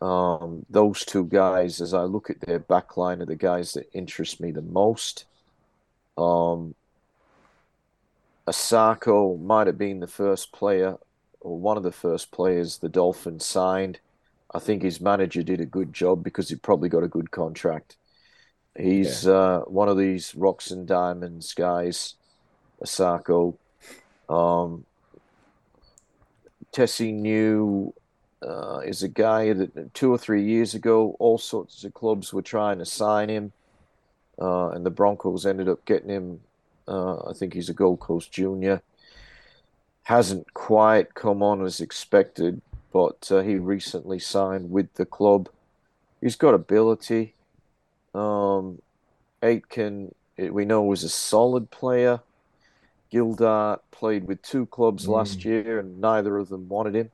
um, 0.00 0.64
those 0.70 1.04
two 1.04 1.24
guys, 1.24 1.80
as 1.80 1.92
I 1.94 2.02
look 2.02 2.30
at 2.30 2.40
their 2.40 2.58
back 2.58 2.96
line, 2.96 3.20
are 3.20 3.26
the 3.26 3.36
guys 3.36 3.72
that 3.72 3.88
interest 3.92 4.40
me 4.40 4.50
the 4.52 4.62
most. 4.62 5.24
Um, 6.16 6.74
Asako 8.46 9.40
might 9.40 9.66
have 9.66 9.78
been 9.78 10.00
the 10.00 10.06
first 10.06 10.52
player 10.52 10.96
or 11.40 11.58
one 11.58 11.76
of 11.76 11.82
the 11.82 11.92
first 11.92 12.30
players 12.30 12.78
the 12.78 12.88
Dolphins 12.88 13.44
signed. 13.44 14.00
I 14.54 14.58
think 14.58 14.82
his 14.82 15.00
manager 15.00 15.42
did 15.42 15.60
a 15.60 15.66
good 15.66 15.92
job 15.92 16.24
because 16.24 16.48
he 16.48 16.56
probably 16.56 16.88
got 16.88 17.02
a 17.02 17.08
good 17.08 17.30
contract. 17.30 17.96
He's 18.76 19.26
uh, 19.26 19.60
one 19.66 19.88
of 19.88 19.98
these 19.98 20.34
rocks 20.34 20.70
and 20.70 20.86
diamonds 20.86 21.52
guys, 21.52 22.14
Asako. 22.82 23.56
Um, 24.28 24.84
Tesi 26.72 27.12
Niu 27.12 27.92
uh, 28.42 28.80
is 28.84 29.02
a 29.02 29.08
guy 29.08 29.52
that 29.52 29.94
two 29.94 30.12
or 30.12 30.18
three 30.18 30.44
years 30.44 30.74
ago, 30.74 31.16
all 31.18 31.38
sorts 31.38 31.84
of 31.84 31.94
clubs 31.94 32.32
were 32.32 32.42
trying 32.42 32.78
to 32.78 32.84
sign 32.84 33.28
him, 33.28 33.52
uh, 34.40 34.70
and 34.70 34.86
the 34.86 34.90
Broncos 34.90 35.46
ended 35.46 35.68
up 35.68 35.84
getting 35.84 36.10
him. 36.10 36.40
Uh, 36.86 37.28
I 37.28 37.32
think 37.32 37.54
he's 37.54 37.68
a 37.68 37.74
Gold 37.74 38.00
Coast 38.00 38.32
junior. 38.32 38.80
Hasn't 40.04 40.54
quite 40.54 41.14
come 41.14 41.42
on 41.42 41.64
as 41.64 41.80
expected, 41.80 42.62
but 42.92 43.30
uh, 43.30 43.40
he 43.40 43.56
recently 43.56 44.18
signed 44.18 44.70
with 44.70 44.92
the 44.94 45.04
club. 45.04 45.48
He's 46.20 46.36
got 46.36 46.54
ability. 46.54 47.34
Um, 48.14 48.80
Aitken, 49.42 50.14
eh, 50.38 50.48
we 50.48 50.64
know, 50.64 50.82
was 50.82 51.04
a 51.04 51.08
solid 51.08 51.70
player. 51.70 52.20
Gildart 53.12 53.80
played 53.90 54.26
with 54.26 54.42
two 54.42 54.66
clubs 54.66 55.08
last 55.08 55.44
year, 55.44 55.78
and 55.78 56.00
neither 56.00 56.36
of 56.38 56.48
them 56.48 56.68
wanted 56.68 56.94
him. 56.94 57.10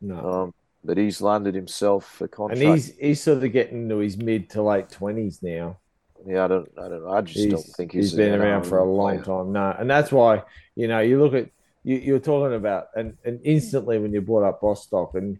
no. 0.00 0.32
Um, 0.32 0.54
but 0.84 0.98
he's 0.98 1.20
landed 1.20 1.54
himself 1.54 2.20
a 2.20 2.28
contract. 2.28 2.60
and 2.60 2.62
he's 2.62 2.96
he's 2.96 3.22
sort 3.22 3.42
of 3.44 3.52
getting 3.52 3.82
into 3.84 3.98
his 3.98 4.16
mid 4.16 4.50
to 4.50 4.62
late 4.62 4.90
twenties 4.90 5.42
now. 5.42 5.78
yeah, 6.26 6.44
I 6.44 6.48
don't, 6.48 6.70
I 6.78 6.88
don't 6.88 7.02
know. 7.04 7.10
I 7.10 7.20
just 7.22 7.44
He's, 7.44 7.50
don't 7.50 7.66
think 7.76 7.92
he's, 7.92 8.10
he's 8.10 8.14
been 8.14 8.34
around 8.34 8.64
for 8.64 8.78
a 8.78 8.84
long 8.84 9.20
player. 9.20 9.22
time. 9.22 9.52
No, 9.52 9.74
and 9.78 9.88
that's 9.90 10.12
why 10.12 10.42
you 10.76 10.88
know 10.88 11.00
you 11.00 11.20
look 11.22 11.34
at 11.34 11.50
you, 11.82 11.96
you're 11.96 12.18
talking 12.20 12.54
about 12.56 12.88
and, 12.94 13.16
and 13.24 13.40
instantly 13.44 13.98
when 13.98 14.12
you 14.12 14.20
brought 14.20 14.46
up 14.48 14.60
Bostock 14.60 15.14
and 15.14 15.38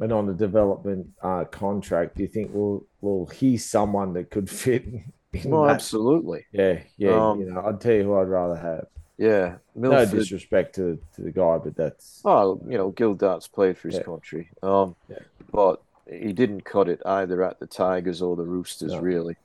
and 0.00 0.12
on 0.12 0.26
the 0.26 0.34
development 0.34 1.08
uh, 1.22 1.44
contract, 1.44 2.18
you 2.18 2.26
think, 2.26 2.50
well, 2.52 2.84
well, 3.00 3.26
he's 3.26 3.68
someone 3.70 4.12
that 4.14 4.30
could 4.30 4.50
fit. 4.62 4.84
In 4.84 5.04
Well, 5.50 5.64
that. 5.66 5.74
absolutely. 5.74 6.46
Yeah, 6.52 6.80
yeah. 6.96 7.30
Um, 7.30 7.40
you 7.40 7.46
know, 7.46 7.62
I'd 7.64 7.80
tell 7.80 7.92
you 7.94 8.04
who 8.04 8.14
I'd 8.16 8.28
rather 8.28 8.56
have. 8.56 8.86
Yeah, 9.16 9.56
No 9.76 9.90
Milford. 9.90 10.18
disrespect 10.18 10.74
to, 10.76 10.98
to 11.14 11.22
the 11.22 11.30
guy, 11.30 11.58
but 11.58 11.76
that's 11.76 12.20
Oh, 12.24 12.60
you 12.68 12.76
know, 12.76 12.90
Gildart's 12.90 13.46
played 13.46 13.78
for 13.78 13.88
his 13.88 13.98
Yeah. 13.98 14.02
country. 14.04 14.50
Um, 14.62 14.96
Yeah. 15.08 15.18
but 15.52 15.80
he 16.10 16.32
didn't 16.32 16.62
cut 16.64 16.88
it 16.88 17.00
either 17.06 17.42
at 17.42 17.60
the 17.60 17.66
Tigers 17.66 18.20
or 18.22 18.34
the 18.36 18.42
Roosters, 18.44 18.92
No. 18.92 19.00
really. 19.00 19.36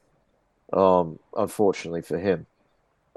Um, 0.74 1.20
unfortunately 1.36 2.02
for 2.02 2.18
him. 2.18 2.48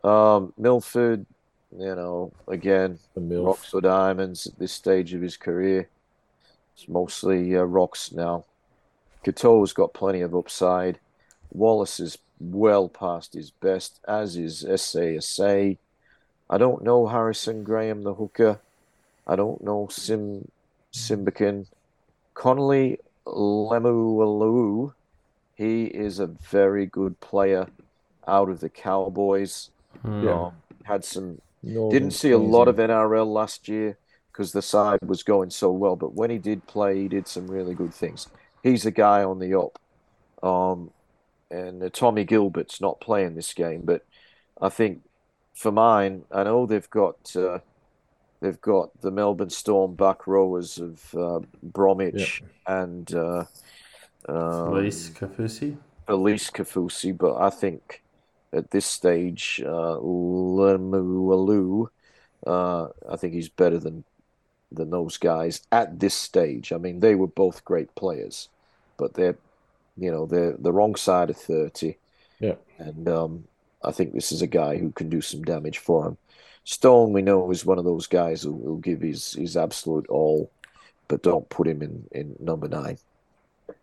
Um, 0.05 0.53
Milford, 0.59 1.24
you 1.70 1.95
know, 1.95 2.33
again, 2.49 2.99
rocks 3.16 3.73
or 3.73 3.81
diamonds 3.81 4.47
at 4.47 4.59
this 4.59 4.73
stage 4.73 5.15
of 5.15 5.23
his 5.23 5.37
career. 5.37 5.89
It's 6.74 6.89
mostly 6.89 7.57
uh, 7.57 7.62
rocks 7.62 8.12
now. 8.12 8.45
Katoa's 9.24 9.73
got 9.73 9.95
plenty 9.95 10.20
of 10.20 10.35
upside. 10.35 10.99
Wallace 11.51 12.01
is 12.01 12.19
well 12.41 12.89
past 12.89 13.35
his 13.35 13.51
best, 13.51 14.01
as 14.09 14.37
is 14.37 14.65
SASA. 14.65 15.77
I 16.53 16.59
don't 16.59 16.85
know 16.85 17.07
Harrison 17.07 17.65
Graham, 17.65 18.03
the 18.03 18.12
hooker. 18.12 18.61
I 19.27 19.37
don't 19.37 19.65
know 19.65 19.89
Sim 19.91 20.51
Simbiken. 20.93 21.66
Connelly 22.35 22.99
Lemuelu, 23.27 24.93
he 25.55 25.85
is 25.85 26.19
a 26.19 26.27
very 26.27 26.85
good 26.85 27.19
player 27.20 27.69
out 28.29 28.51
of 28.51 28.61
the 28.61 28.69
Cowboys. 28.69 29.70
Hmm. 30.03 30.29
Um, 30.29 30.53
had 30.85 31.07
some 31.07 31.41
Northern 31.62 31.99
didn't 31.99 32.12
see 32.12 32.33
a 32.33 32.39
lot 32.39 32.69
of 32.69 32.77
NRL 32.77 33.33
last 33.33 33.66
year 33.66 33.97
because 34.31 34.53
the 34.53 34.61
side 34.61 34.99
was 35.07 35.23
going 35.23 35.49
so 35.49 35.73
well. 35.73 35.97
But 35.97 36.12
when 36.12 36.29
he 36.29 36.37
did 36.37 36.66
play, 36.66 37.01
he 37.01 37.09
did 37.09 37.27
some 37.27 37.47
really 37.47 37.74
good 37.74 37.95
things. 37.95 38.29
He's 38.62 38.85
a 38.85 38.91
guy 38.91 39.24
on 39.24 39.39
the 39.39 39.59
up. 39.59 39.79
Um, 40.43 40.91
and 41.51 41.83
uh, 41.83 41.89
Tommy 41.91 42.24
Gilbert's 42.24 42.79
not 42.79 43.01
playing 43.01 43.37
this 43.37 43.55
game, 43.55 43.83
but 43.85 44.05
I 44.61 44.69
think 44.69 45.03
for 45.55 45.73
mine, 45.73 46.24
I 46.31 46.45
know 46.45 46.66
they've 46.66 46.91
got 46.91 47.35
uh, 47.37 47.59
they've 48.41 48.61
got 48.61 49.01
the 49.01 49.11
Melbourne 49.11 49.51
Storm 49.51 49.95
back 49.95 50.27
rowers 50.27 50.79
of 50.79 51.15
uh, 51.15 51.41
Bromwich 51.62 52.43
and 52.66 53.15
uh, 53.15 53.45
um, 54.29 54.73
Felise 54.73 55.11
Kaufusi. 55.12 55.77
Felise 56.09 56.51
Kaufusi, 56.51 57.16
but 57.16 57.37
I 57.37 57.51
think 57.51 58.03
at 58.53 58.70
this 58.70 58.87
stage, 58.87 59.62
uh, 59.65 59.97
Lemuelu, 60.01 61.89
uh, 62.47 62.89
I 63.09 63.16
think 63.16 63.35
he's 63.35 63.49
better 63.49 63.79
than 63.79 64.05
than 64.70 64.91
those 64.91 65.19
guys 65.19 65.62
at 65.70 66.01
this 66.01 66.15
stage. 66.15 66.73
I 66.73 66.79
mean, 66.79 67.01
they 67.01 67.15
were 67.15 67.27
both 67.27 67.65
great 67.65 67.95
players, 67.95 68.49
but 68.97 69.15
they're 69.15 69.37
you 69.97 70.11
know 70.11 70.27
they're 70.27 70.57
the 70.59 70.73
wrong 70.73 70.95
side 70.97 71.31
of 71.31 71.37
thirty. 71.37 71.99
Yeah. 72.41 72.55
and 72.79 73.09
um, 73.09 73.45
I 73.85 73.93
think 73.93 74.13
this 74.13 74.33
is 74.33 74.43
a 74.43 74.47
guy 74.47 74.77
who 74.79 74.91
can 74.93 75.09
do 75.09 75.21
some 75.21 75.43
damage 75.43 75.79
for 75.79 76.07
him. 76.07 76.17
Stone, 76.65 77.13
we 77.13 77.23
know, 77.23 77.51
is 77.51 77.67
one 77.67 77.79
of 77.79 77.85
those 77.85 78.07
guys 78.07 78.43
who 78.43 78.53
will 78.53 78.77
give 78.77 79.01
his 79.01 79.33
his 79.33 79.57
absolute 79.57 80.07
all, 80.09 80.51
but 81.09 81.23
don't 81.23 81.49
put 81.49 81.67
him 81.67 81.83
in 81.83 82.05
in 82.13 82.37
number 82.39 82.69
nine. 82.69 82.99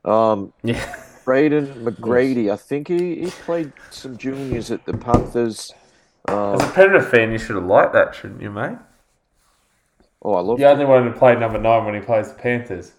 Um, 0.06 0.54
Yeah. 0.64 0.96
Braden 1.26 1.86
McGrady, 1.86 2.52
I 2.52 2.56
think 2.56 2.88
he, 2.88 3.24
he 3.26 3.30
played 3.30 3.72
some 3.92 4.18
juniors 4.18 4.72
at 4.72 4.84
the 4.86 4.94
Panthers. 4.98 5.72
As 6.28 6.34
Um, 6.34 6.70
a 6.70 6.72
Penrith 6.74 7.10
fan, 7.12 7.32
you 7.32 7.38
should 7.38 7.56
have 7.56 7.66
liked 7.66 7.94
that, 7.94 8.16
shouldn't 8.16 8.42
you, 8.42 8.50
mate? 8.50 8.78
oh, 10.24 10.34
I 10.34 10.40
love 10.40 10.60
You 10.60 10.66
only 10.66 10.86
wanted 10.86 11.14
to 11.14 11.20
play 11.20 11.36
number 11.36 11.60
nine 11.60 11.86
when 11.86 11.94
he 11.94 12.02
plays 12.02 12.30
the 12.30 12.36
Panthers. 12.36 12.94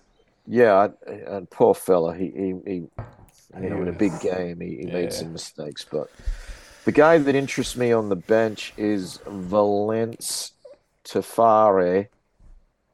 Yeah, 0.47 0.89
and 1.27 1.51
poor 1.51 1.75
fella, 1.75 2.15
he 2.15 2.27
he, 2.31 2.55
he 2.67 2.75
you 3.61 3.71
know, 3.71 3.83
in 3.83 3.89
a 3.89 3.93
big 3.93 4.19
game, 4.21 4.61
he, 4.61 4.77
he 4.77 4.87
yeah. 4.87 4.93
made 4.93 5.13
some 5.13 5.33
mistakes. 5.33 5.85
But 5.91 6.09
the 6.85 6.93
guy 6.93 7.19
that 7.19 7.35
interests 7.35 7.77
me 7.77 7.93
on 7.93 8.09
the 8.09 8.17
bench 8.17 8.73
is 8.77 9.21
Valence 9.27 10.53
Tafare. 11.05 12.09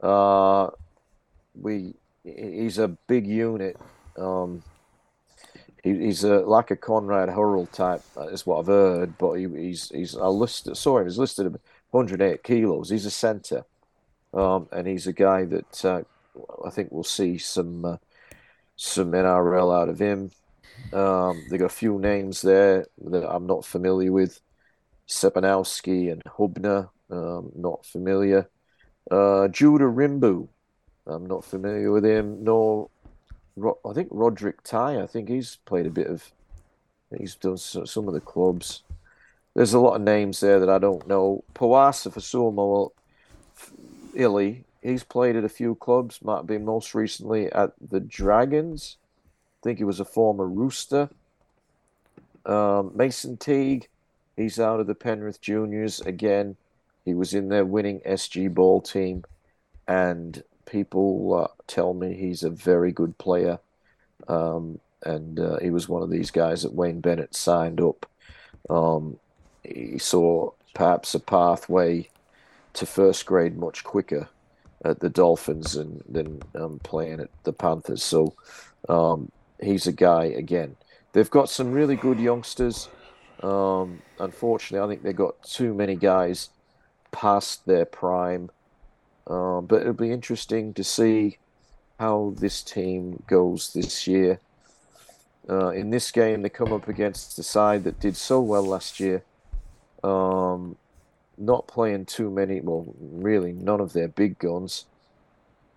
Uh, 0.01 0.71
we 1.61 1.95
he's 2.25 2.79
a 2.79 2.89
big 2.89 3.27
unit. 3.27 3.77
Um, 4.17 4.63
he, 5.83 5.95
he's 5.99 6.25
a 6.25 6.41
like 6.41 6.71
a 6.71 6.77
Conrad 6.77 7.29
Hurrell 7.29 7.67
type, 7.67 8.03
uh, 8.17 8.29
is 8.29 8.47
what 8.47 8.59
I've 8.59 8.67
heard. 8.67 9.19
But 9.19 9.35
he, 9.35 9.49
he's 9.49 9.89
he's 9.91 10.17
I 10.17 10.27
listed 10.27 10.77
saw 10.77 10.99
him. 10.99 11.07
He's 11.07 11.19
listed 11.19 11.47
at 11.47 11.61
108 11.91 12.43
kilos. 12.43 12.91
He's 12.91 13.07
a 13.07 13.11
centre, 13.11 13.65
um, 14.35 14.69
and 14.73 14.87
he's 14.87 15.07
a 15.07 15.13
guy 15.13 15.45
that 15.45 15.85
uh, 15.85 16.03
I 16.65 16.71
think 16.71 16.91
we'll 16.91 17.05
see 17.05 17.39
some 17.39 17.85
uh, 17.85 17.97
some 18.77 19.13
NRL 19.13 19.75
out 19.75 19.89
of 19.89 19.99
him. 19.99 20.33
Um, 20.93 21.45
they 21.51 21.59
got 21.59 21.67
a 21.67 21.69
few 21.69 21.99
names 21.99 22.43
there 22.43 22.87
that 23.07 23.29
I'm 23.29 23.47
not 23.47 23.65
familiar 23.65 24.13
with. 24.13 24.41
Sepanowski 25.09 26.11
and 26.11 26.23
Hubner, 26.25 26.91
um, 27.11 27.53
not 27.55 27.85
familiar. 27.85 28.49
Uh, 29.11 29.49
Judah 29.49 29.85
Rimbu, 29.85 30.49
I'm 31.07 31.27
not 31.27 31.45
familiar 31.45 31.93
with 31.93 32.05
him. 32.05 32.43
Nor, 32.43 32.89
Ro- 33.57 33.79
I 33.85 33.93
think 33.93 34.09
Roderick 34.11 34.63
Tai. 34.63 35.01
I 35.01 35.07
think 35.07 35.29
he's 35.29 35.57
played 35.65 35.87
a 35.87 35.91
bit 35.91 36.09
of. 36.09 36.33
He's 37.17 37.37
done 37.37 37.57
so- 37.57 37.85
some 37.85 38.09
of 38.09 38.15
the 38.15 38.21
clubs. 38.21 38.83
There's 39.55 39.75
a 39.75 39.79
lot 39.79 39.95
of 39.95 40.03
names 40.03 40.41
there 40.41 40.59
that 40.61 40.69
I 40.69 40.79
don't 40.79 41.07
know. 41.07 41.45
Pawasa 41.55 42.13
Fasumo 42.13 42.91
Illy, 44.15 44.65
he's 44.83 45.05
played 45.05 45.37
at 45.37 45.45
a 45.45 45.49
few 45.49 45.77
clubs. 45.77 46.21
Might 46.23 46.47
be 46.47 46.59
most 46.59 46.95
recently 46.95 47.51
at 47.53 47.73
the 47.81 48.01
Dragons. 48.01 48.97
I 49.57 49.61
think 49.63 49.79
he 49.79 49.85
was 49.85 50.01
a 50.01 50.05
former 50.05 50.47
Rooster. 50.47 51.09
Um, 52.45 52.93
Mason 52.95 53.37
Teague, 53.37 53.89
he's 54.37 54.61
out 54.61 54.81
of 54.81 54.87
the 54.87 54.95
Penrith 54.95 55.41
Juniors 55.41 56.01
again. 56.01 56.57
He 57.05 57.15
was 57.15 57.35
in 57.35 57.49
their 57.49 57.65
winning 57.65 58.01
SG 58.01 58.53
ball 58.53 58.81
team, 58.81 59.25
and 59.89 60.43
people 60.67 61.35
uh, 61.35 61.63
tell 61.67 61.95
me 61.95 62.15
he's 62.15 62.43
a 62.43 62.51
very 62.51 62.93
good 62.93 63.17
player. 63.19 63.59
Um, 64.29 64.81
and 65.03 65.39
uh, 65.39 65.59
he 65.59 65.71
was 65.71 65.89
one 65.89 66.03
of 66.03 66.11
these 66.11 66.31
guys 66.31 66.63
that 66.63 66.75
Wayne 66.75 67.01
Bennett 67.01 67.35
signed 67.35 67.81
up. 67.81 68.07
Um, 68.69 69.19
he 69.63 69.99
saw 69.99 70.51
perhaps 70.75 71.15
a 71.15 71.21
pathway 71.21 72.09
to 72.75 72.87
first 72.87 73.25
grade 73.27 73.57
much 73.57 73.85
quicker 73.85 74.29
at 74.85 75.01
the 75.01 75.09
Dolphins 75.09 75.75
than 76.09 76.43
um, 76.55 76.81
playing 76.83 77.21
at 77.21 77.31
the 77.45 77.53
Panthers. 77.53 78.03
So 78.03 78.35
um, 78.89 79.31
he's 79.61 79.87
a 79.87 79.93
guy, 79.93 80.25
again. 80.25 80.77
They've 81.13 81.31
got 81.31 81.49
some 81.49 81.73
really 81.73 81.97
good 81.97 82.21
youngsters. 82.21 82.89
Um, 83.43 84.03
unfortunately, 84.19 84.85
I 84.85 84.89
think 84.89 85.03
they've 85.03 85.17
got 85.17 85.43
too 85.43 85.75
many 85.75 85.97
guys 85.97 86.51
past 87.11 87.67
their 87.67 87.85
prime. 87.85 88.51
Um, 89.27 89.67
but 89.67 89.81
it'll 89.81 89.93
be 89.93 90.13
interesting 90.13 90.73
to 90.75 90.85
see 90.85 91.39
how 91.99 92.35
this 92.37 92.63
team 92.63 93.23
goes 93.27 93.73
this 93.73 94.07
year. 94.07 94.41
Uh, 95.49 95.71
in 95.71 95.91
this 95.91 96.11
game, 96.11 96.43
they 96.43 96.49
come 96.49 96.73
up 96.73 96.89
against 96.89 97.37
the 97.37 97.43
side 97.43 97.85
that 97.85 98.01
did 98.01 98.17
so 98.17 98.41
well 98.41 98.65
last 98.65 99.01
year. 99.01 99.23
Um, 100.03 100.77
not 101.39 101.67
playing 101.67 102.07
too 102.07 102.31
many, 102.31 102.61
well, 102.61 102.87
really 102.99 103.53
none 103.53 103.81
of 103.81 103.93
their 103.93 104.09
big 104.09 104.39
guns. 104.39 104.87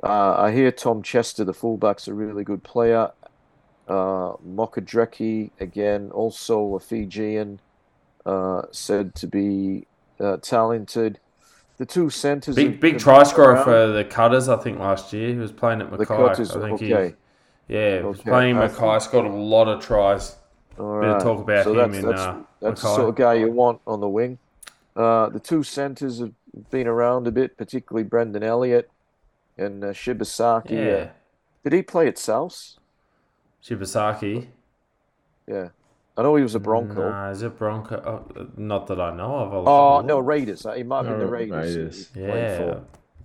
Uh, 0.01 0.35
I 0.37 0.51
hear 0.51 0.71
Tom 0.71 1.03
Chester, 1.03 1.43
the 1.43 1.53
fullback's 1.53 2.07
a 2.07 2.13
really 2.13 2.43
good 2.43 2.63
player. 2.63 3.11
Uh, 3.89 4.37
Mokadreki, 4.47 5.49
again, 5.59 6.11
also 6.11 6.75
a 6.75 6.79
Fijian, 6.79 7.59
uh, 8.23 8.61
said 8.71 9.15
to 9.15 9.25
be 9.27 9.87
uh, 10.19 10.37
talented. 10.37 11.19
The 11.77 11.85
two 11.85 12.09
centres. 12.11 12.55
Big 12.55 12.79
big 12.79 12.99
try 12.99 13.23
scorer 13.23 13.53
around. 13.53 13.63
for 13.63 13.87
the 13.87 14.03
Cutters, 14.05 14.47
I 14.47 14.57
think, 14.57 14.77
last 14.79 15.11
year. 15.11 15.29
He 15.29 15.35
was 15.35 15.51
playing 15.51 15.81
at 15.81 15.89
the 15.89 15.97
Mackay. 15.97 16.15
Cutters. 16.15 16.51
I 16.55 16.59
think 16.61 16.73
Okay, 16.73 17.15
he, 17.67 17.73
yeah, 17.73 17.97
he 17.99 18.03
was 18.03 18.19
Okay. 18.19 18.29
playing 18.29 18.57
I 18.57 18.67
Mackay, 18.67 18.99
scored 18.99 19.25
a 19.25 19.29
lot 19.29 19.67
of 19.67 19.81
tries. 19.83 20.35
all 20.77 20.99
Bit 21.01 21.19
talk 21.21 21.39
about 21.39 21.63
so 21.63 21.71
him 21.71 21.77
that's, 21.77 21.97
in, 21.97 22.05
that's, 22.05 22.21
uh, 22.21 22.37
that's 22.61 22.81
the 22.81 22.95
sort 22.95 23.09
of 23.09 23.15
guy 23.15 23.35
you 23.35 23.49
want 23.51 23.81
on 23.87 24.01
the 24.01 24.09
wing. 24.09 24.37
Uh, 24.95 25.29
the 25.29 25.39
two 25.39 25.63
centres 25.63 26.19
have 26.19 26.33
been 26.69 26.85
around 26.87 27.25
a 27.27 27.31
bit, 27.31 27.57
particularly 27.57 28.03
Brendan 28.03 28.43
Elliott 28.43 28.91
and 29.57 29.83
uh, 29.83 29.87
Shibasaki. 29.87 30.71
Yeah. 30.71 30.91
Uh, 30.93 31.09
did 31.63 31.73
he 31.73 31.81
play 31.81 32.07
at 32.07 32.17
South? 32.17 32.75
Shibasaki. 33.63 34.47
Yeah, 35.47 35.69
I 36.17 36.21
know 36.23 36.35
he 36.35 36.43
was 36.43 36.55
a 36.55 36.59
Bronco. 36.59 37.09
Nah, 37.09 37.29
is 37.31 37.41
it 37.41 37.57
Bronco? 37.57 37.95
Oh, 38.35 38.47
not 38.57 38.87
that 38.87 38.99
I 38.99 39.15
know 39.15 39.35
of. 39.35 39.53
I'll 39.53 39.69
Oh 39.69 40.01
no. 40.01 40.19
Raiders. 40.19 40.65
He 40.75 40.83
might 40.83 41.05
have 41.05 41.17
been 41.17 41.19
the 41.19 41.25
Oh, 41.25 41.29
Raiders. 41.29 42.09
he- 42.13 42.21
Raiders. 42.21 42.59
Yeah, 42.61 42.79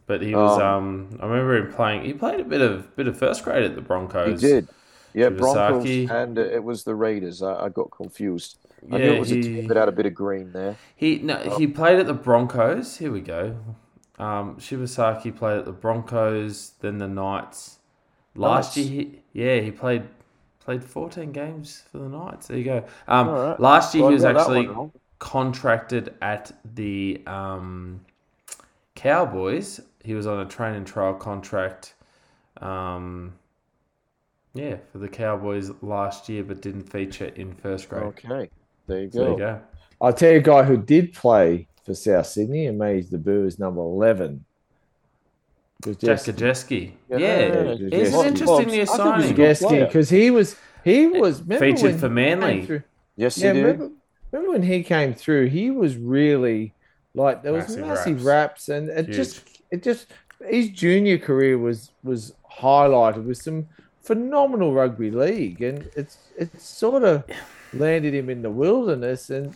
but 0.06 0.22
he 0.22 0.34
was. 0.34 0.58
Um, 0.60 1.08
Um, 1.12 1.18
I 1.20 1.26
remember 1.26 1.56
him 1.56 1.72
playing. 1.72 2.04
He 2.04 2.12
played 2.14 2.40
a 2.40 2.44
bit 2.44 2.60
of 2.60 2.94
bit 2.96 3.08
of 3.08 3.16
first 3.18 3.44
grade 3.44 3.62
at 3.64 3.74
the 3.74 3.82
Broncos. 3.82 4.40
He 4.40 4.48
did. 4.48 4.68
Yeah, 5.12 5.28
Broncos, 5.28 5.84
Shibasaki. 5.84 6.10
and 6.10 6.38
uh, 6.38 6.42
it 6.42 6.64
was 6.64 6.82
the 6.84 6.94
Raiders. 6.96 7.40
I, 7.42 7.66
I 7.66 7.68
got 7.68 7.90
confused. 7.92 8.58
I 8.92 8.98
knew 8.98 9.12
it 9.12 9.20
was 9.20 9.30
a 9.32 9.36
he- 9.36 9.42
team 9.42 9.66
that 9.68 9.76
had 9.76 9.88
a 9.88 9.92
bit 9.92 10.06
of 10.06 10.14
green 10.14 10.52
there. 10.52 10.76
He 10.96 11.18
no, 11.18 11.36
he 11.56 11.66
played 11.66 11.98
at 12.00 12.06
the 12.06 12.14
Broncos. 12.14 12.96
Here 12.96 13.12
we 13.12 13.20
go. 13.20 13.56
Um, 14.18 14.56
Shibasaki 14.56 15.34
played 15.36 15.58
at 15.58 15.64
the 15.66 15.72
Broncos, 15.72 16.72
then 16.80 16.98
the 16.98 17.08
Knights. 17.08 17.78
Last 18.36 18.76
Nice. 18.76 18.86
year, 18.86 19.02
he, 19.04 19.20
yeah, 19.32 19.60
he 19.60 19.70
played 19.70 20.02
played 20.64 20.84
fourteen 20.84 21.32
games 21.32 21.82
for 21.90 21.98
the 21.98 22.08
Knights. 22.08 22.48
There 22.48 22.56
you 22.56 22.64
go. 22.64 22.84
Um, 23.06 23.28
All 23.28 23.48
right. 23.48 23.60
last 23.60 23.94
year 23.94 24.02
So 24.02 24.06
I 24.06 24.10
he 24.10 24.14
was 24.14 24.24
actually 24.24 24.90
contracted 25.18 26.14
at 26.20 26.52
the 26.74 27.22
um, 27.26 28.00
Cowboys. 28.94 29.80
He 30.02 30.14
was 30.14 30.26
on 30.26 30.40
a 30.40 30.46
train 30.46 30.74
and 30.74 30.86
trial 30.86 31.14
contract. 31.14 31.94
Um, 32.60 33.34
yeah, 34.54 34.76
for 34.92 34.98
the 34.98 35.08
Cowboys 35.08 35.70
last 35.82 36.28
year, 36.28 36.44
but 36.44 36.62
didn't 36.62 36.90
feature 36.90 37.26
in 37.26 37.52
first 37.54 37.88
grade. 37.88 38.04
Okay, 38.04 38.50
there 38.86 39.02
you 39.02 39.08
go. 39.08 39.20
there 39.20 39.30
you 39.30 39.38
go. 39.38 39.60
I'll 40.00 40.12
tell 40.12 40.30
you 40.30 40.38
a 40.38 40.42
guy 40.42 40.62
who 40.62 40.76
did 40.76 41.12
play 41.12 41.66
for 41.84 41.94
South 41.94 42.26
Sydney 42.26 42.66
and 42.66 42.78
made 42.78 42.96
his 42.96 43.10
debut 43.10 43.46
as 43.46 43.58
number 43.58 43.80
11. 43.80 44.44
Was 45.86 45.96
Jack 45.96 46.18
Gosiewski. 46.20 46.92
Yeah, 47.10 47.18
Yeah, 47.18 47.38
yeah, 47.74 47.98
he's 47.98 48.14
an 48.14 48.26
interesting 48.26 48.68
new 48.68 48.82
I 48.82 48.86
think 48.86 49.16
he's 49.16 49.30
a 49.40 49.54
signing. 49.54 49.78
good 49.78 49.86
because 49.88 50.10
he 50.10 50.30
was 50.30 50.56
he 50.82 51.06
was 51.06 51.40
Featured 51.40 51.96
for 52.00 52.08
Manly. 52.08 52.58
came 52.58 52.66
through- 52.66 52.82
Yes, 53.16 53.38
Yeah, 53.38 53.52
he 53.52 53.60
did. 53.60 53.62
remember, 53.66 53.90
remember 54.32 54.52
when 54.52 54.62
he 54.62 54.82
came 54.82 55.14
through? 55.14 55.46
He 55.46 55.70
was 55.70 55.96
really 55.96 56.72
like 57.14 57.42
there 57.42 57.52
was 57.52 57.68
Massive 57.76 57.86
massive, 57.86 58.24
raps. 58.24 58.24
raps. 58.24 58.68
and 58.70 58.88
it 58.88 59.06
Huge. 59.06 59.16
just 59.16 59.40
it 59.70 59.82
just 59.82 60.06
his 60.46 60.68
junior 60.70 61.18
career 61.18 61.56
was 61.58 61.90
was 62.02 62.34
highlighted 62.60 63.24
with 63.24 63.38
some 63.38 63.68
phenomenal 64.02 64.72
rugby 64.74 65.10
league, 65.10 65.62
and 65.62 65.88
it's 65.96 66.18
it's 66.36 66.66
sort 66.66 67.04
of 67.04 67.24
landed 67.72 68.14
him 68.14 68.28
in 68.30 68.42
the 68.42 68.50
wilderness. 68.50 69.30
And 69.30 69.54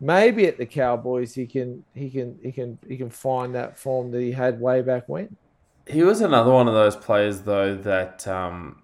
maybe 0.00 0.46
at 0.46 0.58
the 0.58 0.66
Cowboys, 0.66 1.34
he 1.34 1.46
can 1.46 1.84
he 1.94 2.10
can 2.10 2.38
he 2.42 2.50
can 2.52 2.78
he 2.88 2.96
can 2.96 3.10
find 3.10 3.54
that 3.54 3.78
form 3.78 4.10
that 4.10 4.20
he 4.20 4.32
had 4.32 4.60
way 4.60 4.82
back 4.82 5.08
when. 5.08 5.36
He 5.86 6.02
was 6.02 6.20
another 6.20 6.52
one 6.52 6.68
of 6.68 6.74
those 6.74 6.96
players, 6.96 7.40
though, 7.42 7.74
that 7.76 8.26
um, 8.28 8.82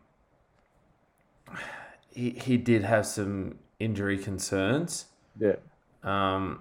he 2.12 2.30
he 2.30 2.56
did 2.56 2.82
have 2.84 3.06
some 3.06 3.58
injury 3.78 4.18
concerns. 4.18 5.06
Yeah, 5.38 5.56
Um, 6.02 6.60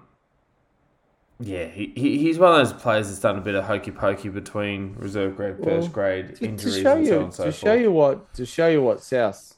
yeah, 1.40 1.64
he, 1.66 1.92
he 1.96 2.18
he's 2.18 2.38
one 2.38 2.52
of 2.52 2.58
those 2.68 2.80
players 2.80 3.08
that's 3.08 3.20
done 3.20 3.36
a 3.36 3.40
bit 3.40 3.54
of 3.56 3.64
hokey 3.64 3.90
pokey 3.90 4.28
between 4.28 4.94
reserve 4.98 5.36
grade, 5.36 5.56
first 5.56 5.66
Well, 5.66 5.88
grade 5.88 6.36
to, 6.36 6.56
to 6.56 6.70
show 6.70 6.76
and 6.76 6.82
so 6.82 6.92
on 6.92 7.04
you 7.04 7.20
and 7.20 7.34
so 7.34 7.44
to 7.44 7.50
forth. 7.52 7.56
show 7.56 7.74
you 7.74 7.90
what 7.92 8.34
to 8.34 8.46
show 8.46 8.68
you 8.68 8.82
what 8.82 9.02
South. 9.02 9.54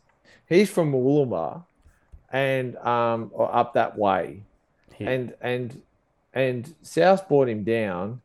He's 0.49 0.71
from 0.71 0.93
Woolloomba, 0.93 1.65
and 2.33 2.77
um 2.79 3.31
or 3.35 3.55
up 3.55 3.75
that 3.75 3.99
way, 3.99 4.43
He- 4.95 5.05
and 5.07 5.35
and 5.43 5.83
and 6.33 6.75
South 6.83 7.29
brought 7.29 7.49
him 7.49 7.65
down, 7.65 8.23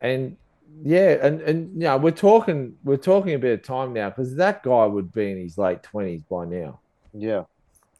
and 0.00 0.36
yeah, 0.82 1.18
and 1.22 1.40
and 1.42 1.72
you 1.74 1.88
know 1.88 1.96
we're 1.96 2.10
talking 2.10 2.76
we're 2.84 2.96
talking 2.96 3.34
a 3.34 3.38
bit 3.38 3.60
of 3.60 3.66
time 3.66 3.92
now 3.92 4.10
because 4.10 4.34
that 4.36 4.62
guy 4.62 4.86
would 4.86 5.12
be 5.12 5.30
in 5.30 5.38
his 5.38 5.58
late 5.58 5.82
twenties 5.82 6.22
by 6.28 6.44
now. 6.44 6.80
Yeah. 7.12 7.44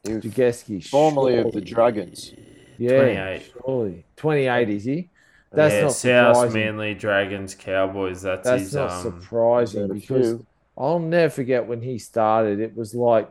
He 0.03 0.13
was 0.13 0.23
Gosiewski, 0.23 0.87
formerly 0.87 1.37
of 1.37 1.51
the. 1.51 1.61
Dragons. 1.61 2.33
yeah, 2.77 2.99
28. 2.99 3.51
surely 3.65 4.05
twenty 4.15 4.47
eight 4.47 4.69
is 4.69 4.83
he? 4.85 5.09
That's 5.51 5.73
yeah, 5.73 5.81
not 5.81 5.91
South, 5.93 6.35
surprising. 6.35 6.61
Manly, 6.61 6.93
Dragons, 6.93 7.55
Cowboys. 7.55 8.21
That's, 8.21 8.43
That's 8.43 8.63
his. 8.63 8.75
not 8.75 8.91
um, 8.91 9.01
surprising 9.01 9.93
because 9.93 10.27
few. 10.27 10.45
I'll 10.77 10.99
never 10.99 11.29
forget 11.31 11.65
when 11.65 11.81
he 11.81 11.97
started. 11.97 12.59
It 12.59 12.75
was 12.75 12.93
like, 12.93 13.29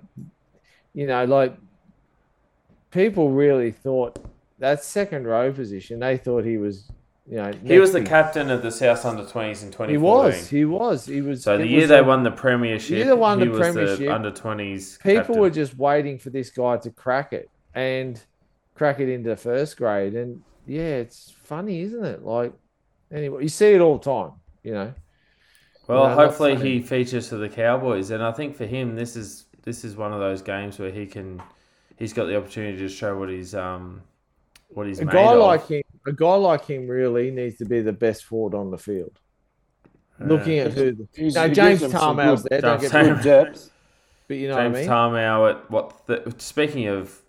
you 0.94 1.06
know, 1.06 1.24
like 1.24 1.56
people 2.90 3.30
really 3.30 3.70
thought 3.70 4.18
that 4.58 4.82
second 4.82 5.26
row 5.26 5.52
position. 5.52 6.00
They 6.00 6.16
thought 6.16 6.44
he 6.44 6.56
was, 6.56 6.90
you 7.28 7.36
know, 7.36 7.50
He 7.64 7.78
was 7.78 7.92
the 7.92 7.98
big- 8.00 8.08
captain 8.08 8.50
of 8.50 8.62
the 8.62 8.70
South 8.70 9.04
under 9.04 9.24
twenties 9.26 9.62
in 9.62 9.72
twenty 9.72 9.94
He 9.94 9.98
was. 9.98 10.48
He 10.48 10.64
was. 10.64 11.06
He 11.06 11.20
was. 11.20 11.42
So 11.42 11.58
the 11.58 11.66
year 11.66 11.80
was 11.82 11.88
they 11.90 12.02
won 12.02 12.22
the 12.22 12.30
premiership, 12.30 12.90
year 12.98 13.04
they 13.06 13.12
won 13.14 13.38
he 13.40 13.46
the 13.46 13.50
was 13.50 13.60
premiership, 13.60 13.98
the 13.98 14.08
under 14.08 14.30
twenties. 14.30 14.98
people 15.02 15.36
were 15.36 15.50
just 15.50 15.76
waiting 15.76 16.18
for 16.18 16.30
this 16.30 16.50
guy 16.50 16.76
to 16.78 16.90
crack 16.90 17.32
it 17.32 17.50
and 17.74 18.20
crack 18.74 19.00
it 19.00 19.08
into 19.08 19.34
first 19.36 19.76
grade. 19.76 20.14
And 20.14 20.42
yeah, 20.66 20.96
it's 20.98 21.34
funny, 21.44 21.80
isn't 21.82 22.04
it? 22.04 22.22
Like, 22.24 22.52
anyway, 23.10 23.42
you 23.42 23.48
see 23.48 23.72
it 23.72 23.80
all 23.80 23.98
the 23.98 24.04
time. 24.04 24.32
You 24.62 24.72
know. 24.74 24.94
Well, 25.88 26.08
No, 26.08 26.14
hopefully 26.14 26.56
he 26.56 26.80
features 26.80 27.28
for 27.28 27.36
the 27.36 27.48
Cowboys, 27.48 28.10
and 28.10 28.22
I 28.22 28.32
think 28.32 28.56
for 28.56 28.66
him, 28.66 28.94
this 28.96 29.14
is 29.16 29.46
this 29.62 29.84
is 29.84 29.96
one 29.96 30.12
of 30.12 30.20
those 30.20 30.42
games 30.42 30.78
where 30.78 30.90
he 30.90 31.06
can, 31.06 31.42
he's 31.96 32.12
got 32.12 32.26
the 32.26 32.36
opportunity 32.36 32.78
to 32.78 32.88
show 32.88 33.16
what 33.18 33.28
he's 33.28 33.54
um, 33.54 34.02
what 34.68 34.86
he's 34.86 34.98
a 35.00 35.04
guy 35.04 35.32
of. 35.32 35.38
like 35.40 35.66
him, 35.68 35.82
a 36.06 36.12
guy 36.12 36.34
like 36.34 36.64
him, 36.64 36.86
really 36.88 37.30
needs 37.30 37.56
to 37.58 37.64
be 37.64 37.80
the 37.80 37.92
best 37.92 38.24
forward 38.24 38.54
on 38.54 38.70
the 38.70 38.78
field. 38.78 39.18
Looking 40.18 40.58
at 40.60 40.72
who, 40.72 40.92
the, 40.92 41.08
He's- 41.14 41.34
no, 41.34 41.46
James 41.48 41.80
gives 41.80 41.92
them 41.92 42.00
some 42.00 42.16
Tamou's 42.16 42.42
there. 42.44 42.60
Don't 42.62 42.80
get 42.80 42.92
me 42.92 43.10
wrong, 43.10 43.22
depth. 43.22 43.70
but 44.28 44.36
you 44.38 44.48
know 44.48 44.56
James 44.56 44.72
what 44.88 44.96
I 44.96 45.10
mean. 45.10 45.14
Tamou 45.14 45.50
at 45.50 45.70
what? 45.70 46.06
The, 46.06 46.34
speaking 46.38 46.86
of 46.86 47.20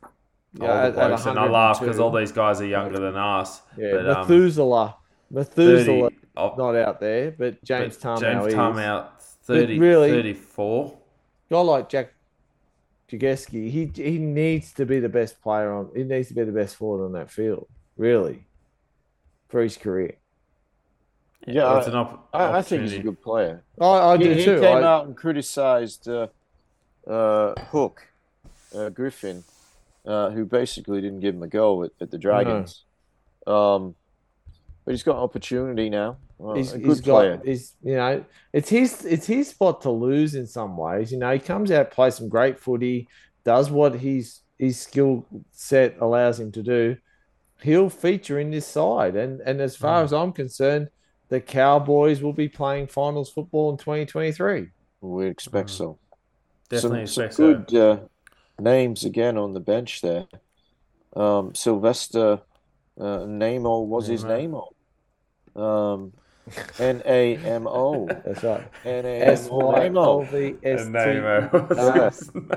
Yeah, 0.54 0.62
older 0.68 0.74
at- 0.80 0.86
at 0.98 1.08
blokes, 1.10 1.26
and 1.26 1.38
I 1.40 1.48
laugh 1.50 1.80
because 1.82 2.00
all 2.00 2.12
these 2.12 2.32
guys 2.32 2.62
are 2.62 2.66
younger 2.66 3.00
than 3.00 3.18
us. 3.18 3.62
Yeah, 3.78 3.92
but, 3.92 4.10
um, 4.10 4.22
Methuselah, 4.22 4.96
30, 5.34 5.36
Methuselah, 5.36 6.10
oh, 6.38 6.56
not 6.58 6.76
out 6.78 7.00
there, 7.02 7.32
but 7.32 7.62
James 7.64 7.98
but 7.98 8.18
Tamou 8.18 8.22
James 8.22 8.48
is. 8.48 8.54
Tamou, 8.54 9.08
30, 9.44 9.80
really- 9.80 10.12
34. 10.12 10.98
guy 11.52 11.60
like 11.60 11.90
Jack 11.90 12.14
Gosiewski, 13.10 13.70
he 13.70 13.92
he 13.94 14.18
needs 14.18 14.72
to 14.74 14.86
be 14.86 15.00
the 15.00 15.10
best 15.10 15.42
player 15.42 15.74
on. 15.74 15.90
He 15.96 16.04
needs 16.04 16.30
to 16.30 16.34
be 16.34 16.44
the 16.46 16.52
best 16.54 16.76
forward 16.78 17.04
on 17.06 17.12
that 17.14 17.30
field, 17.32 17.68
really, 17.98 18.47
for 19.50 19.62
his 19.62 19.78
career. 19.78 20.16
Yeah, 21.46 21.78
it's 21.78 21.88
an 21.88 21.96
op- 21.96 22.28
I, 22.34 22.58
I 22.58 22.62
think 22.62 22.84
he's 22.84 22.94
a 22.94 23.00
good 23.00 23.22
player. 23.22 23.64
I, 23.80 23.86
I 23.86 24.18
he, 24.18 24.24
do 24.24 24.34
he 24.34 24.46
too. 24.46 24.60
came 24.60 24.78
I- 24.78 24.84
out 24.84 25.06
and 25.06 25.16
criticised 25.16 26.10
uh, 26.10 26.28
uh, 27.08 27.54
Hook, 27.72 28.06
uh, 28.76 28.90
Griffin, 28.90 29.44
uh, 30.06 30.30
who 30.32 30.46
basically 30.46 31.00
didn't 31.00 31.22
give 31.22 31.36
him 31.36 31.44
a 31.44 31.48
go 31.48 31.84
at, 31.84 31.92
at 32.02 32.12
the 32.12 32.18
Dragons. 32.18 32.84
Um, 33.46 33.96
but 34.84 34.92
he's 34.92 35.04
got 35.04 35.18
an 35.18 35.24
opportunity 35.24 35.90
now. 35.90 36.18
Well, 36.38 36.56
he's, 36.56 36.74
a 36.74 36.78
he's 36.78 37.02
good 37.02 37.04
player. 37.04 37.38
got 37.38 37.46
he's 37.48 37.74
you 37.82 37.96
know 37.96 38.24
it's 38.54 38.70
his 38.70 39.04
it's 39.06 39.26
his 39.26 39.50
spot 39.50 39.82
to 39.82 39.90
lose 39.90 40.36
in 40.36 40.46
some 40.46 40.78
ways 40.78 41.12
you 41.12 41.18
know 41.18 41.32
he 41.34 41.40
comes 41.40 41.72
out 41.72 41.90
plays 41.90 42.14
some 42.14 42.30
great 42.30 42.60
footy 42.60 43.08
does 43.44 43.72
what 43.72 43.96
his 43.96 44.42
his 44.60 44.80
skill 44.80 45.26
set 45.52 45.96
allows 46.00 46.40
him 46.40 46.52
to 46.52 46.62
do 46.62 46.96
he'll 47.64 47.90
feature 47.90 48.40
in 48.40 48.52
this 48.52 48.68
side 48.68 49.16
and 49.16 49.42
and 49.42 49.62
as 49.62 49.76
Mm. 49.76 49.80
far 49.80 50.04
as 50.04 50.14
i'm 50.14 50.32
concerned 50.34 50.90
the 51.30 51.42
cowboys 51.42 52.22
will 52.22 52.34
be 52.34 52.48
playing 52.50 52.88
finals 52.88 53.30
football 53.32 53.70
in 53.72 53.78
2023 53.78 54.68
We 55.02 55.28
expect 55.28 55.70
so. 55.70 56.00
Definitely 56.70 57.08
some, 57.08 57.08
some 57.08 57.24
expect 57.26 57.34
so. 57.36 57.54
good 57.66 57.76
uh, 57.76 58.00
names 58.60 59.06
again 59.06 59.38
on 59.38 59.54
the 59.54 59.60
bench 59.60 60.02
there. 60.02 60.26
Um, 61.16 61.54
Sylvester 61.56 62.42
uh, 63.00 63.20
Namo 63.26 63.86
was 63.86 64.08
his 64.08 64.24
Namo. 64.24 64.64
name. 65.56 65.64
Um, 65.64 66.14
N 66.80 67.02
A 67.06 67.38
M 67.38 67.68
O. 67.68 68.08
that's 68.08 68.44
right 68.44 68.68
N 68.86 69.06
A 69.06 69.20
s 69.22 69.48
M 69.48 69.54
O. 69.54 69.58
y 69.72 69.86
l 69.88 69.92
Namo. 69.94 70.30
v 70.30 70.56
s 70.64 70.82
And 70.82 70.94
t 70.94 71.00
Namo 71.00 71.70
was 71.70 71.78
Yeah. 71.78 72.10
his 72.10 72.34
name. 72.34 72.52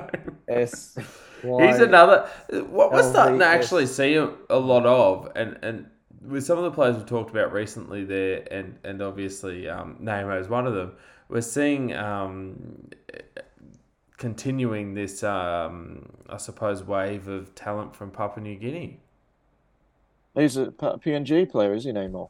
s 0.47 0.97
He's 1.43 1.79
another. 1.79 2.27
What 2.69 2.91
we're 2.93 3.01
starting 3.01 3.39
to 3.39 3.45
actually 3.45 3.87
see 3.87 4.15
a, 4.15 4.29
a 4.49 4.59
lot 4.59 4.85
of, 4.85 5.31
and 5.35 5.57
and 5.63 5.87
with 6.21 6.43
some 6.45 6.57
of 6.59 6.63
the 6.65 6.71
players 6.71 6.95
we've 6.97 7.05
talked 7.07 7.31
about 7.31 7.51
recently 7.51 8.03
there, 8.05 8.43
and 8.51 8.77
and 8.83 9.01
obviously 9.01 9.67
um, 9.67 9.97
Namo 10.01 10.39
is 10.39 10.47
one 10.49 10.67
of 10.67 10.75
them. 10.75 10.91
We're 11.29 11.41
seeing 11.41 11.95
um, 11.95 12.89
continuing 14.17 14.93
this, 14.93 15.23
um, 15.23 16.09
I 16.29 16.37
suppose, 16.37 16.83
wave 16.83 17.27
of 17.27 17.55
talent 17.55 17.95
from 17.95 18.11
Papua 18.11 18.43
New 18.43 18.55
Guinea. 18.55 18.99
He's 20.35 20.57
a 20.57 20.65
P- 20.71 20.85
PNG 21.11 21.49
player, 21.49 21.73
is 21.73 21.85
he, 21.85 21.91
Namo? 21.91 22.29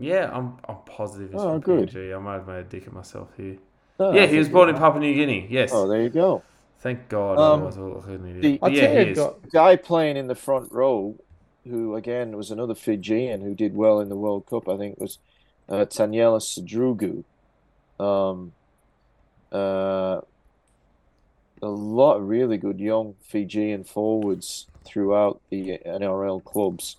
Yeah, 0.00 0.30
I'm 0.32 0.56
I'm 0.68 0.76
positive. 0.86 1.30
He's 1.32 1.40
Oh, 1.40 1.52
from 1.52 1.60
good. 1.60 1.90
PNG. 1.90 2.16
I 2.16 2.18
might 2.18 2.34
have 2.34 2.46
made 2.48 2.56
a 2.58 2.64
dick 2.64 2.86
of 2.86 2.92
myself 2.92 3.28
here. 3.36 3.58
No, 3.98 4.12
yeah, 4.12 4.26
he 4.26 4.38
was 4.38 4.48
born 4.48 4.68
in 4.70 4.76
Papua 4.76 5.00
New 5.00 5.12
Guinea. 5.14 5.46
Yes. 5.50 5.70
Oh, 5.72 5.86
there 5.86 6.02
you 6.02 6.08
go. 6.08 6.42
Thank 6.78 7.08
God. 7.10 7.38
Um, 7.38 7.60
I 7.62 7.64
look 7.78 8.06
like 8.06 8.14
an 8.14 8.40
the- 8.40 8.58
I 8.62 8.68
yeah, 8.68 9.04
he 9.04 9.12
got- 9.12 9.50
Guy 9.50 9.76
playing 9.76 10.16
in 10.16 10.26
the 10.28 10.34
front 10.34 10.72
row, 10.72 11.16
who 11.68 11.94
again 11.94 12.36
was 12.36 12.50
another 12.50 12.74
Fijian 12.74 13.42
who 13.42 13.54
did 13.54 13.74
well 13.76 14.00
in 14.00 14.08
the 14.08 14.16
World 14.16 14.46
Cup, 14.46 14.66
I 14.68 14.78
think 14.78 14.98
was 14.98 15.18
uh, 15.68 15.84
Taniela 15.84 16.40
Sadrugu. 16.40 17.24
Um, 18.02 18.52
uh, 19.52 20.20
a 21.62 21.68
lot 21.68 22.16
of 22.16 22.28
really 22.28 22.56
good 22.56 22.80
young 22.80 23.14
Fijian 23.22 23.84
forwards 23.84 24.66
throughout 24.86 25.40
the 25.50 25.78
NRL 25.84 26.42
clubs. 26.42 26.96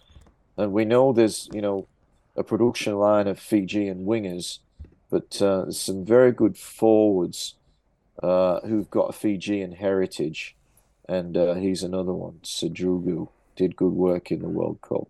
And 0.58 0.72
we 0.72 0.86
know 0.86 1.12
there's, 1.14 1.50
you 1.52 1.62
know, 1.62 1.88
a 2.36 2.44
production 2.44 2.96
line 2.96 3.28
of 3.28 3.40
Fijian 3.40 4.06
wingers, 4.06 4.60
but 5.10 5.42
uh, 5.42 5.72
some 5.72 6.06
very 6.06 6.32
good 6.32 6.58
forwards 6.58 7.56
uh, 8.22 8.62
who've 8.62 8.90
got 8.90 9.10
a 9.10 9.14
Fijian 9.14 9.74
heritage. 9.74 10.56
And 11.08 11.36
uh, 11.36 11.56
he's 11.56 11.84
another 11.84 12.14
one. 12.14 12.40
Sadrugu 12.44 13.28
did 13.56 13.76
good 13.76 13.94
work 13.94 14.32
in 14.32 14.42
the 14.42 14.48
World 14.48 14.80
Cup. 14.82 15.08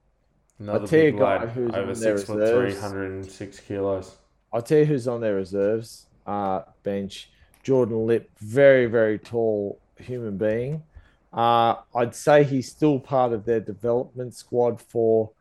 Another 0.60 0.88
tell 0.88 1.00
you 1.00 1.12
big 1.12 1.20
guy 1.20 1.46
who's 1.46 1.70
over 1.72 1.80
on 1.80 1.86
their 1.88 2.18
six 2.18 2.24
foot 2.24 2.40
reserves. 2.40 2.74
three, 2.76 2.82
106 2.82 3.60
kilos. 3.62 4.16
I'll 4.54 4.62
tell 4.62 4.80
you 4.80 4.86
who's 4.86 5.08
on 5.08 5.22
their 5.22 5.36
reserves 5.36 6.08
uh, 6.26 6.62
bench. 6.84 7.30
Jordan 7.64 8.08
Lip, 8.08 8.30
very, 8.40 8.88
very 8.88 9.20
tall 9.20 9.80
human 9.98 10.38
being. 10.38 10.84
Uh, 11.32 11.76
I'd 11.96 12.16
say 12.16 12.44
he's 12.44 12.70
still 12.70 13.00
part 13.00 13.32
of 13.32 13.46
their 13.46 13.60
development 13.60 14.34
squad 14.34 14.82
for 14.82 15.32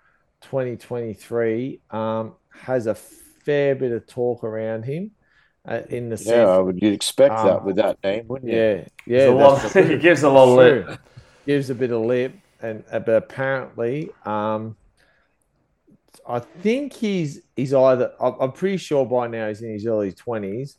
2023. 0.43 1.81
Um, 1.91 2.35
has 2.53 2.87
a 2.87 2.95
fair 2.95 3.75
bit 3.75 3.93
of 3.93 4.07
talk 4.07 4.45
around 4.45 4.85
him 4.85 5.13
uh, 5.67 5.81
in 5.89 6.09
the 6.11 6.17
Yeah, 6.25 6.47
I 6.47 6.57
sense. 6.57 6.65
would 6.67 6.83
you'd 6.83 6.93
expect 6.95 7.37
that 7.37 7.57
Um, 7.59 7.65
with 7.65 7.77
that 7.77 7.99
name, 8.05 8.27
wouldn't 8.29 8.51
you? 8.51 8.57
Yeah, 8.59 8.75
yeah. 9.07 9.19
There's 9.19 9.35
lot- 9.35 9.63
that's 9.63 9.75
he 9.89 9.97
gives 9.99 10.23
a 10.23 10.29
lot 10.31 10.49
of 10.49 10.57
lip. 10.57 10.99
Gives 11.47 11.71
a 11.71 11.75
bit 11.75 11.91
of 11.91 12.03
lip, 12.03 12.35
and 12.61 12.85
uh, 12.93 12.99
but 13.01 13.17
apparently, 13.17 14.11
um, 14.27 14.77
I 16.29 16.39
think 16.39 16.93
he's 16.93 17.41
he's 17.57 17.73
either. 17.73 18.13
I'm 18.21 18.35
I'm 18.41 18.53
pretty 18.53 18.77
sure 18.77 19.07
by 19.07 19.27
now 19.27 19.49
he's 19.49 19.63
in 19.63 19.73
his 19.73 19.87
early 19.87 20.13
twenties, 20.13 20.77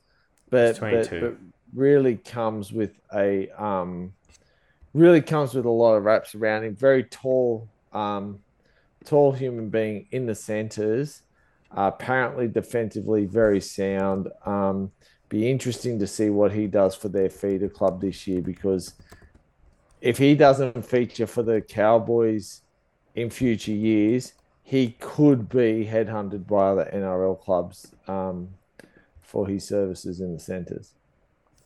but, 0.49 0.77
He's 0.77 0.80
but 0.80 1.19
but 1.19 1.35
really 1.73 2.15
comes 2.17 2.72
with 2.72 2.91
a 3.14 3.49
um, 3.61 4.14
really 4.93 5.22
comes 5.22 5.53
with 5.56 5.65
a 5.65 5.69
lot 5.69 5.95
of 5.95 6.03
wraps 6.06 6.35
around 6.35 6.64
him. 6.64 6.75
Very 6.75 7.03
tall, 7.06 7.67
um, 7.91 8.40
tall 9.05 9.31
human 9.31 9.69
being 9.69 10.07
in 10.11 10.25
the 10.25 10.35
centers. 10.35 11.21
Uh, 11.75 11.91
apparently, 11.93 12.47
defensively, 12.47 13.25
very 13.25 13.61
sound. 13.61 14.27
Um, 14.45 14.91
be 15.30 15.49
interesting 15.49 15.97
to 15.99 16.07
see 16.07 16.30
what 16.30 16.51
he 16.51 16.67
does 16.67 16.93
for 16.93 17.07
their 17.07 17.30
feeder 17.30 17.69
club 17.69 18.01
this 18.01 18.27
year 18.27 18.41
because 18.41 18.93
if 20.01 20.17
he 20.17 20.35
doesn't 20.35 20.85
feature 20.85 21.27
for 21.27 21.43
the 21.43 21.61
Cowboys 21.61 22.63
in 23.15 23.30
future 23.30 23.71
years, 23.71 24.33
he 24.63 24.95
could 24.99 25.47
be 25.47 25.88
headhunted 25.89 26.47
by 26.47 26.69
other 26.69 26.89
NRL 26.93 27.39
clubs 27.39 27.93
um, 28.07 28.49
for 29.21 29.47
his 29.47 29.65
services 29.65 30.19
in 30.19 30.33
the 30.33 30.39
centres. 30.39 30.93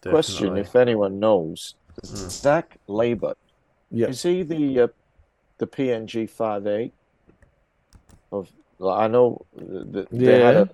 Question: 0.02 0.58
If 0.58 0.76
anyone 0.76 1.20
knows, 1.20 1.76
Zach 2.06 2.78
Laybutt 2.88 3.36
Yeah, 3.90 4.08
is 4.08 4.22
he 4.22 4.44
the 4.44 4.82
uh, 4.82 4.88
the 5.58 5.66
PNG 5.66 6.30
five 6.30 6.68
eight? 6.68 6.94
Of 8.40 8.50
like, 8.80 9.00
I 9.00 9.08
know 9.08 9.46
that 9.56 10.08
they 10.12 10.40
had 10.40 10.56
Yeah. 10.56 10.62
a, 10.62 10.70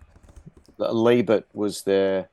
that 0.77 1.45
was 1.53 1.83
their 1.83 2.29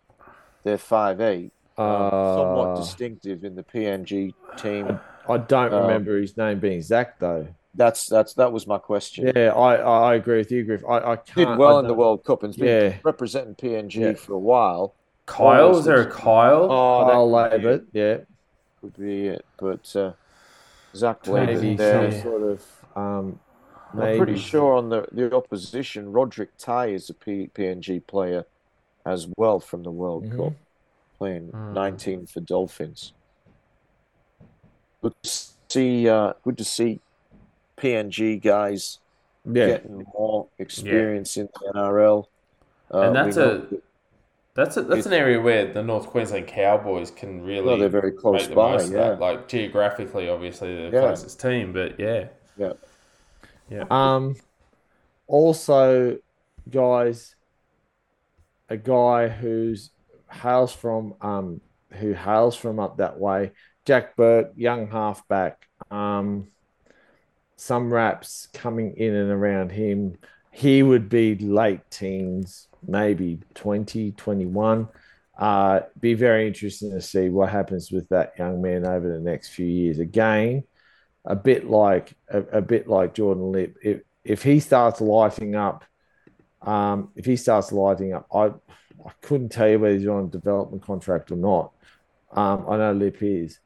their 0.64 0.78
five 0.78 1.20
eight, 1.20 1.52
somewhat 1.76 2.70
Uh, 2.70 2.76
distinctive 2.76 3.44
in 3.44 3.54
the 3.54 3.62
PNG 3.62 4.34
team. 4.56 4.98
I 5.28 5.36
don't 5.38 5.72
uh, 5.72 5.80
remember 5.82 6.18
his 6.18 6.36
name 6.36 6.58
being 6.58 6.82
Zach 6.82 7.18
though. 7.18 7.46
That's 7.74 8.06
that's 8.06 8.34
that 8.34 8.50
was 8.52 8.66
my 8.66 8.78
question. 8.78 9.30
Yeah, 9.36 9.52
I, 9.52 9.76
I, 9.76 10.12
I 10.12 10.14
agree 10.14 10.38
with 10.38 10.50
you, 10.50 10.64
Griff. 10.64 10.82
I, 10.88 11.12
I 11.12 11.16
can't. 11.16 11.36
Did 11.36 11.58
well 11.58 11.76
I 11.76 11.80
in 11.80 11.86
the 11.86 11.94
World 11.94 12.24
Cup 12.24 12.42
and 12.42 12.52
has 12.52 12.56
been 12.56 12.66
Yeah. 12.90 12.96
representing 13.04 13.54
PNG 13.54 13.94
Yeah. 13.94 14.12
for 14.14 14.32
a 14.32 14.38
while. 14.38 14.94
Kyle, 15.26 15.74
Oh, 15.74 15.78
is 15.78 15.84
there 15.84 16.00
a 16.00 16.10
Kyle? 16.10 16.66
Oh, 16.70 17.04
that 17.04 17.12
Kyle 17.12 17.50
could 17.50 17.60
be 17.60 17.66
Laybutt, 17.68 17.86
yeah, 17.92 18.16
could 18.80 18.96
be 18.96 19.26
it. 19.28 19.44
But 19.58 19.94
uh, 19.94 20.12
Zach 20.96 21.26
maybe 21.26 21.52
Laybutt 21.52 21.60
some 21.60 21.76
there. 21.76 22.22
sort 22.22 22.42
of. 22.42 22.64
Um, 22.96 23.38
I'm 23.92 24.16
pretty 24.18 24.38
sure 24.38 24.74
on 24.74 24.88
the, 24.90 25.06
the 25.12 25.34
opposition, 25.34 26.12
Roderick 26.12 26.50
Tai 26.58 26.86
is 26.88 27.08
a 27.10 27.14
P, 27.14 27.48
PNG 27.54 28.06
player 28.06 28.44
as 29.06 29.26
well 29.36 29.60
from 29.60 29.82
the 29.82 29.90
World 29.90 30.24
Mhm. 30.24 30.36
Cup, 30.36 30.52
playing 31.18 31.50
Mm. 31.52 31.72
19 31.72 32.26
for 32.26 32.40
Dolphins. 32.40 33.12
Good 35.02 35.14
to 35.22 35.30
see. 35.70 36.08
Uh, 36.08 36.32
good 36.42 36.58
to 36.58 36.64
see 36.64 37.00
PNG 37.76 38.36
guys 38.42 38.98
Yeah, 39.44 39.66
getting 39.68 40.04
more 40.12 40.48
experience 40.58 41.36
in 41.36 41.48
the 41.54 41.68
NRL. 41.74 42.28
Uh, 42.92 43.00
And 43.00 43.16
that's 43.16 43.36
a- 43.36 43.66
That's 44.54 44.76
a, 44.76 44.82
that's 44.82 45.06
an 45.06 45.12
area 45.12 45.40
where 45.40 45.72
the 45.72 45.84
North 45.84 46.08
Queensland 46.08 46.48
Cowboys 46.48 47.12
can 47.12 47.44
really 47.44 47.64
well, 47.64 47.78
they're 47.78 47.88
very 47.88 48.10
close 48.10 48.40
make 48.42 48.48
the 48.48 48.54
by. 48.56 48.72
most 48.72 48.86
of 48.88 48.92
Yeah, 48.92 48.98
that. 49.10 49.20
Like 49.20 49.46
geographically, 49.46 50.28
obviously, 50.28 50.74
they're 50.74 50.90
the 50.90 50.96
Yeah. 50.96 51.02
closest 51.04 51.40
team, 51.40 51.72
but 51.72 51.98
yeah, 52.00 52.26
yeah. 52.56 52.72
Um, 53.90 54.36
also, 55.26 56.18
guys, 56.70 57.34
a 58.68 58.76
guy 58.76 59.28
who's 59.28 59.90
hails 60.30 60.74
from 60.74 61.14
um 61.22 61.60
who 61.94 62.12
hails 62.12 62.56
from 62.56 62.78
up 62.78 62.98
that 62.98 63.18
way, 63.18 63.52
Jack 63.84 64.16
Burke, 64.16 64.52
young 64.56 64.88
halfback. 64.88 65.66
Um, 65.90 66.48
some 67.56 67.92
raps 67.92 68.48
coming 68.52 68.94
in 68.96 69.14
and 69.14 69.30
around 69.30 69.72
him. 69.72 70.18
He 70.50 70.82
would 70.82 71.08
be 71.08 71.34
late 71.36 71.80
teens, 71.90 72.68
maybe 72.86 73.40
20, 73.54 74.12
21. 74.12 74.88
Uh, 75.36 75.80
be 76.00 76.14
very 76.14 76.46
interesting 76.46 76.90
to 76.90 77.00
see 77.00 77.28
what 77.28 77.50
happens 77.50 77.90
with 77.90 78.08
that 78.10 78.32
young 78.38 78.60
man 78.60 78.86
over 78.86 79.08
the 79.12 79.20
next 79.20 79.48
few 79.48 79.66
years. 79.66 79.98
Again, 79.98 80.64
a 81.24 81.36
bit 81.36 81.68
like 81.68 82.14
a, 82.28 82.40
a 82.58 82.62
bit 82.62 82.88
like 82.88 83.14
Jordan 83.14 83.52
Lip. 83.52 83.76
If 83.82 84.02
if 84.24 84.42
he 84.42 84.60
starts 84.60 85.00
lighting 85.00 85.54
up, 85.54 85.84
um, 86.62 87.10
if 87.16 87.24
he 87.24 87.36
starts 87.36 87.72
lighting 87.72 88.12
up, 88.12 88.26
I 88.32 88.46
I 88.46 89.12
couldn't 89.22 89.50
tell 89.50 89.68
you 89.68 89.78
whether 89.78 89.96
he's 89.96 90.08
on 90.08 90.24
a 90.24 90.28
development 90.28 90.82
contract 90.82 91.30
or 91.30 91.36
not. 91.36 91.72
Um, 92.32 92.66
I 92.68 92.76
know 92.76 92.92
Lip 92.92 93.22
is, 93.22 93.58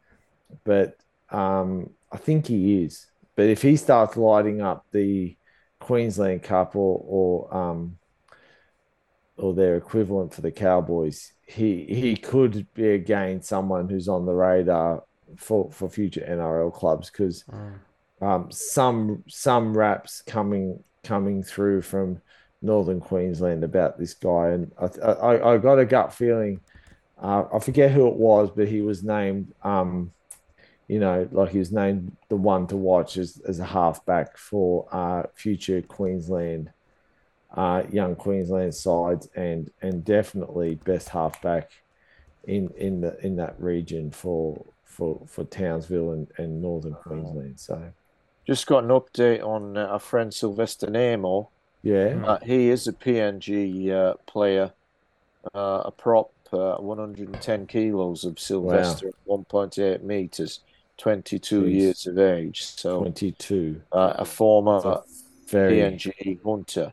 but 0.65 0.97
um, 1.31 1.91
I 2.11 2.17
think 2.17 2.47
he 2.47 2.85
is. 2.85 3.07
But 3.35 3.47
if 3.47 3.63
he 3.63 3.77
starts 3.77 4.17
lighting 4.17 4.61
up 4.61 4.87
the 4.93 5.37
Queensland 5.81 6.43
Cup 6.43 6.77
or 6.77 7.03
or 7.07 7.57
um, 7.57 7.99
or 9.37 9.55
their 9.55 9.77
equivalent 9.77 10.35
for 10.35 10.43
the 10.43 10.53
Cowboys, 10.53 11.33
he 11.47 11.85
he 11.87 12.17
could 12.17 12.73
be 12.75 12.91
again 12.91 13.43
someone 13.43 13.89
who's 13.89 14.09
on 14.09 14.27
the 14.27 14.35
radar 14.35 15.05
for 15.37 15.71
for 15.71 15.89
future 15.89 16.25
NRL 16.29 16.73
clubs 16.73 17.11
because 17.11 17.45
um, 18.21 18.51
some 18.51 19.25
some 19.29 19.77
raps 19.77 20.23
coming 20.23 20.83
coming 21.03 21.43
through 21.43 21.83
from 21.83 22.21
northern 22.63 23.01
Queensland 23.01 23.65
about 23.65 23.99
this 23.99 24.15
guy, 24.15 24.51
and 24.51 24.73
I 24.81 24.87
I, 25.11 25.55
I 25.55 25.59
got 25.59 25.79
a 25.79 25.85
gut 25.85 26.15
feeling. 26.15 26.61
Uh, 27.21 27.45
I 27.53 27.59
forget 27.59 27.91
who 27.93 28.09
it 28.09 28.15
was, 28.15 28.51
but 28.51 28.69
he 28.69 28.81
was 28.81 29.03
named. 29.03 29.53
Um, 29.63 30.13
you 30.89 30.99
know, 30.99 31.27
like 31.33 31.51
he 31.51 31.59
was 31.59 31.73
named 31.73 32.17
the 32.29 32.37
one 32.37 32.67
to 32.67 32.77
watch 32.77 33.17
as, 33.17 33.41
as 33.49 33.61
a 33.61 33.65
halfback 33.65 34.37
for 34.37 34.87
uh, 34.93 35.23
future 35.35 35.81
Queensland, 35.81 36.71
uh, 37.55 37.85
young 37.91 38.15
Queensland 38.15 38.75
sides, 38.75 39.29
and 39.35 39.71
and 39.81 40.05
definitely 40.05 40.75
best 40.75 41.09
halfback 41.09 41.71
in 42.45 42.71
in 42.77 43.01
the 43.01 43.19
in 43.25 43.37
that 43.37 43.61
region 43.61 44.11
for 44.11 44.65
for 44.93 45.21
for 45.27 45.45
Townsville 45.45 46.13
and, 46.13 46.27
and 46.39 46.61
northern 46.63 46.95
Queensland. 46.95 47.59
So 47.59 47.93
Just 48.47 48.67
got 48.67 48.85
an 48.85 48.91
update 48.91 49.43
on 49.45 49.77
uh, 49.77 49.87
our 49.87 49.99
friend 50.01 50.33
Sylvester 50.35 50.87
Namo. 50.89 51.49
yeah, 51.83 52.23
Uh, 52.27 52.39
he 52.43 52.69
is 52.71 52.87
a 52.89 52.93
PNG 52.93 53.91
uh, 53.91 54.15
player, 54.27 54.73
uh, 55.55 55.83
a 55.87 55.91
prop, 55.91 56.31
uh, 56.53 56.77
110 56.77 57.67
kilos 57.67 58.25
of 58.25 58.39
Sylvester, 58.39 59.11
1.8 59.27 60.03
meters, 60.03 60.61
22 60.99 61.63
Jeez. 61.63 61.73
years 61.73 62.07
of 62.07 62.19
age. 62.19 62.63
So 62.65 63.01
twenty 63.01 63.33
two. 63.33 63.81
uh, 63.93 64.15
a 64.19 64.25
former 64.25 64.81
So 64.81 65.05
very 65.49 65.77
PNG 65.81 66.39
hunter. 66.45 66.93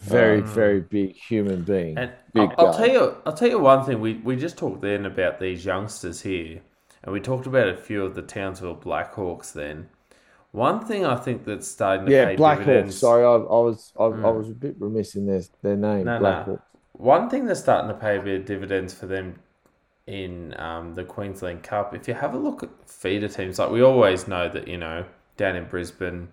very 0.00 0.40
Um, 0.40 0.46
very 0.46 0.80
big 0.80 1.16
human 1.16 1.62
being. 1.64 1.98
And 1.98 2.10
Big 2.34 2.50
I'll, 2.58 2.66
I'll 2.68 2.74
tell 2.74 2.88
you, 2.88 3.16
I'll 3.26 3.32
tell 3.32 3.48
you 3.48 3.58
one 3.58 3.84
thing. 3.86 4.00
We 4.00 4.14
we 4.24 4.36
just 4.36 4.56
talked 4.58 4.80
then 4.82 5.06
about 5.06 5.40
these 5.40 5.64
youngsters 5.64 6.20
here, 6.22 6.60
and 7.06 7.12
we 7.12 7.20
talked 7.20 7.46
about 7.46 7.68
a 7.68 7.76
few 7.76 8.04
of 8.04 8.14
the 8.14 8.22
Townsville 8.22 8.76
Blackhawks. 8.76 9.52
Then, 9.54 9.88
one 10.52 10.84
thing 10.84 11.06
I 11.06 11.16
think 11.16 11.44
that's 11.44 11.66
starting 11.68 12.04
to 12.06 12.12
yeah, 12.12 12.24
pay 12.26 12.36
Blackhawks. 12.36 12.58
dividends. 12.58 12.98
Sorry, 12.98 13.24
I, 13.24 13.28
I 13.34 13.36
was 13.38 13.92
I, 13.98 14.04
I 14.04 14.08
Mm. 14.10 14.36
was 14.38 14.50
a 14.50 14.54
bit 14.54 14.74
remiss 14.78 15.14
in 15.14 15.26
their 15.26 15.42
their 15.62 15.76
name. 15.76 16.04
No, 16.04 16.18
no. 16.18 16.24
Blackhawks. 16.24 16.60
One 16.92 17.30
thing 17.30 17.46
that's 17.46 17.60
starting 17.60 17.88
to 17.88 17.94
pay 17.94 18.18
a 18.18 18.22
bit 18.22 18.40
of 18.40 18.46
dividends 18.46 18.92
for 18.92 19.06
them 19.06 19.38
in 20.06 20.54
um, 20.58 20.94
the 20.94 21.04
Queensland 21.04 21.62
Cup, 21.62 21.94
if 21.94 22.06
you 22.08 22.14
have 22.14 22.34
a 22.34 22.38
look 22.38 22.62
at 22.62 22.70
feeder 22.88 23.28
teams, 23.28 23.58
like 23.58 23.70
we 23.70 23.82
always 23.82 24.28
know 24.28 24.48
that, 24.48 24.68
you 24.68 24.78
know, 24.78 25.04
down 25.36 25.56
in 25.56 25.64
Brisbane, 25.66 26.28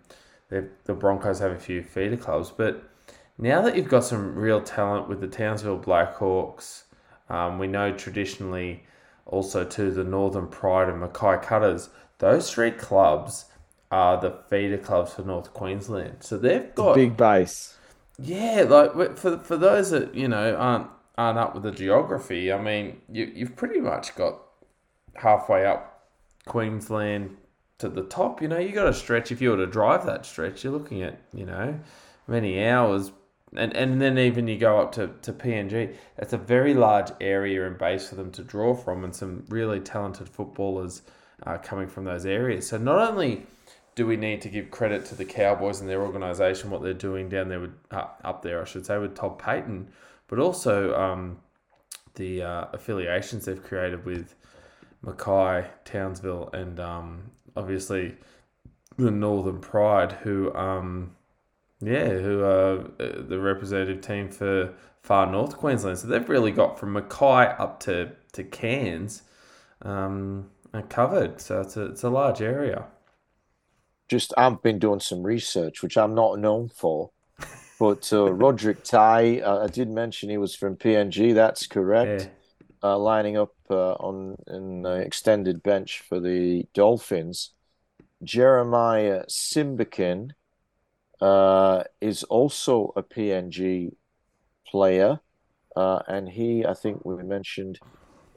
the 0.49 0.67
the 0.85 0.93
Broncos 0.93 1.39
have 1.39 1.51
a 1.51 1.59
few 1.59 1.81
feeder 1.83 2.17
clubs, 2.17 2.51
but 2.51 2.83
now 3.37 3.61
that 3.61 3.75
you've 3.75 3.89
got 3.89 4.03
some 4.03 4.35
real 4.35 4.61
talent 4.61 5.09
with 5.09 5.19
the 5.21 5.27
Townsville 5.27 5.79
Blackhawks, 5.79 6.83
um, 7.29 7.57
we 7.59 7.67
know 7.67 7.91
traditionally 7.91 8.83
also 9.25 9.63
to 9.65 9.91
the 9.91 10.03
Northern 10.03 10.47
Pride 10.47 10.89
and 10.89 10.99
Mackay 10.99 11.37
Cutters, 11.41 11.89
those 12.19 12.51
three 12.51 12.71
clubs 12.71 13.45
are 13.91 14.19
the 14.19 14.31
feeder 14.49 14.77
clubs 14.77 15.13
for 15.13 15.23
North 15.23 15.53
Queensland. 15.53 16.17
So 16.23 16.37
they've 16.37 16.73
The 16.75 16.83
got 16.83 16.93
big 16.93 17.17
base. 17.17 17.77
yeah, 18.17 18.65
like 18.67 19.17
for 19.17 19.37
for 19.39 19.57
those 19.57 19.91
that 19.91 20.13
you 20.15 20.27
know 20.27 20.55
aren't 20.55 20.87
aren't 21.17 21.37
up 21.39 21.53
with 21.53 21.63
the 21.63 21.71
geography, 21.71 22.51
I 22.51 22.59
mean, 22.61 23.01
you 23.09 23.31
you've 23.33 23.55
pretty 23.55 23.79
much 23.79 24.15
got 24.15 24.39
halfway 25.15 25.65
up 25.65 26.07
Queensland 26.45 27.37
to 27.79 27.89
the 27.89 28.03
top. 28.03 28.41
You 28.41 28.47
know, 28.47 28.59
you 28.59 28.71
got 28.71 28.85
to 28.85 28.93
stretch. 28.93 29.31
If 29.31 29.41
you 29.41 29.51
were 29.51 29.57
to 29.57 29.67
drive 29.67 30.05
that 30.05 30.25
stretch, 30.25 30.63
you're 30.63 30.73
looking 30.73 31.01
at 31.03 31.19
you 31.33 31.45
know 31.45 31.79
many 32.27 32.63
hours, 32.65 33.11
and 33.55 33.75
and 33.75 34.01
then 34.01 34.17
even 34.17 34.47
you 34.47 34.57
go 34.57 34.79
up 34.79 34.91
to 34.93 35.11
to 35.21 35.33
PNG. 35.33 35.95
That's 36.17 36.33
a 36.33 36.37
very 36.37 36.73
large 36.73 37.11
area 37.21 37.65
and 37.67 37.77
base 37.77 38.09
for 38.09 38.15
them 38.15 38.31
to 38.31 38.43
draw 38.43 38.73
from, 38.73 39.03
and 39.03 39.15
some 39.15 39.45
really 39.49 39.79
talented 39.79 40.29
footballers 40.29 41.01
uh, 41.45 41.57
coming 41.57 41.87
from 41.87 42.05
those 42.05 42.25
areas. 42.25 42.67
So 42.67 42.77
not 42.77 42.97
only 42.97 43.45
do 43.95 44.07
we 44.07 44.17
need 44.17 44.41
to 44.41 44.49
give 44.49 44.71
credit 44.71 45.05
to 45.05 45.15
the 45.15 45.25
Cowboys 45.25 45.79
and 45.79 45.89
their 45.89 46.01
organisation, 46.01 46.69
what 46.69 46.81
they're 46.81 46.93
doing 46.93 47.29
down 47.29 47.49
there 47.49 47.59
with 47.59 47.75
uh, 47.91 48.07
up 48.23 48.41
there, 48.41 48.61
I 48.61 48.65
should 48.65 48.85
say, 48.85 48.97
with 48.97 49.15
Todd 49.15 49.37
Payten, 49.37 49.87
but 50.27 50.39
also 50.39 50.95
um, 50.95 51.37
the 52.15 52.41
uh, 52.41 52.65
affiliations 52.73 53.45
they've 53.45 53.63
created 53.63 54.05
with 54.05 54.35
Mackay, 55.03 55.67
Townsville, 55.85 56.49
and 56.53 56.79
um, 56.79 57.31
obviously 57.55 58.15
the 58.97 59.11
Northern 59.11 59.59
Pride, 59.59 60.11
who 60.11 60.53
um, 60.55 61.15
yeah, 61.87 62.09
who 62.09 62.43
are 62.43 62.79
uh, 62.99 63.21
the 63.27 63.39
representative 63.39 64.01
team 64.01 64.29
for 64.29 64.73
far 65.01 65.29
north 65.29 65.57
Queensland. 65.57 65.99
So 65.99 66.07
they've 66.07 66.27
really 66.27 66.51
got 66.51 66.79
from 66.79 66.93
Mackay 66.93 67.55
up 67.57 67.79
to 67.81 68.11
to 68.33 68.43
Cairns 68.43 69.23
um, 69.81 70.49
covered. 70.89 71.39
So 71.41 71.61
it's 71.61 71.77
a 71.77 71.85
it's 71.85 72.03
a 72.03 72.09
large 72.09 72.41
area. 72.41 72.85
Just 74.09 74.33
I've 74.37 74.61
been 74.61 74.79
doing 74.79 74.99
some 74.99 75.23
research, 75.23 75.81
which 75.81 75.97
I'm 75.97 76.15
not 76.15 76.39
known 76.39 76.69
for. 76.69 77.11
But 77.79 78.11
uh, 78.13 78.31
Roderick 78.33 78.83
Tai, 78.83 79.39
uh, 79.39 79.63
I 79.63 79.67
did 79.67 79.89
mention 79.89 80.29
he 80.29 80.37
was 80.37 80.55
from 80.55 80.75
PNG. 80.75 81.33
That's 81.33 81.67
correct. 81.67 82.23
Yeah. 82.23 82.29
Uh, 82.81 82.97
lining 82.97 83.37
up 83.37 83.53
uh, 83.69 83.93
on 83.93 84.35
an 84.47 84.85
extended 84.85 85.63
bench 85.63 86.03
for 86.07 86.19
the 86.19 86.67
Dolphins. 86.73 87.51
Jeremiah 88.23 89.23
Simbiken 89.29 90.31
uh, 91.21 91.83
is 92.01 92.23
also 92.23 92.93
a 92.95 93.03
PNG 93.03 93.93
player, 94.67 95.19
uh, 95.75 95.99
and 96.07 96.29
he, 96.29 96.65
I 96.65 96.73
think 96.73 97.05
we 97.05 97.21
mentioned, 97.23 97.79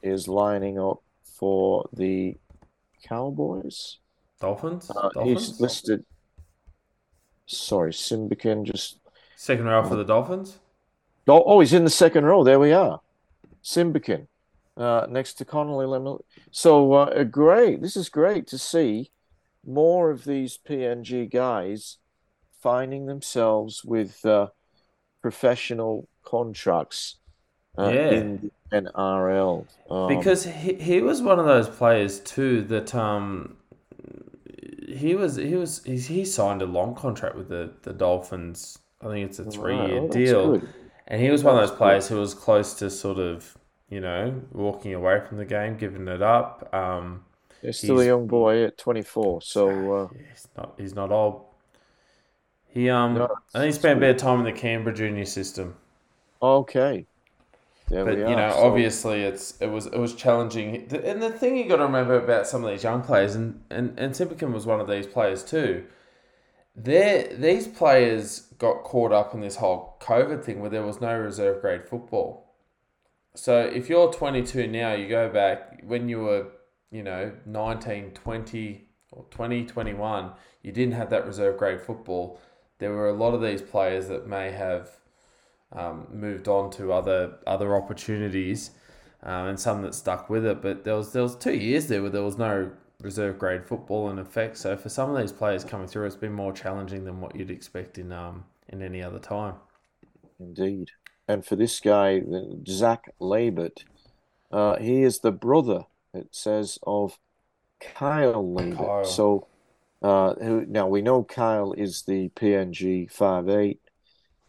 is 0.03 0.27
lining 0.27 0.79
up 0.79 1.01
for 1.23 1.89
the 1.93 2.35
Cowboys. 3.03 3.97
Dolphins. 4.39 4.89
Uh, 4.89 5.09
Dolphins. 5.09 5.47
he's 5.49 5.59
listed. 5.59 6.05
Sorry, 7.45 7.91
Simbiken 7.91 8.63
just. 8.63 8.99
Second 9.35 9.65
row 9.65 9.83
for 9.83 9.95
the 9.95 10.03
Dolphins. 10.03 10.59
Oh, 11.27 11.43
oh, 11.45 11.59
he's 11.59 11.73
in 11.73 11.83
the 11.83 11.89
second 11.89 12.25
row. 12.25 12.43
There 12.43 12.59
we 12.59 12.71
are. 12.71 13.01
Simbiken, 13.63 14.27
uh, 14.77 15.07
next 15.09 15.33
to 15.35 15.45
Connelly 15.45 15.85
Lemon. 15.85 16.19
So 16.51 16.93
uh, 16.93 17.23
great. 17.23 17.81
This 17.81 17.97
is 17.97 18.09
great 18.09 18.47
to 18.47 18.57
see 18.57 19.11
more 19.65 20.09
of 20.09 20.23
these 20.23 20.57
PNG 20.57 21.29
guys 21.29 21.97
finding 22.61 23.05
themselves 23.05 23.83
with 23.83 24.25
uh, 24.25 24.47
professional 25.21 26.07
contracts 26.23 27.17
uh, 27.77 27.91
Yeah. 27.93 28.09
in 28.11 28.37
the 28.37 28.51
NRL. 28.71 29.67
Um, 29.89 30.07
because 30.07 30.45
he, 30.45 30.73
he 30.73 31.01
was 31.01 31.21
one 31.21 31.39
of 31.39 31.45
those 31.45 31.69
players 31.69 32.19
too 32.19 32.63
that 32.63 32.93
um 32.95 33.57
he 34.87 35.15
was 35.15 35.35
he 35.35 35.55
was 35.55 35.83
he, 35.83 35.97
he 35.97 36.25
signed 36.25 36.61
a 36.61 36.65
long 36.65 36.95
contract 36.95 37.35
with 37.35 37.49
the, 37.49 37.71
the 37.83 37.93
Dolphins. 37.93 38.79
I 39.01 39.07
think 39.07 39.29
it's 39.29 39.39
a 39.39 39.45
three 39.45 39.75
year 39.75 40.07
deal, 40.09 40.57
good. 40.57 40.73
and 41.07 41.21
he 41.21 41.29
was 41.29 41.43
one 41.43 41.55
of 41.55 41.67
those 41.67 41.77
players 41.77 42.07
who 42.07 42.19
was 42.19 42.33
close 42.33 42.73
to 42.75 42.89
sort 42.89 43.19
of 43.19 43.57
you 43.89 43.99
know 44.01 44.41
walking 44.51 44.93
away 44.93 45.21
from 45.27 45.37
the 45.37 45.45
game, 45.45 45.77
giving 45.77 46.07
it 46.07 46.21
up. 46.21 46.73
Um, 46.73 47.23
He's 47.61 47.77
still 47.77 47.99
a 47.99 48.05
young 48.05 48.27
boy 48.27 48.63
at 48.63 48.77
24. 48.77 49.41
So 49.41 49.93
uh, 49.93 50.07
he's 50.29 50.47
not 50.55 50.73
he's 50.77 50.95
not 50.95 51.11
old. 51.11 51.46
He 52.77 52.91
um 52.91 53.15
No, 53.15 53.27
I 53.55 53.59
think 53.59 53.73
he 53.73 53.79
spent 53.79 53.97
a 53.97 53.99
bit 53.99 54.11
of 54.11 54.17
time 54.17 54.37
in 54.37 54.45
the 54.45 54.51
Canberra 54.51 54.95
junior 54.95 55.25
system. 55.25 55.75
okay, 56.39 57.07
there 57.87 58.05
But 58.05 58.19
you 58.19 58.35
know, 58.35 58.51
So- 58.51 58.67
obviously, 58.67 59.23
it's 59.23 59.59
it 59.59 59.71
was 59.71 59.87
it 59.87 59.97
was 59.97 60.13
challenging. 60.13 60.87
And 61.03 61.19
the 61.19 61.31
thing 61.31 61.57
you 61.57 61.67
got 61.67 61.77
to 61.77 61.85
remember 61.85 62.13
about 62.23 62.45
some 62.45 62.63
of 62.63 62.69
these 62.69 62.83
young 62.83 63.01
players, 63.01 63.33
and 63.33 63.63
and 63.71 63.97
and 63.97 64.13
Simbiken 64.13 64.53
was 64.53 64.67
one 64.67 64.79
of 64.79 64.87
these 64.87 65.07
players 65.07 65.43
too. 65.43 65.85
They 66.75 67.35
these 67.35 67.67
players 67.67 68.41
got 68.59 68.83
caught 68.83 69.11
up 69.11 69.33
in 69.33 69.41
this 69.41 69.55
whole 69.55 69.97
COVID 69.99 70.43
thing 70.43 70.61
where 70.61 70.69
there 70.69 70.83
was 70.83 71.01
no 71.01 71.17
reserve 71.17 71.61
grade 71.61 71.89
football. 71.89 72.53
So 73.33 73.59
if 73.61 73.89
you're 73.89 74.13
22 74.13 74.67
now, 74.67 74.93
you 74.93 75.07
go 75.07 75.29
back 75.29 75.81
when 75.83 76.09
you 76.09 76.19
were, 76.19 76.47
you 76.91 77.01
know, 77.03 77.31
19, 77.45 78.11
20 78.11 78.87
or 79.11 79.25
20, 79.29 79.65
21, 79.65 80.31
you 80.63 80.71
didn't 80.71 80.95
have 80.95 81.09
that 81.09 81.25
reserve 81.25 81.57
grade 81.57 81.81
football. 81.81 82.39
There 82.79 82.91
were 82.91 83.09
a 83.09 83.13
lot 83.13 83.33
of 83.33 83.41
these 83.41 83.61
players 83.61 84.07
that 84.07 84.27
may 84.27 84.51
have 84.51 84.91
um, 85.71 86.07
moved 86.11 86.47
on 86.47 86.71
to 86.71 86.93
other 86.93 87.35
other 87.45 87.75
opportunities, 87.75 88.71
um, 89.23 89.47
and 89.47 89.59
some 89.59 89.81
that 89.81 89.95
stuck 89.95 90.29
with 90.29 90.45
it. 90.45 90.61
But 90.61 90.83
there 90.83 90.95
was 90.95 91.13
there 91.13 91.23
was 91.23 91.35
two 91.35 91.55
years 91.55 91.87
there 91.87 92.01
where 92.01 92.11
there 92.11 92.23
was 92.23 92.37
no 92.37 92.71
reserve 93.01 93.37
grade 93.37 93.65
football 93.65 94.09
in 94.09 94.19
effect. 94.19 94.57
So 94.57 94.75
for 94.75 94.89
some 94.89 95.09
of 95.09 95.17
these 95.17 95.31
players 95.31 95.63
coming 95.63 95.87
through, 95.87 96.05
it's 96.05 96.15
been 96.15 96.33
more 96.33 96.53
challenging 96.53 97.05
than 97.05 97.21
what 97.21 97.35
you'd 97.35 97.51
expect 97.51 97.97
in 97.97 98.11
um 98.11 98.45
in 98.69 98.81
any 98.81 99.01
other 99.01 99.19
time. 99.19 99.55
Indeed. 100.39 100.91
And 101.27 101.45
for 101.45 101.55
this 101.55 101.79
guy, 101.79 102.21
Zach 102.67 103.09
Laybutt, 103.19 103.83
uh, 104.51 104.77
he 104.77 105.03
is 105.03 105.19
the 105.19 105.31
brother, 105.31 105.81
it 106.13 106.29
says, 106.31 106.79
of 106.87 107.19
Kyle 107.81 108.45
Laybutt. 108.45 108.77
Kyle. 108.77 109.05
So 109.05 109.47
uh, 110.01 110.35
who, 110.35 110.65
now 110.65 110.87
we 110.87 111.01
know 111.01 111.23
Kyle 111.23 111.73
is 111.73 112.03
the 112.03 112.29
PNG 112.29 113.07
5'8. 113.07 113.79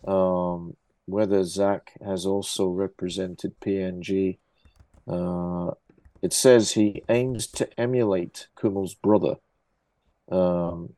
Um, 0.06 0.76
whether 1.06 1.44
Zach 1.44 1.92
has 2.04 2.26
also 2.26 2.68
represented 2.68 3.58
PNG, 3.60 4.38
uh, 5.08 5.72
it 6.22 6.32
says 6.32 6.72
he 6.72 7.02
aims 7.08 7.46
to 7.48 7.68
emulate 7.80 8.48
Kumul's 8.56 8.94
brother. 8.94 9.36
Um, 10.30 10.94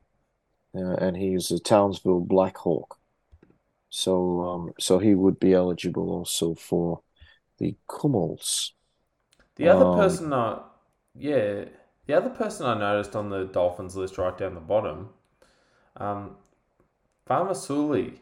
uh, 0.74 0.94
and 0.96 1.16
he's 1.16 1.50
a 1.50 1.58
Townsville 1.58 2.20
Blackhawk. 2.20 2.98
So, 3.90 4.40
um, 4.42 4.72
so 4.78 4.98
he 4.98 5.14
would 5.14 5.40
be 5.40 5.52
eligible 5.52 6.10
also 6.10 6.54
for 6.54 7.02
the 7.58 7.76
Kumuls. 7.88 8.70
The 9.56 9.68
other 9.68 9.84
Um, 9.84 9.96
person, 10.00 10.32
I, 10.32 10.62
yeah, 11.14 11.64
the 12.06 12.14
other 12.14 12.30
person 12.30 12.66
I 12.66 12.78
noticed 12.78 13.14
on 13.14 13.30
the 13.30 13.44
Dolphins 13.44 13.96
list 13.96 14.18
right 14.18 14.36
down 14.36 14.54
the 14.54 14.60
bottom, 14.60 15.10
um, 15.96 16.36
Faamausili. 17.28 18.18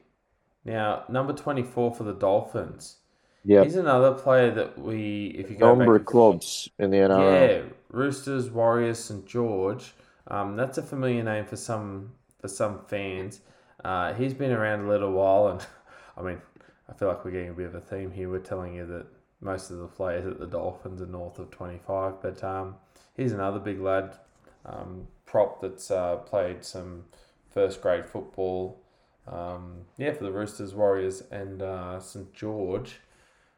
Now, 0.65 1.05
number 1.09 1.33
24 1.33 1.95
for 1.95 2.05
the 2.05 2.13
Dolphins. 2.13 2.97
Yeah, 3.45 3.65
He's 3.65 3.77
another 3.77 4.13
player 4.13 4.51
that 4.51 4.79
we, 4.79 5.29
if 5.39 5.51
you 5.51 5.57
go 5.57 5.75
number 5.75 5.97
of 5.97 6.05
clubs 6.05 6.69
in 6.79 6.91
the 6.91 6.99
NRL. 6.99 7.49
Yeah, 7.49 7.63
Roosters, 7.91 8.51
Warriors, 8.51 8.99
St 8.99 9.25
George. 9.25 9.95
Um, 10.27 10.57
that's 10.57 10.77
a 10.77 10.83
familiar 10.83 11.23
name 11.23 11.47
for 11.47 11.57
some 11.57 12.13
for 12.41 12.49
some 12.49 12.81
fans. 12.87 13.41
Uh, 13.85 14.13
he's 14.15 14.35
been 14.35 14.53
around 14.53 14.85
a 14.85 14.89
little 14.89 15.13
while, 15.13 15.49
and 15.49 15.67
I 16.17 16.23
mean, 16.23 16.43
I 16.91 16.93
feel 16.93 17.09
like 17.09 17.25
we're 17.25 17.31
getting 17.31 17.51
a 17.51 17.55
bit 17.55 17.67
of 17.67 17.75
a 17.75 17.81
theme 17.81 18.11
here. 18.11 18.29
We're 18.29 18.41
telling 18.41 18.75
you 18.75 18.85
that 18.87 19.07
most 19.41 19.71
of 19.71 19.79
the 19.79 19.87
players 19.87 20.27
at 20.27 20.39
the 20.39 20.47
Dolphins 20.47 21.01
are 21.01 21.07
north 21.07 21.39
of 21.39 21.51
twenty 21.51 21.79
five, 21.79 22.21
but 22.21 22.43
um, 22.45 22.75
he's 23.19 23.33
another 23.33 23.59
big 23.59 23.81
lad, 23.81 24.17
um, 24.65 25.07
prop 25.27 25.61
that's 25.61 25.91
uh, 25.91 26.17
played 26.17 26.65
some 26.65 27.05
first 27.51 27.83
grade 27.83 28.07
football. 28.07 28.81
Um, 29.27 29.83
yeah, 29.99 30.13
for 30.13 30.25
the 30.25 30.33
Roosters, 30.33 30.75
Warriors, 30.75 31.23
and 31.31 31.61
uh, 31.61 32.01
St 32.01 32.33
George. 32.33 33.01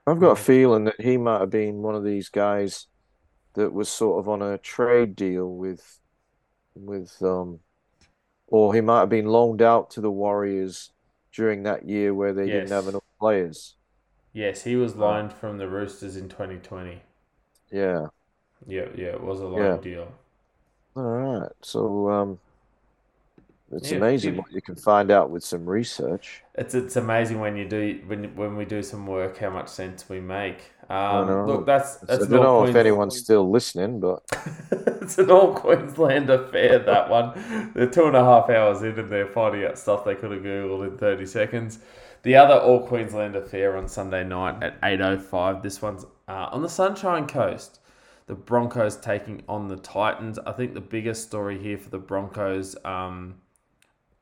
I've 0.04 0.18
got 0.18 0.32
a 0.32 0.36
feeling 0.36 0.84
that 0.84 1.00
he 1.00 1.16
might 1.16 1.38
have 1.38 1.50
been 1.50 1.82
one 1.82 1.94
of 1.94 2.02
these 2.02 2.28
guys 2.28 2.88
that 3.54 3.72
was 3.72 3.88
sort 3.88 4.18
of 4.18 4.28
on 4.28 4.42
a 4.42 4.58
trade 4.58 5.14
deal 5.14 5.54
with, 5.54 6.00
with 6.74 7.22
um, 7.22 7.60
or 8.48 8.74
he 8.74 8.80
might 8.80 9.00
have 9.00 9.08
been 9.08 9.26
loaned 9.26 9.62
out 9.62 9.90
to 9.90 10.00
the 10.00 10.10
Warriors 10.10 10.90
during 11.32 11.62
that 11.62 11.88
year 11.88 12.12
where 12.12 12.32
they 12.32 12.48
didn't 12.48 12.70
have 12.70 12.88
enough 12.88 13.04
players. 13.20 13.76
Yes, 14.32 14.64
he 14.64 14.74
was 14.74 14.96
loaned 14.96 15.32
from 15.32 15.58
the 15.58 15.68
Roosters 15.68 16.16
in 16.16 16.28
twenty 16.28 16.56
twenty. 16.58 17.02
Yeah. 17.70 18.08
Yeah, 18.66 18.88
yeah, 18.94 19.08
it 19.08 19.22
was 19.22 19.40
a 19.40 19.46
long 19.46 19.76
Yeah. 19.76 19.80
deal. 19.80 20.12
All 20.94 21.02
right. 21.02 21.52
So, 21.62 22.08
um, 22.10 22.40
it's 23.72 23.90
Yeah, 23.90 23.92
amazing 23.92 24.36
what 24.36 24.50
you 24.52 24.60
can 24.62 24.76
find 24.76 25.10
out 25.10 25.30
with 25.30 25.44
some 25.44 25.66
research. 25.66 26.44
It's 26.54 26.74
it's 26.74 26.96
amazing 26.96 27.40
when 27.40 27.56
you 27.56 27.68
do 27.68 28.02
when 28.06 28.34
when 28.34 28.56
we 28.56 28.64
do 28.64 28.82
some 28.82 29.06
work 29.06 29.38
how 29.38 29.50
much 29.50 29.68
sense 29.68 30.08
we 30.08 30.20
make. 30.20 30.72
Um, 30.90 31.38
look, 31.44 31.64
that's 31.64 31.98
I 32.08 32.16
don't 32.16 32.42
know 32.42 32.62
if 32.64 32.74
anyone's 32.74 33.16
still 33.16 33.48
listening, 33.50 34.00
but 34.00 34.22
it's 34.72 35.18
an 35.18 35.30
all 35.30 35.54
Queensland 35.54 36.30
affair. 36.30 36.78
That 36.78 37.10
one, 37.10 37.72
they're 37.74 37.88
two 37.90 38.04
and 38.06 38.16
a 38.16 38.24
half 38.24 38.48
hours 38.50 38.82
in 38.82 38.98
and 38.98 39.10
they're 39.10 39.26
finding 39.26 39.64
out 39.64 39.78
stuff 39.78 40.04
they 40.04 40.14
could 40.14 40.30
have 40.30 40.42
googled 40.42 40.86
in 40.88 40.96
thirty 40.98 41.26
seconds. 41.26 41.80
The 42.22 42.36
other 42.36 42.54
all 42.54 42.86
Queensland 42.86 43.34
affair 43.36 43.76
on 43.76 43.88
Sunday 43.88 44.24
night 44.24 44.62
at 44.62 44.76
eight 44.84 45.00
oh 45.00 45.18
five. 45.18 45.62
This 45.62 45.82
one's 45.82 46.04
uh, 46.28 46.48
on 46.52 46.62
the 46.62 46.68
Sunshine 46.68 47.26
Coast. 47.26 47.79
The 48.30 48.36
Broncos 48.36 48.96
taking 48.96 49.42
on 49.48 49.66
the 49.66 49.76
Titans. 49.78 50.38
I 50.38 50.52
think 50.52 50.72
the 50.72 50.80
biggest 50.80 51.24
story 51.24 51.58
here 51.58 51.76
for 51.76 51.90
the 51.90 51.98
Broncos. 51.98 52.76
Um, 52.84 53.40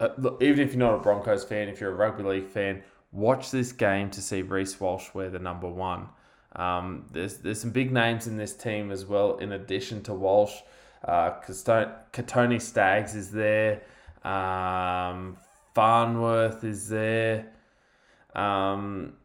uh, 0.00 0.08
look, 0.16 0.42
even 0.42 0.60
if 0.60 0.72
you're 0.72 0.78
not 0.78 0.94
a 0.94 1.02
Broncos 1.02 1.44
fan, 1.44 1.68
if 1.68 1.78
you're 1.78 1.90
a 1.90 1.94
rugby 1.94 2.22
league 2.22 2.46
fan, 2.46 2.82
watch 3.12 3.50
this 3.50 3.70
game 3.70 4.08
to 4.12 4.22
see 4.22 4.40
Reece 4.40 4.80
Walsh 4.80 5.12
wear 5.12 5.28
the 5.28 5.38
number 5.38 5.68
one. 5.68 6.08
Um, 6.56 7.04
there's 7.12 7.36
there's 7.36 7.60
some 7.60 7.68
big 7.68 7.92
names 7.92 8.26
in 8.26 8.38
this 8.38 8.54
team 8.54 8.90
as 8.90 9.04
well. 9.04 9.36
In 9.36 9.52
addition 9.52 10.02
to 10.04 10.14
Walsh, 10.14 10.54
uh, 11.04 11.32
Kotoni 11.42 12.62
Staggs 12.62 13.14
is 13.14 13.30
there. 13.30 13.82
Um, 14.24 15.36
Farnworth 15.74 16.64
is 16.64 16.88
there. 16.88 17.48
Um, 18.34 19.18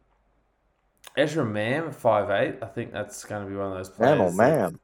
Ezra 1.16 1.44
Mam, 1.44 1.92
five 1.92 2.30
eight. 2.30 2.56
I 2.62 2.66
think 2.66 2.92
that's 2.92 3.24
going 3.24 3.44
to 3.44 3.50
be 3.50 3.56
one 3.56 3.68
of 3.68 3.74
those 3.76 3.88
players. 3.90 4.18
man, 4.18 4.20
oh 4.26 4.30
that- 4.30 4.36
man. 4.36 4.78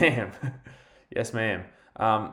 Ma'am. 0.00 0.32
yes, 1.14 1.32
ma'am. 1.32 1.64
Um, 1.96 2.32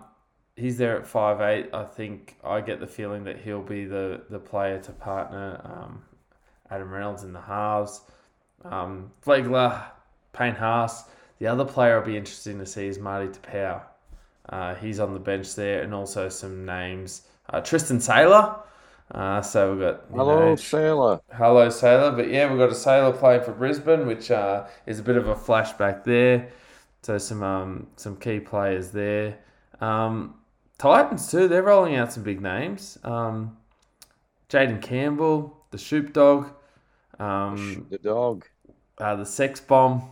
he's 0.55 0.77
there 0.77 0.97
at 0.97 1.05
five 1.05 1.41
eight. 1.41 1.69
I 1.73 1.83
think 1.83 2.37
I 2.43 2.61
get 2.61 2.79
the 2.79 2.87
feeling 2.87 3.23
that 3.25 3.39
he'll 3.39 3.61
be 3.61 3.85
the, 3.85 4.21
the 4.29 4.39
player 4.39 4.79
to 4.79 4.91
partner 4.93 5.61
um, 5.63 6.03
Adam 6.71 6.89
Reynolds 6.91 7.23
in 7.23 7.33
the 7.33 7.41
halves. 7.41 8.01
Um, 8.63 9.11
Flegler, 9.23 9.83
Payne 10.33 10.55
Haas. 10.55 11.03
The 11.39 11.47
other 11.47 11.65
player 11.65 11.99
I'll 11.99 12.05
be 12.05 12.17
interested 12.17 12.57
to 12.57 12.65
see 12.65 12.87
is 12.87 12.97
Marty 12.97 13.27
Taupau. 13.27 13.81
Uh, 14.49 14.75
he's 14.75 14.99
on 14.99 15.13
the 15.13 15.19
bench 15.19 15.53
there, 15.55 15.81
and 15.81 15.93
also 15.93 16.29
some 16.29 16.65
names. 16.65 17.23
Uh, 17.49 17.61
Tristan 17.61 17.99
Sailor. 17.99 18.55
Uh, 19.11 19.41
so 19.41 19.71
we've 19.71 19.81
got 19.81 20.05
Hello, 20.13 20.49
know, 20.49 20.55
sailor. 20.55 21.21
Hello, 21.31 21.69
Sailor. 21.69 22.11
But 22.11 22.29
yeah, 22.29 22.49
we've 22.49 22.57
got 22.57 22.71
a 22.71 22.75
Sailor 22.75 23.13
playing 23.13 23.43
for 23.43 23.51
Brisbane, 23.53 24.07
which 24.07 24.31
uh, 24.31 24.67
is 24.85 24.99
a 24.99 25.03
bit 25.03 25.15
of 25.17 25.27
a 25.27 25.35
flashback 25.35 26.03
there. 26.03 26.49
So 27.03 27.17
some 27.19 27.43
um, 27.43 27.87
some 27.97 28.17
key 28.17 28.39
players 28.39 28.91
there. 28.91 29.37
Um, 29.79 30.35
Titans 30.77 31.29
too. 31.29 31.47
They're 31.47 31.63
rolling 31.63 31.95
out 31.95 32.13
some 32.13 32.23
big 32.23 32.41
names. 32.41 32.97
Um, 33.03 33.57
Jayden 34.49 34.81
Campbell, 34.81 35.65
the 35.71 35.77
Shoop 35.77 36.13
Dog, 36.13 36.51
um, 37.19 37.87
the 37.89 37.97
dog. 37.99 38.45
uh, 38.99 39.15
the 39.15 39.25
Sex 39.25 39.59
Bomb, 39.59 40.09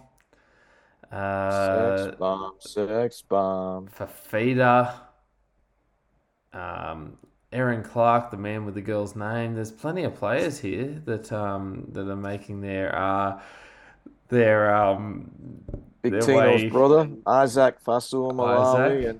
uh, 1.11 1.97
sex 2.05 2.17
bomb. 2.17 2.53
Sex 2.59 3.21
bomb. 3.23 3.87
Fifita, 3.87 4.93
um, 6.53 7.17
Erin 7.53 7.83
Clark, 7.83 8.31
the 8.31 8.37
man 8.37 8.65
with 8.65 8.73
the 8.73 8.81
girl's 8.81 9.15
name. 9.15 9.55
There's 9.55 9.71
plenty 9.71 10.03
of 10.03 10.15
players 10.15 10.59
here 10.59 11.01
that 11.05 11.31
um, 11.31 11.87
that 11.93 12.09
are 12.09 12.15
making 12.15 12.61
their 12.61 12.93
uh, 12.95 13.39
their 14.29 14.75
um, 14.75 15.31
Big 16.01 16.13
their 16.13 16.21
Tino's 16.21 16.63
way- 16.63 16.69
brother, 16.69 17.09
Isaac 17.25 17.83
Fasul 17.83 18.31
Malawi, 18.33 19.19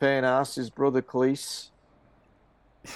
and 0.00 0.46
his 0.54 0.70
brother 0.70 1.02
Cleese. 1.02 1.68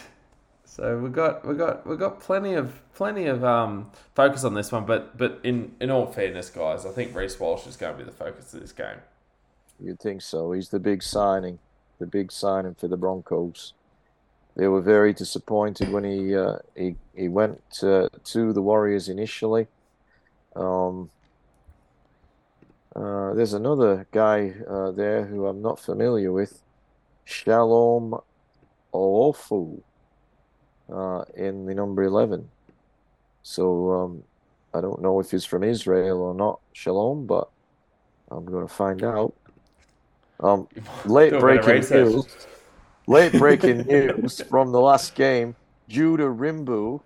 So 0.64 0.96
we 0.96 1.10
got 1.10 1.46
we 1.46 1.54
got 1.54 1.86
we 1.86 1.98
got 1.98 2.20
plenty 2.20 2.54
of 2.54 2.80
plenty 2.94 3.26
of 3.26 3.44
um, 3.44 3.90
focus 4.14 4.42
on 4.42 4.54
this 4.54 4.72
one, 4.72 4.86
but 4.86 5.18
but 5.18 5.38
in 5.42 5.74
in 5.80 5.90
all 5.90 6.06
fairness, 6.06 6.48
guys, 6.48 6.86
I 6.86 6.92
think 6.92 7.14
Reece 7.14 7.38
Walsh 7.38 7.66
is 7.66 7.76
going 7.76 7.92
to 7.92 7.98
be 7.98 8.04
the 8.04 8.16
focus 8.16 8.54
of 8.54 8.60
this 8.62 8.72
game. 8.72 8.96
You'd 9.78 10.00
think 10.00 10.22
so. 10.22 10.52
He's 10.52 10.70
the 10.70 10.80
big 10.80 11.02
signing, 11.02 11.58
the 11.98 12.06
big 12.06 12.32
signing 12.32 12.74
for 12.74 12.88
the 12.88 12.96
Broncos. 12.96 13.74
They 14.56 14.68
were 14.68 14.82
very 14.82 15.12
disappointed 15.12 15.90
when 15.90 16.04
he 16.04 16.36
uh, 16.36 16.56
he 16.76 16.96
he 17.14 17.28
went 17.28 17.62
uh, 17.82 18.08
to 18.24 18.52
the 18.52 18.60
Warriors 18.60 19.08
initially. 19.08 19.66
Um, 20.54 21.10
uh, 22.94 23.32
there's 23.32 23.54
another 23.54 24.06
guy 24.12 24.52
uh, 24.68 24.90
there 24.90 25.24
who 25.24 25.46
I'm 25.46 25.62
not 25.62 25.80
familiar 25.80 26.30
with, 26.30 26.62
Shalom 27.24 28.20
Oofu, 28.92 29.82
uh, 30.92 31.24
in 31.34 31.64
the 31.64 31.74
number 31.74 32.02
eleven. 32.02 32.50
So 33.42 33.90
um, 33.92 34.22
I 34.74 34.82
don't 34.82 35.00
know 35.00 35.18
if 35.20 35.30
he's 35.30 35.46
from 35.46 35.64
Israel 35.64 36.20
or 36.20 36.34
not, 36.34 36.60
Shalom, 36.74 37.26
but 37.26 37.48
I'm 38.30 38.44
going 38.44 38.66
to 38.66 38.72
find 38.72 39.02
out. 39.02 39.34
Um, 40.40 40.68
late 41.06 41.30
Do 41.30 41.38
a 41.38 41.46
bit 41.46 41.58
of 41.58 41.64
breaking 41.64 41.90
news. 41.90 42.26
Late 43.12 43.32
breaking 43.32 43.82
news 43.86 44.40
from 44.48 44.72
the 44.72 44.80
last 44.80 45.14
game. 45.14 45.54
Judah 45.86 46.24
Rimbu 46.24 47.02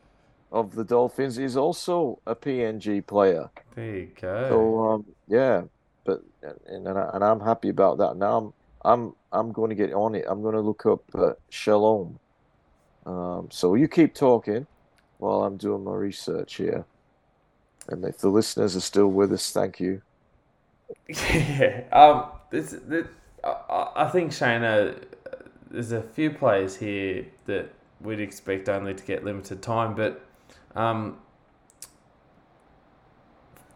of 0.52 0.72
the 0.76 0.84
Dolphins 0.84 1.36
is 1.36 1.56
also 1.56 2.20
a 2.28 2.36
PNG 2.36 3.04
player. 3.04 3.50
There 3.74 3.96
you 3.96 4.10
go. 4.20 4.48
So 4.48 4.88
um, 4.88 5.04
yeah, 5.26 5.62
but 6.04 6.22
and 6.68 6.86
and, 6.86 6.96
I, 6.96 7.10
I'm 7.20 7.40
happy 7.40 7.70
about 7.70 7.98
that. 7.98 8.16
Now 8.16 8.38
I'm 8.38 8.52
I'm 8.84 9.14
I'm 9.32 9.50
going 9.50 9.70
to 9.70 9.74
get 9.74 9.92
on 9.94 10.14
it. 10.14 10.24
I'm 10.28 10.42
going 10.42 10.54
to 10.54 10.60
look 10.60 10.86
up 10.86 11.02
uh, 11.12 11.32
Shalom. 11.50 12.20
Um, 13.04 13.48
so 13.50 13.74
you 13.74 13.88
keep 13.88 14.14
talking 14.14 14.64
while 15.18 15.42
I'm 15.42 15.56
doing 15.56 15.82
my 15.82 15.94
research 15.94 16.54
here. 16.54 16.84
And 17.88 18.04
if 18.04 18.18
the 18.18 18.28
listeners 18.28 18.76
are 18.76 18.80
still 18.80 19.08
with 19.08 19.32
us, 19.32 19.50
thank 19.50 19.80
you. 19.80 20.02
Yeah. 21.08 21.82
Um. 21.90 22.26
This. 22.50 22.76
this 22.86 23.08
I, 23.42 23.88
I 23.96 24.08
think 24.10 24.30
Shayna. 24.30 25.02
There's 25.76 25.92
a 25.92 26.00
few 26.00 26.30
players 26.30 26.76
here 26.76 27.26
that 27.44 27.74
we'd 28.00 28.18
expect 28.18 28.66
only 28.66 28.94
to 28.94 29.04
get 29.04 29.26
limited 29.26 29.60
time, 29.60 29.94
but 29.94 30.26
um. 30.74 31.18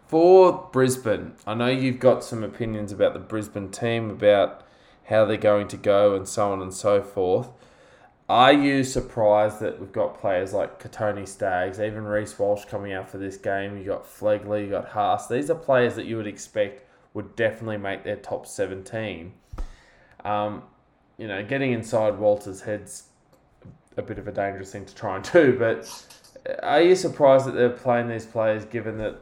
For 0.07 0.71
Brisbane, 0.73 1.35
I 1.47 1.53
know 1.53 1.67
you've 1.67 2.01
got 2.01 2.25
some 2.25 2.43
opinions 2.43 2.91
about 2.91 3.13
the 3.13 3.21
Brisbane 3.21 3.71
team, 3.71 4.09
about 4.09 4.67
how 5.05 5.27
they're 5.27 5.37
going 5.37 5.69
to 5.69 5.77
go, 5.77 6.17
and 6.17 6.27
so 6.27 6.51
on 6.51 6.63
and 6.63 6.73
so 6.73 7.03
forth. 7.03 7.51
Are 8.31 8.55
you 8.55 8.83
surprised 8.83 9.61
that 9.61 9.79
we've 9.79 9.93
got 9.93 10.19
players 10.19 10.55
like 10.55 10.83
Kotoni 10.83 11.29
Staggs, 11.29 11.79
even 11.79 12.05
Reece 12.05 12.39
Walsh 12.39 12.65
coming 12.65 12.95
out 12.95 13.11
for 13.11 13.19
this 13.19 13.37
game? 13.37 13.77
You 13.77 13.85
got 13.85 14.07
Flegler, 14.07 14.65
you 14.65 14.71
got 14.71 14.89
Haas. 14.89 15.29
These 15.29 15.51
are 15.51 15.55
players 15.55 15.97
that 15.97 16.07
you 16.07 16.17
would 16.17 16.27
expect 16.27 16.83
would 17.13 17.37
definitely 17.37 17.77
make 17.77 18.05
their 18.05 18.17
top 18.17 18.47
17. 18.47 19.35
Um, 20.25 20.63
you 21.21 21.29
know, 21.29 21.45
getting 21.45 21.73
inside 21.73 22.19
Walter's 22.19 22.63
head's 22.63 23.05
a 23.97 24.03
bit 24.03 24.19
of 24.19 24.27
a 24.27 24.33
dangerous 24.33 24.73
thing 24.73 24.87
to 24.87 24.95
try 24.95 25.17
and 25.17 25.33
do, 25.33 25.57
but 25.59 26.07
are 26.63 26.81
you 26.81 26.97
surprised 26.97 27.45
that 27.47 27.53
they're 27.53 27.69
playing 27.69 28.09
these 28.09 28.25
players 28.25 28.65
given 28.65 28.97
that 28.99 29.17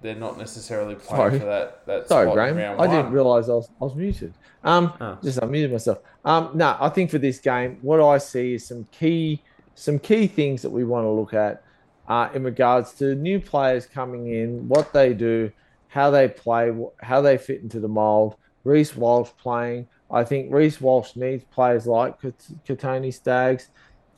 they're 0.00 0.14
not 0.14 0.38
necessarily 0.38 0.94
playing 0.94 1.20
Sorry. 1.30 1.38
for 1.38 1.44
that, 1.46 1.86
that 1.86 2.08
Sorry, 2.08 2.26
spot 2.26 2.34
Graham. 2.34 2.58
I 2.58 2.74
one? 2.74 2.90
didn't 2.90 3.12
realise 3.12 3.48
I 3.48 3.52
was, 3.52 3.68
I 3.80 3.84
was 3.84 3.94
muted. 3.94 4.32
Um, 4.64 4.92
Oh. 5.00 5.18
just 5.22 5.38
unmuted 5.40 5.72
myself. 5.72 5.98
Um, 6.24 6.50
no, 6.54 6.76
I 6.80 6.88
think 6.88 7.10
for 7.10 7.18
this 7.18 7.38
game, 7.38 7.78
what 7.82 8.00
I 8.00 8.18
see 8.18 8.54
is 8.54 8.66
some 8.66 8.86
key, 8.90 9.42
some 9.74 9.98
key 9.98 10.26
things 10.26 10.62
that 10.62 10.70
we 10.70 10.84
want 10.84 11.04
to 11.04 11.10
look 11.10 11.34
at, 11.34 11.62
uh, 12.08 12.28
in 12.34 12.44
regards 12.44 12.92
to 12.94 13.14
new 13.14 13.38
players 13.40 13.84
coming 13.86 14.28
in, 14.32 14.68
what 14.68 14.92
they 14.94 15.12
do, 15.12 15.50
how 15.88 16.10
they 16.10 16.28
play, 16.28 16.72
how 17.02 17.20
they 17.20 17.36
fit 17.36 17.60
into 17.62 17.80
the 17.80 17.88
mold. 17.88 18.36
Reece 18.64 18.96
Walsh 18.96 19.30
playing. 19.38 19.86
I 20.10 20.24
think 20.24 20.52
Reece 20.52 20.80
Walsh 20.80 21.16
needs 21.16 21.44
players 21.44 21.86
like 21.86 22.20
Kat- 22.20 22.48
Kotoni 22.66 23.12
Staggs 23.12 23.68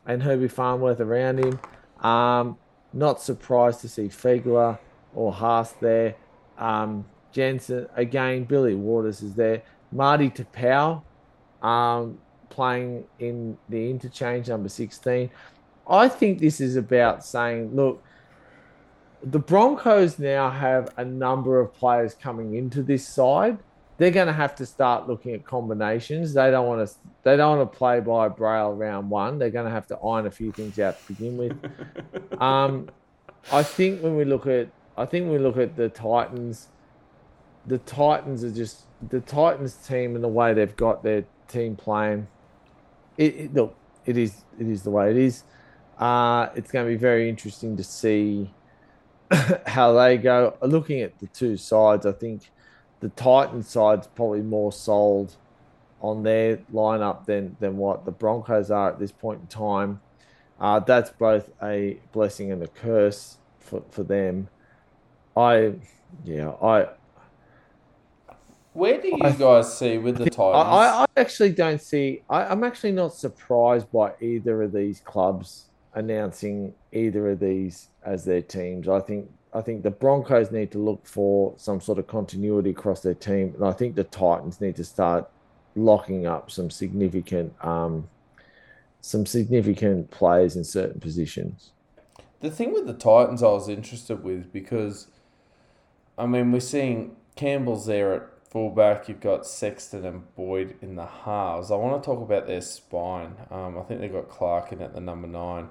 and 0.07 0.23
Herbie 0.23 0.49
Farnworth 0.49 1.01
around 1.01 1.39
him. 1.39 1.61
Um, 2.07 2.59
not 2.93 3.21
surprised 3.21 3.81
to 3.81 3.89
see 3.89 4.09
Flegler 4.09 4.79
or 5.15 5.33
Haas 5.33 5.73
there. 5.73 6.15
Um, 6.59 7.05
Jensen 7.33 7.87
again, 7.95 8.45
Billy 8.45 8.75
Walters 8.75 9.23
is 9.23 9.35
there. 9.35 9.63
Marty 9.93 10.31
Taupau 10.31 11.03
um, 11.63 12.19
playing 12.51 13.05
in 13.19 13.57
the 13.69 13.91
interchange 13.91 14.49
number 14.49 14.69
16. 14.69 15.31
I 15.89 16.09
think 16.09 16.39
this 16.39 16.61
is 16.61 16.77
about 16.77 17.25
saying, 17.25 17.75
look, 17.75 18.03
the 19.23 19.39
Broncos 19.39 20.19
now 20.19 20.51
have 20.51 20.93
a 20.97 21.05
number 21.05 21.61
of 21.61 21.73
players 21.75 22.15
coming 22.15 22.55
into 22.55 22.83
this 22.83 23.07
side. 23.07 23.59
They're 23.99 24.13
going 24.13 24.29
to 24.29 24.33
have 24.33 24.55
to 24.57 24.67
start 24.67 25.09
looking 25.09 25.35
at 25.35 25.45
combinations. 25.45 26.33
They 26.33 26.51
don't 26.53 26.67
want 26.67 26.89
to. 26.89 26.95
They 27.25 27.37
don't 27.37 27.59
want 27.59 27.73
to 27.73 27.77
play 27.77 27.99
by 27.99 28.29
braille 28.29 28.73
round 28.73 29.11
one. 29.11 29.39
They're 29.39 29.51
going 29.51 29.67
to 29.67 29.73
have 29.73 29.89
to 29.89 29.99
iron 29.99 30.27
a 30.27 30.31
few 30.31 30.53
things 30.53 30.79
out 30.79 30.99
to 31.01 31.13
begin 31.13 31.37
with. 31.37 32.41
um, 32.41 32.89
I 33.53 33.65
think 33.65 34.01
when 34.01 34.17
we 34.17 34.25
look 34.25 34.47
at, 34.47 34.69
I 34.97 35.05
think 35.05 35.25
when 35.25 35.33
we 35.33 35.39
look 35.39 35.57
at 35.57 35.77
the 35.77 35.89
Titans, 35.89 36.69
the 37.67 37.79
Titans 37.79 38.45
are 38.45 38.53
just 38.53 38.83
the 39.11 39.21
Titans 39.21 39.75
team 39.75 40.15
and 40.15 40.23
the 40.23 40.29
way 40.29 40.55
they've 40.55 40.77
got 40.77 41.03
their 41.03 41.25
team 41.49 41.75
playing. 41.75 42.29
It, 43.17 43.35
it 43.35 43.55
look, 43.55 43.77
it 44.07 44.17
is 44.17 44.45
it 44.61 44.69
is 44.69 44.85
the 44.85 44.91
way 44.91 45.11
it 45.11 45.17
is. 45.17 45.43
Uh, 45.99 46.51
it's 46.55 46.71
going 46.71 46.87
to 46.87 46.91
be 46.91 46.97
very 46.97 47.29
interesting 47.29 47.77
to 47.77 47.83
see 47.83 48.55
how 49.67 49.93
they 49.93 50.17
go. 50.17 50.57
Looking 50.63 51.01
at 51.01 51.19
the 51.19 51.27
two 51.27 51.57
sides, 51.57 52.07
I 52.07 52.13
think 52.13 52.51
the 53.01 53.09
Titan 53.11 53.63
side's 53.63 54.07
probably 54.09 54.43
more 54.43 54.73
sold 54.73 55.37
on 56.01 56.23
their 56.23 56.59
lineup 56.73 57.25
than 57.27 57.57
than 57.61 57.77
what 57.77 58.05
the 58.05 58.11
Broncos 58.13 58.71
are 58.71 58.91
at 58.91 58.99
this 58.99 59.13
point 59.13 59.41
in 59.41 59.47
time. 59.49 60.01
Uh, 60.61 60.81
that's 60.81 61.11
both 61.11 61.51
a 61.63 61.99
blessing 62.13 62.51
and 62.51 62.63
a 62.63 62.67
curse 62.69 63.39
for, 63.61 63.83
for 63.91 64.03
them. 64.03 64.49
I, 65.37 65.75
yeah, 66.25 66.51
I, 66.61 66.89
Where 68.73 69.01
do 69.01 69.09
you 69.09 69.19
I- 69.23 69.31
guys 69.33 69.77
see 69.79 69.99
with 69.99 70.17
the 70.19 70.29
Titans? 70.29 70.57
I, 70.57 70.87
I, 70.87 71.03
I 71.03 71.07
actually 71.17 71.53
don't 71.53 71.81
see. 71.81 72.23
I, 72.29 72.45
I'm 72.45 72.65
actually 72.65 72.93
not 72.93 73.15
surprised 73.15 73.91
by 73.93 74.13
either 74.21 74.63
of 74.63 74.73
these 74.73 75.01
clubs 75.01 75.67
announcing 75.95 76.75
either 76.93 77.31
of 77.31 77.39
these 77.41 77.89
as 78.05 78.25
their 78.25 78.43
teams. 78.43 78.89
I 78.89 78.99
think 79.01 79.31
I 79.53 79.63
think 79.63 79.83
the 79.83 79.91
Broncos 79.91 80.51
need 80.51 80.71
to 80.73 80.79
look 80.79 81.07
for 81.07 81.55
some 81.57 81.81
sort 81.81 81.99
of 81.99 82.07
continuity 82.07 82.71
across 82.71 83.01
their 83.01 83.15
team, 83.15 83.55
and 83.55 83.65
I 83.65 83.73
think 83.73 83.95
the 83.95 84.05
Titans 84.05 84.61
need 84.61 84.77
to 84.77 84.85
start 84.85 85.29
locking 85.75 86.27
up 86.27 86.51
some 86.51 86.71
significant 86.71 87.55
um, 87.65 88.09
some 89.01 89.25
significant 89.25 90.11
players 90.11 90.57
in 90.57 90.65
certain 90.65 91.01
positions. 91.01 91.71
The 92.41 92.51
thing 92.51 92.73
with 92.73 92.87
the 92.87 92.95
Titans, 92.95 93.43
I 93.43 93.49
was 93.49 93.69
interested 93.69 94.23
with 94.23 94.53
because, 94.53 95.09
I 96.17 96.27
mean, 96.27 96.53
we're 96.53 96.61
seeing 96.61 97.17
Campbell's 97.37 97.87
there 97.87 98.13
at 98.15 98.23
fullback. 98.51 99.09
You've 99.09 99.21
got 99.21 99.47
Sexton 99.47 100.05
and 100.05 100.35
Boyd 100.35 100.77
in 100.83 100.97
the 100.97 101.07
halves. 101.07 101.71
I 101.71 101.77
want 101.77 102.03
to 102.03 102.07
talk 102.07 102.21
about 102.21 102.47
their 102.47 102.61
spine. 102.61 103.35
Um, 103.51 103.79
I 103.79 103.83
think 103.83 104.01
they've 104.01 104.13
got 104.13 104.29
Clark 104.29 104.73
in 104.73 104.83
at 104.83 104.95
the 104.95 105.01
number 105.01 105.29
nine. 105.29 105.69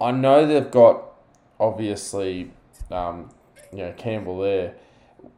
I 0.00 0.10
know 0.10 0.46
they've 0.46 0.70
got 0.70 1.13
obviously, 1.58 2.50
um, 2.90 3.30
you 3.72 3.78
know, 3.78 3.92
Campbell 3.96 4.40
there. 4.40 4.74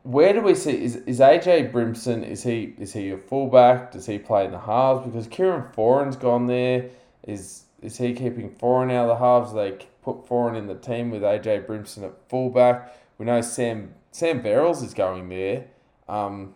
Where 0.02 0.32
do 0.32 0.40
we 0.40 0.54
see 0.54 0.84
is, 0.84 0.96
is 0.96 1.20
AJ 1.20 1.72
Brimson? 1.72 2.24
Is 2.24 2.42
he 2.42 2.74
is 2.78 2.92
he 2.92 3.10
a 3.10 3.18
fullback? 3.18 3.92
Does 3.92 4.06
he 4.06 4.18
play 4.18 4.44
in 4.44 4.50
the 4.50 4.58
halves? 4.58 5.06
Because 5.06 5.26
Kieran 5.28 5.72
Foran's 5.72 6.16
gone 6.16 6.46
there. 6.46 6.90
Is 7.22 7.64
is 7.82 7.98
he 7.98 8.14
keeping 8.14 8.50
Foran 8.50 8.90
out 8.92 9.08
of 9.08 9.18
the 9.18 9.24
halves? 9.24 9.52
They 9.52 9.86
put 10.02 10.26
Foran 10.26 10.56
in 10.56 10.66
the 10.66 10.74
team 10.74 11.10
with 11.10 11.22
AJ 11.22 11.66
Brimson 11.66 12.04
at 12.04 12.14
fullback. 12.28 12.96
We 13.18 13.26
know 13.26 13.40
Sam 13.40 13.94
Sam 14.10 14.42
Verrills 14.42 14.82
is 14.82 14.94
going 14.94 15.28
there. 15.28 15.66
Um, 16.08 16.54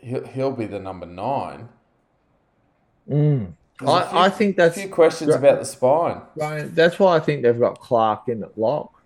he'll, 0.00 0.26
he'll 0.26 0.52
be 0.52 0.66
the 0.66 0.78
number 0.78 1.06
nine. 1.06 1.68
Mm. 3.08 3.54
There's 3.80 3.90
a 3.90 4.08
few- 4.08 4.18
I, 4.18 4.24
I 4.26 4.28
think 4.30 4.56
that's 4.56 4.76
a 4.76 4.80
few 4.80 4.88
questions 4.88 5.34
about 5.34 5.58
the 5.60 5.64
spine. 5.64 6.20
right, 6.36 6.74
that's 6.74 6.98
why 6.98 7.16
I 7.16 7.20
think 7.20 7.42
they've 7.42 7.58
got 7.58 7.80
Clark 7.80 8.28
in 8.28 8.42
at 8.44 8.56
lock 8.58 9.02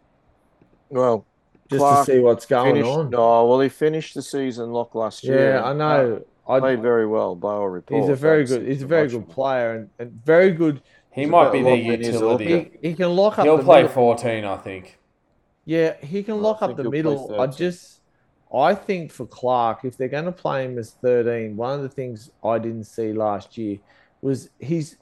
Well, 0.91 1.25
just 1.71 1.79
Clark 1.81 2.07
to 2.07 2.13
see 2.13 2.19
what's 2.21 2.47
going 2.47 2.75
finished, 2.75 2.89
on. 2.91 3.11
no, 3.11 3.47
well, 3.47 3.61
he 3.61 3.69
finished 3.69 4.15
the 4.15 4.23
season 4.23 4.73
lock 4.73 4.95
last 4.95 5.25
year. 5.25 5.55
yeah, 5.55 5.65
I 5.65 5.73
know. 5.73 6.23
I, 6.47 6.61
Played 6.61 6.81
very 6.81 7.07
well 7.07 7.35
by 7.35 7.53
all 7.53 7.69
reports. 7.69 8.07
he's 8.07 8.11
a 8.11 8.17
very 8.17 8.47
Thanks 8.47 8.53
good. 8.63 8.69
He's 8.73 8.83
a 8.83 8.87
very 8.87 9.07
good 9.09 9.29
player 9.29 9.73
and, 9.75 9.91
and 9.99 10.25
very 10.25 10.51
good. 10.53 10.81
He 11.11 11.27
might 11.27 11.53
be 11.53 11.61
their 11.63 11.77
lock 11.77 11.87
than 11.87 11.99
his 12.01 12.15
utility. 12.15 12.71
He, 12.81 12.89
he 12.89 12.95
can 12.95 13.15
lock 13.15 13.39
up. 13.39 13.45
He'll 13.45 13.59
the 13.59 13.65
play 13.65 13.83
middle. 13.83 13.93
14, 13.95 14.45
I 14.47 14.57
think. 14.57 14.99
Yeah, 15.67 15.97
he 16.01 16.23
can 16.23 16.41
lock 16.41 16.63
up 16.63 16.75
the 16.77 16.89
middle. 16.91 17.39
I 17.39 17.49
just, 17.49 18.01
I 18.55 18.75
think 18.75 19.13
for 19.13 19.27
Clark, 19.27 19.85
if 19.85 19.99
they're 19.99 20.09
going 20.09 20.25
to 20.25 20.33
play 20.33 20.65
him 20.65 20.79
as 20.79 20.93
13, 21.03 21.55
one 21.55 21.75
of 21.75 21.83
the 21.83 21.89
things 21.91 22.31
I 22.43 22.59
didn't 22.59 22.85
see 22.85 23.13
last 23.13 23.59
year 23.59 23.79
was 24.23 24.51
he's 24.59 24.97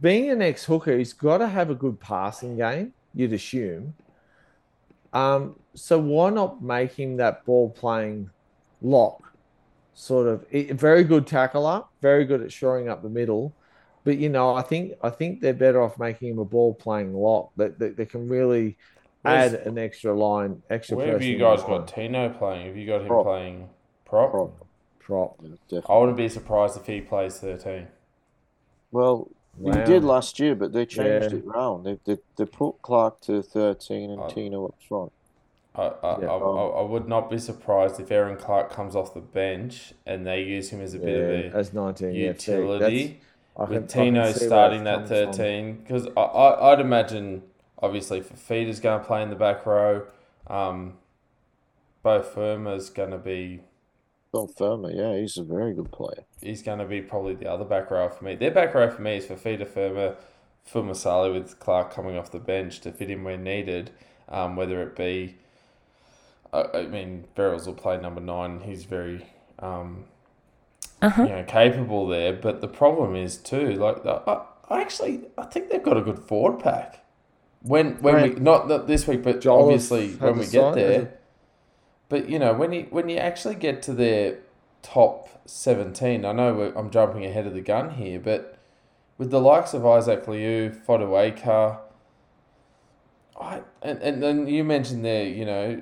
being 0.00 0.30
an 0.30 0.42
ex 0.42 0.64
hooker, 0.64 0.96
he's 0.96 1.12
got 1.12 1.38
to 1.38 1.48
have 1.48 1.70
a 1.70 1.74
good 1.74 2.00
passing 2.00 2.56
game, 2.56 2.92
you'd 3.14 3.32
assume. 3.32 3.94
Um, 5.12 5.56
so 5.74 5.98
why 5.98 6.30
not 6.30 6.62
make 6.62 6.92
him 6.92 7.16
that 7.18 7.44
ball 7.44 7.70
playing 7.70 8.30
lock? 8.82 9.32
Sort 9.96 10.26
of 10.26 10.44
very 10.50 11.04
good 11.04 11.26
tackler, 11.26 11.84
very 12.02 12.24
good 12.24 12.42
at 12.42 12.52
shoring 12.52 12.88
up 12.88 13.02
the 13.02 13.08
middle. 13.08 13.54
But 14.02 14.18
you 14.18 14.28
know, 14.28 14.54
I 14.54 14.62
think 14.62 14.94
I 15.02 15.10
think 15.10 15.40
they're 15.40 15.54
better 15.54 15.80
off 15.82 15.98
making 15.98 16.30
him 16.30 16.38
a 16.40 16.44
ball 16.44 16.74
playing 16.74 17.14
lock 17.14 17.52
that, 17.56 17.78
that, 17.78 17.96
that 17.96 18.10
can 18.10 18.28
really 18.28 18.76
Where's- 19.22 19.54
add 19.54 19.66
an 19.66 19.78
extra 19.78 20.12
line, 20.12 20.60
extra. 20.68 20.96
Where 20.96 21.12
have 21.12 21.22
you 21.22 21.38
guys 21.38 21.60
the 21.62 21.68
line. 21.70 21.80
got 21.80 21.88
Tino 21.88 22.28
playing? 22.30 22.66
Have 22.66 22.76
you 22.76 22.86
got 22.86 23.02
him 23.02 23.06
Prop. 23.06 23.24
playing 23.24 23.68
prop? 24.04 24.30
Prop. 24.32 24.66
Prop. 24.98 25.40
Yeah. 25.68 25.80
I 25.88 25.96
wouldn't 25.96 26.16
be 26.16 26.28
surprised 26.28 26.76
if 26.76 26.86
he 26.86 27.00
plays 27.00 27.38
13. 27.38 27.86
Well, 28.94 29.28
Wow. 29.58 29.72
he 29.76 29.84
did 29.84 30.04
last 30.04 30.38
year, 30.40 30.54
but 30.54 30.72
they 30.72 30.86
changed 30.86 31.32
Yeah. 31.32 31.38
it 31.38 31.44
round. 31.46 31.84
They, 31.84 31.98
they 32.04 32.18
they 32.36 32.44
put 32.44 32.80
Clark 32.82 33.20
to 33.22 33.42
thirteen 33.42 34.10
and 34.10 34.20
Oh. 34.20 34.28
Tino 34.28 34.66
up 34.66 34.76
front. 34.88 35.12
I, 35.74 35.82
I, 35.82 36.20
Yeah. 36.20 36.26
I, 36.28 36.36
I, 36.36 36.66
I 36.80 36.82
would 36.82 37.08
not 37.08 37.28
be 37.28 37.38
surprised 37.38 37.98
if 38.00 38.10
Erin 38.12 38.36
Clark 38.36 38.70
comes 38.70 38.94
off 38.94 39.12
the 39.14 39.20
bench 39.20 39.92
and 40.06 40.24
they 40.24 40.42
use 40.42 40.70
him 40.70 40.80
as 40.80 40.94
a 40.94 40.98
Yeah, 40.98 41.04
bit 41.04 41.44
of 41.46 41.54
as 41.56 41.72
19 41.72 42.08
a 42.08 42.12
yeah, 42.12 42.26
utility. 42.28 43.02
I 43.56 43.66
can- 43.66 43.74
I 43.76 43.78
with 43.80 43.88
Tino 43.88 44.32
starting 44.32 44.82
that 44.84 45.06
13 45.08 45.76
because 45.78 46.08
I, 46.16 46.20
I, 46.22 46.72
I'd 46.72 46.80
imagine 46.80 47.42
obviously 47.80 48.20
Fifita's 48.20 48.80
going 48.80 49.00
to 49.00 49.06
play 49.06 49.22
in 49.22 49.30
the 49.30 49.36
back 49.36 49.64
row 49.66 50.06
um, 50.48 50.94
Beau 52.02 52.22
Fermor's 52.22 52.90
going 52.90 53.10
to 53.12 53.18
be 53.18 53.60
Bill 54.34 54.48
Fermor, 54.48 54.90
yeah, 54.90 55.16
he's 55.20 55.36
a 55.38 55.44
very 55.44 55.72
good 55.78 55.90
player. 55.92 56.24
he's 56.42 56.62
going 56.62 56.80
to 56.80 56.84
be 56.84 57.00
probably 57.00 57.34
the 57.34 57.48
other 57.54 57.64
back 57.64 57.90
row 57.90 58.08
for 58.08 58.24
me 58.24 58.34
their 58.34 58.50
back 58.50 58.74
row 58.74 58.90
for 58.90 59.00
me 59.02 59.16
is 59.18 59.26
Fifita 59.26 59.66
Fermor 59.66 60.16
Fumasali 60.70 61.32
with 61.32 61.58
Clark 61.60 61.92
coming 61.92 62.16
off 62.18 62.30
the 62.32 62.40
bench 62.40 62.80
to 62.80 62.90
fit 62.92 63.10
in 63.10 63.22
where 63.24 63.36
needed 63.38 63.90
um, 64.28 64.56
whether 64.56 64.82
it 64.82 64.96
be 64.96 65.36
I, 66.52 66.64
I 66.80 66.86
mean 66.86 67.24
Verrills 67.36 67.66
will 67.66 67.74
play 67.84 67.96
number 68.00 68.20
9 68.20 68.60
he's 68.60 68.84
very 68.84 69.24
um, 69.60 70.04
Uh-huh. 71.02 71.22
you 71.22 71.28
know, 71.28 71.44
capable 71.44 72.06
there. 72.08 72.32
But 72.32 72.60
the 72.60 72.68
problem 72.68 73.14
is 73.14 73.36
too, 73.36 73.72
like 73.74 74.04
I, 74.06 74.42
I 74.70 74.80
actually 74.80 75.14
I 75.38 75.44
think 75.44 75.68
they've 75.70 75.82
got 75.90 75.96
a 75.96 76.02
good 76.02 76.18
forward 76.18 76.60
pack. 76.60 77.04
When 77.62 77.86
when 78.02 78.14
we 78.22 78.28
not, 78.40 78.68
not 78.68 78.86
this 78.86 79.06
week, 79.06 79.22
but 79.22 79.40
Joel 79.40 79.64
obviously 79.64 80.10
when 80.14 80.38
we 80.38 80.46
get 80.46 80.52
side, 80.52 80.74
there. 80.74 81.14
But 82.08 82.28
you 82.28 82.38
know 82.38 82.52
when 82.52 82.72
you 82.72 82.86
when 82.90 83.08
you 83.08 83.16
actually 83.16 83.54
get 83.54 83.82
to 83.82 83.92
their 83.92 84.38
top 84.82 85.28
seventeen, 85.46 86.24
I 86.24 86.32
know 86.32 86.72
I'm 86.76 86.90
jumping 86.90 87.24
ahead 87.24 87.46
of 87.46 87.54
the 87.54 87.60
gun 87.60 87.90
here, 87.90 88.20
but 88.20 88.58
with 89.18 89.30
the 89.30 89.40
likes 89.40 89.74
of 89.74 89.86
Isaac 89.86 90.26
Liu, 90.26 90.70
Fotuaika, 90.70 91.78
I 93.40 93.62
and, 93.82 93.98
and 94.00 94.22
then 94.22 94.46
you 94.46 94.64
mentioned 94.64 95.04
there, 95.04 95.26
you 95.26 95.44
know, 95.44 95.80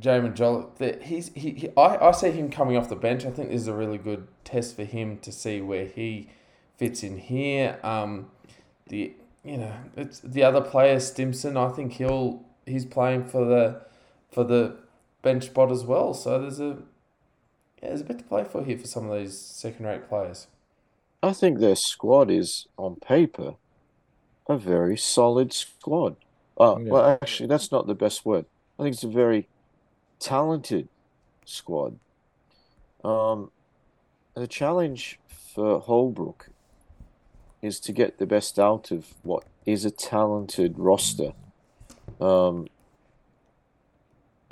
Jaimin 0.00 0.34
Jolliffe, 0.34 0.76
that 0.76 1.04
he's 1.04 1.32
he, 1.34 1.50
he 1.50 1.68
I, 1.76 2.08
I 2.08 2.10
see 2.12 2.30
him 2.30 2.50
coming 2.50 2.76
off 2.76 2.88
the 2.88 2.96
bench. 2.96 3.24
I 3.24 3.30
think 3.30 3.50
this 3.50 3.62
is 3.62 3.68
a 3.68 3.74
really 3.74 3.98
good 3.98 4.26
test 4.44 4.76
for 4.76 4.84
him 4.84 5.18
to 5.18 5.32
see 5.32 5.60
where 5.60 5.86
he 5.86 6.28
fits 6.76 7.02
in 7.02 7.18
here. 7.18 7.78
Um, 7.82 8.30
the 8.88 9.14
you 9.44 9.56
know 9.56 9.74
it's 9.96 10.20
the 10.20 10.42
other 10.42 10.60
player 10.60 11.00
Stimson. 11.00 11.56
I 11.56 11.68
think 11.68 11.94
he'll 11.94 12.44
he's 12.66 12.84
playing 12.84 13.24
for 13.24 13.44
the 13.44 13.82
for 14.30 14.44
the 14.44 14.76
bench 15.22 15.46
spot 15.46 15.70
as 15.72 15.84
well. 15.84 16.14
So 16.14 16.40
there's 16.40 16.60
a 16.60 16.78
yeah, 17.82 17.88
there's 17.88 18.00
a 18.02 18.04
bit 18.04 18.18
to 18.18 18.24
play 18.24 18.44
for 18.44 18.64
here 18.64 18.78
for 18.78 18.86
some 18.86 19.08
of 19.10 19.18
these 19.18 19.36
second 19.38 19.86
rate 19.86 20.08
players. 20.08 20.46
I 21.22 21.32
think 21.32 21.58
their 21.58 21.76
squad 21.76 22.30
is 22.30 22.66
on 22.76 22.96
paper 22.96 23.54
a 24.48 24.56
very 24.58 24.96
solid 24.96 25.52
squad. 25.52 26.16
Uh, 26.60 26.76
Yeah. 26.78 26.90
well, 26.90 27.18
actually, 27.22 27.46
that's 27.46 27.70
not 27.72 27.86
the 27.86 27.94
best 27.94 28.24
word. 28.26 28.44
I 28.78 28.82
think 28.82 28.94
it's 28.94 29.04
a 29.04 29.08
very 29.08 29.48
talented 30.18 30.88
squad. 31.44 31.98
Um, 33.04 33.50
the 34.34 34.46
challenge 34.46 35.18
for 35.54 35.80
Holbrook 35.80 36.48
is 37.60 37.78
to 37.80 37.92
get 37.92 38.18
the 38.18 38.26
best 38.26 38.58
out 38.58 38.90
of 38.90 39.14
what 39.22 39.44
is 39.64 39.84
a 39.84 39.90
talented 39.90 40.78
roster. 40.78 41.32
Um, 42.20 42.68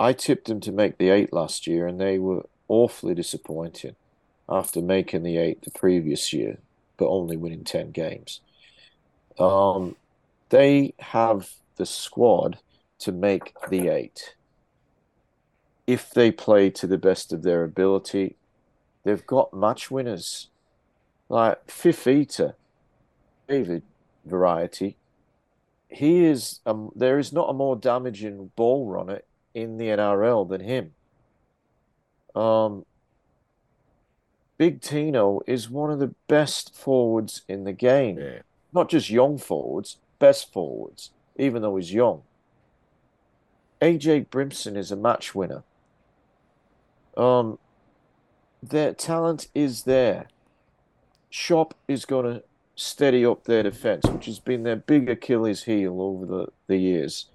I 0.01 0.15
tipped 0.15 0.49
them 0.49 0.61
to 0.61 0.73
make 0.73 0.97
the 0.97 1.11
eight 1.11 1.31
last 1.31 1.67
year, 1.67 1.87
and 1.87 2.01
they 2.01 2.19
were 2.19 2.47
awfully 2.69 3.15
disappointing 3.15 3.97
after 4.49 4.81
making 4.81 5.25
the 5.25 5.37
eight 5.37 5.61
the 5.61 5.71
previous 5.71 6.33
year, 6.33 6.57
but 6.97 7.09
only 7.09 7.37
winning 7.37 7.65
10 7.65 7.91
games. 7.91 8.41
Um, 9.39 9.97
they 10.49 10.95
have 10.99 11.51
the 11.77 11.85
squad 11.85 12.59
to 13.01 13.13
make 13.13 13.53
the 13.69 13.89
eight. 13.89 14.37
If 15.87 16.11
they 16.11 16.31
play 16.33 16.71
to 16.71 16.87
the 16.87 16.99
best 16.99 17.31
of 17.31 17.43
their 17.43 17.63
ability, 17.63 18.37
they've 19.05 19.27
got 19.27 19.53
match 19.53 19.91
winners 19.91 20.49
like 21.29 21.67
Fifita, 21.67 22.55
David 23.47 23.83
variety. 24.25 24.97
He 25.89 26.25
is 26.25 26.61
um, 26.65 26.91
there 26.95 27.19
is 27.19 27.33
not 27.33 27.51
a 27.51 27.55
more 27.55 27.77
damaging 27.77 28.53
ball 28.57 28.87
runner 28.87 29.21
in 29.55 29.79
the 29.79 29.87
NRL 29.87 30.49
than 30.49 30.61
him. 30.61 30.93
Um, 32.35 32.85
Big 34.59 34.81
Tino 34.81 35.41
is 35.47 35.71
one 35.71 35.91
of 35.91 35.99
the 35.99 36.15
best 36.29 36.75
forwards 36.75 37.43
in 37.49 37.65
the 37.65 37.73
game. 37.73 38.19
Yeah. 38.19 38.41
Not 38.73 38.91
just 38.91 39.09
young 39.09 39.39
forwards, 39.39 39.97
best 40.19 40.53
forwards, 40.53 41.11
even 41.37 41.63
though 41.63 41.77
he's 41.77 41.93
young. 41.93 42.23
AJ 43.81 44.29
Brimson 44.29 44.77
is 44.77 44.93
a 44.93 44.97
match 44.97 45.35
winner. 45.35 45.63
Um, 47.17 47.59
their 48.63 48.93
talent 48.93 49.49
is 49.55 49.85
there. 49.85 50.29
Shop 51.31 51.75
is 51.89 52.05
going 52.05 52.27
to 52.27 52.43
steady 52.77 53.25
up 53.25 53.45
their 53.45 53.63
defense, 53.63 54.05
which 54.07 54.27
has 54.27 54.39
been 54.39 54.63
their 54.63 54.77
big 54.77 55.09
Achilles 55.09 55.65
heel 55.65 56.03
over 56.03 56.27
the, 56.27 56.47
the 56.67 56.77
years. 56.77 57.30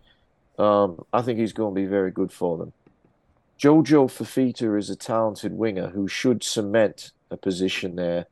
Um, 0.58 1.06
I 1.12 1.22
think 1.22 1.40
he's 1.40 1.54
going 1.54 1.76
to 1.76 1.82
be 1.82 1.88
very 1.88 2.12
good 2.12 2.32
for 2.32 2.58
them. 2.58 2.74
Jojo 3.60 4.08
Fifita 4.08 4.78
is 4.78 4.90
a 4.90 4.96
talented 4.96 5.54
winger 5.54 5.90
who 5.90 6.08
should 6.08 6.44
cement 6.44 7.12
a 7.32 7.38
position 7.38 7.96
there. 7.96 8.28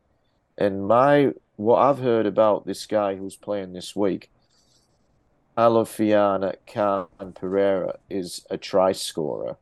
And 0.57 0.87
my 0.87 1.33
what 1.55 1.79
I've 1.79 1.99
heard 1.99 2.25
about 2.25 2.65
this 2.65 2.85
guy 2.85 3.15
who's 3.15 3.35
playing 3.35 3.73
this 3.73 3.95
week, 3.95 4.29
Alofiana 5.57 6.55
Khan 6.71 7.07
Pereira, 7.33 7.99
is 8.09 8.45
a 8.49 8.57
try 8.57 8.91
scorer 8.91 9.57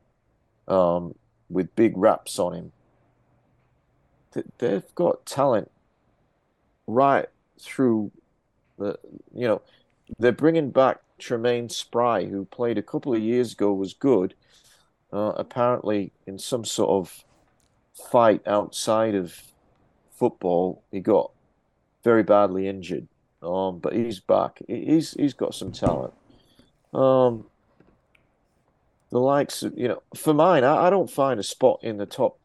um, 0.66 1.14
with 1.50 1.74
big 1.76 1.96
raps 1.96 2.38
on 2.38 2.54
him. 2.54 2.72
They've 4.58 4.94
got 4.94 5.26
talent 5.26 5.70
right 6.86 7.28
through 7.60 8.10
the, 8.78 8.98
you 9.34 9.46
know, 9.46 9.60
they're 10.18 10.32
bringing 10.32 10.70
back 10.70 11.00
Treymain 11.22 11.70
Spry, 11.70 12.24
who 12.24 12.44
played 12.46 12.78
a 12.78 12.82
couple 12.82 13.14
of 13.14 13.20
years 13.20 13.52
ago, 13.52 13.72
was 13.72 13.94
good. 13.94 14.34
Uh, 15.12 15.32
apparently, 15.36 16.12
in 16.26 16.38
some 16.38 16.64
sort 16.64 16.90
of 16.90 17.24
fight 18.10 18.46
outside 18.46 19.14
of 19.14 19.40
football, 20.18 20.82
he 20.90 21.00
got 21.00 21.30
very 22.02 22.22
badly 22.22 22.66
injured. 22.66 23.06
Um, 23.42 23.78
but 23.78 23.92
he's 23.92 24.20
back. 24.20 24.60
He- 24.66 24.84
He's 24.86 25.12
he's 25.14 25.34
got 25.34 25.54
some 25.54 25.72
talent. 25.72 26.14
Um, 26.94 27.44
the 29.10 29.18
likes 29.18 29.62
of 29.62 29.76
you 29.76 29.88
know, 29.88 30.02
for 30.14 30.32
mine, 30.32 30.64
I, 30.64 30.86
I 30.86 30.90
don't 30.90 31.10
find 31.10 31.38
a 31.38 31.42
spot 31.42 31.80
in 31.82 31.96
the 31.98 32.06
top 32.06 32.38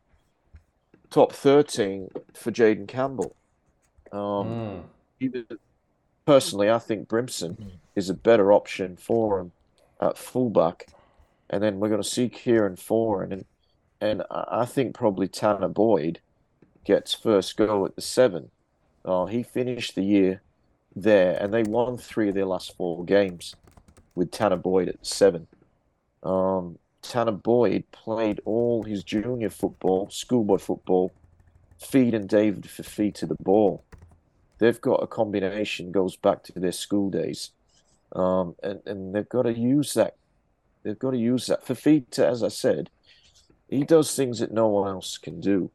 top 1.10 1.32
thirteen 1.34 2.10
for 2.34 2.52
Jayden 2.52 2.88
Campbell. 2.88 3.36
Um, 4.12 4.20
Mm. 4.48 4.84
either 5.20 5.44
personally, 6.26 6.70
I 6.70 6.80
think 6.80 7.08
Brimson 7.08 7.58
is 7.98 8.10
a 8.10 8.14
better 8.14 8.54
option 8.54 8.96
for 8.96 9.40
him 9.40 9.52
at 10.00 10.18
fullback, 10.18 10.88
and 11.50 11.64
then 11.64 11.80
we're 11.80 11.90
going 11.90 12.02
to 12.02 12.08
see 12.08 12.30
Kieran 12.30 12.76
Foran, 12.76 13.32
and 13.32 13.46
and 14.00 14.22
I 14.30 14.66
think 14.66 14.94
probably 14.94 15.28
Tanah 15.28 15.74
Boyd 15.74 16.20
gets 16.86 17.16
first 17.16 17.58
go 17.58 17.86
at 17.86 17.96
the 17.96 18.02
seven. 18.02 18.52
Uh, 19.04 19.26
he 19.26 19.42
finished 19.42 19.96
the 19.96 20.04
year 20.04 20.42
there, 20.96 21.36
and 21.42 21.52
they 21.52 21.64
won 21.64 21.98
three 21.98 22.30
of 22.30 22.36
their 22.36 22.46
last 22.46 22.76
four 22.78 23.04
games 23.04 23.56
with 24.14 24.30
Tanah 24.30 24.62
Boyd 24.62 24.90
at 24.90 25.06
seven. 25.06 25.48
Um, 26.22 26.78
Tanah 27.02 27.42
Boyd 27.42 27.86
played 27.92 28.40
all 28.46 28.84
his 28.84 29.04
junior 29.04 29.50
football, 29.50 30.10
schoolboy 30.12 30.58
football, 30.58 31.12
feeding 31.80 32.28
David 32.28 32.64
Fifita 32.64 33.14
to 33.16 33.26
the 33.26 33.36
ball. 33.36 33.84
They've 34.60 34.82
got 34.82 35.04
a 35.04 35.08
combination 35.08 35.92
goes 35.92 36.16
back 36.16 36.44
to 36.44 36.60
their 36.60 36.72
school 36.72 37.10
days, 37.10 37.52
um, 38.14 38.56
and 38.64 38.80
and 38.86 39.14
they've 39.14 39.30
got 39.30 39.44
to 39.44 39.54
use 39.54 39.94
that. 39.94 40.16
They've 40.84 40.98
got 40.98 41.12
to 41.12 41.18
use 41.18 41.48
that. 41.48 41.66
Fifita, 41.66 42.20
as 42.20 42.44
I 42.44 42.48
said, 42.48 42.90
he 43.70 43.84
does 43.84 44.16
things 44.16 44.40
that 44.40 44.52
no 44.52 44.68
one 44.68 44.88
else 44.88 45.18
can 45.18 45.42
do. 45.42 45.70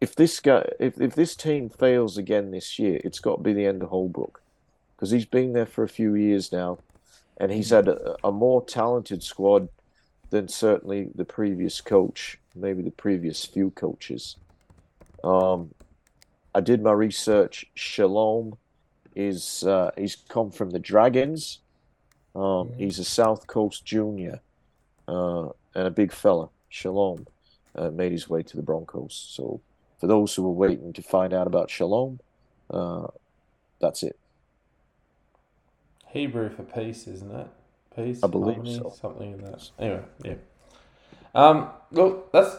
If 0.00 0.14
this 0.14 0.40
guy, 0.40 0.66
if, 0.80 1.00
if 1.00 1.14
this 1.14 1.36
team 1.36 1.68
fails 1.68 2.16
again 2.16 2.50
this 2.50 2.78
year, 2.78 3.00
it's 3.04 3.20
got 3.20 3.36
to 3.36 3.42
be 3.42 3.52
the 3.52 3.66
end 3.66 3.82
of 3.82 3.90
Holbrook, 3.90 4.40
because 4.96 5.10
he's 5.10 5.26
been 5.26 5.52
there 5.52 5.66
for 5.66 5.84
a 5.84 5.88
few 5.88 6.14
years 6.14 6.50
now, 6.50 6.78
and 7.36 7.52
he's 7.52 7.70
had 7.70 7.86
a, 7.86 8.16
a 8.24 8.32
more 8.32 8.64
talented 8.64 9.22
squad 9.22 9.68
than 10.30 10.48
certainly 10.48 11.10
the 11.14 11.24
previous 11.24 11.80
coach, 11.80 12.38
maybe 12.54 12.82
the 12.82 12.90
previous 12.90 13.44
few 13.44 13.70
coaches. 13.70 14.36
Um, 15.22 15.74
I 16.54 16.60
did 16.60 16.82
my 16.82 16.92
research. 16.92 17.66
Shalom 17.74 18.56
is 19.14 19.64
uh, 19.64 19.90
he's 19.96 20.16
come 20.28 20.50
from 20.50 20.70
the 20.70 20.78
Dragons. 20.78 21.60
Um, 22.34 22.72
He's 22.76 22.98
a 22.98 23.04
South 23.04 23.46
Coast 23.46 23.84
junior 23.84 24.40
uh, 25.08 25.48
and 25.74 25.86
a 25.86 25.90
big 25.90 26.12
fella. 26.12 26.48
Shalom 26.68 27.26
uh, 27.74 27.90
made 27.90 28.12
his 28.12 28.28
way 28.28 28.42
to 28.44 28.56
the 28.56 28.62
Broncos. 28.62 29.14
So 29.30 29.60
for 29.98 30.06
those 30.06 30.34
who 30.34 30.44
were 30.44 30.50
waiting 30.50 30.92
to 30.92 31.02
find 31.02 31.34
out 31.34 31.46
about 31.48 31.70
Shalom, 31.70 32.20
uh, 32.70 33.08
that's 33.80 34.02
it. 34.02 34.16
Hebrew 36.06 36.50
for 36.50 36.62
peace, 36.62 37.06
isn't 37.06 37.30
it? 37.34 37.48
Peace. 37.94 38.20
I 38.22 38.28
believe 38.28 38.56
harmony, 38.56 38.78
so. 38.78 38.94
Something 39.00 39.32
in 39.32 39.42
that. 39.42 39.68
Anyway, 39.78 40.02
yeah. 40.24 40.34
Um, 41.34 41.70
look, 41.90 42.32
that's. 42.32 42.56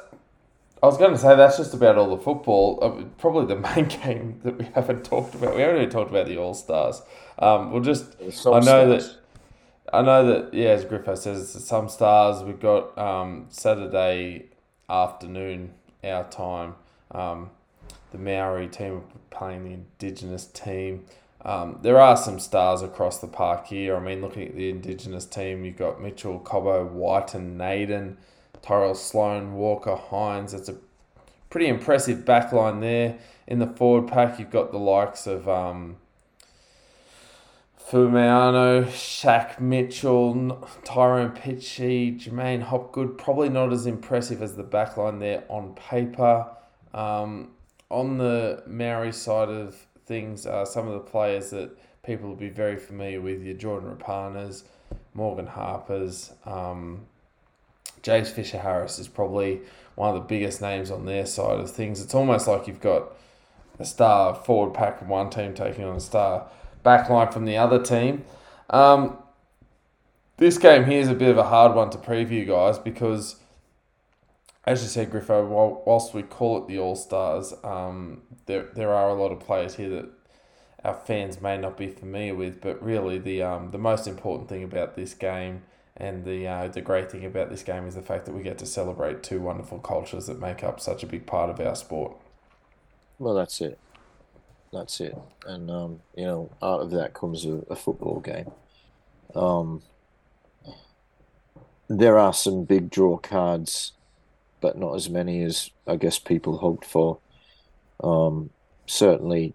I 0.83 0.87
was 0.87 0.97
going 0.97 1.11
to 1.11 1.17
say 1.17 1.35
that's 1.35 1.57
just 1.57 1.73
about 1.73 1.97
all 1.97 2.15
the 2.15 2.21
football. 2.21 2.79
Uh, 2.81 3.03
probably 3.17 3.45
the 3.45 3.61
main 3.75 3.85
game 3.85 4.39
that 4.43 4.57
we 4.57 4.65
haven't 4.73 5.05
talked 5.05 5.35
about. 5.35 5.55
We 5.55 5.61
haven't 5.61 5.77
even 5.77 5.89
talked 5.89 6.09
about 6.09 6.27
the 6.27 6.37
All 6.37 6.53
Stars. 6.53 7.01
Um, 7.37 7.71
we'll 7.71 7.83
just. 7.83 8.15
I 8.21 8.59
know 8.59 8.89
that. 8.89 9.15
I 9.93 10.01
know 10.01 10.25
that. 10.25 10.53
Yeah, 10.53 10.69
as 10.69 10.85
Griffo 10.85 11.17
says, 11.17 11.51
some 11.51 11.89
stars. 11.89 12.43
We've 12.43 12.59
got 12.59 12.97
um, 12.97 13.47
Saturday 13.49 14.47
afternoon 14.89 15.73
our 16.03 16.23
time. 16.29 16.75
Um, 17.11 17.51
the 18.11 18.17
Maori 18.17 18.67
team 18.67 18.97
are 18.97 19.03
playing 19.29 19.63
the 19.63 19.73
Indigenous 19.73 20.45
team. 20.45 21.05
Um, 21.43 21.79
there 21.81 21.99
are 21.99 22.17
some 22.17 22.39
stars 22.39 22.81
across 22.81 23.19
the 23.19 23.27
park 23.27 23.67
here. 23.67 23.95
I 23.95 23.99
mean, 23.99 24.21
looking 24.21 24.47
at 24.47 24.55
the 24.55 24.69
Indigenous 24.69 25.25
team, 25.25 25.65
you've 25.65 25.77
got 25.77 26.01
Mitchell, 26.01 26.39
Cobbo, 26.39 26.89
Wighton, 26.89 27.41
and 27.41 27.57
Naden, 27.57 28.17
Tyrell 28.61 28.95
Sloan, 28.95 29.53
Walker, 29.53 29.97
Hynes. 29.97 30.53
It's 30.53 30.69
a 30.69 30.75
pretty 31.49 31.67
impressive 31.67 32.19
backline 32.19 32.79
there. 32.79 33.17
In 33.47 33.59
the 33.59 33.67
forward 33.67 34.07
pack, 34.07 34.39
you've 34.39 34.51
got 34.51 34.71
the 34.71 34.79
likes 34.79 35.27
of 35.27 35.49
um, 35.49 35.97
Fumiano, 37.79 38.85
Shaq 38.85 39.59
Mitchell, 39.59 40.67
Tyrone 40.83 41.31
Peachey, 41.31 42.17
Jermaine 42.17 42.61
Hopgood. 42.61 43.17
Probably 43.17 43.49
not 43.49 43.73
as 43.73 43.85
impressive 43.85 44.41
as 44.41 44.55
the 44.55 44.63
backline 44.63 45.19
there 45.19 45.43
on 45.49 45.73
paper. 45.75 46.47
Um, 46.93 47.51
on 47.89 48.17
the 48.17 48.63
Maori 48.65 49.11
side 49.11 49.49
of 49.49 49.75
things, 50.05 50.45
uh, 50.45 50.63
some 50.63 50.87
of 50.87 50.93
the 50.93 50.99
players 50.99 51.49
that 51.49 51.77
people 52.03 52.29
will 52.29 52.35
be 52.35 52.49
very 52.49 52.77
familiar 52.77 53.19
with, 53.19 53.43
your 53.43 53.55
Jordan 53.55 53.93
Rapanas, 53.93 54.63
Morgan 55.13 55.47
Harpers, 55.47 56.31
um, 56.45 57.05
James 58.01 58.29
Fisher 58.29 58.59
Harris 58.59 58.99
is 58.99 59.07
probably 59.07 59.61
one 59.95 60.09
of 60.09 60.15
the 60.15 60.27
biggest 60.27 60.61
names 60.61 60.89
on 60.89 61.05
their 61.05 61.25
side 61.25 61.59
of 61.59 61.69
things. 61.69 62.01
It's 62.01 62.15
almost 62.15 62.47
like 62.47 62.67
you've 62.67 62.81
got 62.81 63.13
a 63.79 63.85
star 63.85 64.35
forward 64.35 64.73
pack 64.73 64.99
from 64.99 65.09
one 65.09 65.29
team 65.29 65.53
taking 65.53 65.83
on 65.83 65.97
a 65.97 65.99
star 65.99 66.47
backline 66.83 67.31
from 67.31 67.45
the 67.45 67.57
other 67.57 67.81
team. 67.81 68.23
Um, 68.69 69.17
this 70.37 70.57
game 70.57 70.85
here 70.85 70.99
is 70.99 71.09
a 71.09 71.13
bit 71.13 71.29
of 71.29 71.37
a 71.37 71.43
hard 71.43 71.75
one 71.75 71.89
to 71.91 71.97
preview, 71.97 72.47
guys, 72.47 72.79
because 72.79 73.35
as 74.65 74.81
you 74.83 74.89
said, 74.89 75.11
Griffo, 75.11 75.47
whilst 75.85 76.13
we 76.13 76.23
call 76.23 76.57
it 76.57 76.67
the 76.67 76.79
All 76.79 76.95
Stars, 76.95 77.53
um, 77.63 78.21
there 78.45 78.67
there 78.75 78.93
are 78.93 79.09
a 79.09 79.13
lot 79.13 79.31
of 79.31 79.39
players 79.39 79.75
here 79.75 79.89
that 79.89 80.09
our 80.83 80.93
fans 80.93 81.41
may 81.41 81.57
not 81.57 81.77
be 81.77 81.87
familiar 81.87 82.35
with. 82.35 82.61
But 82.61 82.81
really, 82.83 83.17
the 83.17 83.41
um, 83.41 83.71
the 83.71 83.77
most 83.77 84.07
important 84.07 84.49
thing 84.49 84.63
about 84.63 84.95
this 84.95 85.13
game 85.13 85.63
and 85.97 86.23
the 86.23 86.47
uh, 86.47 86.67
the 86.67 86.81
great 86.81 87.11
thing 87.11 87.25
about 87.25 87.49
this 87.49 87.63
game 87.63 87.85
is 87.85 87.95
the 87.95 88.01
fact 88.01 88.25
that 88.25 88.33
we 88.33 88.43
get 88.43 88.57
to 88.59 88.65
celebrate 88.65 89.23
two 89.23 89.41
wonderful 89.41 89.79
cultures 89.79 90.27
that 90.27 90.39
make 90.39 90.63
up 90.63 90.79
such 90.79 91.03
a 91.03 91.07
big 91.07 91.25
part 91.25 91.49
of 91.49 91.59
our 91.59 91.75
sport. 91.75 92.15
Well, 93.19 93.33
that's 93.33 93.61
it. 93.61 93.77
That's 94.71 94.99
it. 95.01 95.17
And 95.45 95.69
um, 95.69 96.01
you 96.15 96.25
know, 96.25 96.49
out 96.61 96.81
of 96.81 96.91
that 96.91 97.13
comes 97.13 97.45
a, 97.45 97.61
a 97.69 97.75
football 97.75 98.19
game. 98.19 98.51
Um, 99.35 99.81
there 101.89 102.17
are 102.17 102.33
some 102.33 102.63
big 102.63 102.89
draw 102.89 103.17
cards, 103.17 103.91
but 104.61 104.77
not 104.77 104.95
as 104.95 105.09
many 105.09 105.43
as 105.43 105.71
I 105.85 105.97
guess 105.97 106.19
people 106.19 106.57
hoped 106.57 106.85
for. 106.85 107.19
Um, 108.01 108.49
certainly, 108.85 109.53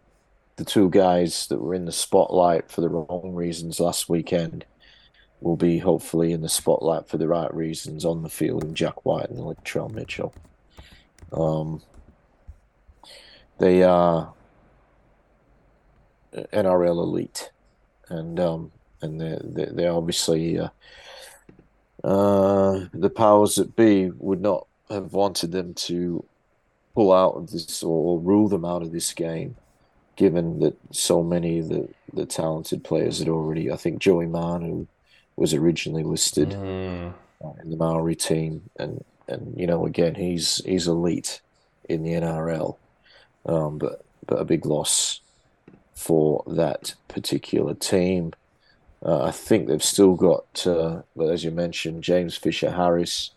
the 0.56 0.64
two 0.64 0.90
guys 0.90 1.46
that 1.48 1.60
were 1.60 1.74
in 1.74 1.86
the 1.86 1.92
spotlight 1.92 2.70
for 2.70 2.82
the 2.82 2.90
wrong 2.90 3.32
reasons 3.34 3.80
last 3.80 4.08
weekend 4.10 4.66
will 5.40 5.56
be 5.56 5.78
hopefully 5.78 6.32
in 6.32 6.40
the 6.40 6.48
spotlight 6.48 7.08
for 7.08 7.18
the 7.18 7.28
right 7.28 7.52
reasons 7.54 8.04
on 8.04 8.22
the 8.22 8.28
field 8.28 8.64
in 8.64 8.74
Jack 8.74 9.04
Wighton 9.04 9.36
and 9.36 9.46
Latrell 9.46 9.92
Mitchell. 9.92 10.34
Um, 11.32 11.82
they 13.58 13.82
are 13.82 14.32
NRL 16.32 16.98
elite, 16.98 17.50
and 18.08 18.38
um, 18.38 18.72
and 19.02 19.20
they 19.20 19.66
they 19.70 19.86
obviously 19.86 20.58
uh, 20.58 20.68
uh, 22.04 22.86
the 22.92 23.10
powers 23.10 23.56
that 23.56 23.76
be 23.76 24.10
would 24.18 24.40
not 24.40 24.66
have 24.90 25.12
wanted 25.12 25.52
them 25.52 25.74
to 25.74 26.24
pull 26.94 27.12
out 27.12 27.34
of 27.34 27.50
this 27.50 27.82
or 27.82 28.18
rule 28.20 28.48
them 28.48 28.64
out 28.64 28.82
of 28.82 28.92
this 28.92 29.12
game, 29.12 29.56
given 30.16 30.60
that 30.60 30.76
so 30.90 31.22
many 31.22 31.58
of 31.58 31.68
the 31.68 31.88
the 32.12 32.26
talented 32.26 32.84
players 32.84 33.18
had 33.18 33.28
already. 33.28 33.70
I 33.70 33.76
think 33.76 33.98
Joey 33.98 34.26
Manu, 34.26 34.66
who 34.66 34.88
was 35.36 35.54
originally 35.54 36.02
listed 36.02 36.50
Mm. 36.50 37.12
uh, 37.44 37.52
in 37.62 37.70
the 37.70 37.76
Maori 37.76 38.16
team, 38.16 38.62
and 38.78 39.04
and 39.28 39.54
you 39.58 39.66
know 39.66 39.86
again 39.86 40.14
he's 40.14 40.62
he's 40.64 40.86
elite 40.88 41.40
in 41.88 42.02
the 42.02 42.12
NRL, 42.14 42.76
um, 43.46 43.78
but 43.78 44.04
but 44.26 44.40
a 44.40 44.44
big 44.44 44.66
loss 44.66 45.20
for 45.94 46.42
that 46.46 46.94
particular 47.08 47.74
team. 47.74 48.32
Uh, 49.04 49.24
I 49.24 49.30
think 49.30 49.68
they've 49.68 49.84
still 49.84 50.14
got, 50.14 50.66
uh, 50.66 51.02
well, 51.14 51.30
as 51.30 51.44
you 51.44 51.50
mentioned, 51.50 52.02
James 52.02 52.34
Fisher 52.36 52.70
Harris, 52.72 53.30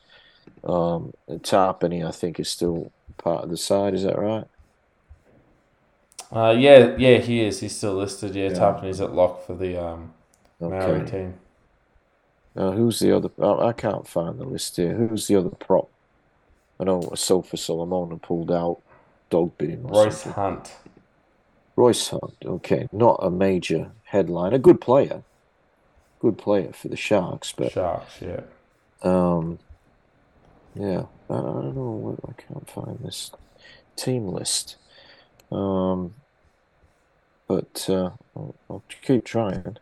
um, 0.64 1.14
and 1.28 1.44
Tapine. 1.44 2.06
I 2.08 2.12
think 2.12 2.40
is 2.40 2.50
still 2.50 2.92
part 3.18 3.44
of 3.44 3.50
the 3.50 3.58
side. 3.58 3.94
Is 3.94 4.04
that 4.04 4.18
right? 4.18 4.46
Uh, 6.32 6.56
yeah, 6.58 6.96
yeah, 6.98 7.18
he 7.18 7.42
is. 7.42 7.60
He's 7.60 7.76
still 7.76 7.96
listed. 7.96 8.36
Yeah, 8.36 8.50
Yeah. 8.50 8.54
Tapine's 8.58 9.02
at 9.02 9.14
lock 9.14 9.46
for 9.46 9.56
the 9.56 9.78
um, 9.84 10.14
Maori 10.60 11.06
team. 11.06 11.34
Uh, 12.60 12.72
who's 12.72 13.00
the 13.00 13.16
other? 13.16 13.30
Oh, 13.40 13.66
I 13.66 13.72
can't 13.72 14.08
find 14.08 14.38
the 14.38 14.44
list 14.44 14.76
here. 14.76 14.94
Who's 14.94 15.28
the 15.28 15.38
other 15.38 15.50
prop? 15.50 15.90
I 16.80 16.84
know 16.84 17.12
Sofa 17.16 17.58
Solomon 17.58 18.20
pulled 18.20 18.52
out. 18.52 18.82
Dog 19.30 19.58
bit 19.58 19.80
Royce 19.82 20.22
something. 20.22 20.34
Hunt. 20.34 20.76
Royce 21.80 22.10
Hunt, 22.10 22.36
okay, 22.44 22.90
not 22.92 23.20
a 23.22 23.32
major 23.32 23.92
headline, 24.04 24.52
a 24.52 24.60
good 24.60 24.82
player, 24.82 25.24
good 26.20 26.38
player 26.38 26.74
for 26.74 26.90
the 26.90 26.98
Sharks, 26.98 27.54
but 27.54 27.72
Sharks, 27.72 28.22
yeah. 28.22 28.42
um, 29.02 29.60
yeah, 30.76 31.04
I, 31.30 31.36
I 31.36 31.38
don't 31.38 31.76
know, 31.78 32.18
I 32.28 32.42
can't 32.42 32.70
find 32.70 33.00
this 33.02 33.32
team 33.96 34.28
list, 34.28 34.76
um, 35.54 36.16
but 37.48 37.86
uh, 37.88 38.12
I'll, 38.36 38.56
I'll 38.70 38.84
keep 39.02 39.24
trying. 39.24 39.78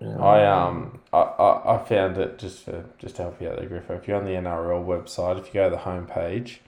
I 0.00 0.44
um 0.46 1.00
I, 1.12 1.18
I, 1.18 1.74
I 1.76 1.84
found 1.84 2.18
it 2.18 2.38
just 2.38 2.60
for 2.64 2.84
just 2.98 3.16
to 3.16 3.22
help 3.22 3.40
you 3.42 3.48
out 3.48 3.56
there, 3.58 3.68
Griffo. 3.68 3.96
If 4.00 4.06
you're 4.06 4.16
on 4.16 4.24
the 4.24 4.32
NRL 4.32 4.84
website, 4.86 5.38
if 5.38 5.48
you 5.48 5.54
go 5.54 5.68
to 5.70 5.74
the 5.76 5.82
homepage, 5.82 6.58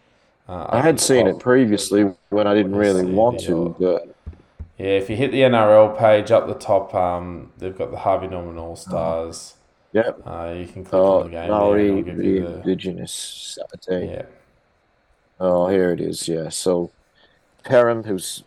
Uh, 0.49 0.67
I 0.69 0.81
had 0.81 0.99
seen 0.99 1.27
top. 1.27 1.37
it 1.37 1.41
previously 1.41 2.13
when 2.31 2.47
I 2.47 2.55
didn't 2.55 2.75
really 2.75 3.05
want 3.05 3.39
the, 3.39 3.47
to, 3.47 3.77
but 3.79 4.15
Yeah, 4.79 4.87
if 4.99 5.09
you 5.09 5.15
hit 5.17 5.31
the 5.31 5.43
NRL 5.43 5.97
page 5.97 6.31
up 6.33 6.49
the 6.49 6.55
top, 6.55 6.93
um, 6.95 7.53
they've 7.59 7.77
got 7.77 7.91
the 7.93 7.99
Harvey 7.99 8.27
Norman 8.27 8.59
All 8.59 8.75
Stars. 8.77 9.55
Yep. 9.93 10.23
Uh, 10.27 10.55
you 10.57 10.67
can 10.67 10.85
click 10.85 10.95
Oh, 10.95 11.19
on 11.21 11.25
the 11.25 11.31
game. 11.31 11.49
there 11.49 11.49
Maori, 11.51 11.89
it'll 11.89 12.03
give 12.03 12.17
the 12.17 12.25
you 12.25 12.41
the, 12.43 12.55
Indigenous 12.57 13.13
Saturday. 13.59 14.13
yeah. 14.13 14.23
Oh, 15.39 15.69
here 15.69 15.93
it 15.93 16.01
is. 16.01 16.29
Yeah. 16.29 16.49
So, 16.49 16.91
Perham, 17.65 18.05
who's 18.07 18.43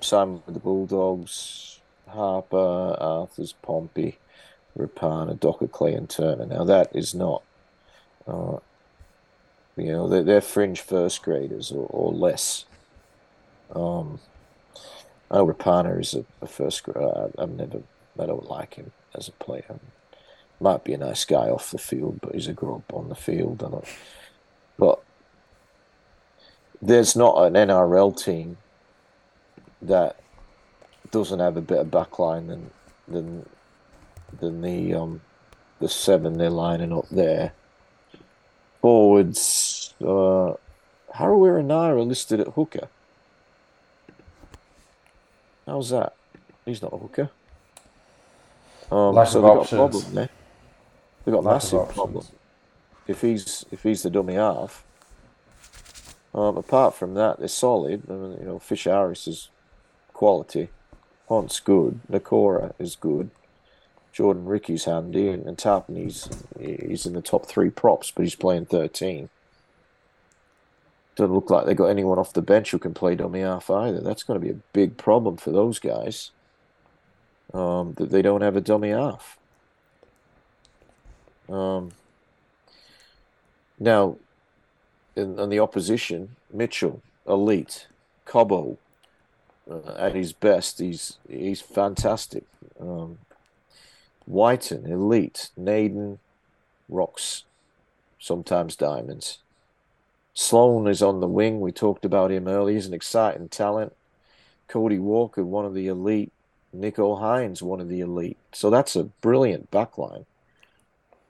signed 0.00 0.42
with 0.46 0.54
the 0.54 0.60
Bulldogs, 0.60 1.75
Harper, 2.08 2.96
Arthars, 3.00 3.54
Pompey, 3.62 4.18
Rapana, 4.78 5.38
Dockar, 5.38 5.70
Clay, 5.70 5.94
and 5.94 6.08
Turner. 6.08 6.46
Now 6.46 6.64
that 6.64 6.94
is 6.94 7.14
not, 7.14 7.42
uh, 8.26 8.58
you 9.76 9.92
know, 9.92 10.08
they're, 10.08 10.22
they're 10.22 10.40
fringe 10.40 10.80
first 10.80 11.22
graders 11.22 11.70
or, 11.70 11.86
or 11.90 12.12
less. 12.12 12.64
Um, 13.74 14.20
I 15.30 15.36
know 15.36 15.46
Rapana 15.46 16.00
is 16.00 16.14
a, 16.14 16.24
a 16.40 16.46
first 16.46 16.84
grader. 16.84 17.30
I've 17.38 17.50
never, 17.50 17.82
I 18.18 18.26
don't 18.26 18.48
like 18.48 18.74
him 18.74 18.92
as 19.14 19.28
a 19.28 19.32
player. 19.32 19.78
Might 20.60 20.84
be 20.84 20.94
a 20.94 20.98
nice 20.98 21.24
guy 21.24 21.48
off 21.48 21.70
the 21.70 21.78
field, 21.78 22.20
but 22.22 22.34
he's 22.34 22.48
a 22.48 22.52
grub 22.52 22.84
on 22.92 23.08
the 23.08 23.14
field. 23.14 23.62
I 23.62 23.70
don't, 23.70 23.84
but 24.78 25.02
there's 26.80 27.16
not 27.16 27.36
an 27.44 27.54
NRL 27.54 28.16
team 28.22 28.56
that 29.82 30.16
doesn't 31.10 31.40
have 31.40 31.56
a 31.56 31.62
better 31.62 31.84
backline 31.84 32.48
than 32.48 32.70
than 33.08 33.46
than 34.40 34.60
the 34.60 34.94
um 34.94 35.20
the 35.80 35.88
seven 35.88 36.38
they're 36.38 36.50
lining 36.50 36.92
up 36.92 37.08
there. 37.10 37.52
Forwards, 38.80 39.94
uh, 40.00 40.54
Harawira 41.14 41.60
and 41.60 41.68
Naera 41.68 42.06
listed 42.06 42.40
at 42.40 42.48
hooker. 42.48 42.88
How's 45.66 45.90
that? 45.90 46.14
He's 46.64 46.82
not 46.82 46.92
a 46.92 46.98
hooker. 46.98 47.30
Um, 48.90 49.14
Lack 49.14 49.28
so 49.28 49.38
of 49.38 49.44
they've 49.44 49.54
got 49.54 49.72
a 49.72 49.76
problem 49.76 50.14
there. 50.14 50.28
They've 51.24 51.34
got 51.34 51.40
a 51.40 51.42
massive 51.42 51.88
problem 51.88 52.24
if 53.08 53.20
he's 53.20 53.64
if 53.70 53.82
he's 53.82 54.02
the 54.02 54.10
dummy 54.10 54.34
half. 54.34 54.84
Um, 56.34 56.56
apart 56.56 56.94
from 56.94 57.14
that, 57.14 57.38
they're 57.38 57.48
solid. 57.48 58.02
I 58.08 58.12
mean, 58.12 58.36
you 58.40 58.46
know, 58.46 58.58
Fish 58.58 58.84
Harris 58.84 59.26
is 59.26 59.48
quality. 60.12 60.68
Hunt's 61.28 61.60
good. 61.60 62.00
Nakora 62.10 62.72
is 62.78 62.96
good. 62.96 63.30
Jordan 64.12 64.46
Riki's 64.46 64.84
handy, 64.84 65.28
and, 65.28 65.46
and 65.46 65.58
Tapine 65.58 65.96
he's 66.58 67.06
in 67.06 67.12
the 67.12 67.20
top 67.20 67.46
three 67.46 67.70
props, 67.70 68.10
but 68.10 68.22
he's 68.22 68.34
playing 68.34 68.66
thirteen. 68.66 69.28
Doesn't 71.16 71.34
look 71.34 71.50
like 71.50 71.66
they've 71.66 71.76
got 71.76 71.86
anyone 71.86 72.18
off 72.18 72.32
the 72.32 72.42
bench 72.42 72.70
who 72.70 72.78
can 72.78 72.94
play 72.94 73.14
dummy 73.14 73.40
half 73.40 73.70
either. 73.70 74.00
That's 74.00 74.22
going 74.22 74.40
to 74.40 74.44
be 74.44 74.52
a 74.52 74.60
big 74.72 74.96
problem 74.96 75.36
for 75.36 75.50
those 75.50 75.78
guys. 75.78 76.30
Um, 77.54 77.94
that 77.94 78.10
they 78.10 78.22
don't 78.22 78.42
have 78.42 78.56
a 78.56 78.60
dummy 78.60 78.90
half. 78.90 79.38
Um, 81.48 81.92
now, 83.78 84.16
in, 85.14 85.38
on 85.38 85.48
the 85.48 85.60
opposition, 85.60 86.36
Mitchell, 86.52 87.02
elite, 87.26 87.86
Cobbo, 88.26 88.78
uh, 89.70 89.94
at 89.96 90.14
his 90.14 90.32
best, 90.32 90.78
he's 90.78 91.18
he's 91.28 91.60
fantastic. 91.60 92.44
Um, 92.80 93.18
Wighton, 94.26 94.86
elite, 94.86 95.50
Naden, 95.56 96.18
rocks, 96.88 97.44
sometimes 98.18 98.76
diamonds. 98.76 99.38
Sloan 100.34 100.86
is 100.86 101.02
on 101.02 101.20
the 101.20 101.28
wing. 101.28 101.60
We 101.60 101.72
talked 101.72 102.04
about 102.04 102.30
him 102.30 102.46
earlier. 102.48 102.74
He's 102.74 102.86
an 102.86 102.94
exciting 102.94 103.48
talent. 103.48 103.94
Cody 104.68 104.98
Walker, 104.98 105.44
one 105.44 105.64
of 105.64 105.74
the 105.74 105.86
elite. 105.86 106.32
Nicho 106.74 107.20
Hynes, 107.20 107.62
one 107.62 107.80
of 107.80 107.88
the 107.88 108.00
elite. 108.00 108.36
So 108.52 108.68
that's 108.68 108.96
a 108.96 109.04
brilliant 109.04 109.70
backline. 109.70 110.26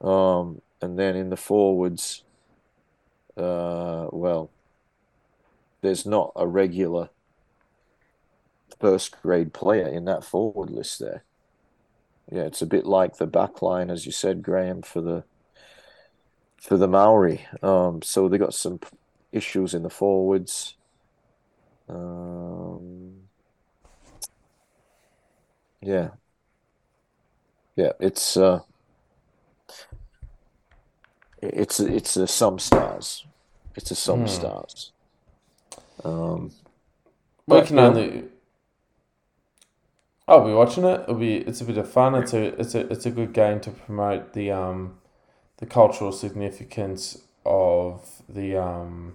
Um, 0.00 0.60
and 0.80 0.98
then 0.98 1.16
in 1.16 1.30
the 1.30 1.36
forwards, 1.36 2.24
uh, 3.36 4.08
well, 4.10 4.50
there's 5.82 6.04
not 6.04 6.32
a 6.36 6.46
regular 6.46 7.10
first 8.80 9.20
grade 9.22 9.52
player 9.54 9.88
in 9.88 10.04
that 10.06 10.24
forward 10.24 10.70
list 10.70 10.98
there. 11.00 11.24
Yeah, 12.30 12.42
it's 12.42 12.62
a 12.62 12.66
bit 12.66 12.86
like 12.86 13.16
the 13.16 13.26
back 13.26 13.62
line, 13.62 13.90
as 13.90 14.04
you 14.06 14.12
said, 14.12 14.42
Graham, 14.42 14.82
for 14.82 15.00
the 15.00 15.24
for 16.60 16.76
the 16.76 16.88
Maori. 16.88 17.46
Um, 17.62 18.02
so 18.02 18.28
they 18.28 18.38
got 18.38 18.54
some 18.54 18.80
issues 19.32 19.74
in 19.74 19.82
the 19.82 19.90
forwards. 19.90 20.76
Um, 21.88 23.28
yeah, 25.80 26.10
yeah, 27.76 27.92
it's 28.00 28.36
uh, 28.36 28.60
it's 31.42 31.80
it's 31.80 32.16
a 32.16 32.26
some 32.26 32.58
stars. 32.58 33.26
It's 33.74 33.90
a 33.90 33.94
some 33.94 34.26
Hmm. 34.26 34.26
stars. 34.26 34.92
Um, 36.04 36.52
We 37.48 37.60
But, 37.60 37.66
can 37.66 37.78
only. 37.78 38.24
I'll 40.28 40.44
be 40.44 40.52
watching 40.52 40.84
it. 40.84 41.02
It'll 41.02 41.14
be. 41.14 41.36
It's 41.36 41.60
a 41.60 41.64
bit 41.64 41.78
of 41.78 41.90
fun. 41.90 42.14
It's 42.16 42.32
a. 42.32 42.58
It's 42.60 42.74
a. 42.74 42.80
It's 42.92 43.06
a 43.06 43.10
good 43.10 43.32
game 43.32 43.60
to 43.60 43.70
promote 43.70 44.32
the 44.32 44.50
um, 44.50 44.98
the 45.58 45.66
cultural 45.66 46.10
significance 46.10 47.22
of 47.44 48.22
the 48.28 48.56
um, 48.56 49.14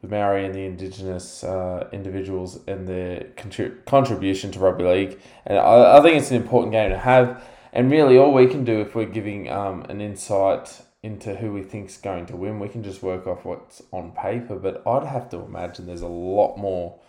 the 0.00 0.08
Maori 0.08 0.44
and 0.44 0.54
the 0.54 0.64
Indigenous 0.64 1.42
uh, 1.42 1.88
individuals 1.92 2.60
and 2.66 2.86
their 2.86 3.26
contri- 3.36 3.84
contribution 3.84 4.52
to 4.52 4.60
rugby 4.60 4.84
league. 4.84 5.20
And 5.46 5.58
I, 5.58 5.98
I 5.98 6.00
think 6.02 6.16
it's 6.16 6.30
an 6.30 6.36
important 6.36 6.72
game 6.72 6.90
to 6.90 6.98
have. 6.98 7.42
And 7.72 7.90
really, 7.90 8.18
all 8.18 8.32
we 8.32 8.46
can 8.46 8.64
do 8.64 8.80
if 8.80 8.94
we're 8.94 9.06
giving 9.06 9.50
um, 9.50 9.82
an 9.88 10.00
insight 10.00 10.82
into 11.02 11.34
who 11.34 11.52
we 11.52 11.62
think's 11.62 11.96
going 11.96 12.26
to 12.26 12.36
win, 12.36 12.60
we 12.60 12.68
can 12.68 12.82
just 12.84 13.02
work 13.02 13.26
off 13.26 13.44
what's 13.44 13.82
on 13.90 14.12
paper. 14.12 14.56
But 14.56 14.86
I'd 14.86 15.06
have 15.06 15.28
to 15.30 15.38
imagine 15.38 15.86
there's 15.86 16.02
a 16.02 16.06
lot 16.06 16.56
more 16.56 17.00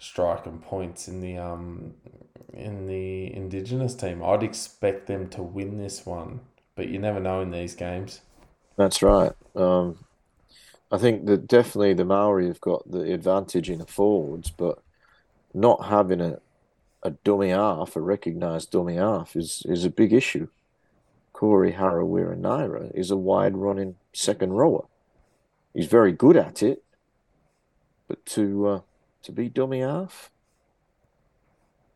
striking 0.00 0.58
points 0.58 1.06
in 1.06 1.20
the 1.20 1.38
um 1.38 1.94
in 2.52 2.86
the 2.86 3.32
Indigenous 3.32 3.94
team. 3.94 4.24
I'd 4.24 4.42
expect 4.42 5.06
them 5.06 5.28
to 5.30 5.42
win 5.42 5.78
this 5.78 6.04
one, 6.04 6.40
but 6.74 6.88
you 6.88 6.98
never 6.98 7.20
know 7.20 7.40
in 7.40 7.52
these 7.52 7.76
games. 7.76 8.22
That's 8.76 9.02
right. 9.02 9.32
Um, 9.54 10.04
I 10.90 10.98
think 10.98 11.26
that 11.26 11.46
definitely 11.46 11.94
the 11.94 12.04
Maori 12.04 12.48
have 12.48 12.60
got 12.60 12.90
the 12.90 13.12
advantage 13.12 13.70
in 13.70 13.78
the 13.78 13.86
forwards, 13.86 14.50
but 14.50 14.82
not 15.54 15.86
having 15.86 16.20
a, 16.20 16.40
a 17.02 17.10
dummy 17.10 17.50
half, 17.50 17.94
a 17.94 18.00
recognised 18.00 18.72
dummy 18.72 18.96
half, 18.96 19.36
is, 19.36 19.62
is 19.66 19.84
a 19.84 19.90
big 19.90 20.12
issue. 20.12 20.48
Corey 21.32 21.72
Harawira 21.72 22.36
Naera 22.36 22.90
is 22.94 23.10
a 23.10 23.16
wide 23.16 23.56
running 23.56 23.96
second 24.12 24.54
rower. 24.54 24.86
He's 25.72 25.86
very 25.86 26.12
good 26.12 26.36
at 26.36 26.62
it, 26.62 26.82
but 28.08 28.24
to 28.26 28.66
uh, 28.66 28.80
to 29.22 29.32
be 29.32 29.48
dummy 29.48 29.80
half, 29.80 30.30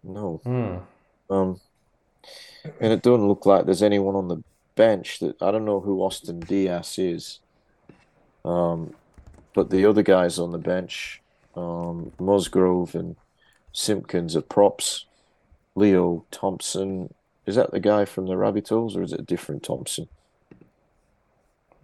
no. 0.02 0.40
Hmm. 0.44 1.32
Um, 1.34 1.60
and 2.80 2.92
it 2.92 3.02
doesn't 3.02 3.26
look 3.26 3.46
like 3.46 3.64
there's 3.64 3.82
anyone 3.82 4.14
on 4.14 4.28
the 4.28 4.42
bench 4.74 5.18
that 5.20 5.40
I 5.42 5.50
don't 5.50 5.64
know 5.64 5.80
who 5.80 6.02
Austin 6.02 6.40
Diaz 6.40 6.98
is. 6.98 7.40
Um, 8.44 8.94
but 9.54 9.70
the 9.70 9.86
other 9.86 10.02
guys 10.02 10.38
on 10.38 10.52
the 10.52 10.58
bench, 10.58 11.22
um, 11.56 12.12
Musgrove 12.18 12.94
and 12.94 13.16
Simpkins 13.72 14.36
are 14.36 14.42
props. 14.42 15.06
Leo 15.76 16.24
Thompson, 16.30 17.12
is 17.46 17.56
that 17.56 17.70
the 17.72 17.80
guy 17.80 18.04
from 18.04 18.26
the 18.26 18.34
Rabbitohs 18.34 18.96
or 18.96 19.02
is 19.02 19.12
it 19.12 19.20
a 19.20 19.24
different 19.24 19.62
Thompson? 19.62 20.08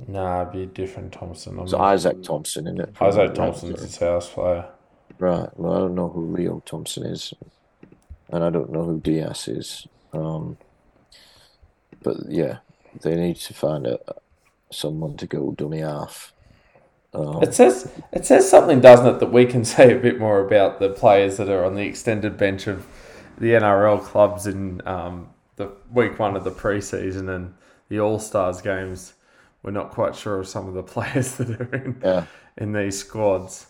Nah, 0.07 0.43
it'd 0.43 0.52
be 0.52 0.62
a 0.62 0.67
different 0.67 1.12
Thompson. 1.12 1.59
I'm 1.59 1.65
It's 1.65 1.73
not- 1.73 1.81
Isaac 1.81 2.23
Thompson, 2.23 2.67
isn't 2.67 2.81
it? 2.81 3.02
Isaac 3.02 3.35
Thompson's 3.35 3.83
a 3.83 3.89
South 3.89 4.31
player. 4.31 4.69
Right. 5.20 5.50
Well, 5.58 5.74
I 5.74 5.81
don't 5.81 5.97
know 5.97 6.08
who 6.08 6.34
Leo 6.34 6.62
Thompson 6.66 7.05
is, 7.07 7.34
and 8.31 8.42
I 8.42 8.50
don't 8.50 8.73
know 8.73 8.84
who 8.84 9.00
Diaz 9.00 9.49
is. 9.49 9.89
Um, 10.15 10.58
but 12.02 12.16
yeah, 12.28 12.58
they 13.02 13.16
need 13.16 13.36
to 13.36 13.55
find 13.55 13.86
a 13.86 14.00
someone 14.73 15.16
to 15.18 15.26
go 15.26 15.52
dummy 15.52 15.81
half. 15.81 16.32
Um, 17.12 17.42
It 17.42 17.55
says 17.55 17.92
it 18.12 18.26
says 18.26 18.49
something, 18.49 18.81
doesn't 18.81 19.16
it, 19.16 19.20
that 19.20 19.32
we 19.32 19.47
can 19.47 19.65
say 19.76 19.94
a 19.94 20.00
bit 20.00 20.18
more 20.18 20.40
about 20.47 20.81
the 20.81 20.90
players 20.90 21.36
that 21.36 21.50
are 21.50 21.65
on 21.65 21.74
the 21.74 21.82
extended 21.84 22.39
bench 22.39 22.66
of 22.66 22.86
the 23.39 23.52
NRL 23.52 24.02
clubs 24.02 24.47
in 24.47 24.81
um, 24.86 25.31
the 25.57 25.70
week 25.92 26.18
one 26.18 26.36
of 26.36 26.44
the 26.44 26.50
preseason 26.50 27.34
and 27.34 27.55
the 27.89 28.00
All 28.00 28.18
Stars 28.18 28.62
games. 28.62 29.15
We're 29.62 29.73
not 29.73 29.90
quite 29.90 30.16
sure 30.16 30.40
of 30.40 30.49
some 30.49 30.68
of 30.68 30.74
the 30.74 30.82
players 30.94 31.36
that 31.36 31.60
are 31.60 31.74
in 31.74 32.00
yeah, 32.02 32.26
in 32.57 32.73
these 32.73 32.99
squads. 32.99 33.66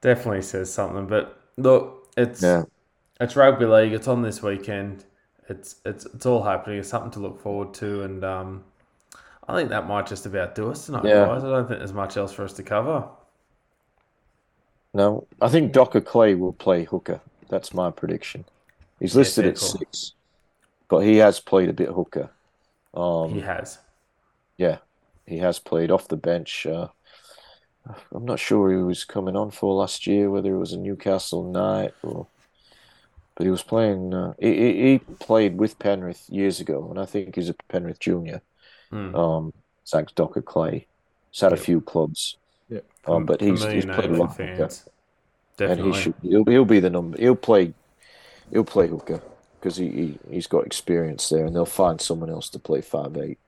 Definitely 0.00 0.42
says 0.42 0.72
something. 0.72 1.06
But 1.06 1.40
look, 1.56 2.08
it's 2.16 2.42
yeah, 2.42 2.62
it's 3.20 3.36
rugby 3.36 3.66
league. 3.66 3.92
It's 3.92 4.08
on 4.08 4.22
this 4.22 4.42
weekend. 4.42 5.04
It's 5.48 5.76
it's 5.84 6.04
it's 6.06 6.26
all 6.26 6.42
happening. 6.42 6.78
It's 6.78 6.88
something 6.88 7.10
to 7.12 7.20
look 7.20 7.40
forward 7.40 7.74
to, 7.74 8.02
and 8.02 8.24
um, 8.24 8.64
I 9.48 9.56
think 9.56 9.70
that 9.70 9.86
might 9.88 10.06
just 10.06 10.26
about 10.26 10.54
do 10.54 10.70
us 10.70 10.86
tonight, 10.86 11.04
Yeah. 11.04 11.26
guys. 11.26 11.42
I 11.44 11.48
don't 11.48 11.66
think 11.66 11.78
there's 11.80 11.92
much 11.92 12.16
else 12.16 12.32
for 12.32 12.44
us 12.44 12.52
to 12.54 12.62
cover. 12.62 13.08
No, 14.94 15.26
I 15.40 15.48
think 15.48 15.72
Dockar 15.72 16.04
Clay 16.04 16.34
will 16.34 16.52
play 16.52 16.84
hooker. 16.84 17.20
That's 17.48 17.74
my 17.74 17.90
prediction. 17.90 18.44
He's 19.00 19.14
listed 19.16 19.44
fair 19.44 19.52
at 19.52 19.58
call. 19.58 19.68
six, 19.68 20.12
but 20.88 20.98
he 21.00 21.16
has 21.18 21.40
played 21.40 21.68
a 21.68 21.72
bit 21.74 21.88
hooker. 21.88 22.30
Um, 22.94 23.30
He 23.32 23.40
has. 23.40 23.78
Yeah, 24.56 24.78
he 25.26 25.38
has 25.38 25.58
played 25.58 25.90
off 25.90 26.08
the 26.08 26.16
bench. 26.16 26.66
Uh, 26.66 26.88
I'm 28.14 28.24
not 28.26 28.38
sure 28.38 28.70
who 28.70 28.78
he 28.78 28.82
was 28.84 29.04
coming 29.04 29.36
on 29.36 29.50
for 29.50 29.74
last 29.74 30.06
year, 30.06 30.30
whether 30.30 30.54
it 30.54 30.58
was 30.58 30.72
a 30.72 30.78
Newcastle 30.78 31.50
Knight 31.50 31.94
or, 32.02 32.26
but 33.34 33.44
he 33.44 33.50
was 33.50 33.62
playing. 33.62 34.12
Uh, 34.12 34.34
he, 34.38 34.92
he 34.92 34.98
played 35.20 35.56
with 35.56 35.78
Penrith 35.78 36.24
years 36.28 36.60
ago, 36.60 36.88
and 36.90 36.98
I 36.98 37.06
think 37.06 37.34
he's 37.36 37.48
a 37.48 37.54
Penrith 37.68 37.98
junior. 38.00 38.42
Hmm. 38.90 39.14
Um, 39.14 39.52
Zach 39.86 40.14
Dockar 40.14 40.44
Clay. 40.44 40.86
He's 41.30 41.40
had 41.40 41.52
a 41.52 41.56
few 41.56 41.80
clubs, 41.80 42.36
Yeah. 42.68 42.80
um, 43.06 43.24
but 43.26 43.40
he's 43.40 43.62
he's 43.64 43.84
played 43.86 44.10
a 44.10 44.16
lot 44.16 44.36
for 44.36 44.42
of 44.42 44.48
hooker, 44.48 44.68
fans. 44.68 44.88
and 45.58 45.80
he 45.80 45.92
should 46.00 46.14
he'll, 46.22 46.44
he'll 46.44 46.64
be 46.64 46.80
the 46.80 46.90
number. 46.90 47.18
He'll 47.18 47.36
play. 47.36 47.74
He'll 48.50 48.64
play 48.64 48.88
hooker 48.88 49.22
because 49.60 49.76
he, 49.76 49.88
he 49.90 50.18
he's 50.30 50.46
got 50.46 50.66
experience 50.66 51.28
there, 51.28 51.44
and 51.46 51.54
they'll 51.54 51.64
find 51.66 52.00
someone 52.00 52.30
else 52.30 52.48
to 52.50 52.58
play 52.58 52.80
five 52.80 53.16
eight. 53.16 53.38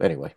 Anyway, 0.00 0.34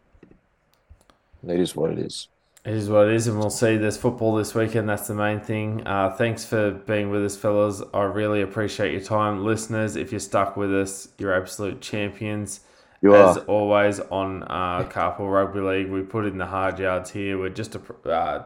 it 1.47 1.59
is 1.59 1.75
what 1.75 1.91
it 1.91 1.99
is. 1.99 2.27
It 2.65 2.73
is 2.73 2.89
what 2.89 3.07
it 3.07 3.13
is, 3.13 3.27
and 3.27 3.39
we'll 3.39 3.49
see. 3.49 3.77
There's 3.77 3.95
football 3.97 4.35
this 4.35 4.53
weekend. 4.53 4.89
That's 4.89 5.07
the 5.07 5.15
main 5.15 5.39
thing. 5.39 5.87
Uh, 5.87 6.11
thanks 6.11 6.43
for 6.43 6.71
being 6.71 7.09
with 7.09 7.23
us, 7.25 7.37
fellas. 7.37 7.81
I 7.93 8.01
really 8.03 8.41
appreciate 8.41 8.91
your 8.91 9.01
time, 9.01 9.45
listeners. 9.45 9.95
If 9.95 10.11
you're 10.11 10.19
stuck 10.19 10.57
with 10.57 10.73
us, 10.73 11.07
you're 11.17 11.33
absolute 11.33 11.79
champions. 11.79 12.59
You 13.01 13.15
As 13.15 13.37
are. 13.37 13.45
always 13.45 14.01
on 14.01 14.43
uh, 14.43 14.83
Carpool 14.89 15.31
Rugby 15.31 15.61
League, 15.61 15.89
we 15.89 16.01
put 16.01 16.25
in 16.25 16.37
the 16.37 16.45
hard 16.45 16.79
yards 16.79 17.11
here. 17.11 17.39
We're 17.39 17.47
just 17.49 17.75
a, 17.75 18.09
uh, 18.09 18.43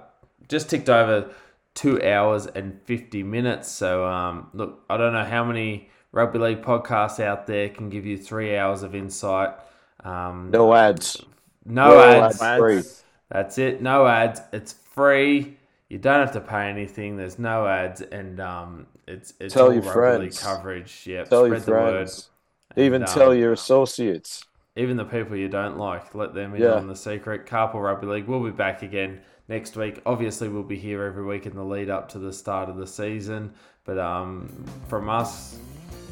just 0.47 0.69
ticked 0.69 0.89
over 0.89 1.31
two 1.73 1.99
hours 2.03 2.45
and 2.45 2.79
fifty 2.83 3.23
minutes. 3.23 3.67
So 3.67 4.05
um, 4.05 4.49
look, 4.53 4.83
I 4.91 4.97
don't 4.97 5.13
know 5.13 5.25
how 5.25 5.43
many 5.43 5.89
rugby 6.11 6.37
league 6.37 6.61
podcasts 6.61 7.19
out 7.19 7.47
there 7.47 7.67
can 7.69 7.89
give 7.89 8.05
you 8.05 8.19
three 8.19 8.55
hours 8.55 8.83
of 8.83 8.93
insight. 8.93 9.55
Um, 10.03 10.51
No 10.51 10.71
ads. 10.75 11.19
no 11.65 11.87
no 11.87 11.99
ads. 12.03 12.39
ads. 12.39 13.02
That's 13.33 13.57
it. 13.57 13.81
No 13.81 14.07
ads. 14.07 14.41
It's 14.53 14.71
free. 14.73 15.57
You 15.89 15.97
don't 15.97 16.19
have 16.19 16.31
to 16.33 16.39
pay 16.41 16.69
anything. 16.69 17.17
There's 17.17 17.37
no 17.39 17.67
ads, 17.67 18.01
and 18.01 18.39
um, 18.39 18.87
it's 19.07 19.33
it's 19.39 19.53
Tell 19.53 19.65
all 19.67 19.73
your 19.73 19.81
rugby 19.83 20.25
league 20.25 20.33
friends. 20.35 20.39
coverage. 20.43 21.03
Yeah, 21.05 21.23
Tell 21.25 21.45
spread 21.45 21.49
your 21.49 21.59
the 21.59 21.71
word. 21.71 21.91
friends. 21.93 22.29
Even 22.77 23.01
And, 23.03 23.11
tell 23.11 23.31
um, 23.31 23.37
your 23.37 23.51
associates. 23.53 24.45
even 24.75 24.97
the 24.97 25.05
people 25.05 25.35
you 25.35 25.49
don't 25.49 25.77
like, 25.77 26.15
let 26.15 26.33
them 26.33 26.55
in 26.55 26.61
Yeah. 26.61 26.73
on 26.73 26.87
the 26.87 26.95
secret. 26.95 27.45
Carpool 27.45 27.83
Rugby 27.83 28.07
League. 28.07 28.27
We'll 28.27 28.43
be 28.43 28.49
back 28.51 28.81
again 28.81 29.21
next 29.47 29.75
week. 29.75 30.01
Obviously, 30.05 30.47
we'll 30.47 30.63
be 30.63 30.77
here 30.77 31.03
every 31.03 31.23
week 31.25 31.45
in 31.45 31.55
the 31.55 31.63
lead 31.63 31.89
up 31.91 32.09
to 32.09 32.19
the 32.19 32.33
start 32.33 32.69
of 32.69 32.77
the 32.77 32.87
season. 32.87 33.53
But 33.85 33.99
um, 33.99 34.47
from 34.87 35.09
us, 35.09 35.57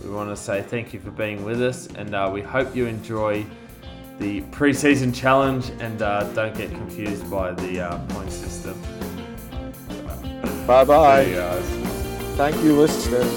we 0.04 0.10
want 0.12 0.30
to 0.30 0.36
say 0.36 0.62
thank 0.62 0.94
you 0.94 1.00
for 1.00 1.12
being 1.12 1.44
with 1.46 1.62
us, 1.62 1.88
and 1.88 2.14
uh, 2.14 2.30
we 2.32 2.42
hope 2.42 2.76
you 2.76 2.86
enjoy 2.86 3.46
the 4.22 4.42
preseason 4.56 5.14
challenge 5.14 5.72
and 5.80 6.04
uh, 6.04 6.24
don't 6.34 6.56
get 6.56 6.70
confused 6.70 7.30
by 7.30 7.52
the 7.54 7.82
uh, 7.82 7.98
point 8.10 8.32
system. 8.32 8.80
Bye 10.68 10.86
bye. 10.86 11.26
Thank 12.38 12.56
you, 12.64 12.80
listeners. 12.80 13.28